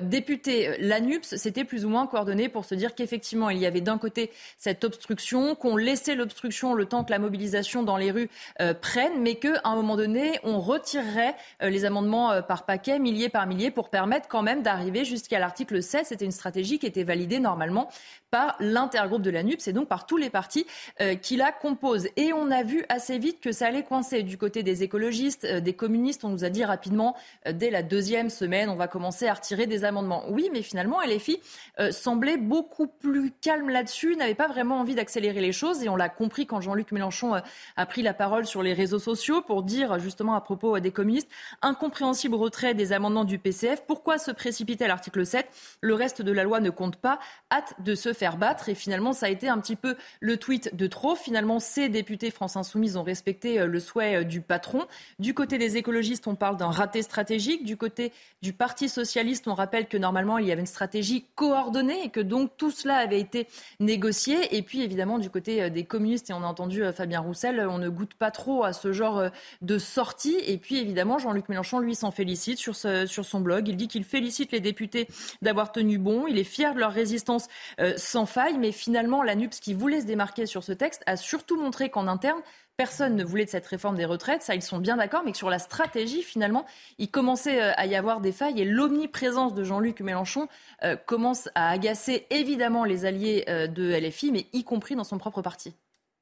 député. 0.00 0.76
L'ANUPS, 0.78 1.36
c'était 1.36 1.64
plus 1.64 1.84
ou 1.84 1.88
moins 1.88 2.06
coordonné 2.06 2.48
pour 2.48 2.64
se 2.64 2.74
dire 2.74 2.94
qu'effectivement, 2.94 3.50
il 3.50 3.58
y 3.58 3.66
avait 3.66 3.80
d'un 3.80 3.98
côté 3.98 4.30
cette 4.58 4.84
obstruction, 4.84 5.54
qu'on 5.54 5.76
laissait 5.76 6.14
l'obstruction 6.14 6.74
le 6.74 6.86
temps 6.86 7.04
que 7.04 7.10
la 7.10 7.18
mobilisation 7.18 7.82
dans 7.82 7.96
les 7.96 8.10
rues 8.10 8.30
prenne, 8.80 9.20
mais 9.20 9.36
qu'à 9.36 9.60
un 9.64 9.76
moment 9.76 9.96
donné, 9.96 10.38
on 10.44 10.60
retirerait 10.60 11.34
les 11.60 11.84
amendements 11.84 12.31
euh, 12.32 12.42
par 12.42 12.64
paquet, 12.64 12.98
milliers 12.98 13.28
par 13.28 13.46
milliers, 13.46 13.70
pour 13.70 13.88
permettre 13.88 14.28
quand 14.28 14.42
même 14.42 14.62
d'arriver 14.62 15.04
jusqu'à 15.04 15.38
l'article 15.38 15.82
16. 15.82 16.08
C'était 16.08 16.24
une 16.24 16.32
stratégie 16.32 16.78
qui 16.78 16.86
était 16.86 17.04
validée 17.04 17.38
normalement 17.38 17.88
par 18.30 18.56
l'intergroupe 18.60 19.22
de 19.22 19.30
la 19.30 19.42
NUPS 19.42 19.68
et 19.68 19.72
donc 19.72 19.88
par 19.88 20.06
tous 20.06 20.16
les 20.16 20.30
partis 20.30 20.66
euh, 21.00 21.14
qui 21.14 21.36
la 21.36 21.52
composent. 21.52 22.08
Et 22.16 22.32
on 22.32 22.50
a 22.50 22.62
vu 22.62 22.84
assez 22.88 23.18
vite 23.18 23.40
que 23.40 23.52
ça 23.52 23.66
allait 23.66 23.84
coincer 23.84 24.22
du 24.22 24.38
côté 24.38 24.62
des 24.62 24.82
écologistes, 24.82 25.44
euh, 25.44 25.60
des 25.60 25.74
communistes. 25.74 26.24
On 26.24 26.30
nous 26.30 26.44
a 26.44 26.48
dit 26.48 26.64
rapidement, 26.64 27.16
dès 27.50 27.70
la 27.70 27.82
deuxième 27.82 28.30
semaine, 28.30 28.68
on 28.68 28.76
va 28.76 28.88
commencer 28.88 29.28
à 29.28 29.34
retirer 29.34 29.66
des 29.66 29.84
amendements. 29.84 30.24
Oui, 30.28 30.48
mais 30.52 30.62
finalement, 30.62 31.00
LFI 31.02 31.40
semblait 31.90 32.36
beaucoup 32.36 32.86
plus 32.86 33.32
calme 33.40 33.68
là-dessus, 33.68 34.16
n'avait 34.16 34.34
pas 34.34 34.48
vraiment 34.48 34.80
envie 34.80 34.94
d'accélérer 34.94 35.40
les 35.40 35.52
choses. 35.52 35.82
Et 35.82 35.88
on 35.88 35.96
l'a 35.96 36.08
compris 36.08 36.46
quand 36.46 36.60
Jean-Luc 36.60 36.92
Mélenchon 36.92 37.34
a 37.76 37.86
pris 37.86 38.02
la 38.02 38.14
parole 38.14 38.46
sur 38.46 38.62
les 38.62 38.72
réseaux 38.72 38.98
sociaux 38.98 39.42
pour 39.42 39.62
dire 39.62 39.98
justement 39.98 40.34
à 40.34 40.40
propos 40.40 40.78
des 40.80 40.90
communistes, 40.90 41.28
incompréhensible 41.60 42.21
retrait 42.28 42.74
des 42.74 42.92
amendements 42.92 43.24
du 43.24 43.38
PCF. 43.38 43.84
Pourquoi 43.86 44.18
se 44.18 44.30
précipiter 44.30 44.84
à 44.84 44.88
l'article 44.88 45.24
7 45.26 45.46
Le 45.80 45.94
reste 45.94 46.22
de 46.22 46.32
la 46.32 46.44
loi 46.44 46.60
ne 46.60 46.70
compte 46.70 46.96
pas. 46.96 47.18
Hâte 47.50 47.74
de 47.80 47.94
se 47.94 48.12
faire 48.12 48.36
battre. 48.36 48.68
Et 48.68 48.74
finalement, 48.74 49.12
ça 49.12 49.26
a 49.26 49.28
été 49.28 49.48
un 49.48 49.58
petit 49.58 49.76
peu 49.76 49.96
le 50.20 50.36
tweet 50.36 50.76
de 50.76 50.86
trop. 50.86 51.14
Finalement, 51.14 51.60
ces 51.60 51.88
députés 51.88 52.30
France 52.30 52.56
Insoumise 52.56 52.96
ont 52.96 53.02
respecté 53.02 53.60
euh, 53.60 53.66
le 53.66 53.80
souhait 53.80 54.16
euh, 54.16 54.24
du 54.24 54.40
patron. 54.40 54.86
Du 55.18 55.34
côté 55.34 55.58
des 55.58 55.76
écologistes, 55.76 56.26
on 56.26 56.34
parle 56.34 56.56
d'un 56.56 56.70
raté 56.70 57.02
stratégique. 57.02 57.64
Du 57.64 57.76
côté 57.76 58.12
du 58.42 58.52
Parti 58.52 58.88
socialiste, 58.88 59.48
on 59.48 59.54
rappelle 59.54 59.88
que 59.88 59.96
normalement, 59.96 60.38
il 60.38 60.46
y 60.46 60.52
avait 60.52 60.60
une 60.60 60.66
stratégie 60.66 61.26
coordonnée 61.34 62.04
et 62.04 62.08
que 62.10 62.20
donc 62.20 62.56
tout 62.56 62.70
cela 62.70 62.96
avait 62.96 63.20
été 63.20 63.46
négocié. 63.80 64.56
Et 64.56 64.62
puis, 64.62 64.82
évidemment, 64.82 65.18
du 65.18 65.30
côté 65.30 65.62
euh, 65.62 65.70
des 65.70 65.84
communistes, 65.84 66.30
et 66.30 66.32
on 66.32 66.42
a 66.42 66.46
entendu 66.46 66.82
Fabien 66.94 67.20
Roussel, 67.20 67.66
on 67.68 67.78
ne 67.78 67.88
goûte 67.88 68.14
pas 68.14 68.30
trop 68.30 68.64
à 68.64 68.72
ce 68.72 68.92
genre 68.92 69.24
de 69.60 69.78
sortie. 69.78 70.36
Et 70.46 70.58
puis, 70.58 70.78
évidemment, 70.78 71.18
Jean-Luc 71.18 71.48
Mélenchon, 71.48 71.80
lui, 71.80 71.94
s'en 71.94 72.10
félicite 72.12 72.58
sur, 72.58 72.74
son 72.74 73.40
blog. 73.40 73.68
Il 73.68 73.76
dit 73.76 73.88
qu'il 73.88 74.04
félicite 74.04 74.52
les 74.52 74.60
députés 74.60 75.08
d'avoir 75.42 75.72
tenu 75.72 75.98
bon. 75.98 76.26
Il 76.26 76.38
est 76.38 76.44
fier 76.44 76.74
de 76.74 76.80
leur 76.80 76.92
résistance 76.92 77.48
euh, 77.80 77.94
sans 77.96 78.26
faille. 78.26 78.58
Mais 78.58 78.72
finalement, 78.72 79.22
la 79.22 79.34
NUPS, 79.34 79.60
qui 79.60 79.74
voulait 79.74 80.00
se 80.00 80.06
démarquer 80.06 80.46
sur 80.46 80.62
ce 80.62 80.72
texte, 80.72 81.02
a 81.06 81.16
surtout 81.16 81.60
montré 81.60 81.90
qu'en 81.90 82.06
interne, 82.06 82.40
personne 82.76 83.16
ne 83.16 83.24
voulait 83.24 83.44
de 83.44 83.50
cette 83.50 83.66
réforme 83.66 83.96
des 83.96 84.04
retraites. 84.04 84.42
Ça, 84.42 84.54
ils 84.54 84.62
sont 84.62 84.78
bien 84.78 84.96
d'accord. 84.96 85.22
Mais 85.24 85.32
que 85.32 85.38
sur 85.38 85.50
la 85.50 85.58
stratégie, 85.58 86.22
finalement, 86.22 86.64
il 86.98 87.10
commençait 87.10 87.60
euh, 87.60 87.72
à 87.76 87.86
y 87.86 87.96
avoir 87.96 88.20
des 88.20 88.32
failles. 88.32 88.60
Et 88.60 88.64
l'omniprésence 88.64 89.54
de 89.54 89.64
Jean-Luc 89.64 90.00
Mélenchon 90.00 90.48
euh, 90.84 90.96
commence 90.96 91.48
à 91.54 91.70
agacer 91.70 92.26
évidemment 92.30 92.84
les 92.84 93.04
alliés 93.04 93.44
de 93.46 93.98
LFI, 93.98 94.32
mais 94.32 94.46
y 94.52 94.64
compris 94.64 94.94
dans 94.94 95.04
son 95.04 95.18
propre 95.18 95.42
parti. 95.42 95.74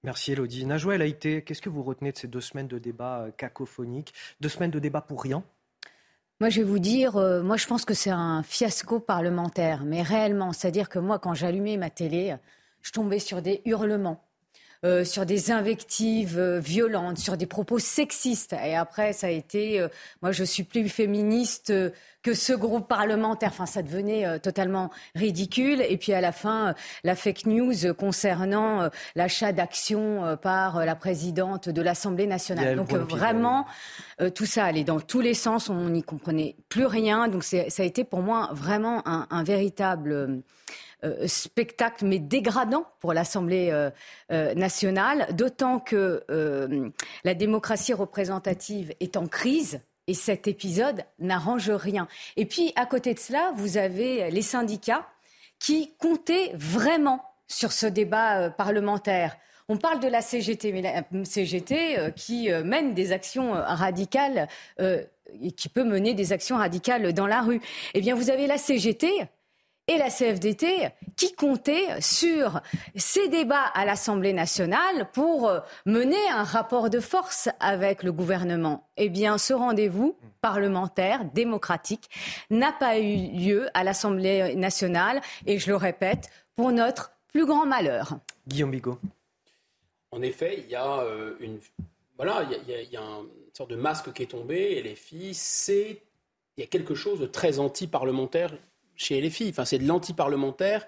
Merci 0.03 0.33
Elodie. 0.33 0.65
Najwa 0.65 0.95
El 0.95 1.03
Haïté, 1.03 1.45
qu'est-ce 1.45 1.61
que 1.61 1.69
vous 1.69 1.83
retenez 1.83 2.13
de 2.13 2.17
ces 2.17 2.29
deux 2.29 2.41
semaines 2.41 2.69
de 2.69 2.79
débat 2.79 3.21
euh, 3.21 3.31
cacophoniques? 3.33 4.15
Deux 4.41 4.49
semaines 4.49 4.71
de 4.71 4.79
débat 4.79 5.03
pour 5.03 5.23
rien? 5.23 5.45
Moi, 6.41 6.49
je 6.49 6.61
vais 6.61 6.67
vous 6.67 6.79
dire, 6.79 7.17
euh, 7.17 7.43
moi, 7.43 7.59
je 7.59 7.67
pense 7.67 7.85
que 7.85 7.93
c'est 7.93 8.11
un 8.11 8.43
fiasco 8.43 8.99
parlementaire, 8.99 9.85
mais 9.85 10.03
réellement. 10.03 10.53
C'est-à-dire 10.53 10.89
que 10.89 10.99
moi, 10.99 11.19
quand 11.19 11.35
j'allumais 11.35 11.77
ma 11.77 11.91
télé, 11.91 12.35
je 12.81 12.93
tombais 12.93 13.19
sur 13.19 13.43
des 13.43 13.61
hurlements. 13.67 14.25
Euh, 14.87 15.05
sur 15.05 15.27
des 15.27 15.51
invectives 15.51 16.41
violentes, 16.59 17.19
sur 17.19 17.37
des 17.37 17.45
propos 17.45 17.79
sexistes. 17.79 18.55
Et 18.65 18.75
après, 18.75 19.13
ça 19.13 19.27
a 19.27 19.31
été, 19.31 19.87
moi, 20.23 20.33
je 20.33 20.43
suis 20.43 20.63
plus 20.63 20.89
féministe 20.89 21.71
que 22.23 22.35
ce 22.35 22.53
groupe 22.53 22.87
parlementaire. 22.87 23.51
Enfin, 23.51 23.67
ça 23.67 23.83
devenait 23.83 24.27
euh, 24.27 24.39
totalement 24.39 24.91
ridicule. 25.15 25.83
Et 25.89 25.97
puis 25.97 26.13
à 26.13 26.21
la 26.21 26.33
fin, 26.33 26.69
euh, 26.69 26.73
la 27.05 27.17
fake 27.17 27.47
news 27.47 27.95
concernant 27.97 28.83
euh, 28.83 28.89
l'achat 29.15 29.53
d'actions 29.53 30.37
par 30.43 30.85
la 30.85 30.95
présidente 30.95 31.69
de 31.69 31.83
l'Assemblée 31.83 32.27
nationale. 32.27 32.77
Donc 32.77 32.93
vraiment, 32.93 33.67
tout 34.35 34.47
ça 34.47 34.65
allait 34.65 34.85
dans 34.85 35.01
tous 35.01 35.21
les 35.21 35.35
sens. 35.35 35.69
On 35.69 35.89
n'y 35.89 36.03
comprenait 36.03 36.57
plus 36.69 36.87
rien. 36.87 37.29
Donc 37.29 37.45
ça 37.45 37.59
a 37.79 37.85
été 37.85 38.05
pour 38.05 38.21
moi 38.21 38.51
vraiment 38.53 39.03
un, 39.07 39.43
véritable 39.43 40.43
spectacle, 41.27 42.05
mais 42.05 42.19
dégradant 42.19 42.85
pour 43.01 43.13
l'Assemblée 43.13 43.73
nationale, 44.31 45.27
d'autant 45.33 45.79
que 45.79 46.25
la 47.25 47.35
démocratie 47.35 47.93
représentative 47.93 48.93
est 49.01 49.17
en 49.17 49.27
crise. 49.27 49.81
Et 50.07 50.15
cet 50.15 50.49
épisode 50.49 51.05
n'arrange 51.21 51.71
rien. 51.71 52.09
Et 52.37 52.45
puis, 52.45 52.73
à 52.75 52.85
côté 52.85 53.15
de 53.15 53.19
cela, 53.21 53.53
vous 53.57 53.77
avez 53.77 54.31
les 54.31 54.43
syndicats 54.43 55.07
qui 55.61 55.95
comptaient 55.99 56.51
vraiment 56.55 57.23
sur 57.47 57.73
ce 57.73 57.87
débat 57.87 58.41
euh, 58.41 58.51
parlementaire. 58.51 59.37
On 59.69 59.77
parle 59.77 60.01
de 60.01 60.09
la 60.09 60.23
CGT, 60.23 60.73
mais 60.73 60.83
la 60.83 61.05
CGT 61.25 61.99
euh, 61.99 62.11
qui 62.11 62.51
euh, 62.51 62.65
mène 62.65 62.95
des 62.95 63.13
actions 63.13 63.53
radicales 63.53 64.49
et 64.81 65.53
qui 65.53 65.69
peut 65.69 65.85
mener 65.85 66.15
des 66.15 66.33
actions 66.33 66.57
radicales 66.57 67.13
dans 67.13 67.29
la 67.29 67.41
rue. 67.41 67.61
Eh 67.95 68.01
bien, 68.01 68.17
vous 68.17 68.31
avez 68.31 68.49
la 68.49 68.59
CGT 68.59 69.29
et 69.91 69.99
la 69.99 70.09
CFDT 70.09 70.89
qui 71.17 71.35
comptaient 71.35 72.01
sur 72.01 72.61
ces 72.95 73.29
débats 73.29 73.67
à 73.75 73.85
l'Assemblée 73.85 74.33
nationale 74.33 75.11
pour 75.13 75.49
euh, 75.49 75.59
mener 75.85 76.29
un 76.31 76.45
rapport 76.45 76.91
de 76.91 77.01
force 77.01 77.49
avec 77.59 78.05
le 78.05 78.13
gouvernement. 78.13 78.89
Eh 78.97 79.09
bien, 79.09 79.37
ce 79.37 79.53
rendez-vous 79.53 80.17
parlementaire, 80.41 81.25
démocratique, 81.25 82.09
n'a 82.51 82.73
pas 82.73 83.01
eu 83.01 83.33
lieu 83.33 83.69
à 83.75 83.83
l'Assemblée 83.83 84.55
nationale 84.55 85.21
et 85.45 85.59
je 85.59 85.69
le 85.69 85.77
répète, 85.77 86.31
pour 86.55 86.71
notre 86.71 87.11
plus 87.29 87.45
grand 87.45 87.67
malheur. 87.67 88.19
Guillaume 88.47 88.71
Bigot. 88.71 88.99
En 90.13 90.23
effet, 90.23 90.63
il 90.65 90.71
y 90.71 90.77
a 90.77 91.01
euh, 91.01 91.35
une 91.41 91.59
voilà, 92.17 92.47
il 92.69 92.93
y, 92.93 92.97
a, 92.97 93.01
une 93.01 93.29
sorte 93.55 93.71
de 93.71 93.77
masque 93.77 94.13
qui 94.13 94.23
est 94.23 94.27
tombé 94.27 94.73
et 94.73 94.83
les 94.83 94.95
filles, 94.95 95.33
c'est 95.33 96.03
il 96.57 96.61
y 96.61 96.63
a 96.63 96.67
quelque 96.67 96.95
chose 96.95 97.19
de 97.19 97.27
très 97.27 97.59
anti-parlementaire 97.59 98.53
chez 99.01 99.21
LFI. 99.21 99.49
Enfin, 99.51 99.65
c'est 99.65 99.79
de 99.79 99.87
l'anti-parlementaire 99.87 100.87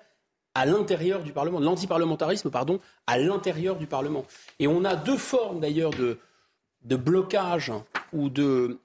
à 0.55 0.67
l'intérieur 0.67 1.23
du 1.23 1.33
Parlement, 1.33 1.61
l'antiparlementarisme, 1.61 2.51
pardon, 2.51 2.79
à 3.07 3.19
l'intérieur 3.19 3.77
du 3.77 3.87
Parlement. 3.87 4.27
Et 4.59 4.67
on 4.67 4.85
a 4.85 4.97
deux 4.97 5.17
formes 5.17 5.61
d'ailleurs 5.61 5.93
de, 5.93 6.19
de 6.85 6.97
blocage 6.97 7.73
ou 8.13 8.29
de, 8.29 8.79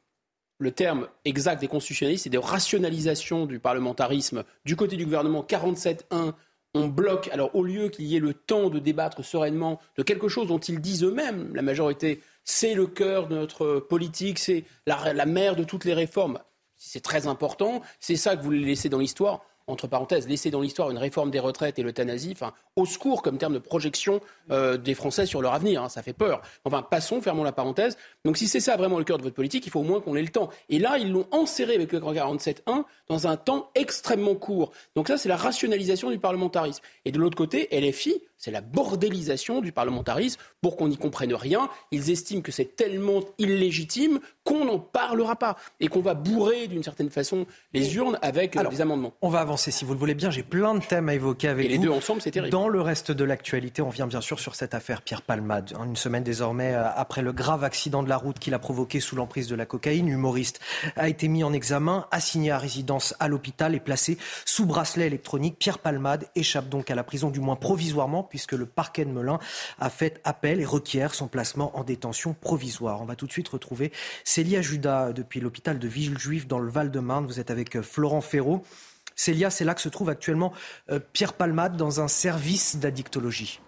le 0.60 0.72
terme 0.72 1.08
exact 1.26 1.60
des 1.60 1.68
constitutionnalistes, 1.68 2.24
c'est 2.24 2.30
de 2.30 2.38
rationalisation 2.38 3.46
du 3.46 3.60
parlementarisme. 3.60 4.44
Du 4.66 4.76
côté 4.76 4.96
du 4.96 5.06
gouvernement, 5.06 5.46
47-1, 5.48 6.34
on 6.74 6.88
bloque, 6.88 7.30
alors 7.32 7.54
au 7.56 7.64
lieu 7.64 7.90
qu'il 7.90 8.06
y 8.06 8.16
ait 8.16 8.20
le 8.20 8.34
temps 8.34 8.70
de 8.70 8.80
débattre 8.80 9.24
sereinement 9.24 9.80
de 9.98 10.04
quelque 10.04 10.28
chose 10.30 10.48
dont 10.48 10.60
ils 10.60 10.80
disent 10.80 11.04
eux-mêmes, 11.04 11.54
la 11.54 11.62
majorité, 11.62 12.22
c'est 12.44 12.76
le 12.76 12.88
cœur 12.88 13.28
de 13.28 13.36
notre 13.36 13.80
politique, 13.80 14.40
c'est 14.40 14.64
la, 14.86 15.14
la 15.14 15.26
mère 15.26 15.56
de 15.56 15.64
toutes 15.64 15.86
les 15.86 15.94
réformes 15.94 16.40
c'est 16.78 17.02
très 17.02 17.28
important, 17.28 17.82
c'est 18.00 18.16
ça 18.16 18.36
que 18.36 18.42
vous 18.42 18.46
voulez 18.46 18.66
laisser 18.66 18.90
dans 18.90 19.00
l'histoire 19.00 19.42
entre 19.68 19.88
parenthèses, 19.88 20.28
laisser 20.28 20.50
dans 20.50 20.62
l'histoire 20.62 20.90
une 20.90 20.98
réforme 20.98 21.30
des 21.30 21.40
retraites 21.40 21.78
et 21.78 21.84
l'euthanasie, 21.84 22.32
enfin, 22.32 22.54
au 22.78 22.86
secours 22.86 23.22
comme 23.22 23.38
terme 23.38 23.54
de 23.54 23.60
projection 23.60 24.22
euh, 24.50 24.78
des 24.78 24.94
Français 24.94 25.26
sur 25.26 25.42
leur 25.42 25.54
avenir, 25.54 25.84
hein, 25.84 25.90
ça 25.90 26.02
fait 26.02 26.14
peur. 26.14 26.42
Enfin, 26.64 26.82
passons, 26.82 27.22
fermons 27.22 27.44
la 27.44 27.52
parenthèse. 27.52 27.98
Donc 28.24 28.38
si 28.38 28.48
c'est 28.48 28.62
ça 28.62 28.78
vraiment 28.78 28.98
le 28.98 29.04
cœur 29.04 29.18
de 29.18 29.24
votre 29.24 29.36
politique, 29.36 29.66
il 29.66 29.70
faut 29.70 29.82
au 29.82 29.84
moins 29.84 30.00
qu'on 30.00 30.16
ait 30.16 30.22
le 30.22 30.30
temps. 30.30 30.50
Et 30.70 30.80
là, 30.80 30.98
ils 30.98 31.12
l'ont 31.12 31.28
enserré 31.32 31.76
avec 31.76 31.92
le 31.92 32.00
47.1 32.00 32.86
dans 33.10 33.28
un 33.28 33.36
temps 33.36 33.70
extrêmement 33.76 34.36
court. 34.36 34.72
Donc 34.96 35.10
ça, 35.10 35.18
c'est 35.18 35.30
la 35.30 35.38
rationalisation 35.38 36.10
du 36.10 36.20
parlementarisme. 36.20 36.82
Et 37.04 37.12
de 37.12 37.20
l'autre 37.20 37.38
côté, 37.38 37.68
LFI, 37.72 38.22
c'est 38.38 38.52
la 38.52 38.62
bordélisation 38.62 39.62
du 39.62 39.72
parlementarisme 39.72 40.40
pour 40.62 40.78
qu'on 40.78 40.88
n'y 40.88 40.98
comprenne 40.98 41.34
rien. 41.34 41.70
Ils 41.92 42.12
estiment 42.12 42.42
que 42.42 42.52
c'est 42.52 42.76
tellement 42.76 43.22
illégitime 43.38 44.20
qu'on 44.44 44.66
n'en 44.66 44.80
parlera 44.80 45.36
pas 45.36 45.58
et 45.80 45.88
qu'on 45.88 46.02
va 46.02 46.14
bourrer 46.14 46.68
d'une 46.68 46.84
certaine 46.84 47.10
façon 47.10 47.46
les 47.74 47.96
urnes 47.96 48.18
avec 48.22 48.56
euh, 48.56 48.64
des 48.70 48.82
amendements. 48.82 49.14
On 49.22 49.30
va 49.30 49.40
avancer 49.40 49.72
si 49.72 49.86
vous 49.86 49.94
le 49.94 50.00
voulez 50.00 50.14
bien. 50.14 50.30
J'ai 50.30 50.44
plein 50.44 50.76
de 50.76 50.84
thèmes 50.84 51.10
à 51.10 51.16
évoquer 51.16 51.50
avec 51.50 51.66
et 51.66 51.70
les 51.70 51.78
deux 51.78 51.90
ensemble, 51.90 52.22
c'est 52.22 52.32
terrible. 52.32 52.52
Dans 52.52 52.70
le 52.70 52.82
reste 52.82 53.12
de 53.12 53.24
l'actualité, 53.24 53.82
on 53.82 53.90
vient 53.90 54.08
bien 54.08 54.22
sûr 54.22 54.40
sur 54.40 54.56
cette 54.56 54.74
affaire 54.74 55.02
Pierre 55.02 55.22
Palmade. 55.22 55.74
Une 55.84 55.96
semaine 55.96 56.24
désormais 56.24 56.74
euh, 56.74 56.88
après 56.96 57.22
le 57.22 57.34
grave 57.34 57.64
accident 57.64 58.04
de 58.04 58.10
la 58.10 58.18
route 58.18 58.40
qu'il 58.40 58.54
a 58.54 58.60
provoqué 58.60 59.00
sous 59.00 59.16
l'emprise 59.16 59.48
de 59.48 59.56
la 59.56 59.66
cocaïne, 59.66 60.08
l'humoriste 60.08 60.60
a 60.96 61.10
été 61.10 61.28
mis 61.28 61.44
en 61.44 61.54
examen, 61.54 62.08
assigné 62.12 62.52
à 62.52 62.58
résidence 62.58 63.16
à 63.20 63.28
l'hôpital 63.28 63.76
et 63.76 63.80
placé 63.80 64.18
sous 64.46 64.66
bracelet 64.66 65.08
électronique. 65.08 65.58
Pierre 65.60 65.80
Palmade 65.80 66.26
échappe 66.36 66.70
donc 66.70 66.92
à 66.92 66.96
la 66.96 67.04
prison, 67.04 67.30
du 67.30 67.40
moins 67.40 67.56
provisoirement 67.56 68.27
puisque 68.30 68.54
le 68.54 68.66
parquet 68.66 69.06
de 69.06 69.12
Melun 69.12 69.40
a 69.80 69.90
fait 69.90 70.22
appel 70.24 70.60
et 70.60 70.66
requiert 70.66 71.14
son 71.14 71.28
placement 71.28 71.78
en 71.78 71.84
détention 71.84 72.34
provisoire. 72.34 73.02
On 73.02 73.06
va 73.06 73.16
tout 73.16 73.28
de 73.28 73.32
suite 73.32 73.48
retrouver 73.50 73.92
Célia 74.24 74.62
Judas 74.62 75.14
depuis 75.14 75.40
l'hôpital 75.40 75.80
de 75.80 75.88
Villejuif 75.88 76.48
dans 76.48 76.60
le 76.60 76.70
Val-de-Marne. 76.70 77.26
Vous 77.26 77.40
êtes 77.40 77.52
avec 77.52 77.76
euh, 77.76 77.82
Florent 77.82 78.22
Ferraud. 78.22 78.64
Célia, 79.16 79.50
c'est 79.50 79.66
là 79.66 79.74
que 79.74 79.82
se 79.82 79.90
trouve 79.90 80.10
actuellement 80.10 80.54
euh, 80.92 81.00
Pierre 81.14 81.34
Palmade 81.34 81.76
dans 81.76 82.02
un 82.02 82.08
service 82.08 82.78
d'addictologie. 82.78 83.60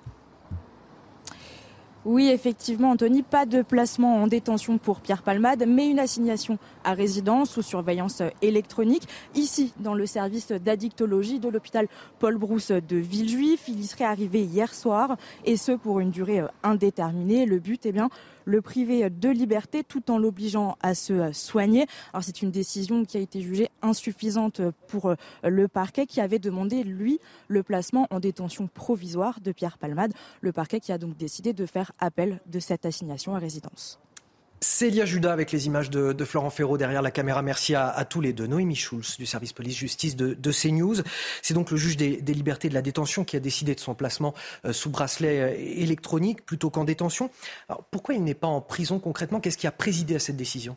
Oui, 2.11 2.29
effectivement, 2.29 2.89
Anthony, 2.89 3.21
pas 3.21 3.45
de 3.45 3.61
placement 3.61 4.23
en 4.23 4.25
détention 4.25 4.79
pour 4.79 4.99
Pierre 4.99 5.21
Palmade, 5.21 5.65
mais 5.67 5.87
une 5.87 5.99
assignation 5.99 6.57
à 6.83 6.93
résidence 6.93 7.51
sous 7.51 7.61
surveillance 7.61 8.23
électronique. 8.41 9.03
Ici, 9.35 9.73
dans 9.79 9.93
le 9.93 10.07
service 10.07 10.51
d'addictologie 10.51 11.37
de 11.37 11.49
l'hôpital 11.49 11.87
Paul 12.17 12.35
Brousse 12.37 12.71
de 12.71 12.97
Villejuif, 12.97 13.65
il 13.67 13.79
y 13.79 13.85
serait 13.85 14.05
arrivé 14.05 14.41
hier 14.41 14.73
soir, 14.73 15.17
et 15.45 15.55
ce 15.55 15.73
pour 15.73 15.99
une 15.99 16.09
durée 16.09 16.41
indéterminée. 16.63 17.45
Le 17.45 17.59
but, 17.59 17.85
eh 17.85 17.91
bien, 17.91 18.09
le 18.49 18.61
priver 18.61 19.09
de 19.09 19.29
liberté 19.29 19.83
tout 19.83 20.09
en 20.11 20.17
l'obligeant 20.17 20.77
à 20.81 20.95
se 20.95 21.31
soigner. 21.31 21.85
Alors 22.13 22.23
c'est 22.23 22.41
une 22.41 22.51
décision 22.51 23.05
qui 23.05 23.17
a 23.17 23.19
été 23.19 23.41
jugée 23.41 23.69
insuffisante 23.81 24.61
pour 24.87 25.13
le 25.43 25.67
parquet 25.67 26.05
qui 26.05 26.19
avait 26.19 26.39
demandé, 26.39 26.83
lui, 26.83 27.19
le 27.47 27.63
placement 27.63 28.07
en 28.09 28.19
détention 28.19 28.67
provisoire 28.67 29.39
de 29.39 29.51
Pierre 29.51 29.77
Palmade. 29.77 30.13
Le 30.41 30.51
parquet 30.51 30.79
qui 30.79 30.91
a 30.91 30.97
donc 30.97 31.15
décidé 31.15 31.53
de 31.53 31.65
faire 31.65 31.91
appel 31.99 32.41
de 32.47 32.59
cette 32.59 32.85
assignation 32.85 33.35
à 33.35 33.39
résidence. 33.39 33.99
Célia 34.61 35.05
Judas 35.05 35.31
avec 35.31 35.51
les 35.51 35.67
images 35.67 35.89
de, 35.89 36.25
Florent 36.25 36.49
Ferraud 36.49 36.77
derrière 36.77 37.01
la 37.01 37.11
caméra. 37.11 37.41
Merci 37.41 37.75
à, 37.75 38.05
tous 38.09 38.21
les 38.21 38.33
deux. 38.33 38.47
Noémie 38.47 38.75
Schulz 38.75 39.17
du 39.17 39.25
service 39.25 39.53
police-justice 39.53 40.15
de, 40.15 40.33
de, 40.33 40.51
CNews. 40.51 40.97
C'est 41.41 41.53
donc 41.53 41.71
le 41.71 41.77
juge 41.77 41.97
des, 41.97 42.17
libertés 42.33 42.69
de 42.69 42.73
la 42.73 42.81
détention 42.81 43.23
qui 43.23 43.35
a 43.35 43.39
décidé 43.39 43.75
de 43.75 43.79
son 43.79 43.95
placement 43.95 44.33
euh, 44.65 44.73
sous 44.73 44.89
bracelet 44.89 45.39
euh, 45.39 45.55
électronique 45.57 46.45
plutôt 46.45 46.69
qu'en 46.69 46.83
détention. 46.83 47.29
Pourquoi 47.91 48.15
il 48.15 48.23
n'est 48.23 48.33
pas 48.33 48.47
en 48.47 48.61
prison 48.61 48.99
concrètement? 48.99 49.39
Qu'est-ce 49.39 49.57
qui 49.57 49.67
a 49.67 49.71
présidé 49.71 50.15
à 50.15 50.19
cette 50.19 50.37
décision? 50.37 50.75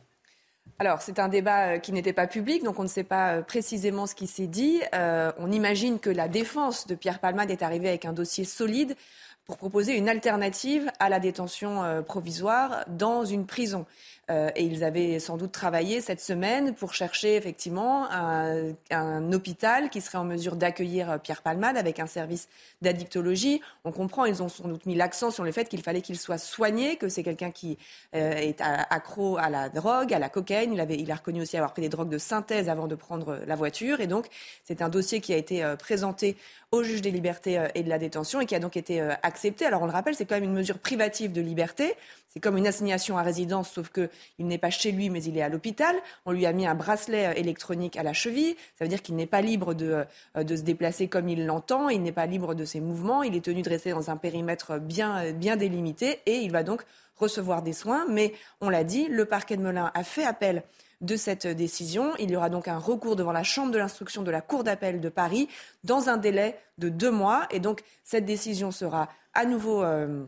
Alors, 0.79 1.03
c'est 1.03 1.19
un 1.19 1.29
débat 1.29 1.75
euh, 1.75 1.79
qui 1.79 1.93
n'était 1.93 2.13
pas 2.13 2.27
public, 2.27 2.63
donc 2.65 2.79
on 2.79 2.85
ne 2.85 2.89
sait 2.89 3.05
pas 3.05 3.43
précisément 3.43 4.07
ce 4.07 4.15
qui 4.15 4.27
s'est 4.27 4.47
dit. 4.47 4.81
on 4.93 5.51
imagine 5.51 5.99
que 5.99 6.11
la 6.11 6.29
défense 6.29 6.87
de 6.87 6.95
Pierre 6.95 7.19
Palmade 7.19 7.51
est 7.51 7.63
arrivée 7.63 7.89
avec 7.89 8.05
un 8.05 8.13
dossier 8.13 8.45
solide 8.45 8.97
pour 9.45 9.57
proposer 9.57 9.97
une 9.97 10.09
alternative 10.09 10.91
à 10.99 11.09
la 11.09 11.21
détention 11.21 11.83
euh, 11.83 12.03
provisoire 12.03 12.85
dans 12.89 13.25
une 13.25 13.47
prison. 13.47 13.87
Euh, 14.31 14.51
et 14.55 14.65
ils 14.65 14.85
avaient 14.85 15.19
sans 15.19 15.37
doute 15.37 15.51
travaillé 15.51 16.01
cette 16.01 16.21
semaine 16.21 16.75
pour 16.75 16.95
chercher 16.95 17.35
effectivement 17.35 18.09
un, 18.11 19.33
hôpital 19.33 19.91
qui 19.91 20.01
serait 20.01 20.19
en 20.19 20.25
mesure 20.25 20.55
d'accueillir 20.55 21.11
euh, 21.11 21.19
Pierre 21.19 21.43
Palmade 21.43 21.77
avec 21.77 21.99
un 21.99 22.07
service 22.07 22.49
d'addictologie. 22.83 23.61
On 23.85 23.91
comprend, 23.91 24.25
ils 24.25 24.43
ont 24.43 24.49
sans 24.49 24.69
doute 24.69 24.87
mis 24.87 24.95
l'accent 24.95 25.33
sur 25.33 25.43
le 25.43 25.51
fait 25.51 25.69
qu'il 25.69 25.83
fallait 25.83 26.03
qu'il 26.03 26.19
soit 26.19 26.39
soigné, 26.39 26.97
que 26.97 27.09
c'est 27.09 27.25
quelqu'un 27.25 27.51
qui 27.51 27.79
est 28.13 28.61
accro 28.61 29.39
à 29.39 29.51
la 29.51 29.69
drogue, 29.69 30.15
à 30.15 30.19
la 30.19 30.29
cocaïne. 30.29 30.73
Il, 30.73 30.81
avait, 30.81 30.97
il 30.97 31.11
a 31.11 31.17
reconnu 31.17 31.43
aussi 31.43 31.57
avoir 31.57 31.73
pris 31.73 31.83
des 31.83 31.89
drogues 31.89 32.09
de 32.09 32.19
synthèse 32.19 32.69
avant 32.69 32.87
de 32.87 32.95
prendre 32.95 33.41
la 33.47 33.57
voiture. 33.57 34.01
Et 34.01 34.07
donc, 34.07 34.27
c'est 34.65 34.83
un 34.83 34.89
dossier 34.89 35.21
qui 35.21 35.33
a 35.33 35.37
été 35.37 35.65
présenté 35.79 36.37
au 36.73 36.83
juge 36.83 37.03
des 37.03 37.11
libertés 37.11 37.59
euh, 37.59 37.69
et 37.75 37.83
de 37.83 37.89
la 37.89 37.99
détention 37.99 38.41
et 38.41 38.47
qui 38.47 38.55
a 38.55 38.59
donc 38.59 38.77
été 38.77 39.01
euh, 39.01 39.13
accepté. 39.23 39.67
Alors 39.67 39.83
on 39.83 39.87
le 39.87 39.93
rappelle, 39.93 40.15
c'est 40.15 40.25
quand 40.25 40.35
même 40.35 40.45
une 40.45 40.55
mesure 40.55 40.79
privative 40.79 41.33
de 41.33 41.41
liberté. 41.41 41.95
C'est 42.33 42.41
comme 42.41 42.57
une 42.57 42.67
assignation 42.67 43.19
à 43.19 43.23
résidence, 43.23 43.71
sauf 43.71 43.91
qu'il 43.91 44.09
n'est 44.39 44.59
pas 44.59 44.71
chez 44.71 44.91
lui, 44.91 45.11
mais 45.11 45.23
il 45.23 45.37
est 45.37 45.43
à 45.43 45.51
l'hôpital. 45.51 45.95
On 46.25 46.33
lui 46.33 46.47
a 46.47 46.53
mis 46.53 46.67
un 46.67 46.75
bracelet 46.75 47.27
euh, 47.27 47.33
électronique 47.35 47.97
à 47.97 48.03
la 48.03 48.15
cheville. 48.15 48.57
Ça 48.79 48.85
veut 48.85 48.89
dire 48.89 49.03
qu'il 49.03 49.17
n'est 49.17 49.27
pas 49.27 49.43
libre 49.43 49.75
de, 49.75 50.05
de 50.35 50.57
se 50.57 50.63
déplacer 50.63 51.09
comme 51.09 51.29
il 51.29 51.45
l'entend. 51.45 51.91
Il 51.91 52.03
n'est 52.03 52.13
pas 52.13 52.27
libre 52.27 52.55
de 52.55 52.65
ses 52.65 52.81
mouvements. 52.81 53.23
Il 53.23 53.37
est 53.37 53.45
tenu 53.45 53.61
de 53.61 53.69
rester 53.69 53.91
dans 53.91 54.11
un 54.11 54.17
périmètre 54.17 54.79
bien, 54.79 55.33
bien 55.33 55.57
délimité 55.57 56.21
et 56.25 56.39
il 56.39 56.51
va 56.53 56.63
donc 56.63 56.85
recevoir 57.17 57.63
des 57.63 57.73
soins. 57.73 58.07
Mais 58.09 58.33
on 58.61 58.71
l'a 58.71 58.85
dit, 58.85 59.09
le 59.09 59.27
parquet 59.27 59.57
de 59.57 59.63
Melun 59.63 59.91
a 59.93 60.05
fait 60.05 60.25
appel 60.25 60.63
de 61.03 61.17
cette 61.17 61.47
décision. 61.47 62.13
Il 62.19 62.31
y 62.31 62.37
aura 62.37 62.49
donc 62.49 62.69
un 62.69 62.79
recours 62.79 63.17
devant 63.17 63.33
la 63.33 63.43
Chambre 63.43 63.73
de 63.73 63.79
l'instruction 63.79 64.23
de 64.23 64.31
la 64.31 64.41
Cour 64.41 64.65
d'appel 64.65 65.01
de 65.01 65.09
Paris 65.09 65.49
dans 65.85 66.09
un 66.09 66.17
délai 66.17 66.57
de 66.79 66.89
deux 66.89 67.11
mois. 67.11 67.47
Et 67.51 67.61
donc, 67.61 67.83
cette 68.05 68.25
décision 68.25 68.71
sera 68.71 69.09
à 69.35 69.45
nouveau 69.45 69.83
euh, 69.83 70.25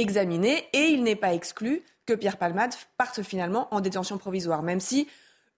examinée. 0.00 0.64
Et 0.72 0.86
il 0.88 1.02
n'est 1.02 1.16
pas 1.16 1.34
exclu 1.34 1.82
que 2.06 2.14
Pierre 2.14 2.38
Palmade 2.38 2.74
parte 2.96 3.22
finalement 3.22 3.72
en 3.74 3.80
détention 3.80 4.18
provisoire, 4.18 4.62
même 4.62 4.80
si 4.80 5.08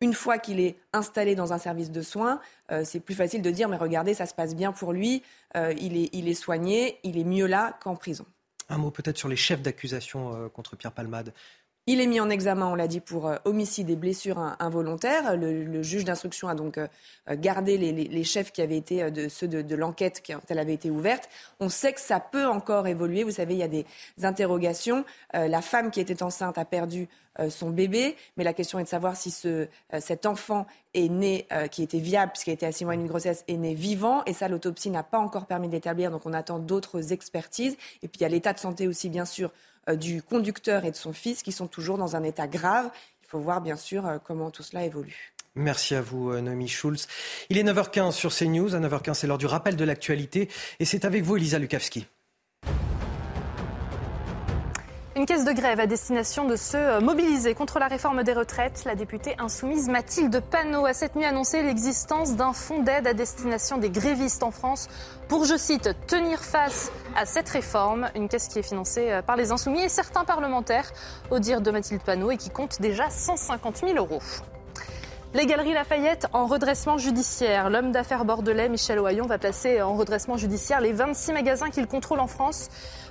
une 0.00 0.14
fois 0.14 0.38
qu'il 0.38 0.60
est 0.60 0.76
installé 0.92 1.34
dans 1.34 1.52
un 1.52 1.58
service 1.58 1.90
de 1.90 2.00
soins, 2.00 2.40
euh, 2.72 2.82
c'est 2.84 3.00
plus 3.00 3.14
facile 3.14 3.42
de 3.42 3.50
dire 3.50 3.68
mais 3.68 3.76
regardez, 3.76 4.14
ça 4.14 4.26
se 4.26 4.34
passe 4.34 4.56
bien 4.56 4.72
pour 4.72 4.92
lui, 4.92 5.22
euh, 5.56 5.74
il, 5.78 5.96
est, 5.96 6.08
il, 6.12 6.28
est, 6.28 6.34
soigné, 6.34 6.98
il 7.02 7.18
est 7.18 7.24
mieux 7.24 7.46
là 7.46 7.78
qu'en 7.82 7.94
prison. 7.96 8.24
Un 8.68 8.78
mot 8.78 8.90
peut-être 8.90 9.18
sur 9.18 9.28
les 9.28 9.36
chefs 9.36 9.62
d'accusation 9.62 10.48
contre 10.50 10.76
Pierre 10.76 10.92
Palmade. 10.92 11.34
Il 11.86 12.01
est 12.01 12.07
mis 12.07 12.20
en 12.20 12.28
examen, 12.28 12.66
on 12.66 12.74
l'a 12.74 12.86
dit, 12.86 13.01
pour 13.01 13.27
euh, 13.27 13.36
homicide 13.44 13.89
et 13.89 13.97
blessures 13.97 14.39
involontaires. 14.59 15.36
Le, 15.36 15.82
juge 15.82 16.05
d'instruction 16.05 16.48
a 16.48 16.55
donc 16.55 16.77
euh, 16.77 16.86
gardé 17.31 17.78
les, 17.78 18.24
chefs 18.24 18.52
qui 18.52 18.61
avaient 18.61 18.77
été 18.77 19.02
euh, 19.02 19.11
de, 19.11 19.28
ceux 19.28 19.48
de, 19.48 19.74
l'enquête 19.74 20.23
quand 20.24 20.40
elle 20.51 20.59
avait 20.59 20.74
été 20.74 20.90
ouverte. 20.90 21.28
On 21.59 21.70
sait 21.70 21.94
que 21.94 22.01
ça 22.01 22.20
peut 22.20 22.47
encore 22.47 22.86
évoluer. 22.86 23.24
Vous 23.24 23.31
savez, 23.31 23.55
il 23.55 23.61
y 23.61 23.62
a 23.62 23.69
des 23.69 23.86
interrogations. 24.23 25.05
la 25.32 25.62
femme 25.62 25.90
qui 25.90 26.01
était 26.01 26.23
enceinte 26.23 26.59
a 26.59 26.65
perdu 26.65 27.09
son 27.48 27.70
bébé, 27.70 28.16
mais 28.36 28.44
la 28.44 28.52
question 28.52 28.78
est 28.78 28.85
de 28.85 28.89
savoir 28.89 29.16
si 29.16 29.31
ce, 29.31 29.69
cet 29.98 30.27
enfant 30.27 30.66
est 30.94 31.09
né, 31.09 31.47
qui 31.70 31.82
était 31.82 31.98
viable, 31.98 32.32
puisqu'il 32.32 32.52
était 32.52 32.66
à 32.66 32.73
six 32.73 32.85
mois 32.85 32.94
et 32.94 32.97
demi 32.98 33.09
de 33.09 33.12
grossesse, 33.12 33.44
est 33.48 33.57
né 33.57 33.74
vivant. 33.74 34.23
Et 34.27 34.32
ça, 34.32 34.48
l'autopsie 34.48 34.90
n'a 34.90 35.02
pas 35.02 35.19
encore 35.19 35.47
permis 35.47 35.69
d'établir. 35.69 36.11
Donc 36.11 36.27
on 36.27 36.32
attend 36.32 36.59
d'autres 36.59 37.12
expertises. 37.12 37.77
Et 38.02 38.09
puis 38.09 38.19
il 38.19 38.23
y 38.23 38.27
a 38.27 38.28
l'état 38.28 38.52
de 38.52 38.59
santé 38.59 38.86
aussi, 38.86 39.09
bien 39.09 39.24
sûr, 39.24 39.51
du 39.97 40.23
conducteur 40.23 40.85
et 40.85 40.90
de 40.90 40.97
son 40.97 41.12
fils 41.12 41.43
qui 41.43 41.52
sont 41.52 41.66
toujours 41.66 41.98
dans 41.98 42.16
un 42.16 42.23
état 42.23 42.47
grave. 42.47 42.90
Il 43.23 43.28
faut 43.28 43.39
voir 43.39 43.61
bien 43.61 43.77
sûr 43.77 44.07
euh, 44.07 44.19
comment 44.19 44.51
tout 44.51 44.62
cela 44.62 44.85
évolue. 44.85 45.32
Merci 45.55 45.94
à 45.94 46.02
vous, 46.02 46.31
euh, 46.31 46.40
Noémie 46.40 46.69
Schulz. 46.69 47.09
Il 47.48 47.59
est 47.59 47.65
9h15 47.65 48.12
sur 48.12 48.35
CNews. 48.35 48.74
À 48.74 48.81
9h15, 48.81 49.15
c'est 49.15 49.27
l'heure 49.27 49.39
du 49.39 49.47
rappel 49.47 49.77
de 49.77 49.85
l'actualité. 49.85 50.48
Et 50.78 50.85
c'est 50.85 51.05
avec 51.05 51.24
vous, 51.24 51.36
Elisa 51.36 51.59
Lukavski. 51.59 52.07
Une 55.20 55.26
caisse 55.26 55.44
de 55.44 55.52
grève 55.52 55.78
à 55.80 55.86
destination 55.86 56.47
de 56.47 56.56
ceux 56.56 56.78
euh, 56.78 57.01
mobilisés 57.02 57.52
contre 57.52 57.78
la 57.78 57.88
réforme 57.88 58.22
des 58.22 58.32
retraites. 58.32 58.84
La 58.86 58.94
députée 58.94 59.34
insoumise 59.38 59.86
Mathilde 59.86 60.40
Panot 60.40 60.86
a 60.86 60.94
cette 60.94 61.14
nuit 61.14 61.26
annoncé 61.26 61.62
l'existence 61.62 62.36
d'un 62.36 62.55
fonds 62.55 62.82
d'aide 62.82 63.06
à 63.06 63.12
destination 63.12 63.76
des 63.76 63.90
grévistes 63.90 64.42
en 64.42 64.51
France 64.51 64.88
pour, 65.28 65.44
je 65.44 65.59
cite, 65.59 65.90
tenir 66.06 66.38
face 66.38 66.90
à 67.14 67.26
cette 67.26 67.51
réforme. 67.51 68.09
Une 68.14 68.30
caisse 68.30 68.48
qui 68.48 68.60
est 68.60 68.62
financée 68.62 69.12
euh, 69.12 69.20
par 69.20 69.36
les 69.36 69.52
insoumis 69.52 69.82
et 69.82 69.90
certains 69.90 70.24
parlementaires, 70.24 70.90
au 71.30 71.38
dire 71.38 71.60
de 71.60 71.70
Mathilde 71.70 72.01
Panot, 72.01 72.30
et 72.30 72.38
qui 72.38 72.48
compte 72.48 72.80
déjà 72.80 73.10
150 73.10 73.76
000 73.76 73.98
euros. 73.98 74.22
Les 75.32 75.47
Galeries 75.47 75.74
Lafayette 75.74 76.27
en 76.32 76.47
redressement 76.47 76.98
judiciaire. 76.98 77.70
L'homme 77.70 77.93
d'affaires 77.93 78.24
bordelais, 78.24 78.69
Michel 78.69 78.98
Ohaillon, 78.98 79.27
va 79.27 79.39
placer 79.39 79.81
en 79.81 79.94
redressement 79.94 80.36
judiciaire 80.36 80.81
les 80.81 80.93
26 80.93 81.32
magasins 81.32 81.70
qu'il 81.70 81.86
contrôle 81.86 82.19
en 82.19 82.27
France 82.27 82.69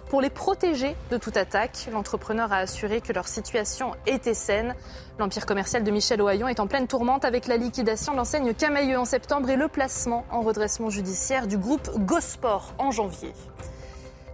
pour 0.09 0.19
les 0.19 0.29
protéger 0.29 0.97
de 1.11 1.17
toute 1.17 1.37
attaque. 1.37 1.87
L'entrepreneur 1.93 2.51
a 2.51 2.57
assuré 2.57 2.99
que 2.99 3.13
leur 3.13 3.29
situation 3.29 3.93
était 4.05 4.33
saine. 4.33 4.75
L'empire 5.17 5.45
commercial 5.45 5.85
de 5.85 5.91
Michel 5.91 6.21
Ohaillon 6.21 6.49
est 6.49 6.59
en 6.59 6.67
pleine 6.67 6.87
tourmente 6.87 7.23
avec 7.23 7.47
la 7.47 7.55
liquidation 7.55 8.11
de 8.11 8.17
l'enseigne 8.17 8.53
Camailleux 8.53 8.99
en 8.99 9.05
septembre 9.05 9.49
et 9.49 9.55
le 9.55 9.69
placement 9.69 10.25
en 10.29 10.41
redressement 10.41 10.89
judiciaire 10.89 11.47
du 11.47 11.57
groupe 11.57 11.89
Gosport 11.99 12.73
en 12.79 12.91
janvier. 12.91 13.31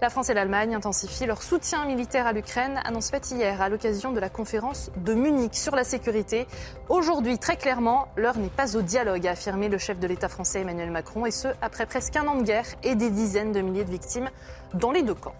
La 0.01 0.09
France 0.09 0.29
et 0.29 0.33
l'Allemagne 0.33 0.75
intensifient 0.75 1.25
leur 1.25 1.41
soutien 1.41 1.85
militaire 1.85 2.27
à 2.27 2.33
l'Ukraine, 2.33 2.81
annonce 2.83 3.09
faite 3.09 3.31
hier 3.31 3.61
à 3.61 3.69
l'occasion 3.69 4.11
de 4.11 4.19
la 4.19 4.29
conférence 4.29 4.91
de 4.97 5.13
Munich 5.13 5.55
sur 5.55 5.73
la 5.73 5.85
sécurité. 5.85 6.47
Aujourd'hui, 6.89 7.39
très 7.39 7.55
clairement, 7.55 8.09
l'heure 8.17 8.37
n'est 8.37 8.49
pas 8.49 8.75
au 8.75 8.81
dialogue, 8.81 9.25
a 9.25 9.31
affirmé 9.31 9.69
le 9.69 9.77
chef 9.77 9.97
de 9.97 10.07
l'État 10.07 10.27
français 10.27 10.61
Emmanuel 10.61 10.91
Macron, 10.91 11.25
et 11.25 11.31
ce, 11.31 11.47
après 11.61 11.85
presque 11.85 12.17
un 12.17 12.27
an 12.27 12.35
de 12.35 12.43
guerre 12.43 12.67
et 12.83 12.95
des 12.95 13.09
dizaines 13.09 13.53
de 13.53 13.61
milliers 13.61 13.85
de 13.85 13.91
victimes 13.91 14.29
dans 14.73 14.91
les 14.91 15.01
deux 15.01 15.15
camps. 15.15 15.35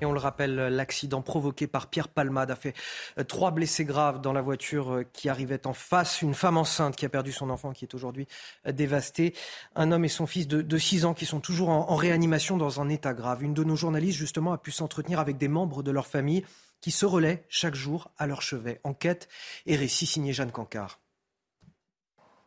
Et 0.00 0.06
on 0.06 0.12
le 0.12 0.18
rappelle, 0.18 0.54
l'accident 0.54 1.22
provoqué 1.22 1.66
par 1.66 1.88
Pierre 1.88 2.08
Palmade 2.08 2.50
a 2.50 2.56
fait 2.56 2.74
euh, 3.18 3.24
trois 3.24 3.50
blessés 3.50 3.84
graves 3.84 4.20
dans 4.20 4.32
la 4.32 4.42
voiture 4.42 4.92
euh, 4.92 5.04
qui 5.12 5.28
arrivait 5.28 5.66
en 5.66 5.72
face. 5.72 6.22
Une 6.22 6.34
femme 6.34 6.56
enceinte 6.56 6.94
qui 6.94 7.04
a 7.04 7.08
perdu 7.08 7.32
son 7.32 7.50
enfant 7.50 7.72
qui 7.72 7.84
est 7.84 7.94
aujourd'hui 7.94 8.28
euh, 8.66 8.72
dévastée. 8.72 9.34
Un 9.74 9.90
homme 9.90 10.04
et 10.04 10.08
son 10.08 10.26
fils 10.26 10.46
de, 10.46 10.78
6 10.78 11.04
ans 11.04 11.14
qui 11.14 11.26
sont 11.26 11.40
toujours 11.40 11.70
en, 11.70 11.96
réanimation 11.96 12.56
dans 12.56 12.80
un 12.80 12.88
état 12.88 13.12
grave. 13.12 13.42
Une 13.42 13.54
de 13.54 13.64
nos 13.64 13.74
journalistes, 13.74 14.18
justement, 14.18 14.52
a 14.52 14.58
pu 14.58 14.70
s'entretenir 14.70 15.18
avec 15.18 15.36
des 15.36 15.48
membres 15.48 15.82
de 15.82 15.90
leur 15.90 16.06
famille 16.06 16.44
qui 16.80 16.92
se 16.92 17.04
relaient 17.04 17.44
chaque 17.48 17.74
jour 17.74 18.12
à 18.18 18.28
leur 18.28 18.40
chevet. 18.40 18.80
Enquête 18.84 19.28
et 19.66 19.74
récit 19.74 20.06
signé 20.06 20.32
Jeanne 20.32 20.52
Cancard. 20.52 21.00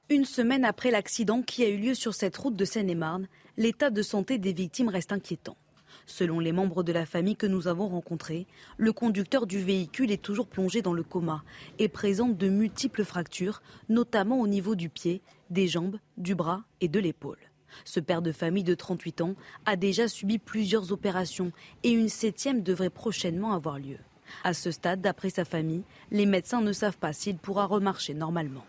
Une 0.07 0.26
semaine 0.26 0.64
après 0.64 0.91
l'accident 0.91 1.41
qui 1.41 1.64
a 1.64 1.69
eu 1.69 1.78
lieu 1.78 1.95
sur 1.95 2.14
cette 2.14 2.38
route 2.38 2.56
de 2.56 2.65
Seine-et-Marne, 2.65 3.28
l'état 3.57 3.90
de 3.90 4.02
santé 4.02 4.38
des 4.38 4.53
victimes 4.53 4.90
reste 4.90 5.11
inquiétant. 5.11 5.57
Selon 6.06 6.40
les 6.40 6.52
membres 6.52 6.84
de 6.84 6.91
la 6.91 7.06
famille 7.06 7.36
que 7.36 7.48
nous 7.48 7.68
avons 7.68 7.88
rencontrés, 7.88 8.48
le 8.78 8.94
conducteur 8.94 9.48
du 9.48 9.60
véhicule 9.60 10.11
est 10.11 10.22
toujours 10.22 10.48
plongé 10.48 10.82
dans 10.82 10.94
le 10.94 11.03
coma 11.03 11.44
et 11.80 11.88
présente 11.88 12.38
de 12.38 12.49
multiples 12.49 13.06
fractures, 13.06 13.61
notamment 13.90 14.40
au 14.40 14.48
niveau 14.48 14.76
du 14.76 14.90
pied, 14.90 15.22
des 15.49 15.68
jambes, 15.68 15.98
du 16.18 16.36
bras 16.36 16.64
et 16.82 16.88
de 16.88 16.99
l'épaule. 16.99 17.40
Ce 17.86 17.99
père 17.99 18.22
de 18.22 18.32
famille 18.32 18.64
de 18.64 18.76
38 18.76 19.22
ans 19.22 19.36
a 19.65 19.76
déjà 19.76 20.07
subi 20.07 20.38
plusieurs 20.38 20.91
opérations 20.91 21.52
et 21.84 21.91
une 21.91 22.10
septième 22.10 22.64
devrait 22.64 22.90
prochainement 22.90 23.53
avoir 23.53 23.80
lieu. 23.80 23.98
À 24.44 24.53
ce 24.53 24.72
stade, 24.72 25.02
d'après 25.02 25.30
sa 25.30 25.45
famille, 25.45 25.84
les 26.10 26.26
médecins 26.26 26.61
ne 26.61 26.73
savent 26.73 26.98
pas 26.98 27.14
s'il 27.14 27.38
pourra 27.38 27.65
remarcher 27.65 28.14
normalement. 28.14 28.65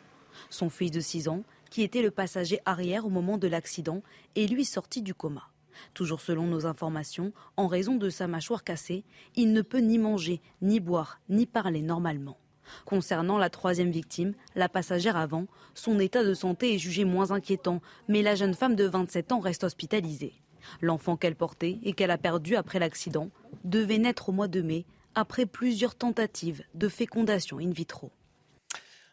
Son 0.50 0.70
fils 0.70 0.90
de 0.90 1.00
6 1.00 1.28
ans, 1.28 1.42
qui 1.70 1.82
était 1.82 2.02
le 2.02 2.10
passager 2.10 2.60
arrière 2.64 3.06
au 3.06 3.10
moment 3.10 3.38
de 3.38 3.48
l'accident, 3.48 4.02
est 4.36 4.46
lui 4.46 4.64
sorti 4.64 5.02
du 5.02 5.14
coma. 5.14 5.51
Toujours 5.94 6.20
selon 6.20 6.46
nos 6.46 6.66
informations, 6.66 7.32
en 7.56 7.66
raison 7.66 7.96
de 7.96 8.10
sa 8.10 8.26
mâchoire 8.26 8.64
cassée, 8.64 9.04
il 9.36 9.52
ne 9.52 9.62
peut 9.62 9.78
ni 9.78 9.98
manger, 9.98 10.40
ni 10.60 10.80
boire, 10.80 11.20
ni 11.28 11.46
parler 11.46 11.82
normalement. 11.82 12.38
Concernant 12.84 13.38
la 13.38 13.50
troisième 13.50 13.90
victime, 13.90 14.34
la 14.54 14.68
passagère 14.68 15.16
avant, 15.16 15.46
son 15.74 15.98
état 15.98 16.24
de 16.24 16.34
santé 16.34 16.74
est 16.74 16.78
jugé 16.78 17.04
moins 17.04 17.30
inquiétant, 17.30 17.80
mais 18.08 18.22
la 18.22 18.34
jeune 18.34 18.54
femme 18.54 18.76
de 18.76 18.84
27 18.84 19.32
ans 19.32 19.40
reste 19.40 19.64
hospitalisée. 19.64 20.34
L'enfant 20.80 21.16
qu'elle 21.16 21.34
portait 21.34 21.78
et 21.82 21.92
qu'elle 21.92 22.10
a 22.10 22.18
perdu 22.18 22.56
après 22.56 22.78
l'accident 22.78 23.30
devait 23.64 23.98
naître 23.98 24.28
au 24.28 24.32
mois 24.32 24.48
de 24.48 24.62
mai 24.62 24.86
après 25.14 25.46
plusieurs 25.46 25.94
tentatives 25.94 26.62
de 26.74 26.88
fécondation 26.88 27.58
in 27.58 27.70
vitro. 27.70 28.12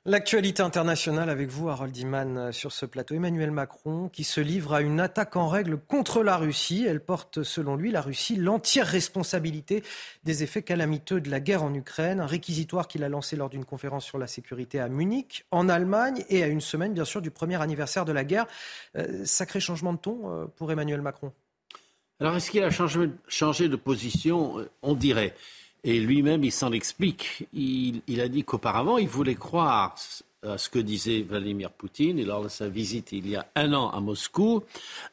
L'actualité 0.10 0.64
internationale 0.64 1.30
avec 1.30 1.50
vous, 1.50 1.70
Harold 1.70 1.96
Iman, 1.96 2.36
euh, 2.36 2.52
sur 2.52 2.72
ce 2.72 2.88
plateau. 2.88 3.14
Emmanuel 3.14 3.52
Macron 3.52 4.10
qui 4.10 4.24
se 4.24 4.42
livre 4.42 4.74
à 4.74 4.82
une 4.82 5.00
attaque 5.00 5.36
en 5.36 5.48
règle 5.48 5.78
contre 5.78 6.24
la 6.24 6.36
Russie. 6.36 6.84
Elle 6.90 7.00
porte, 7.00 7.44
selon 7.44 7.76
lui, 7.76 7.92
la 7.92 8.02
Russie 8.02 8.36
l'entière 8.36 8.88
responsabilité 8.88 9.84
des 10.24 10.42
effets 10.42 10.64
calamiteux 10.64 11.22
de 11.22 11.30
la 11.30 11.40
guerre 11.40 11.62
en 11.62 11.72
Ukraine. 11.76 12.22
Un 12.22 12.26
réquisitoire 12.26 12.88
qu'il 12.88 13.04
a 13.04 13.08
lancé 13.08 13.36
lors 13.36 13.52
d'une 13.52 13.66
conférence 13.66 14.04
sur 14.04 14.18
la 14.18 14.26
sécurité 14.26 14.80
à 14.80 14.90
Munich, 14.90 15.46
en 15.52 15.70
Allemagne, 15.70 16.26
et 16.28 16.42
à 16.42 16.48
une 16.48 16.60
semaine, 16.60 16.94
bien 16.96 17.06
sûr, 17.06 17.22
du 17.22 17.30
premier 17.30 17.62
anniversaire 17.62 18.04
de 18.04 18.12
la 18.12 18.24
guerre. 18.24 18.48
Euh, 18.98 19.24
sacré 19.26 19.60
changement 19.60 19.94
de 19.94 20.00
ton 20.00 20.22
euh, 20.24 20.46
pour 20.56 20.72
Emmanuel 20.72 21.04
Macron. 21.04 21.32
Alors, 22.20 22.36
est-ce 22.36 22.50
qu'il 22.50 22.64
a 22.64 22.72
changé, 22.72 23.12
changé 23.28 23.70
de 23.70 23.76
position? 23.76 24.56
On 24.82 24.96
dirait. 24.96 25.36
Et 25.84 26.00
lui-même, 26.00 26.44
il 26.44 26.52
s'en 26.52 26.72
explique. 26.72 27.48
Il, 27.54 28.22
a 28.22 28.28
dit 28.28 28.44
qu'auparavant, 28.44 28.98
il 28.98 29.08
voulait 29.08 29.36
croire 29.36 29.96
à 30.44 30.58
ce 30.58 30.70
que 30.70 30.80
disait 30.80 31.22
Vladimir 31.22 31.72
Poutine 31.72 32.24
lors 32.26 32.44
de 32.44 32.48
sa 32.48 32.70
visite 32.70 33.12
il 33.12 33.28
y 33.28 33.36
a 33.36 33.46
un 33.56 33.74
an 33.74 33.90
à 33.90 34.00
Moscou, 34.00 34.64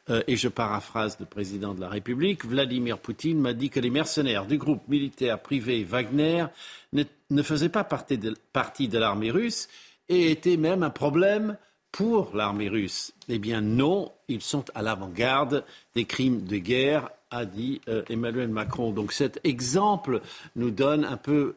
euh, 0.09 0.23
et 0.27 0.37
je 0.37 0.47
paraphrase 0.47 1.17
le 1.19 1.25
président 1.25 1.73
de 1.73 1.81
la 1.81 1.89
République, 1.89 2.45
Vladimir 2.45 2.97
Poutine 2.97 3.39
m'a 3.39 3.53
dit 3.53 3.69
que 3.69 3.81
les 3.81 3.89
mercenaires 3.89 4.45
du 4.45 4.57
groupe 4.57 4.87
militaire 4.87 5.41
privé 5.41 5.83
Wagner 5.83 6.45
ne, 6.93 7.43
faisaient 7.43 7.67
pas 7.67 7.83
partie 7.83 8.17
de, 8.17 8.35
partie 8.53 8.87
de 8.87 8.97
l'armée 8.97 9.31
russe 9.31 9.67
et 10.07 10.31
étaient 10.31 10.55
même 10.55 10.83
un 10.83 10.89
problème 10.89 11.57
pour 11.91 12.33
l'armée 12.33 12.69
russe. 12.69 13.13
Eh 13.27 13.39
bien 13.39 13.59
non, 13.59 14.11
ils 14.27 14.41
sont 14.41 14.65
à 14.75 14.81
l'avant-garde 14.81 15.65
des 15.95 16.05
crimes 16.05 16.45
de 16.45 16.57
guerre 16.57 17.09
a 17.31 17.45
dit 17.45 17.81
euh, 17.87 18.03
Emmanuel 18.09 18.47
Macron. 18.47 18.91
Donc 18.91 19.11
cet 19.11 19.39
exemple 19.43 20.21
nous 20.55 20.71
donne 20.71 21.03
un 21.03 21.17
peu, 21.17 21.55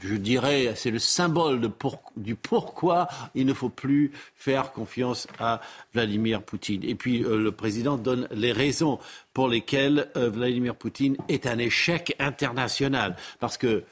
je 0.00 0.14
dirais, 0.14 0.72
c'est 0.76 0.90
le 0.90 0.98
symbole 0.98 1.60
du 2.16 2.34
pourquoi 2.34 3.08
il 3.34 3.46
ne 3.46 3.52
faut 3.52 3.68
plus 3.68 4.12
faire 4.34 4.72
confiance 4.72 5.26
à 5.38 5.60
Vladimir 5.92 6.42
Poutine. 6.42 6.82
Et 6.84 6.94
puis 6.94 7.24
euh, 7.24 7.38
le 7.38 7.52
président 7.52 7.96
donne 7.96 8.28
les 8.32 8.52
raisons 8.52 8.98
pour 9.32 9.48
lesquelles 9.48 10.08
euh, 10.16 10.30
Vladimir 10.30 10.74
Poutine 10.74 11.16
est 11.28 11.46
un 11.46 11.58
échec 11.58 12.14
international. 12.18 13.16
Parce 13.40 13.58
que 13.58 13.84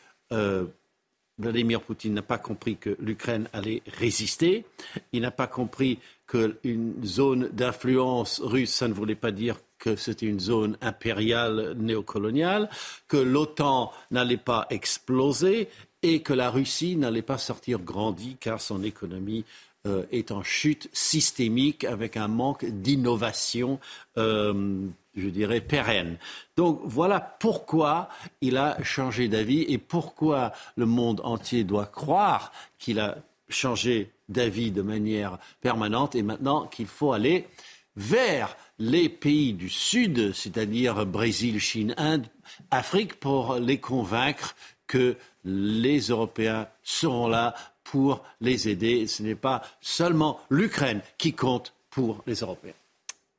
Vladimir 1.42 1.80
Poutine 1.80 2.14
n'a 2.14 2.22
pas 2.22 2.38
compris 2.38 2.76
que 2.76 2.96
l'Ukraine 3.00 3.48
allait 3.52 3.82
résister. 3.98 4.64
Il 5.12 5.22
n'a 5.22 5.30
pas 5.30 5.46
compris 5.46 5.98
qu'une 6.26 6.94
zone 7.04 7.48
d'influence 7.52 8.40
russe, 8.40 8.72
ça 8.72 8.88
ne 8.88 8.94
voulait 8.94 9.14
pas 9.14 9.32
dire 9.32 9.56
que 9.78 9.96
c'était 9.96 10.26
une 10.26 10.40
zone 10.40 10.78
impériale 10.80 11.74
néocoloniale, 11.76 12.70
que 13.08 13.16
l'OTAN 13.16 13.92
n'allait 14.10 14.36
pas 14.36 14.66
exploser 14.70 15.68
et 16.02 16.20
que 16.20 16.32
la 16.32 16.50
Russie 16.50 16.96
n'allait 16.96 17.22
pas 17.22 17.38
sortir 17.38 17.80
grandie 17.80 18.36
car 18.40 18.60
son 18.60 18.82
économie 18.82 19.44
euh, 19.86 20.04
est 20.12 20.30
en 20.30 20.44
chute 20.44 20.88
systémique 20.92 21.84
avec 21.84 22.16
un 22.16 22.28
manque 22.28 22.64
d'innovation, 22.64 23.80
euh, 24.16 24.86
je 25.14 25.28
dirais, 25.28 25.60
pérenne. 25.60 26.16
Donc 26.56 26.80
voilà 26.84 27.20
pourquoi 27.20 28.08
il 28.40 28.56
a 28.56 28.82
changé 28.82 29.28
d'avis 29.28 29.62
et 29.68 29.78
pourquoi 29.78 30.52
le 30.76 30.86
monde 30.86 31.20
entier 31.24 31.64
doit 31.64 31.86
croire 31.86 32.52
qu'il 32.78 32.98
a 33.00 33.18
changé 33.48 34.10
d'avis 34.28 34.70
de 34.70 34.82
manière 34.82 35.38
permanente 35.60 36.14
et 36.14 36.22
maintenant 36.22 36.66
qu'il 36.66 36.86
faut 36.86 37.12
aller 37.12 37.46
vers 37.96 38.56
les 38.78 39.08
pays 39.08 39.52
du 39.52 39.68
Sud, 39.68 40.32
c'est-à-dire 40.34 41.04
Brésil, 41.04 41.60
Chine, 41.60 41.94
Inde, 41.98 42.26
Afrique, 42.70 43.20
pour 43.20 43.56
les 43.56 43.78
convaincre 43.78 44.56
que 44.86 45.16
les 45.44 46.00
Européens 46.00 46.68
seront 46.82 47.28
là 47.28 47.54
pour 47.84 48.24
les 48.40 48.68
aider. 48.68 49.06
Ce 49.06 49.22
n'est 49.22 49.34
pas 49.34 49.62
seulement 49.80 50.40
l'Ukraine 50.48 51.02
qui 51.18 51.34
compte 51.34 51.74
pour 51.90 52.22
les 52.26 52.36
Européens. 52.36 52.72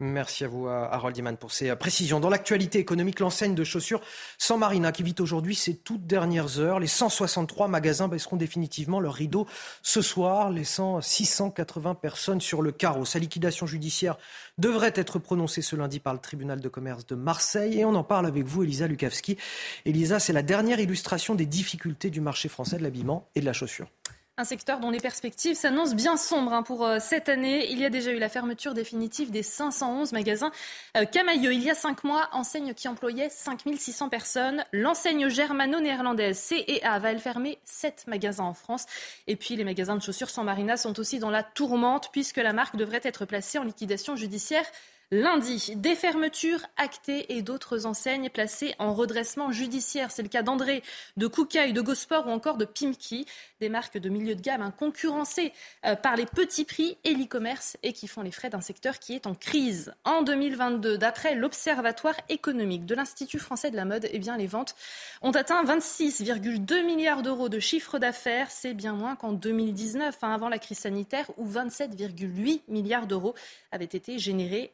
Merci 0.03 0.43
à 0.43 0.49
vous, 0.49 0.67
Harold 0.67 1.15
Iman, 1.15 1.37
pour 1.37 1.53
ces 1.53 1.73
précisions. 1.77 2.19
Dans 2.19 2.29
l'actualité 2.29 2.77
économique, 2.77 3.21
l'enseigne 3.21 3.55
de 3.55 3.63
chaussures 3.63 4.01
San 4.37 4.59
Marina 4.59 4.91
qui 4.91 5.01
vit 5.01 5.15
aujourd'hui 5.19 5.55
ses 5.55 5.77
toutes 5.77 6.05
dernières 6.05 6.59
heures. 6.59 6.81
Les 6.81 6.87
163 6.87 7.69
magasins 7.69 8.09
baisseront 8.09 8.35
définitivement 8.35 8.99
leur 8.99 9.13
rideau 9.13 9.47
ce 9.81 10.01
soir, 10.01 10.49
laissant 10.49 10.99
680 10.99 11.95
personnes 11.95 12.41
sur 12.41 12.61
le 12.61 12.73
carreau. 12.73 13.05
Sa 13.05 13.17
liquidation 13.17 13.65
judiciaire 13.65 14.17
devrait 14.57 14.91
être 14.95 15.19
prononcée 15.19 15.61
ce 15.61 15.77
lundi 15.77 16.01
par 16.01 16.13
le 16.13 16.19
tribunal 16.19 16.59
de 16.59 16.67
commerce 16.67 17.05
de 17.05 17.15
Marseille. 17.15 17.79
Et 17.79 17.85
on 17.85 17.95
en 17.95 18.03
parle 18.03 18.25
avec 18.25 18.43
vous, 18.45 18.63
Elisa 18.63 18.87
Lukavski. 18.87 19.37
Elisa, 19.85 20.19
c'est 20.19 20.33
la 20.33 20.43
dernière 20.43 20.81
illustration 20.81 21.33
des 21.33 21.45
difficultés 21.45 22.09
du 22.09 22.19
marché 22.19 22.49
français 22.49 22.77
de 22.77 22.83
l'habillement 22.83 23.29
et 23.35 23.39
de 23.39 23.45
la 23.45 23.53
chaussure. 23.53 23.87
Un 24.35 24.45
secteur 24.45 24.79
dont 24.79 24.89
les 24.89 24.99
perspectives 24.99 25.55
s'annoncent 25.55 25.93
bien 25.93 26.17
sombres 26.17 26.53
hein, 26.53 26.63
pour 26.63 26.83
euh, 26.83 26.97
cette 26.99 27.29
année. 27.29 27.69
Il 27.69 27.77
y 27.77 27.85
a 27.85 27.91
déjà 27.91 28.11
eu 28.11 28.17
la 28.17 28.29
fermeture 28.29 28.73
définitive 28.73 29.29
des 29.29 29.43
511 29.43 30.11
magasins 30.11 30.49
euh, 30.97 31.05
Camailleux. 31.05 31.53
Il 31.53 31.61
y 31.61 31.69
a 31.69 31.75
cinq 31.75 32.03
mois, 32.03 32.29
enseigne 32.31 32.73
qui 32.73 32.87
employait 32.87 33.29
5600 33.29 34.09
personnes. 34.09 34.65
L'enseigne 34.73 35.29
germano-néerlandaise 35.29 36.39
CEA 36.39 36.97
va 36.97 37.11
elle 37.11 37.19
fermer 37.19 37.59
7 37.65 38.05
magasins 38.07 38.45
en 38.45 38.55
France. 38.55 38.87
Et 39.27 39.35
puis 39.35 39.55
les 39.55 39.63
magasins 39.63 39.97
de 39.97 40.01
chaussures 40.01 40.31
sans 40.31 40.43
marina 40.43 40.77
sont 40.77 40.99
aussi 40.99 41.19
dans 41.19 41.29
la 41.29 41.43
tourmente 41.43 42.09
puisque 42.11 42.37
la 42.37 42.53
marque 42.53 42.75
devrait 42.75 43.01
être 43.03 43.25
placée 43.25 43.59
en 43.59 43.63
liquidation 43.63 44.15
judiciaire 44.15 44.65
Lundi, 45.13 45.73
des 45.75 45.93
fermetures 45.93 46.61
actées 46.75 47.37
et 47.37 47.43
d'autres 47.43 47.85
enseignes 47.85 48.31
placées 48.31 48.73
en 48.79 48.95
redressement 48.95 49.51
judiciaire. 49.51 50.09
C'est 50.09 50.23
le 50.23 50.27
cas 50.27 50.41
d'André, 50.41 50.81
de 51.17 51.27
Koukaï, 51.27 51.71
de 51.71 51.81
Gosport 51.81 52.25
ou 52.25 52.31
encore 52.31 52.57
de 52.57 52.65
Pimki, 52.65 53.27
des 53.59 53.69
marques 53.69 53.99
de 53.99 54.09
milieu 54.09 54.33
de 54.33 54.41
gamme 54.41 54.71
concurrencées 54.75 55.53
euh, 55.85 55.95
par 55.95 56.15
les 56.15 56.25
petits 56.25 56.65
prix 56.65 56.97
et 57.03 57.13
l'e-commerce 57.13 57.77
et 57.83 57.93
qui 57.93 58.07
font 58.07 58.23
les 58.23 58.31
frais 58.31 58.49
d'un 58.49 58.59
secteur 58.59 58.97
qui 58.97 59.13
est 59.13 59.27
en 59.27 59.35
crise. 59.35 59.93
En 60.03 60.23
2022, 60.23 60.97
d'après 60.97 61.35
l'Observatoire 61.35 62.15
économique 62.29 62.87
de 62.87 62.95
l'Institut 62.95 63.37
français 63.37 63.69
de 63.69 63.75
la 63.75 63.85
mode, 63.85 64.09
eh 64.11 64.17
bien, 64.17 64.35
les 64.35 64.47
ventes 64.47 64.75
ont 65.21 65.31
atteint 65.31 65.63
26,2 65.63 66.83
milliards 66.83 67.21
d'euros 67.21 67.49
de 67.49 67.59
chiffre 67.59 67.99
d'affaires. 67.99 68.49
C'est 68.49 68.73
bien 68.73 68.93
moins 68.93 69.15
qu'en 69.15 69.33
2019, 69.33 70.17
hein, 70.23 70.33
avant 70.33 70.49
la 70.49 70.57
crise 70.57 70.79
sanitaire, 70.79 71.29
où 71.37 71.47
27,8 71.47 72.61
milliards 72.67 73.05
d'euros 73.05 73.35
avaient 73.71 73.85
été 73.85 74.17
générés. 74.17 74.71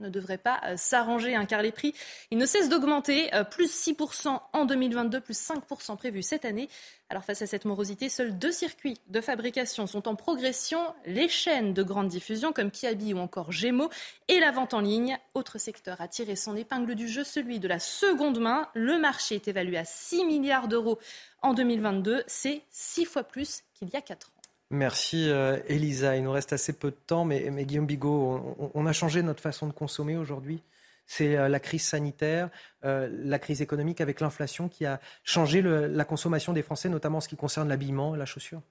Ne 0.00 0.08
devrait 0.08 0.38
pas 0.38 0.60
euh, 0.64 0.76
s'arranger, 0.76 1.34
hein, 1.34 1.46
car 1.46 1.62
les 1.62 1.72
prix, 1.72 1.94
ils 2.30 2.38
ne 2.38 2.46
cessent 2.46 2.68
d'augmenter, 2.68 3.34
euh, 3.34 3.44
plus 3.44 3.70
6% 3.70 4.40
en 4.52 4.64
2022, 4.64 5.20
plus 5.20 5.38
5% 5.38 5.96
prévu 5.96 6.22
cette 6.22 6.44
année. 6.44 6.68
Alors 7.10 7.24
face 7.24 7.42
à 7.42 7.46
cette 7.46 7.64
morosité, 7.64 8.08
seuls 8.08 8.38
deux 8.38 8.50
circuits 8.52 8.98
de 9.08 9.20
fabrication 9.20 9.86
sont 9.86 10.08
en 10.08 10.16
progression, 10.16 10.80
les 11.06 11.28
chaînes 11.28 11.74
de 11.74 11.82
grande 11.82 12.08
diffusion 12.08 12.52
comme 12.52 12.70
Kiabi 12.70 13.14
ou 13.14 13.18
encore 13.18 13.52
Gémeaux 13.52 13.90
et 14.28 14.40
la 14.40 14.50
vente 14.50 14.74
en 14.74 14.80
ligne. 14.80 15.18
Autre 15.34 15.58
secteur 15.58 16.00
a 16.00 16.08
tiré 16.08 16.34
son 16.34 16.56
épingle 16.56 16.94
du 16.94 17.08
jeu, 17.08 17.22
celui 17.22 17.60
de 17.60 17.68
la 17.68 17.78
seconde 17.78 18.40
main. 18.40 18.68
Le 18.74 18.98
marché 18.98 19.34
est 19.36 19.48
évalué 19.48 19.76
à 19.76 19.84
6 19.84 20.24
milliards 20.24 20.68
d'euros 20.68 20.98
en 21.42 21.52
2022, 21.52 22.24
c'est 22.26 22.62
six 22.70 23.04
fois 23.04 23.22
plus 23.22 23.64
qu'il 23.74 23.90
y 23.90 23.96
a 23.96 24.00
quatre 24.00 24.28
ans. 24.28 24.33
Merci 24.74 25.30
euh, 25.30 25.58
Elisa. 25.68 26.16
Il 26.16 26.24
nous 26.24 26.32
reste 26.32 26.52
assez 26.52 26.72
peu 26.72 26.90
de 26.90 26.96
temps, 27.06 27.24
mais, 27.24 27.64
Guillaume 27.64 27.86
Bigot, 27.86 28.70
on, 28.74 28.86
a 28.86 28.92
changé 28.92 29.22
notre 29.22 29.40
façon 29.40 29.68
de 29.68 29.72
consommer 29.72 30.16
aujourd'hui. 30.16 30.60
C'est 31.06 31.36
euh, 31.36 31.48
la 31.48 31.60
crise 31.60 31.82
sanitaire, 31.82 32.50
euh, 32.84 33.08
la 33.24 33.38
crise 33.38 33.62
économique 33.62 34.00
avec 34.00 34.20
l'inflation 34.20 34.68
qui 34.68 34.84
a 34.84 35.00
changé 35.22 35.62
la 35.62 36.04
consommation 36.04 36.52
des 36.52 36.62
Français, 36.62 36.88
notamment 36.88 37.18
en 37.18 37.20
ce 37.20 37.28
qui 37.28 37.36
concerne 37.36 37.68
l'habillement 37.68 38.16
et 38.16 38.18
la 38.18 38.26
chaussure. 38.26 38.62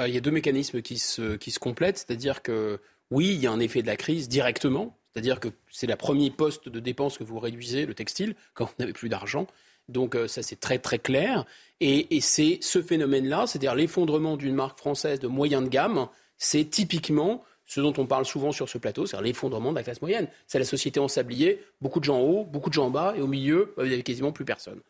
Il 0.00 0.14
y 0.14 0.16
a 0.16 0.20
deux 0.20 0.30
mécanismes 0.30 0.80
qui 0.80 0.98
se, 0.98 1.58
complètent, 1.58 1.98
c'est-à-dire 1.98 2.42
que 2.42 2.80
oui, 3.10 3.34
il 3.34 3.40
y 3.40 3.46
a 3.46 3.52
un 3.52 3.60
effet 3.60 3.82
de 3.82 3.86
la 3.86 3.96
crise 3.96 4.28
directement, 4.28 4.98
c'est-à-dire 5.12 5.40
que 5.40 5.48
c'est 5.70 5.86
la 5.86 5.96
premier 5.96 6.30
poste 6.30 6.68
de 6.68 6.80
dépense 6.80 7.18
que 7.18 7.24
vous 7.24 7.38
réduisez, 7.38 7.84
le 7.84 7.94
textile, 7.94 8.36
quand 8.54 8.66
vous 8.66 8.74
n'avez 8.78 8.92
plus 8.92 9.08
d'argent. 9.08 9.46
Donc 9.88 10.16
ça 10.26 10.42
c'est 10.42 10.60
très 10.60 10.78
très 10.78 10.98
clair. 10.98 11.44
Et, 11.80 12.20
c'est 12.20 12.58
ce 12.62 12.80
phénomène-là, 12.80 13.46
c'est-à-dire 13.46 13.74
l'effondrement 13.74 14.36
d'une 14.36 14.54
marque 14.54 14.78
française 14.78 15.20
de 15.20 15.26
moyenne 15.26 15.64
de 15.64 15.68
gamme, 15.68 16.08
c'est 16.38 16.64
typiquement 16.64 17.44
ce 17.66 17.80
dont 17.80 17.92
on 17.98 18.06
parle 18.06 18.24
souvent 18.24 18.52
sur 18.52 18.68
ce 18.68 18.78
plateau, 18.78 19.06
c'est-à-dire 19.06 19.26
l'effondrement 19.26 19.70
de 19.72 19.76
la 19.76 19.82
classe 19.82 20.00
moyenne. 20.00 20.28
C'est 20.46 20.58
la 20.58 20.64
société 20.64 21.00
en 21.00 21.08
sablier, 21.08 21.62
beaucoup 21.80 22.00
de 22.00 22.04
gens 22.04 22.18
en 22.18 22.22
haut, 22.22 22.44
beaucoup 22.44 22.70
de 22.70 22.74
gens 22.74 22.86
en 22.86 22.90
bas, 22.90 23.14
et 23.16 23.20
au 23.20 23.26
milieu, 23.26 23.74
il 23.78 23.84
n'y 23.84 23.92
avait 23.92 24.02
quasiment 24.02 24.32
plus 24.32 24.44
personne. 24.44 24.80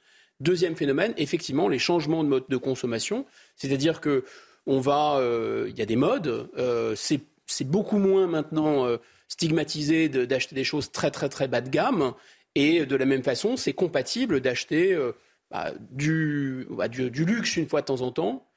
Deuxième 0.40 0.76
phénomène, 0.76 1.14
effectivement, 1.16 1.68
les 1.68 1.78
changements 1.78 2.22
de 2.22 2.28
mode 2.28 2.44
de 2.48 2.56
consommation, 2.58 3.24
c'est-à-dire 3.56 4.00
que 4.00 4.24
on 4.66 4.80
va, 4.80 5.16
euh, 5.18 5.66
il 5.68 5.78
y 5.78 5.82
a 5.82 5.86
des 5.86 5.96
modes, 5.96 6.50
euh, 6.58 6.94
c'est 6.96 7.64
beaucoup 7.64 7.98
moins 7.98 8.26
maintenant 8.26 8.84
euh, 8.84 8.98
stigmatisé 9.28 10.08
d'acheter 10.08 10.54
des 10.54 10.64
choses 10.64 10.90
très 10.90 11.10
très 11.10 11.28
très 11.28 11.48
bas 11.48 11.60
de 11.60 11.70
gamme, 11.70 12.12
et 12.56 12.86
de 12.86 12.96
la 12.96 13.04
même 13.04 13.22
façon, 13.22 13.56
c'est 13.56 13.74
compatible 13.74 14.40
d'acheter 14.40 14.98
bah, 15.50 15.72
du, 15.90 16.66
du, 16.90 17.24
luxe 17.24 17.56
une 17.56 17.68
fois 17.68 17.82
de 17.82 17.86
temps 17.86 18.00
en 18.00 18.10
temps. 18.10 18.48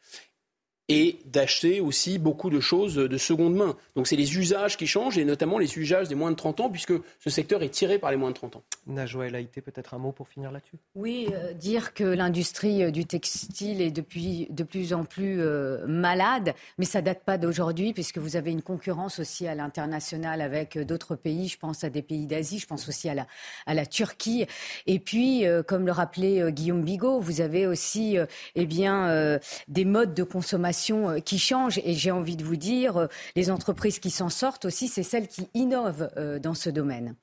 Et 0.90 1.20
d'acheter 1.26 1.82
aussi 1.82 2.18
beaucoup 2.18 2.50
de 2.50 2.60
choses 2.60 2.96
de 2.96 3.18
seconde 3.18 3.56
main. 3.56 3.78
Donc 3.96 4.08
c'est 4.08 4.16
les 4.16 4.38
usages 4.38 4.76
qui 4.76 4.88
changent 4.88 5.20
et 5.20 5.24
notamment 5.24 5.60
les 5.60 5.78
usages 5.78 6.08
des 6.08 6.16
moins 6.16 6.32
de 6.32 6.36
30 6.36 6.62
ans 6.62 6.70
puisque 6.70 6.94
ce 7.20 7.30
secteur 7.30 7.62
est 7.62 7.70
tiré 7.70 8.00
par 8.00 8.10
les 8.10 8.18
moins 8.18 8.32
de 8.32 8.36
30 8.36 8.56
ans. 8.56 8.64
Najwa 8.88 9.28
El 9.28 9.36
Haïté, 9.36 9.62
peut-être 9.62 9.94
un 9.94 10.00
mot 10.00 10.12
pour 10.12 10.28
finir 10.28 10.52
là-dessus? 10.52 10.78
Oui, 10.96 11.28
euh, 11.32 11.54
dire 11.54 11.94
que 11.94 12.04
l'industrie 12.04 12.84
euh, 12.84 12.92
du 12.92 13.06
textile 13.06 13.82
est 13.82 13.92
depuis 13.92 14.48
de 14.50 14.64
plus 14.64 14.94
en 14.94 15.06
plus 15.06 15.40
euh, 15.40 15.86
malade, 15.86 16.56
mais 16.80 16.86
ça 16.86 17.02
date 17.04 17.24
pas 17.24 17.38
d'aujourd'hui 17.38 17.94
puisque 17.94 18.18
vous 18.18 18.36
avez 18.36 18.52
une 18.52 18.64
concurrence 18.64 19.20
aussi 19.20 19.48
à 19.48 19.54
l'international 19.54 20.42
avec 20.42 20.76
d'autres 20.80 21.16
pays, 21.16 21.50
je 21.50 21.60
pense 21.60 21.84
à 21.84 21.92
des 21.92 22.02
pays 22.02 22.26
d'Asie, 22.26 22.58
je 22.58 22.66
pense 22.66 22.90
aussi 22.90 23.08
à 23.10 23.14
la, 23.14 23.28
à 23.68 23.76
la 23.76 23.86
Turquie. 23.86 24.48
Et 24.88 24.98
puis, 24.98 25.44
comme 25.68 25.86
le 25.86 25.92
rappelait 25.92 26.52
Guillaume 26.52 26.84
Bigot, 26.84 27.20
vous 27.20 27.42
avez 27.42 27.68
aussi 27.68 28.18
eh 28.56 28.66
bien, 28.66 29.40
des 29.68 29.86
modes 29.86 30.14
de 30.14 30.24
consommation 30.24 30.79
euh, 30.92 31.20
qui 31.20 31.40
change. 31.40 31.80
Et 31.84 31.94
j'ai 31.94 32.12
envie 32.12 32.36
de 32.36 32.44
vous 32.44 32.56
dire, 32.56 32.98
euh, 32.98 33.08
les 33.36 33.52
entreprises 33.52 34.00
qui 34.00 34.10
s'en 34.10 34.30
sortent 34.30 34.66
aussi, 34.66 34.88
c'est 34.88 35.04
celles 35.04 35.28
qui 35.28 35.48
innovent 35.54 36.10
euh, 36.18 36.40
dans 36.40 36.54
ce 36.54 36.70
domaine. 36.70 37.16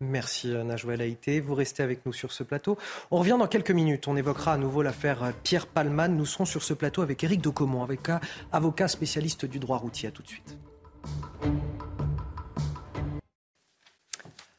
Merci 0.00 0.48
Najwa 0.48 0.94
Haïté. 0.94 1.40
Vous 1.40 1.54
restez 1.54 1.82
avec 1.82 2.04
nous 2.04 2.12
sur 2.12 2.30
ce 2.30 2.42
plateau. 2.42 2.76
On 3.10 3.18
revient 3.18 3.36
dans 3.38 3.46
quelques 3.46 3.70
minutes. 3.70 4.08
On 4.08 4.16
évoquera 4.16 4.52
à 4.52 4.58
nouveau 4.58 4.82
l'affaire 4.82 5.32
Pierre 5.42 5.66
Palman. 5.66 6.08
Nous 6.14 6.26
serons 6.26 6.44
sur 6.44 6.62
ce 6.62 6.74
plateau 6.74 7.00
avec 7.00 7.24
Éric 7.24 7.40
Decomont, 7.40 7.86
avocat 8.52 8.88
spécialiste 8.88 9.46
du 9.46 9.58
droit 9.58 9.78
routier. 9.78 10.10
À 10.10 10.12
tout 10.12 10.22
de 10.22 10.28
suite. 10.28 10.58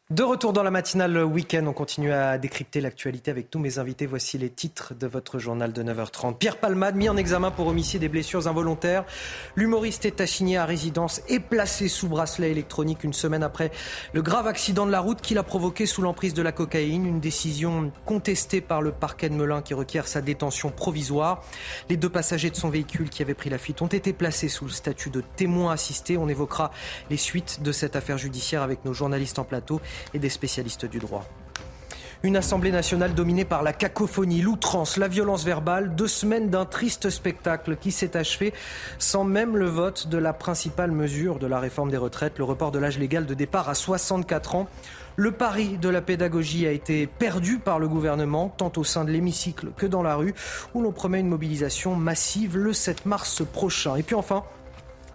De 0.09 0.23
retour 0.23 0.53
dans 0.53 0.63
la 0.63 0.71
matinale 0.71 1.21
week-end, 1.25 1.65
on 1.67 1.73
continue 1.73 2.13
à 2.13 2.37
décrypter 2.37 2.79
l'actualité 2.79 3.29
avec 3.29 3.49
tous 3.49 3.59
mes 3.59 3.77
invités. 3.77 4.05
Voici 4.05 4.37
les 4.37 4.49
titres 4.49 4.93
de 4.93 5.05
votre 5.05 5.37
journal 5.37 5.73
de 5.73 5.83
9h30. 5.83 6.37
Pierre 6.37 6.55
Palmade, 6.61 6.95
mis 6.95 7.09
en 7.09 7.17
examen 7.17 7.51
pour 7.51 7.67
homicide 7.67 8.03
et 8.03 8.07
blessures 8.07 8.47
involontaires. 8.47 9.03
L'humoriste 9.57 10.05
est 10.05 10.21
assigné 10.21 10.55
à 10.55 10.63
résidence 10.63 11.21
et 11.27 11.41
placé 11.41 11.89
sous 11.89 12.07
bracelet 12.07 12.51
électronique 12.51 13.03
une 13.03 13.11
semaine 13.11 13.43
après 13.43 13.69
le 14.13 14.21
grave 14.21 14.47
accident 14.47 14.85
de 14.85 14.91
la 14.91 15.01
route 15.01 15.19
qu'il 15.19 15.37
a 15.39 15.43
provoqué 15.43 15.85
sous 15.85 16.01
l'emprise 16.01 16.33
de 16.33 16.41
la 16.41 16.53
cocaïne. 16.53 17.05
Une 17.05 17.19
décision 17.19 17.91
contestée 18.05 18.61
par 18.61 18.81
le 18.81 18.93
parquet 18.93 19.27
de 19.27 19.35
Melun 19.35 19.61
qui 19.61 19.73
requiert 19.73 20.07
sa 20.07 20.21
détention 20.21 20.69
provisoire. 20.69 21.43
Les 21.89 21.97
deux 21.97 22.07
passagers 22.07 22.49
de 22.49 22.55
son 22.55 22.69
véhicule 22.69 23.09
qui 23.09 23.23
avaient 23.23 23.33
pris 23.33 23.49
la 23.49 23.57
fuite 23.57 23.81
ont 23.81 23.87
été 23.87 24.13
placés 24.13 24.47
sous 24.47 24.63
le 24.63 24.71
statut 24.71 25.09
de 25.09 25.21
témoins 25.35 25.73
assistés. 25.73 26.15
On 26.15 26.29
évoquera 26.29 26.71
les 27.09 27.17
suites 27.17 27.61
de 27.61 27.73
cette 27.73 27.97
affaire 27.97 28.17
judiciaire 28.17 28.61
avec 28.61 28.85
nos 28.85 28.93
journalistes 28.93 29.37
en 29.37 29.43
plateau 29.43 29.81
et 30.13 30.19
des 30.19 30.29
spécialistes 30.29 30.85
du 30.85 30.99
droit. 30.99 31.25
Une 32.23 32.35
Assemblée 32.35 32.71
nationale 32.71 33.13
dominée 33.13 33.45
par 33.45 33.61
la 33.61 33.73
cacophonie, 33.73 34.41
l'outrance, 34.41 34.97
la 34.97 35.07
violence 35.07 35.45
verbale, 35.45 35.93
deux 35.95 36.07
semaines 36.07 36.49
d'un 36.49 36.65
triste 36.65 37.11
spectacle 37.11 37.77
qui 37.77 37.91
s'est 37.91 38.17
achevé 38.17 38.53
sans 38.97 39.23
même 39.23 39.55
le 39.55 39.67
vote 39.67 40.07
de 40.07 40.17
la 40.17 40.33
principale 40.33 40.91
mesure 40.91 41.37
de 41.37 41.45
la 41.45 41.59
réforme 41.59 41.91
des 41.91 41.97
retraites, 41.97 42.39
le 42.39 42.43
report 42.43 42.71
de 42.71 42.79
l'âge 42.79 42.97
légal 42.97 43.27
de 43.27 43.35
départ 43.35 43.69
à 43.69 43.75
64 43.75 44.55
ans. 44.55 44.67
Le 45.15 45.31
pari 45.31 45.77
de 45.77 45.89
la 45.89 46.01
pédagogie 46.01 46.65
a 46.65 46.71
été 46.71 47.05
perdu 47.05 47.59
par 47.59 47.77
le 47.77 47.87
gouvernement, 47.87 48.49
tant 48.49 48.71
au 48.77 48.83
sein 48.83 49.05
de 49.05 49.11
l'hémicycle 49.11 49.69
que 49.77 49.85
dans 49.85 50.03
la 50.03 50.15
rue, 50.15 50.33
où 50.73 50.81
l'on 50.81 50.91
promet 50.91 51.19
une 51.19 51.27
mobilisation 51.27 51.95
massive 51.95 52.57
le 52.57 52.73
7 52.73 53.05
mars 53.05 53.43
prochain. 53.43 53.95
Et 53.95 54.03
puis 54.03 54.15
enfin, 54.15 54.43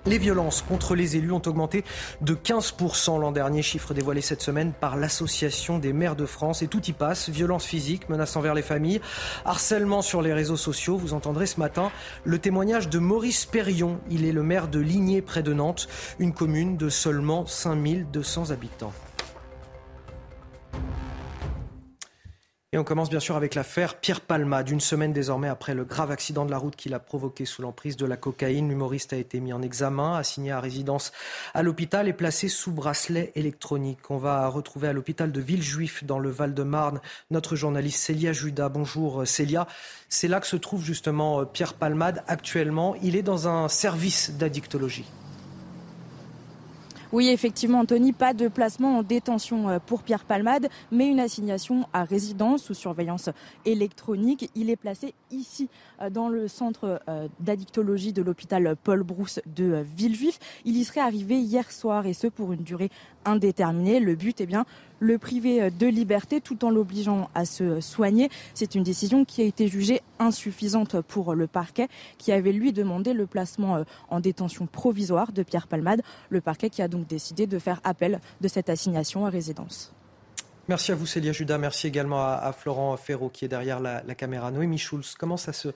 les 0.06 0.18
violences 0.18 0.62
contre 0.62 0.94
les 0.94 1.16
élus 1.16 1.32
ont 1.32 1.42
augmenté 1.46 1.84
de 2.20 2.34
15% 2.34 3.20
l'an 3.20 3.32
dernier, 3.32 3.62
chiffre 3.62 3.94
dévoilé 3.94 4.20
cette 4.20 4.42
semaine 4.42 4.72
par 4.72 4.96
l'Association 4.96 5.78
des 5.78 5.92
maires 5.92 6.16
de 6.16 6.26
France. 6.26 6.62
Et 6.62 6.68
tout 6.68 6.82
y 6.86 6.92
passe, 6.92 7.28
violence 7.28 7.64
physique, 7.64 8.08
menaces 8.08 8.36
envers 8.36 8.54
les 8.54 8.62
familles, 8.62 9.00
harcèlement 9.44 10.02
sur 10.02 10.22
les 10.22 10.32
réseaux 10.32 10.56
sociaux. 10.56 10.96
Vous 10.96 11.14
entendrez 11.14 11.46
ce 11.46 11.60
matin 11.60 11.90
le 12.24 12.38
témoignage 12.38 12.88
de 12.88 12.98
Maurice 12.98 13.46
Perrion. 13.46 14.00
Il 14.10 14.24
est 14.24 14.32
le 14.32 14.42
maire 14.42 14.68
de 14.68 14.80
Ligné 14.80 15.22
près 15.22 15.42
de 15.42 15.52
Nantes, 15.52 15.88
une 16.18 16.32
commune 16.32 16.76
de 16.76 16.88
seulement 16.88 17.46
5200 17.46 18.50
habitants. 18.50 18.92
Et 22.74 22.78
on 22.78 22.84
commence 22.84 23.10
bien 23.10 23.20
sûr 23.20 23.36
avec 23.36 23.54
l'affaire 23.54 23.96
Pierre 23.96 24.22
Palma. 24.22 24.62
D'une 24.62 24.80
semaine 24.80 25.12
désormais 25.12 25.48
après 25.48 25.74
le 25.74 25.84
grave 25.84 26.10
accident 26.10 26.46
de 26.46 26.50
la 26.50 26.56
route 26.56 26.74
qu'il 26.74 26.94
a 26.94 26.98
provoqué 26.98 27.44
sous 27.44 27.60
l'emprise 27.60 27.98
de 27.98 28.06
la 28.06 28.16
cocaïne, 28.16 28.70
l'humoriste 28.70 29.12
a 29.12 29.18
été 29.18 29.40
mis 29.40 29.52
en 29.52 29.60
examen, 29.60 30.16
assigné 30.16 30.52
à 30.52 30.60
résidence 30.60 31.12
à 31.52 31.62
l'hôpital 31.62 32.08
et 32.08 32.14
placé 32.14 32.48
sous 32.48 32.72
bracelet 32.72 33.30
électronique. 33.34 34.10
On 34.10 34.16
va 34.16 34.48
retrouver 34.48 34.88
à 34.88 34.94
l'hôpital 34.94 35.32
de 35.32 35.40
Villejuif 35.42 36.02
dans 36.04 36.18
le 36.18 36.30
Val-de-Marne 36.30 37.02
notre 37.30 37.56
journaliste 37.56 38.00
Célia 38.00 38.32
Judas. 38.32 38.70
Bonjour 38.70 39.28
Célia. 39.28 39.68
C'est 40.08 40.28
là 40.28 40.40
que 40.40 40.46
se 40.46 40.56
trouve 40.56 40.82
justement 40.82 41.44
Pierre 41.44 41.74
Palmade 41.74 42.24
actuellement. 42.26 42.94
Il 43.02 43.16
est 43.16 43.22
dans 43.22 43.48
un 43.48 43.68
service 43.68 44.30
d'addictologie. 44.38 45.04
Oui, 47.12 47.28
effectivement, 47.28 47.80
Anthony, 47.80 48.14
pas 48.14 48.32
de 48.32 48.48
placement 48.48 48.96
en 48.96 49.02
détention 49.02 49.68
euh, 49.68 49.78
pour 49.78 50.02
Pierre 50.02 50.24
Palmade, 50.24 50.68
mais 50.90 51.06
une 51.06 51.20
assignation 51.20 51.86
à 51.92 52.04
résidence 52.04 52.62
sous 52.62 52.72
surveillance 52.72 53.28
électronique. 53.66 54.50
Il 54.54 54.70
est 54.70 54.76
placé 54.76 55.12
ici, 55.30 55.68
euh, 56.00 56.08
dans 56.08 56.30
le 56.30 56.48
centre 56.48 57.02
euh, 57.10 57.28
d'addictologie 57.38 58.14
de 58.14 58.22
l'hôpital 58.22 58.76
Paul 58.82 59.02
Brousse 59.02 59.40
de 59.44 59.84
Villejuif. 59.94 60.38
Il 60.64 60.74
y 60.78 60.84
serait 60.84 61.02
arrivé 61.02 61.38
hier 61.38 61.70
soir, 61.70 62.06
et 62.06 62.14
ce 62.14 62.28
pour 62.28 62.54
une 62.54 62.62
durée 62.62 62.88
indéterminée. 63.24 64.00
Le 64.00 64.14
but, 64.14 64.40
est 64.40 64.46
bien, 64.46 64.64
le 65.00 65.18
priver 65.18 65.70
de 65.70 65.86
liberté 65.86 66.40
tout 66.40 66.64
en 66.64 66.70
l'obligeant 66.70 67.28
à 67.34 67.44
se 67.44 67.80
soigner. 67.80 68.30
C'est 68.54 68.74
une 68.74 68.82
décision 68.82 69.24
qui 69.24 69.42
a 69.42 69.44
été 69.44 69.68
jugée 69.68 70.00
insuffisante 70.18 71.00
pour 71.00 71.34
le 71.34 71.46
parquet 71.46 71.88
qui 72.18 72.32
avait 72.32 72.52
lui 72.52 72.72
demandé 72.72 73.12
le 73.12 73.26
placement 73.26 73.84
en 74.08 74.20
détention 74.20 74.66
provisoire 74.66 75.32
de 75.32 75.42
Pierre 75.42 75.66
Palmade. 75.66 76.02
Le 76.30 76.40
parquet 76.40 76.70
qui 76.70 76.82
a 76.82 76.88
donc 76.88 77.06
décidé 77.06 77.46
de 77.46 77.58
faire 77.58 77.80
appel 77.84 78.20
de 78.40 78.48
cette 78.48 78.68
assignation 78.68 79.26
à 79.26 79.30
résidence. 79.30 79.92
Merci 80.68 80.92
à 80.92 80.94
vous 80.94 81.06
Célia 81.06 81.32
Judas, 81.32 81.58
merci 81.58 81.88
également 81.88 82.22
à, 82.22 82.52
Florent 82.56 82.96
Ferraud 82.96 83.30
qui 83.30 83.44
est 83.44 83.48
derrière 83.48 83.80
la, 83.80 84.00
caméra. 84.14 84.50
Noémie 84.52 84.78
Schulz, 84.78 85.14
comment 85.18 85.36
ça 85.36 85.52
se 85.52 85.68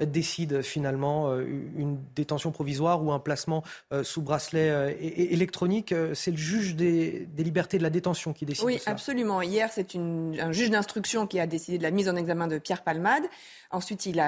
décide 0.00 0.62
finalement 0.62 1.30
euh, 1.30 1.42
une 1.76 1.98
détention 2.14 2.50
provisoire 2.50 3.04
ou 3.04 3.12
un 3.12 3.18
placement 3.18 3.62
euh, 3.92 4.02
sous 4.02 4.22
bracelet 4.22 4.70
euh, 4.70 4.92
électronique 4.98 5.94
C'est 6.14 6.30
le 6.30 6.38
juge 6.38 6.74
des, 6.74 7.28
libertés 7.36 7.76
de 7.76 7.82
la 7.82 7.90
détention 7.90 8.32
qui 8.32 8.46
décide. 8.46 8.64
Oui, 8.64 8.80
absolument. 8.86 9.42
Hier, 9.42 9.68
c'est 9.72 9.94
un 9.94 10.52
juge 10.52 10.70
d'instruction 10.70 11.26
qui 11.26 11.38
a 11.38 11.46
décidé 11.46 11.76
de 11.76 11.82
la 11.82 11.90
mise 11.90 12.08
en 12.08 12.16
examen 12.16 12.46
de 12.46 12.58
Pierre 12.58 12.82
Palmade. 12.82 13.24
Ensuite, 13.70 14.06
il, 14.06 14.22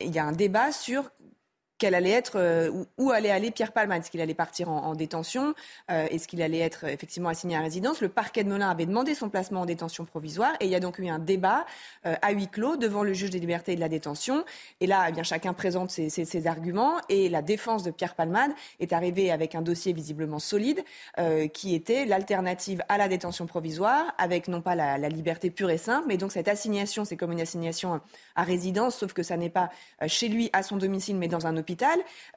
il 0.00 0.10
y 0.10 0.18
a 0.18 0.24
un 0.24 0.32
débat 0.32 0.72
sur 0.72 1.04
allait 1.86 2.10
être, 2.10 2.36
euh, 2.36 2.70
où, 2.98 3.10
allait 3.10 3.30
aller 3.30 3.50
Pierre 3.50 3.72
Palmade. 3.72 4.02
Est-ce 4.02 4.10
qu'il 4.10 4.20
allait 4.20 4.34
partir 4.34 4.68
en, 4.68 4.94
détention 4.94 5.54
euh, 5.90 6.06
Est-ce 6.10 6.28
qu'il 6.28 6.42
allait 6.42 6.58
être 6.58 6.84
effectivement 6.84 7.28
assigné 7.28 7.56
à 7.56 7.60
résidence? 7.60 8.00
Le 8.00 8.08
parquet 8.08 8.44
de 8.44 8.48
Melun 8.48 8.68
avait 8.68 8.86
demandé 8.86 9.14
son 9.14 9.28
placement 9.28 9.62
en 9.62 9.66
détention 9.66 10.04
provisoire 10.04 10.52
et 10.60 10.66
il 10.66 10.70
y 10.70 10.74
a 10.74 10.80
donc 10.80 10.98
eu 10.98 11.08
un 11.08 11.18
débat 11.18 11.66
euh, 12.06 12.14
à 12.22 12.32
huis 12.32 12.48
clos 12.48 12.76
devant 12.76 13.02
le 13.02 13.12
juge 13.12 13.30
des 13.30 13.38
libertés 13.38 13.72
et 13.72 13.76
de 13.76 13.80
la 13.80 13.88
détention. 13.88 14.44
Et 14.80 14.86
là, 14.86 15.06
eh 15.08 15.12
bien, 15.12 15.22
chacun 15.22 15.52
présente 15.52 15.90
ses, 15.90 16.46
arguments 16.46 16.94
et 17.08 17.28
la 17.28 17.42
défense 17.42 17.82
de 17.82 17.90
Pierre 17.90 18.14
Palmade 18.14 18.50
est 18.80 18.92
arrivée 18.92 19.30
avec 19.30 19.54
un 19.54 19.62
dossier 19.62 19.92
visiblement 19.92 20.38
solide 20.38 20.82
qui 21.52 21.74
était 21.74 22.04
l'alternative 22.04 22.82
à 22.88 22.98
la 22.98 23.06
détention 23.06 23.46
provisoire 23.46 24.12
avec 24.18 24.48
non 24.48 24.60
pas 24.60 24.74
la, 24.74 24.98
la, 24.98 25.08
liberté 25.08 25.50
pure 25.50 25.70
et 25.70 25.78
simple, 25.78 26.06
mais 26.08 26.16
donc 26.16 26.32
cette 26.32 26.48
assignation, 26.48 27.04
c'est 27.04 27.16
comme 27.16 27.32
une 27.32 27.40
assignation 27.40 28.00
à 28.34 28.42
résidence, 28.42 28.96
sauf 28.96 29.12
que 29.12 29.22
ça 29.22 29.36
n'est 29.36 29.50
pas 29.50 29.70
chez 30.06 30.28
lui, 30.28 30.50
à 30.52 30.62
son 30.62 30.76
domicile, 30.76 31.16
mais 31.16 31.28
dans 31.28 31.46
un 31.46 31.56
hôpital 31.56 31.71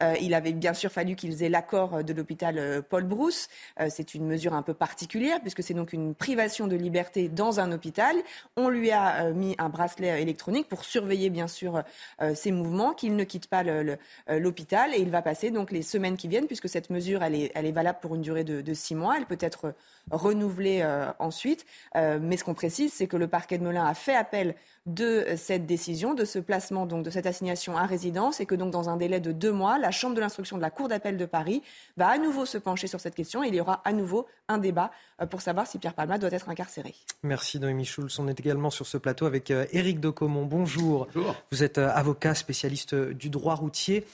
euh, 0.01 0.15
il 0.21 0.33
avait 0.33 0.53
bien 0.53 0.73
sûr 0.73 0.91
fallu 0.91 1.15
qu'ils 1.15 1.43
aient 1.43 1.49
l'accord 1.49 2.03
de 2.03 2.13
l'hôpital 2.13 2.57
euh, 2.57 2.81
Paul 2.81 3.03
Brousse. 3.03 3.47
Euh, 3.79 3.87
c'est 3.89 4.13
une 4.13 4.25
mesure 4.25 4.53
un 4.53 4.61
peu 4.61 4.73
particulière 4.73 5.39
puisque 5.41 5.63
c'est 5.63 5.73
donc 5.73 5.93
une 5.93 6.15
privation 6.15 6.67
de 6.67 6.75
liberté 6.75 7.29
dans 7.29 7.59
un 7.59 7.71
hôpital. 7.71 8.15
On 8.55 8.69
lui 8.69 8.91
a 8.91 9.31
mis 9.31 9.55
un 9.57 9.69
bracelet 9.69 10.21
électronique 10.21 10.67
pour 10.67 10.83
surveiller 10.85 11.29
bien 11.29 11.47
sûr 11.47 11.83
ses 12.33 12.51
mouvements, 12.51 12.93
qu'il 12.93 13.15
ne 13.15 13.23
quitte 13.23 13.47
pas 13.47 13.63
l'hôpital 13.63 14.93
et 14.93 14.99
il 14.99 15.09
va 15.09 15.21
passer 15.21 15.51
donc 15.51 15.71
les 15.71 15.81
semaines 15.81 16.17
qui 16.17 16.27
viennent 16.27 16.47
puisque 16.47 16.69
cette 16.69 16.89
mesure 16.89 17.23
elle 17.23 17.35
est, 17.35 17.71
valable 17.71 17.99
pour 18.01 18.15
une 18.15 18.21
durée 18.21 18.43
de, 18.43 18.73
six 18.73 18.95
mois. 18.95 19.15
Elle 19.17 19.25
peut 19.25 19.37
être 19.39 19.73
renouvelée 20.11 20.85
ensuite. 21.19 21.65
mais 21.93 22.37
ce 22.37 22.43
qu'on 22.43 22.53
précise, 22.53 22.93
c'est 22.93 23.07
que 23.07 23.17
le 23.17 23.27
parquet 23.27 23.57
de 23.57 23.63
Melun 23.63 23.85
a 23.85 23.93
fait 23.93 24.15
appel 24.15 24.55
de 24.85 25.25
cette 25.35 25.65
décision, 25.65 26.13
de 26.13 26.25
ce 26.25 26.37
placement, 26.37 26.85
donc 26.85 27.03
de 27.03 27.09
cette 27.09 27.25
assignation 27.25 27.75
à 27.75 27.85
résidence, 27.85 28.39
et 28.39 28.45
que 28.45 28.53
donc 28.53 28.71
dans 28.71 28.87
un 28.87 28.97
délai 28.97 29.19
de 29.19 29.31
deux 29.31 29.51
mois, 29.51 29.79
la 29.79 29.91
Chambre 29.91 30.15
de 30.15 30.21
l'instruction 30.21 30.57
de 30.57 30.61
la 30.61 30.69
Cour 30.69 30.87
d'appel 30.89 31.17
de 31.17 31.25
Paris 31.25 31.63
va 31.97 32.09
à 32.09 32.17
nouveau 32.17 32.45
se 32.45 32.57
pencher 32.57 32.87
sur 32.87 32.99
cette 32.99 33.15
question 33.15 33.43
et 33.43 33.47
il 33.47 33.55
y 33.55 33.61
aura 33.61 33.81
à 33.83 33.93
nouveau 33.93 34.27
un 34.47 34.57
débat 34.57 34.91
euh, 35.21 35.25
pour 35.25 35.41
savoir 35.41 35.65
si 35.65 35.79
Pierre 35.79 35.93
Palma 35.93 36.17
doit 36.17 36.31
être 36.31 36.49
incarcéré. 36.49 36.93
Merci 37.23 37.59
Noémie 37.59 37.85
Schulz. 37.85 38.19
On 38.19 38.27
est 38.27 38.39
également 38.39 38.69
sur 38.69 38.85
ce 38.85 38.97
plateau 38.97 39.25
avec 39.25 39.49
euh, 39.49 39.65
Éric 39.71 39.99
Decomont. 39.99 40.45
Bonjour. 40.45 41.07
Bonjour. 41.13 41.35
Vous 41.51 41.63
êtes 41.63 41.77
euh, 41.77 41.89
avocat 41.93 42.35
spécialiste 42.35 42.95
du 42.95 43.29
droit 43.29 43.55
routier. 43.55 44.05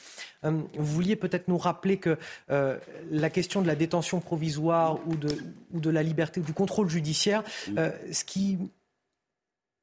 Vous 0.43 0.65
vouliez 0.73 1.15
peut-être 1.15 1.49
nous 1.49 1.59
rappeler 1.59 1.97
que 1.97 2.17
la 2.49 3.29
question 3.29 3.61
de 3.61 3.67
la 3.67 3.75
détention 3.75 4.19
provisoire 4.19 4.97
ou 5.05 5.15
de, 5.15 5.29
ou 5.71 5.79
de 5.81 5.89
la 5.89 6.03
liberté, 6.03 6.41
du 6.41 6.53
contrôle 6.53 6.89
judiciaire, 6.89 7.43
ce 7.75 8.23
qui 8.23 8.57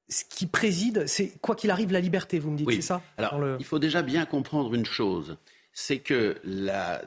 ce 0.09 0.25
qui 0.25 0.47
préside, 0.47 1.07
c'est 1.07 1.39
quoi 1.41 1.55
qu'il 1.55 1.71
arrive 1.71 1.93
la 1.93 2.01
liberté, 2.01 2.39
vous 2.39 2.51
me 2.51 2.57
dites, 2.57 2.71
c'est 2.71 2.81
ça 2.81 3.03
Alors, 3.19 3.39
il 3.59 3.65
faut 3.65 3.79
déjà 3.79 4.03
bien 4.03 4.25
comprendre 4.25 4.75
une 4.75 4.87
chose, 4.87 5.37
c'est 5.73 5.99
que 5.99 6.37
la, 6.45 7.03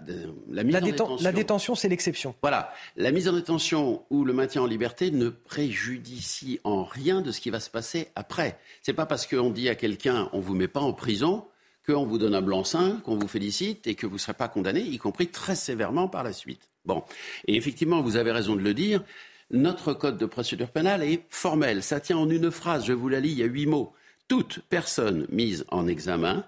la 0.49 0.63
mise 0.63 0.75
en 0.75 0.81
détention... 0.81 1.23
La 1.23 1.31
détention, 1.31 1.75
c'est 1.75 1.89
l'exception. 1.89 2.35
Voilà. 2.41 2.73
La 2.95 3.11
mise 3.11 3.27
en 3.27 3.33
détention 3.33 4.05
ou 4.09 4.23
le 4.23 4.33
maintien 4.33 4.61
en 4.61 4.65
liberté 4.65 5.11
ne 5.11 5.29
préjudicie 5.29 6.59
en 6.63 6.83
rien 6.83 7.21
de 7.21 7.31
ce 7.31 7.41
qui 7.41 7.49
va 7.49 7.59
se 7.59 7.69
passer 7.69 8.09
après. 8.15 8.57
C'est 8.81 8.93
pas 8.93 9.05
parce 9.05 9.27
qu'on 9.27 9.49
dit 9.49 9.67
à 9.67 9.75
quelqu'un 9.75 10.29
on 10.31 10.39
vous 10.39 10.55
met 10.55 10.69
pas 10.69 10.79
en 10.79 10.93
prison 10.93 11.45
qu'on 11.85 12.05
vous 12.05 12.17
donne 12.17 12.35
un 12.35 12.41
blanc-seing, 12.41 13.01
qu'on 13.03 13.17
vous 13.17 13.27
félicite 13.27 13.87
et 13.87 13.95
que 13.95 14.05
vous 14.05 14.15
ne 14.15 14.19
serez 14.19 14.35
pas 14.35 14.47
condamné, 14.47 14.81
y 14.81 14.97
compris 14.99 15.27
très 15.27 15.55
sévèrement 15.55 16.07
par 16.07 16.23
la 16.23 16.31
suite. 16.31 16.70
Bon. 16.85 17.03
Et 17.47 17.55
effectivement, 17.55 18.01
vous 18.01 18.17
avez 18.17 18.31
raison 18.31 18.55
de 18.55 18.61
le 18.61 18.73
dire, 18.73 19.03
notre 19.49 19.93
code 19.93 20.17
de 20.17 20.25
procédure 20.25 20.71
pénale 20.71 21.03
est 21.03 21.25
formel. 21.29 21.83
Ça 21.83 21.99
tient 21.99 22.17
en 22.17 22.29
une 22.29 22.51
phrase, 22.51 22.85
je 22.85 22.93
vous 22.93 23.09
la 23.09 23.19
lis, 23.19 23.31
il 23.31 23.39
y 23.39 23.43
a 23.43 23.47
huit 23.47 23.65
mots. 23.65 23.93
Toute 24.27 24.59
personne 24.69 25.27
mise 25.29 25.65
en 25.69 25.87
examen, 25.87 26.45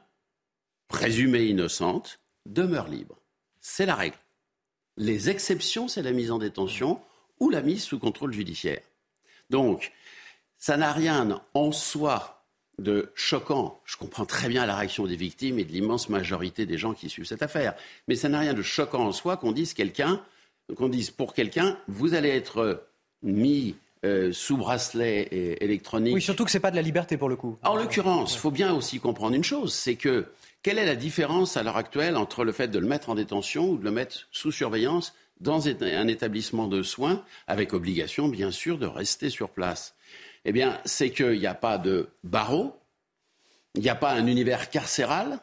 présumée 0.87 1.43
innocente, 1.43 2.19
demeure 2.45 2.87
libre. 2.87 3.19
C'est 3.59 3.85
la 3.85 3.95
règle. 3.95 4.17
Les 4.97 5.29
exceptions, 5.29 5.87
c'est 5.87 6.01
la 6.01 6.11
mise 6.11 6.31
en 6.31 6.37
détention 6.37 7.01
ou 7.39 7.49
la 7.49 7.61
mise 7.61 7.83
sous 7.83 7.99
contrôle 7.99 8.33
judiciaire. 8.33 8.81
Donc, 9.49 9.91
ça 10.57 10.77
n'a 10.77 10.93
rien 10.93 11.41
en 11.53 11.71
soi 11.71 12.32
de 12.79 13.11
choquant. 13.15 13.79
Je 13.85 13.97
comprends 13.97 14.25
très 14.25 14.49
bien 14.49 14.65
la 14.65 14.75
réaction 14.75 15.05
des 15.05 15.15
victimes 15.15 15.59
et 15.59 15.63
de 15.63 15.71
l'immense 15.71 16.09
majorité 16.09 16.65
des 16.65 16.77
gens 16.77 16.93
qui 16.93 17.09
suivent 17.09 17.25
cette 17.25 17.43
affaire. 17.43 17.75
Mais 18.07 18.15
ça 18.15 18.29
n'a 18.29 18.39
rien 18.39 18.53
de 18.53 18.61
choquant 18.61 19.05
en 19.05 19.11
soi 19.11 19.37
qu'on 19.37 19.51
dise 19.51 19.73
quelqu'un, 19.73 20.21
qu'on 20.75 20.89
dise 20.89 21.11
pour 21.11 21.33
quelqu'un, 21.33 21.77
vous 21.87 22.13
allez 22.13 22.29
être 22.29 22.87
mis 23.21 23.75
euh, 24.05 24.31
sous 24.33 24.57
bracelet 24.57 25.57
électronique. 25.61 26.15
Oui, 26.15 26.21
surtout 26.21 26.45
que 26.45 26.51
ce 26.51 26.57
n'est 26.57 26.61
pas 26.61 26.71
de 26.71 26.75
la 26.75 26.81
liberté 26.81 27.15
pour 27.15 27.29
le 27.29 27.35
coup. 27.35 27.57
En 27.63 27.75
l'occurrence, 27.75 28.33
il 28.35 28.39
faut 28.39 28.51
bien 28.51 28.73
aussi 28.73 28.99
comprendre 28.99 29.35
une 29.35 29.43
chose, 29.43 29.73
c'est 29.73 29.95
que 29.95 30.25
quelle 30.61 30.77
est 30.77 30.85
la 30.85 30.95
différence 30.95 31.57
à 31.57 31.63
l'heure 31.63 31.77
actuelle 31.77 32.15
entre 32.15 32.43
le 32.43 32.51
fait 32.51 32.69
de 32.69 32.79
le 32.79 32.87
mettre 32.87 33.09
en 33.09 33.15
détention 33.15 33.69
ou 33.69 33.77
de 33.77 33.83
le 33.83 33.91
mettre 33.91 34.27
sous 34.31 34.51
surveillance 34.51 35.13
dans 35.41 35.67
un 35.67 36.07
établissement 36.07 36.67
de 36.67 36.83
soins, 36.83 37.21
avec 37.47 37.73
obligation 37.73 38.29
bien 38.29 38.51
sûr 38.51 38.77
de 38.77 38.85
rester 38.85 39.29
sur 39.29 39.49
place? 39.49 39.93
Eh 40.45 40.51
bien, 40.51 40.79
c'est 40.85 41.11
qu'il 41.11 41.39
n'y 41.39 41.47
a 41.47 41.53
pas 41.53 41.77
de 41.77 42.09
barreau, 42.23 42.79
il 43.75 43.81
n'y 43.81 43.89
a 43.89 43.95
pas 43.95 44.13
un 44.13 44.27
univers 44.27 44.69
carcéral, 44.69 45.39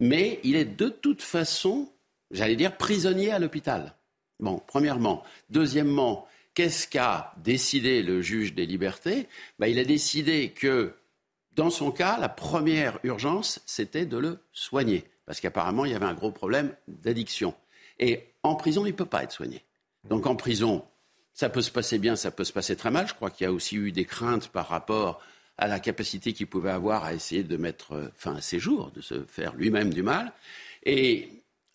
mais 0.00 0.40
il 0.44 0.56
est 0.56 0.64
de 0.64 0.88
toute 0.88 1.22
façon, 1.22 1.90
j'allais 2.30 2.56
dire, 2.56 2.76
prisonnier 2.76 3.30
à 3.30 3.38
l'hôpital. 3.38 3.94
Bon, 4.40 4.60
premièrement. 4.66 5.22
Deuxièmement, 5.50 6.26
qu'est-ce 6.54 6.86
qu'a 6.86 7.32
décidé 7.38 8.02
le 8.02 8.20
juge 8.22 8.54
des 8.54 8.66
libertés? 8.66 9.28
Ben, 9.58 9.66
Il 9.66 9.78
a 9.78 9.84
décidé 9.84 10.50
que, 10.50 10.94
dans 11.54 11.70
son 11.70 11.90
cas, 11.90 12.18
la 12.18 12.28
première 12.28 12.98
urgence, 13.02 13.60
c'était 13.66 14.06
de 14.06 14.18
le 14.18 14.38
soigner. 14.52 15.04
Parce 15.26 15.40
qu'apparemment, 15.40 15.84
il 15.84 15.92
y 15.92 15.94
avait 15.94 16.04
un 16.04 16.14
gros 16.14 16.32
problème 16.32 16.74
d'addiction. 16.88 17.54
Et 17.98 18.24
en 18.42 18.56
prison, 18.56 18.84
il 18.84 18.90
ne 18.90 18.96
peut 18.96 19.06
pas 19.06 19.22
être 19.22 19.32
soigné. 19.32 19.64
Donc 20.04 20.26
en 20.26 20.36
prison, 20.36 20.84
ça 21.34 21.48
peut 21.48 21.62
se 21.62 21.70
passer 21.70 21.98
bien, 21.98 22.16
ça 22.16 22.30
peut 22.30 22.44
se 22.44 22.52
passer 22.52 22.76
très 22.76 22.90
mal. 22.90 23.08
Je 23.08 23.14
crois 23.14 23.30
qu'il 23.30 23.44
y 23.44 23.48
a 23.48 23.52
aussi 23.52 23.76
eu 23.76 23.92
des 23.92 24.04
craintes 24.04 24.48
par 24.48 24.68
rapport 24.68 25.20
à 25.58 25.68
la 25.68 25.80
capacité 25.80 26.32
qu'il 26.32 26.46
pouvait 26.46 26.70
avoir 26.70 27.04
à 27.04 27.14
essayer 27.14 27.42
de 27.42 27.56
mettre 27.56 27.92
euh, 27.94 28.12
fin 28.16 28.36
à 28.36 28.40
ses 28.40 28.58
jours, 28.58 28.90
de 28.94 29.00
se 29.00 29.24
faire 29.24 29.54
lui-même 29.54 29.92
du 29.92 30.02
mal. 30.02 30.32
Et 30.84 31.28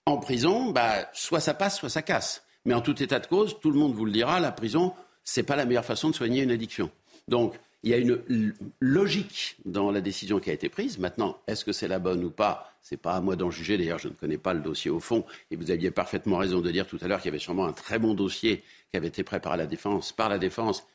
en 0.06 0.18
prison, 0.18 0.72
bah, 0.72 1.10
soit 1.14 1.40
ça 1.40 1.54
passe, 1.54 1.78
soit 1.78 1.90
ça 1.90 2.02
casse. 2.02 2.44
Mais 2.66 2.74
en 2.74 2.82
tout 2.82 3.02
état 3.02 3.20
de 3.20 3.28
cause, 3.28 3.60
tout 3.62 3.72
le 3.72 3.80
monde 3.80 3.94
vous 3.94 4.06
le 4.06 4.12
dira, 4.12 4.40
la 4.40 4.52
prison, 4.52 4.94
c'est 5.24 5.44
pas 5.44 5.56
la 5.56 5.66
meilleure 5.66 5.86
façon 5.86 6.10
de 6.10 6.16
soigner 6.16 6.44
une 6.44 6.52
addiction. 6.52 6.90
Donc, 7.28 7.56
il 7.84 7.92
y 7.92 7.94
a 7.94 7.98
une 7.98 8.54
logique 8.82 9.58
dans 9.66 9.90
la 9.92 10.02
décision 10.02 10.40
qui 10.40 10.50
a 10.50 10.54
été 10.54 10.68
prise. 10.68 10.98
Maintenant, 10.98 11.38
est-ce 11.48 11.64
que 11.64 11.72
c'est 11.72 11.88
la 11.88 12.00
bonne 12.00 12.24
ou 12.24 12.30
pas? 12.30 12.74
C'est 12.82 12.98
pas 12.98 13.14
à 13.14 13.22
moi 13.22 13.36
d'en 13.36 13.52
juger. 13.52 13.78
D'ailleurs, 13.78 14.00
je 14.00 14.10
ne 14.10 14.14
connais 14.14 14.38
pas 14.38 14.54
le 14.54 14.60
dossier 14.60 14.92
au 14.92 15.00
fond. 15.00 15.26
Et 15.50 15.56
vous 15.56 15.72
aviez 15.72 15.90
parfaitement 15.90 16.38
raison 16.38 16.60
de 16.60 16.72
dire 16.72 16.88
tout 16.88 16.98
à 17.02 17.08
l'heure 17.08 17.20
qu'il 17.20 17.28
y 17.28 17.30
avait 17.30 17.40
sûrement 17.40 17.66
un 17.66 17.74
très 17.74 17.98
bon 17.98 18.14
dossier 18.14 18.64
qui 18.92 18.98
avait 18.98 19.08
été 19.08 19.24
préparé 19.24 19.58
la 19.58 19.66
défense, 19.66 20.12
par 20.12 20.28
la 20.28 20.40
défense, 20.40 20.86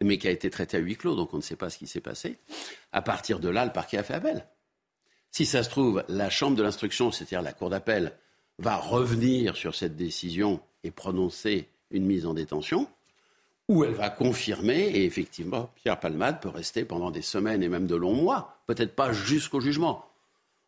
mais 0.00 0.18
qui 0.18 0.26
a 0.26 0.30
été 0.30 0.50
traité 0.50 0.76
à 0.76 0.80
huis 0.80 0.96
clos, 0.96 1.14
donc 1.14 1.32
on 1.34 1.36
ne 1.36 1.42
sait 1.42 1.56
pas 1.56 1.70
ce 1.70 1.78
qui 1.78 1.86
s'est 1.86 2.00
passé. 2.00 2.38
À 2.92 3.02
partir 3.02 3.38
de 3.38 3.48
là, 3.48 3.64
le 3.64 3.72
parquet 3.72 3.98
a 3.98 4.02
fait 4.02 4.14
appel. 4.14 4.46
Si 5.30 5.46
ça 5.46 5.62
se 5.62 5.70
trouve, 5.70 6.04
la 6.08 6.30
chambre 6.30 6.56
de 6.56 6.62
l'instruction, 6.62 7.12
c'est-à-dire 7.12 7.42
la 7.42 7.52
cour 7.52 7.70
d'appel, 7.70 8.16
va 8.58 8.76
revenir 8.76 9.56
sur 9.56 9.74
cette 9.74 9.96
décision 9.96 10.60
et 10.84 10.90
prononcer 10.90 11.68
une 11.90 12.06
mise 12.06 12.26
en 12.26 12.34
détention, 12.34 12.88
ou 13.68 13.84
elle 13.84 13.94
va 13.94 14.10
confirmer, 14.10 14.78
et 14.78 15.04
effectivement, 15.04 15.70
Pierre 15.76 15.98
Palmade 15.98 16.40
peut 16.40 16.48
rester 16.48 16.84
pendant 16.84 17.10
des 17.10 17.22
semaines 17.22 17.62
et 17.62 17.68
même 17.68 17.86
de 17.86 17.94
longs 17.94 18.14
mois, 18.14 18.58
peut-être 18.66 18.94
pas 18.94 19.12
jusqu'au 19.12 19.60
jugement. 19.60 20.06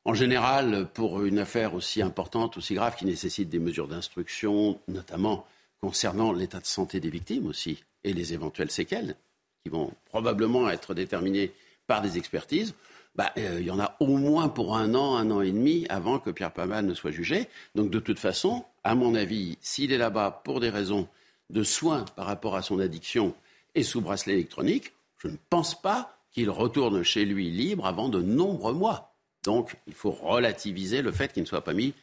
En 0.05 0.15
général, 0.15 0.89
pour 0.95 1.25
une 1.25 1.39
affaire 1.39 1.75
aussi 1.75 2.01
importante, 2.01 2.57
aussi 2.57 2.75
grave, 2.75 2.97
qui 2.97 3.05
nécessite 3.05 3.49
des 3.49 3.59
mesures 3.59 3.89
d'instruction, 3.89 4.79
notamment 4.89 5.47
concernant 5.81 6.33
l'état 6.33 6.61
de 6.61 6.67
santé 6.67 7.01
des 7.01 7.11
victimes 7.11 7.47
aussi 7.47 7.83
et 8.05 8.13
les 8.13 8.33
éventuelles 8.33 8.71
séquelles 8.71 9.17
qui 9.63 9.69
vont 9.69 9.93
probablement 10.07 10.71
être 10.71 10.95
déterminées 10.95 11.53
par 11.89 12.03
des 12.03 12.19
expertises, 12.19 12.75
bah, 13.17 13.33
euh, 13.39 13.57
il 13.61 13.67
y 13.67 13.71
en 13.71 13.81
a 13.81 13.97
au 13.99 14.17
moins 14.17 14.49
pour 14.49 14.77
un 14.77 14.95
an, 14.95 15.17
un 15.17 15.31
an 15.31 15.41
et 15.41 15.51
demi 15.51 15.87
avant 15.89 16.19
que 16.19 16.31
Pierre 16.31 16.53
Pamal 16.53 16.87
ne 16.87 16.95
soit 16.95 17.11
jugé. 17.11 17.49
Donc 17.75 17.91
de 17.91 17.99
toute 17.99 18.19
façon, 18.19 18.65
à 18.85 18.95
mon 18.95 19.15
avis, 19.15 19.59
s'il 19.61 19.93
est 19.93 19.99
là-bas 19.99 20.43
pour 20.45 20.61
des 20.61 20.71
raisons 20.71 21.09
de 21.51 21.63
soins 21.63 22.05
par 22.17 22.27
rapport 22.27 22.57
à 22.57 22.63
son 22.63 22.79
addiction 22.79 23.35
et 23.75 23.83
sous 23.83 24.01
bracelet 24.01 24.35
électronique, 24.35 24.93
je 25.19 25.29
ne 25.29 25.37
pense 25.51 25.81
pas 25.81 26.19
qu'il 26.33 26.51
retourne 26.51 27.03
chez 27.03 27.25
lui 27.25 27.51
libre 27.51 27.87
avant 27.87 28.09
de 28.09 28.21
nombreux 28.21 28.75
mois. 28.75 29.15
Donc 29.45 29.77
il 29.87 29.95
faut 29.95 30.11
relativiser 30.11 31.03
le 31.03 31.13
fait 31.13 31.33
qu'il 31.33 31.43
ne 31.43 31.49
soit 31.49 31.65
pas 31.65 31.73
mis 31.73 31.95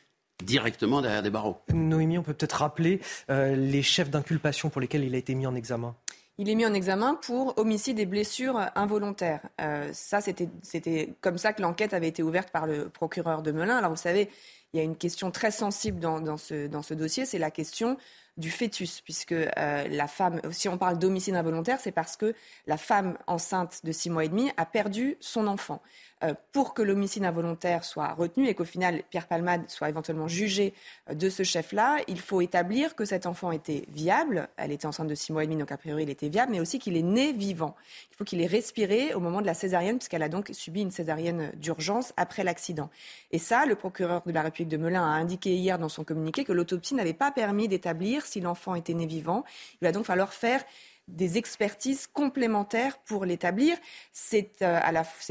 directement 0.43 1.01
derrière 1.01 1.21
des 1.21 1.29
barreaux. 1.29 1.57
Noémie, 1.73 2.17
on 2.17 2.23
peut 2.23 2.33
peut-être 2.33 2.53
rappeler 2.53 2.99
euh, 3.29 3.55
les 3.55 3.83
chefs 3.83 4.09
d'inculpation 4.09 4.69
pour 4.69 4.81
lesquels 4.81 5.03
il 5.03 5.13
a 5.13 5.17
été 5.17 5.35
mis 5.35 5.45
en 5.45 5.55
examen 5.55 5.95
il 6.39 6.49
est 6.49 6.55
mis 6.55 6.65
en 6.65 6.73
examen 6.73 7.15
pour 7.15 7.57
homicide 7.57 7.99
et 7.99 8.05
blessures 8.05 8.59
involontaires. 8.75 9.41
Euh, 9.61 9.89
ça, 9.93 10.19
c'était 10.19 11.13
comme 11.21 11.37
ça 11.37 11.53
que 11.53 11.61
l'enquête 11.61 11.93
avait 11.93 12.07
été 12.07 12.23
ouverte 12.23 12.49
par 12.49 12.65
le 12.65 12.89
procureur 12.89 13.43
de 13.43 13.51
Melun. 13.51 13.77
Alors, 13.77 13.91
vous 13.91 13.97
savez, 13.97 14.29
il 14.73 14.77
y 14.77 14.79
a 14.79 14.83
une 14.83 14.95
question 14.95 15.29
très 15.29 15.51
sensible 15.51 15.99
dans, 15.99 16.37
ce, 16.37 16.67
dans 16.67 16.81
ce 16.81 16.95
dossier, 16.95 17.25
c'est 17.25 17.37
la 17.37 17.51
question 17.51 17.97
du 18.37 18.49
fœtus, 18.49 19.01
puisque 19.01 19.31
euh, 19.31 19.47
la 19.87 20.07
femme, 20.07 20.41
si 20.51 20.67
on 20.67 20.77
parle 20.77 20.97
d'homicide 20.97 21.35
involontaire, 21.35 21.79
c'est 21.79 21.91
parce 21.91 22.17
que 22.17 22.33
la 22.65 22.77
femme 22.77 23.17
enceinte 23.27 23.81
de 23.83 23.91
six 23.91 24.09
mois 24.09 24.25
et 24.25 24.29
demi 24.29 24.51
a 24.57 24.65
perdu 24.65 25.17
son 25.19 25.47
enfant. 25.47 25.81
Euh, 26.23 26.33
pour 26.53 26.73
que 26.73 26.81
l'homicide 26.81 27.25
involontaire 27.25 27.83
soit 27.83 28.13
retenu 28.13 28.47
et 28.47 28.53
qu'au 28.53 28.63
final 28.63 29.03
Pierre 29.09 29.27
Palmade 29.27 29.63
soit 29.67 29.89
éventuellement 29.89 30.29
jugé 30.29 30.73
euh, 31.09 31.15
de 31.15 31.29
ce 31.29 31.43
chef-là, 31.43 31.97
il 32.07 32.19
faut 32.19 32.39
établir 32.39 32.95
que 32.95 33.03
cet 33.03 33.25
enfant 33.25 33.51
était 33.51 33.85
viable. 33.89 34.47
Elle 34.55 34.71
était 34.71 34.85
enceinte 34.85 35.07
de 35.07 35.15
six 35.15 35.33
mois 35.33 35.43
et 35.43 35.47
demi, 35.47 35.57
donc 35.57 35.71
a 35.71 35.77
priori 35.77 36.03
il 36.03 36.09
était 36.09 36.29
viable, 36.29 36.53
mais 36.53 36.61
aussi 36.61 36.79
qu'il 36.79 36.95
est 36.95 37.01
né 37.01 37.33
vivant. 37.33 37.75
Il 38.11 38.15
faut 38.15 38.23
qu'il 38.23 38.41
ait 38.41 38.47
respiré 38.47 39.13
au 39.13 39.19
moment 39.19 39.41
de 39.41 39.45
la 39.45 39.53
césarienne, 39.53 39.97
puisqu'elle 39.97 40.23
a 40.23 40.29
donc 40.29 40.49
subi 40.53 40.81
une 40.81 40.91
césarienne 40.91 41.51
d'urgence 41.55 42.13
après 42.15 42.43
l'accident. 42.43 42.89
Et 43.31 43.39
ça, 43.39 43.65
le 43.65 43.75
procureur 43.75 44.21
de 44.25 44.31
la 44.31 44.43
République 44.43 44.69
de 44.69 44.77
Melun 44.77 45.03
a 45.03 45.15
indiqué 45.15 45.55
hier 45.55 45.77
dans 45.77 45.89
son 45.89 46.03
communiqué 46.03 46.45
que 46.45 46.53
l'autopsie 46.53 46.95
n'avait 46.95 47.13
pas 47.13 47.31
permis 47.31 47.67
d'établir 47.67 48.22
si 48.25 48.41
l'enfant 48.41 48.75
était 48.75 48.93
né 48.93 49.05
vivant. 49.05 49.43
Il 49.81 49.85
va 49.85 49.91
donc 49.91 50.05
falloir 50.05 50.33
faire 50.33 50.63
des 51.07 51.37
expertises 51.37 52.07
complémentaires 52.07 52.97
pour 52.99 53.25
l'établir. 53.25 53.77
C'est 54.11 54.61
euh, 54.61 54.79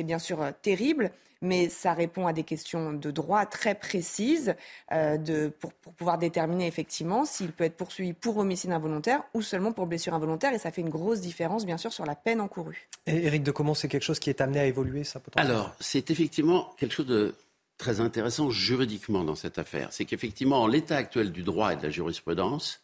bien 0.04 0.18
sûr 0.18 0.42
euh, 0.42 0.50
terrible, 0.62 1.10
mais 1.40 1.68
ça 1.68 1.92
répond 1.94 2.26
à 2.26 2.32
des 2.32 2.44
questions 2.44 2.92
de 2.92 3.10
droit 3.10 3.46
très 3.46 3.74
précises 3.74 4.54
euh, 4.92 5.50
pour, 5.60 5.72
pouvoir 5.72 6.18
déterminer 6.18 6.66
effectivement 6.66 7.24
s'il 7.24 7.52
peut 7.52 7.64
être 7.64 7.76
poursuivi 7.76 8.12
pour 8.12 8.38
homicide 8.38 8.70
involontaire 8.70 9.22
ou 9.34 9.42
seulement 9.42 9.72
pour 9.72 9.86
blessure 9.86 10.14
involontaire. 10.14 10.52
Et 10.52 10.58
ça 10.58 10.70
fait 10.70 10.82
une 10.82 10.90
grosse 10.90 11.20
différence, 11.20 11.64
bien 11.64 11.78
sûr, 11.78 11.92
sur 11.92 12.04
la 12.06 12.14
peine 12.14 12.40
encourue. 12.40 12.88
Et 13.06 13.26
Éric 13.26 13.42
de 13.42 13.50
comment 13.50 13.74
c'est 13.74 13.88
quelque 13.88 14.04
chose 14.04 14.18
qui 14.18 14.30
est 14.30 14.40
amené 14.40 14.60
à 14.60 14.66
évoluer, 14.66 15.04
ça 15.04 15.20
Alors, 15.36 15.74
c'est 15.80 16.10
effectivement 16.10 16.72
quelque 16.78 16.94
chose 16.94 17.06
de 17.06 17.34
très 17.78 18.00
intéressant 18.00 18.50
juridiquement 18.50 19.24
dans 19.24 19.34
cette 19.34 19.58
affaire. 19.58 19.88
C'est 19.90 20.04
qu'effectivement, 20.04 20.62
en 20.62 20.66
l'état 20.68 20.96
actuel 20.96 21.32
du 21.32 21.42
droit 21.42 21.72
et 21.72 21.76
de 21.76 21.82
la 21.82 21.90
jurisprudence, 21.90 22.81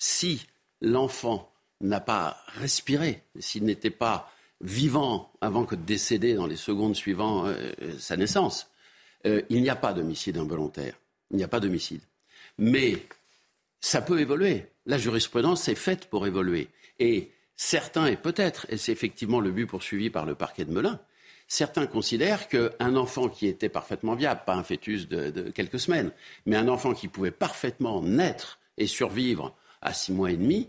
si 0.00 0.46
l'enfant 0.80 1.52
n'a 1.80 2.00
pas 2.00 2.42
respiré, 2.58 3.22
s'il 3.38 3.64
n'était 3.64 3.90
pas 3.90 4.32
vivant 4.60 5.30
avant 5.40 5.64
que 5.64 5.74
de 5.74 5.82
décéder 5.82 6.34
dans 6.34 6.46
les 6.46 6.56
secondes 6.56 6.96
suivant 6.96 7.46
euh, 7.46 7.72
sa 7.98 8.16
naissance, 8.16 8.70
euh, 9.26 9.42
il 9.50 9.62
n'y 9.62 9.70
a 9.70 9.76
pas 9.76 9.92
d'homicide 9.92 10.38
involontaire. 10.38 10.98
Il 11.30 11.36
n'y 11.36 11.44
a 11.44 11.48
pas 11.48 11.60
d'homicide. 11.60 12.00
Mais 12.58 13.06
ça 13.80 14.00
peut 14.00 14.20
évoluer. 14.20 14.66
La 14.86 14.98
jurisprudence 14.98 15.68
est 15.68 15.74
faite 15.74 16.06
pour 16.06 16.26
évoluer. 16.26 16.68
Et 16.98 17.30
certains, 17.54 18.06
et 18.06 18.16
peut-être, 18.16 18.66
et 18.70 18.78
c'est 18.78 18.92
effectivement 18.92 19.40
le 19.40 19.52
but 19.52 19.66
poursuivi 19.66 20.08
par 20.10 20.24
le 20.24 20.34
parquet 20.34 20.64
de 20.64 20.72
Melun, 20.72 20.98
certains 21.46 21.86
considèrent 21.86 22.48
qu'un 22.48 22.96
enfant 22.96 23.28
qui 23.28 23.46
était 23.46 23.68
parfaitement 23.68 24.14
viable, 24.14 24.42
pas 24.46 24.54
un 24.54 24.62
fœtus 24.64 25.08
de 25.08 25.50
quelques 25.50 25.80
semaines, 25.80 26.10
mais 26.46 26.56
un 26.56 26.68
enfant 26.68 26.94
qui 26.94 27.08
pouvait 27.08 27.30
parfaitement 27.30 28.02
naître 28.02 28.60
et 28.78 28.86
survivre 28.86 29.54
à 29.82 29.92
six 29.92 30.12
mois 30.12 30.30
et 30.30 30.36
demi, 30.36 30.68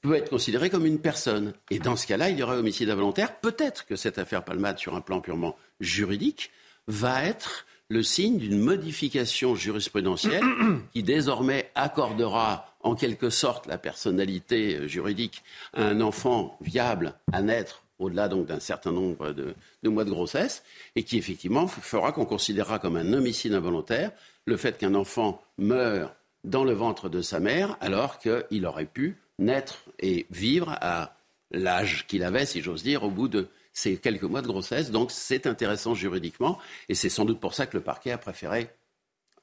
peut 0.00 0.14
être 0.14 0.30
considéré 0.30 0.70
comme 0.70 0.86
une 0.86 0.98
personne. 0.98 1.52
Et 1.70 1.78
dans 1.78 1.96
ce 1.96 2.06
cas-là, 2.06 2.30
il 2.30 2.38
y 2.38 2.42
aurait 2.42 2.56
homicide 2.56 2.90
involontaire. 2.90 3.36
Peut-être 3.40 3.86
que 3.86 3.96
cette 3.96 4.18
affaire 4.18 4.44
Palmade, 4.44 4.78
sur 4.78 4.94
un 4.94 5.00
plan 5.00 5.20
purement 5.20 5.56
juridique, 5.80 6.50
va 6.86 7.24
être 7.24 7.66
le 7.88 8.02
signe 8.02 8.38
d'une 8.38 8.58
modification 8.58 9.54
jurisprudentielle 9.54 10.44
qui 10.92 11.02
désormais 11.02 11.70
accordera 11.74 12.74
en 12.82 12.94
quelque 12.94 13.30
sorte 13.30 13.66
la 13.66 13.78
personnalité 13.78 14.76
euh, 14.76 14.88
juridique 14.88 15.42
à 15.74 15.84
un 15.84 16.00
enfant 16.00 16.56
viable 16.62 17.14
à 17.32 17.42
naître 17.42 17.82
au-delà 18.00 18.28
donc 18.28 18.46
d'un 18.46 18.60
certain 18.60 18.92
nombre 18.92 19.32
de, 19.32 19.54
mois 19.88 20.04
de 20.04 20.10
grossesse, 20.10 20.64
et 20.96 21.04
qui 21.04 21.18
effectivement 21.18 21.68
fera 21.68 22.12
qu'on 22.12 22.24
considérera 22.24 22.78
comme 22.78 22.96
un 22.96 23.12
homicide 23.12 23.54
involontaire 23.54 24.10
le 24.46 24.56
fait 24.56 24.78
qu'un 24.78 24.94
enfant 24.94 25.42
meure 25.58 26.14
dans 26.44 26.64
le 26.64 26.72
ventre 26.72 27.08
de 27.08 27.22
sa 27.22 27.40
mère 27.40 27.76
alors 27.80 28.18
qu'il 28.18 28.66
aurait 28.66 28.86
pu 28.86 29.16
naître 29.38 29.84
et 29.98 30.26
vivre 30.30 30.76
à 30.80 31.16
l'âge 31.50 32.06
qu'il 32.06 32.22
avait, 32.22 32.46
si 32.46 32.60
j'ose 32.60 32.82
dire, 32.82 33.02
au 33.02 33.10
bout 33.10 33.28
de 33.28 33.48
ces 33.72 33.96
quelques 33.96 34.24
mois 34.24 34.42
de 34.42 34.46
grossesse. 34.46 34.90
Donc 34.90 35.10
c'est 35.10 35.46
intéressant 35.46 35.94
juridiquement, 35.94 36.58
et 36.88 36.94
c'est 36.94 37.08
sans 37.08 37.24
doute 37.24 37.40
pour 37.40 37.54
ça 37.54 37.66
que 37.66 37.76
le 37.76 37.82
parquet 37.82 38.12
a 38.12 38.18
préféré 38.18 38.70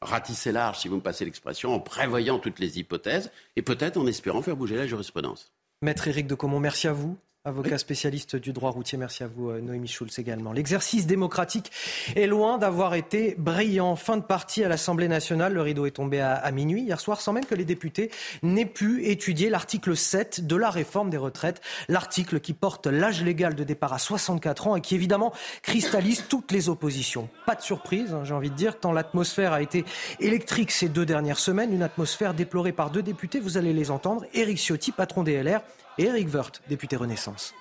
ratisser 0.01 0.51
large, 0.51 0.79
si 0.79 0.87
vous 0.87 0.97
me 0.97 1.01
passez 1.01 1.25
l'expression, 1.25 1.73
en 1.73 1.79
prévoyant 1.79 2.39
toutes 2.39 2.59
les 2.59 2.79
hypothèses 2.79 3.31
et 3.55 3.61
peut-être 3.61 3.97
en 3.97 4.05
espérant 4.05 4.41
faire 4.41 4.55
bouger 4.55 4.75
la 4.75 4.85
jurisprudence. 4.85 5.51
Maître 5.81 6.07
Éric 6.07 6.27
de 6.27 6.35
Comont, 6.35 6.59
merci 6.59 6.87
à 6.87 6.93
vous 6.93 7.17
avocat 7.47 7.77
spécialiste 7.77 8.35
du 8.35 8.51
droit 8.51 8.71
routier. 8.71 8.97
Merci 8.97 9.23
à 9.23 9.27
vous, 9.27 9.49
euh, 9.49 9.61
Noémie 9.61 9.87
Schulz 9.87 10.19
également. 10.19 10.51
L'exercice 10.51 11.07
démocratique 11.07 11.71
est 12.15 12.27
loin 12.27 12.57
d'avoir 12.57 12.93
été 12.95 13.35
brillant. 13.37 13.95
Fin 13.95 14.17
de 14.17 14.21
partie 14.21 14.63
à 14.63 14.67
l'Assemblée 14.67 15.07
nationale. 15.07 15.53
Le 15.53 15.61
rideau 15.61 15.85
est 15.85 15.91
tombé 15.91 16.19
à, 16.19 16.51
minuit 16.51 16.83
hier 16.83 16.99
soir, 16.99 17.21
sans 17.21 17.33
même 17.33 17.45
que 17.45 17.55
les 17.55 17.65
députés 17.65 18.11
n'aient 18.43 18.65
pu 18.65 19.05
étudier 19.05 19.49
l'article 19.49 19.95
7 19.95 20.45
de 20.45 20.55
la 20.55 20.69
réforme 20.69 21.09
des 21.09 21.17
retraites. 21.17 21.61
L'article 21.87 22.39
qui 22.39 22.53
porte 22.53 22.87
l'âge 22.87 23.23
légal 23.23 23.55
de 23.55 23.63
départ 23.63 23.93
à 23.93 23.99
64 23.99 24.67
ans 24.67 24.75
et 24.75 24.81
qui 24.81 24.95
évidemment 24.95 25.33
cristallise 25.61 26.25
toutes 26.27 26.51
les 26.51 26.69
oppositions. 26.69 27.29
Pas 27.45 27.55
de 27.55 27.61
surprise, 27.61 28.13
hein, 28.13 28.23
j'ai 28.23 28.33
envie 28.33 28.49
de 28.49 28.55
dire, 28.55 28.79
tant 28.79 28.91
l'atmosphère 28.91 29.53
a 29.53 29.61
été 29.61 29.85
électrique 30.19 30.71
ces 30.71 30.89
deux 30.89 31.05
dernières 31.05 31.39
semaines. 31.39 31.73
Une 31.73 31.83
atmosphère 31.83 32.33
déplorée 32.33 32.73
par 32.73 32.91
deux 32.91 33.03
députés, 33.03 33.39
vous 33.39 33.57
allez 33.57 33.73
les 33.73 33.91
entendre. 33.91 34.25
Éric 34.33 34.57
Ciotti, 34.57 34.91
patron 34.91 35.23
des 35.23 35.41
LR, 35.41 35.61
et 35.97 36.03
Eric 36.03 36.33
Woerth, 36.33 36.61
député 36.69 36.95
Renaissance. 36.95 37.53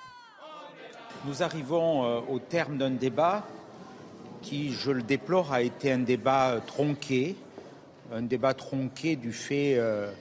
Nous 1.24 1.42
arrivons 1.42 2.05
euh, 2.05 2.20
au 2.28 2.39
terme 2.39 2.76
d'un 2.76 2.90
débat 2.90 3.47
qui, 4.42 4.73
je 4.73 4.90
le 4.90 5.02
déplore, 5.02 5.52
a 5.52 5.62
été 5.62 5.90
un 5.90 5.98
débat 5.98 6.50
euh, 6.50 6.60
tronqué, 6.65 7.36
un 8.12 8.23
débat 8.23 8.55
tronqué 8.55 9.16
du 9.16 9.32
fait 9.32 9.76
euh, 9.76 10.12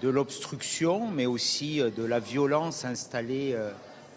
de 0.00 0.08
l'obstruction, 0.08 1.08
mais 1.08 1.26
aussi 1.26 1.78
de 1.78 2.04
la 2.04 2.20
violence 2.20 2.84
installée, 2.84 3.54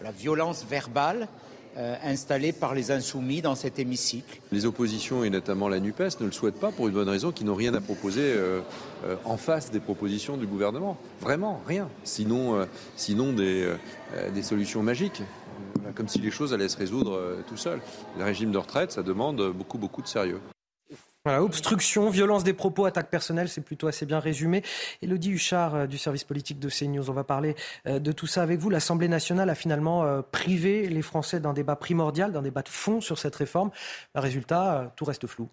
la 0.00 0.10
violence 0.10 0.64
verbale 0.64 1.28
euh, 1.76 1.96
installés 2.02 2.52
par 2.52 2.74
les 2.74 2.90
insoumis 2.90 3.42
dans 3.42 3.54
cet 3.54 3.78
hémicycle. 3.78 4.40
Les 4.52 4.66
oppositions, 4.66 5.24
et 5.24 5.30
notamment 5.30 5.68
la 5.68 5.80
NUPES, 5.80 6.20
ne 6.20 6.26
le 6.26 6.32
souhaitent 6.32 6.60
pas 6.60 6.72
pour 6.72 6.88
une 6.88 6.94
bonne 6.94 7.08
raison, 7.08 7.32
qu'ils 7.32 7.46
n'ont 7.46 7.54
rien 7.54 7.74
à 7.74 7.80
proposer 7.80 8.22
euh, 8.22 8.60
euh, 9.04 9.16
en 9.24 9.36
face 9.36 9.70
des 9.70 9.80
propositions 9.80 10.36
du 10.36 10.46
gouvernement. 10.46 10.96
Vraiment, 11.20 11.60
rien. 11.66 11.88
Sinon, 12.04 12.66
sinon 12.96 13.32
des, 13.32 13.72
des 14.34 14.42
solutions 14.42 14.82
magiques 14.82 15.22
comme 15.94 16.08
si 16.08 16.18
les 16.18 16.30
choses 16.30 16.52
allaient 16.52 16.68
se 16.68 16.76
résoudre 16.76 17.38
tout 17.48 17.56
seul. 17.56 17.80
Le 18.18 18.24
régime 18.24 18.52
de 18.52 18.58
retraite, 18.58 18.92
ça 18.92 19.02
demande 19.02 19.52
beaucoup, 19.52 19.78
beaucoup 19.78 20.02
de 20.02 20.06
sérieux 20.06 20.40
obstruction, 21.36 22.10
violence 22.10 22.44
des 22.44 22.52
propos, 22.52 22.84
attaque 22.84 23.10
personnelle, 23.10 23.48
c'est 23.48 23.60
plutôt 23.60 23.86
assez 23.86 24.06
bien 24.06 24.20
résumé. 24.20 24.62
Elodie 25.02 25.30
Huchard 25.30 25.74
euh, 25.74 25.86
du 25.86 25.98
service 25.98 26.24
politique 26.24 26.58
de 26.58 26.68
CNews, 26.68 27.10
on 27.10 27.12
va 27.12 27.24
parler 27.24 27.54
euh, 27.86 27.98
de 27.98 28.12
tout 28.12 28.26
ça 28.26 28.42
avec 28.42 28.58
vous. 28.58 28.70
L'Assemblée 28.70 29.08
nationale 29.08 29.50
a 29.50 29.54
finalement 29.54 30.04
euh, 30.04 30.22
privé 30.22 30.88
les 30.88 31.02
Français 31.02 31.40
d'un 31.40 31.52
débat 31.52 31.76
primordial, 31.76 32.32
d'un 32.32 32.42
débat 32.42 32.62
de 32.62 32.68
fond 32.68 33.00
sur 33.00 33.18
cette 33.18 33.36
réforme. 33.36 33.70
Résultat, 34.14 34.92
tout 34.96 35.04
reste 35.04 35.26
flou. 35.26 35.48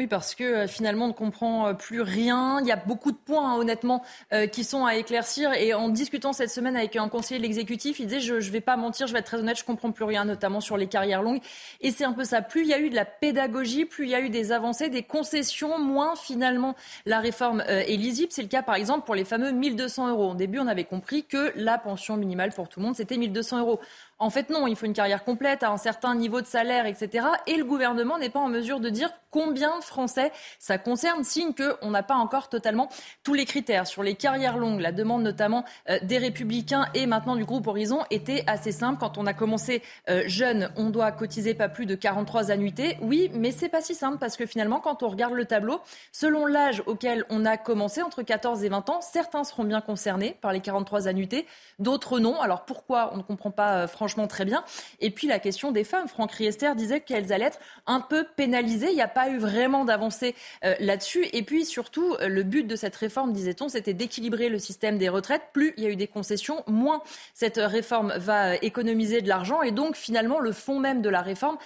Oui, 0.00 0.06
parce 0.06 0.34
que 0.34 0.44
euh, 0.44 0.66
finalement, 0.66 1.04
on 1.04 1.08
ne 1.08 1.12
comprend 1.12 1.66
euh, 1.66 1.72
plus 1.74 2.00
rien. 2.00 2.58
Il 2.62 2.66
y 2.66 2.72
a 2.72 2.76
beaucoup 2.76 3.12
de 3.12 3.18
points, 3.18 3.52
hein, 3.52 3.58
honnêtement, 3.58 4.02
euh, 4.32 4.46
qui 4.46 4.64
sont 4.64 4.86
à 4.86 4.96
éclaircir. 4.96 5.52
Et 5.52 5.74
en 5.74 5.90
discutant 5.90 6.32
cette 6.32 6.48
semaine 6.48 6.74
avec 6.74 6.96
un 6.96 7.10
conseiller 7.10 7.38
de 7.38 7.42
l'exécutif, 7.42 8.00
il 8.00 8.06
disait, 8.06 8.20
je 8.20 8.32
ne 8.32 8.40
vais 8.40 8.62
pas 8.62 8.78
mentir, 8.78 9.08
je 9.08 9.12
vais 9.12 9.18
être 9.18 9.26
très 9.26 9.36
honnête, 9.36 9.58
je 9.58 9.62
ne 9.62 9.66
comprends 9.66 9.92
plus 9.92 10.04
rien, 10.04 10.24
notamment 10.24 10.62
sur 10.62 10.78
les 10.78 10.86
carrières 10.86 11.22
longues. 11.22 11.42
Et 11.82 11.90
c'est 11.90 12.04
un 12.04 12.14
peu 12.14 12.24
ça. 12.24 12.40
Plus 12.40 12.62
il 12.62 12.68
y 12.68 12.72
a 12.72 12.80
eu 12.80 12.88
de 12.88 12.94
la 12.94 13.04
pédagogie, 13.04 13.84
plus 13.84 14.06
il 14.06 14.10
y 14.10 14.14
a 14.14 14.22
eu 14.22 14.30
des 14.30 14.52
avancées, 14.52 14.88
des 14.88 15.02
concessions, 15.02 15.78
moins 15.78 16.16
finalement 16.16 16.76
la 17.04 17.20
réforme 17.20 17.62
est 17.68 17.98
lisible. 17.98 18.32
C'est 18.32 18.40
le 18.40 18.48
cas, 18.48 18.62
par 18.62 18.76
exemple, 18.76 19.04
pour 19.04 19.14
les 19.14 19.26
fameux 19.26 19.52
1200 19.52 20.08
euros. 20.08 20.30
Au 20.30 20.34
début, 20.34 20.60
on 20.60 20.66
avait 20.66 20.84
compris 20.84 21.24
que 21.24 21.52
la 21.56 21.76
pension 21.76 22.16
minimale 22.16 22.54
pour 22.54 22.70
tout 22.70 22.80
le 22.80 22.86
monde, 22.86 22.96
c'était 22.96 23.18
1200 23.18 23.58
euros. 23.58 23.80
En 24.20 24.28
fait, 24.28 24.50
non, 24.50 24.66
il 24.66 24.76
faut 24.76 24.84
une 24.84 24.92
carrière 24.92 25.24
complète 25.24 25.62
à 25.62 25.70
un 25.70 25.78
certain 25.78 26.14
niveau 26.14 26.42
de 26.42 26.46
salaire, 26.46 26.84
etc. 26.84 27.26
Et 27.46 27.56
le 27.56 27.64
gouvernement 27.64 28.18
n'est 28.18 28.28
pas 28.28 28.38
en 28.38 28.48
mesure 28.48 28.78
de 28.78 28.90
dire 28.90 29.10
combien 29.30 29.78
de 29.78 29.84
Français 29.84 30.30
ça 30.58 30.76
concerne, 30.76 31.24
signe 31.24 31.54
qu'on 31.54 31.90
n'a 31.90 32.02
pas 32.02 32.16
encore 32.16 32.50
totalement 32.50 32.90
tous 33.22 33.32
les 33.32 33.46
critères. 33.46 33.86
Sur 33.86 34.02
les 34.02 34.14
carrières 34.14 34.58
longues, 34.58 34.80
la 34.80 34.92
demande 34.92 35.22
notamment 35.22 35.64
euh, 35.88 35.98
des 36.02 36.18
Républicains 36.18 36.86
et 36.92 37.06
maintenant 37.06 37.34
du 37.34 37.46
groupe 37.46 37.66
Horizon 37.66 38.00
était 38.10 38.44
assez 38.46 38.72
simple. 38.72 38.98
Quand 39.00 39.16
on 39.16 39.26
a 39.26 39.32
commencé 39.32 39.82
euh, 40.10 40.22
jeune, 40.26 40.70
on 40.76 40.90
doit 40.90 41.12
cotiser 41.12 41.54
pas 41.54 41.70
plus 41.70 41.86
de 41.86 41.94
43 41.94 42.50
annuités. 42.50 42.98
Oui, 43.00 43.30
mais 43.32 43.52
c'est 43.52 43.70
pas 43.70 43.80
si 43.80 43.94
simple 43.94 44.18
parce 44.18 44.36
que 44.36 44.44
finalement, 44.44 44.80
quand 44.80 45.02
on 45.02 45.08
regarde 45.08 45.32
le 45.32 45.46
tableau, 45.46 45.80
selon 46.12 46.44
l'âge 46.44 46.82
auquel 46.84 47.24
on 47.30 47.46
a 47.46 47.56
commencé, 47.56 48.02
entre 48.02 48.22
14 48.22 48.64
et 48.64 48.68
20 48.68 48.90
ans, 48.90 49.00
certains 49.00 49.44
seront 49.44 49.64
bien 49.64 49.80
concernés 49.80 50.36
par 50.42 50.52
les 50.52 50.60
43 50.60 51.08
annuités, 51.08 51.46
d'autres 51.78 52.18
non. 52.18 52.38
Alors 52.42 52.66
pourquoi 52.66 53.12
On 53.14 53.16
ne 53.16 53.22
comprend 53.22 53.50
pas 53.50 53.76
euh, 53.76 53.86
franchement 53.86 54.09
très 54.26 54.44
bien. 54.44 54.64
Et 55.00 55.10
puis 55.10 55.26
la 55.26 55.38
question 55.38 55.72
des 55.72 55.84
femmes. 55.84 56.08
Franck 56.08 56.32
Riester 56.32 56.72
disait 56.76 57.00
qu'elles 57.00 57.32
allaient 57.32 57.46
être 57.46 57.60
un 57.86 58.00
peu 58.00 58.26
pénalisées. 58.36 58.90
Il 58.90 58.94
n'y 58.94 59.02
a 59.02 59.08
pas 59.08 59.28
eu 59.28 59.38
vraiment 59.38 59.84
d'avancée 59.84 60.34
euh, 60.64 60.74
là-dessus. 60.80 61.26
Et 61.32 61.42
puis 61.42 61.64
surtout, 61.64 62.14
euh, 62.20 62.28
le 62.28 62.42
but 62.42 62.66
de 62.66 62.76
cette 62.76 62.96
réforme, 62.96 63.32
disait-on, 63.32 63.68
c'était 63.68 63.94
d'équilibrer 63.94 64.48
le 64.48 64.58
système 64.58 64.98
des 64.98 65.08
retraites. 65.08 65.42
Plus 65.52 65.74
il 65.76 65.84
y 65.84 65.86
a 65.86 65.90
eu 65.90 65.96
des 65.96 66.06
concessions, 66.08 66.62
moins 66.66 67.02
cette 67.34 67.58
réforme 67.58 68.12
va 68.16 68.52
euh, 68.52 68.56
économiser 68.62 69.22
de 69.22 69.28
l'argent. 69.28 69.62
Et 69.62 69.72
donc 69.72 69.96
finalement, 69.96 70.40
le 70.40 70.52
fond 70.52 70.78
même 70.78 71.02
de 71.02 71.08
la 71.08 71.22
réforme 71.22 71.58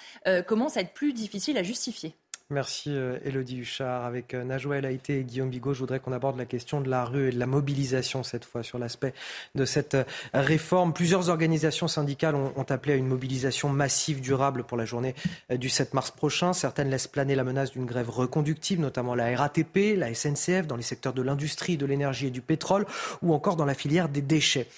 commence 0.47 0.77
à 0.77 0.81
être 0.81 0.93
plus 0.93 1.13
difficile 1.13 1.59
à 1.59 1.63
justifier. 1.63 2.15
Merci 2.51 2.91
Elodie 3.25 3.59
Huchard. 3.59 4.05
Avec 4.05 4.35
Najwa 4.35 4.77
El 4.77 4.85
Haïté 4.85 5.19
et 5.19 5.25
Guillaume 5.25 5.51
Bigot, 5.51 5.73
je 5.73 5.81
voudrais 5.81 5.99
qu'on 5.99 6.13
aborde 6.13 6.37
la 6.37 6.45
question 6.45 6.81
de 6.81 6.91
la 6.91 7.05
rue 7.05 7.29
et 7.29 7.33
de 7.33 7.39
la 7.39 7.47
mobilisation 7.47 8.23
cette 8.23 8.45
fois 8.45 8.63
sur 8.63 8.79
l'aspect 8.79 9.15
de 9.55 9.65
cette 9.65 9.97
réforme. 10.35 10.93
Plusieurs 10.93 11.31
organisations 11.31 11.89
syndicales 11.89 12.35
ont, 12.35 12.67
appelé 12.69 12.93
à 12.93 12.97
une 12.97 13.07
mobilisation 13.07 13.71
massive 13.71 14.21
durable 14.21 14.65
pour 14.65 14.77
la 14.77 14.85
journée 14.85 15.15
du 15.51 15.71
7 15.71 15.95
mars 15.95 16.11
prochain. 16.11 16.53
Certaines 16.53 16.91
laissent 16.91 17.09
planer 17.09 17.35
la 17.35 17.45
menace 17.45 17.73
d'une 17.73 17.87
grève 17.87 18.11
reconductible, 18.11 18.83
notamment 18.83 19.15
la 19.15 19.35
RATP, 19.37 19.97
la 19.97 20.13
SNCF, 20.15 20.67
dans 20.67 20.77
les 20.77 20.83
secteurs 20.83 21.15
de 21.15 21.23
l'industrie, 21.23 21.79
de 21.79 21.87
l'énergie 21.87 22.27
et 22.27 22.31
du 22.31 22.43
pétrole, 22.43 22.87
ou 23.23 23.33
encore 23.33 23.57
dans 23.57 23.65
la 23.65 23.75
filière 23.75 24.09
des 24.09 24.23
déchets. 24.23 24.69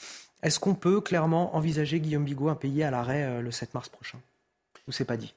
Est-ce 0.42 0.60
qu'on 0.60 0.74
peut 0.74 1.00
clairement 1.00 1.56
envisager, 1.56 1.98
Guillaume 1.98 2.24
Bigot, 2.24 2.48
un 2.48 2.54
pays 2.54 2.82
à 2.82 2.90
l'arrêt 2.90 3.24
euh, 3.24 3.40
le 3.40 3.50
7 3.50 3.74
mars 3.74 3.88
prochain? 3.88 4.18
Ou 4.86 4.92
c'est 4.92 5.04
pas 5.04 5.16
dit? 5.16 5.34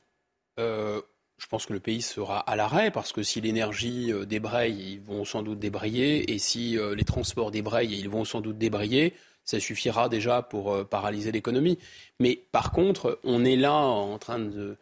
Euh, 0.59 1.01
je 1.39 1.47
pense 1.47 1.65
que 1.65 1.73
le 1.73 1.79
pays 1.79 2.01
sera 2.01 2.39
à 2.39 2.55
l'arrêt 2.55 2.91
parce 2.91 3.13
que 3.13 3.23
si 3.23 3.39
l'énergie 3.39 4.11
euh, 4.11 4.25
débraye, 4.25 4.93
ils 4.93 5.01
vont 5.01 5.23
sans 5.23 5.41
doute 5.41 5.57
débrayer, 5.57 6.31
et 6.31 6.37
si 6.37 6.77
euh, 6.77 6.93
les 6.95 7.05
transports 7.05 7.49
débrayent, 7.49 7.97
ils 7.97 8.09
vont 8.09 8.25
sans 8.25 8.41
doute 8.41 8.57
débrayer. 8.57 9.13
Ça 9.45 9.59
suffira 9.59 10.09
déjà 10.09 10.41
pour 10.41 10.73
euh, 10.73 10.83
paralyser 10.83 11.31
l'économie. 11.31 11.79
Mais 12.19 12.43
par 12.51 12.71
contre, 12.71 13.19
on 13.23 13.45
est 13.45 13.55
là 13.55 13.73
en 13.73 14.17
train 14.17 14.37
de, 14.37 14.77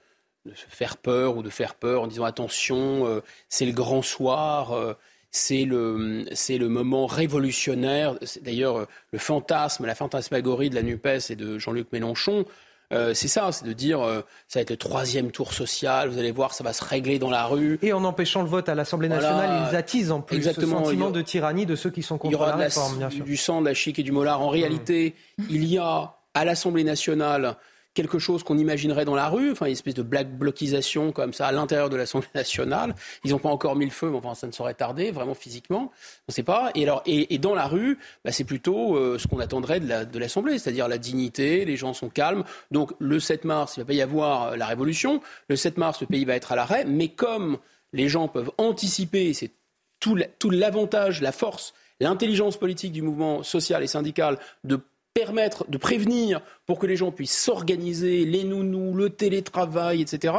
se 0.56 0.66
faire 0.68 0.98
peur 0.98 1.38
ou 1.38 1.44
de 1.44 1.50
faire 1.50 1.76
peur 1.76 2.02
en 2.02 2.08
disant 2.08 2.24
attention, 2.24 3.22
c'est 3.50 3.66
le 3.66 3.74
grand 3.74 4.02
soir. 4.02 4.96
c'est 5.30 5.66
le, 5.66 6.24
c'est 6.32 6.58
le 6.58 6.70
moment 6.70 7.06
révolutionnaire. 7.06 8.18
D'ailleurs, 8.42 8.88
le 9.12 9.20
fantasme, 9.20 9.86
la 9.86 9.94
fantasmagorie 9.94 10.70
de 10.70 10.76
la 10.76 10.84
NUPES 10.84 11.32
et 11.32 11.36
de 11.36 11.60
Jean-Luc 11.60 11.92
Mélenchon, 11.92 12.46
euh, 12.94 13.14
c'est 13.14 13.28
ça, 13.28 13.52
c'est 13.52 13.66
de 13.66 13.74
dire 13.74 14.02
euh, 14.02 14.22
ça 14.48 14.60
va 14.60 14.62
être 14.62 14.70
le 14.70 14.78
troisième 14.78 15.32
tour 15.32 15.54
social, 15.54 16.10
vous 16.10 16.18
allez 16.18 16.32
voir, 16.32 16.54
ça 16.54 16.64
va 16.64 16.72
se 16.72 16.84
régler 16.84 17.20
dans 17.20 17.30
la 17.30 17.46
rue. 17.46 17.80
Et 17.82 17.92
en 17.92 18.04
empêchant 18.04 18.42
le 18.42 18.48
vote 18.48 18.70
à 18.70 18.76
l'Assemblée 18.76 19.10
nationale, 19.10 19.68
ils 19.70 19.76
attisent 19.76 20.12
en 20.12 20.22
plus 20.22 20.38
Exactement. 20.38 20.80
ce 20.80 20.86
sentiment 20.86 21.12
de 21.12 21.22
tyrannie 21.22 21.66
de 21.66 21.76
ceux 21.76 21.90
qui 21.90 22.02
sont 22.02 22.18
contre 22.18 22.40
la 22.40 22.56
réforme. 22.56 22.98
bien 22.98 23.10
sûr. 23.10 23.26
Du 23.26 23.36
sang, 23.36 23.62
de 23.62 23.66
la 23.66 23.74
chic 23.74 24.00
et 24.00 24.04
du 24.04 24.12
molar. 24.12 24.42
En 24.42 24.50
réalité, 24.50 25.16
mmh. 25.38 25.44
il 25.50 25.66
y 25.66 25.78
a 25.78 26.16
à 26.34 26.46
l'Assemblée 26.46 26.84
nationale 26.84 27.58
quelque 27.98 28.20
chose 28.20 28.44
qu'on 28.44 28.60
imaginerait 28.60 29.06
dans 29.06 29.16
la 29.16 29.28
rue, 29.28 29.52
enfin 29.52 29.66
une 29.66 29.72
espèce 29.72 29.96
de 29.96 30.04
black 30.04 30.30
blocisation 30.38 31.12
comme 31.12 31.34
ça 31.34 31.48
à 31.48 31.52
l'intérieur 31.52 31.90
de 31.90 31.96
l'Assemblée 31.96 32.30
nationale. 32.36 32.94
Ils 33.24 33.32
n'ont 33.32 33.40
pas 33.40 33.50
encore 33.50 33.76
mis 33.76 33.86
le 33.86 33.92
feu, 33.92 34.12
mais 34.12 34.18
enfin 34.18 34.36
ça 34.36 34.46
ne 34.46 34.52
saurait 34.52 34.76
tarder, 34.76 35.10
vraiment 35.10 35.34
physiquement. 35.34 35.92
On 36.28 36.30
ne 36.30 36.34
sait 36.34 36.44
pas. 36.44 36.70
Et 36.76 36.84
alors, 36.84 37.02
et, 37.08 37.40
dans 37.40 37.56
la 37.56 37.66
rue, 37.66 37.98
bah, 38.24 38.32
c'est 38.32 38.44
plutôt 38.44 38.96
euh, 38.96 39.18
ce 39.18 39.28
qu'on 39.28 39.40
attendrait 39.40 39.80
de 39.80 40.20
l'Assemblée, 40.20 40.60
c'est-à-dire 40.60 40.88
la 40.88 41.00
dignité. 41.00 41.66
Les 41.66 41.76
gens 41.76 41.94
sont 41.94 42.10
calmes. 42.10 42.44
Donc 42.70 42.92
le 43.00 43.20
7 43.20 43.46
mars, 43.46 43.78
il 43.78 43.80
va 43.80 43.88
pas 43.88 43.94
y 43.94 44.02
avoir 44.02 44.44
euh, 44.44 44.56
la 44.58 44.68
révolution. 44.68 45.20
Le 45.50 45.56
7 45.56 45.78
mars, 45.78 46.00
le 46.00 46.06
pays 46.06 46.24
va 46.24 46.36
être 46.36 46.52
à 46.52 46.56
l'arrêt. 46.56 46.86
Mais 46.86 47.08
comme 47.08 47.58
les 47.94 48.10
gens 48.10 48.28
peuvent 48.28 48.52
anticiper, 48.60 49.34
c'est 49.34 49.52
tout 50.00 50.16
l'avantage, 50.52 51.22
la 51.22 51.32
force, 51.32 51.74
l'intelligence 52.00 52.58
politique 52.58 52.92
du 52.92 53.02
mouvement 53.02 53.42
social 53.42 53.82
et 53.82 53.88
syndical 53.88 54.38
de 54.64 54.80
permettre 55.18 55.66
de 55.68 55.80
prévenir 55.80 56.42
pour 56.68 56.78
que 56.78 56.86
les 56.86 56.96
gens 56.96 57.12
puissent 57.12 57.38
s'organiser, 57.38 58.24
les 58.24 58.44
nounous, 58.44 58.94
le 58.94 59.10
télétravail, 59.10 60.02
etc., 60.02 60.34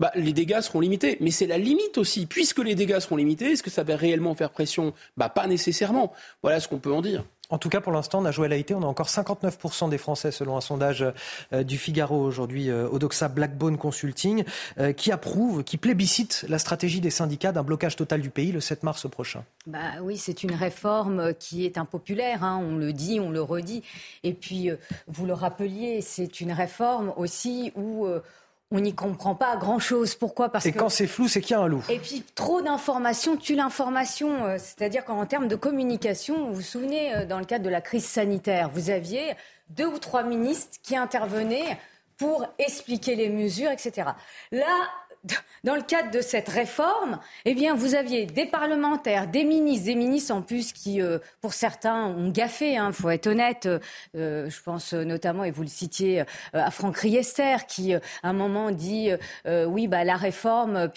bah, 0.00 0.10
les 0.14 0.32
dégâts 0.32 0.62
seront 0.62 0.80
limités. 0.80 1.18
Mais 1.20 1.30
c'est 1.30 1.46
la 1.46 1.58
limite 1.58 1.98
aussi. 1.98 2.24
Puisque 2.24 2.60
les 2.60 2.74
dégâts 2.74 3.00
seront 3.00 3.16
limités, 3.16 3.52
est-ce 3.52 3.62
que 3.62 3.70
ça 3.70 3.82
va 3.82 3.96
réellement 3.96 4.34
faire 4.34 4.50
pression? 4.50 4.94
Bah, 5.18 5.28
Pas 5.28 5.46
nécessairement. 5.46 6.14
Voilà 6.42 6.58
ce 6.58 6.68
qu'on 6.68 6.78
peut 6.78 6.92
en 6.92 7.02
dire. 7.02 7.22
En 7.50 7.56
tout 7.56 7.70
cas, 7.70 7.80
pour 7.80 7.92
l'instant, 7.92 8.20
Najouel 8.20 8.52
Haïté, 8.52 8.74
on 8.74 8.82
a 8.82 8.86
encore 8.86 9.08
59% 9.08 9.88
des 9.88 9.96
Français, 9.96 10.30
selon 10.30 10.58
un 10.58 10.60
sondage 10.60 11.04
euh, 11.54 11.62
du 11.62 11.78
Figaro 11.78 12.20
aujourd'hui, 12.20 12.68
euh, 12.68 12.88
Odoxa 12.90 13.28
Blackbone 13.28 13.78
Consulting, 13.78 14.44
euh, 14.78 14.92
qui 14.92 15.12
approuvent, 15.12 15.64
qui 15.64 15.78
plébiscite 15.78 16.44
la 16.48 16.58
stratégie 16.58 17.00
des 17.00 17.10
syndicats 17.10 17.52
d'un 17.52 17.62
blocage 17.62 17.96
total 17.96 18.20
du 18.20 18.28
pays 18.28 18.52
le 18.52 18.60
7 18.60 18.82
mars 18.82 19.08
prochain. 19.08 19.44
Bah 19.66 19.78
oui, 20.02 20.18
c'est 20.18 20.42
une 20.42 20.54
réforme 20.54 21.32
qui 21.34 21.64
est 21.64 21.78
impopulaire, 21.78 22.44
hein, 22.44 22.60
on 22.62 22.76
le 22.76 22.92
dit, 22.92 23.18
on 23.18 23.30
le 23.30 23.40
redit. 23.40 23.82
Et 24.24 24.34
puis, 24.34 24.70
vous 25.06 25.24
le 25.24 25.32
rappeliez, 25.32 26.02
c'est 26.02 26.40
une 26.40 26.52
réforme 26.52 27.14
aussi 27.16 27.72
où 27.76 28.06
on 28.70 28.80
n'y 28.80 28.94
comprend 28.94 29.34
pas 29.34 29.56
grand-chose. 29.56 30.14
Pourquoi? 30.14 30.50
Parce 30.50 30.66
Et 30.66 30.72
quand 30.72 30.88
c'est 30.88 31.06
flou, 31.06 31.26
c'est 31.26 31.40
qu'il 31.40 31.52
y 31.52 31.54
a 31.54 31.62
un 31.62 31.68
loup. 31.68 31.82
Et 31.88 31.98
puis, 31.98 32.22
trop 32.34 32.60
d'informations 32.60 33.36
tue 33.36 33.54
l'information. 33.54 34.44
Euh, 34.44 34.56
c'est-à-dire 34.58 35.04
qu'en 35.04 35.24
termes 35.24 35.48
de 35.48 35.56
communication, 35.56 36.48
vous 36.48 36.54
vous 36.54 36.62
souvenez, 36.62 37.14
euh, 37.14 37.26
dans 37.26 37.38
le 37.38 37.46
cadre 37.46 37.64
de 37.64 37.70
la 37.70 37.80
crise 37.80 38.04
sanitaire, 38.04 38.68
vous 38.72 38.90
aviez 38.90 39.34
deux 39.70 39.86
ou 39.86 39.98
trois 39.98 40.22
ministres 40.22 40.78
qui 40.82 40.96
intervenaient 40.96 41.78
pour 42.18 42.46
expliquer 42.58 43.14
les 43.14 43.28
mesures, 43.28 43.70
etc. 43.70 44.10
Là, 44.50 44.66
dans 45.64 45.74
le 45.74 45.82
cadre 45.82 46.10
de 46.10 46.20
cette 46.20 46.48
réforme, 46.48 47.18
eh 47.44 47.54
bien, 47.54 47.74
vous 47.74 47.94
aviez 47.94 48.26
des 48.26 48.46
parlementaires, 48.46 49.26
des 49.26 49.44
ministres, 49.44 49.86
des 49.86 49.94
ministres 49.94 50.34
en 50.34 50.42
plus 50.42 50.72
qui, 50.72 51.02
euh, 51.02 51.18
pour 51.40 51.52
certains, 51.52 52.06
ont 52.06 52.30
gaffé. 52.30 52.72
Il 52.72 52.76
hein, 52.76 52.92
faut 52.92 53.10
être 53.10 53.26
honnête. 53.26 53.68
Euh, 54.16 54.48
je 54.48 54.62
pense 54.62 54.92
notamment, 54.92 55.44
et 55.44 55.50
vous 55.50 55.62
le 55.62 55.68
citiez, 55.68 56.20
euh, 56.20 56.24
à 56.52 56.70
Franck 56.70 56.98
Riester, 56.98 57.56
qui, 57.66 57.94
à 57.94 58.00
un 58.22 58.32
moment, 58.32 58.70
dit 58.70 59.10
oui, 59.46 59.88
bah, 59.88 60.04
la 60.04 60.16
réforme, 60.16 60.88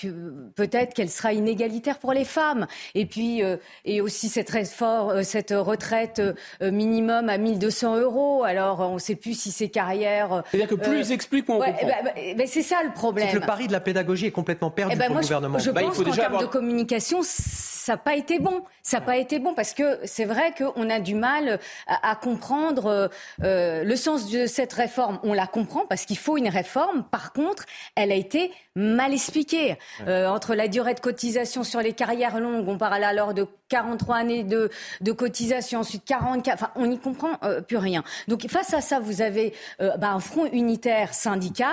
peut-être 0.55 0.93
qu'elle 0.93 1.09
sera 1.09 1.33
inégalitaire 1.33 1.99
pour 1.99 2.13
les 2.13 2.25
femmes. 2.25 2.67
Et 2.95 3.05
puis, 3.05 3.41
et 3.85 4.01
aussi 4.01 4.29
cette, 4.29 4.49
réforme, 4.49 5.23
cette 5.23 5.53
retraite 5.55 6.21
minimum 6.61 7.29
à 7.29 7.37
1200 7.37 7.97
euros. 7.97 8.43
Alors, 8.43 8.81
on 8.81 8.95
ne 8.95 8.99
sait 8.99 9.15
plus 9.15 9.39
si 9.39 9.51
c'est 9.51 9.69
carrière. 9.69 10.43
C'est-à-dire 10.51 10.69
que 10.69 10.75
plus 10.75 10.99
ils 10.99 11.11
expliquent, 11.11 11.47
moins 11.47 11.57
on 11.57 11.71
comprend. 11.71 11.87
Bah, 11.87 11.93
bah, 12.03 12.11
bah, 12.37 12.43
c'est 12.47 12.61
ça 12.61 12.83
le 12.83 12.91
problème. 12.93 13.27
C'est 13.29 13.39
le 13.39 13.45
pari 13.45 13.67
de 13.67 13.71
la 13.71 13.79
pédagogie 13.79 14.20
est 14.27 14.31
complètement 14.31 14.71
perdu 14.71 14.93
eh 14.95 14.99
ben, 14.99 15.07
pour 15.07 15.15
le 15.17 15.21
gouvernement. 15.21 15.59
Je, 15.59 15.71
bah, 15.71 15.81
pense 15.81 15.97
qu'en 15.97 16.11
termes 16.11 16.39
de 16.39 16.45
communication, 16.45 17.19
ça 17.23 17.93
n'a 17.93 17.97
pas 17.97 18.15
été 18.15 18.39
bon. 18.39 18.63
Ça 18.83 18.99
n'a 18.99 19.05
pas 19.05 19.17
été 19.17 19.39
bon 19.39 19.53
parce 19.53 19.73
que 19.73 19.99
c'est 20.05 20.25
vrai 20.25 20.53
qu'on 20.57 20.89
a 20.89 20.99
du 20.99 21.15
mal 21.15 21.59
à, 21.87 22.15
comprendre 22.15 22.85
euh, 22.87 23.07
euh, 23.43 23.83
le 23.83 23.95
sens 23.95 24.29
de 24.29 24.45
cette 24.45 24.73
réforme. 24.73 25.19
On 25.23 25.33
la 25.33 25.47
comprend 25.47 25.85
parce 25.87 26.05
qu'il 26.05 26.17
faut 26.17 26.37
une 26.37 26.49
réforme. 26.49 27.03
Par 27.03 27.33
contre, 27.33 27.65
elle 27.95 28.11
a 28.11 28.15
été 28.15 28.51
mal 28.75 29.13
expliquée. 29.13 29.77
Euh, 30.07 30.27
entre 30.27 30.55
la 30.55 30.67
durée 30.67 30.93
de 30.93 30.99
cotisation 30.99 31.63
sur 31.63 31.81
les 31.81 31.93
carrières 31.93 32.39
longues, 32.39 32.67
on 32.67 32.77
parle 32.77 33.03
alors 33.03 33.33
de 33.33 33.45
43 33.69 34.17
années 34.17 34.43
de, 34.43 34.69
de 35.01 35.11
cotisation, 35.11 35.79
ensuite 35.79 36.03
44, 36.05 36.53
enfin 36.55 36.71
on 36.75 36.87
n'y 36.87 36.99
comprend 36.99 37.39
plus 37.67 37.77
rien. 37.77 38.03
Donc 38.27 38.45
face 38.49 38.73
à 38.73 38.81
ça, 38.81 38.99
vous 38.99 39.21
avez 39.21 39.53
bah, 39.79 40.11
un 40.11 40.19
front 40.19 40.45
unitaire 40.51 41.13
syndical 41.13 41.71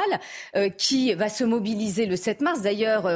qui 0.76 1.12
va 1.14 1.28
se 1.28 1.42
mobiliser 1.42 2.06
le 2.06 2.14
7 2.14 2.40
mars. 2.40 2.62
D'ailleurs, 2.62 3.08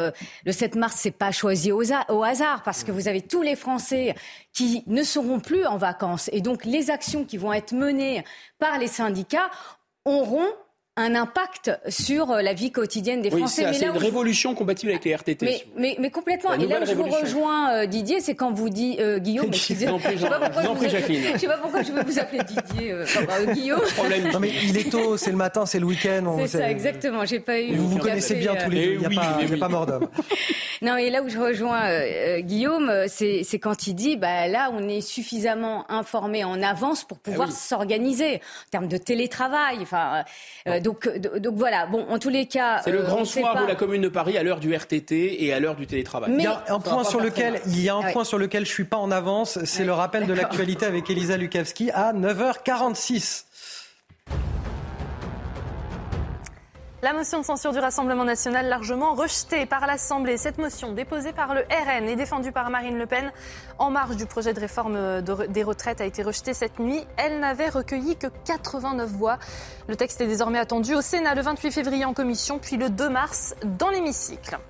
le 0.45 0.53
7 0.53 0.75
mars, 0.75 0.97
c'est 0.99 1.13
pas 1.13 1.31
choisi 1.31 1.71
au, 1.71 1.83
au 2.09 2.23
hasard 2.25 2.65
parce 2.65 2.83
que 2.83 2.91
vous 2.91 3.07
avez 3.07 3.23
tous 3.23 3.43
les 3.43 3.55
Français 3.55 4.17
qui 4.53 4.83
ne 4.87 5.03
seront 5.03 5.41
plus 5.41 5.65
en 5.67 5.77
vacances. 5.77 6.29
Et 6.33 6.41
donc, 6.41 6.65
les 6.65 6.91
actions 6.91 7.25
qui 7.25 7.37
vont 7.37 7.53
être 7.53 7.73
menées 7.73 8.25
par 8.59 8.79
les 8.79 8.87
syndicats 8.87 9.51
auront 10.05 10.49
un 10.97 11.15
impact 11.15 11.71
sur 11.89 12.31
euh, 12.31 12.43
la 12.43 12.53
vie 12.53 12.71
quotidienne 12.71 13.23
des 13.23 13.31
Français. 13.31 13.73
C'est 13.73 13.87
une 13.87 13.97
révolution 13.97 14.55
compatible 14.55 14.93
avec 14.93 15.07
les 15.07 15.15
RTT. 15.15 15.65
Mais, 15.79 15.97
mais, 15.99 16.11
complètement. 16.11 16.53
Et 16.53 16.67
là 16.67 16.83
où 16.83 16.87
je 16.87 16.93
vous 16.93 17.05
rejoins, 17.05 17.73
euh, 17.73 17.87
Didier, 17.87 18.21
c'est 18.21 18.35
quand 18.35 18.53
vous 18.53 18.69
dites 18.69 19.01
euh, 19.01 19.19
Guillaume. 19.19 19.47
excusez-moi. 19.49 19.99
je 20.05 20.13
ne 20.13 20.19
sais, 20.19 20.29
pas 21.47 21.57
pourquoi 21.57 21.83
je 21.83 21.93
veux 21.93 22.03
vous 22.03 22.19
appeler 22.19 22.41
Didier. 22.45 22.95
Enfin, 23.03 23.53
Guillaume. 23.55 23.81
non, 24.33 24.39
mais 24.39 24.51
il 24.65 24.77
est 24.77 24.91
tôt, 24.91 25.17
c'est 25.17 25.31
le 25.31 25.39
matin, 25.39 25.65
c'est 25.65 25.79
le 25.79 25.87
week-end. 25.87 26.37
C'est 26.41 26.59
ça, 26.59 26.71
exactement. 26.71 27.25
J'ai 27.25 27.41
pas 27.41 27.59
eu. 27.59 27.75
Vous 27.75 27.89
vous 27.89 27.99
connaissez 27.99 28.35
bien 28.35 28.55
tous 28.55 28.71
les 28.71 28.87
deux. 28.87 28.93
Il 29.03 29.09
n'y 29.09 29.19
a, 29.19 29.55
a, 29.55 29.59
pas 29.59 29.69
mort 29.69 29.87
d'homme. 29.87 30.09
non, 30.83 30.99
et 30.99 31.09
là 31.09 31.23
où 31.23 31.29
je 31.31 31.39
rejoins 31.39 32.41
Guillaume, 32.41 32.93
c'est 33.09 33.59
quand 33.59 33.87
il 33.87 33.95
dit, 33.95 34.17
bah 34.17 34.47
là, 34.47 34.71
on 34.75 34.87
est 34.91 35.01
suffisamment 35.01 35.91
informé 35.91 36.45
en 36.45 36.63
avance 36.63 37.05
pour 37.05 37.19
pouvoir 37.19 37.49
ah 37.51 37.55
s'organiser 37.55 38.37
en 38.37 38.71
termes 38.71 38.89
de 38.89 38.99
télétravail. 38.99 39.79
Enfin 39.81 40.25
donc, 40.83 41.09
donc 41.39 41.55
voilà. 41.57 41.87
Bon, 41.87 42.05
en 42.09 42.19
tous 42.19 42.29
les 42.29 42.47
cas, 42.47 42.81
c'est 42.85 42.91
le 42.91 43.01
euh, 43.01 43.07
grand 43.07 43.25
soir 43.25 43.63
de 43.63 43.67
la 43.67 43.75
Commune 43.75 44.03
de 44.03 44.09
Paris 44.09 44.37
à 44.37 44.43
l'heure 44.43 44.61
du 44.61 44.75
RTT 44.75 45.45
et 45.45 45.53
à 45.53 45.61
l'heure 45.61 45.77
du 45.77 45.87
télétravail. 45.87 46.33
il 46.37 46.43
y 46.43 46.47
a 46.47 46.65
un 46.69 46.81
point 46.81 47.05
sur 47.05 47.21
lequel 47.21 47.61
il 47.67 47.81
y 47.83 47.89
a 47.89 47.95
un 47.95 48.13
point 48.13 48.25
sur 48.25 48.39
lequel 48.39 48.67
je 48.67 48.71
suis 48.71 48.85
pas 48.85 48.99
en 48.99 49.11
avance, 49.11 49.59
c'est 49.65 49.85
le 49.85 49.93
rappel 49.93 50.27
de 50.27 50.33
l'actualité 50.33 50.87
avec 50.87 51.09
Elisa 51.11 51.37
Lukavski 51.37 51.91
à 51.91 52.13
9h46. 52.13 53.45
La 57.05 57.13
motion 57.13 57.41
de 57.41 57.45
censure 57.45 57.73
du 57.73 57.81
Rassemblement 57.81 58.23
national 58.23 58.69
largement 58.69 59.15
rejetée 59.15 59.67
par 59.67 59.89
l'Assemblée. 59.89 60.37
Cette 60.37 60.59
motion 60.59 60.93
déposée 60.93 61.33
par 61.33 61.53
le 61.53 61.63
RN 61.63 62.09
et 62.09 62.15
défendue 62.15 62.53
par 62.53 62.71
Marine 62.71 62.97
Le 62.97 63.07
Pen 63.07 63.33
en 63.81 63.91
marge 63.91 64.15
du 64.15 64.25
projet 64.25 64.55
de 64.55 64.61
réforme 64.61 65.21
des 65.21 65.63
retraites 65.65 66.01
a 66.01 66.05
été 66.05 66.23
rejetée 66.23 66.55
cette 66.55 66.79
nuit. 66.79 67.05
Elle 67.17 67.41
n'avait 67.41 67.71
recueilli 67.71 68.15
que 68.15 68.29
89 68.45 69.11
voix. 69.11 69.41
Le 69.89 69.97
texte 69.97 70.21
est 70.21 70.29
désormais 70.29 70.61
attendu 70.61 70.95
au 70.95 71.01
Sénat 71.01 71.35
le 71.35 71.43
28 71.43 71.73
février 71.73 72.05
en 72.05 72.15
commission, 72.15 72.61
puis 72.61 72.77
le 72.77 72.89
2 72.89 73.09
mars 73.09 73.57
dans 73.65 73.91
l'hémicycle. 73.91 74.61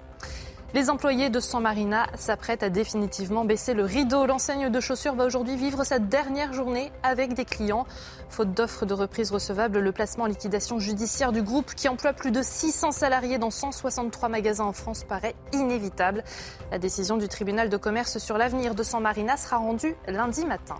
Les 0.74 0.88
employés 0.88 1.28
de 1.28 1.38
San 1.38 1.62
Marina 1.62 2.06
s'apprêtent 2.16 2.62
à 2.62 2.70
définitivement 2.70 3.44
baisser 3.44 3.74
le 3.74 3.84
rideau. 3.84 4.24
L'enseigne 4.24 4.70
de 4.70 4.80
chaussures 4.80 5.14
va 5.14 5.26
aujourd'hui 5.26 5.54
vivre 5.54 5.84
sa 5.84 5.98
dernière 5.98 6.54
journée 6.54 6.90
avec 7.02 7.34
des 7.34 7.44
clients. 7.44 7.86
Faute 8.30 8.54
d'offres 8.54 8.86
de 8.86 8.94
reprise 8.94 9.30
recevables, 9.30 9.80
le 9.80 9.92
placement 9.92 10.24
en 10.24 10.28
liquidation 10.28 10.78
judiciaire 10.78 11.30
du 11.30 11.42
groupe, 11.42 11.74
qui 11.74 11.90
emploie 11.90 12.14
plus 12.14 12.30
de 12.30 12.40
600 12.40 12.90
salariés 12.90 13.36
dans 13.36 13.50
163 13.50 14.30
magasins 14.30 14.64
en 14.64 14.72
France, 14.72 15.04
paraît 15.04 15.34
inévitable. 15.52 16.24
La 16.70 16.78
décision 16.78 17.18
du 17.18 17.28
tribunal 17.28 17.68
de 17.68 17.76
commerce 17.76 18.16
sur 18.16 18.38
l'avenir 18.38 18.74
de 18.74 18.82
San 18.82 19.02
Marina 19.02 19.36
sera 19.36 19.58
rendue 19.58 19.94
lundi 20.08 20.46
matin. 20.46 20.76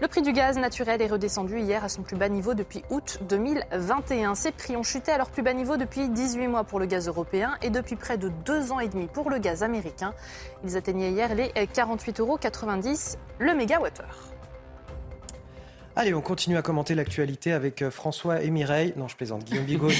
Le 0.00 0.08
prix 0.08 0.22
du 0.22 0.32
gaz 0.32 0.56
naturel 0.56 1.02
est 1.02 1.08
redescendu 1.08 1.58
hier 1.58 1.84
à 1.84 1.90
son 1.90 2.00
plus 2.00 2.16
bas 2.16 2.30
niveau 2.30 2.54
depuis 2.54 2.82
août 2.88 3.18
2021. 3.28 4.34
Ces 4.34 4.50
prix 4.50 4.74
ont 4.74 4.82
chuté 4.82 5.12
à 5.12 5.18
leur 5.18 5.28
plus 5.28 5.42
bas 5.42 5.52
niveau 5.52 5.76
depuis 5.76 6.08
18 6.08 6.48
mois 6.48 6.64
pour 6.64 6.80
le 6.80 6.86
gaz 6.86 7.06
européen 7.06 7.58
et 7.60 7.68
depuis 7.68 7.96
près 7.96 8.16
de 8.16 8.30
deux 8.46 8.72
ans 8.72 8.80
et 8.80 8.88
demi 8.88 9.08
pour 9.08 9.28
le 9.28 9.36
gaz 9.36 9.62
américain. 9.62 10.14
Ils 10.64 10.78
atteignaient 10.78 11.10
hier 11.10 11.34
les 11.34 11.48
48,90 11.48 12.20
euros 12.20 12.38
le 13.40 13.54
mégawattheure. 13.54 14.29
Allez, 16.00 16.14
on 16.14 16.22
continue 16.22 16.56
à 16.56 16.62
commenter 16.62 16.94
l'actualité 16.94 17.52
avec 17.52 17.82
euh, 17.82 17.90
François 17.90 18.40
et 18.40 18.48
Mireille. 18.48 18.94
Non, 18.96 19.06
je 19.06 19.16
plaisante. 19.16 19.44
Guillaume 19.44 19.66
Bigot, 19.66 19.88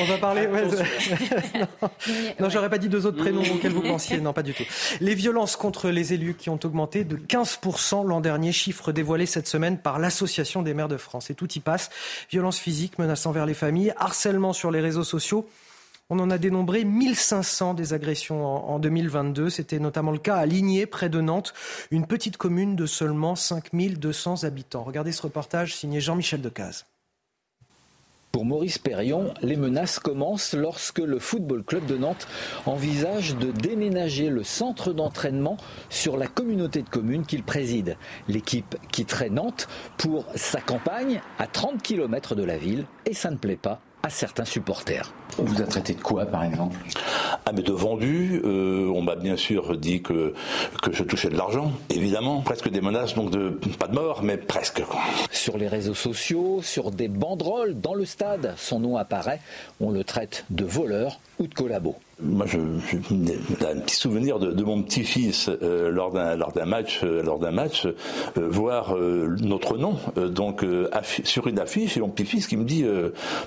on 0.00 0.04
va 0.06 0.18
parler. 0.18 0.48
non, 2.40 2.50
j'aurais 2.50 2.68
pas 2.68 2.78
dit 2.78 2.88
deux 2.88 3.06
autres 3.06 3.18
prénoms 3.18 3.42
auxquels 3.42 3.70
vous 3.70 3.82
pensiez. 3.82 4.18
Non, 4.18 4.32
pas 4.32 4.42
du 4.42 4.54
tout. 4.54 4.64
Les 5.00 5.14
violences 5.14 5.54
contre 5.54 5.90
les 5.90 6.12
élus 6.12 6.34
qui 6.34 6.50
ont 6.50 6.58
augmenté 6.64 7.04
de 7.04 7.16
15% 7.16 8.04
l'an 8.04 8.20
dernier, 8.20 8.50
chiffre 8.50 8.90
dévoilé 8.90 9.24
cette 9.24 9.46
semaine 9.46 9.78
par 9.78 10.00
l'Association 10.00 10.62
des 10.62 10.74
maires 10.74 10.88
de 10.88 10.96
France. 10.96 11.30
Et 11.30 11.36
tout 11.36 11.52
y 11.52 11.60
passe. 11.60 11.90
Violence 12.28 12.58
physique, 12.58 12.98
menaces 12.98 13.24
envers 13.24 13.46
les 13.46 13.54
familles, 13.54 13.94
harcèlement 13.98 14.52
sur 14.52 14.72
les 14.72 14.80
réseaux 14.80 15.04
sociaux. 15.04 15.48
On 16.08 16.20
en 16.20 16.30
a 16.30 16.38
dénombré 16.38 16.84
1500 16.84 17.74
des 17.74 17.92
agressions 17.92 18.44
en, 18.44 18.78
2022. 18.78 19.50
C'était 19.50 19.80
notamment 19.80 20.12
le 20.12 20.18
cas 20.18 20.36
à 20.36 20.46
Ligné, 20.46 20.86
près 20.86 21.08
de 21.08 21.20
Nantes, 21.20 21.52
une 21.90 22.06
petite 22.06 22.36
commune 22.36 22.76
de 22.76 22.86
seulement 22.86 23.34
5200 23.34 24.44
habitants. 24.44 24.84
Regardez 24.84 25.10
ce 25.10 25.22
reportage 25.22 25.74
signé 25.74 26.00
Jean-Michel 26.00 26.40
Decaze. 26.40 26.86
Pour 28.30 28.44
Maurice 28.44 28.78
Perrion, 28.78 29.34
les 29.42 29.56
menaces 29.56 29.98
commencent 29.98 30.54
lorsque 30.54 31.00
le 31.00 31.18
Football 31.18 31.64
Club 31.64 31.86
de 31.86 31.96
Nantes 31.96 32.28
envisage 32.66 33.34
de 33.34 33.50
déménager 33.50 34.28
le 34.28 34.44
centre 34.44 34.92
d'entraînement 34.92 35.56
sur 35.88 36.16
la 36.16 36.28
communauté 36.28 36.82
de 36.82 36.88
communes 36.88 37.26
qu'il 37.26 37.42
préside. 37.42 37.96
L'équipe 38.28 38.76
quitterait 38.92 39.30
Nantes 39.30 39.66
pour 39.96 40.24
sa 40.36 40.60
campagne 40.60 41.20
à 41.40 41.48
30 41.48 41.82
km 41.82 42.36
de 42.36 42.44
la 42.44 42.58
ville 42.58 42.84
et 43.06 43.14
ça 43.14 43.32
ne 43.32 43.38
plaît 43.38 43.56
pas 43.56 43.80
à 44.06 44.10
certains 44.10 44.44
supporters. 44.44 45.12
On 45.36 45.42
vous 45.42 45.60
a 45.60 45.64
traité 45.64 45.92
de 45.92 46.00
quoi, 46.00 46.26
par 46.26 46.44
exemple? 46.44 46.76
Ah, 47.44 47.50
mais 47.52 47.62
de 47.62 47.72
vendu. 47.72 48.40
Euh, 48.44 48.88
on 48.94 49.02
m'a 49.02 49.16
bien 49.16 49.36
sûr 49.36 49.76
dit 49.76 50.00
que, 50.00 50.32
que 50.80 50.92
je 50.92 51.02
touchais 51.02 51.28
de 51.28 51.36
l'argent, 51.36 51.72
évidemment. 51.90 52.40
Presque 52.40 52.68
des 52.68 52.80
menaces, 52.80 53.14
donc 53.14 53.30
de, 53.30 53.58
pas 53.78 53.88
de 53.88 53.94
mort, 53.96 54.22
mais 54.22 54.36
presque. 54.36 54.80
Sur 55.32 55.58
les 55.58 55.66
réseaux 55.66 55.94
sociaux, 55.94 56.60
sur 56.62 56.92
des 56.92 57.08
banderoles 57.08 57.74
dans 57.80 57.94
le 57.94 58.04
stade, 58.04 58.54
son 58.56 58.78
nom 58.78 58.96
apparaît. 58.96 59.40
On 59.80 59.90
le 59.90 60.04
traite 60.04 60.44
de 60.50 60.64
voleur 60.64 61.18
ou 61.40 61.48
de 61.48 61.54
collabo. 61.54 61.96
Moi, 62.18 62.46
je, 62.46 62.58
j'ai 62.90 62.96
un 63.66 63.80
petit 63.80 63.94
souvenir 63.96 64.38
de, 64.38 64.50
de 64.50 64.64
mon 64.64 64.82
petit-fils 64.82 65.50
euh, 65.62 65.90
lors 65.90 66.12
d'un 66.12 66.34
lors 66.34 66.50
d'un 66.50 66.64
match, 66.64 67.00
euh, 67.04 67.22
lors 67.22 67.38
d'un 67.38 67.50
match, 67.50 67.84
euh, 67.84 68.48
voir 68.48 68.96
euh, 68.96 69.36
notre 69.42 69.76
nom 69.76 69.98
euh, 70.16 70.28
donc 70.28 70.64
euh, 70.64 70.88
sur 71.24 71.46
une 71.46 71.58
affiche 71.58 71.98
et 71.98 72.00
mon 72.00 72.08
petit-fils 72.08 72.46
qui 72.46 72.56
me 72.56 72.64
dit 72.64 72.86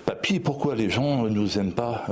papy 0.05 0.39
pourquoi 0.39 0.75
les 0.75 0.91
gens 0.91 1.23
nous 1.23 1.57
aiment 1.57 1.73
pas 1.73 2.05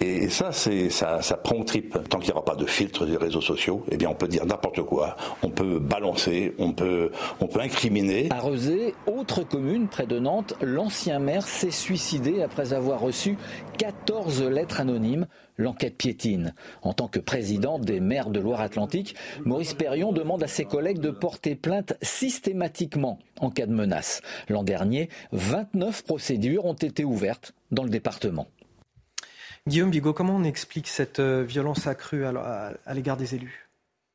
et, 0.00 0.24
et 0.24 0.28
ça 0.30 0.50
c'est 0.50 0.88
ça 0.88 1.20
ça 1.20 1.36
prend 1.36 1.56
au 1.56 1.64
trip. 1.64 1.98
Tant 2.08 2.18
qu'il 2.18 2.28
n'y 2.28 2.32
aura 2.32 2.44
pas 2.44 2.56
de 2.56 2.64
filtre 2.64 3.04
des 3.04 3.18
réseaux 3.18 3.42
sociaux 3.42 3.84
eh 3.90 3.98
bien 3.98 4.08
on 4.08 4.14
peut 4.14 4.28
dire 4.28 4.46
n'importe 4.46 4.80
quoi. 4.82 5.16
On 5.42 5.50
peut 5.50 5.78
balancer 5.78 6.54
on 6.58 6.72
peut 6.72 7.10
on 7.40 7.48
peut 7.48 7.60
incriminer. 7.60 8.28
À 8.30 8.40
Rezé, 8.40 8.94
autre 9.06 9.42
commune 9.42 9.88
près 9.88 10.06
de 10.06 10.18
Nantes, 10.18 10.54
l'ancien 10.62 11.18
maire 11.18 11.46
s'est 11.46 11.70
suicidé 11.70 12.42
après 12.42 12.72
avoir 12.72 12.98
reçu 13.00 13.36
14 13.76 14.42
lettres 14.44 14.80
anonymes. 14.80 15.26
L'enquête 15.58 15.96
piétine. 15.96 16.54
En 16.82 16.92
tant 16.94 17.08
que 17.08 17.18
président 17.18 17.78
des 17.78 18.00
maires 18.00 18.30
de 18.30 18.40
Loire-Atlantique, 18.40 19.14
Maurice 19.44 19.74
Perrion 19.74 20.12
demande 20.12 20.42
à 20.42 20.48
ses 20.48 20.64
collègues 20.64 21.00
de 21.00 21.10
porter 21.10 21.54
plainte 21.54 21.94
systématiquement 22.02 23.18
en 23.40 23.50
cas 23.50 23.66
de 23.66 23.72
menace. 23.72 24.22
L'an 24.48 24.62
dernier, 24.62 25.08
29 25.32 26.04
procédures 26.04 26.64
ont 26.64 26.72
été 26.72 27.04
ouvertes 27.04 27.52
dans 27.70 27.84
le 27.84 27.90
département. 27.90 28.48
Guillaume 29.68 29.90
Bigot, 29.90 30.12
comment 30.12 30.34
on 30.34 30.44
explique 30.44 30.88
cette 30.88 31.20
euh, 31.20 31.44
violence 31.44 31.86
accrue 31.86 32.24
à, 32.24 32.74
l'égard 32.94 33.16
des 33.16 33.36
élus? 33.36 33.68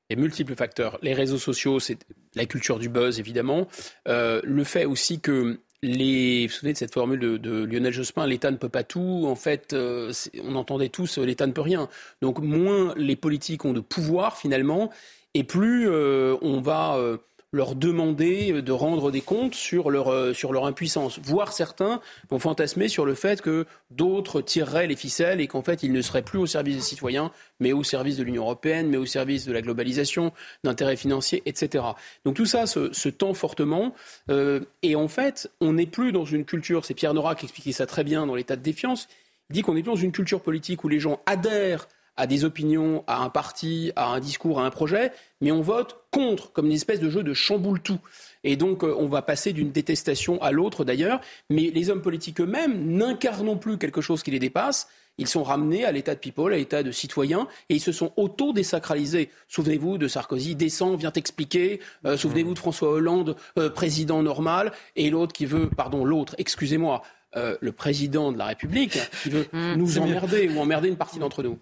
Il 0.09 0.17
y 0.17 0.19
a 0.19 0.22
multiples 0.22 0.56
facteurs. 0.56 0.99
Les 1.01 1.14
réseaux 1.14 1.38
sociaux, 1.38 1.80
c'est 1.80 1.99
la 2.35 2.45
culture 2.45 2.80
du 2.80 2.90
buzz, 2.90 3.19
évidemment. 3.19 3.67
Euh, 4.07 4.41
le 4.43 4.64
fait 4.64 4.85
aussi 4.85 5.19
que 5.22 5.59
les, 5.84 6.48
vous 6.48 6.52
vous 6.52 6.54
souvenez 6.54 6.74
de 6.74 6.78
cette 6.78 6.94
formule 6.94 7.20
de, 7.20 7.38
de 7.38 7.64
Lionel 7.66 7.94
Jospin, 7.94 8.26
l'État 8.26 8.52
ne 8.52 8.58
peut 8.58 8.70
pas 8.70 8.84
tout. 8.84 9.26
En 9.28 9.36
fait, 9.36 9.74
euh, 9.74 10.12
on 10.44 10.56
entendait 10.56 10.90
tous, 10.90 11.18
euh, 11.20 11.26
l'État 11.26 11.46
ne 11.48 11.52
peut 11.52 11.62
rien. 11.62 11.88
Donc, 12.22 12.40
moins 12.40 12.94
les 12.98 13.16
politiques 13.16 13.66
ont 13.66 13.74
de 13.74 13.80
pouvoir, 13.80 14.38
finalement, 14.38 14.92
et 15.34 15.44
plus 15.44 15.88
euh, 15.88 16.36
on 16.42 16.62
va 16.62 16.96
euh, 16.98 17.18
leur 17.53 17.76
demander 17.76 18.61
de 18.61 18.72
rendre 18.72 19.09
des 19.09 19.22
comptes 19.22 19.56
sur 19.56 19.90
leur, 19.90 20.09
euh, 20.09 20.34
sur 20.34 20.51
leur 20.51 20.66
impuissance. 20.66 21.19
Voire 21.24 21.53
certains 21.53 22.01
vont 22.30 22.40
fantasmer 22.40 22.90
sur 22.90 23.06
le 23.06 23.14
fait 23.14 23.42
que 23.42 23.66
d'autres 23.90 24.42
tireraient 24.42 24.88
les 24.88 24.98
ficelles 24.98 25.40
et 25.40 25.48
qu'en 25.48 25.61
fait, 25.61 25.82
ils 25.82 25.93
ne 25.93 26.01
seraient 26.01 26.24
plus 26.24 26.40
au 26.40 26.45
service 26.45 26.76
des 26.76 26.82
citoyens, 26.82 27.32
mais 27.59 27.72
au 27.72 27.84
service 27.84 28.17
de 28.17 28.24
l'Union 28.24 28.43
européenne, 28.43 28.90
mais 28.90 28.98
au 28.98 29.06
service 29.06 29.45
de 29.45 29.53
la 29.53 29.61
globalisation, 29.61 30.34
d'intérêts 30.64 30.98
financiers, 30.98 31.42
etc. 31.45 31.85
Donc 32.26 32.35
tout 32.35 32.45
ça 32.45 32.66
se, 32.67 32.92
se 32.92 33.09
tend 33.09 33.34
fortement. 33.34 33.93
euh, 34.30 34.59
et 34.84 34.95
en 34.95 35.08
fait, 35.08 35.50
on 35.61 35.74
n'est 35.74 35.85
plus 35.85 36.11
dans 36.11 36.26
une 36.26 36.43
culture, 36.43 36.84
c'est 36.84 36.93
Pierre 36.93 37.14
Nora 37.14 37.35
qui 37.35 37.45
expliquait 37.45 37.72
ça 37.72 37.85
très 37.85 38.03
bien 38.03 38.27
dans 38.27 38.35
l'état 38.35 38.56
de 38.56 38.61
défiance, 38.61 39.08
il 39.50 39.53
dit 39.53 39.61
qu'on 39.61 39.76
n'est 39.76 39.84
plus 39.84 39.92
dans 39.92 39.95
une 39.95 40.11
culture 40.11 40.42
politique 40.42 40.84
où 40.84 40.90
les 40.90 41.00
gens 41.00 41.22
adhèrent 41.26 41.88
à 42.18 42.28
des 42.28 42.44
opinions, 42.44 43.04
à 43.08 43.22
un 43.22 43.30
parti, 43.30 43.92
à 43.96 44.08
un 44.08 44.20
discours, 44.20 44.60
à 44.60 44.66
un 44.66 44.70
projet, 44.70 45.12
mais 45.40 45.52
on 45.52 45.62
vote 45.62 45.98
contre, 46.12 46.52
comme 46.52 46.66
une 46.66 46.74
espèce 46.74 47.00
de 47.00 47.10
jeu 47.10 47.24
de 47.24 47.34
chamboule 47.34 47.80
tout. 47.80 48.00
Et 48.44 48.56
donc, 48.56 48.84
euh, 48.84 48.96
on 48.98 49.08
va 49.08 49.22
passer 49.22 49.54
d'une 49.54 49.72
détestation 49.72 50.42
à 50.42 50.52
l'autre 50.52 50.84
d'ailleurs, 50.84 51.22
mais 51.50 51.72
les 51.74 51.90
hommes 51.90 52.02
politiques 52.02 52.42
eux-mêmes 52.42 52.92
n'incarnent 52.98 53.60
plus 53.60 53.78
quelque 53.78 54.02
chose 54.02 54.24
qui 54.24 54.32
les 54.32 54.40
dépasse. 54.40 54.88
Ils 55.20 55.28
sont 55.28 55.44
ramenés 55.44 55.84
à 55.84 55.92
l'état 55.92 56.14
de 56.14 56.20
people, 56.20 56.54
à 56.54 56.58
l'état 56.58 56.84
de 56.84 56.92
citoyens, 56.92 57.48
et 57.70 57.76
ils 57.76 57.82
se 57.82 57.92
sont 57.92 58.14
auto-désacralisés. 58.18 59.30
Souvenez-vous 59.48 59.98
de 59.98 60.08
Sarkozy, 60.08 60.56
descend, 60.56 61.00
vient 61.00 61.12
expliquer. 61.12 61.80
Euh, 62.06 62.18
Souvenez-vous 62.18 62.54
de 62.54 62.60
François 62.60 62.90
Hollande, 62.90 63.36
euh, 63.58 63.70
président 63.70 64.22
normal, 64.22 64.72
et 64.96 65.10
l'autre 65.10 65.34
qui 65.34 65.46
veut, 65.46 65.70
pardon, 65.76 66.06
l'autre, 66.06 66.36
excusez-moi, 66.38 67.02
euh, 67.38 67.56
le 67.61 67.72
président 67.72 68.32
de 68.32 68.38
la 68.38 68.45
République, 68.45 68.99
qui 69.24 69.30
veut 69.30 69.48
nous 69.53 69.88
c'est 69.88 69.99
mieux. 69.99 70.07
emmerder 70.07 70.49
ou 70.49 70.59
emmerder 70.59 70.90
une 70.90 70.98
partie 70.98 71.19
d'entre 71.19 71.43
nous. 71.43 71.59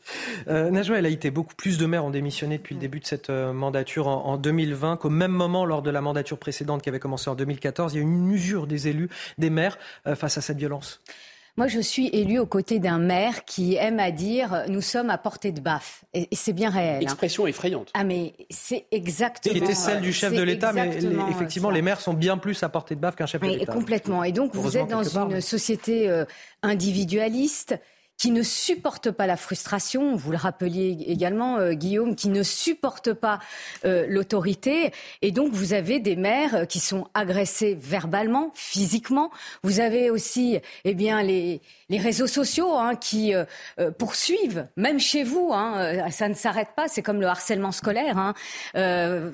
Euh, 0.47 0.71
Najwa 0.71 0.97
El 0.99 1.05
Haïty, 1.05 1.29
beaucoup 1.29 1.55
plus 1.55 1.77
de 1.77 1.85
maires 1.85 2.05
ont 2.05 2.09
démissionné 2.09 2.57
depuis 2.57 2.75
le 2.75 2.81
début 2.81 2.99
de 2.99 3.05
cette 3.05 3.29
euh, 3.29 3.53
mandature 3.53 4.07
en, 4.07 4.25
en 4.25 4.37
2020 4.37 4.97
qu'au 4.97 5.09
même 5.09 5.31
moment 5.31 5.65
lors 5.65 5.81
de 5.81 5.91
la 5.91 6.01
mandature 6.01 6.37
précédente 6.37 6.81
qui 6.81 6.89
avait 6.89 6.99
commencé 6.99 7.29
en 7.29 7.35
2014. 7.35 7.93
Il 7.93 7.97
y 7.97 7.99
a 7.99 8.01
eu 8.01 8.05
une 8.05 8.31
usure 8.31 8.67
des 8.67 8.87
élus, 8.87 9.09
des 9.37 9.49
maires 9.49 9.77
euh, 10.07 10.15
face 10.15 10.37
à 10.37 10.41
cette 10.41 10.57
violence. 10.57 11.01
Moi, 11.58 11.67
je 11.67 11.80
suis 11.80 12.08
élue 12.08 12.38
aux 12.40 12.45
côtés 12.45 12.80
d'un 12.80 13.00
maire 13.00 13.45
qui 13.45 13.75
aime 13.75 14.00
à 14.00 14.11
dire 14.11 14.66
nous 14.67 14.82
sommes 14.82 15.09
à 15.09 15.17
portée 15.17 15.53
de 15.53 15.61
baffe. 15.61 16.03
Et, 16.14 16.27
et 16.30 16.35
c'est 16.35 16.51
bien 16.51 16.69
réel. 16.69 16.98
hein. 16.98 17.00
Expression 17.00 17.48
effrayante. 17.48 17.92
Ah, 17.93 18.03
mais 18.03 18.34
c'est 18.50 18.85
exactement. 18.92 19.53
Qui 19.53 19.59
était 19.64 19.74
celle 19.74 20.01
du 20.01 20.11
chef 20.11 20.34
de 20.34 20.42
l'État, 20.42 20.74
mais 20.74 21.00
les- 21.00 21.16
effectivement, 21.32 21.69
ça. 21.69 21.75
les 21.75 21.82
maires 21.82 22.01
sont 22.01 22.14
bien 22.14 22.38
plus 22.38 22.61
à 22.64 22.67
portée 22.69 22.95
de 22.95 23.00
baffe 23.00 23.16
qu'un 23.16 23.25
chef 23.25 23.42
de 23.42 23.48
l'État. 23.48 23.72
complètement. 23.72 24.24
Et 24.25 24.34
donc, 24.34 24.53
vous 24.53 24.75
êtes 24.77 24.90
dans 24.90 25.01
part, 25.03 25.27
une 25.30 25.35
mais- 25.35 25.42
société 25.42 26.09
euh, 26.09 26.25
individualiste 26.61 27.75
qui 28.18 28.32
ne 28.32 28.44
supporte 28.44 29.11
pas 29.11 29.27
la 29.27 29.35
frustration, 29.35 30.16
vous 30.16 30.32
le 30.32 30.38
rappeliez 30.38 30.98
également, 31.08 31.58
euh, 31.58 31.74
Guillaume, 31.74 32.16
qui 32.16 32.30
ne 32.30 32.44
supporte 32.44 33.14
pas 33.14 33.40
euh, 33.84 34.06
l'autorité. 34.08 34.92
Et 35.22 35.32
donc, 35.32 35.52
vous 35.52 35.74
avez 35.74 36.00
des 36.00 36.16
maires 36.16 36.56
euh, 36.56 36.66
qui 36.66 36.80
sont 36.80 37.08
agressés 37.14 37.77
verbalement, 37.80 38.52
physiquement. 38.53 39.32
Vous 39.64 39.82
avez 39.82 40.10
aussi 40.10 40.60
eh 40.85 40.94
bien, 40.94 41.24
les, 41.24 41.61
les 41.90 41.98
réseaux 41.98 42.27
sociaux 42.27 42.74
hein, 42.76 42.95
qui 42.95 43.34
euh, 43.34 43.44
euh, 43.80 43.92
poursuivent, 43.92 44.68
même 44.77 45.00
chez 45.00 45.24
vous, 45.24 45.52
hein, 45.53 46.10
ça 46.10 46.30
ne 46.30 46.35
s'arrête 46.35 46.69
pas, 46.76 46.88
c'est 46.88 47.02
comme 47.02 47.19
le 47.19 47.27
harcèlement 47.27 47.74
scolaire, 47.74 48.18
hein, 48.18 48.34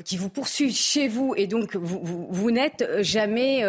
qui 0.03 0.17
vous 0.17 0.29
poursuivent 0.29 0.75
chez 0.75 1.07
vous. 1.07 1.33
Et 1.37 1.45
donc, 1.45 1.75
vous, 1.75 1.99
vous, 2.03 2.27
vous 2.29 2.51
n'êtes 2.51 3.01
jamais, 3.01 3.63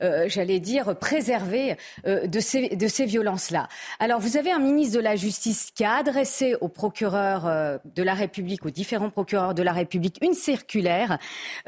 j'allais 0.00 0.60
dire, 0.60 0.96
préservé 0.96 1.76
de 2.04 2.40
ces, 2.40 2.76
de 2.76 2.88
ces 2.88 3.06
violences-là. 3.06 3.68
Alors, 3.98 4.20
vous 4.20 4.36
avez 4.36 4.53
un 4.54 4.60
ministre 4.60 4.96
de 4.96 5.02
la 5.02 5.16
Justice 5.16 5.70
qui 5.74 5.84
a 5.84 5.94
adressé 5.94 6.54
aux 6.60 6.68
procureurs 6.68 7.46
euh, 7.46 7.78
de 7.96 8.02
la 8.02 8.14
République, 8.14 8.64
aux 8.64 8.70
différents 8.70 9.10
procureurs 9.10 9.54
de 9.54 9.62
la 9.62 9.72
République, 9.72 10.18
une 10.22 10.34
circulaire 10.34 11.18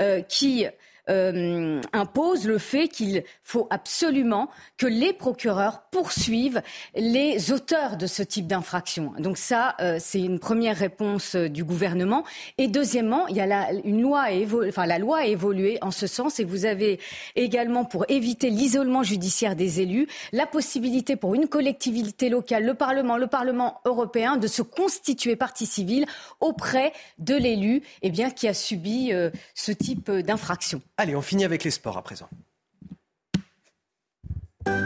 euh, 0.00 0.22
qui 0.22 0.66
euh, 1.08 1.80
impose 1.92 2.46
le 2.46 2.58
fait 2.58 2.88
qu'il 2.88 3.22
faut 3.44 3.68
absolument 3.70 4.48
que 4.76 4.86
les 4.86 5.12
procureurs 5.12 5.82
poursuivent 5.92 6.62
les 6.96 7.52
auteurs 7.52 7.96
de 7.96 8.08
ce 8.08 8.24
type 8.24 8.48
d'infraction. 8.48 9.12
Donc 9.20 9.38
ça, 9.38 9.76
euh, 9.80 9.98
c'est 10.00 10.20
une 10.20 10.40
première 10.40 10.76
réponse 10.76 11.36
euh, 11.36 11.48
du 11.48 11.62
gouvernement. 11.62 12.24
Et 12.58 12.66
deuxièmement, 12.66 13.28
il 13.28 13.36
y 13.36 13.40
a 13.40 13.46
la, 13.46 13.72
une 13.84 14.02
loi, 14.02 14.26
enfin 14.66 14.86
la 14.86 14.98
loi 14.98 15.18
a 15.18 15.26
évolué 15.26 15.78
en 15.80 15.92
ce 15.92 16.08
sens. 16.08 16.40
Et 16.40 16.44
vous 16.44 16.64
avez 16.64 16.98
également, 17.36 17.84
pour 17.84 18.04
éviter 18.08 18.50
l'isolement 18.50 19.04
judiciaire 19.04 19.54
des 19.54 19.80
élus, 19.80 20.08
la 20.32 20.46
possibilité 20.46 21.14
pour 21.14 21.36
une 21.36 21.46
collectivité 21.46 22.28
locale, 22.28 22.64
le 22.64 22.74
Parlement, 22.74 23.16
le 23.16 23.28
Parlement 23.28 23.80
européen, 23.84 24.36
de 24.36 24.48
se 24.48 24.62
constituer 24.62 25.36
partie 25.36 25.66
civile 25.66 26.06
auprès 26.40 26.92
de 27.18 27.36
l'élu, 27.36 27.82
eh 28.02 28.10
bien, 28.10 28.30
qui 28.30 28.48
a 28.48 28.54
subi 28.54 29.12
ce 29.54 29.72
type 29.72 30.10
d'infraction. 30.10 30.80
Allez, 30.98 31.14
on 31.14 31.22
finit 31.22 31.44
avec 31.44 31.62
les 31.62 31.70
sports 31.70 31.98
à 31.98 32.02
présent. 32.02 32.28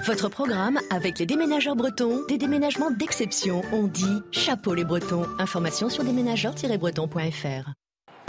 Votre 0.06 0.28
programme 0.28 0.78
avec 0.90 1.18
les 1.18 1.26
déménageurs 1.26 1.76
bretons, 1.76 2.24
des 2.26 2.36
déménagements 2.36 2.90
d'exception. 2.90 3.62
On 3.72 3.86
dit 3.86 4.20
chapeau 4.32 4.74
les 4.74 4.84
bretons. 4.84 5.26
Information 5.38 5.88
sur 5.88 6.04
déménageurs-bretons.fr. 6.04 7.79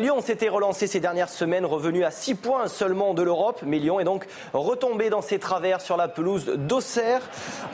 Lyon 0.02 0.20
s'était 0.20 0.50
relancé 0.50 0.88
ces 0.88 1.00
dernières 1.00 1.30
semaines, 1.30 1.64
revenu 1.64 2.04
à 2.04 2.10
6 2.10 2.34
points 2.34 2.68
seulement 2.68 3.14
de 3.14 3.22
l'Europe, 3.22 3.62
mais 3.64 3.78
Lyon 3.78 4.00
est 4.00 4.04
donc 4.04 4.26
retombé 4.52 5.12
dans 5.12 5.22
ses 5.22 5.38
travers 5.38 5.80
sur 5.80 5.96
la 5.96 6.08
pelouse 6.08 6.48
d'Auxerre. 6.48 7.22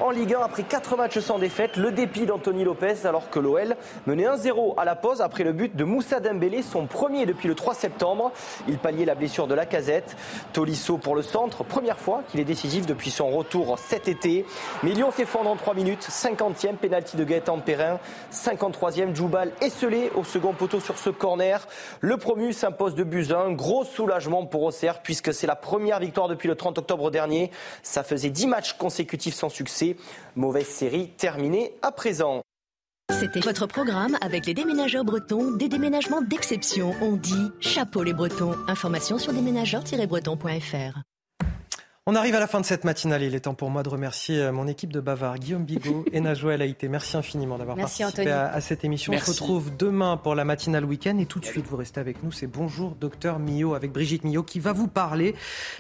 En 0.02 0.10
Ligue 0.10 0.34
1, 0.34 0.42
après 0.42 0.64
4 0.64 0.98
matchs 0.98 1.20
sans 1.20 1.40
défaite, 1.40 1.78
le 1.78 1.90
dépit 1.90 2.26
d'Anthony 2.26 2.66
Lopez, 2.66 3.06
alors 3.06 3.30
que 3.30 3.40
l'OL 3.40 3.78
menait 4.08 4.26
1-0 4.26 4.74
à 4.76 4.84
la 4.84 4.98
pause 4.98 5.22
après 5.22 5.46
le 5.46 5.54
but 5.54 5.74
de 5.78 5.86
Moussa 5.86 6.20
Dembélé, 6.20 6.64
son 6.64 6.86
premier 6.86 7.26
depuis 7.26 7.48
le 7.48 7.56
3 7.56 7.74
septembre. 7.74 8.34
Il 8.68 8.78
palliait 8.78 9.06
la 9.06 9.16
blessure 9.16 9.48
de 9.48 9.56
la 9.56 9.66
casette. 9.66 10.18
Tolisso 10.52 10.98
pour 10.98 11.16
le 11.16 11.22
centre, 11.22 11.64
première 11.64 11.98
fois 11.98 12.24
qu'il 12.28 12.42
est 12.42 12.46
décisif 12.46 12.86
depuis 12.86 13.10
son 13.10 13.30
retour 13.30 13.80
cet 13.80 14.10
été. 14.10 14.46
Mais 14.84 14.92
Lyon 14.92 15.12
s'effondre 15.16 15.50
en 15.50 15.56
3 15.56 15.76
minutes, 15.76 16.06
50e 16.06 16.76
pénalty 16.76 17.16
de 17.16 17.24
Gaëtan 17.24 17.60
Perrin, 17.60 18.00
53e 18.34 19.16
Djoubal 19.16 19.54
esselé 19.62 20.12
au 20.14 20.26
second 20.26 20.52
poteau 20.52 20.82
sur 20.82 20.98
ce 20.98 21.10
corner. 21.10 21.66
Promu 22.18 22.54
s'impose 22.54 22.96
de 22.96 23.04
Buzyn. 23.04 23.54
Gros 23.54 23.84
soulagement 23.86 24.46
pour 24.46 24.64
Auxerre 24.64 25.02
puisque 25.02 25.34
c'est 25.34 25.48
la 25.48 25.56
première 25.56 26.00
victoire 26.00 26.28
depuis 26.28 26.48
le 26.48 26.56
30 26.56 26.78
octobre 26.80 27.12
dernier. 27.12 27.52
Ça 27.84 28.04
faisait 28.04 28.30
10 28.30 28.48
matchs 28.48 28.74
consécutifs 28.74 29.36
sans 29.36 29.50
succès. 29.50 29.96
Mauvaise 30.36 30.68
série 30.68 31.10
terminée 31.10 31.74
à 31.82 31.92
présent. 31.92 32.42
C'était 33.12 33.40
votre 33.40 33.68
programme 33.68 34.18
avec 34.22 34.46
les 34.46 34.54
déménageurs 34.54 35.06
bretons, 35.06 35.52
des 35.52 35.70
déménagements 35.70 36.22
d'exception. 36.22 36.94
On 37.02 37.14
dit 37.14 37.52
chapeau 37.62 38.04
les 38.04 38.14
bretons. 38.14 38.54
Information 38.68 39.18
sur 39.18 39.32
déménageurs-bretons.fr. 39.32 41.02
On 42.10 42.16
arrive 42.16 42.36
à 42.36 42.40
la 42.40 42.48
fin 42.48 42.62
de 42.62 42.66
cette 42.66 42.86
matinale. 42.86 43.22
Il 43.22 43.36
est 43.36 43.42
temps 43.42 43.54
pour 43.54 43.70
moi 43.70 43.84
de 43.84 43.90
remercier 43.90 44.42
euh, 44.42 44.54
mon 44.54 44.66
équipe 44.66 44.94
de 44.94 45.02
Bavard, 45.02 45.40
Guillaume 45.40 45.66
Bigot 45.66 46.06
et 46.14 46.22
Najouel 46.22 46.62
Haïté. 46.62 46.88
Merci 46.88 47.18
infiniment 47.18 47.58
d'avoir 47.58 47.76
participé 47.76 48.32
à, 48.32 48.62
cette 48.62 48.86
émission. 48.86 49.12
On 49.14 49.20
se 49.20 49.30
retrouve 49.30 49.76
demain 49.76 50.16
pour 50.16 50.34
la 50.34 50.46
matinale 50.46 50.86
week-end. 50.86 51.18
Et 51.18 51.26
tout 51.26 51.42
de 51.42 51.46
suite, 51.46 51.66
vous 51.68 51.76
restez 51.76 52.00
avec 52.00 52.24
nous. 52.24 52.32
C'est 52.32 52.48
Bonjour 52.48 52.96
Docteur 52.96 53.40
Millot 53.40 53.74
avec 53.74 53.92
Brigitte 53.92 54.24
Millot 54.24 54.44
qui 54.44 54.62
va 54.62 54.72
vous 54.72 54.88
parler 54.88 55.36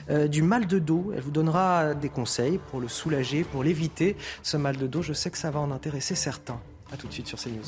euh, 0.10 0.28
du 0.28 0.42
mal 0.42 0.68
de 0.68 0.80
dos. 0.80 1.14
Elle 1.16 1.22
vous 1.22 1.32
donnera 1.32 1.94
des 1.94 2.10
conseils 2.10 2.60
pour 2.72 2.82
le 2.82 2.90
soulager, 2.90 3.46
pour 3.46 3.64
l'éviter. 3.64 4.18
Ce 4.44 4.58
mal 4.58 4.76
de 4.76 4.86
dos, 4.86 5.02
je 5.02 5.14
sais 5.14 5.32
que 5.32 5.38
ça 5.38 5.50
va 5.50 5.62
en 5.62 5.72
intéresser 5.72 6.14
certains. 6.14 6.60
A 6.92 6.98
tout 6.98 7.08
de 7.08 7.14
suite 7.14 7.28
sur 7.28 7.40
CNews. 7.40 7.64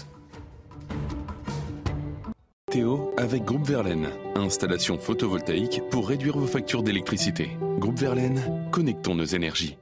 Théo 2.70 3.12
avec 3.18 3.44
Groupe 3.44 3.66
Verlaine. 3.66 4.10
Installation 4.36 4.98
photovoltaïque 4.98 5.82
pour 5.90 6.08
réduire 6.08 6.38
vos 6.38 6.48
factures 6.48 6.84
d'électricité. 6.84 7.50
Groupe 7.80 7.98
Verlaine, 7.98 8.70
connectons 8.72 9.16
nos 9.16 9.26
énergies. 9.26 9.78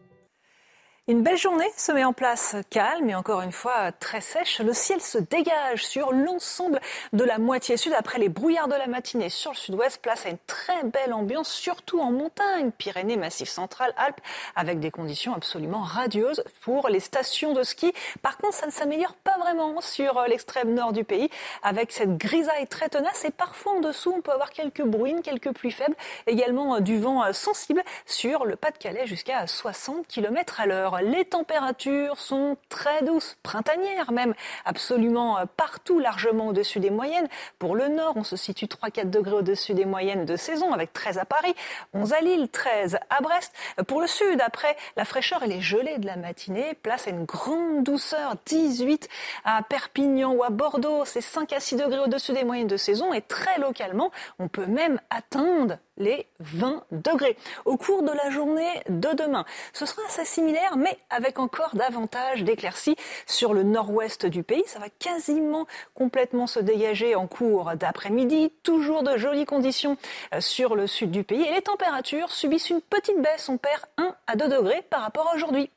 Une 1.10 1.24
belle 1.24 1.38
journée 1.38 1.72
se 1.77 1.94
met 1.94 2.03
en 2.03 2.11
place, 2.11 2.58
calme 2.69 3.10
et 3.10 3.16
encore 3.16 3.42
une 3.42 3.53
fois 3.53 3.94
très 3.94 4.19
sèche. 4.19 4.60
Le 4.60 4.74
ciel 4.74 5.00
se 5.00 5.18
dégage 5.18 5.86
sur 5.86 6.11
l'ensemble 6.11 6.82
de 7.14 7.24
la 7.24 7.38
moitié 7.38 7.77
sud 7.77 7.94
après 7.98 8.19
les 8.19 8.27
brouillards 8.27 8.68
de 8.68 8.76
la 8.76 8.88
matinée 8.88 9.30
sur 9.30 9.52
le 9.52 9.56
sud-ouest. 9.56 10.02
Place 10.02 10.26
à 10.26 10.30
une 10.32 10.38
très 10.48 10.84
belle 10.84 11.14
ambiance, 11.14 11.48
surtout 11.48 12.02
en 12.02 12.11
montagne, 12.11 12.72
Pyrénées, 12.72 13.16
Massif 13.16 13.48
central, 13.48 13.94
Alpes, 13.95 14.19
avec 14.58 14.82
des 14.82 14.92
conditions 14.92 15.34
absolument 15.34 15.80
radieuses 15.80 16.44
pour 16.60 16.90
les 16.90 17.00
stations 17.00 17.53
de 17.53 17.64
ski. 17.64 17.94
Par 18.22 18.38
contre, 18.38 18.56
ça 18.56 18.66
ne 18.66 18.72
s'améliore 18.72 19.16
pas 19.16 19.38
vraiment 19.40 19.80
sur 19.80 20.22
l'extrême 20.27 20.74
nord 20.74 20.92
du 20.92 21.06
pays, 21.06 21.30
avec 21.64 21.94
cette 21.94 22.18
grisaille 22.18 22.68
très 22.68 22.90
tenace 22.90 23.24
et 23.24 23.32
parfois 23.32 23.76
en 23.77 23.80
dessous, 23.80 24.14
on 24.14 24.19
peut 24.19 24.34
avoir 24.34 24.50
quelques 24.50 24.84
bruines, 24.84 25.22
quelques 25.22 25.53
pluies 25.53 25.72
faibles, 25.72 25.95
également 26.26 26.82
du 26.82 27.00
vent 27.00 27.32
sensible 27.32 27.82
sur 28.06 28.44
le 28.44 28.58
Pas-de-Calais 28.58 29.08
jusqu'à 29.08 29.48
60 29.48 30.06
km 30.06 30.60
à 30.60 30.66
l'heure. 30.66 30.97
Les 31.01 31.26
températures 31.26 32.17
sont 32.17 32.58
très 32.69 33.03
douces, 33.03 33.38
printanières 33.43 34.11
même, 34.11 34.34
absolument 34.66 35.38
euh, 35.38 35.45
partout, 35.58 36.00
largement 36.00 36.48
au-dessus 36.48 36.80
des 36.80 36.90
moyennes. 36.90 37.27
Pour 37.59 37.76
le 37.76 37.88
nord, 37.88 38.14
on 38.16 38.24
se 38.24 38.35
situe 38.35 38.66
3-4 38.66 39.09
degrés 39.09 39.34
au-dessus 39.34 39.74
des 39.74 39.85
moyennes 39.85 40.26
de 40.26 40.35
saison, 40.35 40.74
avec 40.74 40.93
13 40.93 41.17
à 41.17 41.26
Paris, 41.26 41.56
11 41.93 42.14
à 42.14 42.22
Lille, 42.22 42.50
13 42.50 43.00
à 43.09 43.22
Brest. 43.22 43.53
Pour 43.88 44.01
le 44.01 44.08
sud, 44.08 44.42
après 44.42 44.76
la 44.95 45.06
fraîcheur 45.06 45.43
et 45.43 45.48
les 45.48 45.61
gelées 45.61 45.98
de 45.98 46.06
la 46.06 46.16
matinée, 46.16 46.74
place 46.82 47.08
à 47.08 47.11
une 47.11 47.26
grande 47.26 47.84
douceur, 47.84 48.35
18 48.45 49.09
à 49.45 49.61
Perpignan 49.64 50.34
ou 50.34 50.43
à 50.43 50.50
Bordeaux, 50.50 51.06
c'est 51.06 51.22
5 51.22 51.53
à 51.53 51.59
6 51.59 51.76
degrés 51.77 52.00
au-dessus 52.00 52.34
des 52.34 52.43
moyennes 52.43 52.67
de 52.67 52.77
saison 52.77 53.14
et 53.14 53.22
très 53.22 53.59
localement, 53.59 54.11
on 54.40 54.48
peut 54.48 54.66
même 54.66 55.00
atteindre 55.09 55.77
les 55.98 56.27
20 56.40 56.84
degrés 56.92 57.38
au 57.66 57.77
cours 57.77 58.03
de 58.03 58.11
la 58.11 58.30
journée 58.30 58.82
de 58.90 59.09
demain. 59.14 59.45
Ce 59.74 59.85
sera 59.85 60.01
assez 60.08 60.26
similaire, 60.26 60.77
mais 60.77 60.98
avec 61.09 61.40
encore 61.40 61.76
davantage 61.76 62.43
d'éclaircies 62.43 62.95
sur 63.26 63.53
le 63.53 63.64
nord-ouest 63.64 64.26
du 64.26 64.43
pays. 64.43 64.64
Ça 64.67 64.80
va 64.80 64.90
quasiment 64.90 65.66
complètement 65.93 66.48
se 66.48 66.59
dégager 66.59 67.16
en 67.16 67.27
cours 67.27 67.72
d'après-midi. 67.76 68.51
Toujours 68.64 69.03
de 69.03 69.17
jolies 69.17 69.45
conditions 69.45 69.98
euh, 70.34 70.42
sur 70.42 70.76
le 70.76 70.88
sud 70.88 71.11
du 71.11 71.24
pays. 71.24 71.43
Et 71.43 71.53
les 71.53 71.61
températures 71.61 72.32
subissent 72.32 72.69
une 72.69 72.82
petite 72.82 73.22
baisse. 73.22 73.50
On 73.50 73.58
perd 73.58 73.82
1 73.98 74.16
à 74.27 74.35
2 74.35 74.48
degrés 74.48 74.84
par 74.90 75.01
rapport 75.01 75.30
à 75.30 75.35
aujourd'hui. 75.35 75.69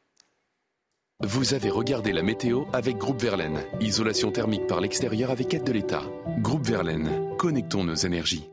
Vous 1.22 1.52
avez 1.52 1.68
regardé 1.68 2.12
la 2.12 2.22
météo 2.22 2.64
avec 2.72 2.96
Groupe 2.96 3.20
Verlaine. 3.20 3.60
Isolation 3.80 4.30
thermique 4.30 4.66
par 4.66 4.80
l'extérieur 4.80 5.30
avec 5.30 5.52
aide 5.52 5.64
de 5.64 5.72
l'État. 5.72 6.02
Groupe 6.38 6.64
Verlaine, 6.64 7.36
connectons 7.36 7.84
nos 7.84 7.94
énergies. 7.94 8.48